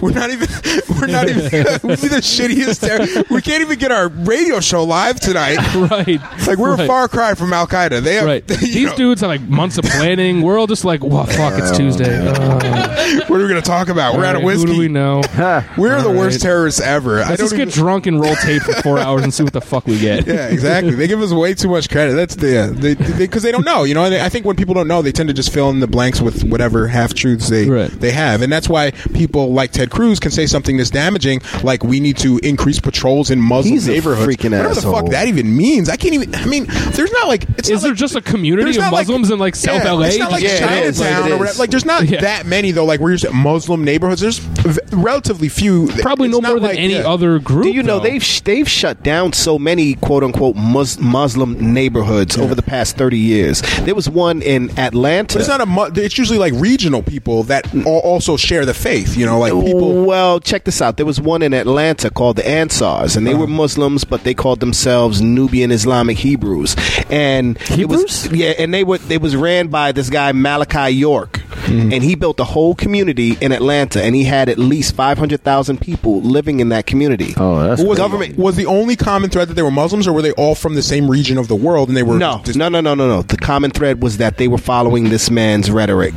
We're 0.00 0.12
not 0.12 0.30
even 0.30 0.48
we're 1.00 1.06
not 1.06 1.28
even 1.28 1.44
we'd 1.82 2.00
be 2.00 2.08
the 2.08 2.20
shittiest. 2.22 2.80
Terror. 2.86 3.24
We 3.30 3.40
can't 3.42 3.62
even 3.62 3.78
get 3.78 3.90
our 3.92 4.08
radio 4.08 4.60
show 4.60 4.84
live 4.84 5.18
tonight. 5.20 5.56
right. 5.90 6.20
It's 6.34 6.46
Like 6.46 6.58
we're 6.58 6.72
right. 6.74 6.80
a 6.84 6.86
far 6.86 7.08
cry 7.08 7.34
from 7.34 7.52
Al 7.52 7.66
Qaeda. 7.66 8.02
They 8.02 8.14
have 8.16 8.26
Right. 8.26 8.48
you 8.50 8.56
These 8.56 8.90
know, 8.90 8.96
dudes 8.96 9.20
have 9.22 9.28
like 9.28 9.40
months 9.42 9.78
of 9.78 9.84
planning. 9.84 10.42
We're 10.42 10.58
all 10.58 10.66
just 10.66 10.84
like, 10.84 11.02
well, 11.04 11.24
fuck, 11.24 11.54
it's 11.58 11.76
Tuesday. 11.76 12.16
Uh, 12.18 12.95
What 13.28 13.30
are 13.40 13.42
we 13.42 13.48
going 13.48 13.54
to 13.54 13.62
talk 13.62 13.88
about? 13.88 14.14
We're 14.16 14.24
out 14.24 14.36
of 14.36 14.42
all 14.42 14.48
right, 14.48 14.56
whiskey. 14.56 14.68
Who 14.68 14.74
do 14.74 14.80
we 14.80 14.88
know? 14.88 15.20
We're 15.76 16.00
the 16.02 16.08
All 16.08 16.14
worst 16.14 16.36
right. 16.36 16.40
terrorists 16.42 16.80
ever. 16.80 17.16
Let's 17.16 17.28
don't 17.28 17.38
just 17.38 17.56
get 17.56 17.68
drunk 17.70 18.06
and 18.06 18.20
roll 18.20 18.34
tape 18.36 18.62
for 18.62 18.72
four 18.82 18.98
hours 18.98 19.22
and 19.22 19.32
see 19.32 19.42
what 19.44 19.52
the 19.52 19.60
fuck 19.60 19.86
we 19.86 19.98
get. 19.98 20.26
Yeah, 20.36 20.48
exactly. 20.48 20.94
they 20.94 21.06
give 21.06 21.22
us 21.22 21.32
way 21.32 21.54
too 21.54 21.68
much 21.68 21.88
credit. 21.88 22.14
That's 22.14 22.34
the 22.34 22.50
yeah, 22.50 22.66
they 22.66 22.94
because 22.94 23.42
they, 23.42 23.52
don't 23.52 23.64
know. 23.64 23.84
You 23.84 23.94
know, 23.94 24.04
and 24.04 24.14
I 24.16 24.28
think 24.28 24.44
when 24.44 24.56
people 24.56 24.74
don't 24.74 24.88
know, 24.88 25.02
they 25.02 25.12
tend 25.12 25.28
to 25.28 25.34
just 25.34 25.52
fill 25.52 25.70
in 25.70 25.80
the 25.80 25.86
blanks 25.86 26.20
with 26.20 26.42
whatever 26.44 26.88
half 26.88 27.14
truths 27.14 27.48
they 27.48 27.68
Right. 27.68 27.90
they 27.90 28.10
have, 28.10 28.42
and 28.42 28.52
that's 28.52 28.68
why 28.68 28.90
people 29.14 29.52
like 29.52 29.70
Ted 29.72 29.90
Cruz 29.90 30.18
can 30.20 30.30
say 30.32 30.46
something 30.46 30.76
that's 30.76 30.90
damaging, 30.90 31.40
like 31.62 31.84
we 31.84 32.00
need 32.00 32.16
to 32.18 32.38
increase 32.42 32.80
patrols 32.80 33.30
in 33.30 33.40
Muslim 33.40 33.72
He's 33.74 33.86
a 33.88 33.92
neighborhoods. 33.92 34.26
freaking 34.36 34.50
Whatever 34.50 34.74
the 34.74 34.82
fuck 34.82 35.08
that 35.10 35.28
even 35.28 35.56
means, 35.56 35.88
I 35.88 35.96
can't 35.96 36.14
even. 36.14 36.34
I 36.34 36.44
mean, 36.46 36.66
there's 36.66 37.12
not 37.12 37.28
like 37.28 37.44
it's 37.56 37.68
Is 37.68 37.76
not 37.76 37.82
there 37.82 37.90
like, 37.92 37.98
just 37.98 38.16
a 38.16 38.20
community 38.20 38.70
of 38.70 38.76
not 38.76 38.92
like- 38.92 39.06
Muslims 39.06 39.30
in 39.30 39.38
like 39.38 39.54
South 39.54 39.84
yeah, 39.84 39.92
LA? 39.92 40.02
It's 40.06 40.18
not 40.18 40.32
like 40.32 40.42
Yeah, 40.42 40.50
it 40.50 40.86
is. 40.86 40.98
Chinatown 40.98 41.30
It 41.30 41.34
or 41.34 41.38
whatever. 41.38 41.58
Like, 41.58 41.70
there's 41.70 41.84
not 41.84 42.04
Yeah. 42.08 42.20
that 42.22 42.46
many 42.46 42.72
though. 42.72 42.84
Like, 42.84 42.95
where 43.00 43.10
you're 43.10 43.18
saying 43.18 43.36
Muslim 43.36 43.84
neighborhoods. 43.84 44.20
There's 44.20 44.38
v- 44.38 44.80
relatively 44.92 45.48
few. 45.48 45.88
Probably 46.00 46.28
It's 46.28 46.34
no 46.40 46.40
more 46.48 46.58
than 46.60 46.70
like- 46.70 46.78
any 46.78 46.94
yeah. 46.94 47.08
other 47.08 47.38
group. 47.38 47.64
Do 47.64 47.70
you 47.70 47.82
know 47.82 47.98
though. 47.98 48.04
they've 48.04 48.22
sh- 48.22 48.40
they've 48.40 48.68
shut 48.68 49.02
down 49.02 49.32
so 49.32 49.58
many 49.58 49.94
quote 49.94 50.22
unquote 50.24 50.56
mus- 50.56 50.98
Muslim 50.98 51.72
neighborhoods 51.74 52.36
over 52.38 52.54
the 52.54 52.62
past 52.62 52.96
thirty 52.96 53.18
years? 53.18 53.62
There 53.84 53.94
was 53.94 54.08
one 54.08 54.42
in 54.42 54.76
Atlanta. 54.78 55.34
But 55.34 55.40
it's 55.40 55.48
not 55.48 55.60
a. 55.60 55.66
mu- 55.66 55.90
It's 55.94 56.18
usually 56.18 56.38
like 56.38 56.52
regional 56.56 57.02
people 57.02 57.42
that 57.44 57.72
al- 57.74 57.86
also 57.98 58.36
share 58.36 58.64
the 58.66 58.74
faith. 58.74 59.16
You 59.16 59.26
know, 59.26 59.38
like 59.38 59.52
people. 59.52 60.04
Well, 60.04 60.40
check 60.40 60.64
this 60.64 60.80
out. 60.82 60.96
There 60.96 61.06
was 61.06 61.20
one 61.20 61.42
in 61.42 61.52
Atlanta 61.54 62.10
called 62.10 62.36
the 62.36 62.46
Ansars, 62.48 63.16
and 63.16 63.26
they 63.26 63.32
Uh-huh. 63.32 63.40
were 63.42 63.46
Muslims, 63.46 64.04
but 64.04 64.24
they 64.24 64.34
called 64.34 64.60
themselves 64.60 65.20
Nubian 65.20 65.70
Islamic 65.70 66.18
Hebrews. 66.18 66.76
And 67.10 67.56
it 67.78 67.88
was- 67.88 68.24
Hebrews? 68.24 68.28
yeah, 68.32 68.52
and 68.58 68.72
they 68.74 68.84
were 68.84 68.98
they 68.98 69.18
was 69.18 69.36
ran 69.36 69.68
by 69.68 69.92
this 69.92 70.10
guy 70.10 70.32
Malachi 70.32 70.90
York, 70.90 71.40
Mm-hmm. 71.46 71.92
and 71.92 72.02
he 72.02 72.14
built 72.14 72.38
a 72.40 72.44
whole 72.44 72.74
community 72.74 73.36
in 73.40 73.50
Atlanta, 73.52 74.02
and 74.02 74.14
he 74.14 74.24
had 74.24 74.48
at 74.48 74.58
least 74.58 74.94
five 74.94 75.18
hundred 75.18 75.42
thousand 75.42 75.80
people 75.80 76.20
living 76.22 76.60
in 76.60 76.68
that 76.70 76.86
community. 76.86 77.34
Oh, 77.36 77.60
that's 77.62 77.82
was, 77.82 77.98
government- 77.98 78.36
was 78.38 78.56
the 78.56 78.66
only 78.66 78.96
common 78.96 79.30
thread 79.30 79.48
that 79.48 79.54
they 79.54 79.62
were 79.62 79.70
Muslims, 79.70 80.06
or 80.06 80.12
were 80.12 80.22
they 80.22 80.32
all 80.32 80.54
from 80.54 80.74
the 80.74 80.82
same 80.82 81.10
region 81.10 81.38
of 81.38 81.48
the 81.48 81.56
world 81.56 81.88
and 81.88 81.96
they 81.96 82.02
were 82.02 82.18
No, 82.18 82.40
just- 82.44 82.56
no, 82.58 82.68
no, 82.68 82.80
no, 82.80 82.94
no, 82.94 83.06
no. 83.08 83.22
The 83.22 83.36
common 83.36 83.70
thread 83.70 84.02
was 84.02 84.18
that 84.18 84.36
they 84.38 84.48
were 84.48 84.58
following 84.58 85.08
this 85.10 85.30
man's 85.30 85.70
rhetoric, 85.70 86.14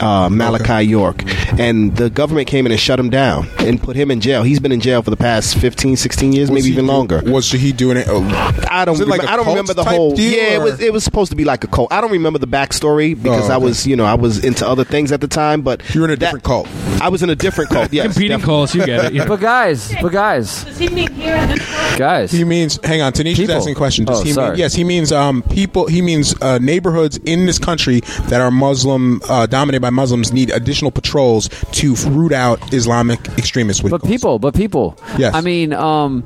uh, 0.00 0.28
Malachi 0.30 0.82
York, 0.88 1.22
and 1.58 1.96
the 1.96 2.10
government 2.10 2.48
came 2.48 2.66
in 2.66 2.72
and 2.72 2.80
shut 2.80 2.98
him 2.98 3.10
down 3.10 3.48
and 3.58 3.80
put 3.82 3.96
him 3.96 4.10
in 4.10 4.20
jail. 4.20 4.42
He's 4.42 4.60
been 4.60 4.72
in 4.72 4.80
jail 4.80 5.02
for 5.02 5.10
the 5.10 5.16
past 5.16 5.56
15, 5.58 5.96
16 5.96 6.32
years, 6.32 6.50
Was 6.50 6.54
maybe 6.56 6.66
he 6.68 6.72
even 6.72 6.86
do- 6.86 6.92
longer. 6.92 7.22
Was 7.24 7.50
he 7.50 7.72
doing 7.72 7.96
it? 7.96 8.06
oh, 8.08 8.22
I 8.70 8.84
don't. 8.84 8.92
Was 8.94 9.00
it 9.00 9.08
like 9.08 9.20
remem- 9.22 9.24
a 9.26 9.30
I 9.32 9.36
don't 9.36 9.46
remember 9.46 9.74
the 9.74 9.84
whole. 9.84 10.14
deal, 10.14 10.32
yeah, 10.32 10.54
it 10.54 10.62
was. 10.62 10.80
It 10.80 10.92
was 10.92 11.04
supposed 11.04 11.30
to 11.30 11.36
be 11.36 11.44
like 11.44 11.64
a 11.64 11.66
cult. 11.68 11.92
I 11.92 12.00
don't 12.00 12.12
remember 12.12 12.38
the 12.38 12.46
backstory 12.46 13.20
because 13.20 13.50
Oh, 13.50 13.54
I 13.54 13.56
was, 13.56 13.86
you 13.86 13.96
know, 13.96 14.04
I 14.04 14.14
was 14.14 14.44
into 14.44 14.67
other 14.68 14.84
things 14.84 15.10
at 15.12 15.20
the 15.20 15.28
time. 15.28 15.62
But 15.62 15.82
You 15.94 16.02
were 16.02 16.06
in 16.06 16.12
a 16.12 16.16
that- 16.16 16.20
different 16.26 16.44
cult. 16.44 16.68
I 17.00 17.08
was 17.08 17.22
in 17.22 17.30
a 17.30 17.36
different 17.36 17.70
cult. 17.70 17.92
Yes, 17.92 18.06
competing 18.06 18.30
definitely. 18.38 18.44
calls? 18.46 18.74
You 18.74 18.84
get 18.86 19.04
it. 19.06 19.12
Yeah. 19.14 19.26
But 19.26 19.40
guys, 19.40 19.94
but 20.02 20.10
guys, 20.12 20.64
Does 20.64 20.78
he 20.78 20.88
mean 20.88 21.12
here 21.12 21.36
in 21.36 21.48
this 21.50 21.58
room? 21.60 21.98
guys. 21.98 22.30
He 22.32 22.44
means. 22.44 22.78
Hang 22.84 23.02
on, 23.02 23.12
Tanisha's 23.12 23.38
People. 23.38 23.54
asking 23.54 23.72
a 23.72 23.76
question. 23.76 24.04
Does 24.04 24.20
Oh, 24.20 24.24
he 24.24 24.32
sorry. 24.32 24.50
mean, 24.50 24.58
yes, 24.58 24.74
he 24.74 24.84
means 24.84 25.12
um, 25.12 25.42
people. 25.42 25.86
He 25.86 26.02
means 26.02 26.34
uh, 26.42 26.58
neighborhoods 26.58 27.16
in 27.18 27.46
this 27.46 27.58
country 27.58 28.00
that 28.28 28.40
are 28.40 28.50
Muslim 28.50 29.20
uh, 29.28 29.46
dominated 29.46 29.80
by 29.80 29.90
Muslims 29.90 30.32
need 30.32 30.50
additional 30.50 30.90
patrols 30.90 31.48
to 31.72 31.94
root 32.10 32.32
out 32.32 32.72
Islamic 32.74 33.20
extremists. 33.38 33.82
With 33.82 33.90
But 33.92 34.02
people, 34.04 34.38
but 34.38 34.54
people. 34.54 34.98
Yes. 35.18 35.34
I 35.34 35.40
mean, 35.40 35.72
um, 35.72 36.24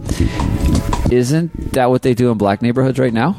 isn't 1.11 1.73
that 1.73 1.91
what 1.91 2.03
they 2.03 2.15
do 2.15 2.31
in 2.31 2.39
black 2.39 2.63
neighborhoods 2.63 2.99
right 2.99 3.13
now? 3.13 3.37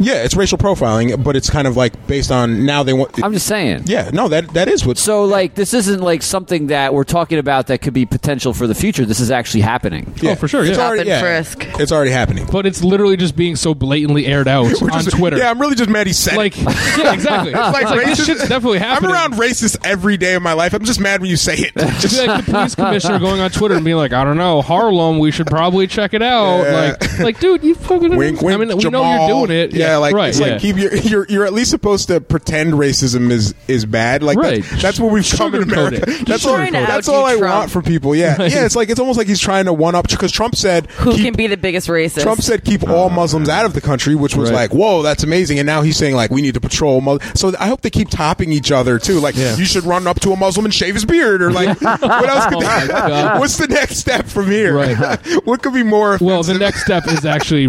Yeah, 0.00 0.22
it's 0.24 0.34
racial 0.36 0.58
profiling, 0.58 1.22
but 1.22 1.36
it's 1.36 1.50
kind 1.50 1.66
of 1.66 1.76
like 1.76 2.06
based 2.06 2.30
on 2.30 2.64
now 2.66 2.82
they 2.82 2.92
want. 2.92 3.22
I'm 3.22 3.32
just 3.32 3.46
saying. 3.46 3.82
yeah, 3.86 4.10
no, 4.12 4.28
that 4.28 4.48
that 4.54 4.68
is 4.68 4.84
what. 4.86 4.98
So, 4.98 5.24
like, 5.24 5.54
this 5.54 5.74
isn't 5.74 6.00
like 6.00 6.22
something 6.22 6.68
that 6.68 6.94
we're 6.94 7.04
talking 7.04 7.38
about 7.38 7.66
that 7.68 7.82
could 7.82 7.94
be 7.94 8.06
potential 8.06 8.52
for 8.54 8.66
the 8.66 8.74
future. 8.74 9.04
This 9.04 9.20
is 9.20 9.30
actually 9.30 9.60
happening. 9.62 10.12
yeah, 10.20 10.32
Oh, 10.32 10.34
for 10.36 10.48
sure, 10.48 10.60
It's 10.62 10.70
yeah. 10.70 10.74
Stop 10.74 10.88
already, 10.90 11.08
yeah, 11.08 11.20
frisk. 11.20 11.64
It's 11.80 11.92
already 11.92 12.10
happening. 12.10 12.46
But 12.50 12.66
it's 12.66 12.82
literally 12.82 13.16
just 13.16 13.36
being 13.36 13.56
so 13.56 13.74
blatantly 13.74 14.26
aired 14.26 14.48
out 14.48 14.64
We're 14.80 14.90
on 14.90 15.02
just- 15.02 15.16
Twitter. 15.16 15.36
Yeah, 15.38 15.50
I'm 15.50 15.60
really 15.60 15.74
just 15.76 15.90
mad 15.90 16.06
he 16.06 16.12
said 16.12 16.36
like, 16.36 16.54
it. 16.56 16.64
yeah, 16.98 17.12
exactly. 17.14 17.52
It's 17.64 17.72
like 17.72 17.84
like, 17.84 18.06
this 18.06 18.24
shit's 18.24 18.48
definitely 18.48 18.78
happening. 18.78 19.10
I'm 19.10 19.16
around 19.32 19.32
racists 19.34 19.76
every 19.84 20.16
day 20.16 20.34
of 20.34 20.42
my 20.42 20.52
life. 20.52 20.74
I'm 20.74 20.84
just 20.84 21.00
mad 21.00 21.20
when 21.20 21.30
you 21.30 21.36
say 21.36 21.54
it. 21.54 21.72
It'd 21.76 22.26
like 22.28 22.44
the 22.46 22.52
police 22.52 22.74
commissioner 22.74 23.18
going 23.18 23.40
on 23.40 23.50
Twitter 23.50 23.74
and 23.74 23.84
being 23.84 23.96
like, 23.96 24.12
"I 24.12 24.24
don't 24.24 24.36
know, 24.36 24.62
Harlem. 24.62 25.18
We 25.18 25.30
should 25.30 25.46
probably 25.46 25.86
check 25.86 26.14
it 26.14 26.22
out." 26.22 26.62
Yeah. 26.62 26.72
Like, 27.00 27.18
like, 27.20 27.40
dude, 27.40 27.62
you 27.64 27.74
fucking. 27.74 28.14
Wink, 28.16 28.40
wink, 28.42 28.54
I 28.54 28.56
mean, 28.64 28.68
we 28.68 28.74
know 28.74 28.80
Jamal. 28.80 29.28
you're 29.28 29.46
doing 29.46 29.58
it. 29.58 29.72
Yeah, 29.74 29.83
Yeah, 29.84 29.96
like 29.98 30.14
Right, 30.14 30.28
it's 30.30 30.40
yeah. 30.40 30.46
like 30.52 30.60
keep 30.60 30.76
your, 30.76 30.94
you're 30.96 31.26
you're 31.28 31.44
at 31.44 31.52
least 31.52 31.70
supposed 31.70 32.08
to 32.08 32.20
pretend 32.20 32.74
racism 32.74 33.30
is 33.30 33.54
is 33.68 33.84
bad. 33.86 34.22
Like 34.22 34.38
Right. 34.38 34.62
that's, 34.64 34.82
that's 34.82 35.00
what 35.00 35.12
we've 35.12 35.28
come 35.30 35.54
in 35.54 35.62
America. 35.62 36.02
it. 36.08 36.26
That's 36.26 36.46
all. 36.46 36.56
That's 36.56 37.08
all 37.08 37.24
I 37.24 37.36
Trump. 37.36 37.54
want 37.54 37.70
from 37.70 37.82
people. 37.84 38.14
Yeah, 38.14 38.36
Right. 38.36 38.50
yeah. 38.52 38.64
It's 38.64 38.76
like 38.76 38.88
it's 38.88 39.00
almost 39.00 39.18
like 39.18 39.26
he's 39.26 39.40
trying 39.40 39.66
to 39.66 39.72
one 39.72 39.94
up 39.94 40.08
because 40.08 40.32
Trump 40.32 40.56
said 40.56 40.86
Who 40.92 41.12
keep- 41.12 41.24
can 41.24 41.34
be 41.34 41.46
the 41.46 41.56
biggest 41.56 41.88
racist? 41.88 42.22
Trump 42.22 42.40
said 42.40 42.64
keep 42.64 42.82
all 42.88 43.06
ah, 43.10 43.14
Muslims 43.14 43.48
out 43.48 43.64
of 43.64 43.74
the 43.74 43.80
country, 43.80 44.14
which 44.14 44.36
was 44.36 44.50
Right. 44.50 44.70
like, 44.70 44.74
whoa, 44.74 45.02
that's 45.02 45.22
amazing. 45.22 45.58
And 45.58 45.66
now 45.66 45.82
he's 45.82 45.96
saying 45.96 46.14
like 46.14 46.30
we 46.30 46.42
need 46.42 46.54
to 46.54 46.60
patrol. 46.60 47.00
Mus- 47.00 47.20
so 47.34 47.52
I 47.58 47.66
hope 47.68 47.82
they 47.82 47.90
keep 47.90 48.08
topping 48.10 48.52
each 48.52 48.70
other 48.72 48.98
too. 48.98 49.20
Like 49.20 49.36
Yeah. 49.36 49.56
you 49.56 49.64
should 49.64 49.84
run 49.84 50.06
up 50.06 50.20
to 50.20 50.32
a 50.32 50.36
Muslim 50.36 50.64
and 50.64 50.74
shave 50.74 50.94
his 50.94 51.04
beard, 51.04 51.42
or 51.42 51.50
like 51.52 51.68
oh 51.82 51.96
what 52.00 52.28
else 52.28 52.46
could 52.46 52.54
Oh 52.54 52.60
my 52.60 52.80
they, 52.80 52.88
God. 52.88 53.40
What's 53.40 53.56
the 53.58 53.68
next 53.68 53.96
step 53.98 54.26
from 54.26 54.46
here? 54.50 54.74
Right. 54.74 54.96
what 55.44 55.62
could 55.62 55.74
be 55.74 55.82
more? 55.82 56.18
Well, 56.20 56.42
the 56.42 56.54
next 56.54 56.82
step 56.82 57.06
is 57.08 57.24
actually 57.24 57.68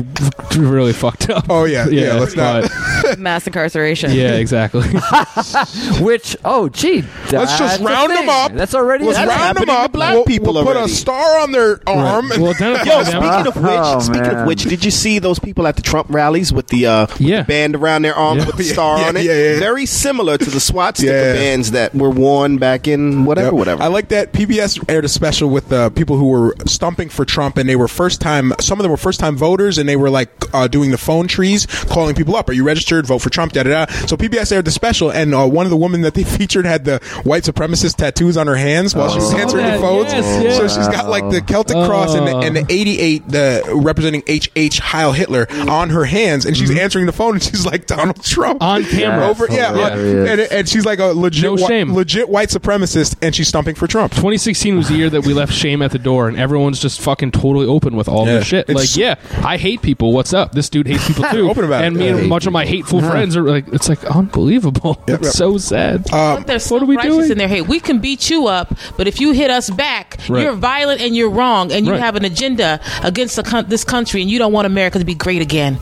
really 0.57 0.93
fucked 0.93 1.29
up. 1.29 1.45
Oh, 1.49 1.65
yeah, 1.65 1.87
yeah, 1.87 2.04
let's 2.13 2.35
not- 2.35 2.69
but- 3.03 3.19
mass 3.19 3.45
incarceration. 3.47 4.11
yeah, 4.11 4.33
exactly. 4.35 4.87
Which 6.01 6.37
oh 6.45 6.69
gee, 6.69 7.01
Let's 7.31 7.57
just 7.57 7.59
that's 7.59 7.79
a 7.79 7.83
round 7.83 8.11
them 8.11 8.17
thing. 8.19 8.29
up. 8.29 8.51
That's 8.53 8.73
already 8.75 9.05
Let's 9.05 9.17
a 9.17 9.21
thing. 9.21 9.29
round 9.29 9.39
them 9.57 9.67
happening 9.67 9.75
to 9.75 9.81
up. 9.81 9.91
black 9.91 10.13
we'll, 10.13 10.25
people 10.25 10.53
we'll 10.53 10.63
put 10.65 10.75
a 10.75 10.79
already. 10.79 10.93
star 10.93 11.39
on 11.39 11.51
their 11.51 11.79
arm. 11.87 12.29
Right. 12.29 12.39
Well, 12.39 12.51
identify 12.53 12.83
Yo, 12.85 13.03
them. 13.03 13.23
speaking 13.23 13.47
of 13.47 13.55
which, 13.55 13.79
Oh, 13.85 13.99
speaking 13.99 14.21
man. 14.21 14.35
of 14.41 14.47
which, 14.47 14.63
did 14.63 14.85
you 14.85 14.91
see 14.91 15.19
those 15.19 15.39
people 15.39 15.67
at 15.67 15.75
the 15.75 15.81
Trump 15.81 16.07
rallies 16.09 16.53
with 16.53 16.67
the 16.67 16.85
uh, 16.87 17.07
Yeah. 17.19 17.43
band 17.43 17.75
around 17.75 18.03
their 18.03 18.15
arm 18.15 18.39
Yeah. 18.39 18.45
with 18.47 18.57
the 18.57 18.63
star 18.75 18.99
yeah, 18.99 19.07
on 19.07 19.17
it? 19.17 19.25
yeah, 19.25 19.33
yeah. 19.53 19.59
Very 19.59 19.85
similar 19.85 20.37
to 20.37 20.49
the 20.49 20.59
swastika 20.59 21.11
Yeah. 21.11 21.33
bands 21.33 21.71
that 21.71 21.93
were 21.95 22.09
worn 22.09 22.57
back 22.57 22.87
in 22.87 23.25
whatever, 23.25 23.47
Yep. 23.47 23.53
whatever. 23.53 23.83
I 23.83 23.87
like 23.87 24.09
that 24.09 24.33
PBS 24.33 24.79
aired 24.89 25.05
a 25.05 25.09
special 25.09 25.49
with 25.49 25.71
uh, 25.71 25.89
people 25.91 26.17
who 26.17 26.27
were 26.27 26.55
stumping 26.65 27.09
for 27.09 27.25
Trump, 27.25 27.57
and 27.57 27.67
they 27.69 27.75
were 27.75 27.87
first 27.87 28.21
time. 28.21 28.53
Some 28.59 28.79
of 28.79 28.83
them 28.83 28.91
were 28.91 28.97
first 28.97 29.19
time 29.19 29.35
voters, 29.37 29.77
and 29.77 29.87
they 29.87 29.95
were 29.95 30.09
like 30.09 30.29
uh, 30.53 30.67
doing 30.67 30.91
the 30.91 30.97
phone 30.97 31.27
trees, 31.27 31.65
calling 31.95 32.13
people 32.13 32.35
up. 32.35 32.49
Are 32.49 32.53
you 32.53 32.63
registered? 32.63 33.07
Vote 33.07 33.19
for 33.19 33.29
Trump. 33.29 33.53
Da 33.53 33.63
da 33.63 33.85
da. 33.85 33.91
So 34.05 34.17
PBS 34.17 34.51
aired 34.51 34.65
the 34.65 34.71
special, 34.71 35.09
and 35.11 35.33
uh, 35.33 35.47
one 35.47 35.65
of 35.65 35.69
the 35.69 35.77
women 35.77 36.01
that 36.01 36.13
they 36.13 36.23
featured 36.37 36.65
had 36.65 36.85
the 36.85 36.99
white 37.23 37.43
supremacist 37.43 37.95
tattoos 37.95 38.37
on 38.37 38.47
her 38.47 38.55
hands 38.55 38.93
while 38.93 39.09
she 39.09 39.17
was 39.17 39.33
answering 39.33 39.65
the 39.65 39.79
phones. 39.79 40.11
Yes. 40.11 40.57
So 40.57 40.67
she's 40.67 40.87
got 40.89 41.09
like 41.09 41.29
the 41.31 41.41
Celtic 41.41 41.75
cross 41.87 42.13
and 42.13 42.27
the, 42.27 42.35
Oh. 42.35 42.41
and 42.41 42.55
the 42.55 42.65
88, 42.69 43.29
the 43.29 43.63
representing 43.81 44.21
HH 44.27 44.79
Heil 44.79 45.13
Hitler 45.13 45.47
on 45.69 45.89
her 45.89 46.03
hands, 46.05 46.45
and 46.45 46.55
she's 46.57 46.69
answering 46.77 47.05
the 47.05 47.13
phone, 47.13 47.35
and 47.35 47.43
she's 47.43 47.65
like 47.65 47.85
Donald 47.87 48.21
Trump 48.23 48.61
On 48.61 48.83
camera. 48.83 49.27
over 49.27 49.47
yeah, 49.49 49.73
and, 49.95 50.39
and 50.41 50.67
she's 50.69 50.85
like 50.85 50.99
a 50.99 51.05
legit 51.13 51.43
No 51.45 51.55
shame. 51.55 51.93
legit 51.93 52.27
white 52.27 52.49
supremacist, 52.49 53.15
and 53.21 53.33
she's 53.33 53.47
stumping 53.47 53.75
for 53.75 53.87
Trump. 53.87 54.11
2016 54.13 54.75
was 54.75 54.89
the 54.89 54.95
year 54.95 55.09
that 55.09 55.25
we 55.25 55.33
left 55.33 55.53
shame 55.53 55.81
at 55.81 55.91
the 55.91 55.99
door, 55.99 56.27
and 56.27 56.37
everyone's 56.37 56.79
just 56.81 56.99
fucking 56.99 57.31
totally 57.31 57.65
open 57.67 57.95
with 57.95 58.09
all 58.09 58.25
Yeah. 58.25 58.33
their 58.33 58.43
shit. 58.43 58.69
It's- 58.69 58.75
like, 58.75 58.97
yeah, 58.97 59.15
I 59.47 59.55
hate 59.57 59.81
people. 59.81 60.11
What's 60.11 60.33
up? 60.33 60.51
This 60.51 60.67
dude 60.69 60.87
hates 60.87 61.07
people 61.07 61.23
too. 61.31 61.49
Open 61.49 61.63
about. 61.63 61.84
And 61.85 61.95
me 61.97 62.07
and 62.09 62.27
much 62.29 62.45
of 62.45 62.53
my 62.53 62.65
hateful 62.65 63.01
friends 63.01 63.35
are 63.37 63.43
like, 63.43 63.67
it's 63.69 63.89
like 63.89 64.03
unbelievable. 64.05 65.01
Yep. 65.07 65.19
It's 65.21 65.31
so 65.33 65.57
sad. 65.57 66.11
Um, 66.11 66.43
they're 66.43 66.59
what 66.59 66.81
are 66.81 66.85
we 66.85 66.95
self-righteous 66.95 67.15
doing? 67.17 67.31
in 67.31 67.37
their 67.37 67.47
hate. 67.47 67.67
We 67.67 67.79
can 67.79 67.99
beat 67.99 68.29
you 68.29 68.47
up, 68.47 68.73
but 68.97 69.07
if 69.07 69.19
you 69.21 69.31
hit 69.31 69.49
us 69.51 69.69
back, 69.69 70.17
Right. 70.29 70.43
you're 70.43 70.53
violent 70.53 71.01
and 71.01 71.15
you're 71.15 71.29
wrong, 71.29 71.71
and 71.71 71.85
you 71.85 71.91
Right. 71.93 72.01
have 72.01 72.15
an 72.15 72.25
agenda 72.25 72.79
against 73.03 73.35
the 73.35 73.43
coun- 73.43 73.65
this 73.67 73.83
country, 73.83 74.21
and 74.21 74.29
you 74.29 74.39
don't 74.39 74.51
want 74.53 74.65
America 74.65 74.99
to 74.99 75.05
be 75.05 75.15
great 75.15 75.41
again. 75.41 75.77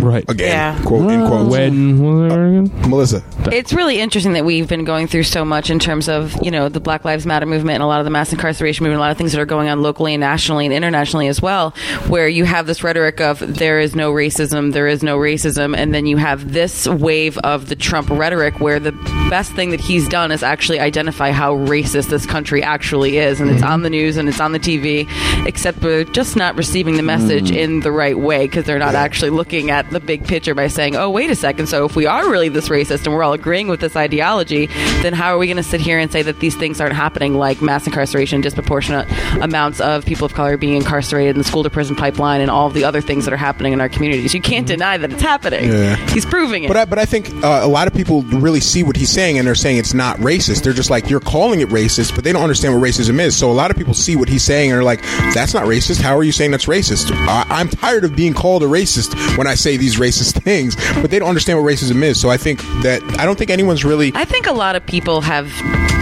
Right. 0.00 0.24
again, 0.28 0.48
Yeah. 0.48 0.84
quote 0.84 1.10
in 1.10 1.26
quotes. 1.26 1.50
When 1.50 1.98
whatever 1.98 2.44
uh, 2.44 2.48
again? 2.48 2.90
Melissa, 2.90 3.22
It's 3.52 3.72
really 3.72 4.00
interesting 4.00 4.32
that 4.34 4.44
we've 4.44 4.68
been 4.68 4.84
going 4.84 5.06
through 5.06 5.24
so 5.24 5.44
much 5.44 5.70
in 5.70 5.78
terms 5.78 6.08
of, 6.08 6.36
you 6.42 6.50
know, 6.50 6.68
the 6.68 6.80
Black 6.80 7.04
Lives 7.04 7.26
Matter 7.26 7.46
movement 7.46 7.74
and 7.76 7.82
a 7.82 7.86
lot 7.86 8.00
of 8.00 8.04
the 8.04 8.10
mass 8.10 8.32
incarceration 8.32 8.84
movement, 8.84 8.98
a 8.98 9.00
lot 9.00 9.10
of 9.10 9.18
things 9.18 9.32
that 9.32 9.40
are 9.40 9.46
going 9.46 9.68
on 9.68 9.82
locally 9.82 10.14
and 10.14 10.20
nationally 10.20 10.66
and 10.66 10.74
internationally 10.74 11.28
as 11.28 11.40
well, 11.40 11.70
where 12.08 12.28
you 12.28 12.44
have 12.44 12.66
this 12.66 12.82
rhetoric 12.82 13.20
of 13.20 13.40
there 13.40 13.78
is 13.78 13.94
no 13.94 14.12
racism, 14.12 14.72
there 14.72 14.88
is 14.88 15.02
no 15.02 15.18
racism, 15.18 15.76
and 15.76 15.94
then 15.94 16.06
you 16.06 16.16
have 16.16 16.52
this 16.52 16.86
wave 16.86 17.38
of 17.38 17.68
the 17.68 17.76
Trump 17.76 18.10
rhetoric 18.10 18.60
where 18.60 18.80
the 18.80 18.92
best 19.30 19.52
thing 19.52 19.70
that 19.70 19.80
he's 19.80 20.08
done 20.08 20.30
is 20.32 20.42
actually 20.42 20.80
identify 20.80 21.30
how 21.30 21.54
racist 21.56 22.10
this 22.10 22.26
country 22.26 22.62
actually 22.62 23.18
is. 23.18 23.40
And 23.40 23.50
it's 23.50 23.62
on 23.62 23.82
the 23.82 23.90
news 23.90 24.16
and 24.16 24.28
it's 24.28 24.40
on 24.40 24.52
the 24.52 24.58
TV, 24.58 25.06
except 25.46 25.82
we're 25.82 26.04
just 26.04 26.36
not 26.36 26.56
receiving 26.56 26.96
the 26.96 27.02
message 27.02 27.50
mm. 27.50 27.56
in 27.56 27.80
the 27.80 27.92
right 27.92 28.18
way 28.18 28.46
because 28.46 28.64
they're 28.64 28.78
not 28.78 28.94
actually 28.94 29.30
looking 29.30 29.70
at 29.70 29.85
the 29.90 30.00
big 30.00 30.26
picture 30.26 30.54
by 30.54 30.68
saying, 30.68 30.96
oh, 30.96 31.10
wait 31.10 31.30
a 31.30 31.34
second, 31.36 31.66
so 31.66 31.84
if 31.84 31.96
we 31.96 32.06
are 32.06 32.30
really 32.30 32.48
this 32.48 32.68
racist 32.68 33.04
and 33.04 33.14
we're 33.14 33.22
all 33.22 33.32
agreeing 33.32 33.68
with 33.68 33.80
this 33.80 33.96
ideology, 33.96 34.66
then 35.02 35.12
how 35.12 35.34
are 35.34 35.38
we 35.38 35.46
going 35.46 35.56
to 35.56 35.62
sit 35.62 35.80
here 35.80 35.98
and 35.98 36.10
say 36.10 36.22
that 36.22 36.40
these 36.40 36.54
things 36.56 36.80
aren't 36.80 36.94
happening, 36.94 37.34
like 37.34 37.60
mass 37.62 37.86
incarceration, 37.86 38.40
disproportionate 38.40 39.06
amounts 39.42 39.80
of 39.80 40.04
people 40.04 40.24
of 40.24 40.34
color 40.34 40.56
being 40.56 40.74
incarcerated 40.74 41.36
in 41.36 41.38
the 41.38 41.44
school 41.44 41.62
to 41.62 41.70
prison 41.70 41.96
pipeline, 41.96 42.40
and 42.40 42.50
all 42.50 42.70
the 42.70 42.84
other 42.84 43.00
things 43.00 43.24
that 43.24 43.34
are 43.34 43.38
happening 43.38 43.72
in 43.72 43.80
our 43.80 43.88
communities? 43.88 44.34
You 44.34 44.40
can't 44.40 44.66
deny 44.66 44.96
that 44.98 45.12
it's 45.12 45.22
happening. 45.22 45.70
Yeah. 45.70 45.96
He's 46.10 46.26
proving 46.26 46.64
it. 46.64 46.68
but 46.68 46.76
I, 46.76 46.84
but 46.84 46.98
I 46.98 47.04
think 47.04 47.30
uh, 47.44 47.60
a 47.62 47.68
lot 47.68 47.86
of 47.86 47.94
people 47.94 48.22
really 48.22 48.60
see 48.60 48.82
what 48.82 48.96
he's 48.96 49.10
saying, 49.10 49.38
and 49.38 49.46
they're 49.46 49.54
saying 49.54 49.78
it's 49.78 49.94
not 49.94 50.16
racist. 50.18 50.62
They're 50.62 50.72
just 50.72 50.90
like 50.90 51.08
you're 51.10 51.20
calling 51.20 51.60
it 51.60 51.68
racist, 51.68 52.14
but 52.14 52.24
they 52.24 52.32
don't 52.32 52.42
understand 52.42 52.74
what 52.74 52.82
racism 52.82 53.20
is. 53.20 53.36
So 53.36 53.50
a 53.50 53.52
lot 53.52 53.70
of 53.70 53.76
people 53.76 53.94
see 53.94 54.16
what 54.16 54.28
he's 54.28 54.44
saying 54.44 54.70
and 54.70 54.78
are 54.78 54.84
like, 54.84 55.02
"That's 55.34 55.54
not 55.54 55.64
racist. 55.64 56.00
How 56.00 56.16
are 56.16 56.22
you 56.22 56.32
saying 56.32 56.50
that's 56.50 56.66
racist?" 56.66 57.10
I, 57.12 57.44
I'm 57.48 57.68
tired 57.68 58.04
of 58.04 58.16
being 58.16 58.34
called 58.34 58.62
a 58.62 58.66
racist 58.66 59.36
when 59.36 59.46
I 59.46 59.54
say 59.54 59.75
these 59.76 59.96
racist 59.96 60.42
things, 60.42 60.76
but 61.00 61.10
they 61.10 61.18
don't 61.18 61.28
understand 61.28 61.62
what 61.62 61.70
racism 61.70 62.02
is. 62.02 62.20
So 62.20 62.28
I 62.30 62.36
think 62.36 62.62
that 62.82 63.02
I 63.18 63.24
don't 63.24 63.38
think 63.38 63.50
anyone's 63.50 63.84
really. 63.84 64.12
I 64.14 64.24
think 64.24 64.46
a 64.46 64.52
lot 64.52 64.76
of 64.76 64.84
people 64.86 65.20
have 65.22 65.50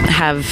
have 0.09 0.45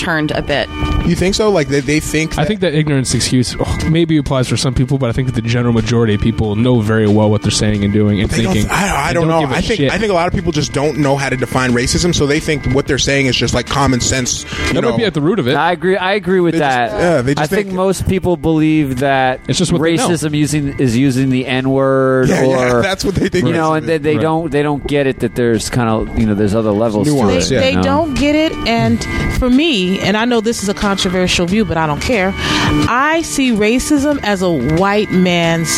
turned 0.00 0.30
a 0.32 0.42
bit. 0.42 0.68
You 1.06 1.14
think 1.14 1.34
so? 1.34 1.50
Like 1.50 1.68
they, 1.68 1.80
they 1.80 2.00
think. 2.00 2.38
I 2.38 2.44
think 2.44 2.60
that 2.60 2.74
ignorance 2.74 3.14
excuse 3.14 3.56
oh, 3.58 3.88
maybe 3.90 4.16
applies 4.16 4.48
for 4.48 4.56
some 4.56 4.74
people, 4.74 4.98
but 4.98 5.08
I 5.10 5.12
think 5.12 5.34
the 5.34 5.42
general 5.42 5.72
majority 5.74 6.14
of 6.14 6.20
people 6.20 6.56
know 6.56 6.80
very 6.80 7.06
well 7.08 7.30
what 7.30 7.42
they're 7.42 7.50
saying 7.50 7.84
and 7.84 7.92
doing 7.92 8.20
and 8.20 8.30
They 8.30 8.42
don't, 8.42 8.52
thinking. 8.54 8.70
I, 8.70 8.88
I 8.88 9.06
and 9.08 9.14
don't, 9.14 9.28
know. 9.28 9.40
give 9.40 9.50
a 9.50 9.54
I 9.56 9.60
think 9.60 9.78
shit. 9.80 9.92
I 9.92 9.98
think 9.98 10.10
a 10.10 10.14
lot 10.14 10.28
of 10.28 10.34
people 10.34 10.52
just 10.52 10.72
don't 10.72 10.98
know 10.98 11.16
how 11.16 11.28
to 11.28 11.36
define 11.36 11.72
racism, 11.72 12.14
so 12.14 12.26
they 12.26 12.40
think 12.40 12.64
what 12.74 12.86
they're 12.86 12.98
saying 12.98 13.26
is 13.26 13.36
just 13.36 13.54
like 13.54 13.66
common 13.66 14.00
sense. 14.00 14.42
You 14.68 14.74
that 14.74 14.80
know, 14.82 14.90
might 14.90 14.96
be 14.98 15.04
at 15.04 15.14
the 15.14 15.20
root 15.20 15.38
of 15.38 15.48
it. 15.48 15.54
I 15.54 15.72
agree. 15.72 15.96
I 15.96 16.12
agree 16.14 16.40
with 16.40 16.54
They 16.54 16.60
just- 16.60 16.92
that. 16.92 17.00
yeah, 17.00 17.22
they 17.22 17.32
I 17.32 17.34
just 17.34 17.50
think, 17.50 17.66
think- 17.66 17.76
most 17.76 18.08
people 18.08 18.36
believe 18.36 19.00
that 19.00 19.40
It's 19.48 19.58
just 19.58 19.72
what 19.72 19.80
racism 19.80 20.34
using 20.34 20.78
is 20.78 20.96
using 20.96 21.30
the 21.30 21.46
N 21.46 21.70
word, 21.70 22.28
Yeah, 22.28 22.44
yeah, 22.44 22.80
that's 22.82 23.04
what 23.04 23.14
they 23.16 23.28
think 23.28 23.46
You 23.46 23.52
know, 23.52 23.74
and 23.74 23.86
they, 23.88 23.98
they 23.98 24.14
Right. 24.16 24.22
don't 24.22 24.50
they 24.52 24.62
don't 24.62 24.86
get 24.86 25.06
it 25.06 25.20
that 25.20 25.34
there's 25.34 25.70
kind 25.70 25.88
of 25.88 26.18
you 26.18 26.26
know 26.26 26.34
there's 26.34 26.54
other 26.54 26.70
levels 26.72 27.08
Nuance, 27.08 27.48
to 27.48 27.54
They, 27.54 27.56
it. 27.56 27.58
yeah. 27.58 27.60
they 27.60 27.70
you 27.72 27.76
know? 27.78 27.82
don't 27.82 28.14
get 28.14 28.34
it, 28.36 28.52
and 28.68 29.02
for 29.38 29.50
me, 29.50 29.89
and 29.98 30.16
I 30.16 30.24
know 30.24 30.40
this 30.40 30.62
is 30.62 30.68
a 30.68 30.74
controversial 30.74 31.46
view, 31.46 31.64
but 31.64 31.76
I 31.76 31.86
don't 31.86 32.00
care. 32.00 32.32
I 32.36 33.22
see 33.22 33.50
racism 33.50 34.20
as 34.22 34.42
a 34.42 34.50
white 34.50 35.10
man's 35.10 35.70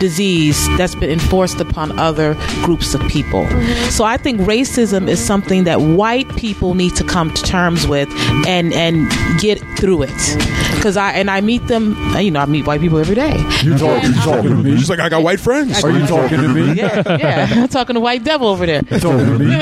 disease 0.00 0.66
that's 0.76 0.94
been 0.94 1.10
enforced 1.10 1.60
upon 1.60 1.98
other 1.98 2.34
groups 2.64 2.94
of 2.94 3.00
people. 3.08 3.46
So 3.90 4.04
I 4.04 4.16
think 4.16 4.40
racism 4.40 5.08
is 5.08 5.24
something 5.24 5.64
that 5.64 5.80
white 5.80 6.28
people 6.36 6.74
need 6.74 6.94
to 6.96 7.04
come 7.04 7.32
to 7.32 7.42
terms 7.42 7.86
with 7.86 8.08
and 8.46 8.72
and 8.72 9.10
get 9.40 9.58
through 9.78 10.02
it. 10.02 10.36
Because 10.74 10.96
I 10.96 11.12
and 11.12 11.30
I 11.30 11.40
meet 11.40 11.66
them, 11.66 11.96
you 12.18 12.30
know, 12.30 12.40
I 12.40 12.46
meet 12.46 12.66
white 12.66 12.80
people 12.80 12.98
every 12.98 13.14
day. 13.14 13.36
You 13.62 13.76
talk, 13.78 14.02
you 14.02 14.14
talking 14.14 14.50
to 14.50 14.56
me? 14.56 14.76
She's 14.76 14.90
like, 14.90 15.00
I 15.00 15.08
got 15.08 15.22
white 15.22 15.40
friends. 15.40 15.82
Are 15.82 15.90
you 15.90 16.06
talking 16.06 16.40
to 16.40 16.48
me? 16.48 16.74
Yeah, 16.74 17.02
yeah. 17.16 17.48
I'm 17.56 17.68
talking 17.68 17.94
to 17.94 18.00
White 18.00 18.24
Devil 18.24 18.48
over 18.48 18.66
there. 18.66 18.82
Talking 18.82 19.26
to 19.26 19.38
me? 19.38 19.58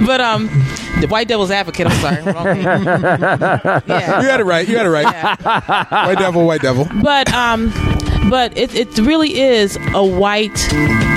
but 0.06 0.20
um, 0.20 0.48
the 1.00 1.06
White 1.08 1.28
Devil's 1.28 1.50
advocate. 1.50 1.86
I'm 1.86 2.00
sorry. 2.00 2.22
Wrong 2.32 2.46
yeah. 3.86 4.20
You 4.20 4.28
had 4.28 4.40
it 4.40 4.44
right. 4.44 4.68
You 4.68 4.76
had 4.76 4.86
it 4.86 4.90
right. 4.90 5.38
White 5.90 6.18
devil, 6.18 6.46
white 6.46 6.60
devil. 6.60 6.86
But 7.02 7.32
um, 7.32 7.70
but 8.28 8.56
it 8.56 8.74
it 8.74 8.98
really 8.98 9.40
is 9.40 9.76
a 9.94 10.04
white 10.04 10.58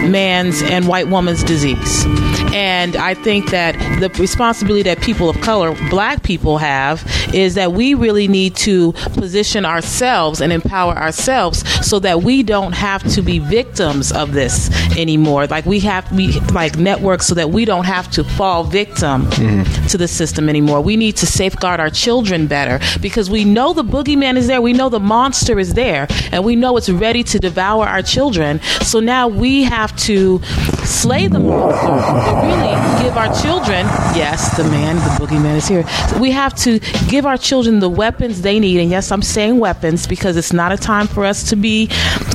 man's 0.03 0.61
and 0.61 0.87
white 0.87 1.07
woman's 1.07 1.43
disease. 1.43 2.05
And 2.53 2.97
I 2.97 3.13
think 3.13 3.49
that 3.51 3.73
the 4.01 4.09
responsibility 4.19 4.83
that 4.83 4.99
people 5.01 5.29
of 5.29 5.39
color, 5.39 5.73
black 5.89 6.21
people, 6.23 6.57
have 6.57 7.03
is 7.33 7.55
that 7.55 7.71
we 7.71 7.93
really 7.93 8.27
need 8.27 8.55
to 8.57 8.91
position 9.13 9.63
ourselves 9.63 10.41
and 10.41 10.51
empower 10.51 10.97
ourselves 10.97 11.63
so 11.85 11.99
that 11.99 12.23
we 12.23 12.43
don't 12.43 12.73
have 12.73 13.03
to 13.13 13.21
be 13.21 13.39
victims 13.39 14.11
of 14.11 14.33
this 14.33 14.69
anymore. 14.97 15.47
Like 15.47 15.65
we 15.65 15.79
have 15.81 16.09
to 16.09 16.15
be 16.15 16.39
like 16.51 16.77
networks 16.77 17.27
so 17.27 17.35
that 17.35 17.51
we 17.51 17.63
don't 17.63 17.85
have 17.85 18.11
to 18.11 18.23
fall 18.23 18.65
victim 18.65 19.27
mm-hmm. 19.27 19.87
to 19.87 19.97
the 19.97 20.07
system 20.07 20.49
anymore. 20.49 20.81
We 20.81 20.97
need 20.97 21.15
to 21.17 21.25
safeguard 21.25 21.79
our 21.79 21.89
children 21.89 22.47
better 22.47 22.79
because 23.01 23.29
we 23.29 23.45
know 23.45 23.73
the 23.73 23.83
boogeyman 23.83 24.35
is 24.35 24.47
there. 24.47 24.61
We 24.61 24.73
know 24.73 24.89
the 24.89 24.99
monster 24.99 25.57
is 25.59 25.73
there, 25.73 26.07
and 26.31 26.43
we 26.43 26.55
know 26.55 26.75
it's 26.75 26.89
ready 27.01 27.23
to 27.23 27.39
devour 27.39 27.85
our 27.87 28.01
children. 28.03 28.61
So 28.83 28.99
now 28.99 29.27
we 29.27 29.63
have 29.63 29.95
to 30.07 30.39
slay 30.85 31.27
the 31.27 31.39
monster 31.39 31.87
and 31.89 32.47
really 32.47 33.03
give 33.03 33.17
our 33.17 33.33
children, 33.41 33.85
yes, 34.15 34.55
the 34.55 34.63
man, 34.65 34.95
the 34.97 35.11
boogeyman 35.25 35.55
is 35.57 35.67
here. 35.67 35.83
We 36.21 36.31
have 36.31 36.53
to 36.65 36.79
give 37.09 37.25
our 37.25 37.37
children 37.37 37.79
the 37.79 37.89
weapons 37.89 38.41
they 38.43 38.59
need. 38.59 38.79
And 38.79 38.89
yes, 38.91 39.11
I'm 39.11 39.21
saying 39.23 39.59
weapons 39.59 40.05
because 40.07 40.37
it's 40.37 40.53
not 40.53 40.71
a 40.71 40.77
time 40.77 41.07
for 41.07 41.25
us 41.25 41.49
to 41.49 41.55
be 41.55 41.87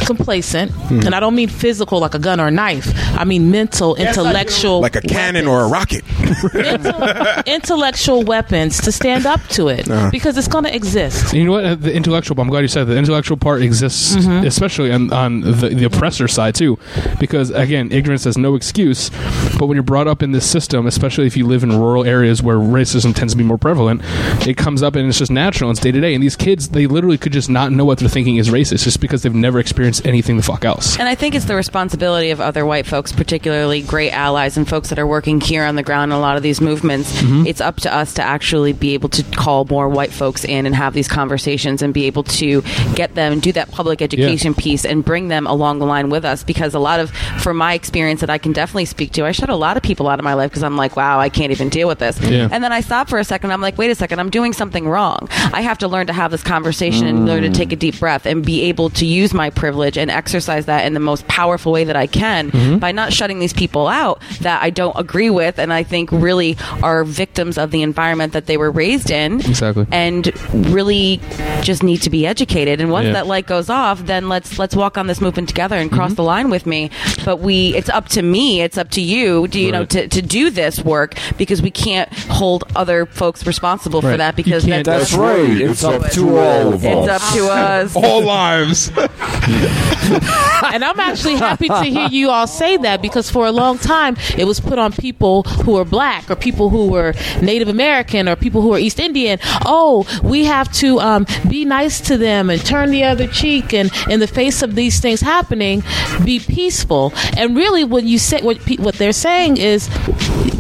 complacent. 0.05 0.73
And 0.91 1.15
I 1.15 1.21
don't 1.21 1.35
mean 1.35 1.49
physical 1.49 2.01
like 2.01 2.15
a 2.15 2.19
gun 2.19 2.41
or 2.41 2.49
a 2.49 2.51
knife. 2.51 2.93
I 3.17 3.25
mean 3.25 3.51
mental, 3.51 3.95
intellectual, 3.97 4.81
Like 4.81 4.97
a 4.97 5.01
cannon 5.01 5.47
weapons 5.47 5.49
or 5.49 5.61
a 5.63 5.69
rocket. 5.69 6.05
intel- 6.57 7.47
intellectual 7.47 8.23
weapons 8.25 8.81
to 8.83 8.91
stand 8.93 9.27
up 9.27 9.41
to 9.51 9.69
it 9.69 9.87
because 10.11 10.37
it's 10.37 10.49
going 10.49 10.65
to 10.65 10.75
exist. 10.75 11.33
You 11.33 11.45
know 11.45 11.53
what? 11.53 11.83
The 11.83 11.95
intellectual. 11.95 12.39
I'm 12.41 12.49
glad 12.49 12.61
you 12.61 12.69
said 12.69 12.85
that. 12.87 12.93
the 12.95 12.99
intellectual 12.99 13.37
part 13.37 13.63
exists, 13.63 14.17
Mm-hmm. 14.17 14.47
Especially 14.57 14.91
on, 14.91 15.13
on 15.13 15.41
the, 15.43 15.69
the 15.69 15.85
oppressor 15.85 16.27
side 16.27 16.55
too, 16.55 16.79
because 17.21 17.51
again, 17.51 17.93
ignorance 17.93 18.25
has 18.25 18.39
no 18.39 18.55
excuse. 18.55 19.11
But 19.59 19.67
when 19.67 19.77
you're 19.77 19.83
brought 19.83 20.09
up 20.09 20.23
in 20.23 20.33
this 20.33 20.49
system, 20.49 20.87
especially 20.87 21.27
if 21.27 21.37
you 21.37 21.47
live 21.47 21.63
in 21.63 21.79
rural 21.79 22.05
areas 22.05 22.43
where 22.43 22.57
racism 22.57 23.15
tends 23.15 23.35
to 23.35 23.37
be 23.37 23.45
more 23.45 23.59
prevalent, 23.59 24.01
it 24.47 24.57
comes 24.57 24.83
up 24.83 24.97
and 24.97 25.07
it's 25.09 25.19
just 25.19 25.31
natural. 25.31 25.71
It's 25.71 25.81
day 25.81 25.93
to 25.93 26.01
day. 26.01 26.15
And 26.15 26.23
these 26.23 26.37
kids, 26.37 26.71
they 26.71 26.87
literally 26.87 27.19
could 27.19 27.33
just 27.33 27.51
not 27.51 27.71
know 27.71 27.85
what 27.85 27.99
they're 27.99 28.09
thinking 28.09 28.37
is 28.37 28.49
racist 28.49 28.85
just 28.85 29.01
because 29.01 29.23
they've 29.23 29.35
never 29.35 29.59
experienced 29.59 30.07
anything 30.07 30.37
the 30.39 30.43
fuck 30.43 30.65
else. 30.65 30.99
And 30.99 31.09
I 31.09 31.15
think 31.15 31.35
it's 31.35 31.45
the 31.45 31.55
responsibility 31.55 32.31
of 32.31 32.41
other 32.41 32.65
white 32.65 32.87
folks, 32.87 33.13
particularly 33.13 33.83
great 33.83 34.13
allies 34.13 34.57
and 34.57 34.67
folks 34.67 34.89
that 34.89 34.99
are 34.99 35.07
working 35.07 35.41
here 35.41 35.65
on 35.65 35.77
the 35.77 35.83
ground 35.83 36.13
in 36.13 36.17
a 36.17 36.21
lot 36.21 36.37
of 36.37 36.43
these 36.43 36.61
movements. 36.61 37.13
Mm-hmm. 37.21 37.47
It's 37.47 37.61
up 37.61 37.77
to 37.81 37.95
us 37.95 38.15
to 38.15 38.23
actually 38.23 38.73
be 38.73 38.95
able 38.95 39.11
to 39.11 39.23
call 39.37 39.67
more 39.67 39.89
white 39.89 40.13
folks 40.13 40.45
in 40.45 40.65
and 40.65 40.75
have 40.75 40.95
these 40.95 41.09
conversations 41.09 41.83
and 41.83 41.93
be 41.93 42.07
able 42.07 42.23
to 42.23 42.63
get 42.95 43.15
them, 43.15 43.41
do 43.41 43.53
that 43.53 43.71
public 43.71 44.01
education 44.01 44.36
piece 44.55 44.85
and 44.85 45.05
bring 45.05 45.29
them 45.29 45.47
along 45.47 45.79
the 45.79 45.87
line 45.87 46.11
with 46.11 46.25
us. 46.25 46.45
Because 46.45 46.75
a 46.75 46.79
lot 46.79 47.01
of, 47.01 47.11
from 47.11 47.57
my 47.57 47.75
experience 47.75 48.21
that 48.21 48.31
I 48.31 48.39
can 48.39 48.53
definitely 48.53 48.85
speak 48.85 49.13
to, 49.13 49.25
I 49.25 49.33
shut 49.33 49.49
a 49.49 49.57
lot 49.57 49.77
of 49.77 49.83
people 49.83 50.09
out 50.09 50.19
of 50.19 50.25
my 50.25 50.35
life 50.35 50.51
because 50.51 50.63
I'm 50.63 50.77
like, 50.77 50.97
wow, 50.97 51.19
I 51.19 51.29
can't 51.29 51.53
even 51.53 51.69
deal 51.69 51.89
with 51.89 51.99
this. 51.99 52.21
Yeah. 52.21 52.49
And 52.51 52.63
then 52.63 52.73
I 52.73 52.81
stop 52.81 53.09
for 53.09 53.19
a 53.19 53.25
second. 53.25 53.53
I'm 53.53 53.61
like, 53.61 53.79
wait 53.79 53.91
a 53.91 53.95
second, 53.95 54.19
I'm 54.21 54.31
doing 54.31 54.53
something 54.53 54.89
wrong. 54.89 55.29
I 55.31 55.61
have 55.63 55.79
to 55.79 55.89
learn 55.89 56.07
to 56.09 56.13
have 56.13 56.31
this 56.31 56.43
conversation 56.43 57.07
and 57.07 57.27
learn 57.27 57.43
to 57.43 57.51
take 57.51 57.73
a 57.73 57.77
deep 57.77 57.99
breath 57.99 58.27
and 58.27 58.45
be 58.45 58.63
able 58.63 58.91
to 58.91 59.07
use 59.07 59.33
my 59.33 59.51
privilege 59.51 59.97
and 59.97 60.11
exercise 60.11 60.67
that 60.67 60.85
in 60.87 60.95
the 60.95 61.01
most 61.01 61.27
powerful 61.29 61.73
way 61.73 61.85
that 61.85 61.97
I 61.97 62.07
can 62.07 62.51
mm-hmm. 62.51 62.79
by 62.79 62.93
not 62.93 63.13
shutting 63.13 63.39
these 63.39 63.53
people 63.53 63.87
out 63.89 64.21
that 64.41 64.63
I 64.63 64.71
don't 64.71 64.97
agree 64.99 65.31
with 65.31 65.59
and 65.59 65.73
I 65.73 65.83
think 65.83 66.11
really 66.13 66.57
are 66.83 67.05
victims 67.05 67.59
of 67.59 67.71
the 67.71 67.83
environment 67.83 68.33
that 68.33 68.47
they 68.47 68.57
were 68.57 68.71
raised 68.71 69.11
in. 69.11 69.41
Exactly. 69.41 69.87
And 69.91 70.33
really 70.73 71.21
just 71.63 71.83
need 71.83 72.03
to 72.03 72.11
be 72.11 72.27
educated. 72.27 72.81
And 72.81 72.91
once 72.91 73.07
Yeah. 73.07 73.13
that 73.15 73.27
light 73.27 73.47
goes 73.47 73.71
off, 73.71 74.01
then 74.07 74.26
let's 74.29 74.59
let's 74.59 74.75
walk 74.75 74.99
on 74.99 75.07
this 75.07 75.21
movement 75.21 75.49
together 75.49 75.77
and 75.77 75.91
cross 75.91 76.15
the 76.15 76.23
line 76.23 76.51
with 76.51 76.67
me. 76.67 76.91
But 77.25 77.41
we 77.41 77.75
it's 77.75 77.89
up 77.89 78.09
to 78.11 78.23
me, 78.23 78.63
it's 78.63 78.79
up 78.79 78.91
to 78.91 79.01
you, 79.01 79.49
do 79.49 79.61
you 79.61 79.73
know, 79.73 79.85
to, 79.87 80.09
to 80.09 80.23
do 80.23 80.51
this 80.51 80.85
work 80.85 81.15
because 81.37 81.63
we 81.63 81.71
can't 81.71 82.13
hold 82.13 82.65
other 82.75 83.07
folks 83.07 83.47
responsible 83.47 84.01
for 84.01 84.17
that 84.17 84.37
because 84.37 84.65
that 84.65 84.85
That's 84.85 85.13
right. 85.15 85.61
It's 85.61 85.85
up 85.85 86.11
to 86.13 86.39
all 86.39 86.75
of 86.75 86.85
us. 86.85 86.85
it's 86.85 87.09
us. 87.09 87.23
up 87.23 87.35
to 87.35 87.49
us. 87.49 87.97
All 88.07 88.23
lives. 88.23 88.89
and 88.97 90.85
I'm 90.85 91.01
actually 91.01 91.37
happy 91.37 91.69
to 91.69 91.85
hear 91.85 92.09
you 92.09 92.31
all 92.31 92.47
say 92.47 92.77
that 92.79 93.03
because 93.03 93.31
for 93.31 93.47
a 93.47 93.53
long 93.53 93.79
time 93.79 94.17
it 94.37 94.45
was 94.45 94.61
put 94.61 94.79
on 94.79 94.93
people 94.93 95.43
who 95.43 95.73
were 95.73 95.85
black 95.85 96.31
or 96.31 96.37
people 96.37 96.71
who 96.71 96.89
were 96.89 97.15
Native 97.43 97.69
American 97.69 98.29
or 98.29 98.37
people 98.37 98.61
who 98.63 98.69
were 98.69 98.79
East 98.79 99.01
Indian. 99.01 99.39
Oh, 99.65 100.07
we 100.23 100.45
have 100.45 100.73
to 100.75 101.01
um, 101.01 101.27
be 101.49 101.65
nice 101.65 102.01
to 102.03 102.17
them 102.17 102.51
and 102.51 102.65
turn 102.65 102.91
the 102.91 103.05
other 103.05 103.27
cheek, 103.27 103.73
and 103.73 103.91
in 104.17 104.21
the 104.21 104.27
face 104.27 104.63
of 104.63 104.75
these 104.75 104.99
things 104.99 105.21
happening, 105.21 105.83
be 106.25 106.41
peaceful. 106.41 107.13
And 107.37 107.55
really, 107.57 107.85
when 107.85 108.07
you 108.09 108.19
say 108.19 108.41
what 108.43 108.57
what 108.81 108.95
they're 108.97 109.13
saying 109.13 109.59
is, 109.59 109.89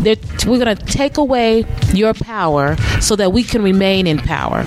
they're, 0.03 0.16
we're 0.47 0.62
going 0.62 0.77
to 0.77 0.85
take 0.87 1.16
away 1.16 1.65
your 1.93 2.15
power 2.15 2.77
so 3.01 3.16
that 3.16 3.33
we 3.33 3.43
can 3.43 3.62
remain 3.62 4.07
in 4.07 4.19
power. 4.19 4.65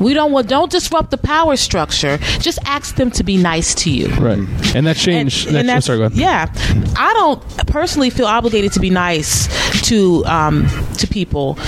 We 0.00 0.14
don't 0.14 0.32
want 0.32 0.48
don't 0.48 0.70
disrupt 0.72 1.10
the 1.10 1.18
power 1.18 1.56
structure. 1.56 2.16
Just 2.40 2.58
ask 2.64 2.96
them 2.96 3.10
to 3.12 3.22
be 3.22 3.36
nice 3.36 3.74
to 3.76 3.90
you. 3.90 4.08
Right. 4.16 4.38
And 4.74 4.86
that 4.86 4.96
change. 4.96 5.46
And- 5.46 5.54
that, 5.54 5.60
and 5.60 5.68
oh, 5.68 5.72
that's- 5.74 5.84
sorry, 5.84 5.98
go 5.98 6.04
ahead. 6.06 6.16
Yeah, 6.18 6.52
I 6.96 7.12
don't 7.14 7.66
personally 7.66 8.10
feel 8.10 8.26
obligated 8.26 8.72
to 8.72 8.80
be 8.80 8.90
nice 8.90 9.48
to 9.88 10.24
um, 10.26 10.66
to 10.98 11.06
people, 11.06 11.58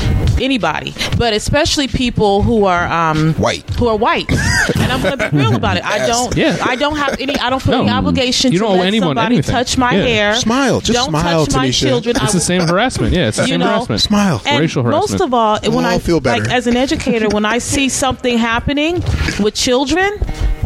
anybody, 0.40 0.94
but 1.18 1.32
especially 1.32 1.86
people 1.88 2.42
who 2.42 2.64
are 2.64 2.86
um, 2.86 3.34
White. 3.34 3.68
Who 3.74 3.88
are 3.88 3.96
white, 3.96 4.30
and 4.30 4.90
I'm 4.92 5.02
going 5.02 5.18
to 5.18 5.30
be 5.30 5.36
real 5.36 5.54
about 5.54 5.76
it. 5.76 5.84
I 5.84 6.06
don't. 6.12 6.34
Yeah. 6.36 6.56
I 6.62 6.76
don't 6.82 6.96
have 6.96 7.16
any. 7.20 7.36
I 7.38 7.50
don't 7.50 7.60
feel 7.62 7.74
any 7.82 7.90
obligation 7.90 8.52
You 8.52 8.58
to 8.58 8.64
don't 8.64 8.74
owe 8.76 8.78
let 8.78 8.86
anyone 8.86 9.08
somebody 9.16 9.34
anything. 9.36 9.52
touch 9.52 9.76
my 9.78 9.94
Yeah. 9.94 10.02
hair. 10.04 10.34
Smile. 10.36 10.80
Just 10.80 10.92
don't 10.92 11.08
smile, 11.10 11.46
touch 11.46 11.56
my 11.56 11.68
Tanisha. 11.68 11.80
children. 11.88 12.16
I 12.18 12.24
It's 12.24 12.32
the 12.32 12.40
same 12.40 12.62
harassment. 12.62 13.12
Yeah, 13.12 13.28
it's 13.28 13.36
the 13.38 13.46
same 13.46 13.60
know, 13.60 13.66
harassment. 13.66 14.00
Smile. 14.00 14.40
and 14.46 14.60
Racial 14.60 14.82
harassment. 14.82 15.10
most 15.10 15.20
of 15.20 15.34
all, 15.34 15.58
when 15.62 15.72
We'll 15.74 15.84
I 15.86 15.92
all 15.94 15.98
feel 15.98 16.20
better. 16.20 16.42
like 16.44 16.52
as 16.52 16.66
an 16.66 16.76
educator, 16.76 17.28
when 17.28 17.44
I 17.44 17.58
see 17.58 17.88
something 17.88 18.38
happening 18.38 19.02
with 19.40 19.54
children, 19.54 20.10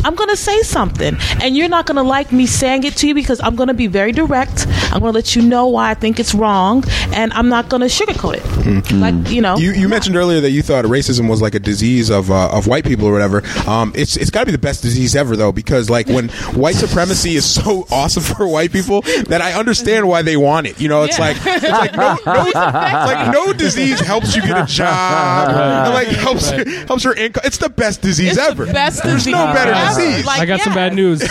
I'm 0.05 0.14
going 0.14 0.28
to 0.31 0.36
say 0.36 0.60
something, 0.62 1.16
and 1.43 1.56
you're 1.56 1.68
not 1.68 1.86
going 1.86 1.97
to 1.97 2.02
like 2.02 2.32
me 2.32 2.47
saying 2.47 2.85
it 2.85 2.97
to 2.98 3.09
you 3.09 3.14
because 3.14 3.40
I'm 3.40 3.56
going 3.56 3.68
to 3.68 3.74
be 3.74 3.86
very 3.86 4.12
direct. 4.12 4.66
I'm 4.93 5.01
going 5.01 5.12
to 5.12 5.16
let 5.16 5.35
you 5.36 5.43
know 5.43 5.66
why 5.66 5.90
I 5.90 5.94
think 5.94 6.18
it's 6.20 6.35
wrong, 6.35 6.85
and 7.12 7.32
I'm 7.32 7.48
not 7.48 7.68
going 7.68 7.81
to 7.81 7.86
sugarcoat 7.89 8.35
it. 8.36 8.93
Like 8.93 9.31
you 9.31 9.40
know, 9.43 9.56
You, 9.56 9.73
you 9.73 9.89
mentioned 9.89 10.16
earlier 10.16 10.40
that 10.40 10.51
you 10.51 10.62
thought 10.62 10.85
racism 10.85 11.28
was 11.28 11.40
like 11.43 11.55
a 11.55 11.60
disease 11.60 12.10
of 12.10 12.31
uh, 12.31 12.48
of 12.51 12.66
white 12.66 12.85
people 12.85 13.06
or 13.06 13.12
whatever. 13.12 13.43
Um, 13.68 13.93
it's 13.94 14.16
it's 14.16 14.31
got 14.31 14.40
to 14.40 14.47
be 14.47 14.52
the 14.52 14.59
best 14.59 14.82
disease 14.82 15.14
ever 15.16 15.36
though, 15.36 15.52
because 15.52 15.89
like 15.90 16.06
when 16.09 16.28
white 16.55 16.74
supremacy 16.77 17.35
is 17.36 17.44
so 17.44 17.86
awesome 17.90 18.23
for 18.23 18.47
white 18.48 18.73
people 18.73 19.02
that 19.28 19.40
I 19.40 19.52
understand 19.55 20.09
why 20.09 20.23
they 20.23 20.36
want 20.36 20.66
it. 20.66 20.81
You 20.81 20.89
know, 20.89 21.02
it's 21.05 21.18
Yeah. 21.18 21.27
like 21.28 21.36
it's 21.44 21.62
like 21.68 21.94
no, 21.97 22.16
no 22.27 22.43
it's 22.47 22.55
like 22.55 23.32
no 23.32 23.52
disease 23.52 24.01
helps 24.01 24.35
you 24.36 24.43
get 24.43 24.59
a 24.62 24.66
job, 24.66 25.48
and 25.51 25.94
like 25.94 26.09
helps 26.09 26.51
helps 26.51 27.05
your 27.05 27.14
income. 27.14 27.43
It's 27.44 27.59
the 27.59 27.68
best 27.70 28.02
disease 28.02 28.32
it's 28.32 28.39
ever. 28.39 28.66
the 28.66 28.73
best 28.73 29.02
There's 29.02 29.24
disease 29.24 29.32
no 29.35 29.47
better 29.52 29.73
ever. 29.90 30.26
Like, 30.26 30.40
I 30.40 30.46
got 30.46 30.60
some 30.60 30.74
bad 30.74 30.94
news. 30.94 31.22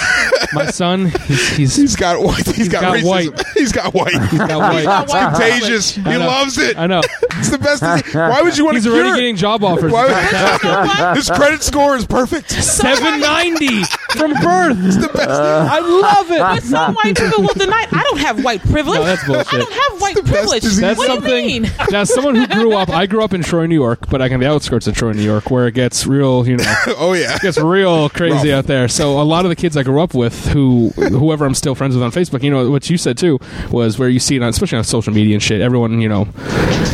My 0.53 0.65
son, 0.71 1.07
he's, 1.27 1.55
he's, 1.57 1.75
He's 1.75 1.95
got 1.95 2.21
white. 2.21 2.45
he's 2.45 2.69
got, 2.69 2.81
got 2.81 3.03
white. 3.03 3.29
He's 3.53 3.71
got 3.71 3.93
white. 3.93 4.11
He's 4.29 4.39
got 4.39 4.59
white. 4.59 4.83
got 4.85 5.03
It's 5.03 5.13
white 5.13 5.29
contagious. 5.35 5.95
He 5.95 6.01
loves 6.17 6.57
it. 6.57 6.77
I 6.77 6.87
know. 6.87 7.01
It's 7.37 7.49
the 7.49 7.57
best. 7.57 7.83
Disease. 7.83 8.15
Why 8.15 8.41
would 8.41 8.57
you 8.57 8.65
want 8.65 8.77
He's 8.77 8.85
to 8.85 8.91
already 8.91 9.03
cure 9.07 9.15
it? 9.15 9.19
getting 9.19 9.35
job 9.35 9.63
offers. 9.65 9.91
Why 9.91 10.05
would- 10.05 11.17
His 11.17 11.29
credit 11.29 11.63
score 11.63 11.95
is 11.95 12.05
perfect. 12.05 12.49
Seven 12.51 13.19
ninety 13.19 13.83
from 14.11 14.31
birth. 14.33 14.77
It's 14.85 14.97
the 14.97 15.09
best. 15.13 15.29
Uh, 15.29 15.67
I 15.71 15.79
love 15.79 16.31
it. 16.31 16.39
But 16.39 16.63
some 16.63 16.93
white 16.95 17.17
people 17.17 17.43
will 17.43 17.53
deny. 17.53 17.87
I 17.91 18.03
don't 18.03 18.19
have 18.19 18.43
white 18.43 18.61
privilege. 18.61 18.99
No, 18.99 19.05
that's 19.05 19.25
bullshit. 19.25 19.53
I 19.53 19.57
don't 19.57 19.73
have 19.73 20.01
white 20.01 20.15
privilege. 20.25 20.61
disease. 20.61 20.79
That's 20.79 20.97
what 20.97 21.07
something. 21.07 21.29
do 21.29 21.37
you 21.53 21.61
mean? 21.61 21.71
As 21.93 22.13
someone 22.13 22.35
who 22.35 22.47
grew 22.47 22.73
up, 22.73 22.89
I 22.89 23.05
grew 23.05 23.23
up 23.23 23.33
in 23.33 23.41
Troy, 23.43 23.65
New 23.65 23.75
York, 23.75 24.07
but 24.09 24.21
I 24.21 24.29
can 24.29 24.39
the 24.39 24.49
outskirts 24.49 24.87
of 24.87 24.95
Troy, 24.95 25.13
New 25.13 25.23
York, 25.23 25.49
where 25.49 25.67
it 25.67 25.73
gets 25.73 26.05
real. 26.05 26.47
You 26.47 26.57
know, 26.57 26.75
Oh 26.97 27.13
yeah. 27.13 27.35
it 27.35 27.41
gets 27.41 27.57
real 27.57 28.09
crazy 28.09 28.49
Rough. 28.49 28.59
out 28.59 28.67
there. 28.67 28.87
So 28.87 29.19
a 29.19 29.23
lot 29.23 29.45
of 29.45 29.49
the 29.49 29.55
kids 29.55 29.75
I 29.77 29.83
grew 29.83 30.01
up 30.01 30.13
with, 30.13 30.47
who 30.47 30.89
whoever 30.95 31.45
I'm 31.45 31.55
still 31.55 31.75
friends 31.75 31.95
with 31.95 32.03
on 32.03 32.11
Facebook, 32.11 32.43
you 32.43 32.51
know, 32.51 32.69
what 32.69 32.89
you 32.89 32.97
said 32.97 33.17
too 33.17 33.39
was 33.71 33.97
where 33.99 34.09
you 34.09 34.19
see 34.19 34.35
it 34.35 34.41
on, 34.43 34.49
especially 34.49 34.77
on 34.77 34.83
social 34.83 35.13
media 35.13 35.33
and 35.35 35.43
shit. 35.43 35.61
Everyone, 35.61 35.99
you 36.01 36.09
know, 36.09 36.25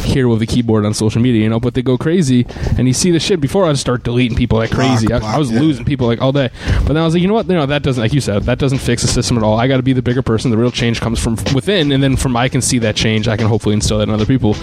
here 0.03 0.27
with 0.27 0.39
the 0.39 0.47
keyboard 0.47 0.85
on 0.85 0.93
social 0.93 1.21
media, 1.21 1.43
you 1.43 1.49
know, 1.49 1.59
but 1.59 1.73
they 1.73 1.81
go 1.81 1.97
crazy, 1.97 2.45
and 2.77 2.87
you 2.87 2.93
see 2.93 3.11
the 3.11 3.19
shit. 3.19 3.39
Before 3.41 3.65
I 3.65 3.73
start 3.73 4.03
deleting 4.03 4.37
people 4.37 4.57
like 4.57 4.71
crazy, 4.71 5.07
Block, 5.07 5.23
I, 5.23 5.35
I 5.35 5.37
was 5.37 5.51
yeah. 5.51 5.59
losing 5.59 5.85
people 5.85 6.07
like 6.07 6.21
all 6.21 6.31
day. 6.31 6.49
But 6.79 6.87
then 6.89 6.97
I 6.97 7.05
was 7.05 7.10
like, 7.13 7.21
you 7.21 7.27
know 7.27 7.33
what? 7.33 7.47
Know 7.47 7.65
that 7.65 7.83
doesn't, 7.83 8.01
like 8.01 8.13
you 8.13 8.21
said, 8.21 8.43
that 8.43 8.59
doesn't 8.59 8.79
fix 8.79 9.01
the 9.01 9.07
system 9.07 9.37
at 9.37 9.43
all. 9.43 9.59
I 9.59 9.67
got 9.67 9.77
to 9.77 9.83
be 9.83 9.93
the 9.93 10.01
bigger 10.01 10.21
person. 10.21 10.51
The 10.51 10.57
real 10.57 10.71
change 10.71 11.01
comes 11.01 11.21
from 11.21 11.35
within, 11.53 11.91
and 11.91 12.01
then 12.01 12.15
from 12.15 12.35
I 12.35 12.49
can 12.49 12.61
see 12.61 12.79
that 12.79 12.95
change, 12.95 13.27
I 13.27 13.37
can 13.37 13.47
hopefully 13.47 13.73
instill 13.73 13.97
that 13.99 14.07
in 14.07 14.13
other 14.13 14.25
people. 14.25 14.55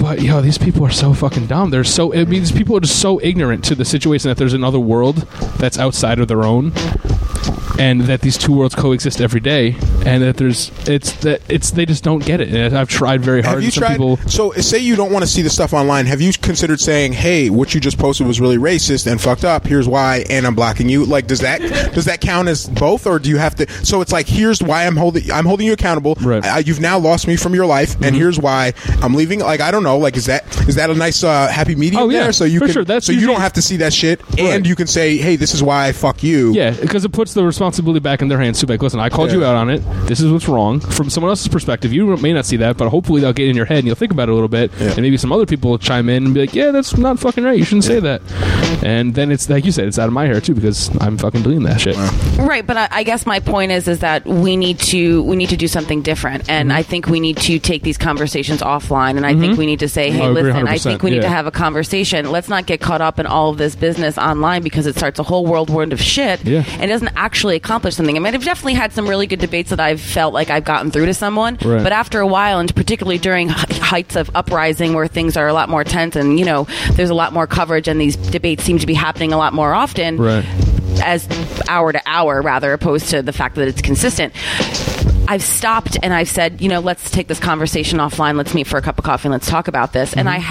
But 0.00 0.22
yo, 0.22 0.40
these 0.40 0.58
people 0.58 0.86
are 0.86 0.90
so 0.90 1.12
fucking 1.12 1.46
dumb. 1.46 1.70
They're 1.70 1.84
so. 1.84 2.14
I 2.14 2.18
mean, 2.18 2.40
these 2.40 2.52
people 2.52 2.76
are 2.76 2.80
just 2.80 3.00
so 3.00 3.20
ignorant 3.20 3.64
to 3.64 3.74
the 3.74 3.84
situation 3.84 4.28
that 4.28 4.36
there's 4.36 4.54
another 4.54 4.78
world 4.78 5.16
that's 5.58 5.78
outside 5.78 6.18
of 6.20 6.28
their 6.28 6.44
own, 6.44 6.72
and 7.78 8.02
that 8.02 8.20
these 8.20 8.36
two 8.36 8.52
worlds 8.52 8.74
coexist 8.74 9.20
every 9.20 9.40
day, 9.40 9.76
and 10.04 10.22
that 10.22 10.36
there's 10.36 10.70
it's 10.88 11.12
that 11.20 11.40
it's 11.48 11.70
they 11.70 11.86
just 11.86 12.04
don't 12.04 12.24
get 12.24 12.40
it. 12.40 12.48
And 12.52 12.76
I've 12.76 12.88
tried 12.88 13.20
very 13.22 13.42
hard. 13.42 13.56
Have 13.56 13.64
you 13.64 13.70
tried? 13.70 13.92
people, 13.92 14.16
So, 14.28 14.52
say 14.52 14.78
you 14.78 14.96
don't 14.96 15.12
want 15.12 15.22
to 15.24 15.30
see 15.30 15.42
the 15.42 15.50
stuff 15.50 15.72
online. 15.72 16.06
Have 16.06 16.20
you 16.20 16.32
considered 16.32 16.80
saying, 16.80 17.12
"Hey, 17.12 17.50
what 17.50 17.74
you 17.74 17.80
just 17.80 17.98
posted 17.98 18.26
was 18.26 18.40
really 18.40 18.58
racist 18.58 19.10
and 19.10 19.20
fucked 19.20 19.44
up. 19.44 19.66
Here's 19.66 19.88
why, 19.88 20.24
and 20.30 20.46
I'm 20.46 20.54
blocking 20.54 20.88
you." 20.88 21.04
Like, 21.04 21.26
does 21.26 21.40
that 21.40 21.60
does 21.94 22.04
that 22.06 22.20
count 22.20 22.48
as 22.48 22.68
both, 22.68 23.06
or 23.06 23.18
do 23.18 23.30
you 23.30 23.36
have 23.38 23.54
to? 23.56 23.68
So 23.84 24.00
it's 24.00 24.12
like, 24.12 24.26
here's 24.26 24.62
why 24.62 24.86
I'm 24.86 24.96
holding 24.96 25.30
I'm 25.30 25.46
holding 25.46 25.66
you 25.66 25.72
accountable. 25.72 26.14
Right. 26.20 26.42
Mm-hmm. 26.42 26.56
Uh, 26.56 26.60
you've 26.60 26.80
now 26.80 26.98
lost 26.98 27.26
me 27.26 27.36
from 27.36 27.54
your 27.54 27.66
life, 27.66 27.94
and 28.02 28.14
here's 28.14 28.38
why 28.38 28.72
I'm 29.02 29.14
leaving. 29.14 29.40
Like, 29.40 29.60
I 29.60 29.70
don't 29.70 29.82
know. 29.84 29.98
Like, 29.98 30.16
is 30.16 30.26
that 30.26 30.44
is 30.68 30.74
that 30.76 30.90
a 30.90 30.94
nice 30.94 31.22
uh, 31.24 31.48
happy 31.48 31.74
medium 31.74 32.02
Oh, 32.02 32.08
yeah, 32.08 32.24
there? 32.24 32.32
So 32.32 32.44
you 32.44 32.58
for 32.58 32.66
can 32.66 32.72
sure. 32.74 32.84
That's 32.84 33.06
so 33.06 33.12
you 33.12 33.26
don't 33.26 33.40
have 33.40 33.52
to 33.54 33.62
see 33.62 33.76
that 33.78 33.92
shit, 33.92 34.20
Right. 34.30 34.40
and 34.40 34.66
you 34.66 34.74
can 34.74 34.86
say, 34.86 35.16
"Hey, 35.16 35.36
this 35.36 35.54
is 35.54 35.62
why 35.62 35.86
I 35.88 35.92
fuck 35.92 36.22
you." 36.22 36.52
yeah, 36.52 36.70
because 36.70 37.04
it 37.04 37.12
puts 37.12 37.34
the 37.34 37.44
responsibility 37.68 38.00
back 38.00 38.22
in 38.22 38.28
their 38.28 38.38
hands 38.40 38.60
too. 38.60 38.66
Like, 38.66 38.82
listen, 38.82 38.98
I 39.00 39.08
called 39.10 39.30
you 39.30 39.44
out 39.44 39.54
on 39.54 39.68
it. 39.70 39.78
This 40.06 40.20
is 40.20 40.32
what's 40.32 40.48
wrong 40.48 40.80
from 40.80 41.10
someone 41.10 41.28
else's 41.30 41.48
perspective. 41.48 41.92
You 41.92 42.16
may 42.16 42.32
not 42.32 42.46
see 42.46 42.56
that, 42.58 42.76
but 42.78 42.88
hopefully 42.88 43.20
they'll 43.20 43.32
get 43.34 43.48
in 43.48 43.56
your 43.56 43.66
head 43.66 43.78
and 43.78 43.86
you'll 43.86 43.94
think 43.96 44.10
about 44.12 44.28
it 44.28 44.32
a 44.32 44.34
little 44.34 44.48
bit, 44.48 44.70
Yeah. 44.80 44.88
and 44.92 44.98
maybe 45.02 45.16
some 45.18 45.32
other 45.32 45.44
people 45.46 45.70
will 45.70 45.78
chime 45.78 46.08
in 46.08 46.24
and 46.24 46.34
be 46.34 46.40
like, 46.40 46.54
"Yeah, 46.54 46.70
that's 46.70 46.96
not 46.96 47.18
fucking 47.18 47.44
right. 47.44 47.58
You 47.58 47.64
shouldn't 47.64 47.84
say 47.84 48.00
that." 48.00 48.22
And 48.82 49.14
then 49.14 49.30
it's 49.30 49.50
like 49.50 49.64
you 49.66 49.72
said, 49.72 49.86
it's 49.88 49.98
out 49.98 50.06
of 50.06 50.12
my 50.14 50.26
hair 50.26 50.40
too 50.40 50.54
because 50.54 50.90
I'm 51.00 51.18
fucking 51.18 51.42
doing 51.42 51.62
that 51.64 51.80
shit. 51.80 51.96
Right, 52.38 52.66
but 52.66 52.76
I, 52.76 52.88
I 52.90 53.02
guess 53.02 53.26
my 53.26 53.40
point 53.40 53.70
is 53.72 53.86
is 53.88 53.98
that 54.00 54.24
we 54.26 54.56
need 54.56 54.78
to 54.92 55.22
we 55.24 55.36
need 55.36 55.50
to 55.50 55.56
do 55.56 55.68
something 55.68 56.00
different, 56.02 56.28
Mm-hmm. 56.44 56.50
and 56.52 56.72
I 56.72 56.82
think 56.82 57.06
we 57.08 57.20
need 57.20 57.36
to 57.38 57.58
take 57.58 57.82
these 57.82 57.98
conversations 57.98 58.60
offline, 58.62 59.16
and 59.16 59.26
I 59.26 59.34
think 59.34 59.58
we 59.58 59.66
need 59.66 59.80
to 59.80 59.88
say, 59.88 60.10
hey, 60.10 60.24
I 60.24 60.28
listen, 60.28 60.66
I 60.68 60.78
think 60.78 61.02
we 61.02 61.10
need 61.10 61.22
to 61.22 61.28
have 61.28 61.46
a 61.46 61.50
conversation. 61.50 62.30
Let's 62.30 62.48
not 62.48 62.66
get 62.66 62.80
caught 62.80 63.00
up 63.00 63.18
in 63.18 63.26
all 63.26 63.50
of 63.50 63.58
this 63.58 63.74
business 63.76 64.16
online 64.18 64.62
because 64.62 64.86
it 64.86 64.96
starts 64.96 65.18
a 65.18 65.22
whole 65.22 65.44
world 65.46 65.68
world 65.70 65.92
of 65.92 66.00
shit 66.00 66.44
Yeah. 66.44 66.64
and 66.74 66.84
it 66.84 66.88
doesn't 66.88 67.12
actually 67.16 67.57
accomplish 67.58 67.94
something. 67.96 68.16
I 68.16 68.18
mean, 68.20 68.34
I've 68.34 68.42
definitely 68.44 68.74
had 68.74 68.92
some 68.92 69.06
really 69.06 69.26
good 69.26 69.38
debates 69.40 69.70
that 69.70 69.78
I've 69.80 70.00
felt 70.00 70.32
like 70.34 70.48
I've 70.50 70.64
gotten 70.64 70.90
through 70.90 71.06
to 71.06 71.14
someone, 71.14 71.58
Right. 71.62 71.82
but 71.82 71.92
after 71.92 72.20
a 72.20 72.26
while, 72.26 72.58
and 72.58 72.74
particularly 72.74 73.18
during 73.18 73.48
heights 73.50 74.16
of 74.16 74.30
uprising 74.34 74.94
where 74.94 75.06
things 75.06 75.36
are 75.36 75.46
a 75.46 75.52
lot 75.52 75.68
more 75.68 75.84
tense, 75.84 76.16
and 76.16 76.38
you 76.38 76.44
know, 76.46 76.66
there's 76.92 77.10
a 77.10 77.14
lot 77.14 77.32
more 77.32 77.46
coverage, 77.46 77.86
and 77.88 78.00
these 78.00 78.16
debates 78.16 78.64
seem 78.64 78.78
to 78.78 78.86
be 78.86 78.94
happening 78.94 79.32
a 79.32 79.36
lot 79.36 79.52
more 79.52 79.74
often 79.74 80.16
Right. 80.16 80.44
as 81.04 81.28
hour 81.68 81.92
to 81.92 82.00
hour 82.06 82.40
rather 82.42 82.72
opposed 82.72 83.10
to 83.10 83.22
the 83.22 83.32
fact 83.32 83.54
that 83.56 83.68
it's 83.68 83.82
consistent 83.82 84.32
I've 85.28 85.42
stopped 85.42 85.98
and 86.02 86.14
I've 86.14 86.28
said, 86.28 86.60
you 86.62 86.68
know, 86.68 86.80
let's 86.80 87.10
take 87.10 87.28
this 87.28 87.38
conversation 87.38 87.98
offline. 87.98 88.36
Let's 88.36 88.54
meet 88.54 88.66
for 88.66 88.78
a 88.78 88.82
cup 88.82 88.98
of 88.98 89.04
coffee 89.04 89.26
and 89.28 89.32
let's 89.32 89.48
talk 89.48 89.68
about 89.68 89.92
this. 89.92 90.14
And 90.14 90.26
I 90.28 90.36
mm-hmm. 90.38 90.42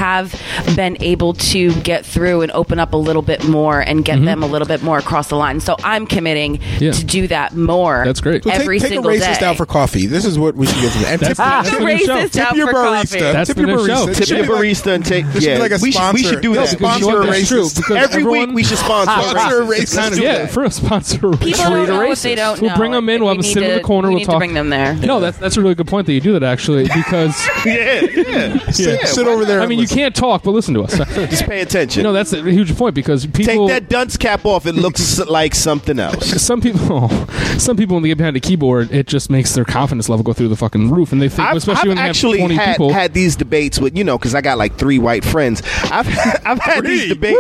have 0.64 0.76
been 0.76 1.02
able 1.02 1.34
to 1.34 1.74
get 1.82 2.06
through 2.06 2.42
and 2.42 2.52
open 2.52 2.80
up 2.80 2.94
a 2.94 2.98
little 2.98 3.24
bit 3.24 3.44
more 3.44 3.80
and 3.80 4.06
get 4.06 4.18
mm-hmm. 4.18 4.26
them 4.26 4.44
a 4.44 4.48
little 4.48 4.68
bit 4.68 4.84
more 4.84 5.00
across 5.00 5.30
the 5.30 5.36
line. 5.36 5.60
So 5.62 5.76
I'm 5.84 6.06
committing 6.06 6.60
Yeah. 6.80 6.92
to 6.92 7.04
do 7.04 7.28
that 7.30 7.56
more. 7.56 8.04
That's 8.06 8.22
great. 8.22 8.44
So 8.44 8.52
every 8.52 8.80
take, 8.80 8.90
take 8.92 9.00
a 9.00 9.02
racist 9.02 9.40
day. 9.40 9.46
out 9.48 9.58
for 9.58 9.66
coffee. 9.66 10.06
This 10.06 10.26
is 10.26 10.38
what 10.38 10.54
we 10.56 10.68
should 10.68 10.80
give 10.80 10.94
them. 10.94 11.06
And 11.08 11.22
tip, 11.22 11.38
That's 11.38 11.70
Take 11.70 11.80
the 11.80 11.86
a 11.86 11.96
new 11.96 12.06
show. 12.06 12.16
racist 12.18 12.32
tip 12.34 12.56
your 12.56 12.68
for 12.68 12.74
barista. 12.74 12.94
coffee. 12.94 13.20
That's 13.20 13.48
tip 13.48 13.58
the 13.58 13.62
your 13.68 13.78
barista. 13.80 14.16
Tip 14.16 14.30
your 14.30 14.46
barista 14.46 14.94
and 14.96 15.06
take. 15.06 15.26
This 15.26 15.34
should 15.36 15.44
Yeah, 15.44 15.56
be 15.56 15.62
like 15.62 15.72
a 15.72 15.80
we 15.82 15.92
should 15.92 16.14
we 16.14 16.24
should 16.24 16.42
do 16.42 16.54
sponsor. 16.54 16.76
that. 16.78 16.82
Yeah, 16.82 16.88
sponsor 16.88 17.06
You 17.06 17.12
know 17.12 17.18
what? 17.20 17.30
a 17.30 17.32
racist. 17.32 17.76
because 17.78 17.98
Every 17.98 18.24
week 18.24 18.50
we 18.52 18.64
should 18.64 18.78
sponsor. 18.78 19.12
a 19.12 19.30
Sponsor 19.32 19.62
a 19.62 19.66
racist. 19.66 19.68
racist. 19.68 19.78
Let's 19.80 19.96
Kind 19.96 20.14
of- 20.14 20.20
do 20.20 20.24
Yeah, 20.26 20.46
for 20.48 20.64
a 20.66 20.72
sponsor. 20.72 21.18
People 21.18 21.38
Treat 21.38 21.56
don't 21.56 21.74
a 21.74 21.88
know 21.88 22.08
what 22.08 22.18
they 22.20 22.36
don't 22.36 22.62
know. 22.62 22.68
We'll 22.68 22.78
bring 22.78 22.92
them 22.92 23.10
in. 23.10 23.24
We'll 23.24 23.32
We 23.32 23.38
have 23.38 23.44
them 23.46 23.54
sit 23.54 23.64
in 23.64 23.76
the 23.76 23.82
corner. 23.82 24.10
we 24.10 24.16
We'll 24.16 24.20
need 24.20 24.26
to 24.26 24.32
talk. 24.32 24.40
Bring 24.70 24.80
them 24.82 24.98
there. 24.98 25.08
No, 25.08 25.20
that's 25.20 25.38
that's 25.38 25.58
a 25.58 25.62
really 25.62 25.76
good 25.76 25.88
point 25.88 26.06
that 26.08 26.14
you 26.14 26.22
do 26.22 26.34
that 26.34 26.44
actually 26.44 26.84
because 26.84 27.36
Yeah, 27.66 28.02
yeah. 28.02 28.58
Sit, 28.72 29.00
Yeah, 29.02 29.06
sit 29.06 29.28
over 29.28 29.46
there. 29.46 29.58
not? 29.60 29.64
I 29.66 29.68
mean 29.68 29.78
you 29.80 29.84
listen. 29.84 29.98
can't 29.98 30.16
talk, 30.16 30.44
but 30.44 30.52
listen 30.52 30.74
to 30.76 30.84
us. 30.84 30.98
Just 31.30 31.46
pay 31.46 31.62
attention. 31.62 32.04
No, 32.04 32.14
that's 32.14 32.34
a 32.34 32.42
huge 32.44 32.76
point 32.78 32.96
because 32.96 33.26
people 33.26 33.68
Take 33.68 33.84
that 33.84 33.90
dunce 33.90 34.18
cap 34.18 34.46
off. 34.46 34.66
It 34.66 34.74
looks 34.76 35.20
like 35.28 35.56
something 35.56 36.00
else. 36.00 36.42
some 36.42 36.62
people, 36.62 37.10
some 37.58 37.78
people 37.78 37.96
when 37.96 38.04
they 38.04 38.10
get 38.10 38.18
behind 38.18 38.36
a 38.38 38.40
keyboard, 38.40 38.92
it 38.92 39.08
just 39.08 39.30
makes 39.30 39.54
their 39.54 39.66
confidence 39.66 40.10
level 40.10 40.24
go 40.24 40.34
through 40.34 40.48
the 40.50 40.56
fucking 40.56 40.92
roof, 40.92 41.12
and 41.12 41.22
they 41.22 41.30
think, 41.30 41.48
I've, 41.50 41.58
especially 41.58 41.82
I've 41.82 41.88
when 41.90 41.96
they 41.98 42.02
have 42.02 42.10
actually 42.10 42.38
twenty 42.40 42.56
had, 42.56 42.72
people. 42.74 42.92
had 42.94 43.14
these 43.14 43.36
debates 43.36 43.80
with 43.80 43.98
you 43.98 44.04
know 44.04 44.18
because 44.18 44.36
I 44.36 44.42
got 44.42 44.58
like 44.58 44.76
three 44.78 45.00
white 45.00 45.24
friends. 45.26 45.62
I've 45.86 46.08
I've 46.46 46.60
had 46.60 46.84
these 46.84 47.10
debates. 47.10 47.38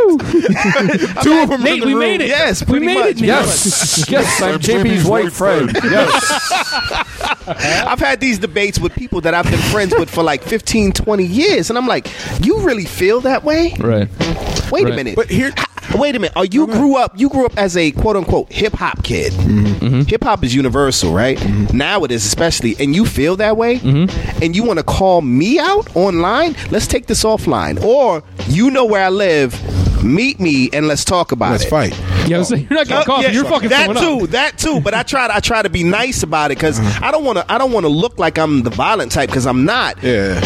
Two 1.24 1.40
of 1.42 1.50
them. 1.50 1.64
Nate, 1.64 1.84
we 1.86 1.96
made 1.96 2.22
it. 2.22 2.28
Yes, 2.28 2.62
we 2.62 2.66
pretty 2.72 2.86
made 2.88 2.96
much. 2.96 3.10
it. 3.12 3.16
Nate. 3.22 3.28
Yes, 3.28 4.10
yes, 4.10 4.42
I'm 4.42 4.60
JB's 4.60 5.06
white 5.06 5.32
friend. 5.32 5.72
Yes, 5.84 7.17
I've 7.48 8.00
had 8.00 8.20
these 8.20 8.40
debates 8.40 8.80
with 8.80 8.94
people 8.94 9.22
that 9.22 9.34
I've 9.34 9.46
been 9.50 9.60
friends 9.60 9.94
with 9.98 10.10
for 10.10 10.24
like 10.24 10.44
15, 10.44 10.92
20 10.92 11.24
years, 11.26 11.70
and 11.70 11.78
I'm 11.78 11.88
like, 11.88 12.08
you 12.46 12.60
really 12.60 12.86
feel 12.86 13.22
that 13.22 13.44
way? 13.44 13.74
Right. 13.80 14.10
Wait 14.72 14.84
Right. 14.84 14.94
a 14.94 14.96
minute. 14.96 15.16
But 15.16 15.30
here, 15.30 15.54
Wait 15.96 16.14
a 16.18 16.20
minute. 16.20 16.36
Are 16.36 16.44
you 16.44 16.68
grew 16.68 16.98
up? 16.98 17.18
You 17.18 17.30
grew 17.30 17.46
up 17.46 17.58
as 17.58 17.78
a 17.78 17.92
quote 17.92 18.18
unquote 18.18 18.52
hip 18.52 18.74
hop 18.74 19.04
kid. 19.06 19.32
Mm-hmm. 19.32 20.02
Hip 20.02 20.22
hop 20.22 20.44
is 20.44 20.54
universal, 20.54 21.14
right? 21.14 21.42
Now 21.74 22.04
it 22.04 22.12
is 22.12 22.26
especially, 22.26 22.76
and 22.78 22.94
you 22.94 23.06
feel 23.06 23.38
that 23.38 23.56
way, 23.56 23.78
Mm-hmm. 23.80 24.44
and 24.44 24.54
you 24.54 24.64
want 24.66 24.80
to 24.80 24.84
call 24.84 25.22
me 25.22 25.60
out 25.60 25.96
online. 25.96 26.58
Let's 26.72 26.88
take 26.88 27.08
this 27.08 27.24
offline, 27.24 27.82
or 27.82 28.22
you 28.50 28.70
know 28.70 28.84
where 28.84 29.02
I 29.02 29.08
live. 29.10 29.54
Meet 30.04 30.40
me 30.40 30.70
and 30.74 30.88
let's 30.88 31.04
talk 31.04 31.32
about 31.32 31.50
it. 31.50 31.52
let's 31.60 31.66
fight. 31.70 31.98
Yeah, 32.28 32.38
I 32.38 32.40
was 32.40 32.50
saying, 32.50 32.68
you're 32.70 32.78
not 32.80 32.88
getting 32.88 33.02
Uh, 33.02 33.06
coffee. 33.06 33.24
yeah, 33.24 33.32
you're 33.32 33.46
fucking 33.46 33.70
that 33.70 33.98
too. 33.98 34.20
up. 34.24 34.30
That 34.32 34.58
too. 34.58 34.80
But 34.82 34.94
I 34.94 35.04
try. 35.04 35.28
To, 35.28 35.36
I 35.36 35.40
try 35.40 35.62
to 35.62 35.70
be 35.70 35.84
nice 35.84 36.24
about 36.24 36.52
it 36.52 36.58
because 36.58 36.80
Uh-huh. 36.80 37.06
I 37.06 37.12
don't 37.12 37.24
want 37.24 37.38
to. 37.40 37.52
I 37.52 37.58
don't 37.58 37.72
want 37.72 37.86
to 37.86 37.90
look 37.90 38.20
like 38.20 38.38
I'm 38.38 38.64
the 38.64 38.70
violent 38.70 39.12
type 39.12 39.30
because 39.30 39.46
I'm 39.48 39.66
not. 39.66 40.02
Yeah. 40.04 40.40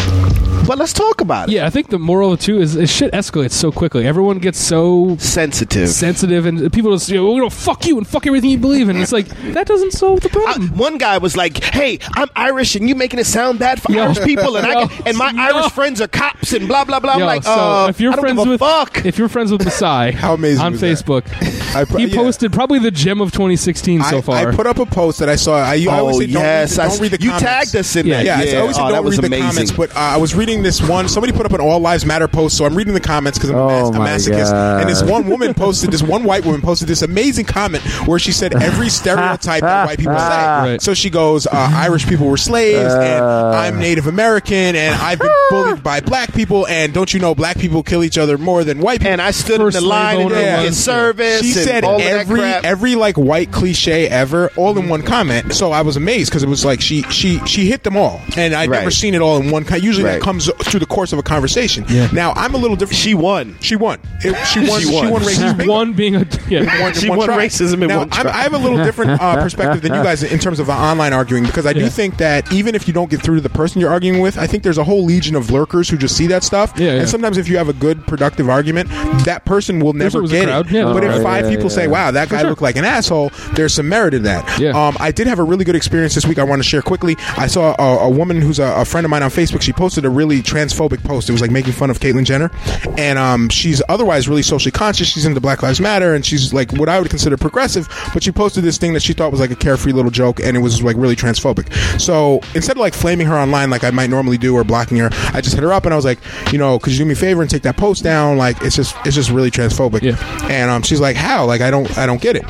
But 0.66 0.78
let's 0.78 0.92
talk 0.92 1.20
about 1.20 1.48
it. 1.48 1.52
Yeah, 1.52 1.66
I 1.66 1.70
think 1.70 1.88
the 1.88 1.98
moral 1.98 2.32
of 2.32 2.40
it 2.40 2.42
too 2.44 2.60
is, 2.60 2.76
is 2.76 2.90
shit 2.90 3.12
escalates 3.12 3.52
so 3.52 3.72
quickly. 3.72 4.06
Everyone 4.06 4.38
gets 4.38 4.58
so 4.60 5.16
Sensitive. 5.18 5.88
sensitive, 5.88 6.46
and 6.46 6.72
people 6.72 6.92
just 6.92 7.08
you 7.08 7.16
know, 7.16 7.32
we're 7.32 7.40
gonna 7.40 7.50
fuck 7.50 7.84
you 7.86 7.98
and 7.98 8.06
fuck 8.06 8.26
everything 8.26 8.50
you 8.50 8.58
believe 8.58 8.88
in. 8.88 8.96
It's 8.96 9.12
like 9.12 9.26
that 9.54 9.66
doesn't 9.66 9.92
solve 9.92 10.20
the 10.20 10.28
I- 10.28 10.32
problem. 10.32 10.76
one 10.76 10.98
guy 10.98 11.18
was 11.18 11.36
like, 11.36 11.62
"Hey, 11.62 11.98
I'm 12.14 12.28
Irish, 12.36 12.76
and 12.76 12.88
you 12.88 12.94
making 12.94 13.18
it 13.18 13.26
sound 13.26 13.58
bad 13.58 13.82
for 13.82 13.92
Yo. 13.92 14.04
Irish 14.04 14.20
people, 14.20 14.56
and 14.56 14.66
I 14.66 14.86
can, 14.86 15.06
and 15.06 15.16
my 15.16 15.30
No. 15.32 15.42
Irish 15.42 15.72
friends 15.72 16.00
are 16.00 16.08
cops, 16.08 16.52
and 16.52 16.68
blah 16.68 16.84
blah 16.84 17.00
blah." 17.00 17.14
I'm 17.14 17.20
like, 17.20 17.42
so 17.44 17.50
uh, 17.50 17.86
if 17.88 18.00
you're 18.00 18.12
I 18.12 18.20
friends 18.20 18.46
with 18.46 18.60
fuck. 18.60 19.04
if 19.04 19.18
you're 19.18 19.28
friends 19.28 19.50
with 19.52 19.64
Masai 19.64 20.12
How 20.22 20.34
amazing 20.34 20.64
on? 20.64 20.74
Facebook, 20.74 21.24
I 21.76 21.84
pu- 21.84 21.98
he 21.98 22.06
yeah. 22.06 22.14
posted 22.16 22.52
probably 22.52 22.78
the 22.78 22.90
gem 22.90 23.20
of 23.20 23.32
2016 23.32 24.02
so 24.04 24.18
I, 24.18 24.20
far. 24.20 24.48
I 24.48 24.54
put 24.54 24.66
up 24.66 24.78
a 24.78 24.86
post 24.86 25.18
that 25.18 25.28
I 25.28 25.36
saw. 25.36 25.56
I, 25.56 25.74
I 25.74 25.86
always 25.98 26.16
Oh 26.16 26.20
say 26.20 26.26
don't, 26.26 26.42
yes, 26.42 26.78
read, 26.78 26.84
I 26.84 26.86
the, 26.88 26.92
don't 26.92 27.02
read 27.02 27.10
the 27.12 27.22
you 27.22 27.30
comments. 27.30 27.42
tagged 27.72 27.76
us 27.76 27.96
in 27.96 28.06
Yeah. 28.06 28.22
that. 28.22 28.46
Yeah, 28.46 28.58
I 28.58 28.60
always 28.60 28.76
say 28.76 28.82
oh, 28.82 28.84
don't 28.86 28.92
that 28.92 29.04
was 29.04 29.16
read 29.16 29.22
the 29.22 29.26
amazing. 29.26 29.46
comments. 29.48 29.72
But 29.72 29.90
uh, 29.96 29.98
I 29.98 30.16
was 30.18 30.34
reading 30.34 30.51
this 30.60 30.86
one. 30.86 31.08
Somebody 31.08 31.32
put 31.32 31.46
up 31.46 31.52
an 31.52 31.62
All 31.62 31.80
Lives 31.80 32.04
Matter 32.04 32.28
post, 32.28 32.58
so 32.58 32.66
I'm 32.66 32.74
reading 32.74 32.92
the 32.92 33.00
comments 33.00 33.38
because 33.38 33.50
I'm 33.50 33.56
a, 33.56 33.62
Oh, 33.62 33.92
mas- 33.92 34.26
a 34.26 34.30
masochist. 34.32 34.50
God. 34.50 34.80
And 34.82 34.90
this 34.90 35.02
one 35.02 35.26
woman 35.28 35.54
posted, 35.62 35.90
this 35.90 36.02
one 36.02 36.24
white 36.24 36.44
woman 36.44 36.60
posted 36.60 36.88
this 36.88 37.00
amazing 37.00 37.46
comment 37.46 37.82
where 38.06 38.18
she 38.18 38.32
said 38.32 38.60
every 38.60 38.88
stereotype 38.90 39.62
that 39.62 39.86
white 39.86 39.98
people 39.98 40.18
say. 40.18 40.22
Right. 40.42 40.82
So 40.82 40.92
she 40.92 41.08
goes, 41.08 41.46
uh, 41.46 41.50
Irish 41.54 42.06
people 42.06 42.26
were 42.26 42.36
slaves, 42.36 42.92
and 42.92 43.24
I'm 43.24 43.78
Native 43.78 44.06
American, 44.08 44.76
and 44.76 44.94
I've 44.94 45.18
been 45.20 45.32
bullied 45.50 45.82
by 45.82 46.00
black 46.00 46.34
people, 46.34 46.66
and 46.66 46.92
don't 46.92 47.14
you 47.14 47.20
know 47.20 47.34
black 47.34 47.56
people 47.58 47.82
kill 47.82 48.02
each 48.04 48.18
other 48.18 48.36
more 48.36 48.64
than 48.64 48.80
white 48.80 48.98
people? 49.00 49.12
and 49.12 49.22
I 49.22 49.30
stood 49.30 49.60
in 49.60 49.70
the 49.70 49.80
line 49.80 50.16
slave 50.16 50.26
and 50.26 50.34
owner 50.34 50.56
did 50.62 50.66
was- 50.70 50.78
service. 50.84 51.40
She 51.42 51.46
and 51.52 51.54
said 51.68 51.84
all 51.84 52.00
every 52.00 52.40
every 52.42 52.94
like 52.96 53.16
white 53.16 53.52
cliche 53.52 54.08
ever, 54.08 54.50
all 54.56 54.76
in 54.78 54.88
one 54.88 55.02
comment. 55.02 55.52
So 55.54 55.70
I 55.70 55.82
was 55.82 55.96
amazed 55.96 56.30
because 56.30 56.42
it 56.42 56.48
was 56.48 56.64
like 56.64 56.80
she 56.80 57.02
she 57.04 57.38
she 57.46 57.66
hit 57.66 57.82
them 57.84 57.96
all, 57.96 58.20
and 58.36 58.54
I'd 58.54 58.70
never 58.70 58.90
seen 58.90 59.14
it 59.14 59.20
all 59.20 59.38
in 59.38 59.50
one. 59.50 59.64
co- 59.64 59.76
Usually 59.76 60.04
Right. 60.04 60.12
that 60.14 60.22
comes 60.22 60.41
through 60.46 60.80
the 60.80 60.86
course 60.86 61.12
of 61.12 61.18
a 61.18 61.22
conversation. 61.22 61.84
Yeah. 61.88 62.08
Now 62.12 62.32
I'm 62.32 62.54
a 62.54 62.58
little 62.58 62.76
different. 62.76 62.98
She 62.98 63.14
won. 63.14 63.56
She 63.60 63.76
won. 63.76 63.98
It, 64.24 64.34
she 64.46 64.60
won. 64.68 64.80
She 64.80 64.86
she 64.88 64.94
won. 64.94 65.10
won. 65.10 65.22
racism. 65.22 65.62
She 65.62 65.68
won 65.68 65.92
being 65.92 66.16
a 66.16 66.26
yeah. 66.48 66.80
One- 66.82 66.94
She 66.94 67.08
one 67.08 67.18
won 67.18 67.28
try. 67.28 67.46
racism 67.46 67.82
in 67.82 67.88
now, 67.88 67.98
one 67.98 68.12
I'm- 68.12 68.22
try. 68.22 68.32
I 68.32 68.42
have 68.42 68.54
a 68.54 68.58
little 68.58 68.82
different 68.82 69.20
uh, 69.20 69.36
perspective 69.42 69.82
than 69.82 69.94
you 69.94 70.02
guys 70.02 70.22
in 70.22 70.38
terms 70.38 70.58
of 70.60 70.68
uh, 70.70 70.72
online 70.72 71.12
arguing 71.12 71.44
because 71.44 71.66
I 71.66 71.72
do 71.72 71.80
Yeah. 71.80 71.88
think 71.88 72.16
that 72.18 72.50
even 72.52 72.74
if 72.74 72.86
you 72.86 72.94
don't 72.94 73.10
get 73.10 73.22
through 73.22 73.36
to 73.36 73.40
the 73.40 73.48
person 73.48 73.80
you're 73.80 73.90
arguing 73.90 74.20
with, 74.20 74.38
I 74.38 74.46
think 74.46 74.62
there's 74.62 74.78
a 74.78 74.84
whole 74.84 75.04
legion 75.04 75.34
of 75.36 75.50
lurkers 75.50 75.88
who 75.88 75.96
just 75.96 76.16
see 76.16 76.26
that 76.28 76.42
stuff. 76.44 76.72
Yeah, 76.76 76.86
yeah. 76.94 77.00
And 77.00 77.08
sometimes 77.08 77.38
if 77.38 77.48
you 77.48 77.56
have 77.58 77.68
a 77.68 77.72
good, 77.72 78.06
productive 78.06 78.48
argument, 78.48 78.88
that 79.24 79.44
person 79.44 79.80
will 79.80 79.92
never 79.92 80.18
always 80.18 80.30
get 80.30 80.48
it. 80.48 80.70
Yeah, 80.70 80.84
but 80.84 81.00
there's 81.00 81.16
if 81.16 81.22
five 81.22 81.42
crowd. 81.44 81.50
people 81.50 81.64
Yeah, 81.70 81.76
say, 81.76 81.86
"Wow, 81.88 82.10
that 82.10 82.28
guy 82.28 82.40
sure. 82.40 82.50
looked 82.50 82.62
like 82.62 82.76
an 82.76 82.84
asshole," 82.84 83.30
there's 83.54 83.74
some 83.74 83.88
merit 83.88 84.14
in 84.14 84.22
that. 84.24 84.58
Yeah. 84.58 84.70
Um, 84.70 84.96
I 85.00 85.10
did 85.12 85.26
have 85.26 85.38
a 85.38 85.42
really 85.42 85.64
good 85.64 85.76
experience 85.76 86.14
this 86.14 86.26
week. 86.26 86.38
I 86.38 86.44
want 86.44 86.62
to 86.62 86.68
share 86.68 86.82
quickly. 86.82 87.16
I 87.36 87.46
saw 87.46 87.74
a, 87.78 88.06
a 88.06 88.10
woman 88.10 88.40
who's 88.40 88.58
a, 88.58 88.64
a 88.76 88.84
friend 88.84 89.04
of 89.04 89.10
mine 89.10 89.22
on 89.22 89.30
Facebook. 89.30 89.62
She 89.62 89.72
posted 89.72 90.04
a 90.04 90.10
really 90.10 90.31
transphobic 90.40 91.02
post. 91.04 91.28
It 91.28 91.32
was 91.32 91.40
like 91.42 91.50
making 91.50 91.72
fun 91.72 91.90
of 91.90 91.98
Caitlyn 92.00 92.24
Jenner, 92.24 92.50
and 92.96 93.18
um, 93.18 93.48
she's 93.48 93.82
otherwise 93.88 94.28
really 94.28 94.42
socially 94.42 94.70
conscious. 94.72 95.08
She's 95.08 95.26
into 95.26 95.40
Black 95.40 95.62
Lives 95.62 95.80
Matter, 95.80 96.14
and 96.14 96.24
she's 96.24 96.54
like 96.54 96.72
what 96.72 96.88
I 96.88 97.00
would 97.00 97.10
consider 97.10 97.36
progressive. 97.36 97.88
But 98.14 98.22
she 98.22 98.32
posted 98.32 98.64
this 98.64 98.78
thing 98.78 98.92
that 98.94 99.02
she 99.02 99.12
thought 99.12 99.30
was 99.30 99.40
like 99.40 99.50
a 99.50 99.56
carefree 99.56 99.92
little 99.92 100.10
joke, 100.10 100.40
and 100.40 100.56
it 100.56 100.60
was 100.60 100.82
like 100.82 100.96
really 100.96 101.16
transphobic. 101.16 101.70
So 102.00 102.40
instead 102.54 102.76
of 102.76 102.80
like 102.80 102.94
flaming 102.94 103.26
her 103.26 103.36
online 103.36 103.68
like 103.70 103.84
I 103.84 103.90
might 103.90 104.08
normally 104.10 104.38
do 104.38 104.54
or 104.54 104.64
blocking 104.64 104.96
her, 104.98 105.08
I 105.34 105.40
just 105.40 105.54
hit 105.54 105.62
her 105.64 105.72
up 105.72 105.84
and 105.84 105.92
I 105.92 105.96
was 105.96 106.04
like, 106.04 106.18
you 106.52 106.58
know, 106.58 106.78
could 106.78 106.92
you 106.92 106.98
do 107.00 107.04
me 107.04 107.12
a 107.12 107.16
favor 107.16 107.42
and 107.42 107.50
take 107.50 107.62
that 107.62 107.76
post 107.76 108.04
down? 108.04 108.36
Like 108.38 108.62
it's 108.62 108.76
just 108.76 108.94
it's 109.04 109.14
just 109.16 109.30
really 109.30 109.50
transphobic. 109.50 110.02
Yeah. 110.02 110.16
And 110.50 110.70
um, 110.70 110.82
she's 110.82 111.00
like, 111.00 111.16
how? 111.16 111.44
Like 111.46 111.60
I 111.60 111.70
don't 111.70 111.98
I 111.98 112.06
don't 112.06 112.20
get 112.22 112.36
it. 112.36 112.44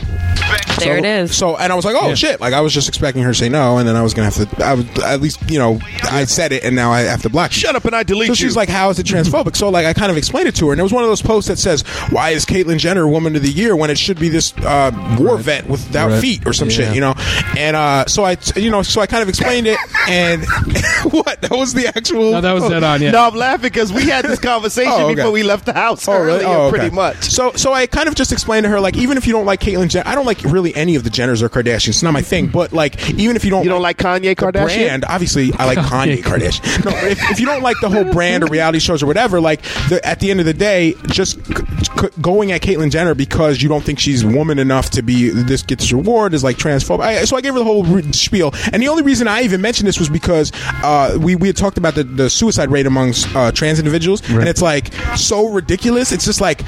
There 0.79 0.79
So- 0.79 0.93
it 0.99 1.05
is. 1.05 1.37
So, 1.37 1.57
and 1.57 1.73
I 1.73 1.77
was 1.77 1.85
like, 1.85 1.97
oh 1.99 2.09
Yeah. 2.09 2.15
shit! 2.15 2.41
Like 2.41 2.53
I 2.55 2.61
was 2.61 2.73
just 2.73 2.89
expecting 2.89 3.23
her 3.23 3.31
to 3.31 3.35
say 3.39 3.49
no, 3.49 3.79
and 3.79 3.89
then 3.89 3.95
I 3.97 4.03
was 4.03 4.13
gonna 4.15 4.31
have 4.31 4.49
to. 4.51 4.65
I 4.65 4.75
was 4.75 4.99
at 5.03 5.21
least, 5.21 5.49
you 5.51 5.59
know, 5.59 5.79
I 6.05 6.25
said 6.25 6.53
it, 6.53 6.65
and 6.65 6.75
now 6.77 6.91
I 6.93 7.01
have 7.01 7.23
to 7.23 7.31
block. 7.31 7.51
you. 7.53 7.59
Shut 7.61 7.72
up 7.77 7.85
and 7.85 7.95
I 7.95 8.03
delete 8.03 8.27
So 8.29 8.33
you. 8.33 8.37
she's 8.37 8.57
like, 8.57 8.69
"How 8.69 8.91
is 8.91 8.99
it 8.99 9.07
transphobic?" 9.07 9.57
So 9.57 9.69
like, 9.69 9.87
I 9.87 9.93
kind 9.93 10.11
of 10.11 10.17
explained 10.17 10.49
it 10.49 10.55
to 10.57 10.67
her, 10.67 10.73
and 10.73 10.81
it 10.81 10.83
was 10.83 10.93
one 10.93 11.03
of 11.05 11.09
those 11.11 11.23
posts 11.23 11.49
that 11.49 11.59
says, 11.59 11.83
"Why 12.11 12.31
is 12.31 12.45
Caitlyn 12.45 12.79
Jenner 12.79 13.07
Woman 13.09 13.37
of 13.37 13.43
the 13.43 13.51
Year 13.51 13.75
when 13.77 13.91
it 13.91 13.99
should 13.99 14.19
be 14.19 14.29
this 14.29 14.53
uh, 14.59 14.91
war 15.19 15.37
vet 15.39 15.69
without 15.69 16.11
Right. 16.11 16.21
feet 16.21 16.47
or 16.47 16.53
some 16.53 16.69
Yeah. 16.71 16.77
shit?" 16.77 16.95
You 16.95 17.01
know, 17.01 17.15
and 17.57 17.77
uh, 17.77 18.07
so 18.07 18.25
I, 18.25 18.37
you 18.57 18.71
know, 18.71 18.83
so 18.83 19.01
I 19.01 19.07
kind 19.07 19.23
of 19.23 19.29
explained 19.29 19.67
it, 19.67 19.79
and 20.09 20.45
what 21.13 21.41
that 21.43 21.51
was 21.51 21.75
the 21.75 21.87
actual. 21.89 22.33
No, 22.33 22.41
that 22.41 22.53
was 22.53 22.69
dead 22.69 22.83
on. 22.85 23.01
Yeah. 23.03 23.11
No, 23.13 23.27
I'm 23.29 23.35
laughing 23.35 23.63
because 23.63 23.93
we 23.93 24.05
had 24.05 24.25
this 24.25 24.39
conversation 24.53 24.93
Oh, 24.93 25.07
okay. 25.07 25.15
before 25.17 25.31
we 25.31 25.43
left 25.43 25.67
the 25.67 25.73
house 25.73 26.07
Oh, 26.09 26.23
really? 26.23 26.45
Oh, 26.45 26.67
okay. 26.69 26.79
pretty 26.79 26.95
much. 26.95 27.23
So, 27.25 27.53
so 27.53 27.73
I 27.73 27.87
kind 27.87 28.09
of 28.09 28.15
just 28.15 28.33
explained 28.33 28.65
to 28.65 28.71
her, 28.71 28.81
like, 28.81 28.97
even 28.97 29.17
if 29.17 29.27
you 29.27 29.33
don't 29.33 29.47
like 29.47 29.61
Caitlyn 29.61 29.89
Jenner, 29.89 30.09
I 30.09 30.15
don't 30.15 30.27
like 30.27 30.43
really 30.45 30.75
any 30.75 30.95
of 30.97 31.05
the 31.05 31.11
Jenners 31.11 31.43
or 31.43 31.49
Kardashians. 31.49 31.89
It's 31.89 32.03
not 32.03 32.13
my 32.13 32.23
thing. 32.23 32.49
But 32.49 32.73
like, 32.73 33.11
even 33.13 33.37
if 33.37 33.45
you 33.45 33.51
don't, 33.51 33.65
You 33.65 33.71
don't 33.71 33.83
like 33.83 33.99
Kanye 33.99 34.35
Kardashian? 34.35 34.53
brand, 34.87 35.05
obviously, 35.09 35.53
I 35.55 35.67
like 35.67 35.79
Kanye 35.91 36.19
Kardashian. 36.23 36.85
No, 36.85 36.91
if, 37.07 37.19
if 37.31 37.41
you 37.41 37.47
don't 37.47 37.62
like 37.63 37.77
the 37.81 37.89
whole 37.89 38.05
brand 38.13 38.43
or 38.45 38.47
reality 38.47 38.79
shows 38.79 39.03
or 39.03 39.07
whatever, 39.07 39.41
like, 39.41 39.63
the, 39.89 40.01
at 40.05 40.21
the 40.21 40.31
end 40.31 40.41
of 40.41 40.47
the 40.47 40.55
day, 40.55 40.95
just 41.07 41.45
c- 41.47 41.55
c- 42.01 42.09
going 42.21 42.53
at 42.53 42.61
Caitlyn 42.63 42.91
Jenner 42.91 43.15
because 43.15 43.63
you 43.63 43.69
don't 43.69 43.83
think 43.85 43.99
she's 43.99 44.25
woman 44.25 44.59
enough 44.59 44.91
to 44.91 45.03
be 45.03 45.29
this 45.31 45.63
get 45.63 45.79
this 45.79 45.93
reward 45.93 46.35
is 46.35 46.43
like 46.45 46.57
transphobic. 46.57 47.01
I, 47.01 47.25
so 47.25 47.37
I 47.37 47.41
gave 47.41 47.53
her 47.55 47.59
the 47.59 47.65
whole 47.65 47.85
spiel, 48.13 48.53
and 48.73 48.83
the 48.83 48.89
only 48.89 49.03
reason 49.03 49.29
I 49.29 49.43
even 49.43 49.61
mentioned 49.61 49.87
this 49.89 49.99
was 49.99 50.09
because 50.09 50.53
uh, 50.83 51.19
we 51.21 51.35
we 51.37 51.49
had 51.49 51.57
talked 51.57 51.79
about 51.79 51.95
the, 51.95 52.05
the 52.05 52.31
suicide 52.31 52.71
rate 52.71 52.87
amongst 52.87 53.35
uh, 53.37 53.53
trans 53.53 53.79
individuals, 53.79 54.23
and 54.31 54.49
it's 54.49 54.63
like 54.63 54.93
so 55.17 55.49
ridiculous. 55.49 56.13
It's 56.13 56.25
just 56.25 56.41
like 56.41 56.63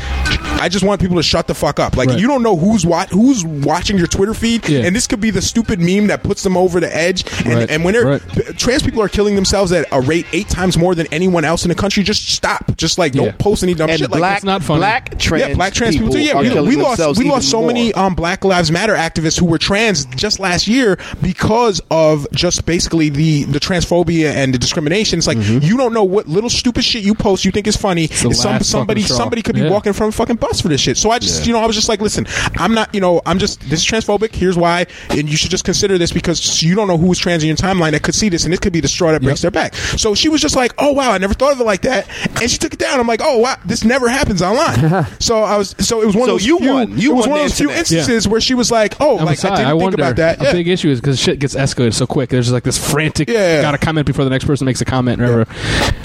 I 0.61 0.69
just 0.69 0.85
want 0.85 1.01
people 1.01 1.17
to 1.17 1.23
shut 1.23 1.47
the 1.47 1.55
fuck 1.55 1.79
up. 1.81 1.97
Like 1.97 2.09
Right. 2.11 2.19
you 2.19 2.27
don't 2.27 2.43
know 2.43 2.57
who's 2.57 2.85
what 2.85 3.09
who's 3.11 3.45
watching 3.45 3.97
your 3.99 4.07
Twitter 4.07 4.35
feed, 4.35 4.69
Yeah. 4.69 4.81
and 4.85 4.95
this 4.95 5.07
could 5.07 5.21
be 5.21 5.31
the 5.31 5.41
stupid 5.43 5.81
meme 5.81 6.09
that 6.09 6.23
puts 6.23 6.43
them 6.43 6.57
over 6.57 6.81
the 6.81 6.95
edge. 6.95 7.25
And, 7.45 7.55
Right. 7.55 7.71
and 7.71 7.85
when 7.85 7.95
they're 7.95 8.05
Right. 8.07 8.23
trans 8.59 8.83
people 8.83 9.01
are 9.01 9.09
killing 9.09 9.35
themselves 9.37 9.73
at 9.73 9.87
a 9.93 10.01
rate 10.01 10.27
eight 10.33 10.49
times 10.49 10.77
more 10.77 10.84
than 10.93 11.07
anyone 11.13 11.45
else 11.45 11.65
in 11.65 11.69
the 11.69 11.75
country, 11.77 12.03
just 12.03 12.29
stop. 12.31 12.77
Just 12.77 12.99
like 12.99 13.13
don't 13.13 13.27
Yeah. 13.27 13.33
post 13.39 13.63
any 13.63 13.75
dumb 13.75 13.91
and 13.91 13.99
shit 14.01 14.09
black, 14.11 14.21
like 14.21 14.37
It's 14.39 14.45
not 14.45 14.65
funny. 14.65 14.81
black 14.81 15.17
trans, 15.21 15.49
yeah, 15.51 15.55
black 15.55 15.73
trans 15.73 15.95
people, 15.97 16.11
too. 16.13 16.19
Yeah, 16.19 16.33
are 16.39 16.43
we, 16.43 16.71
we 16.71 16.83
lost 16.83 17.17
we 17.17 17.27
lost 17.27 17.49
so 17.49 17.59
more. 17.59 17.69
many 17.69 17.93
um, 17.95 18.17
Black 18.17 18.45
Lives 18.45 18.73
Matter 18.73 18.95
activists 18.95 19.39
who 19.39 19.47
were 19.47 19.59
trans 19.59 20.05
just 20.07 20.41
last 20.41 20.67
year 20.67 20.99
because 21.23 21.81
of 21.93 22.27
just 22.33 22.67
basically 22.67 23.09
the 23.09 23.45
the 23.45 23.61
transphobia 23.61 24.33
and 24.33 24.53
the 24.53 24.59
discrimination. 24.59 25.19
It's 25.19 25.27
like 25.29 25.39
you 25.39 25.77
don't 25.77 25.93
know 25.93 26.03
what 26.05 26.27
little 26.27 26.51
stupid 26.51 26.85
shit 26.85 27.05
you 27.05 27.15
post 27.15 27.45
you 27.45 27.53
think 27.53 27.67
is 27.69 27.77
funny. 27.77 28.09
Mm-hmm. 28.09 28.33
Some, 28.33 28.61
somebody 28.63 29.03
somebody 29.03 29.43
could 29.43 29.55
be 29.55 29.61
Yeah. 29.61 29.71
walking 29.71 29.93
from 29.93 30.09
a 30.09 30.13
fucking 30.13 30.37
bus 30.37 30.61
for 30.61 30.69
this 30.69 30.81
shit. 30.81 30.97
So 30.97 31.11
I 31.11 31.19
just 31.19 31.47
you 31.47 31.53
know 31.53 31.61
I 31.61 31.67
was 31.67 31.77
just 31.77 31.89
like, 31.89 32.01
listen, 32.01 32.27
I'm 32.57 32.75
not 32.75 32.93
you 32.95 33.01
know 33.01 33.21
I'm 33.27 33.39
just 33.39 33.61
this 33.69 33.81
is 33.81 33.87
transphobic. 33.87 34.35
Here's 34.35 34.57
why, 34.57 34.87
and 35.11 35.29
you 35.29 35.37
should 35.37 35.51
just 35.51 35.65
consider 35.65 35.99
this 35.99 36.11
because 36.13 36.63
you 36.63 36.75
don't 36.75 36.89
know 36.89 36.99
who's 36.99 37.19
trans 37.19 37.43
in 37.43 37.49
your 37.49 37.57
timeline 37.57 37.93
that 37.93 38.03
could 38.03 38.15
see 38.15 38.29
this, 38.29 38.45
and 38.45 38.53
this 38.53 38.61
could 38.61 38.73
be 38.73 38.81
the 38.81 38.89
straw 38.89 39.13
that 39.13 39.23
breaks 39.23 39.43
their 39.43 39.51
back. 39.51 39.75
So 39.75 40.15
she 40.15 40.29
was 40.29 40.41
just 40.41 40.57
like, 40.57 40.74
"Oh 40.79 40.93
wow, 40.93 41.13
I 41.13 41.19
never 41.19 41.35
thought 41.35 41.53
of 41.53 41.61
it 41.61 41.65
like 41.65 41.83
that," 41.83 42.09
and 42.41 42.51
she 42.51 42.59
took 42.59 42.73
it 42.75 42.79
down. 42.79 43.01
I'm 43.01 43.07
like, 43.07 43.21
"Oh 43.23 43.39
wow, 43.39 43.57
this 43.65 43.85
never 43.85 44.09
happens 44.09 44.43
online." 44.43 45.07
so 45.21 45.43
I 45.43 45.57
was, 45.57 45.75
so 45.79 46.03
it 46.03 46.07
was 46.07 46.15
one 46.17 46.27
So 46.29 46.35
of 46.35 46.41
those 46.41 46.47
you 46.47 46.59
few, 46.59 46.73
won. 46.73 46.99
You 46.99 47.13
it 47.13 47.15
was 47.15 47.27
won 47.27 47.31
one 47.31 47.41
of 47.41 47.45
those 47.51 47.59
few 47.59 47.69
internet. 47.71 47.79
instances 47.93 48.29
where 48.29 48.41
she 48.41 48.55
was 48.55 48.71
like, 48.71 48.95
"Oh, 49.01 49.19
I'm 49.19 49.25
like 49.27 49.39
sorry, 49.39 49.55
I 49.55 49.57
didn't 49.59 49.71
think 49.73 49.83
wonder, 49.83 49.95
about 50.03 50.17
that." 50.17 50.41
A 50.41 50.45
Yeah. 50.45 50.53
big 50.53 50.69
issue 50.69 50.89
is 50.91 51.01
because 51.01 51.19
shit 51.19 51.39
gets 51.39 51.55
escalated 51.55 51.95
so 51.95 52.07
quick. 52.07 52.31
There's 52.31 52.47
just 52.47 52.55
like 52.55 52.63
this 52.65 52.79
frantic, 52.79 53.29
Yeah. 53.29 53.63
got 53.63 53.73
to 53.73 53.79
comment 53.79 54.07
before 54.07 54.25
the 54.25 54.31
next 54.31 54.45
person 54.45 54.65
makes 54.67 54.81
a 54.81 54.85
comment. 54.85 55.21
Or 55.21 55.25
whatever. 55.45 55.47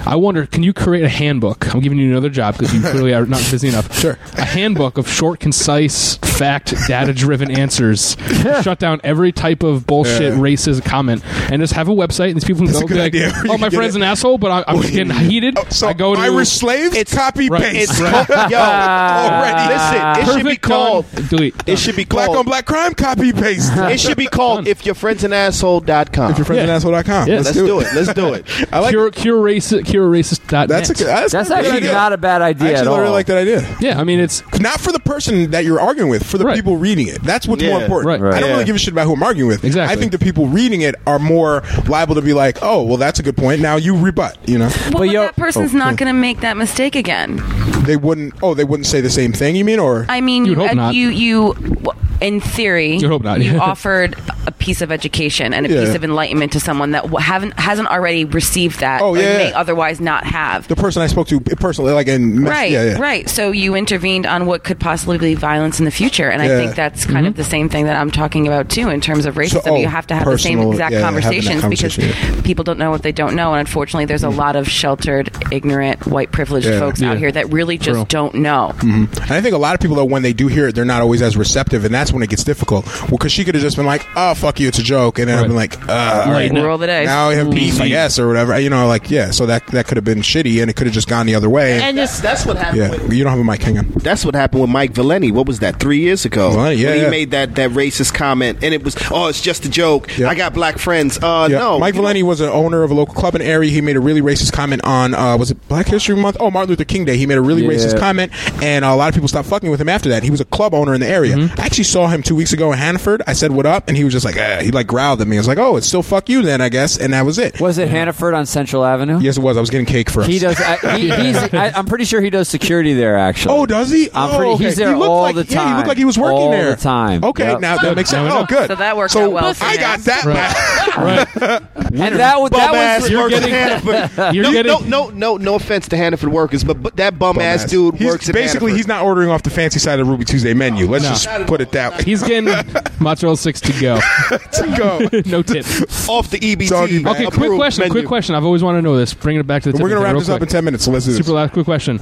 I 0.06 0.16
wonder, 0.16 0.46
can 0.46 0.64
you 0.64 0.74
create 0.74 1.04
a 1.04 1.10
handbook? 1.10 1.74
I'm 1.74 1.82
giving 1.82 1.98
you 2.00 2.10
another 2.12 2.30
job 2.30 2.58
because 2.58 2.74
you 2.74 2.82
clearly 2.91 3.14
are 3.14 3.26
not 3.26 3.46
busy 3.52 3.68
enough. 3.68 3.98
Sure. 4.00 4.18
A 4.38 4.46
handbook 4.46 4.98
of 4.98 5.08
short, 5.10 5.40
concise, 5.40 6.16
fact, 6.18 6.74
data-driven 6.88 7.52
answers. 7.52 8.16
Shut 8.62 8.80
down 8.80 9.02
every 9.04 9.32
type 9.32 9.64
of 9.64 9.86
bullshit, 9.86 10.34
Yeah. 10.34 10.40
racist 10.40 10.84
comment, 10.86 11.24
and 11.52 11.62
just 11.62 11.74
have 11.74 11.88
a 11.90 11.94
website. 11.94 12.28
And 12.28 12.36
these 12.38 12.44
people 12.46 12.66
can 12.66 12.68
That's 12.74 12.80
go 12.80 12.86
a 12.86 12.88
good 12.88 12.98
like, 12.98 13.08
idea. 13.08 13.32
"Oh, 13.50 13.58
my 13.58 13.70
friend's 13.70 13.96
it. 13.96 14.00
an 14.00 14.04
asshole," 14.04 14.38
but 14.38 14.52
I, 14.68 14.73
I'm 14.73 14.81
getting 14.81 15.10
heated. 15.30 15.57
Oh, 15.57 15.65
so 15.69 15.88
I 15.88 15.94
go 15.94 16.15
to 16.15 16.22
Irish 16.22 16.49
slaves, 16.49 16.95
It's- 16.95 17.14
copy 17.15 17.49
Right. 17.49 17.61
paste. 17.64 17.91
It's 17.91 17.99
called, 18.27 18.52
yo. 18.52 18.57
Already. 18.60 19.73
Listen, 19.73 20.22
it 20.22 20.38
should 20.38 20.45
be 20.45 20.60
ah, 20.64 20.68
called. 20.68 21.11
done. 21.14 21.27
delete. 21.27 21.56
It 21.68 21.80
should 21.80 21.95
be 21.95 22.06
black 22.06 22.30
on 22.30 22.45
black 22.45 22.65
crime, 22.65 22.94
copy 22.94 23.31
paste. 23.34 23.72
It 23.90 23.99
should 23.99 24.18
be 24.18 24.27
called 24.27 24.68
if 24.68 24.86
your 24.86 24.95
friend's 24.95 25.23
an 25.23 25.34
asshole.com. 25.34 26.31
If 26.31 26.38
your 26.38 26.45
friend's 26.45 26.60
Yeah. 26.60 26.64
an 26.65 26.69
asshole.com. 26.69 27.27
Yeah, 27.27 27.36
let's, 27.38 27.45
Let's 27.48 27.57
do 27.57 27.80
it. 27.80 27.88
Let's 27.95 28.14
do 28.14 28.34
it. 28.34 28.45
I 28.73 28.80
like 28.80 28.91
cure, 28.91 29.10
cure 29.11 29.41
racist, 29.44 29.86
cure 29.86 30.10
racist. 30.10 30.48
That's 30.68 30.90
a 30.90 30.94
good. 30.94 31.07
That's, 31.07 31.31
That's 31.31 31.49
good 31.49 31.57
actually 31.57 31.77
idea. 31.77 31.94
not 31.94 32.14
a 32.14 32.18
bad 32.18 32.41
idea 32.41 32.68
I 32.68 32.72
at 32.72 32.77
actually 32.80 32.99
really 32.99 33.10
like 33.11 33.26
that 33.27 33.38
idea. 33.38 33.77
Yeah, 33.80 33.99
I 33.99 34.03
mean 34.03 34.19
it's 34.19 34.44
Not 34.60 34.80
for 34.80 34.91
the 34.91 34.99
person 34.99 35.52
that 35.52 35.65
you're 35.65 35.80
arguing 35.80 36.10
with, 36.10 36.26
for 36.26 36.38
the 36.38 36.45
Right. 36.45 36.56
people 36.56 36.77
reading 36.77 37.07
it. 37.07 37.22
That's 37.23 37.48
what's 37.48 37.64
Yeah. 37.64 37.69
more 37.72 37.81
important. 37.81 38.07
Right. 38.07 38.22
Right. 38.22 38.34
I 38.34 38.40
don't 38.40 38.49
Yeah. 38.49 38.53
really 38.56 38.65
give 38.65 38.76
a 38.76 38.80
shit 38.80 38.91
about 38.94 39.06
who 39.07 39.14
I'm 39.14 39.23
arguing 39.23 39.48
with. 39.49 39.64
Exactly. 39.64 39.95
I 39.95 39.99
think 39.99 40.11
the 40.11 40.19
people 40.19 40.48
reading 40.48 40.81
it 40.81 40.95
are 41.07 41.19
more 41.19 41.64
liable 41.88 42.15
to 42.15 42.22
be 42.22 42.34
like, 42.34 42.57
"Oh, 42.61 42.84
well, 42.84 42.98
that's 42.98 43.19
a 43.19 43.23
good 43.23 43.38
point." 43.38 43.61
Now 43.61 43.76
you 43.77 43.95
rebut. 43.95 44.38
You 44.45 44.57
know, 44.57 44.68
Well, 44.68 44.91
But 44.91 44.98
but 44.99 45.10
yo- 45.10 45.22
that 45.22 45.36
person's 45.36 45.76
Oh, 45.76 45.78
not 45.78 45.91
yeah. 45.91 45.95
going 45.98 46.07
to 46.16 46.20
make 46.20 46.40
that 46.41 46.57
mistake 46.57 46.95
again. 46.95 47.41
they 47.86 47.98
wouldn't. 47.98 48.34
Oh, 48.41 48.53
they 48.53 48.64
wouldn't 48.64 48.88
say 48.88 49.02
the 49.02 49.10
same 49.10 49.32
thing. 49.34 49.56
You 49.56 49.66
mean, 49.66 49.80
or 49.80 50.06
I 50.10 50.22
mean, 50.22 50.45
You'd 50.45 50.57
hope 50.57 50.72
uh, 50.72 50.74
not. 50.74 50.95
you 50.95 51.10
you 51.10 51.53
w- 51.53 51.99
in 52.22 52.40
theory, 52.40 52.98
You'd 52.98 53.10
hope 53.10 53.24
not, 53.24 53.41
you 53.41 53.60
offered 53.60 54.16
a 54.48 54.52
piece 54.52 54.82
of 54.82 54.91
education 54.91 55.54
and 55.54 55.66
a 55.66 55.70
Yeah. 55.70 55.86
piece 55.86 55.96
of 55.96 56.04
enlightenment 56.04 56.54
to 56.54 56.60
someone 56.60 56.91
that 56.91 57.06
haven't 57.20 57.60
hasn't 57.60 57.88
already 57.88 58.26
received 58.26 58.80
that 58.80 59.02
Oh, 59.02 59.16
or 59.16 59.18
yeah. 59.18 59.38
may 59.38 59.54
otherwise 59.54 60.00
not 60.00 60.26
have. 60.26 60.68
the 60.68 60.76
person 60.76 61.02
I 61.02 61.08
spoke 61.08 61.28
to 61.28 61.38
eh, 61.38 61.56
personally, 61.60 61.94
like 61.94 62.08
in 62.08 62.44
Right, 62.44 62.72
yeah, 62.72 62.84
yeah. 62.84 63.00
right. 63.00 63.30
So 63.30 63.52
you 63.52 63.76
intervened 63.76 64.26
on 64.26 64.46
what 64.46 64.64
could 64.64 64.80
possibly 64.80 65.18
be 65.18 65.36
violence 65.36 65.80
in 65.80 65.86
the 65.86 65.91
future, 65.91 66.30
and 66.30 66.41
I 66.41 66.48
think 66.48 66.76
that's 66.76 67.06
kind 67.06 67.26
of 67.26 67.34
mm-hmm. 67.34 67.38
the 67.38 67.44
same 67.44 67.70
thing 67.70 67.86
that 67.86 67.96
I'm 67.96 68.12
talking 68.12 68.48
about 68.48 68.70
too 68.70 68.90
in 68.90 69.02
terms 69.02 69.26
of 69.26 69.36
racism. 69.36 69.72
oh, 69.72 69.76
you 69.76 69.88
have 69.88 70.08
to 70.08 70.16
have 70.16 70.26
the 70.26 70.38
same 70.38 70.60
exact 70.60 70.94
yeah, 70.94 71.00
having 71.00 71.22
that 71.22 71.62
conversations 71.62 71.66
because 71.66 72.41
people 72.44 72.64
don't 72.64 72.80
know 72.80 72.91
what 72.91 73.04
they 73.04 73.12
don't 73.12 73.36
know, 73.36 73.54
and 73.54 73.60
unfortunately, 73.60 74.06
there's 74.06 74.24
a 74.24 74.28
mm-hmm. 74.28 74.38
lot 74.38 74.56
of 74.56 74.70
sheltered, 74.70 75.30
ignorant, 75.52 76.06
white 76.08 76.32
privileged 76.32 76.68
folks 76.68 77.02
out 77.02 77.18
here 77.18 77.32
that 77.32 77.52
really 77.52 77.78
just 77.78 77.96
True. 77.96 78.06
don't 78.08 78.36
know. 78.36 78.72
Mm-hmm. 78.78 79.22
And 79.22 79.32
I 79.32 79.41
think 79.41 79.54
a 79.56 79.58
lot 79.58 79.76
of 79.76 79.82
people, 79.82 79.96
though, 79.96 80.06
when 80.06 80.24
they 80.24 80.34
do 80.34 80.48
hear 80.48 80.68
it, 80.68 80.76
they're 80.76 80.86
not 80.86 81.02
always 81.02 81.22
as 81.22 81.38
receptive, 81.38 81.86
and 81.86 81.94
that's 81.94 82.09
when 82.14 82.23
it 82.23 82.30
gets 82.30 82.44
difficult. 82.44 82.86
Well, 83.03 83.11
because 83.11 83.31
she 83.31 83.44
could 83.45 83.56
have 83.56 83.61
just 83.64 83.77
been 83.77 83.86
like, 83.86 84.06
"Oh, 84.15 84.34
fuck 84.36 84.60
you, 84.60 84.68
it's 84.68 84.80
a 84.80 84.84
joke," 84.84 85.19
and 85.19 85.27
then 85.30 85.38
I've 85.40 85.48
been 85.48 85.56
like, 85.56 85.77
uh, 85.88 86.23
"All 86.26 86.31
right, 86.31 86.52
Rule 86.52 86.76
of 86.76 86.80
the 86.81 86.88
dice." 86.88 87.06
now 87.06 87.30
we 87.30 87.36
have 87.36 87.49
beef, 87.52 87.80
I 87.81 87.88
guess, 87.88 88.19
or 88.19 88.27
whatever." 88.27 88.60
You 88.60 88.69
know, 88.69 88.88
like 88.88 89.10
yeah. 89.10 89.31
So 89.31 89.45
that 89.45 89.65
that 89.68 89.88
could 89.88 89.98
have 89.98 90.03
been 90.06 90.19
shitty, 90.19 90.61
and 90.61 90.69
it 90.69 90.76
could 90.76 90.88
have 90.88 90.94
just 90.94 91.07
gone 91.07 91.26
the 91.26 91.36
other 91.36 91.49
way. 91.49 91.81
And 91.81 91.95
just 91.98 92.22
That's 92.22 92.45
what 92.45 92.57
happened. 92.57 92.77
yeah, 92.77 92.90
With, 92.91 93.14
you 93.14 93.23
don't 93.23 93.31
have 93.31 93.40
a 93.40 93.44
mic, 93.44 93.61
hang 93.61 93.77
on. 93.77 93.88
that's 93.98 94.26
what 94.26 94.36
happened 94.36 94.61
with 94.61 94.69
Mike 94.69 94.94
Valeni. 94.94 95.31
What 95.31 95.48
was 95.48 95.60
that? 95.60 95.80
Three 95.80 95.99
years 95.99 96.26
ago. 96.26 96.52
Valeni, 96.52 96.77
yeah, 96.77 96.90
when 96.90 96.98
he 96.98 97.03
yeah. 97.03 97.10
made 97.10 97.31
that, 97.31 97.56
that 97.56 97.72
racist 97.72 98.14
comment, 98.14 98.64
and 98.64 98.73
it 98.73 98.84
was, 98.84 98.95
oh, 99.11 99.27
it's 99.27 99.41
just 99.41 99.65
a 99.65 99.69
joke. 99.69 100.18
Yeah. 100.18 100.30
I 100.30 100.36
got 100.36 100.53
black 100.53 100.77
friends. 100.80 101.18
Uh, 101.22 101.48
Yeah. 101.49 101.60
no, 101.60 101.80
Mike 101.80 101.95
you 101.95 102.02
know- 102.02 102.07
Valeni 102.07 102.23
was 102.23 102.41
an 102.41 102.49
owner 102.49 102.84
of 102.84 102.91
a 102.91 102.94
local 102.94 103.14
club 103.15 103.36
in 103.36 103.41
Erie. 103.41 103.69
He 103.69 103.81
made 103.81 103.95
a 103.95 103.99
really 103.99 104.22
racist 104.22 104.52
comment 104.53 104.84
on 104.84 105.14
uh, 105.14 105.38
was 105.38 105.52
it 105.52 105.68
Black 105.68 105.88
History 105.88 106.15
Month? 106.15 106.38
Oh, 106.40 106.49
Martin 106.52 106.69
Luther 106.69 106.84
King 106.86 107.06
Day. 107.06 107.18
He 107.18 107.26
made 107.26 107.38
a 107.38 107.41
really 107.41 107.64
Yeah. 107.64 107.69
racist 107.72 107.99
comment, 107.99 108.31
and 108.61 108.84
a 108.86 108.95
lot 108.95 109.10
of 109.10 109.14
people 109.14 109.27
stopped 109.27 109.48
fucking 109.49 109.69
with 109.72 109.80
him 109.81 109.90
after 109.90 110.10
that. 110.10 110.23
He 110.23 110.30
was 110.31 110.41
a 110.41 110.45
club 110.45 110.73
owner 110.73 110.94
in 110.94 111.02
the 111.02 111.07
area. 111.07 111.36
Mm-hmm. 111.36 111.60
I 111.60 111.65
actually 111.65 111.84
saw 111.86 111.99
him 112.08 112.24
two 112.24 112.36
weeks 112.36 112.54
ago 112.54 112.72
in 112.72 112.78
Hannaford. 112.78 113.22
I 113.28 113.34
said 113.34 113.52
what 113.52 113.66
up, 113.66 113.88
and 113.88 113.96
he 113.98 114.04
was 114.04 114.14
just 114.14 114.26
like, 114.26 114.38
eh. 114.38 114.62
he 114.64 114.72
like 114.72 114.88
growled 114.88 115.22
at 115.22 115.28
me. 115.28 115.38
I 115.38 115.40
was 115.40 115.48
like, 115.48 115.58
oh, 115.58 115.78
it's 115.78 115.88
still 115.88 116.04
fuck 116.04 116.30
you 116.30 116.42
then, 116.42 116.62
I 116.62 116.70
guess, 116.70 116.98
and 116.98 117.14
that 117.14 117.26
was 117.26 117.38
it. 117.38 117.60
Was 117.60 117.78
it 117.78 117.90
Hannaford 117.90 118.34
on 118.34 118.46
Central 118.46 118.86
Avenue? 118.86 119.20
Yes, 119.20 119.38
it 119.38 119.42
was. 119.42 119.58
I 119.58 119.60
was 119.60 119.70
getting 119.70 119.86
cake 119.86 120.10
for 120.10 120.22
us. 120.22 120.28
He 120.28 120.40
does. 120.40 120.60
I, 120.60 120.98
he, 120.98 121.10
he's, 121.24 121.38
I, 121.38 121.72
I'm 121.76 121.86
pretty 121.86 122.06
sure 122.06 122.22
he 122.22 122.30
does 122.30 122.48
security 122.50 122.94
there. 122.94 123.18
Actually. 123.18 123.56
Oh, 123.56 123.66
does 123.66 123.90
he? 123.90 124.10
I'm 124.14 124.32
oh, 124.32 124.38
pretty- 124.38 124.52
okay. 124.54 124.64
he's 124.66 124.76
there 124.76 124.90
He 124.90 124.96
looked 124.96 125.10
all 125.10 125.22
like- 125.24 125.36
the 125.36 125.46
Yeah, 125.46 125.70
he 125.70 125.76
looked 125.76 125.88
like 125.88 125.98
he 125.98 126.06
was 126.06 126.18
working 126.18 126.38
All 126.40 126.52
there 126.52 126.76
the 126.76 126.82
time. 126.82 127.24
Okay, 127.24 127.48
Yep. 127.52 127.60
now 127.62 127.78
that 127.78 127.96
makes 127.96 128.10
sense. 128.10 128.28
Now 128.30 128.42
Oh, 128.42 128.46
good. 128.46 128.68
So 128.68 128.76
that 128.76 128.96
worked 128.98 129.12
So 129.14 129.26
out 129.26 129.32
well 129.34 129.54
for 129.54 129.66
I 129.66 129.74
him. 129.74 129.80
got 129.80 130.00
that. 130.02 130.26
back. 130.26 131.74
And 131.90 132.20
that 132.20 132.40
was 132.40 132.52
Bum 132.52 132.60
that 132.60 132.76
ass 132.76 133.02
was. 133.04 133.12
works 133.14 133.34
getting- 133.34 133.54
at 133.54 133.82
Hannaford. 133.82 134.36
You're 134.36 134.44
no, 134.44 134.52
getting- 134.52 134.72
no, 134.90 135.08
no, 135.08 135.10
no, 135.10 135.38
no 135.38 135.56
offense 135.56 135.88
to 135.90 135.98
Hannaford 135.98 136.30
workers, 136.32 136.64
but, 136.64 136.82
but 136.84 136.96
that 136.98 137.18
bum, 137.18 137.40
ass 137.40 137.66
Dumbass. 137.66 137.70
dude 137.70 137.96
He's- 137.96 138.12
works 138.12 138.30
Basically, 138.32 138.74
he's 138.74 138.88
not 138.88 139.04
ordering 139.04 139.30
off 139.30 139.42
the 139.44 139.50
fancy 139.50 139.80
side 139.80 140.00
of 140.00 140.06
the 140.06 140.12
Ruby 140.12 140.24
Tuesday 140.26 140.54
menu. 140.54 140.88
Let's 140.88 141.06
just 141.08 141.28
put 141.48 141.62
it 141.62 141.72
that 141.72 141.89
way. 141.91 142.03
he's 142.03 142.24
getting 142.24 142.53
mozzarella 142.99 143.38
sticks 143.38 143.61
to 143.61 143.74
go. 143.80 143.99
to 144.30 144.76
go. 144.78 145.22
no 145.30 145.41
tip. 145.41 145.66
off 146.10 146.30
the 146.30 146.40
EBT. 146.40 146.70
Doggy 146.70 147.03
bag. 147.03 147.16
Okay, 147.16 147.26
quick 147.26 147.36
approved 147.36 147.57
question. 147.57 147.82
menu. 147.82 147.91
Quick 147.91 148.06
question. 148.06 148.36
I've 148.36 148.45
always 148.45 148.64
wanted 148.64 148.80
to 148.80 148.82
know 148.84 148.98
this. 148.98 149.14
Bringing 149.14 149.41
it 149.41 149.48
back 149.48 149.64
to 149.64 149.72
the. 149.72 149.78
Tip 149.78 149.84
We're 149.84 149.90
tipping 149.90 150.03
gonna 150.03 150.06
thing 150.06 150.06
wrap 150.06 150.14
real 150.14 150.20
this 150.22 150.30
up 150.30 150.36
in 150.36 150.40
quick. 150.40 150.49
ten 150.49 150.66
minutes. 150.66 150.86
So 150.86 150.91
let's 150.91 151.06
do 151.06 151.11
this. 151.11 151.26
Super 151.26 151.36
last 151.36 151.53
quick 151.53 151.66
question. 151.66 151.98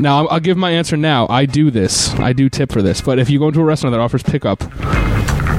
Now 0.00 0.18
I'll, 0.20 0.28
I'll 0.30 0.40
give 0.40 0.56
my 0.56 0.70
answer 0.70 0.96
now. 0.96 1.26
I 1.28 1.44
do 1.46 1.70
this. 1.70 2.10
I 2.14 2.32
do 2.32 2.48
tip 2.48 2.72
for 2.72 2.82
this. 2.82 3.00
But 3.00 3.18
if 3.18 3.28
you 3.28 3.38
go 3.38 3.48
into 3.48 3.60
a 3.60 3.64
restaurant 3.64 3.92
that 3.92 4.00
offers 4.00 4.22
pickup, 4.22 4.60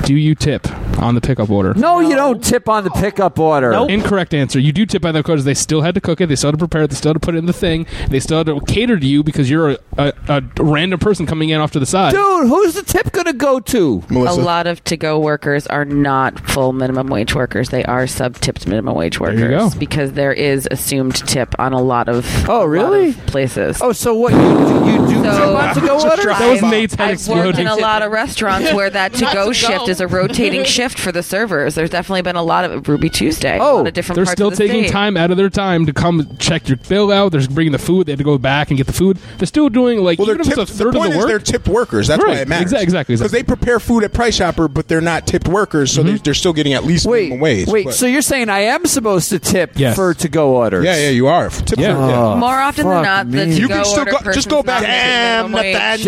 do 0.03 0.15
you 0.15 0.35
tip 0.35 0.67
on 0.99 1.15
the 1.15 1.21
pickup 1.21 1.49
order? 1.49 1.73
No, 1.73 1.99
you 1.99 2.15
don't 2.15 2.43
tip 2.43 2.67
on 2.69 2.83
the 2.83 2.89
pickup 2.91 3.39
order. 3.39 3.71
Incorrect 3.89 4.33
answer. 4.33 4.59
You 4.59 4.71
do 4.71 4.85
tip 4.85 5.01
by 5.01 5.11
the 5.11 5.19
because 5.21 5.45
they 5.45 5.53
still 5.53 5.81
had 5.81 5.95
to 5.95 6.01
cook 6.01 6.19
it, 6.21 6.27
they 6.27 6.35
still 6.35 6.49
had 6.49 6.53
to 6.53 6.57
prepare 6.57 6.83
it, 6.83 6.89
they 6.89 6.95
still 6.95 7.09
had 7.09 7.21
to 7.21 7.25
put 7.25 7.35
it 7.35 7.37
in 7.37 7.45
the 7.45 7.53
thing, 7.53 7.85
they 8.09 8.19
still 8.19 8.37
had 8.39 8.47
to 8.47 8.59
cater 8.61 8.99
to 8.99 9.05
you 9.05 9.23
because 9.23 9.49
you're 9.49 9.71
a, 9.71 9.77
a, 9.97 10.13
a 10.29 10.41
random 10.63 10.99
person 10.99 11.25
coming 11.25 11.49
in 11.49 11.59
off 11.61 11.71
to 11.71 11.79
the 11.79 11.85
side. 11.85 12.11
Dude, 12.13 12.47
who's 12.47 12.73
the 12.73 12.81
tip 12.83 13.11
gonna 13.11 13.33
go 13.33 13.59
to? 13.59 14.03
Melissa. 14.09 14.41
A 14.41 14.43
lot 14.43 14.67
of 14.67 14.83
to-go 14.83 15.19
workers 15.19 15.67
are 15.67 15.85
not 15.85 16.39
full 16.39 16.73
minimum 16.73 17.07
wage 17.07 17.35
workers. 17.35 17.69
They 17.69 17.83
are 17.85 18.07
sub-tipped 18.07 18.67
minimum 18.67 18.95
wage 18.95 19.19
workers 19.19 19.39
you 19.41 19.47
go. 19.49 19.69
because 19.79 20.13
there 20.13 20.33
is 20.33 20.67
assumed 20.71 21.15
tip 21.27 21.53
on 21.59 21.73
a 21.73 21.81
lot 21.81 22.09
of 22.09 22.25
Oh, 22.49 22.57
a 22.57 22.59
lot 22.61 22.63
really? 22.65 23.09
of 23.09 23.17
places. 23.27 23.79
Oh, 23.81 23.91
so 23.91 24.15
what? 24.15 24.33
You, 24.33 24.39
you 24.39 24.97
do 25.07 25.23
So- 25.23 25.31
tip 25.31 25.63
on 25.63 25.75
to 25.75 25.81
go 25.81 25.93
orders? 26.01 26.25
That 26.25 26.49
was 26.51 26.61
Nate's 26.63 26.95
head 26.95 27.03
I've 27.11 27.27
worked 27.27 27.49
exploding. 27.49 27.61
in 27.61 27.67
a 27.67 27.75
lot 27.75 28.01
of 28.01 28.11
restaurants 28.11 28.73
where 28.73 28.89
that 28.89 29.13
to-go 29.13 29.29
to-go. 29.31 29.51
shift 29.53 29.87
is 29.91 30.01
a 30.01 30.07
rotating 30.07 30.63
shift 30.75 30.97
for 30.97 31.11
the 31.11 31.21
servers. 31.21 31.75
There's 31.75 31.89
definitely 31.91 32.23
been 32.23 32.35
a 32.35 32.41
lot 32.43 32.65
of 32.65 32.87
Ruby 32.87 33.09
Tuesday. 33.09 33.57
a 33.57 33.61
Oh, 33.61 33.77
lot 33.77 33.87
of 33.87 33.93
different 33.93 34.15
They're 34.15 34.25
parts 34.25 34.37
still 34.37 34.47
of 34.47 34.57
the 34.57 34.67
taking 34.67 34.83
state. 34.85 34.91
time 34.91 35.15
out 35.17 35.29
of 35.29 35.37
their 35.37 35.49
time 35.49 35.85
to 35.85 35.93
come 35.93 36.35
check 36.37 36.67
your 36.67 36.77
bill 36.77 37.11
out. 37.11 37.31
They're 37.33 37.45
bringing 37.47 37.71
the 37.73 37.77
food. 37.79 38.07
They 38.07 38.13
have 38.13 38.17
to 38.19 38.23
go 38.23 38.37
back 38.39 38.69
and 38.71 38.77
get 38.77 38.87
the 38.87 38.93
food. 38.93 39.19
They're 39.37 39.45
still 39.45 39.69
doing 39.69 39.99
like 40.03 40.17
Well, 40.17 40.25
they're 40.25 40.35
even 40.35 40.47
if 40.47 40.55
tipped, 40.55 40.69
it's 40.69 40.71
a 40.71 40.83
third 40.83 40.93
the 40.93 40.97
of 40.99 41.01
point 41.03 41.11
the 41.13 41.17
is 41.19 41.23
work. 41.23 41.27
they're 41.29 41.39
tipped 41.39 41.67
workers. 41.67 42.07
That's 42.07 42.23
Right. 42.23 42.29
why 42.35 42.37
it 42.41 42.47
matters. 42.47 42.71
Exa- 42.73 42.81
exactly, 42.81 43.13
Because 43.15 43.25
exactly. 43.27 43.39
they 43.39 43.43
prepare 43.43 43.79
food 43.79 44.03
at 44.03 44.13
Price 44.13 44.37
Chopper, 44.37 44.67
but 44.67 44.87
they're 44.87 45.01
not 45.01 45.27
tipped 45.27 45.47
workers, 45.47 45.91
so 45.91 45.99
mm-hmm. 46.01 46.07
they're, 46.09 46.17
they're 46.19 46.33
still 46.33 46.53
getting 46.53 46.73
at 46.73 46.85
least 46.85 47.05
Wait, 47.05 47.23
minimum 47.29 47.41
wage. 47.41 47.67
wait. 47.67 47.85
But- 47.85 47.93
So 47.95 48.05
you're 48.05 48.21
saying 48.21 48.49
I 48.49 48.59
am 48.61 48.85
supposed 48.85 49.29
to 49.29 49.39
tip 49.39 49.71
Yes. 49.75 49.95
for 49.95 50.13
to-go 50.13 50.55
orders? 50.55 50.85
yeah, 50.85 50.95
yeah, 50.95 51.09
you 51.09 51.27
are. 51.27 51.49
Tip 51.49 51.77
Yeah. 51.79 51.95
for- 51.95 52.01
Oh, 52.01 52.31
uh, 52.31 52.35
More 52.37 52.59
often 52.59 52.85
than 52.87 52.95
fuck 52.97 53.03
not, 53.05 53.31
the 53.31 53.45
me. 53.45 53.53
to-go 53.55 53.57
You 53.61 53.67
can 53.67 53.85
still 53.85 53.99
order 53.99 54.11
go- 54.23 54.31
just 54.31 54.49
go 54.49 54.63
back- 54.63 54.81
not 54.83 55.51
making 55.51 55.73
Damn. 55.73 55.99
Nathaniel. 55.99 56.05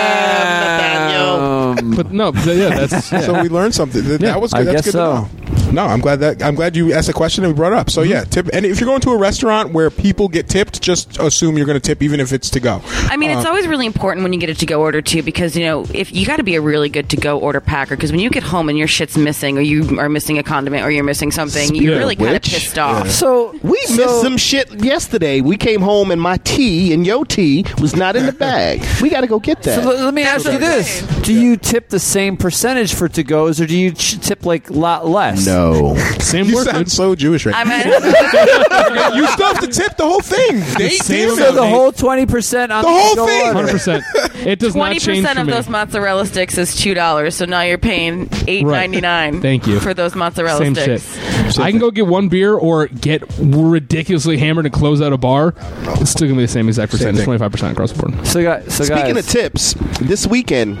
Damn, 0.00 1.74
Nathaniel. 1.76 1.96
But 1.96 2.12
no, 2.12 2.32
th- 2.32 2.46
yeah, 2.58 2.69
that's 2.70 3.12
yeah. 3.12 3.20
So 3.26 3.42
we 3.42 3.48
learned 3.48 3.74
something. 3.74 4.02
That, 4.04 4.20
Yeah, 4.20 4.32
that 4.32 4.40
was 4.40 4.52
I 4.54 4.58
good. 4.64 4.74
That's 4.74 4.76
guess 4.76 4.84
good 4.86 4.92
so. 4.92 5.28
to 5.28 5.46
know. 5.46 5.72
No, 5.72 5.86
I'm 5.86 6.00
glad 6.00 6.16
that 6.16 6.42
I'm 6.42 6.56
glad 6.56 6.74
you 6.74 6.92
asked 6.92 7.08
a 7.08 7.12
question 7.12 7.44
and 7.44 7.52
we 7.52 7.56
brought 7.56 7.72
it 7.72 7.78
up. 7.78 7.90
So 7.90 8.02
yeah, 8.02 8.24
tip. 8.24 8.48
And 8.52 8.66
if 8.66 8.80
you're 8.80 8.88
going 8.88 9.00
to 9.02 9.10
a 9.10 9.16
restaurant 9.16 9.72
where 9.72 9.88
people 9.90 10.26
get 10.28 10.48
tipped, 10.48 10.80
just 10.82 11.18
assume 11.20 11.56
you're 11.56 11.66
going 11.66 11.78
to 11.78 11.86
tip, 11.86 12.02
even 12.02 12.18
if 12.18 12.32
it's 12.32 12.50
to 12.50 12.60
go. 12.60 12.80
I 12.84 13.16
mean, 13.16 13.30
Uh, 13.30 13.38
it's 13.38 13.46
always 13.46 13.66
really 13.68 13.86
important 13.86 14.24
when 14.24 14.32
you 14.32 14.40
get 14.40 14.50
a 14.50 14.54
to-go 14.54 14.80
order 14.80 15.00
too, 15.00 15.22
because 15.22 15.54
you 15.56 15.64
know 15.64 15.86
if 15.94 16.12
you 16.12 16.26
got 16.26 16.38
to 16.38 16.42
be 16.42 16.56
a 16.56 16.60
really 16.60 16.88
good 16.88 17.08
to-go 17.10 17.38
order 17.38 17.60
packer. 17.60 17.94
Because 17.94 18.10
when 18.10 18.20
you 18.20 18.30
get 18.30 18.42
home 18.42 18.68
and 18.68 18.76
your 18.78 18.88
shit's 18.88 19.16
missing, 19.16 19.58
or 19.58 19.60
you 19.60 20.00
are 20.00 20.08
missing 20.08 20.38
a 20.38 20.42
condiment, 20.42 20.84
or 20.84 20.90
you're 20.90 21.04
missing 21.04 21.30
something, 21.30 21.72
you're 21.74 21.96
really 21.98 22.16
kind 22.16 22.28
of 22.30 22.34
which- 22.34 22.50
pissed 22.52 22.78
off. 22.78 23.08
so 23.10 23.54
We 23.62 23.80
so, 23.82 23.96
missed 23.96 24.22
some 24.22 24.36
shit 24.38 24.72
yesterday. 24.84 25.40
We 25.40 25.56
came 25.56 25.82
home 25.82 26.10
and 26.10 26.20
my 26.20 26.38
tea 26.38 26.92
and 26.92 27.06
your 27.06 27.24
tea 27.24 27.64
was 27.80 27.94
not 27.94 28.16
in 28.16 28.26
the 28.26 28.32
bag. 28.32 28.82
We 29.00 29.08
got 29.08 29.20
to 29.20 29.26
go 29.28 29.38
get 29.38 29.62
that. 29.62 29.82
So 29.82 29.88
let, 29.88 30.00
let 30.00 30.14
me 30.14 30.22
ask 30.22 30.46
you 30.46 30.58
this: 30.58 31.02
Do 31.22 31.32
you 31.32 31.56
tip 31.56 31.90
the 31.90 32.00
same 32.00 32.36
percentage 32.36 32.59
for 32.62 33.08
to-goes, 33.08 33.60
or 33.60 33.66
do 33.66 33.76
you 33.76 33.92
ch- 33.92 34.18
tip 34.20 34.44
like 34.46 34.70
a 34.70 34.72
lot 34.72 35.06
less? 35.06 35.46
no. 35.46 35.96
same 36.20 36.46
You 36.46 36.56
work. 36.56 36.64
sound 36.66 36.78
dude. 36.78 36.90
so 36.92 37.14
Jewish 37.14 37.46
right 37.46 37.66
now. 37.66 39.14
you 39.14 39.26
still 39.28 39.46
have 39.46 39.60
to 39.60 39.66
tip 39.66 39.96
the 39.96 40.04
whole 40.04 40.20
thing. 40.20 40.60
They, 40.80 40.90
same 40.96 41.30
So 41.36 41.52
the 41.52 41.66
whole 41.66 41.92
twenty 41.92 42.26
percent 42.26 42.72
on 42.72 42.82
The 42.82 42.88
whole 42.88 43.10
to-go 43.10 43.26
thing! 43.26 43.52
Hundred 43.52 43.70
percent. 43.72 44.04
It 44.46 44.58
does 44.58 44.74
not 44.74 44.84
twenty 44.84 45.00
percent 45.00 45.38
of 45.38 45.46
me. 45.46 45.52
those 45.52 45.68
mozzarella 45.68 46.24
sticks 46.26 46.56
is 46.58 46.74
two 46.76 46.94
dollars. 46.94 47.34
So 47.34 47.44
now 47.44 47.62
you're 47.62 47.76
paying 47.78 48.28
eight 48.46 48.64
ninety 48.64 49.00
nine. 49.00 49.40
Thank 49.40 49.66
you. 49.66 49.80
for 49.80 49.92
those 49.94 50.14
mozzarella 50.14 50.58
Same 50.60 50.74
sticks. 50.74 51.14
shit. 51.16 51.58
I 51.58 51.70
can 51.70 51.80
go 51.80 51.90
get 51.90 52.06
one 52.06 52.28
beer 52.28 52.54
or 52.54 52.86
get 52.86 53.22
ridiculously 53.38 54.38
hammered 54.38 54.64
and 54.66 54.74
close 54.74 55.02
out 55.02 55.12
a 55.12 55.18
bar. 55.18 55.54
It's 56.00 56.10
still 56.12 56.28
gonna 56.28 56.38
be 56.38 56.44
the 56.44 56.48
same 56.48 56.68
exact 56.68 56.92
percentage, 56.92 57.16
thing. 57.16 57.24
twenty 57.24 57.38
five 57.38 57.52
percent 57.52 57.72
across 57.72 57.92
the 57.92 58.02
board. 58.02 58.26
So, 58.26 58.42
guys, 58.42 58.72
so 58.74 58.84
Speaking 58.84 59.14
guys, 59.14 59.26
of 59.26 59.28
tips, 59.28 59.74
this 60.00 60.26
weekend 60.26 60.78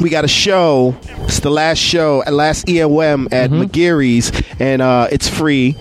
we 0.00 0.10
got 0.10 0.24
a 0.24 0.28
show. 0.28 0.93
It's 1.24 1.40
the 1.40 1.50
last 1.50 1.78
show, 1.78 2.22
last 2.30 2.66
EOM 2.66 3.32
at 3.32 3.50
Mm-hmm. 3.50 3.62
McGeary's, 3.62 4.32
and 4.60 4.80
uh, 4.82 5.08
it's 5.12 5.28
free. 5.28 5.76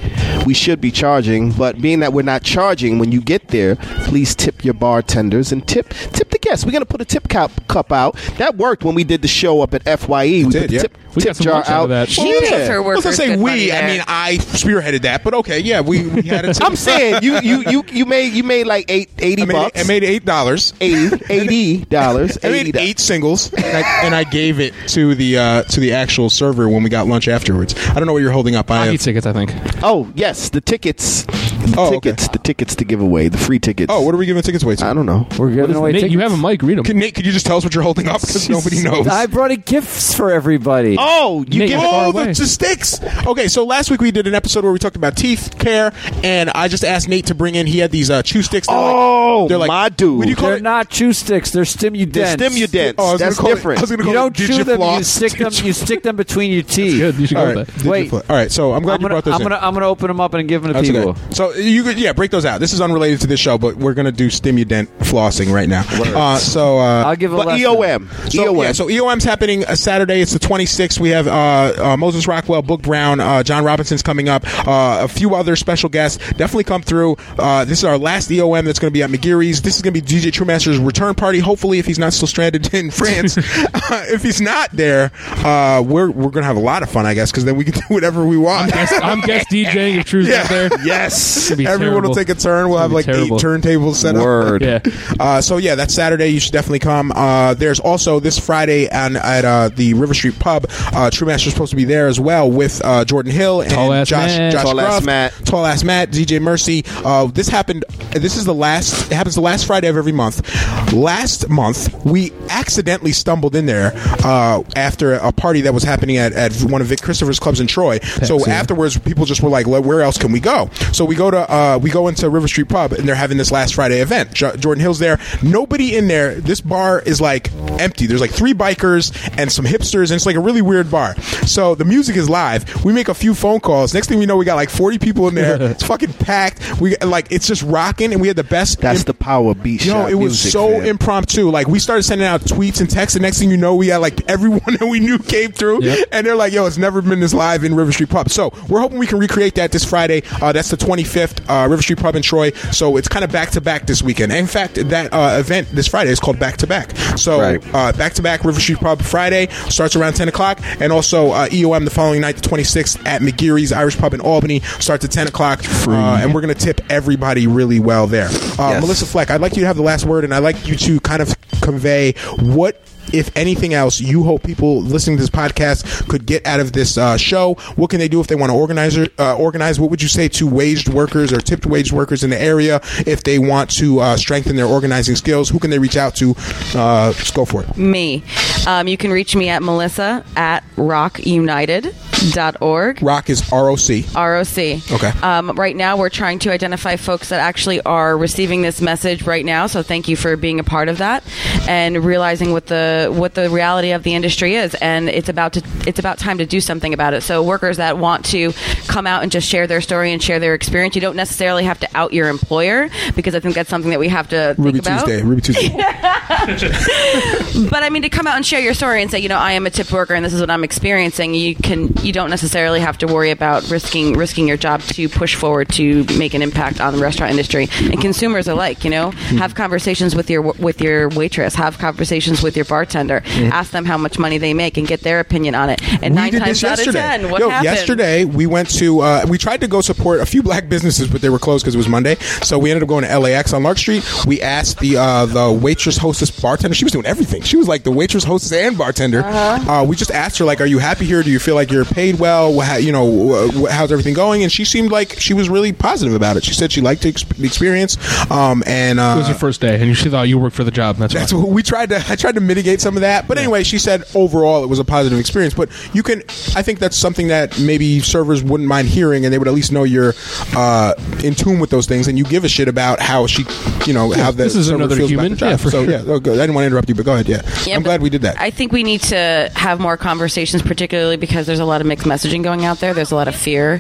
We 0.46 0.54
should 0.54 0.82
be 0.82 0.92
charging, 0.92 1.52
but 1.52 1.82
being 1.82 2.00
that 2.02 2.12
we're 2.14 2.24
not 2.24 2.44
charging, 2.44 3.00
when 3.00 3.12
you 3.12 3.22
get 3.22 3.48
there, 3.50 3.76
please 4.06 4.36
tip 4.36 4.66
your 4.66 4.74
bartenders 4.74 5.52
and 5.52 5.66
tip 5.68 5.90
tip 5.90 6.30
the 6.32 6.40
guests. 6.44 6.66
We're 6.66 6.72
gonna 6.72 6.86
put 6.86 7.02
a 7.02 7.06
tip 7.06 7.28
cup 7.30 7.52
cup 7.68 7.92
out. 7.92 8.16
That 8.38 8.56
worked 8.58 8.84
when 8.84 8.96
we 8.96 9.04
did 9.04 9.22
the 9.22 9.28
show 9.28 9.62
up 9.62 9.74
at 9.74 10.00
Fye. 10.00 10.26
We 10.26 10.44
did, 10.44 10.62
put 10.62 10.68
the 10.70 10.74
yeah. 10.76 10.82
tip, 10.82 10.98
We 11.16 11.22
tip 11.24 11.38
jar 11.38 11.56
out 11.62 11.70
out. 11.70 11.84
of 11.86 11.90
that. 11.90 12.10
She 12.10 12.24
gives 12.24 12.50
her 12.68 12.76
I 12.78 12.80
was 12.80 13.04
gonna 13.04 13.16
say 13.16 13.36
we. 13.38 13.72
I 13.72 13.88
mean, 13.88 14.04
I 14.08 14.38
spearheaded 14.40 15.02
that, 15.04 15.24
but 15.24 15.34
okay, 15.36 15.60
yeah, 15.60 15.82
we, 15.82 16.08
we 16.08 16.22
had 16.24 16.46
it. 16.46 16.62
I'm 16.64 16.76
saying 16.76 17.24
you 17.24 17.40
you 17.42 17.64
you 17.70 17.84
you 17.92 18.06
made 18.06 18.34
you 18.34 18.44
made 18.44 18.68
like 18.68 18.86
eight 18.90 19.10
eighty 19.20 19.44
I 19.44 19.46
made, 19.46 19.54
bucks. 19.54 19.80
I 19.80 19.88
made 19.88 20.04
eight 20.04 20.26
dollars. 20.26 20.74
eighty 20.82 21.86
dollars. 21.86 22.38
I 22.44 22.50
made 22.50 22.76
eight 22.76 23.00
singles, 23.00 23.52
and 23.54 23.66
I, 23.66 24.06
and 24.06 24.16
I 24.16 24.24
gave 24.24 24.60
it 24.60 24.74
to 24.90 25.16
the 25.16 25.38
uh, 25.38 25.64
to 25.64 25.80
the 25.80 25.94
actual 25.94 26.30
server 26.30 26.70
when 26.70 26.84
we 26.84 26.90
got 26.90 27.08
lunch 27.08 27.28
afterwards. 27.28 27.76
I 27.90 27.94
don't 27.96 28.06
know 28.06 28.14
what 28.14 28.22
you're 28.22 28.32
holding 28.32 28.56
up. 28.56 28.70
I 28.72 28.78
Hockey 28.80 28.92
have, 28.92 29.02
tickets, 29.02 29.26
I 29.26 29.34
think. 29.34 29.52
Oh 29.84 30.12
yes, 30.16 30.50
the 30.50 30.62
tickets. 30.62 31.24
The 31.24 31.76
Oh, 31.78 31.88
okay. 31.88 32.12
tickets. 32.12 32.28
The 32.28 32.40
tickets 32.40 32.76
to 32.76 32.86
give 32.86 33.00
away. 33.00 33.30
The 33.30 33.38
free 33.38 33.58
tickets. 33.60 33.88
oh, 33.92 34.02
what 34.02 34.14
are 34.14 34.18
we 34.18 34.26
giving 34.26 34.44
tickets 34.44 34.64
away 34.66 34.76
to? 34.76 34.86
I 34.86 34.94
don't 34.94 35.06
know. 35.06 35.26
We're 35.40 35.50
giving 35.56 35.76
away 35.76 35.94
Nate, 35.94 36.02
tickets. 36.02 36.14
you 36.14 36.20
have 36.20 36.33
a 36.34 36.38
mic. 36.38 36.62
Read 36.62 36.78
them. 36.78 36.86
Can, 36.86 36.98
Nate, 36.98 37.16
could 37.16 37.26
you 37.26 37.32
just 37.32 37.46
tell 37.46 37.58
us 37.58 37.64
what 37.64 37.74
you're 37.74 37.84
holding 37.84 38.08
up? 38.08 38.22
Because 38.22 38.50
nobody 38.50 38.82
knows. 38.84 39.08
I 39.08 39.26
brought 39.28 39.52
in 39.52 39.62
gifts 39.62 40.14
for 40.16 40.32
everybody. 40.32 40.96
Oh, 41.00 41.46
you 41.50 41.60
Nate, 41.60 41.70
give 41.70 41.70
you're 41.70 41.80
far 41.82 42.06
Oh, 42.06 42.10
away. 42.12 42.26
the, 42.28 42.40
the 42.40 42.46
sticks. 42.48 43.00
Okay, 43.26 43.48
so 43.48 43.66
last 43.66 43.90
week 43.92 44.02
we 44.02 44.12
did 44.12 44.28
an 44.28 44.34
episode 44.36 44.64
where 44.64 44.74
we 44.74 44.80
talked 44.80 44.96
about 44.96 45.16
teeth 45.18 45.56
care, 45.60 45.94
and 46.24 46.50
I 46.52 46.68
just 46.68 46.84
asked 46.84 47.08
Nate 47.10 47.28
to 47.28 47.36
bring 47.36 47.56
in. 47.56 47.68
He 47.68 47.80
had 47.80 47.92
these 47.92 48.10
uh, 48.10 48.22
chew 48.24 48.42
sticks. 48.42 48.68
They're 48.68 48.76
Oh, 48.78 49.42
like, 49.44 49.50
they're 49.50 49.58
like 49.58 49.68
my 49.68 49.90
dude. 49.90 50.18
What 50.18 50.24
do 50.26 50.30
you 50.30 50.36
call 50.36 50.50
They're 50.50 50.58
it? 50.58 50.64
not 50.64 50.90
chew 50.90 51.14
sticks. 51.14 51.52
They're 51.52 51.66
stimudents. 51.66 52.36
the 52.36 52.50
stimulants. 52.50 52.96
Oh, 52.98 53.10
I 53.10 53.12
was 53.14 53.20
That's 53.22 53.36
gonna 53.38 53.48
call 53.48 53.56
different. 53.56 53.78
It, 53.78 53.80
I 53.80 53.82
was 53.82 53.90
gonna 53.92 54.04
You 54.04 54.06
call 54.06 54.14
don't 54.14 54.36
chew 54.36 54.64
them. 54.64 54.80
You 54.82 54.86
Digifloss. 54.88 55.06
stick 55.06 55.32
them. 55.34 55.66
You 55.66 55.74
stick 55.74 56.04
them 56.04 56.16
between 56.16 56.52
your 56.52 56.64
teeth. 56.64 56.98
Good. 57.00 57.16
You 57.16 57.28
should 57.28 57.38
All 57.38 57.44
go 57.44 57.48
right, 57.50 57.58
with 57.68 57.76
that. 57.76 57.86
Wait. 57.86 58.10
Digifloss. 58.12 58.30
All 58.30 58.36
right, 58.36 58.52
so 58.52 58.74
I'm 58.74 58.84
glad 58.84 58.96
I'm 58.96 59.02
you 59.02 59.04
gonna, 59.10 59.14
brought 59.16 59.26
those 59.26 59.34
I'm 59.36 59.42
in. 59.42 59.48
gonna, 59.50 59.62
I'm 59.62 59.74
gonna 59.74 59.88
open 59.88 60.08
them 60.08 60.20
up 60.22 60.34
and 60.34 60.48
give 60.48 60.62
them 60.64 60.70
to 60.70 60.74
That's 60.74 60.88
people. 60.90 61.10
okay. 61.10 61.20
So 61.32 61.54
you 61.54 61.84
could, 61.84 62.00
yeah, 62.00 62.14
break 62.14 62.32
those 62.32 62.46
out. 62.46 62.60
This 62.60 62.74
is 62.74 62.82
unrelated 62.82 63.22
to 63.22 63.28
this 63.28 63.40
show, 63.40 63.58
but 63.58 63.76
we're 63.78 63.94
gonna 63.94 64.12
do 64.12 64.30
stimudent 64.30 64.90
flossing 65.00 65.52
right 65.54 65.70
now. 65.70 65.84
Uh, 66.24 66.38
so 66.38 66.78
uh, 66.80 67.04
I'll 67.06 67.16
give 67.16 67.34
a 67.34 67.38
But 67.38 67.48
lesson. 67.48 67.66
EOM. 67.66 68.32
So, 68.32 68.54
EOM. 68.54 68.64
yeah, 68.64 68.72
so 68.72 68.88
EOM's 68.88 69.24
happening 69.24 69.66
uh, 69.66 69.76
Saturday. 69.76 70.22
It's 70.22 70.34
the 70.34 70.40
26th. 70.40 71.00
We 71.00 71.10
have 71.10 71.28
uh, 71.28 71.74
uh, 71.94 71.98
Moses 71.98 72.28
Rockwell, 72.28 72.62
Book 72.62 72.82
Brown, 72.82 73.20
uh, 73.20 73.44
John 73.44 73.64
Robinson's 73.64 74.02
coming 74.02 74.30
up. 74.30 74.44
Uh, 74.68 75.00
a 75.04 75.08
few 75.08 75.36
other 75.36 75.56
special 75.56 75.90
guests. 75.90 76.18
Definitely 76.34 76.64
come 76.66 76.82
through. 76.82 77.18
Uh, 77.38 77.66
this 77.66 77.80
is 77.80 77.84
our 77.86 77.98
last 77.98 78.30
EOM 78.30 78.64
that's 78.66 78.80
going 78.80 78.92
to 78.92 78.94
be 78.94 79.04
at 79.04 79.10
McGeary's. 79.10 79.62
This 79.62 79.76
is 79.76 79.82
going 79.82 79.94
to 79.94 80.02
be 80.02 80.06
DJ 80.08 80.32
Truemaster's 80.32 80.78
return 80.78 81.16
party. 81.16 81.40
Hopefully, 81.40 81.80
if 81.80 81.86
he's 81.86 82.00
not 82.00 82.14
still 82.14 82.28
stranded 82.28 82.74
in 82.74 82.92
France, 83.04 83.38
uh, 83.38 84.06
if 84.10 84.24
he's 84.24 84.40
not 84.42 84.72
there, 84.72 85.12
uh, 85.46 85.84
we're 85.86 86.10
we're 86.10 86.30
going 86.30 86.44
to 86.44 86.48
have 86.48 86.58
a 86.58 86.62
lot 86.62 86.84
of 86.84 86.90
fun, 86.90 87.06
I 87.06 87.14
guess, 87.14 87.32
because 87.32 87.46
then 87.46 87.56
we 87.56 87.64
can 87.66 87.74
do 87.88 87.94
whatever 87.94 88.26
we 88.26 88.38
want. 88.38 88.72
Guest- 88.72 88.94
I'm 89.04 89.20
guest 89.22 89.48
DJing 89.52 90.00
if 90.00 90.06
Drew's 90.06 90.28
Yeah. 90.28 90.38
not 90.40 90.50
there. 90.50 90.70
yes. 90.86 91.14
It's 91.38 91.50
gonna 91.50 91.58
be 91.58 91.68
Everyone 91.68 91.94
terrible. 91.96 92.10
will 92.10 92.16
take 92.16 92.30
a 92.30 92.36
turn. 92.36 92.70
We'll 92.70 92.80
have 92.80 92.92
like 92.92 93.06
gonna 93.08 93.24
eight 93.24 93.32
turntables 93.32 93.96
set 93.96 94.16
up. 94.16 94.24
Word. 94.24 94.62
Yeah. 94.62 94.80
Uh, 95.20 95.42
so 95.42 95.58
yeah, 95.58 95.76
that's 95.76 95.94
Saturday. 95.94 96.13
You 96.22 96.40
should 96.40 96.54
definitely 96.54 96.80
come. 96.80 97.12
Uh, 97.14 97.54
there's 97.54 97.80
also 97.80 98.20
this 98.20 98.38
Friday 98.40 98.90
on, 98.90 99.16
at 99.16 99.46
uh, 99.46 99.70
the 99.70 99.94
River 99.94 100.14
Street 100.14 100.40
Pub. 100.40 100.66
Uh, 100.70 101.10
True 101.10 101.28
Master's 101.28 101.54
supposed 101.54 101.72
to 101.72 101.76
be 101.76 101.86
there 101.86 102.08
as 102.08 102.20
well 102.20 102.50
with 102.50 102.84
uh, 102.84 103.06
Jordan 103.06 103.32
Hill 103.32 103.62
and 103.62 103.72
Tall 103.72 103.94
ass 103.94 104.08
Josh, 104.08 104.38
Matt. 104.38 104.52
Josh 104.54 104.64
Tall 104.64 104.82
ass 104.82 105.04
Matt. 105.04 105.34
Tall 105.46 105.66
ass 105.66 105.84
Matt, 105.84 106.12
DJ 106.12 106.42
Mercy. 106.42 106.84
Uh, 107.04 107.28
this 107.28 107.48
happened. 107.48 107.86
This 108.12 108.38
is 108.38 108.46
the 108.46 108.54
last. 108.54 109.12
It 109.12 109.16
happens 109.16 109.36
the 109.36 109.42
last 109.42 109.66
Friday 109.66 109.88
of 109.88 109.98
every 109.98 110.12
month. 110.12 110.94
Last 110.94 111.50
month, 111.50 112.06
we 112.06 112.32
accidentally 112.50 113.12
stumbled 113.12 113.56
in 113.56 113.66
there 113.66 113.92
uh, 114.24 114.64
after 114.76 115.14
a 115.14 115.32
party 115.32 115.62
that 115.62 115.74
was 115.74 115.84
happening 115.84 116.18
at, 116.18 116.34
at 116.34 116.54
one 116.62 116.82
of 116.82 116.88
Vic 116.88 117.02
Christopher's 117.02 117.40
clubs 117.40 117.60
in 117.60 117.68
Troy. 117.68 118.00
So 118.00 118.40
yeah. 118.46 118.54
afterwards, 118.54 118.98
people 118.98 119.26
just 119.26 119.42
were 119.42 119.50
like, 119.50 119.68
"Where 119.68 120.02
else 120.02 120.18
can 120.18 120.32
we 120.32 120.40
go?" 120.40 120.70
So 120.92 121.06
we 121.06 121.16
go 121.16 121.32
to 121.32 121.52
uh, 121.52 121.80
we 121.82 121.90
go 121.90 122.08
into 122.08 122.30
River 122.30 122.48
Street 122.48 122.70
Pub, 122.70 122.94
and 122.94 123.08
they're 123.08 123.16
having 123.16 123.38
this 123.38 123.52
last 123.52 123.76
Friday 123.76 124.02
event. 124.02 124.34
Jo- 124.34 124.56
Jordan 124.56 124.82
Hill's 124.82 125.00
there. 125.00 125.20
Nobody 125.42 125.96
in 125.96 126.03
there. 126.08 126.36
This 126.36 126.62
bar 126.62 127.00
is 127.02 127.20
like 127.22 127.52
empty. 127.80 128.06
There's 128.08 128.22
like 128.22 128.32
three 128.32 128.54
bikers 128.54 129.12
and 129.38 129.52
some 129.52 129.66
hipsters, 129.66 130.04
and 130.10 130.14
it's 130.14 130.26
like 130.26 130.36
a 130.36 130.40
really 130.40 130.62
weird 130.62 130.90
bar. 130.92 131.16
So 131.46 131.76
the 131.76 131.86
music 131.86 132.16
is 132.16 132.30
live. 132.30 132.84
We 132.86 132.94
make 132.94 133.10
a 133.10 133.14
few 133.14 133.34
phone 133.34 133.60
calls. 133.60 133.94
Next 133.94 134.08
thing 134.08 134.20
we 134.20 134.26
know, 134.26 134.38
we 134.38 134.46
got 134.46 134.56
like 134.56 134.70
40 134.70 135.00
people 135.00 135.28
in 135.28 135.36
there. 135.36 135.62
it's 135.62 135.84
fucking 135.84 136.14
packed. 136.14 136.80
We 136.82 136.96
like 136.98 137.32
it's 137.32 137.48
just 137.48 137.64
rocking, 137.64 138.12
and 138.14 138.22
we 138.22 138.28
had 138.28 138.38
the 138.38 138.44
best. 138.44 138.80
That's 138.80 139.00
imp- 139.00 139.08
the 139.08 139.14
power 139.14 139.52
of 139.52 139.64
beat 139.64 139.86
Yo, 139.86 139.94
shot 139.94 140.12
it 140.12 140.16
was 140.16 140.40
so 140.52 140.70
man. 140.70 140.86
impromptu. 140.88 141.50
Like 141.50 141.68
we 141.68 141.80
started 141.80 142.04
sending 142.04 142.28
out 142.28 142.42
tweets 142.42 142.80
and 142.82 142.90
texts, 142.90 143.16
and 143.16 143.24
next 143.24 143.40
thing 143.40 143.50
you 143.50 143.58
know, 143.58 143.76
we 143.76 143.88
had 143.88 143.98
like 143.98 144.30
everyone 144.30 144.62
that 144.80 144.88
we 144.90 145.00
knew 145.00 145.18
came 145.20 145.52
through, 145.52 145.84
Yep. 145.84 146.08
and 146.12 146.26
they're 146.28 146.36
like, 146.36 146.54
"Yo, 146.54 146.66
it's 146.66 146.78
never 146.78 147.02
been 147.02 147.20
this 147.20 147.34
live 147.34 147.64
in 147.64 147.76
River 147.76 147.92
Street 147.92 148.10
Pub." 148.10 148.30
So 148.30 148.52
we're 148.70 148.80
hoping 148.80 148.98
we 149.00 149.08
can 149.08 149.20
recreate 149.20 149.56
that 149.56 149.72
this 149.72 149.84
Friday. 149.86 150.24
Uh, 150.42 150.52
that's 150.52 150.70
the 150.70 150.78
25th, 150.78 151.42
uh, 151.50 151.68
River 151.70 151.82
Street 151.82 152.00
Pub 152.00 152.16
in 152.16 152.22
Troy. 152.22 152.52
So 152.72 152.98
it's 152.98 153.08
kind 153.08 153.24
of 153.26 153.32
back 153.32 153.52
to 153.52 153.62
back 153.62 153.86
this 153.88 154.02
weekend. 154.02 154.32
In 154.32 154.48
fact, 154.48 154.76
that 154.76 155.14
uh, 155.14 155.38
event 155.40 155.70
this 155.72 155.88
Friday 155.94 156.10
is 156.10 156.20
called 156.20 156.40
Back 156.40 156.58
to 156.58 156.66
Back. 156.66 156.90
So 157.18 157.40
Right. 157.40 157.64
uh, 157.72 157.94
back 157.94 158.14
to 158.16 158.24
back 158.24 158.44
River 158.44 158.60
Street 158.60 158.80
Pub 158.80 159.00
Friday 159.04 159.48
starts 159.70 159.96
around 159.96 160.14
10 160.16 160.28
o'clock, 160.28 160.60
and 160.80 160.92
also 160.92 161.30
uh, 161.30 161.48
EOM 161.50 161.86
the 161.86 161.92
following 161.92 162.20
night, 162.22 162.36
the 162.38 162.42
26th, 162.50 163.06
at 163.06 163.22
McGeary's 163.22 163.72
Irish 163.72 163.96
Pub 164.00 164.16
in 164.16 164.20
Albany 164.20 164.62
starts 164.80 165.06
at 165.06 165.12
10 165.12 165.28
o'clock, 165.28 165.62
uh, 165.88 165.92
and 166.20 166.34
we're 166.34 166.42
going 166.42 166.52
to 166.56 166.60
tip 166.60 166.82
everybody 166.90 167.46
really 167.46 167.80
well 167.80 168.08
there. 168.08 168.26
Uh, 168.58 168.72
Yes. 168.74 168.82
Melissa 168.82 169.06
Fleck, 169.06 169.30
I'd 169.30 169.40
like 169.40 169.56
you 169.56 169.62
to 169.62 169.68
have 169.68 169.76
the 169.78 169.84
last 169.84 170.04
word, 170.06 170.24
and 170.24 170.34
I'd 170.34 170.40
like 170.42 170.68
you 170.68 170.76
to 170.78 171.00
kind 171.02 171.22
of 171.22 171.36
convey 171.62 172.14
what. 172.40 172.82
If 173.12 173.36
anything 173.36 173.74
else, 173.74 174.00
you 174.00 174.24
hope 174.24 174.44
people 174.44 174.82
listening 174.82 175.18
to 175.18 175.24
this 175.24 175.30
podcast 175.30 176.08
could 176.08 176.26
get 176.26 176.46
out 176.46 176.60
of 176.60 176.74
this 176.74 176.98
uh, 176.98 177.18
show. 177.18 177.56
What 177.76 177.90
can 177.90 178.00
they 178.00 178.08
do 178.08 178.20
if 178.20 178.28
they 178.28 178.36
want 178.36 178.52
to 178.52 178.58
organize? 178.58 178.98
Uh, 178.98 179.38
organize? 179.38 179.80
What 179.80 179.90
would 179.90 180.02
you 180.02 180.08
say 180.08 180.28
to 180.30 180.48
waged 180.48 180.90
workers 180.90 181.34
or 181.34 181.40
tipped 181.40 181.66
waged 181.66 181.92
workers 181.92 182.24
in 182.24 182.30
the 182.30 182.42
area 182.42 182.80
if 183.06 183.24
they 183.24 183.40
want 183.40 183.70
to 183.72 184.00
uh, 184.00 184.18
strengthen 184.18 184.56
their 184.56 184.68
organizing 184.68 185.16
skills? 185.16 185.50
Who 185.50 185.60
can 185.60 185.70
they 185.70 185.80
reach 185.80 185.98
out 185.98 186.16
to? 186.16 186.36
Uh, 186.76 187.14
just 187.14 187.34
go 187.34 187.46
for 187.46 187.64
it. 187.64 187.78
Me. 187.78 188.24
Um, 188.68 188.88
you 188.88 188.98
can 188.98 189.12
reach 189.12 189.36
me 189.36 189.50
at 189.50 189.64
melissa 189.64 190.24
at 190.36 190.64
rockunited.org. 190.76 193.04
Rock 193.04 193.30
is 193.30 193.52
R 193.52 193.70
O 193.70 193.76
C. 193.76 194.06
ROC. 194.16 194.58
Okay. 194.92 195.12
Um, 195.22 195.52
right 195.52 195.76
now, 195.76 195.98
we're 195.98 196.10
trying 196.10 196.40
to 196.40 196.52
identify 196.52 196.96
folks 196.96 197.30
that 197.30 197.40
actually 197.40 197.82
are 197.82 198.18
receiving 198.18 198.62
this 198.62 198.82
message 198.82 199.24
right 199.24 199.46
now. 199.46 199.68
So 199.68 199.84
thank 199.84 200.08
you 200.08 200.16
for 200.16 200.38
being 200.38 200.60
a 200.60 200.64
part 200.64 200.90
of 200.90 201.00
that 201.00 201.24
and 201.68 202.04
realizing 202.04 202.52
what 202.52 202.68
the 202.68 202.93
what 203.10 203.34
the 203.34 203.50
reality 203.50 203.92
of 203.92 204.04
the 204.04 204.14
industry 204.16 204.56
is. 204.56 204.76
And 204.76 205.10
it's 205.10 205.30
about 205.30 205.54
to 205.54 205.62
it's 205.88 206.00
about 206.00 206.18
time 206.18 206.38
to 206.40 206.46
do 206.46 206.60
something 206.62 206.94
about 206.94 207.14
it. 207.14 207.22
So 207.22 207.44
workers 207.44 207.78
that 207.78 207.98
want 207.98 208.26
to 208.26 208.52
come 208.88 209.06
out 209.08 209.24
and 209.24 209.32
just 209.32 209.48
share 209.48 209.68
their 209.68 209.82
story 209.82 210.12
and 210.14 210.22
share 210.22 210.40
their 210.40 210.54
experience, 210.54 210.96
you 210.96 211.02
don't 211.02 211.16
necessarily 211.16 211.64
have 211.64 211.80
to 211.80 211.88
out 211.96 212.14
your 212.14 212.28
employer 212.30 212.90
because 213.16 213.36
I 213.36 213.40
think 213.40 213.56
that's 213.56 213.70
something 213.70 213.92
that 213.92 214.00
we 214.00 214.10
have 214.10 214.28
to 214.30 214.56
Ruby 214.58 214.80
think 214.80 214.86
about. 214.86 215.06
Tuesday. 215.06 215.22
Ruby 215.24 215.42
Tuesday. 215.42 215.70
But 217.70 217.84
I 217.84 217.90
mean, 217.90 218.02
to 218.04 218.10
come 218.10 218.28
out 218.28 218.36
and 218.36 218.46
share 218.46 218.60
your 218.60 218.74
story 218.74 219.02
and 219.02 219.10
say, 219.10 219.20
you 219.20 219.30
know, 219.30 219.38
I 219.38 219.54
am 219.54 219.66
a 219.66 219.70
tip 219.70 219.92
worker 219.92 220.14
and 220.14 220.24
this 220.26 220.34
is 220.34 220.40
what 220.42 220.50
I'm 220.50 220.64
experiencing. 220.64 221.34
You 221.34 221.56
can, 221.56 221.94
you 222.02 222.12
don't 222.12 222.30
necessarily 222.30 222.80
have 222.80 222.98
to 223.00 223.08
worry 223.08 223.32
about 223.32 223.70
risking 223.70 224.14
risking 224.14 224.48
your 224.48 224.58
job 224.58 224.82
to 224.82 225.08
push 225.10 225.36
forward 225.36 225.70
to 225.70 226.04
make 226.18 226.34
an 226.34 226.42
impact 226.42 226.82
on 226.82 226.94
the 226.96 227.02
restaurant 227.02 227.32
industry 227.32 227.68
and 227.80 228.00
consumers 228.02 228.48
alike. 228.48 228.84
You 228.84 228.90
know, 228.92 229.12
Hmm. 229.12 229.38
have 229.38 229.56
conversations 229.56 230.16
with 230.16 230.30
your 230.30 230.42
with 230.42 230.82
your 230.82 231.10
waitress, 231.10 231.56
have 231.56 231.78
conversations 231.78 232.42
with 232.44 232.56
your 232.56 232.66
bartender, 232.66 232.83
ask 232.86 233.72
them 233.72 233.86
how 233.86 233.98
much 233.98 234.18
money 234.20 234.38
they 234.38 234.54
make 234.54 234.78
and 234.78 234.88
get 234.88 235.02
their 235.02 235.20
opinion 235.20 235.56
on 235.56 235.70
it. 235.70 235.82
And 236.04 236.16
we 236.16 236.22
nine 236.22 236.32
did 236.32 236.40
times 236.40 236.62
this 236.62 236.80
out 236.80 236.88
of 236.88 236.94
ten, 236.94 237.30
what 237.30 237.40
Yo, 237.40 237.50
happened? 237.50 237.66
yesterday 237.66 238.26
we 238.26 238.46
went 238.46 238.70
to 238.72 239.00
uh, 239.02 239.26
we 239.30 239.38
tried 239.38 239.62
to 239.62 239.68
go 239.68 239.82
support 239.82 240.20
a 240.20 240.26
few 240.26 240.44
black 240.44 240.70
businesses, 240.70 241.08
but 241.08 241.22
they 241.22 241.30
were 241.30 241.40
closed 241.40 241.64
because 241.64 241.76
it 241.76 241.78
was 241.78 241.88
Monday. 241.90 242.16
So 242.44 242.58
we 242.60 242.72
ended 242.72 242.84
up 242.84 242.90
going 242.90 243.04
to 243.06 243.20
LAX 243.20 243.54
on 243.54 243.64
Lark 243.64 243.78
Street. 243.78 244.04
We 244.26 244.42
asked 244.42 244.80
the 244.80 244.98
uh, 244.98 245.26
the 245.26 245.52
waitress, 245.52 245.98
hostess, 245.98 246.32
bartender. 246.32 246.76
She 246.76 246.86
was 246.86 246.92
doing 246.94 247.06
everything. 247.06 247.42
She 247.42 247.58
was 247.58 247.68
like 247.68 247.84
the 247.84 247.92
waitress, 247.92 248.24
hostess, 248.24 248.52
and 248.54 248.78
bartender. 248.78 249.22
uh 249.24 249.84
we 249.88 249.96
just 249.96 250.12
asked 250.12 250.38
her 250.40 250.46
like, 250.46 250.62
"Are 250.62 250.66
you 250.66 250.80
happy 250.80 251.06
here? 251.06 251.24
Do 251.24 251.32
you 251.32 251.40
feel 251.40 251.56
like 251.56 251.72
you're 251.72 251.86
paid 251.86 252.20
well? 252.20 252.60
How- 252.60 252.78
You 252.78 252.92
know, 252.92 253.06
wh- 253.50 253.54
wh- 253.54 253.70
how's 253.72 253.92
everything 253.92 254.14
going?" 254.14 254.44
And 254.44 254.52
she 254.52 254.66
seemed 254.66 254.92
like 254.92 255.20
she 255.20 255.34
was 255.34 255.50
really 255.50 255.74
positive 255.74 256.14
about 256.16 256.38
it. 256.38 256.44
She 256.44 256.54
said 256.54 256.72
she 256.72 256.82
liked 256.82 257.02
the, 257.04 257.10
ex- 257.10 257.26
experience. 257.42 257.98
Um, 258.32 258.64
and 258.66 259.00
uh, 259.00 259.14
It 259.16 259.20
was 259.20 259.28
your 259.30 259.38
first 259.38 259.62
day, 259.62 259.82
and 259.82 259.96
she 259.98 260.10
thought 260.10 260.24
you 260.24 260.38
worked 260.40 260.56
for 260.56 260.64
the 260.64 260.72
job. 260.72 260.98
That's, 260.98 261.14
that's 261.14 261.34
why. 261.34 261.40
what 261.40 261.50
we 261.50 261.64
tried 261.64 261.90
to. 261.90 262.04
I 262.10 262.16
tried 262.16 262.36
to 262.36 262.42
mitigate 262.42 262.73
some 262.82 262.96
of 262.96 263.02
that, 263.02 263.28
but 263.28 263.38
anyway, 263.38 263.64
she 263.64 263.78
said 263.78 264.04
overall 264.16 264.64
it 264.64 264.68
was 264.68 264.80
a 264.80 264.86
positive 264.86 265.20
experience. 265.20 265.54
But 265.54 265.70
you 265.94 266.04
can, 266.04 266.20
I 266.56 266.62
think 266.62 266.80
that's 266.80 266.98
something 266.98 267.28
that 267.28 267.60
maybe 267.60 268.00
servers 268.00 268.44
wouldn't 268.44 268.68
mind 268.68 268.88
hearing, 268.88 269.26
and 269.26 269.34
they 269.34 269.38
would 269.40 269.48
at 269.48 269.54
least 269.54 269.72
know 269.72 269.84
you're 269.84 270.14
uh, 270.56 270.94
in 271.24 271.36
tune 271.36 271.60
with 271.60 271.70
those 271.70 271.86
things, 271.88 272.08
and 272.08 272.18
you 272.18 272.24
give 272.24 272.44
a 272.44 272.50
shit 272.50 272.68
about 272.68 273.00
how 273.00 273.28
she, 273.28 273.46
you 273.86 273.94
know, 273.94 274.12
how 274.12 274.32
the 274.32 274.44
this 274.44 274.56
is 274.56 274.66
server 274.68 274.78
another 274.78 274.96
feels 274.98 275.10
human. 275.10 275.34
About 275.34 275.36
the 275.36 275.40
job. 275.40 275.50
Yeah, 275.52 275.58
for 275.58 275.70
so 275.72 275.84
sure. 275.86 275.92
yeah, 275.94 276.04
oh, 276.08 276.20
good. 276.20 276.34
I 276.38 276.44
didn't 276.44 276.56
want 276.56 276.64
to 276.64 276.68
interrupt 276.68 276.90
you, 276.90 276.96
but 276.96 277.06
go 277.06 277.14
ahead. 277.14 277.28
Yeah, 277.28 277.42
Yeah, 277.66 277.76
I'm 277.76 277.82
but 277.84 277.90
glad 277.90 278.02
we 278.02 278.10
did 278.10 278.22
that. 278.24 278.40
I 278.40 278.50
think 278.50 278.72
we 278.72 278.84
need 278.84 279.02
to 279.04 279.52
have 279.56 279.80
more 279.80 279.98
conversations, 279.98 280.62
particularly 280.62 281.18
because 281.18 281.46
there's 281.48 281.60
a 281.60 281.66
lot 281.66 281.82
of 281.82 281.88
mixed 281.88 282.06
messaging 282.08 282.44
going 282.44 282.66
out 282.66 282.80
there. 282.80 282.94
There's 282.94 283.12
a 283.12 283.16
lot 283.16 283.28
of 283.28 283.36
fear 283.36 283.80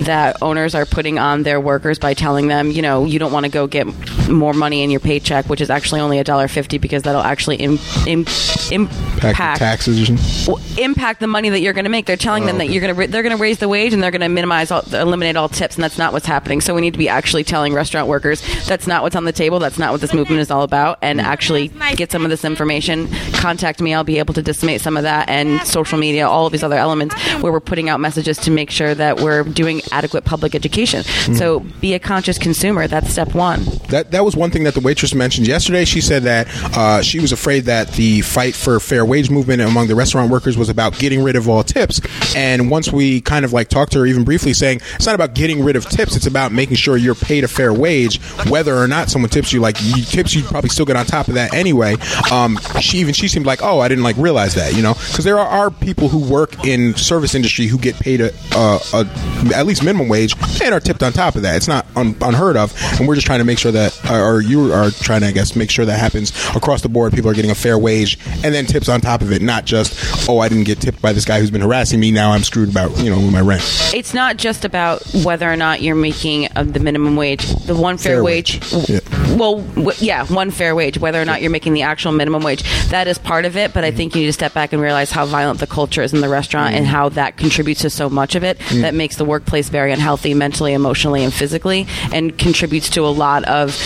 that 0.00 0.36
owners 0.42 0.74
are 0.74 0.84
putting 0.86 1.18
on 1.18 1.42
their 1.42 1.60
workers 1.60 1.98
by 1.98 2.14
telling 2.14 2.48
them, 2.48 2.70
you 2.70 2.82
know, 2.82 3.04
you 3.04 3.18
don't 3.18 3.32
want 3.32 3.44
to 3.46 3.50
go 3.50 3.66
get 3.66 3.86
more 4.28 4.52
money 4.52 4.82
in 4.82 4.90
your 4.90 5.00
paycheck, 5.00 5.46
which 5.46 5.60
is 5.60 5.70
actually 5.70 6.00
only 6.00 6.18
a 6.18 6.24
dollar 6.24 6.48
fifty 6.48 6.78
because 6.78 7.02
that'll 7.04 7.22
actually 7.22 7.56
im- 7.56 7.78
im- 8.06 8.24
Pack 8.24 8.25
impact 8.72 9.58
taxes. 9.58 10.48
or 10.48 10.58
impact 10.78 11.20
the 11.20 11.26
money 11.26 11.48
that 11.48 11.60
you're 11.60 11.72
going 11.72 11.84
to 11.84 11.90
make. 11.90 12.06
They're 12.06 12.16
telling 12.16 12.46
them 12.46 12.58
that 12.58 12.68
you're 12.68 12.80
going 12.80 12.94
to 12.94 13.06
they're 13.12 13.22
going 13.22 13.36
to 13.36 13.40
raise 13.40 13.58
the 13.58 13.68
wage 13.68 13.92
and 13.92 14.02
they're 14.02 14.10
going 14.10 14.20
to 14.20 14.28
minimize 14.28 14.70
all, 14.70 14.82
eliminate 14.92 15.36
all 15.36 15.48
tips, 15.48 15.76
and 15.76 15.84
that's 15.84 15.98
not 15.98 16.12
what's 16.12 16.26
happening. 16.26 16.60
So 16.60 16.74
we 16.74 16.80
need 16.80 16.92
to 16.92 16.98
be 16.98 17.08
actually 17.08 17.44
telling 17.44 17.72
restaurant 17.74 18.08
workers 18.08 18.42
that's 18.66 18.86
not 18.86 19.02
what's 19.02 19.16
on 19.16 19.24
the 19.24 19.32
table. 19.32 19.58
That's 19.58 19.78
not 19.78 19.92
what 19.92 20.00
this 20.00 20.12
movement 20.12 20.40
is 20.40 20.50
all 20.50 20.62
about, 20.62 20.98
and 21.02 21.20
actually 21.20 21.68
get 21.96 22.10
some 22.12 22.24
of 22.24 22.30
this 22.30 22.44
information. 22.44 23.08
Contact 23.32 23.80
me. 23.80 23.94
I'll 23.94 24.04
be 24.04 24.18
able 24.18 24.34
to 24.34 24.42
disseminate 24.42 24.80
some 24.80 24.96
of 24.96 25.02
that 25.04 25.28
and 25.28 25.60
social 25.66 25.98
media, 25.98 26.28
all 26.28 26.46
of 26.46 26.52
these 26.52 26.62
other 26.62 26.76
elements 26.76 27.14
where 27.40 27.52
we're 27.52 27.60
putting 27.60 27.88
out 27.88 28.00
messages 28.00 28.38
to 28.38 28.50
make 28.50 28.70
sure 28.70 28.94
that 28.94 29.20
we're 29.20 29.44
doing 29.44 29.80
adequate 29.92 30.24
public 30.24 30.54
education. 30.54 31.02
So 31.34 31.60
be 31.80 31.94
a 31.94 31.98
conscious 31.98 32.38
consumer. 32.38 32.86
That's 32.88 33.10
step 33.10 33.34
one. 33.34 33.64
That 33.88 34.10
that 34.10 34.24
was 34.24 34.36
one 34.36 34.50
thing 34.50 34.64
that 34.64 34.74
the 34.74 34.80
waitress 34.80 35.14
mentioned 35.14 35.46
yesterday. 35.46 35.84
She 35.84 36.00
said 36.00 36.24
that 36.24 36.48
uh, 36.76 37.02
she 37.02 37.20
was 37.20 37.32
afraid 37.32 37.64
that 37.64 37.88
the 37.92 38.15
fight 38.22 38.54
for 38.54 38.78
fair 38.80 39.04
wage 39.04 39.30
movement 39.30 39.62
among 39.62 39.88
the 39.88 39.94
restaurant 39.94 40.30
workers 40.30 40.56
was 40.56 40.68
about 40.68 40.98
getting 40.98 41.22
rid 41.22 41.36
of 41.36 41.48
all 41.48 41.62
tips. 41.62 42.00
And 42.34 42.70
once 42.70 42.92
we 42.92 43.20
kind 43.20 43.44
of 43.44 43.52
like 43.52 43.68
talked 43.68 43.92
to 43.92 44.00
her 44.00 44.06
even 44.06 44.24
briefly, 44.24 44.52
saying 44.52 44.80
it's 44.94 45.06
not 45.06 45.14
about 45.14 45.34
getting 45.34 45.64
rid 45.64 45.76
of 45.76 45.88
tips; 45.88 46.16
it's 46.16 46.26
about 46.26 46.52
making 46.52 46.76
sure 46.76 46.96
you're 46.96 47.14
paid 47.14 47.44
a 47.44 47.48
fair 47.48 47.72
wage, 47.72 48.20
whether 48.48 48.76
or 48.76 48.88
not 48.88 49.10
someone 49.10 49.30
tips 49.30 49.52
you. 49.52 49.60
Like 49.60 49.76
you, 49.82 50.02
tips, 50.04 50.34
you 50.34 50.42
probably 50.42 50.70
still 50.70 50.86
get 50.86 50.96
on 50.96 51.06
top 51.06 51.28
of 51.28 51.34
that 51.34 51.54
anyway. 51.54 51.96
Um, 52.30 52.58
she 52.80 52.98
even 52.98 53.14
she 53.14 53.28
seemed 53.28 53.46
like, 53.46 53.62
oh, 53.62 53.80
I 53.80 53.88
didn't 53.88 54.04
like 54.04 54.16
realize 54.16 54.54
that, 54.54 54.74
you 54.74 54.82
know, 54.82 54.94
because 54.94 55.24
there 55.24 55.38
are, 55.38 55.46
are 55.46 55.70
people 55.70 56.08
who 56.08 56.18
work 56.30 56.64
in 56.64 56.94
service 56.96 57.34
industry 57.34 57.66
who 57.66 57.78
get 57.78 57.96
paid 57.96 58.20
a, 58.20 58.32
a, 58.54 58.80
a 58.94 59.06
at 59.54 59.66
least 59.66 59.82
minimum 59.82 60.08
wage 60.08 60.34
and 60.62 60.74
are 60.74 60.80
tipped 60.80 61.02
on 61.02 61.12
top 61.12 61.36
of 61.36 61.42
that. 61.42 61.56
It's 61.56 61.68
not 61.68 61.86
un, 61.96 62.16
unheard 62.20 62.56
of, 62.56 62.74
and 62.98 63.08
we're 63.08 63.14
just 63.14 63.26
trying 63.26 63.40
to 63.40 63.44
make 63.44 63.58
sure 63.58 63.72
that, 63.72 63.98
or 64.10 64.40
you 64.40 64.72
are 64.72 64.90
trying 64.90 65.22
to, 65.22 65.28
I 65.28 65.32
guess, 65.32 65.56
make 65.56 65.70
sure 65.70 65.84
that 65.84 65.98
happens 65.98 66.32
across 66.54 66.82
the 66.82 66.88
board. 66.88 67.12
People 67.12 67.30
are 67.30 67.34
getting 67.34 67.50
a 67.50 67.54
fair 67.54 67.78
wage 67.78 68.05
and 68.44 68.54
then 68.54 68.66
tips 68.66 68.88
on 68.88 69.00
top 69.00 69.22
of 69.22 69.32
it, 69.32 69.42
not 69.42 69.64
just, 69.64 70.28
oh, 70.28 70.38
I 70.38 70.48
didn't 70.48 70.64
get 70.64 70.80
tipped 70.80 71.02
by 71.02 71.12
this 71.12 71.24
guy 71.24 71.40
who's 71.40 71.50
been 71.50 71.60
harassing 71.60 72.00
me. 72.00 72.10
Now 72.10 72.32
I'm 72.32 72.42
screwed 72.42 72.68
about, 72.68 72.96
you 72.98 73.10
know, 73.10 73.20
my 73.30 73.40
rent. 73.40 73.62
It's 73.94 74.14
not 74.14 74.36
just 74.36 74.64
about 74.64 75.02
whether 75.24 75.50
or 75.50 75.56
not 75.56 75.82
you're 75.82 75.94
making 75.96 76.48
uh, 76.54 76.62
the 76.62 76.80
minimum 76.80 77.16
wage. 77.16 77.46
The 77.66 77.74
one 77.74 77.96
fair, 77.98 78.16
Fair 78.16 78.24
wage. 78.24 78.72
wage. 78.72 78.88
Yeah. 78.88 79.36
Well, 79.36 79.60
w- 79.60 79.98
yeah, 79.98 80.24
one 80.26 80.50
fair 80.50 80.74
wage. 80.74 80.98
Whether 80.98 81.20
or 81.20 81.24
not 81.24 81.42
you're 81.42 81.50
making 81.50 81.74
the 81.74 81.82
actual 81.82 82.12
minimum 82.12 82.42
wage, 82.42 82.62
that 82.90 83.08
is 83.08 83.18
part 83.18 83.44
of 83.44 83.56
it. 83.56 83.72
But 83.72 83.84
I 83.84 83.88
mm-hmm. 83.88 83.96
think 83.96 84.14
you 84.14 84.20
need 84.22 84.26
to 84.26 84.32
step 84.32 84.54
back 84.54 84.72
and 84.72 84.82
realize 84.82 85.10
how 85.10 85.26
violent 85.26 85.60
the 85.60 85.66
culture 85.66 86.02
is 86.02 86.12
in 86.12 86.20
the 86.20 86.28
restaurant 86.28 86.74
and 86.74 86.84
mm-hmm. 86.84 86.94
how 86.94 87.08
that 87.10 87.36
contributes 87.36 87.80
to 87.82 87.90
so 87.90 88.08
much 88.08 88.34
of 88.34 88.44
it. 88.44 88.58
Mm-hmm. 88.58 88.82
That 88.82 88.94
makes 88.94 89.16
the 89.16 89.24
workplace 89.24 89.68
very 89.68 89.92
unhealthy, 89.92 90.34
mentally, 90.34 90.72
emotionally, 90.72 91.24
and 91.24 91.32
physically, 91.32 91.86
and 92.12 92.36
contributes 92.38 92.90
to 92.90 93.02
a 93.02 93.08
lot 93.08 93.44
of 93.44 93.76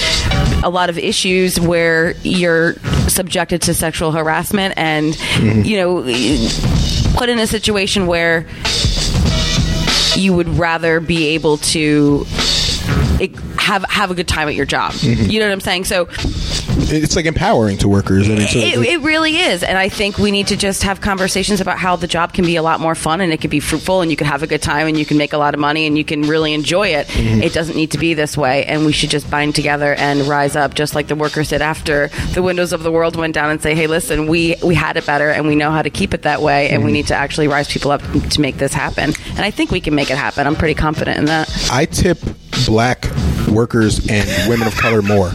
a 0.63 0.71
lot 0.71 0.91
of 0.91 0.99
issues 0.99 1.59
where 1.59 2.13
you're 2.23 2.75
subjected 3.09 3.63
to 3.63 3.75
sexual 3.75 4.00
harassment 4.09 4.73
and 4.77 5.13
mm-hmm. 5.13 5.63
you 5.63 5.77
know 5.77 7.17
put 7.19 7.29
in 7.29 7.39
a 7.39 7.47
situation 7.47 8.07
where 8.07 8.47
you 10.17 10.33
would 10.33 10.49
rather 10.49 11.01
be 11.01 11.29
able 11.29 11.59
to 11.59 12.25
have 13.59 13.85
have 13.85 14.11
a 14.11 14.15
good 14.15 14.29
time 14.29 14.49
at 14.49 14.55
your 14.55 14.67
job. 14.67 14.93
Mm-hmm. 14.93 15.31
You 15.31 15.41
know 15.41 15.47
what 15.47 15.53
I'm 15.53 15.61
saying? 15.61 15.85
So 15.85 16.09
It's 16.93 17.17
like 17.17 17.27
empowering 17.27 17.79
to 17.79 17.89
workers. 17.89 18.29
I 18.29 18.35
mean, 18.35 18.49
so 18.49 18.59
it, 18.59 18.79
it 18.79 19.01
really 19.03 19.37
is, 19.37 19.63
and 19.63 19.79
I 19.79 19.89
think 19.89 20.19
we 20.19 20.31
need 20.31 20.49
to 20.49 20.57
just 20.57 20.83
have 20.83 21.01
conversations 21.01 21.61
about 21.61 21.79
how 21.79 21.97
the 21.97 22.07
job 22.07 22.33
can 22.33 22.45
be 22.45 22.57
a 22.57 22.63
lot 22.63 22.81
more 22.81 22.95
fun 22.95 23.21
and 23.21 23.33
it 23.33 23.41
can 23.41 23.51
be 23.51 23.61
fruitful, 23.61 24.01
and 24.01 24.11
you 24.11 24.17
can 24.17 24.27
have 24.27 24.43
a 24.43 24.47
good 24.47 24.63
time, 24.63 24.89
and 24.89 24.99
you 24.99 25.05
can 25.05 25.17
make 25.17 25.33
a 25.33 25.39
lot 25.39 25.55
of 25.55 25.61
money, 25.61 25.87
and 25.87 25.97
you 25.97 26.05
can 26.05 26.23
really 26.23 26.53
enjoy 26.53 26.89
it. 26.89 27.07
Mm-hmm. 27.09 27.43
It 27.43 27.53
doesn't 27.53 27.77
need 27.77 27.93
to 27.93 27.99
be 27.99 28.15
this 28.15 28.37
way, 28.37 28.65
and 28.67 28.85
we 28.85 28.93
should 28.93 29.11
just 29.11 29.31
bind 29.31 29.55
together 29.55 29.95
and 29.95 30.23
rise 30.23 30.57
up, 30.57 30.75
just 30.75 30.95
like 30.95 31.07
the 31.07 31.15
workers 31.15 31.51
did 31.51 31.63
after 31.63 32.09
the 32.35 32.43
windows 32.43 32.73
of 32.73 32.83
the 32.83 32.91
world 32.91 33.17
went 33.17 33.35
down, 33.35 33.51
and 33.51 33.63
say, 33.63 33.75
"Hey, 33.75 33.87
listen, 33.87 34.27
we 34.27 34.57
we 34.63 34.75
had 34.75 34.97
it 34.97 35.07
better, 35.07 35.31
and 35.31 35.47
we 35.47 35.55
know 35.55 35.71
how 35.71 35.83
to 35.83 35.91
keep 35.91 36.15
it 36.15 36.23
that 36.23 36.43
way, 36.43 36.71
and 36.71 36.83
we 36.83 36.89
mm-hmm. 36.89 36.95
need 36.95 37.07
to 37.09 37.15
actually 37.15 37.49
rise 37.49 37.69
people 37.69 37.91
up 37.91 38.03
to 38.31 38.41
make 38.41 38.57
this 38.57 38.73
happen." 38.73 39.13
And 39.31 39.41
I 39.41 39.51
think 39.51 39.71
we 39.71 39.81
can 39.81 39.95
make 39.95 40.11
it 40.11 40.17
happen. 40.19 40.47
I'm 40.47 40.57
pretty 40.57 40.75
confident 40.75 41.19
in 41.19 41.27
that. 41.27 41.51
I 41.71 41.85
tip 41.85 42.19
black 42.67 43.07
workers 43.49 44.07
and 44.09 44.49
women 44.49 44.67
of 44.67 44.75
color 44.77 45.03
more. 45.03 45.31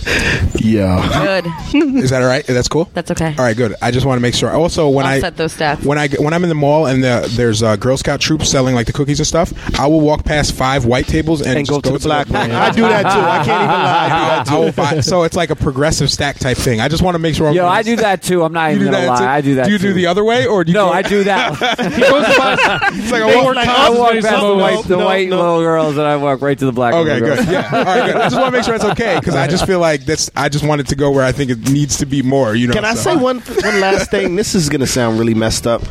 Yeah. 0.56 1.42
Good. 1.42 1.46
Is 2.04 2.10
that 2.12 2.22
all 2.22 2.28
right? 2.28 2.46
That's 2.46 2.68
cool. 2.70 2.90
That's 2.94 3.12
okay. 3.12 3.36
All 3.38 3.44
right, 3.44 3.56
good. 3.58 3.76
I 3.82 3.92
just 3.92 4.06
want 4.06 4.18
to 4.18 4.22
make 4.22 4.34
sure. 4.34 4.50
Also, 4.50 4.88
when 4.90 5.06
I'll 5.06 5.14
I 5.16 5.20
set 5.20 5.36
those 5.38 5.56
stats. 5.56 5.86
when 5.86 5.98
I 5.98 6.08
when 6.20 6.34
I'm 6.34 6.44
in 6.44 6.50
the 6.50 6.56
mall 6.56 6.86
and 6.88 7.04
the, 7.04 7.28
there's 7.36 7.62
uh, 7.62 7.76
Girl 7.76 7.98
Scout 7.98 8.22
troops 8.22 8.50
selling 8.50 8.74
like 8.74 8.88
the 8.88 8.94
cookies 8.94 9.20
and 9.20 9.28
stuff, 9.28 9.52
I 9.80 9.88
will 9.88 10.00
walk 10.02 10.24
past 10.24 10.54
five 10.54 10.86
white 10.86 11.08
tables 11.08 11.42
and, 11.42 11.58
And 11.58 11.66
just 11.68 11.72
go 11.84 11.90
to 11.92 11.98
the 11.98 12.08
black 12.08 12.30
one. 12.30 12.52
I 12.52 12.72
do 12.72 12.82
that 12.82 13.02
too. 13.04 13.20
I 13.20 13.44
can't 13.44 13.64
even 13.64 13.68
lie. 13.82 14.06
I 14.06 14.08
do 14.08 14.14
that 14.16 14.50
I 14.50 14.58
will 14.60 14.66
too. 14.68 14.96
buy- 14.96 15.00
so 15.02 15.24
it's 15.24 15.36
like 15.36 15.50
a 15.50 15.56
progressive 15.56 16.10
stack 16.10 16.40
type 16.40 16.58
thing. 16.58 16.80
I 16.80 16.88
just 16.88 17.04
want 17.04 17.16
to 17.16 17.20
make 17.20 17.36
sure. 17.36 17.48
I'm 17.50 17.54
Yo, 17.56 17.68
I 17.68 17.84
do 17.84 17.98
that 17.98 18.22
too. 18.24 18.44
I'm 18.44 18.54
not 18.54 18.68
You 18.70 18.76
even 18.76 18.88
do 18.88 18.92
gonna 18.94 19.06
that 19.06 19.12
lie. 19.12 19.18
too? 19.20 19.24
I 19.26 19.42
do 19.42 19.56
that. 19.56 19.66
Do 19.66 19.72
you 19.74 19.78
do 19.78 19.88
too. 19.90 19.94
the 19.94 20.08
other 20.08 20.24
way, 20.24 20.48
or 20.48 20.64
do 20.64 20.72
you 20.72 20.78
No, 20.78 20.86
go- 20.88 20.94
I 20.94 21.02
do 21.02 21.24
that. 21.26 21.56
He 21.96 22.02
goes 22.02 22.38
by. 22.38 22.90
It's 22.94 23.12
like 23.12 23.22
a 23.24 23.26
walk- 23.44 23.58
I 23.58 23.90
walk 23.90 24.12
past 24.14 24.42
the 24.42 24.56
white, 24.56 24.76
no, 24.76 24.82
the 24.84 24.98
no, 24.98 25.06
white 25.06 25.30
little 25.30 25.60
girls, 25.62 25.98
and 25.98 26.08
I 26.08 26.16
walk 26.18 26.42
right 26.42 26.58
to 26.58 26.66
the 26.66 26.72
black. 26.72 26.94
Okay, 26.94 27.15
little 27.20 27.36
good. 27.38 27.48
Yeah. 27.52 27.70
All 27.72 27.84
right, 27.84 28.06
good. 28.12 28.16
I 28.16 28.24
just 28.26 28.36
want 28.36 28.48
to 28.48 28.52
make 28.52 28.64
sure 28.66 28.76
it's 28.76 28.84
okay 28.84 29.18
because 29.20 29.36
I 29.36 29.48
just 29.48 29.66
feel 29.66 29.80
like 29.80 30.06
that's. 30.06 30.30
I 30.36 30.50
just 30.50 30.66
want 30.66 30.82
it 30.82 30.88
to 30.88 30.96
go 30.96 31.12
where 31.12 31.24
I 31.24 31.32
think 31.32 31.52
it 31.52 31.70
needs 31.70 31.98
to 31.98 32.06
be 32.06 32.22
more. 32.22 32.56
You 32.56 32.68
know. 32.68 32.74
Can 32.74 32.86
I 32.86 32.94
so- 32.96 33.12
say 33.12 33.16
one 33.16 33.40
one 33.40 33.80
last 33.82 34.12
thing? 34.12 34.36
This 34.36 34.56
is 34.56 34.70
gonna 34.70 34.88
sound 34.88 35.20
really 35.20 35.34
messed 35.34 35.68
up. 35.68 35.82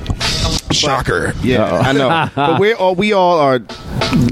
Shocker. 0.75 1.33
Yeah, 1.43 1.65
I 1.73 1.93
know. 1.93 2.29
but 2.37 2.61
we're 2.61 2.75
all 2.77 2.95
we 2.95 3.13
all 3.13 3.39
are 3.39 3.61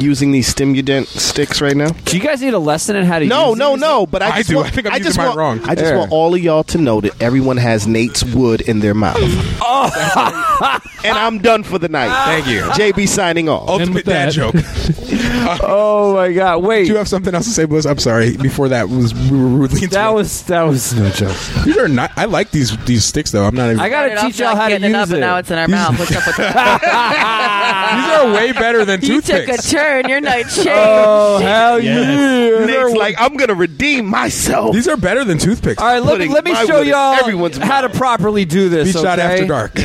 using 0.00 0.32
these 0.32 0.46
stimulant 0.48 1.08
sticks 1.08 1.60
right 1.60 1.76
now. 1.76 1.88
Do 1.90 2.16
you 2.16 2.22
guys 2.22 2.40
need 2.42 2.54
a 2.54 2.58
lesson 2.58 2.96
in 2.96 3.04
how 3.04 3.18
to? 3.18 3.26
No, 3.26 3.50
use 3.50 3.58
no, 3.58 3.72
these? 3.72 3.80
no. 3.80 4.06
But 4.06 4.22
I, 4.22 4.30
I 4.30 4.36
just 4.38 4.50
do. 4.50 4.56
Want, 4.56 4.68
I 4.68 4.70
think 4.70 4.86
I'm 4.88 4.92
using 4.94 5.04
just 5.04 5.18
mine 5.18 5.26
want, 5.28 5.38
wrong. 5.38 5.60
I 5.64 5.74
just 5.74 5.84
There. 5.84 5.98
want 5.98 6.12
all 6.12 6.34
of 6.34 6.40
y'all 6.40 6.64
to 6.64 6.78
know 6.78 7.00
that 7.00 7.20
everyone 7.22 7.56
has 7.56 7.86
Nate's 7.86 8.22
wood 8.24 8.60
in 8.62 8.80
their 8.80 8.94
mouth. 8.94 9.16
and 11.04 11.16
I'm 11.18 11.38
done 11.38 11.62
for 11.62 11.78
the 11.78 11.88
night. 11.88 12.10
Thank 12.26 12.46
you. 12.46 12.60
JB 12.62 13.08
signing 13.08 13.48
off. 13.48 13.68
Ultimate 13.68 13.94
with 13.94 14.04
dad 14.06 14.30
that- 14.30 14.32
joke. 14.32 14.54
Oh 15.64 16.14
my 16.14 16.32
god! 16.32 16.62
Wait, 16.62 16.84
Do 16.84 16.92
you 16.92 16.96
have 16.98 17.08
something 17.08 17.34
else 17.34 17.44
to 17.46 17.50
say, 17.50 17.64
Bliss? 17.64 17.84
I'm 17.84 17.98
sorry. 17.98 18.36
Before 18.36 18.68
that 18.68 18.88
was 18.88 19.12
we 19.12 19.30
were 19.36 19.46
rudely 19.48 19.80
that 19.80 19.92
interrupted. 19.92 20.14
was 20.14 20.42
that 20.44 20.62
was 20.62 20.94
no 20.94 21.10
joke. 21.10 21.36
These 21.64 21.76
are 21.78 21.88
not. 21.88 22.12
I 22.16 22.26
like 22.26 22.50
these 22.52 22.76
these 22.84 23.04
sticks 23.04 23.32
though. 23.32 23.44
I'm 23.44 23.54
not 23.54 23.66
even. 23.70 23.80
I 23.80 23.88
gotta 23.88 24.10
Started 24.10 24.20
off 24.20 24.26
teach 24.32 24.38
y'all 24.40 24.48
not 24.50 24.56
how 24.56 24.64
to 24.68 24.74
getting 24.74 24.90
it 24.90 24.94
up, 24.94 25.06
use 25.08 25.10
and 25.10 25.18
it. 25.18 25.20
now 25.26 25.36
it's 25.38 25.50
in 25.50 25.58
our 25.58 25.68
mouth. 25.68 25.98
What's 25.98 26.14
up 26.14 26.26
with 26.26 26.31
that? 26.31 26.31
these 26.42 28.10
are 28.16 28.32
way 28.32 28.52
better 28.52 28.84
than 28.84 29.00
toothpicks. 29.00 29.08
you 29.08 29.20
took 29.20 29.48
a 29.48 29.56
toothpicks. 29.56 29.70
turn. 29.70 30.08
Your 30.08 30.20
night 30.20 30.42
changed. 30.50 30.68
Oh 30.72 31.38
hell 31.38 31.80
yeah! 31.80 32.64
Nate's 32.66 32.94
like, 32.96 33.16
I'm 33.18 33.36
gonna 33.36 33.54
redeem 33.54 34.06
myself. 34.06 34.74
These 34.74 34.88
are 34.88 34.96
better 34.96 35.24
than 35.24 35.38
toothpicks. 35.38 35.80
All 35.82 35.88
right, 35.88 36.02
let 36.02 36.18
me, 36.18 36.26
Putting 36.28 36.32
let 36.32 36.44
me 36.44 36.52
my 36.52 36.64
show 36.64 36.74
wood 36.78 36.82
in 36.82 36.88
y'all 36.88 37.14
everyone's 37.14 37.56
how 37.56 37.80
to 37.82 37.88
mouth. 37.88 37.96
properly 37.96 38.44
do 38.44 38.68
this. 38.68 38.92
B 38.92 39.00
Shot 39.02 39.18
okay? 39.18 39.42
after 39.42 39.46
dark. 39.46 39.72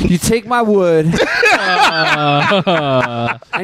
You 0.00 0.18
take 0.18 0.44
my 0.44 0.60
wood 0.60 1.06
and 1.06 1.14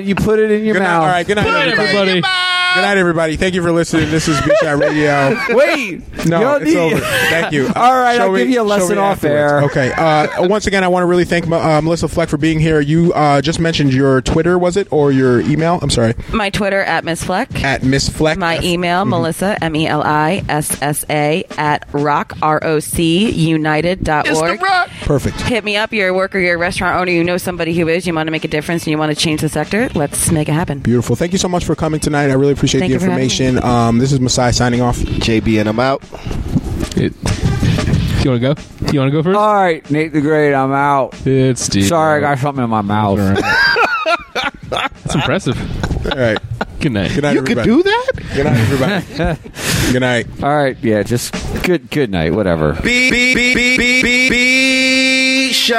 you 0.07 0.15
put 0.15 0.39
it 0.39 0.51
in 0.53 0.65
your 0.65 0.75
Good 0.75 0.81
night. 0.81 0.87
mouth. 0.89 1.03
All 1.03 1.09
right. 1.09 1.27
Good 1.27 1.35
night, 1.37 1.47
everybody. 1.69 2.11
everybody. 2.11 2.21
Good 2.21 2.83
night, 2.83 2.99
everybody. 2.99 3.37
Thank 3.37 3.55
you 3.55 3.63
for 3.63 3.73
listening. 3.73 4.11
This 4.11 4.29
is 4.29 4.41
B 4.43 4.57
Shot 4.63 4.79
Radio. 4.79 5.37
Wait, 5.51 6.27
No, 6.27 6.41
y'all 6.41 6.57
it's 6.57 6.67
need- 6.67 6.77
over. 6.77 7.01
Thank 7.01 7.53
you. 7.53 7.67
All 7.75 7.97
right, 7.97 8.17
Show 8.17 8.23
I'll 8.27 8.33
me- 8.33 8.39
give 8.39 8.49
you 8.51 8.61
a 8.61 8.63
show 8.63 8.65
lesson 8.65 8.95
me 8.97 9.03
off 9.03 9.25
afterwards. 9.25 9.35
air. 9.35 9.63
Okay. 9.65 9.93
Uh, 9.93 10.47
once 10.49 10.67
again, 10.69 10.85
I 10.85 10.89
want 10.89 11.03
to 11.03 11.07
really 11.09 11.25
thank 11.25 11.51
uh, 11.51 11.81
Melissa 11.91 12.07
Fleck 12.07 12.29
for 12.29 12.37
being 12.37 12.61
here. 12.61 12.81
You 12.81 13.13
uh, 13.15 13.43
just 13.43 13.59
mentioned 13.59 13.93
your 13.93 14.23
Twitter, 14.23 14.57
was 14.57 14.77
it, 14.77 14.87
or 14.93 15.11
your 15.11 15.41
email? 15.41 15.81
I'm 15.83 15.91
sorry, 15.91 16.15
My 16.33 16.49
Twitter 16.49 16.81
at 16.83 17.05
Miss 17.05 17.25
Fleck. 17.25 17.65
at 17.65 17.83
Miss 17.83 18.09
Fleck. 18.09 18.39
My 18.39 18.61
email, 18.61 19.05
Melissa, 19.05 19.59
M 19.61 19.75
E 19.75 19.89
L 19.89 20.01
I 20.01 20.45
S 20.49 20.81
S 20.81 21.05
A, 21.11 21.43
at 21.59 21.89
rock, 21.93 22.39
R 22.43 22.63
O 22.63 22.79
C, 22.79 23.29
united.org. 23.29 24.61
Perfect. 25.03 25.41
Hit 25.41 25.65
me 25.65 25.77
up. 25.77 25.93
You're 25.93 26.11
a 26.11 26.15
worker, 26.15 26.39
you're 26.39 26.55
a 26.55 26.59
restaurant 26.59 26.97
owner, 26.97 27.11
you 27.11 27.25
know 27.25 27.39
somebody 27.39 27.75
who 27.75 27.89
is, 27.89 28.07
you 28.07 28.15
want 28.15 28.29
to 28.29 28.31
make 28.31 28.45
a 28.45 28.49
difference, 28.49 28.85
and 28.85 28.93
you 28.93 28.99
want 28.99 29.11
to 29.11 29.21
change 29.21 29.41
the 29.41 29.49
sector. 29.49 29.89
Let's 29.97 30.31
make 30.31 30.49
it 30.49 30.53
happen. 30.53 30.79
Beautiful. 30.79 31.17
Thank 31.17 31.33
you 31.33 31.39
so 31.39 31.49
much 31.49 31.65
for 31.65 31.75
coming 31.75 31.99
tonight. 31.99 32.31
I 32.31 32.35
really 32.35 32.53
appreciate 32.53 32.83
Thank 32.83 32.91
the 32.91 32.95
you 32.95 33.01
for 33.01 33.07
having 33.07 33.25
information. 33.25 33.65
Um, 33.65 33.99
this 33.99 34.13
is 34.13 34.21
Masai 34.21 34.53
signing 34.53 34.81
off. 34.81 34.97
JB 34.97 35.59
and 35.59 35.69
I'm 35.69 35.81
out. 35.81 36.05
It, 36.97 37.15
you 38.25 38.31
want 38.31 38.43
to 38.43 38.55
go? 38.55 38.55
You 38.93 39.01
want 39.01 39.09
to 39.13 39.17
go 39.17 39.23
first? 39.23 39.37
All 39.39 39.55
right, 39.55 39.89
Nate 39.91 40.13
the 40.13 40.21
Great, 40.21 40.55
I'm 40.55 40.73
out. 40.73 41.15
it's 41.27 41.63
Steve. 41.63 41.87
Sorry, 41.87 42.19
I 42.19 42.21
got 42.21 42.39
something 42.39 42.63
in 42.65 42.71
my 42.71 42.83
mouth. 42.83 43.19
That's 44.71 45.15
impressive. 45.15 45.57
All 46.07 46.19
right. 46.19 46.39
Good 46.81 46.93
night. 46.93 47.13
Good 47.15 47.23
night, 47.25 47.35
You 47.35 47.43
could 47.43 47.59
everybody. 47.59 47.69
do 47.69 47.83
that? 47.83 48.13
Good 48.35 48.45
night, 48.45 48.59
everybody. 48.59 49.41
Good 49.93 50.01
night. 50.01 50.27
All 50.43 50.57
right, 50.57 50.77
yeah, 50.83 51.03
just 51.03 51.35
good 51.65 51.91
good 51.91 52.11
night, 52.11 52.33
whatever. 52.33 52.73
Be, 52.75 53.11
be, 53.11 53.35
be, 53.35 53.55
be, 53.55 53.77
be, 53.77 54.03
be, 54.03 54.29
be 54.31 55.53
shy. 55.53 55.79